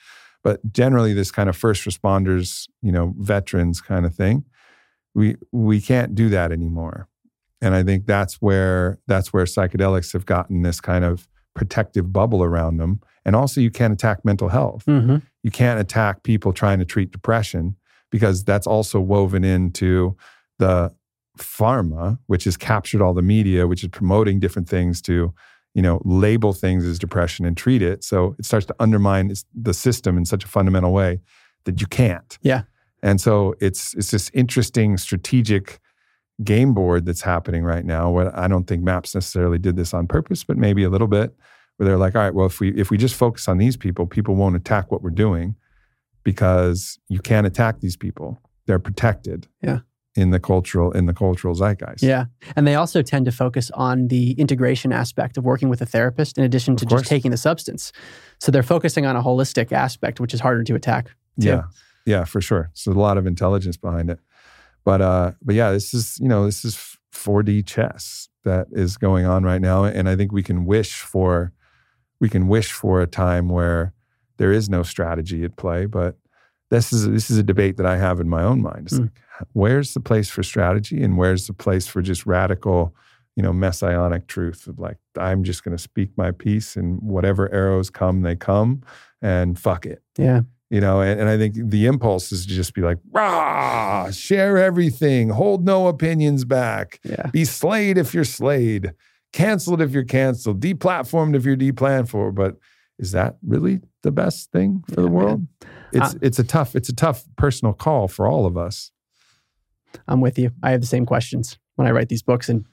but 0.43 0.61
generally 0.71 1.13
this 1.13 1.29
kind 1.29 1.49
of 1.49 1.57
first 1.57 1.83
responders 1.85 2.69
you 2.81 2.91
know 2.91 3.13
veterans 3.17 3.81
kind 3.81 4.05
of 4.05 4.15
thing 4.15 4.45
we 5.13 5.35
we 5.51 5.81
can't 5.81 6.15
do 6.15 6.29
that 6.29 6.51
anymore. 6.51 7.07
And 7.61 7.75
i 7.75 7.83
think 7.83 8.05
that's 8.05 8.35
where 8.35 8.99
that's 9.07 9.33
where 9.33 9.43
psychedelics 9.43 10.13
have 10.13 10.25
gotten 10.25 10.61
this 10.61 10.79
kind 10.79 11.03
of 11.03 11.27
protective 11.55 12.11
bubble 12.13 12.43
around 12.43 12.77
them 12.77 12.99
and 13.25 13.35
also 13.35 13.59
you 13.61 13.71
can't 13.71 13.93
attack 13.93 14.23
mental 14.23 14.49
health 14.49 14.85
Mhm. 14.85 15.21
you 15.43 15.51
can't 15.51 15.79
attack 15.79 16.23
people 16.23 16.53
trying 16.53 16.79
to 16.79 16.85
treat 16.85 17.11
depression 17.11 17.75
because 18.11 18.43
that's 18.43 18.67
also 18.67 18.99
woven 18.99 19.43
into 19.43 20.15
the 20.59 20.91
pharma 21.37 22.19
which 22.27 22.43
has 22.43 22.57
captured 22.57 23.01
all 23.01 23.13
the 23.13 23.21
media 23.21 23.67
which 23.67 23.83
is 23.83 23.89
promoting 23.89 24.39
different 24.39 24.67
things 24.69 25.01
to 25.01 25.33
you 25.73 25.81
know 25.81 26.01
label 26.05 26.53
things 26.53 26.85
as 26.85 26.99
depression 26.99 27.45
and 27.45 27.55
treat 27.57 27.81
it 27.81 28.03
so 28.03 28.35
it 28.37 28.45
starts 28.45 28.65
to 28.65 28.75
undermine 28.79 29.33
the 29.53 29.73
system 29.73 30.17
in 30.17 30.25
such 30.25 30.43
a 30.43 30.47
fundamental 30.47 30.91
way 30.91 31.19
that 31.65 31.79
you 31.81 31.87
can't 31.87 32.37
Yeah. 32.41 32.63
and 33.01 33.19
so 33.21 33.55
it's 33.59 33.93
it's 33.95 34.11
this 34.11 34.29
interesting 34.33 34.97
strategic 34.97 35.79
game 36.43 36.73
board 36.73 37.05
that's 37.05 37.21
happening 37.21 37.63
right 37.63 37.85
now 37.85 38.09
where 38.09 38.37
i 38.39 38.47
don't 38.47 38.65
think 38.65 38.81
maps 38.81 39.13
necessarily 39.13 39.57
did 39.57 39.75
this 39.75 39.93
on 39.93 40.07
purpose 40.07 40.43
but 40.43 40.57
maybe 40.57 40.83
a 40.83 40.89
little 40.89 41.07
bit 41.07 41.35
where 41.77 41.87
they're 41.87 41.97
like 41.97 42.15
all 42.15 42.21
right 42.21 42.33
well 42.33 42.45
if 42.45 42.59
we 42.59 42.69
if 42.75 42.89
we 42.89 42.97
just 42.97 43.15
focus 43.15 43.47
on 43.47 43.57
these 43.57 43.75
people 43.75 44.05
people 44.07 44.35
won't 44.35 44.55
attack 44.55 44.89
what 44.91 45.01
we're 45.01 45.09
doing 45.09 45.55
because 46.23 46.99
you 47.07 47.19
can't 47.19 47.47
attack 47.47 47.79
these 47.79 47.95
people 47.97 48.39
they're 48.67 48.79
protected 48.79 49.47
Yeah. 49.61 49.79
in 50.15 50.31
the 50.31 50.39
cultural 50.39 50.91
in 50.91 51.05
the 51.07 51.13
cultural 51.13 51.55
zeitgeist 51.55 52.03
Yeah. 52.03 52.25
And 52.55 52.67
they 52.67 52.75
also 52.75 53.01
tend 53.01 53.25
to 53.25 53.31
focus 53.31 53.71
on 53.73 54.07
the 54.09 54.31
integration 54.33 54.91
aspect 54.91 55.37
of 55.37 55.43
working 55.45 55.69
with 55.69 55.81
a 55.81 55.85
therapist 55.85 56.37
in 56.37 56.43
addition 56.43 56.75
to 56.77 56.85
just 56.85 57.05
taking 57.05 57.31
the 57.31 57.37
substance. 57.37 57.91
So 58.39 58.51
they're 58.51 58.63
focusing 58.63 59.05
on 59.05 59.15
a 59.15 59.23
holistic 59.23 59.71
aspect, 59.71 60.19
which 60.19 60.33
is 60.33 60.39
harder 60.39 60.63
to 60.63 60.75
attack. 60.75 61.05
too. 61.39 61.47
Yeah, 61.47 61.61
yeah, 62.05 62.23
for 62.25 62.41
sure. 62.41 62.69
So 62.73 62.91
a 62.91 62.93
lot 62.93 63.17
of 63.17 63.25
intelligence 63.25 63.77
behind 63.77 64.09
it. 64.09 64.19
But 64.89 65.01
uh, 65.01 65.31
but 65.43 65.53
yeah, 65.53 65.71
this 65.71 65.93
is 65.93 66.17
you 66.19 66.27
know 66.27 66.45
this 66.45 66.65
is 66.65 66.75
4D 67.13 67.63
chess 67.67 68.27
that 68.43 68.65
is 68.71 68.97
going 68.97 69.23
on 69.23 69.43
right 69.43 69.61
now, 69.61 69.83
and 69.83 70.09
I 70.09 70.15
think 70.15 70.31
we 70.31 70.41
can 70.41 70.65
wish 70.65 71.01
for 71.01 71.53
we 72.19 72.27
can 72.27 72.47
wish 72.47 72.71
for 72.71 72.99
a 72.99 73.05
time 73.05 73.49
where 73.49 73.93
there 74.37 74.51
is 74.51 74.67
no 74.67 74.81
strategy 74.81 75.43
at 75.43 75.57
play. 75.57 75.85
But 75.85 76.17
this 76.71 76.91
is 76.91 77.07
this 77.07 77.29
is 77.29 77.37
a 77.37 77.43
debate 77.43 77.77
that 77.77 77.85
I 77.85 77.97
have 77.97 78.19
in 78.19 78.27
my 78.29 78.41
own 78.41 78.63
mind. 78.63 78.87
It's 78.87 78.97
Hmm. 78.97 79.03
like, 79.03 79.21
where's 79.53 79.93
the 79.93 79.99
place 79.99 80.27
for 80.31 80.41
strategy, 80.41 81.03
and 81.03 81.19
where's 81.19 81.45
the 81.45 81.53
place 81.53 81.85
for 81.85 82.01
just 82.01 82.25
radical, 82.25 82.95
you 83.35 83.43
know, 83.43 83.53
messianic 83.53 84.25
truth 84.25 84.65
of 84.65 84.79
like 84.79 84.97
I'm 85.19 85.43
just 85.43 85.63
going 85.63 85.77
to 85.77 85.83
speak 85.83 86.09
my 86.17 86.31
piece, 86.31 86.75
and 86.75 86.99
whatever 86.99 87.53
arrows 87.53 87.91
come, 87.91 88.23
they 88.23 88.35
come, 88.35 88.81
and 89.21 89.59
fuck 89.59 89.85
it 89.85 90.01
Yeah. 90.17 90.41
You 90.69 90.79
know 90.79 91.01
and, 91.01 91.19
and 91.19 91.29
i 91.29 91.37
think 91.37 91.55
the 91.57 91.85
impulse 91.85 92.31
is 92.31 92.45
to 92.45 92.53
just 92.53 92.73
be 92.73 92.81
like 92.81 92.97
rah 93.11 94.09
share 94.11 94.57
everything 94.57 95.29
hold 95.29 95.65
no 95.65 95.87
opinions 95.87 96.45
back 96.45 96.99
Yeah. 97.03 97.27
be 97.31 97.45
slayed 97.45 97.97
if 97.97 98.13
you're 98.13 98.23
slayed 98.23 98.93
canceled 99.33 99.81
if 99.81 99.91
you're 99.91 100.03
canceled 100.03 100.59
deplatformed 100.61 101.35
if 101.35 101.45
you're 101.45 101.57
deplatformed 101.57 102.35
but 102.35 102.57
is 102.99 103.11
that 103.13 103.37
really 103.45 103.79
the 104.03 104.11
best 104.11 104.51
thing 104.51 104.83
for 104.89 105.01
the 105.01 105.07
Yeah, 105.07 105.13
world 105.13 105.47
it's 105.91 106.13
Uh, 106.15 106.19
it's 106.21 106.39
a 106.39 106.43
tough 106.43 106.75
it's 106.75 106.89
a 106.89 106.95
tough 106.95 107.25
personal 107.35 107.73
call 107.73 108.07
for 108.07 108.27
all 108.27 108.45
of 108.45 108.57
us 108.57 108.91
I'm 110.07 110.21
with 110.21 110.37
you. 110.37 110.51
I 110.61 110.69
have 110.69 110.81
the 110.81 110.87
same 110.87 111.05
questions 111.07 111.57
when 111.75 111.87
I 111.87 111.91
write 111.91 112.09
these 112.09 112.21
books 112.21 112.47
and 112.47 112.63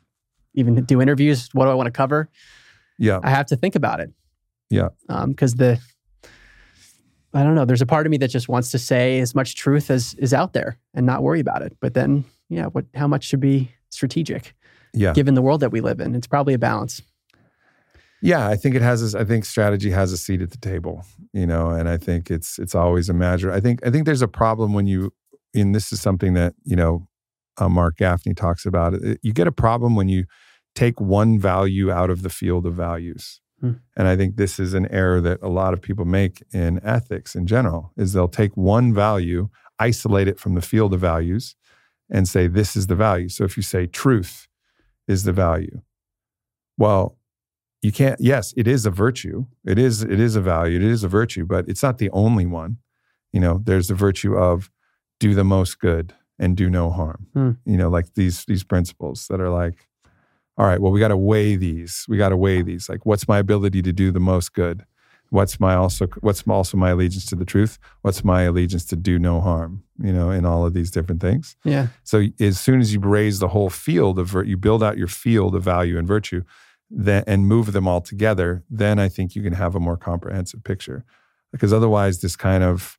even 0.55 0.75
do 0.85 1.01
interviews. 1.01 1.49
What 1.55 1.65
do 1.65 1.71
I 1.71 1.75
want 1.75 1.87
to 1.87 1.91
cover? 1.91 2.29
yeah 2.99 3.21
I 3.23 3.31
have 3.31 3.47
to 3.47 3.57
think 3.57 3.75
about 3.75 4.01
it. 4.01 4.11
Yeah. 4.69 4.89
Because 5.29 5.55
the, 5.55 5.79
I 7.37 7.43
don't 7.43 7.55
know, 7.55 7.65
there's 7.67 7.83
a 7.83 7.87
part 7.87 8.07
of 8.07 8.11
me 8.11 8.17
that 8.19 8.29
just 8.29 8.49
wants 8.49 8.71
to 8.71 8.79
say 8.79 9.21
as 9.21 9.35
much 9.35 9.57
truth 9.57 9.91
as 9.91 10.15
is 10.15 10.33
out 10.33 10.55
there 10.55 10.79
and 10.95 11.05
not 11.05 11.23
worry 11.23 11.41
about 11.41 11.61
it. 11.61 11.77
But 11.81 11.93
then, 11.93 12.25
yeah, 12.49 12.67
what, 12.67 12.87
how 12.95 13.07
much 13.07 13.25
should 13.25 13.41
be 13.41 13.71
strategic? 13.91 14.55
Yeah. 14.95 15.13
given 15.13 15.35
the 15.35 15.43
world 15.43 15.61
that 15.61 15.71
we 15.71 15.83
live 15.83 16.01
in. 16.01 16.15
It's 16.15 16.27
probably 16.27 16.55
a 16.55 16.59
balance. 16.59 17.03
Yeah, 18.23 18.49
I 18.49 18.57
think 18.57 18.75
it 18.75 18.81
has. 18.81 19.15
I 19.15 19.25
think 19.25 19.45
strategy 19.45 19.91
has 19.91 20.11
a 20.11 20.17
seat 20.17 20.41
at 20.41 20.51
the 20.51 20.57
table, 20.57 21.05
you 21.35 21.47
know, 21.47 21.69
and 21.69 21.87
I 21.87 21.99
think 21.99 22.31
it's 22.31 22.59
it's 22.59 22.75
always 22.75 23.11
a 23.11 23.13
measure. 23.13 23.53
I 23.53 23.61
think 23.61 23.87
I 23.87 23.91
think 23.91 24.07
there's 24.07 24.23
a 24.23 24.29
problem 24.29 24.73
when 24.73 24.87
you, 24.87 25.13
and 25.55 25.75
this 25.75 25.93
is 25.93 26.01
something 26.01 26.33
that 26.33 26.55
you 26.65 26.77
know, 26.77 27.07
uh, 27.59 27.69
Marc 27.69 27.99
Gafni 27.99 28.35
talks 28.35 28.65
about. 28.65 28.95
It, 28.95 29.21
you 29.23 29.35
get 29.35 29.47
a 29.47 29.53
problem 29.53 29.97
when 29.97 30.09
you 30.09 30.25
take 30.75 30.99
one 30.99 31.39
value 31.39 31.91
out 31.93 32.09
of 32.09 32.23
the 32.23 32.31
field 32.31 32.65
of 32.65 32.73
values, 32.73 33.43
Hmm. 33.61 33.73
and 33.97 34.07
I 34.07 34.17
think 34.17 34.37
this 34.37 34.59
is 34.61 34.75
an 34.75 34.87
error 34.91 35.21
that 35.23 35.41
a 35.41 35.49
lot 35.49 35.73
of 35.73 35.81
people 35.81 36.05
make 36.05 36.43
in 36.53 36.79
ethics 36.85 37.35
in 37.35 37.47
general. 37.47 37.93
Is 37.97 38.13
they'll 38.13 38.29
take 38.29 38.55
one 38.57 38.93
value, 38.93 39.49
isolate 39.79 40.29
it 40.29 40.39
from 40.39 40.55
the 40.55 40.61
field 40.61 40.93
of 40.93 41.01
values, 41.01 41.57
and 42.11 42.29
say 42.29 42.49
this 42.49 42.77
is 42.77 42.87
the 42.87 42.95
value. 42.95 43.29
So 43.31 43.45
if 43.45 43.57
you 43.57 43.63
say 43.63 43.87
truth 43.87 44.47
is 45.09 45.25
the 45.25 45.33
value, 45.33 45.81
well 46.79 47.17
you 47.83 47.93
can't 47.93 48.21
yes 48.21 48.53
it 48.57 48.67
is 48.67 48.87
a 48.87 48.91
virtue 48.91 49.47
it 49.65 49.79
is 49.79 50.03
it 50.03 50.19
is 50.19 50.35
a 50.37 50.41
value 50.41 50.77
it 50.77 50.83
is 50.85 51.05
a 51.05 51.09
virtue 51.09 51.45
but 51.45 51.69
it's 51.69 51.83
not 51.83 51.99
the 51.99 52.11
only 52.11 52.47
one 52.47 52.79
you 53.33 53.41
know 53.41 53.61
there's 53.65 53.89
the 53.89 53.95
virtue 53.95 54.35
of 54.35 54.71
do 55.21 55.35
the 55.35 55.45
most 55.45 55.79
good 55.79 56.15
and 56.39 56.57
do 56.57 56.69
no 56.71 56.91
harm 56.91 57.27
Hmm. 57.35 57.51
you 57.65 57.77
know 57.77 57.89
like 57.89 58.15
these 58.15 58.45
these 58.47 58.65
principles 58.65 59.27
that 59.29 59.41
are 59.41 59.51
like 59.51 59.89
all 60.59 60.67
right 60.67 60.81
well 60.81 60.93
we 60.93 61.01
got 61.01 61.09
to 61.09 61.17
weigh 61.17 61.57
these. 61.57 62.05
We 62.09 62.17
got 62.17 62.31
to 62.31 62.37
weigh 62.37 62.63
these. 62.63 62.89
Like 62.89 63.07
what's 63.07 63.29
my 63.29 63.39
ability 63.39 63.83
to 63.83 63.93
do 63.93 64.11
the 64.11 64.21
most 64.21 64.53
good? 64.53 64.85
What's 65.31 65.59
my 65.59 65.75
also 65.75 66.07
what's 66.21 66.43
also 66.47 66.77
my 66.77 66.91
allegiance 66.91 67.27
to 67.27 67.37
the 67.37 67.45
truth? 67.45 67.79
What's 68.03 68.23
my 68.25 68.43
allegiance 68.43 68.85
to 68.87 68.97
do 68.97 69.19
no 69.19 69.41
harm 69.41 69.83
you 70.01 70.13
know 70.13 70.31
in 70.31 70.45
all 70.45 70.65
of 70.65 70.73
these 70.73 70.91
different 70.91 71.21
things? 71.21 71.57
Yeah. 71.65 71.89
so 72.05 72.25
as 72.41 72.61
soon 72.61 72.81
as 72.81 72.95
you 72.95 73.01
raise 73.01 73.39
the 73.39 73.49
whole 73.49 73.71
field 73.71 74.19
of 74.19 74.35
you 74.47 74.57
build 74.57 74.83
out 74.83 74.99
your 74.99 75.09
field 75.09 75.55
of 75.55 75.63
value 75.63 75.99
and 75.99 76.07
virtue, 76.07 76.43
then 76.91 77.25
and 77.27 77.47
move 77.47 77.73
them 77.73 77.89
all 77.89 78.01
together, 78.01 78.63
then 78.71 78.99
I 78.99 79.09
think 79.09 79.35
you 79.35 79.43
can 79.43 79.55
have 79.55 79.75
a 79.75 79.81
more 79.81 79.97
comprehensive 79.97 80.63
picture. 80.63 81.05
Because 81.53 81.73
otherwise, 81.73 82.21
this 82.21 82.37
kind 82.37 82.63
of 82.63 82.99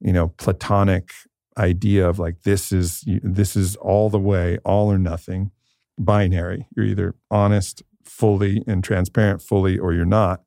you 0.00 0.12
know 0.12 0.28
platonic 0.36 1.10
idea 1.58 2.08
of 2.08 2.18
like 2.18 2.42
this 2.42 2.72
is 2.72 3.02
this 3.06 3.56
is 3.56 3.76
all 3.76 4.10
the 4.10 4.18
way, 4.18 4.58
all 4.64 4.92
or 4.92 4.98
nothing, 4.98 5.50
binary. 5.98 6.66
You're 6.76 6.86
either 6.86 7.14
honest 7.30 7.82
fully 8.04 8.62
and 8.66 8.82
transparent 8.84 9.42
fully, 9.42 9.78
or 9.78 9.92
you're 9.92 10.04
not. 10.04 10.42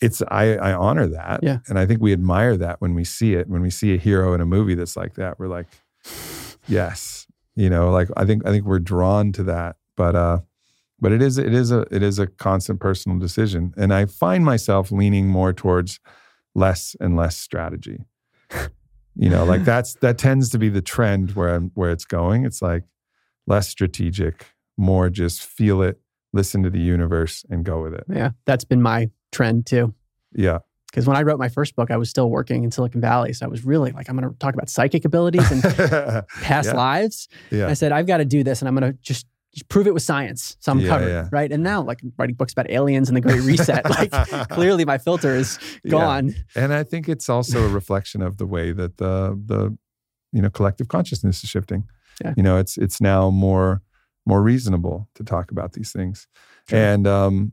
It's 0.00 0.22
I, 0.28 0.56
I 0.56 0.72
honor 0.74 1.06
that, 1.06 1.40
Yeah. 1.42 1.58
and 1.68 1.78
I 1.78 1.86
think 1.86 2.02
we 2.02 2.12
admire 2.12 2.56
that 2.58 2.80
when 2.80 2.94
we 2.94 3.04
see 3.04 3.34
it. 3.34 3.48
When 3.48 3.62
we 3.62 3.70
see 3.70 3.94
a 3.94 3.96
hero 3.96 4.34
in 4.34 4.40
a 4.40 4.46
movie 4.46 4.74
that's 4.74 4.96
like 4.96 5.14
that, 5.14 5.38
we're 5.38 5.48
like, 5.48 5.66
yes 6.66 7.26
you 7.56 7.68
know 7.68 7.90
like 7.90 8.08
i 8.16 8.24
think 8.24 8.44
i 8.46 8.50
think 8.50 8.64
we're 8.64 8.78
drawn 8.78 9.30
to 9.32 9.42
that 9.42 9.76
but 9.98 10.16
uh 10.16 10.38
but 10.98 11.12
it 11.12 11.20
is 11.22 11.36
it 11.36 11.52
is 11.54 11.70
a 11.70 11.80
it 11.90 12.02
is 12.02 12.18
a 12.18 12.26
constant 12.26 12.80
personal 12.80 13.18
decision 13.18 13.72
and 13.76 13.92
i 13.92 14.06
find 14.06 14.44
myself 14.46 14.90
leaning 14.90 15.28
more 15.28 15.52
towards 15.52 16.00
less 16.54 16.96
and 17.00 17.16
less 17.16 17.36
strategy 17.36 18.04
you 19.14 19.28
know 19.28 19.44
like 19.44 19.62
that's 19.66 19.94
that 19.96 20.16
tends 20.16 20.48
to 20.48 20.58
be 20.58 20.68
the 20.70 20.80
trend 20.82 21.32
where 21.32 21.54
I'm, 21.54 21.70
where 21.74 21.90
it's 21.92 22.06
going 22.06 22.44
it's 22.46 22.62
like 22.62 22.84
less 23.46 23.68
strategic 23.68 24.46
more 24.76 25.08
just 25.10 25.42
feel 25.42 25.82
it 25.82 26.00
listen 26.32 26.62
to 26.62 26.70
the 26.70 26.80
universe 26.80 27.44
and 27.50 27.64
go 27.64 27.82
with 27.82 27.94
it 27.94 28.04
Yeah. 28.08 28.30
That's 28.44 28.64
been 28.64 28.82
my 28.82 29.10
trend 29.32 29.66
too. 29.66 29.94
yeah 30.34 30.58
Because 30.90 31.06
when 31.06 31.16
I 31.16 31.22
wrote 31.22 31.38
my 31.38 31.48
first 31.48 31.76
book, 31.76 31.90
I 31.90 31.96
was 31.96 32.08
still 32.10 32.28
working 32.30 32.64
in 32.64 32.70
Silicon 32.70 33.00
Valley. 33.00 33.32
So 33.32 33.46
I 33.46 33.48
was 33.48 33.64
really 33.64 33.92
like, 33.92 34.08
I'm 34.08 34.16
going 34.16 34.28
to 34.30 34.36
talk 34.38 34.54
about 34.54 34.68
psychic 34.68 35.04
abilities 35.04 35.50
and 35.50 35.62
past 36.42 36.68
Yeah. 36.68 36.74
lives. 36.76 37.28
yeah 37.50 37.68
I 37.68 37.74
said, 37.74 37.92
I've 37.92 38.06
got 38.06 38.18
to 38.18 38.24
do 38.24 38.42
this 38.42 38.60
and 38.62 38.68
I'm 38.68 38.74
going 38.76 38.92
to 38.92 38.98
just, 39.00 39.26
prove 39.68 39.86
it 39.86 39.94
with 39.94 40.02
science. 40.02 40.56
So 40.58 40.72
I'm 40.72 40.80
Yeah, 40.80 40.88
covered. 40.88 41.08
yeah. 41.10 41.28
Right. 41.30 41.52
And 41.52 41.62
now, 41.62 41.80
like, 41.80 42.00
writing 42.18 42.34
books 42.34 42.52
about 42.52 42.68
aliens 42.70 43.08
and 43.08 43.16
the 43.16 43.20
Great 43.20 43.40
Reset. 43.42 43.88
like, 43.98 44.10
clearly 44.48 44.84
my 44.84 44.98
filter 44.98 45.36
is 45.36 45.60
Yeah. 45.84 45.90
gone. 45.92 46.34
And 46.56 46.74
I 46.74 46.82
think 46.82 47.08
it's 47.08 47.28
also 47.28 47.64
a 47.64 47.68
reflection 47.68 48.20
of 48.20 48.38
the 48.38 48.46
way 48.46 48.72
that 48.72 48.96
the 48.96 49.40
the 49.46 49.78
you 50.32 50.42
know 50.42 50.50
collective 50.50 50.88
consciousness 50.88 51.44
is 51.44 51.50
shifting. 51.50 51.84
Yeah. 52.22 52.34
You 52.36 52.42
know, 52.42 52.58
it's 52.58 52.76
it's 52.76 53.00
now 53.00 53.30
more 53.30 53.82
more 54.26 54.42
reasonable 54.42 55.08
to 55.14 55.24
talk 55.24 55.50
about 55.50 55.72
these 55.72 55.92
things. 55.92 56.26
And 56.70 57.06
um 57.06 57.52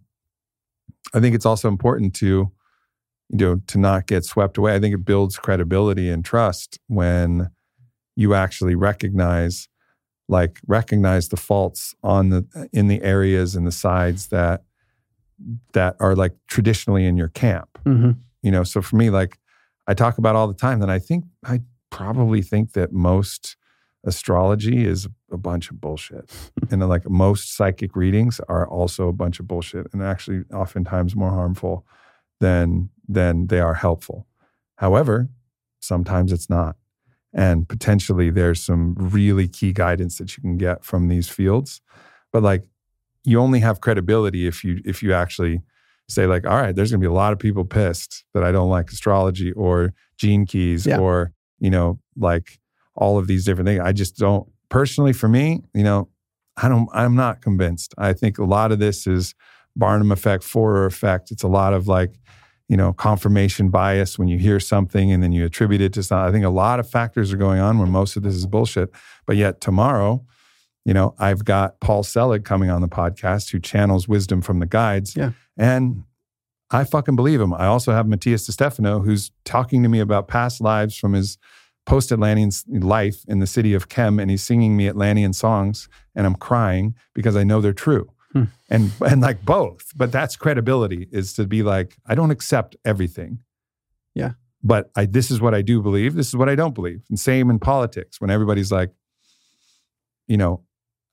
I 1.13 1.19
think 1.19 1.35
it's 1.35 1.45
also 1.45 1.67
important 1.67 2.13
to 2.15 2.51
you 3.29 3.37
know 3.37 3.61
to 3.67 3.77
not 3.77 4.07
get 4.07 4.25
swept 4.25 4.57
away. 4.57 4.75
I 4.75 4.79
think 4.79 4.93
it 4.95 5.05
builds 5.05 5.37
credibility 5.37 6.09
and 6.09 6.23
trust 6.23 6.79
when 6.87 7.49
you 8.15 8.33
actually 8.33 8.75
recognize 8.75 9.67
like 10.27 10.59
recognize 10.67 11.29
the 11.29 11.37
faults 11.37 11.93
on 12.03 12.29
the 12.29 12.69
in 12.71 12.87
the 12.87 13.01
areas 13.03 13.55
and 13.55 13.67
the 13.67 13.71
sides 13.71 14.27
that 14.27 14.63
that 15.73 15.95
are 15.99 16.15
like 16.15 16.33
traditionally 16.47 17.05
in 17.05 17.17
your 17.17 17.29
camp 17.29 17.77
hmm 17.83 18.11
you 18.43 18.51
know 18.51 18.63
so 18.63 18.81
for 18.81 18.95
me 18.95 19.09
like 19.09 19.37
i 19.87 19.93
talk 19.93 20.17
about 20.17 20.35
all 20.35 20.47
the 20.47 20.53
time 20.53 20.79
that 20.79 20.89
i 20.89 20.99
think 20.99 21.25
i 21.45 21.59
probably 21.89 22.41
think 22.41 22.73
that 22.73 22.91
most 22.91 23.55
astrology 24.03 24.85
is 24.85 25.07
a 25.31 25.37
bunch 25.37 25.69
of 25.69 25.79
bullshit. 25.79 26.31
And 26.71 26.87
like 26.89 27.09
most 27.09 27.55
psychic 27.55 27.95
readings 27.95 28.39
are 28.47 28.67
also 28.67 29.07
a 29.07 29.13
bunch 29.13 29.39
of 29.39 29.47
bullshit 29.47 29.87
and 29.93 30.01
actually 30.03 30.43
oftentimes 30.53 31.15
more 31.15 31.29
harmful 31.31 31.85
than 32.39 32.89
than 33.07 33.47
they 33.47 33.59
are 33.59 33.75
helpful. 33.75 34.27
However 34.77 35.29
sometimes 35.79 36.31
it's 36.31 36.49
not. 36.49 36.75
And 37.33 37.67
potentially 37.67 38.29
there's 38.29 38.61
some 38.61 38.93
really 38.97 39.47
key 39.47 39.73
guidance 39.73 40.17
that 40.17 40.35
you 40.37 40.41
can 40.41 40.57
get 40.57 40.83
from 40.83 41.07
these 41.07 41.27
fields. 41.29 41.81
But 42.33 42.43
like 42.43 42.63
you 43.23 43.39
only 43.39 43.59
have 43.59 43.81
credibility 43.81 44.47
if 44.47 44.63
you 44.63 44.81
if 44.85 45.01
you 45.03 45.13
actually 45.13 45.61
say 46.09 46.25
like 46.25 46.45
all 46.45 46.57
right 46.57 46.75
there's 46.75 46.91
going 46.91 46.99
to 46.99 47.07
be 47.07 47.09
a 47.09 47.13
lot 47.13 47.31
of 47.31 47.39
people 47.39 47.63
pissed 47.63 48.25
that 48.33 48.43
i 48.43 48.51
don't 48.51 48.69
like 48.69 48.89
astrology 48.89 49.51
or 49.53 49.93
gene 50.17 50.45
keys 50.45 50.85
Yeah. 50.85 50.97
or 50.99 51.31
you 51.59 51.69
know 51.69 51.99
like 52.17 52.59
all 52.95 53.17
of 53.17 53.27
these 53.27 53.45
different 53.45 53.67
things. 53.67 53.79
I 53.79 53.91
just 53.91 54.17
don't 54.17 54.47
personally 54.69 55.11
for 55.11 55.27
me 55.27 55.61
you 55.73 55.83
know 55.83 56.07
i 56.57 56.69
don't 56.69 56.87
i'm 56.93 57.15
not 57.15 57.41
convinced. 57.41 57.93
I 57.97 58.13
think 58.13 58.37
a 58.37 58.45
lot 58.45 58.71
of 58.71 58.79
this 58.79 59.05
is 59.05 59.35
barnum 59.75 60.11
effect 60.11 60.43
forer 60.43 60.85
effect. 60.85 61.31
It's 61.31 61.43
a 61.43 61.47
lot 61.47 61.73
of 61.73 61.87
like 61.87 62.15
you 62.69 62.77
know 62.77 62.93
confirmation 62.93 63.69
bias 63.69 64.17
when 64.17 64.27
you 64.29 64.37
hear 64.37 64.59
something 64.59 65.11
and 65.11 65.21
then 65.21 65.33
you 65.33 65.45
attribute 65.45 65.81
it 65.81 65.93
to 65.93 66.03
something 66.03 66.29
i 66.29 66.31
think 66.31 66.45
a 66.45 66.49
lot 66.49 66.79
of 66.79 66.89
factors 66.89 67.33
are 67.33 67.37
going 67.37 67.59
on 67.59 67.77
where 67.77 67.87
most 67.87 68.15
of 68.15 68.23
this 68.23 68.33
is 68.33 68.45
bullshit. 68.45 68.89
But 69.25 69.35
yet 69.35 69.59
tomorrow 69.61 70.25
you 70.85 70.93
know 70.93 71.13
i've 71.19 71.43
got 71.43 71.79
paul 71.81 72.03
selig 72.03 72.45
coming 72.45 72.69
on 72.69 72.81
the 72.81 72.87
podcast 72.87 73.51
who 73.51 73.59
channels 73.59 74.07
wisdom 74.07 74.41
from 74.41 74.59
the 74.59 74.65
guides. 74.65 75.15
Yeah. 75.15 75.31
and 75.57 76.03
I 76.73 76.85
fucking 76.85 77.17
believe 77.17 77.41
him. 77.41 77.53
I 77.53 77.65
also 77.65 77.91
have 77.91 78.07
Matthias 78.07 78.47
Stefano, 78.47 79.01
who's 79.01 79.31
talking 79.43 79.83
to 79.83 79.89
me 79.89 79.99
about 79.99 80.29
past 80.29 80.61
lives 80.61 80.95
from 80.95 81.11
his 81.11 81.37
post 81.85 82.11
Atlantean 82.11 82.51
life 82.81 83.23
in 83.27 83.39
the 83.39 83.47
city 83.47 83.73
of 83.73 83.89
Chem, 83.89 84.19
and 84.19 84.29
he's 84.29 84.43
singing 84.43 84.77
me 84.77 84.87
Atlantean 84.87 85.33
songs, 85.33 85.89
and 86.15 86.25
I'm 86.25 86.35
crying 86.35 86.95
because 87.13 87.35
I 87.35 87.43
know 87.43 87.61
they're 87.61 87.73
true. 87.73 88.11
Hmm. 88.33 88.43
And 88.69 88.91
and 89.05 89.21
like 89.21 89.43
both, 89.43 89.91
but 89.95 90.11
that's 90.11 90.35
credibility 90.35 91.09
is 91.11 91.33
to 91.33 91.45
be 91.45 91.63
like, 91.63 91.97
I 92.05 92.15
don't 92.15 92.31
accept 92.31 92.75
everything. 92.85 93.39
Yeah. 94.15 94.33
But 94.63 94.89
I 94.95 95.05
this 95.05 95.31
is 95.31 95.41
what 95.41 95.53
I 95.53 95.61
do 95.61 95.81
believe. 95.81 96.15
This 96.15 96.27
is 96.27 96.35
what 96.35 96.47
I 96.47 96.55
don't 96.55 96.75
believe. 96.75 97.01
And 97.09 97.19
same 97.19 97.49
in 97.49 97.59
politics 97.59 98.21
when 98.21 98.29
everybody's 98.29 98.71
like, 98.71 98.91
you 100.27 100.37
know, 100.37 100.63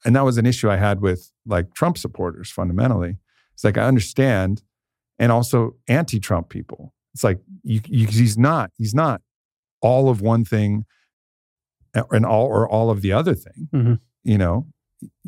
and 0.04 0.14
that 0.14 0.24
was 0.24 0.38
an 0.38 0.46
issue 0.46 0.70
I 0.70 0.76
had 0.76 1.00
with 1.00 1.32
like 1.44 1.74
Trump 1.74 1.98
supporters 1.98 2.50
fundamentally. 2.50 3.16
It's 3.54 3.64
like 3.64 3.76
I 3.76 3.82
understand, 3.82 4.62
and 5.18 5.32
also 5.32 5.74
anti-Trump 5.88 6.50
people. 6.50 6.94
It's 7.14 7.24
like 7.24 7.40
you, 7.64 7.80
you, 7.86 8.06
he's 8.06 8.38
not 8.38 8.70
he's 8.76 8.94
not 8.94 9.22
all 9.80 10.08
of 10.08 10.20
one 10.20 10.44
thing 10.44 10.84
and 12.10 12.24
all 12.26 12.46
or 12.46 12.68
all 12.68 12.90
of 12.90 13.02
the 13.02 13.12
other 13.12 13.34
thing. 13.34 13.68
Mhm. 13.74 14.00
You 14.24 14.38
know, 14.38 14.66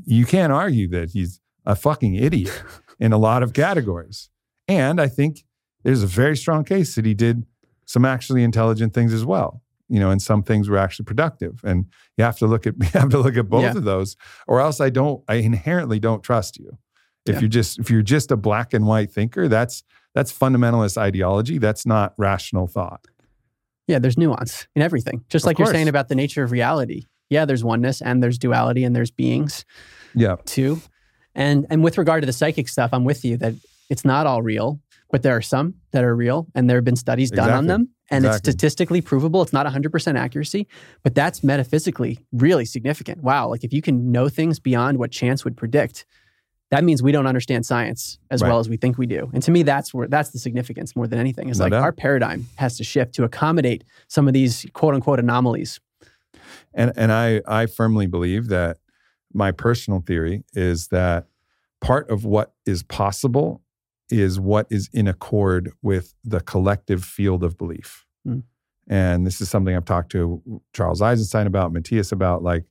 you 0.04 0.26
can't 0.26 0.52
argue 0.52 0.88
that 0.88 1.10
he's 1.10 1.40
a 1.66 1.74
fucking 1.74 2.14
idiot 2.14 2.62
in 3.00 3.12
a 3.12 3.18
lot 3.18 3.42
of 3.42 3.52
categories. 3.52 4.28
And 4.68 5.00
I 5.00 5.08
think 5.08 5.44
there's 5.82 6.02
a 6.02 6.06
very 6.06 6.36
strong 6.36 6.64
case 6.64 6.94
that 6.94 7.04
he 7.04 7.14
did 7.14 7.44
some 7.86 8.04
actually 8.04 8.42
intelligent 8.44 8.92
things 8.94 9.12
as 9.12 9.24
well. 9.24 9.62
You 9.88 9.98
know, 9.98 10.10
and 10.10 10.22
some 10.22 10.42
things 10.44 10.68
were 10.68 10.78
actually 10.78 11.06
productive. 11.06 11.60
And 11.64 11.86
you 12.16 12.22
have 12.24 12.38
to 12.38 12.46
look 12.46 12.66
at 12.66 12.74
you 12.80 12.86
have 13.00 13.08
to 13.10 13.18
look 13.18 13.36
at 13.36 13.48
both 13.48 13.62
Yeah. 13.62 13.76
of 13.76 13.84
those, 13.84 14.16
or 14.46 14.60
else 14.60 14.80
I 14.80 14.90
don't. 14.90 15.22
I 15.28 15.34
inherently 15.36 15.98
don't 15.98 16.22
trust 16.22 16.58
you. 16.58 16.78
If 17.26 17.34
Yeah. 17.34 17.40
you're 17.40 17.48
just 17.48 17.78
if 17.80 17.90
you're 17.90 18.02
just 18.02 18.30
a 18.30 18.36
black 18.36 18.72
and 18.72 18.86
white 18.86 19.10
thinker, 19.12 19.48
that's 19.48 19.82
that's 20.14 20.32
fundamentalist 20.36 20.96
ideology. 20.96 21.58
That's 21.58 21.84
not 21.86 22.14
rational 22.18 22.66
thought. 22.68 23.06
Yeah, 23.90 23.98
there's 23.98 24.16
nuance 24.16 24.66
in 24.76 24.82
everything. 24.82 25.24
Just 25.28 25.44
like 25.46 25.58
you're 25.58 25.66
saying 25.66 25.88
about 25.88 26.08
the 26.08 26.14
nature 26.14 26.42
of 26.44 26.52
reality. 26.52 27.06
Yeah, 27.28 27.44
there's 27.44 27.64
oneness 27.64 28.00
and 28.00 28.22
there's 28.22 28.38
duality 28.38 28.84
and 28.84 28.94
there's 28.94 29.10
beings 29.10 29.64
Yeah. 30.14 30.36
too. 30.44 30.80
And 31.34 31.66
and 31.70 31.82
with 31.84 31.98
regard 31.98 32.22
to 32.22 32.26
the 32.26 32.32
psychic 32.32 32.68
stuff, 32.68 32.90
I'm 32.92 33.04
with 33.04 33.24
you 33.24 33.36
that 33.38 33.54
it's 33.88 34.04
not 34.04 34.26
all 34.26 34.42
real, 34.42 34.80
but 35.10 35.22
there 35.22 35.36
are 35.36 35.42
some 35.42 35.74
that 35.92 36.04
are 36.04 36.14
real 36.14 36.46
and 36.54 36.68
there 36.70 36.76
have 36.76 36.84
been 36.84 36.96
studies 36.96 37.30
done 37.30 37.50
on 37.50 37.66
them 37.66 37.88
and 38.10 38.24
it's 38.24 38.36
statistically 38.38 39.00
provable. 39.00 39.42
It's 39.42 39.52
not 39.52 39.66
100% 39.66 40.16
accuracy, 40.18 40.66
but 41.02 41.14
that's 41.14 41.42
metaphysically 41.44 42.18
really 42.32 42.64
significant. 42.64 43.22
Wow, 43.22 43.48
like 43.48 43.64
if 43.64 43.72
you 43.72 43.82
can 43.82 44.10
know 44.12 44.28
things 44.28 44.58
beyond 44.58 44.98
what 44.98 45.10
chance 45.12 45.44
would 45.44 45.56
predict, 45.56 46.04
that 46.70 46.84
means 46.84 47.02
we 47.02 47.12
don't 47.12 47.26
understand 47.26 47.66
science 47.66 48.18
as 48.30 48.42
Right. 48.42 48.48
well 48.48 48.58
as 48.60 48.68
we 48.68 48.76
think 48.76 48.96
we 48.96 49.06
do. 49.06 49.28
And 49.32 49.42
to 49.42 49.50
me, 49.50 49.62
that's 49.62 49.92
where 49.92 50.06
that's 50.08 50.30
the 50.30 50.38
significance 50.38 50.94
more 50.96 51.06
than 51.06 51.18
anything. 51.18 51.48
Is 51.48 51.58
No 51.58 51.64
like 51.66 51.72
doubt. 51.72 51.82
our 51.82 51.92
paradigm 51.92 52.46
has 52.56 52.76
to 52.78 52.84
shift 52.84 53.14
to 53.16 53.24
accommodate 53.24 53.84
some 54.08 54.28
of 54.28 54.34
these 54.34 54.66
quote 54.72 54.94
unquote 54.94 55.18
anomalies. 55.18 55.80
And 56.72 56.92
and 56.96 57.12
I 57.12 57.42
I 57.46 57.66
firmly 57.66 58.06
believe 58.06 58.48
that 58.48 58.78
my 59.32 59.52
personal 59.52 60.00
theory 60.00 60.44
is 60.54 60.88
that 60.88 61.26
part 61.80 62.08
of 62.10 62.24
what 62.24 62.52
is 62.66 62.82
possible 62.82 63.62
is 64.10 64.40
what 64.40 64.66
is 64.70 64.88
in 64.92 65.06
accord 65.06 65.72
with 65.82 66.14
the 66.24 66.40
collective 66.40 67.04
field 67.04 67.44
of 67.44 67.56
belief. 67.56 68.06
Mm. 68.26 68.42
And 68.88 69.24
this 69.26 69.40
is 69.40 69.48
something 69.48 69.74
I've 69.76 69.84
talked 69.84 70.10
to 70.12 70.60
Charles 70.72 71.00
Eisenstein 71.00 71.46
about, 71.46 71.72
Matthias 71.72 72.10
about, 72.10 72.42
like 72.42 72.64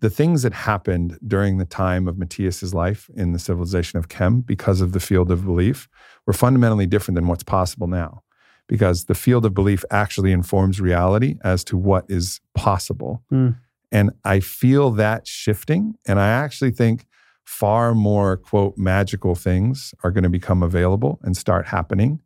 the 0.00 0.10
things 0.10 0.42
that 0.42 0.52
happened 0.52 1.18
during 1.26 1.58
the 1.58 1.64
time 1.64 2.06
of 2.06 2.18
Matthias's 2.18 2.74
life 2.74 3.08
in 3.14 3.32
the 3.32 3.38
civilization 3.38 3.98
of 3.98 4.08
Chem 4.08 4.40
because 4.40 4.80
of 4.80 4.92
the 4.92 5.00
field 5.00 5.30
of 5.30 5.44
belief 5.44 5.88
were 6.26 6.32
fundamentally 6.32 6.86
different 6.86 7.16
than 7.16 7.28
what's 7.28 7.44
possible 7.44 7.86
now. 7.86 8.22
Because 8.68 9.04
the 9.04 9.14
field 9.14 9.46
of 9.46 9.54
belief 9.54 9.84
actually 9.90 10.32
informs 10.32 10.80
reality 10.80 11.36
as 11.44 11.62
to 11.64 11.76
what 11.76 12.04
is 12.08 12.40
possible. 12.54 13.22
Mm. 13.32 13.56
And 13.92 14.10
I 14.24 14.40
feel 14.40 14.90
that 14.92 15.26
shifting. 15.26 15.94
And 16.06 16.18
I 16.18 16.28
actually 16.28 16.72
think 16.72 17.06
far 17.44 17.94
more, 17.94 18.36
quote, 18.36 18.76
magical 18.76 19.36
things 19.36 19.94
are 20.02 20.10
going 20.10 20.24
to 20.24 20.30
become 20.30 20.62
available 20.62 21.20
and 21.22 21.36
start 21.36 21.66
happening 21.66 22.20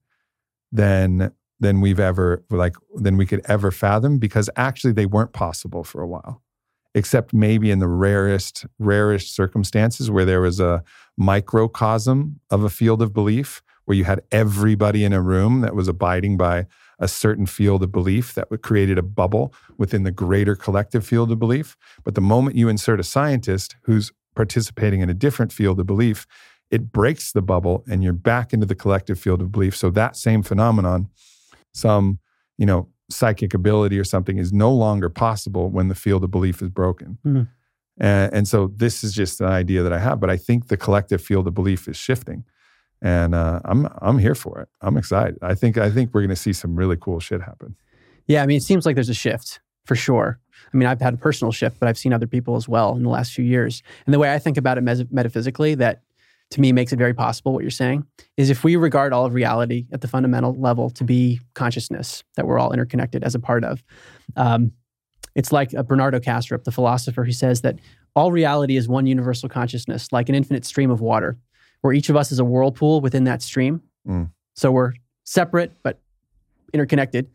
than 0.72 1.32
than 1.60 1.82
we've 1.82 2.00
ever 2.00 2.42
like 2.50 2.74
than 2.94 3.16
we 3.16 3.26
could 3.26 3.42
ever 3.44 3.70
fathom 3.70 4.18
because 4.18 4.48
actually 4.56 4.92
they 4.92 5.04
weren't 5.04 5.32
possible 5.32 5.84
for 5.84 6.00
a 6.00 6.06
while 6.06 6.42
except 6.94 7.32
maybe 7.32 7.70
in 7.70 7.78
the 7.78 7.88
rarest 7.88 8.66
rarest 8.78 9.34
circumstances 9.34 10.10
where 10.10 10.24
there 10.24 10.40
was 10.40 10.60
a 10.60 10.82
microcosm 11.16 12.40
of 12.50 12.64
a 12.64 12.70
field 12.70 13.00
of 13.02 13.12
belief 13.12 13.62
where 13.84 13.96
you 13.96 14.04
had 14.04 14.22
everybody 14.30 15.04
in 15.04 15.12
a 15.12 15.20
room 15.20 15.60
that 15.60 15.74
was 15.74 15.88
abiding 15.88 16.36
by 16.36 16.66
a 16.98 17.08
certain 17.08 17.46
field 17.46 17.82
of 17.82 17.90
belief 17.90 18.34
that 18.34 18.48
created 18.62 18.98
a 18.98 19.02
bubble 19.02 19.54
within 19.78 20.02
the 20.02 20.10
greater 20.10 20.54
collective 20.54 21.04
field 21.04 21.32
of 21.32 21.38
belief. 21.38 21.76
But 22.04 22.14
the 22.14 22.20
moment 22.20 22.56
you 22.56 22.68
insert 22.68 23.00
a 23.00 23.04
scientist 23.04 23.76
who's 23.82 24.12
participating 24.34 25.00
in 25.00 25.10
a 25.10 25.14
different 25.14 25.52
field 25.52 25.80
of 25.80 25.86
belief 25.86 26.26
it 26.70 26.92
breaks 26.92 27.32
the 27.32 27.42
bubble 27.42 27.84
and 27.90 28.02
you're 28.02 28.12
back 28.12 28.52
into 28.52 28.64
the 28.64 28.76
collective 28.76 29.18
field 29.18 29.42
of 29.42 29.50
belief. 29.50 29.76
So 29.76 29.90
that 29.90 30.16
same 30.16 30.42
phenomenon 30.42 31.08
some 31.72 32.18
you 32.58 32.66
know 32.66 32.88
psychic 33.10 33.54
ability 33.54 33.98
or 33.98 34.04
something 34.04 34.38
is 34.38 34.52
no 34.52 34.72
longer 34.72 35.08
possible 35.10 35.68
when 35.70 35.88
the 35.88 35.94
field 35.94 36.22
of 36.24 36.30
belief 36.30 36.62
is 36.62 36.68
broken 36.70 37.18
Mhm. 37.26 37.48
and, 37.98 38.32
and 38.32 38.48
so 38.48 38.68
this 38.76 39.02
is 39.04 39.12
just 39.12 39.40
an 39.40 39.48
idea 39.48 39.82
that 39.82 39.92
i 39.92 39.98
have 39.98 40.20
but 40.20 40.30
i 40.30 40.36
think 40.36 40.68
the 40.68 40.76
collective 40.76 41.20
field 41.20 41.46
of 41.46 41.54
belief 41.54 41.88
is 41.88 41.96
shifting 41.96 42.44
and 43.02 43.34
uh, 43.34 43.60
i'm 43.64 43.88
i'm 44.00 44.18
here 44.18 44.34
for 44.34 44.60
it 44.60 44.68
i'm 44.80 44.96
excited 44.96 45.38
i 45.42 45.54
think 45.54 45.76
i 45.78 45.90
think 45.90 46.12
we're 46.14 46.20
going 46.20 46.28
to 46.30 46.36
see 46.36 46.52
some 46.52 46.76
really 46.76 46.96
cool 46.96 47.18
shit 47.20 47.40
happen 47.42 47.74
Yeah, 48.26 48.42
I 48.44 48.46
mean, 48.46 48.58
it 48.58 48.62
seems 48.62 48.86
like 48.86 48.94
there's 48.94 49.08
a 49.08 49.14
shift 49.26 49.58
for 49.86 49.96
sure. 49.96 50.38
I 50.72 50.76
mean, 50.76 50.86
I've 50.86 51.00
had 51.00 51.14
a 51.14 51.16
personal 51.16 51.50
shift, 51.52 51.80
but 51.80 51.88
I've 51.88 51.98
seen 51.98 52.12
other 52.12 52.28
people 52.28 52.54
as 52.54 52.68
well 52.68 52.94
in 52.96 53.02
the 53.02 53.08
last 53.08 53.32
few 53.32 53.44
years. 53.44 53.82
And 54.06 54.14
the 54.14 54.20
way 54.20 54.32
I 54.32 54.38
think 54.38 54.56
about 54.56 54.78
it 54.78 54.82
metaphysically, 55.10 55.74
that 55.76 56.02
to 56.50 56.60
me 56.60 56.72
makes 56.72 56.92
it 56.92 56.96
very 56.96 57.14
possible 57.14 57.52
what 57.52 57.62
you're 57.62 57.70
saying, 57.70 58.04
is 58.36 58.50
if 58.50 58.64
we 58.64 58.76
regard 58.76 59.12
all 59.12 59.24
of 59.24 59.34
reality 59.34 59.86
at 59.92 60.00
the 60.00 60.08
fundamental 60.08 60.54
level 60.54 60.90
to 60.90 61.04
be 61.04 61.40
consciousness 61.54 62.24
that 62.36 62.46
we're 62.46 62.58
all 62.58 62.72
interconnected 62.72 63.22
as 63.22 63.34
a 63.34 63.38
part 63.38 63.64
of. 63.64 63.82
Um, 64.36 64.72
it's 65.36 65.52
like 65.52 65.70
Bernardo 65.86 66.18
Kastrup, 66.18 66.64
the 66.64 66.72
philosopher, 66.72 67.24
who 67.24 67.32
says 67.32 67.60
that 67.60 67.78
all 68.16 68.32
reality 68.32 68.76
is 68.76 68.88
one 68.88 69.06
universal 69.06 69.48
consciousness, 69.48 70.08
like 70.10 70.28
an 70.28 70.34
infinite 70.34 70.64
stream 70.64 70.90
of 70.90 71.00
water, 71.00 71.38
where 71.82 71.92
each 71.92 72.08
of 72.08 72.16
us 72.16 72.32
is 72.32 72.40
a 72.40 72.44
whirlpool 72.44 73.00
within 73.00 73.24
that 73.24 73.42
stream. 73.42 73.80
Mm. 74.08 74.30
So 74.56 74.72
we're 74.72 74.92
separate 75.24 75.72
but 75.84 76.00
interconnected. 76.72 77.30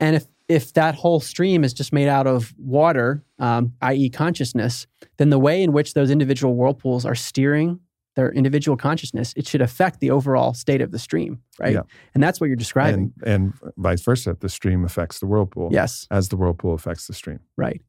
And 0.00 0.16
if 0.16 0.26
if 0.48 0.72
that 0.72 0.96
whole 0.96 1.20
stream 1.20 1.62
is 1.64 1.72
just 1.72 1.92
made 1.92 2.08
out 2.08 2.26
of 2.26 2.52
water, 2.58 3.24
um, 3.38 3.72
i.e., 3.80 4.10
consciousness, 4.10 4.86
then 5.16 5.30
the 5.30 5.38
way 5.38 5.62
in 5.62 5.72
which 5.72 5.94
those 5.94 6.10
individual 6.10 6.56
whirlpools 6.56 7.06
are 7.06 7.14
steering 7.14 7.78
their 8.14 8.30
individual 8.32 8.76
consciousness, 8.76 9.32
it 9.36 9.46
should 9.46 9.62
affect 9.62 10.00
the 10.00 10.10
overall 10.10 10.52
state 10.54 10.80
of 10.82 10.90
the 10.90 10.98
stream, 10.98 11.40
right? 11.58 11.72
Yeah. 11.74 11.82
And 12.14 12.22
that's 12.22 12.40
what 12.40 12.46
you're 12.48 12.56
describing. 12.56 13.12
and 13.24 13.52
and 13.62 13.72
vice 13.76 14.02
versa 14.02 14.36
the 14.38 14.48
stream 14.48 14.84
affects 14.84 15.18
the 15.20 15.26
whirlpool 15.26 15.68
yes, 15.72 16.06
as 16.10 16.28
the 16.28 16.36
whirlpool 16.36 16.74
affects 16.74 17.06
the 17.06 17.14
stream 17.14 17.40
right. 17.56 17.80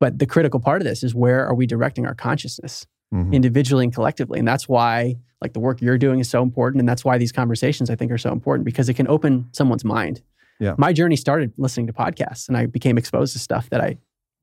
But 0.00 0.18
the 0.18 0.26
critical 0.26 0.60
part 0.60 0.80
of 0.80 0.86
this 0.86 1.02
is 1.02 1.14
where 1.14 1.46
are 1.46 1.54
we 1.54 1.66
directing 1.66 2.06
our 2.06 2.14
consciousness? 2.14 2.86
Mhm. 3.12 3.32
individually 3.32 3.82
and 3.82 3.92
collectively. 3.92 4.38
And 4.38 4.46
that's 4.46 4.68
why 4.68 5.16
like 5.42 5.52
the 5.52 5.58
work 5.58 5.80
you're 5.82 5.98
doing 5.98 6.20
is 6.20 6.30
so 6.30 6.44
important. 6.44 6.78
And 6.78 6.88
that's 6.88 7.04
why 7.04 7.18
these 7.18 7.32
conversations 7.32 7.90
I 7.90 7.96
think 7.96 8.12
are 8.12 8.18
so 8.18 8.30
important 8.30 8.64
because 8.64 8.88
it 8.88 8.94
can 8.94 9.08
open 9.08 9.48
someone's 9.50 9.84
mind. 9.84 10.22
Yeah. 10.60 10.76
My 10.78 10.92
journey 10.92 11.16
started 11.16 11.52
listening 11.56 11.88
to 11.88 11.92
podcasts 11.92 12.46
and 12.46 12.56
I 12.56 12.66
became 12.66 12.96
exposed 12.96 13.32
to 13.32 13.40
stuff 13.40 13.68
that 13.70 13.80
I 13.80 13.98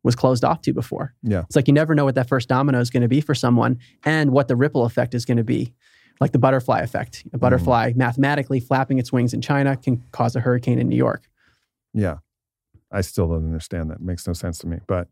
was 0.08 0.16
closed 0.16 0.44
off 0.44 0.62
to 0.64 0.74
before. 0.74 1.14
Yeah. 1.22 1.42
It's 1.42 1.56
like 1.56 1.68
you 1.68 1.74
never 1.74 1.94
know 1.94 2.06
what 2.06 2.16
that 2.16 2.28
first 2.28 2.50
domino 2.50 2.80
is 2.80 2.90
going 2.90 3.04
to 3.04 3.08
be 3.08 3.22
for 3.22 3.36
someone 3.36 3.78
and 4.04 4.32
what 4.32 4.48
the 4.48 4.56
ripple 4.56 4.86
effect 4.86 5.14
is 5.14 5.24
going 5.26 5.38
to 5.38 5.44
be. 5.44 5.74
Like 6.20 6.32
the 6.32 6.40
butterfly 6.40 6.80
effect. 6.80 7.24
A 7.34 7.38
butterfly 7.38 7.94
mathematically 7.96 8.60
flapping 8.60 8.98
its 8.98 9.12
wings 9.12 9.36
in 9.36 9.42
China 9.42 9.78
can 9.78 10.04
cause 10.12 10.36
a 10.36 10.40
hurricane 10.40 10.80
in 10.80 10.90
New 10.90 10.96
York. 10.96 11.30
Yeah. 11.94 12.18
I 12.92 13.02
still 13.02 13.28
don't 13.28 13.46
understand 13.46 13.92
that. 13.92 13.96
It 13.96 14.02
makes 14.02 14.26
no 14.26 14.34
sense 14.34 14.58
to 14.60 14.68
me. 14.68 14.78
But, 14.88 15.10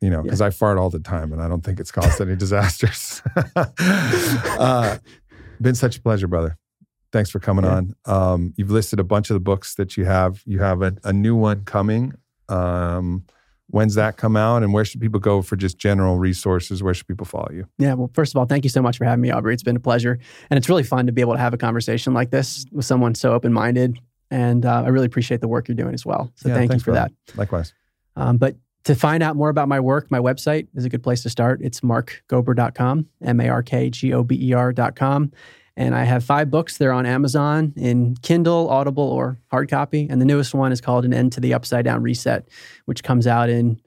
you 0.00 0.10
know, 0.10 0.18
Yeah. 0.18 0.22
because 0.22 0.40
I 0.40 0.50
fart 0.50 0.78
all 0.78 0.90
the 0.90 1.00
time 1.00 1.32
and 1.32 1.42
I 1.42 1.48
don't 1.48 1.62
think 1.64 1.80
it's 1.80 1.90
caused 1.90 2.20
any 2.20 2.36
disasters. 2.44 3.22
uh, 3.56 4.98
been 5.60 5.74
such 5.74 5.96
a 5.96 6.00
pleasure, 6.02 6.28
brother. 6.28 6.56
Thanks 7.12 7.30
for 7.30 7.38
coming 7.38 7.64
Yeah. 7.64 7.76
on. 7.76 7.94
Um, 8.04 8.54
you've 8.56 8.70
listed 8.70 9.00
a 9.00 9.04
bunch 9.04 9.30
of 9.30 9.34
the 9.34 9.40
books 9.40 9.74
that 9.76 9.96
you 9.96 10.04
have. 10.04 10.42
You 10.46 10.58
have 10.60 10.82
a, 10.82 10.94
a 11.04 11.12
new 11.12 11.34
one 11.36 11.64
coming. 11.64 12.12
Um, 12.48 13.24
when's 13.68 13.94
that 13.94 14.16
come 14.16 14.36
out? 14.36 14.62
And 14.62 14.72
where 14.72 14.84
should 14.84 15.00
people 15.00 15.20
go 15.20 15.42
for 15.42 15.56
just 15.56 15.78
general 15.78 16.18
resources? 16.18 16.82
Where 16.82 16.94
should 16.94 17.06
people 17.06 17.26
follow 17.26 17.50
you? 17.52 17.66
Yeah, 17.78 17.94
well, 17.94 18.10
first 18.14 18.34
of 18.34 18.38
all, 18.38 18.46
thank 18.46 18.64
you 18.64 18.70
so 18.70 18.82
much 18.82 18.98
for 18.98 19.04
having 19.04 19.22
me, 19.22 19.30
Aubrey. 19.30 19.54
It's 19.54 19.62
been 19.62 19.76
a 19.76 19.80
pleasure. 19.80 20.18
And 20.50 20.58
it's 20.58 20.68
really 20.68 20.82
fun 20.82 21.06
to 21.06 21.12
be 21.12 21.20
able 21.20 21.32
to 21.34 21.38
have 21.38 21.54
a 21.54 21.58
conversation 21.58 22.14
like 22.14 22.30
this 22.30 22.64
with 22.72 22.84
someone 22.84 23.14
so 23.14 23.32
open 23.32 23.52
minded. 23.52 23.98
And 24.30 24.64
uh, 24.66 24.82
I 24.84 24.88
really 24.88 25.06
appreciate 25.06 25.40
the 25.40 25.48
work 25.48 25.68
you're 25.68 25.76
doing 25.76 25.94
as 25.94 26.04
well. 26.04 26.32
So 26.36 26.48
Yeah, 26.48 26.56
thank 26.56 26.72
you 26.72 26.78
for 26.78 26.92
brother. 26.92 27.10
that. 27.26 27.38
Likewise. 27.38 27.72
Um, 28.16 28.36
but 28.36 28.56
to 28.84 28.94
find 28.94 29.22
out 29.22 29.34
more 29.36 29.48
about 29.48 29.68
my 29.68 29.80
work, 29.80 30.10
my 30.10 30.18
website 30.18 30.68
is 30.74 30.84
a 30.84 30.88
good 30.88 31.02
place 31.02 31.22
to 31.22 31.30
start. 31.30 31.60
It's 31.62 31.80
markgober.com, 31.80 33.06
M 33.22 33.40
A 33.40 33.48
R 33.48 33.62
K 33.62 33.90
G 33.90 34.12
O 34.12 34.22
B 34.22 34.38
E 34.50 34.52
R.com. 34.52 35.32
And 35.76 35.94
I 35.94 36.04
have 36.04 36.22
five 36.22 36.50
books. 36.50 36.78
They're 36.78 36.92
on 36.92 37.04
Amazon 37.04 37.72
in 37.76 38.16
Kindle, 38.22 38.68
Audible, 38.70 39.04
or 39.04 39.38
hard 39.50 39.68
copy. 39.68 40.06
And 40.08 40.20
the 40.20 40.24
newest 40.24 40.54
one 40.54 40.70
is 40.70 40.80
called 40.80 41.04
An 41.04 41.12
End 41.12 41.32
to 41.32 41.40
the 41.40 41.52
Upside 41.52 41.84
Down 41.84 42.02
Reset, 42.02 42.48
which 42.84 43.02
comes 43.02 43.26
out 43.26 43.48
in 43.48 43.80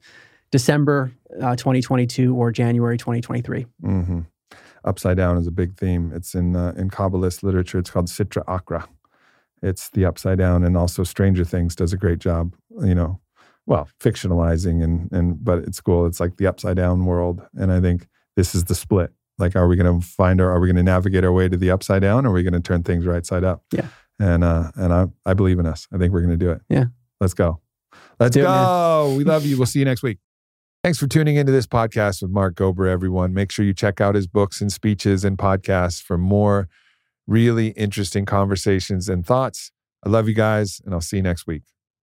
December 0.50 1.12
uh, 1.40 1.56
2022 1.56 2.34
or 2.34 2.52
January 2.52 2.98
2023. 2.98 3.66
hmm 3.80 4.20
Upside 4.84 5.16
down 5.16 5.36
is 5.36 5.46
a 5.46 5.50
big 5.50 5.76
theme. 5.76 6.12
It's 6.14 6.34
in 6.34 6.54
uh, 6.54 6.72
in 6.76 6.88
Kabbalist 6.88 7.42
literature. 7.42 7.78
It's 7.78 7.90
called 7.90 8.06
Sitra 8.06 8.44
Achra. 8.46 8.86
It's 9.60 9.90
the 9.90 10.04
upside 10.04 10.38
down, 10.38 10.62
and 10.62 10.76
also 10.76 11.02
Stranger 11.02 11.44
Things 11.44 11.74
does 11.74 11.92
a 11.92 11.96
great 11.96 12.20
job. 12.20 12.54
You 12.80 12.94
know, 12.94 13.20
well, 13.66 13.88
fictionalizing 14.00 14.82
and 14.82 15.10
and 15.12 15.44
but 15.44 15.58
it's 15.58 15.80
cool. 15.80 16.06
It's 16.06 16.20
like 16.20 16.36
the 16.36 16.46
upside 16.46 16.76
down 16.76 17.04
world, 17.04 17.42
and 17.54 17.72
I 17.72 17.80
think 17.80 18.06
this 18.36 18.54
is 18.54 18.64
the 18.64 18.74
split. 18.74 19.12
Like, 19.38 19.54
are 19.56 19.68
we 19.68 19.76
going 19.76 20.00
to 20.00 20.06
find 20.06 20.40
our? 20.40 20.50
Are 20.50 20.60
we 20.60 20.66
going 20.66 20.76
to 20.76 20.82
navigate 20.82 21.24
our 21.24 21.32
way 21.32 21.48
to 21.48 21.56
the 21.56 21.70
upside 21.70 22.02
down, 22.02 22.26
or 22.26 22.30
are 22.30 22.32
we 22.32 22.42
going 22.42 22.54
to 22.54 22.60
turn 22.60 22.82
things 22.82 23.06
right 23.06 23.24
side 23.24 23.44
up? 23.44 23.64
Yeah. 23.72 23.86
And 24.18 24.42
uh, 24.42 24.72
and 24.74 24.92
I 24.92 25.06
I 25.24 25.34
believe 25.34 25.58
in 25.58 25.66
us. 25.66 25.86
I 25.92 25.98
think 25.98 26.12
we're 26.12 26.22
going 26.22 26.38
to 26.38 26.44
do 26.44 26.50
it. 26.50 26.60
Yeah. 26.68 26.86
Let's 27.20 27.34
go. 27.34 27.60
Let's 28.18 28.36
it, 28.36 28.42
go. 28.42 29.14
we 29.16 29.24
love 29.24 29.46
you. 29.46 29.56
We'll 29.56 29.66
see 29.66 29.78
you 29.78 29.84
next 29.84 30.02
week. 30.02 30.18
Thanks 30.84 30.98
for 30.98 31.08
tuning 31.08 31.36
into 31.36 31.52
this 31.52 31.66
podcast 31.66 32.22
with 32.22 32.30
Mark 32.30 32.54
Gober, 32.54 32.88
everyone. 32.88 33.34
Make 33.34 33.50
sure 33.50 33.64
you 33.64 33.74
check 33.74 34.00
out 34.00 34.14
his 34.14 34.26
books 34.26 34.60
and 34.60 34.72
speeches 34.72 35.24
and 35.24 35.36
podcasts 35.36 36.00
for 36.00 36.16
more 36.16 36.68
really 37.26 37.68
interesting 37.70 38.24
conversations 38.24 39.08
and 39.08 39.26
thoughts. 39.26 39.72
I 40.04 40.08
love 40.08 40.28
you 40.28 40.34
guys, 40.34 40.80
and 40.84 40.94
I'll 40.94 41.00
see 41.00 41.16
you 41.16 41.22
next 41.22 41.46
week. 41.46 41.64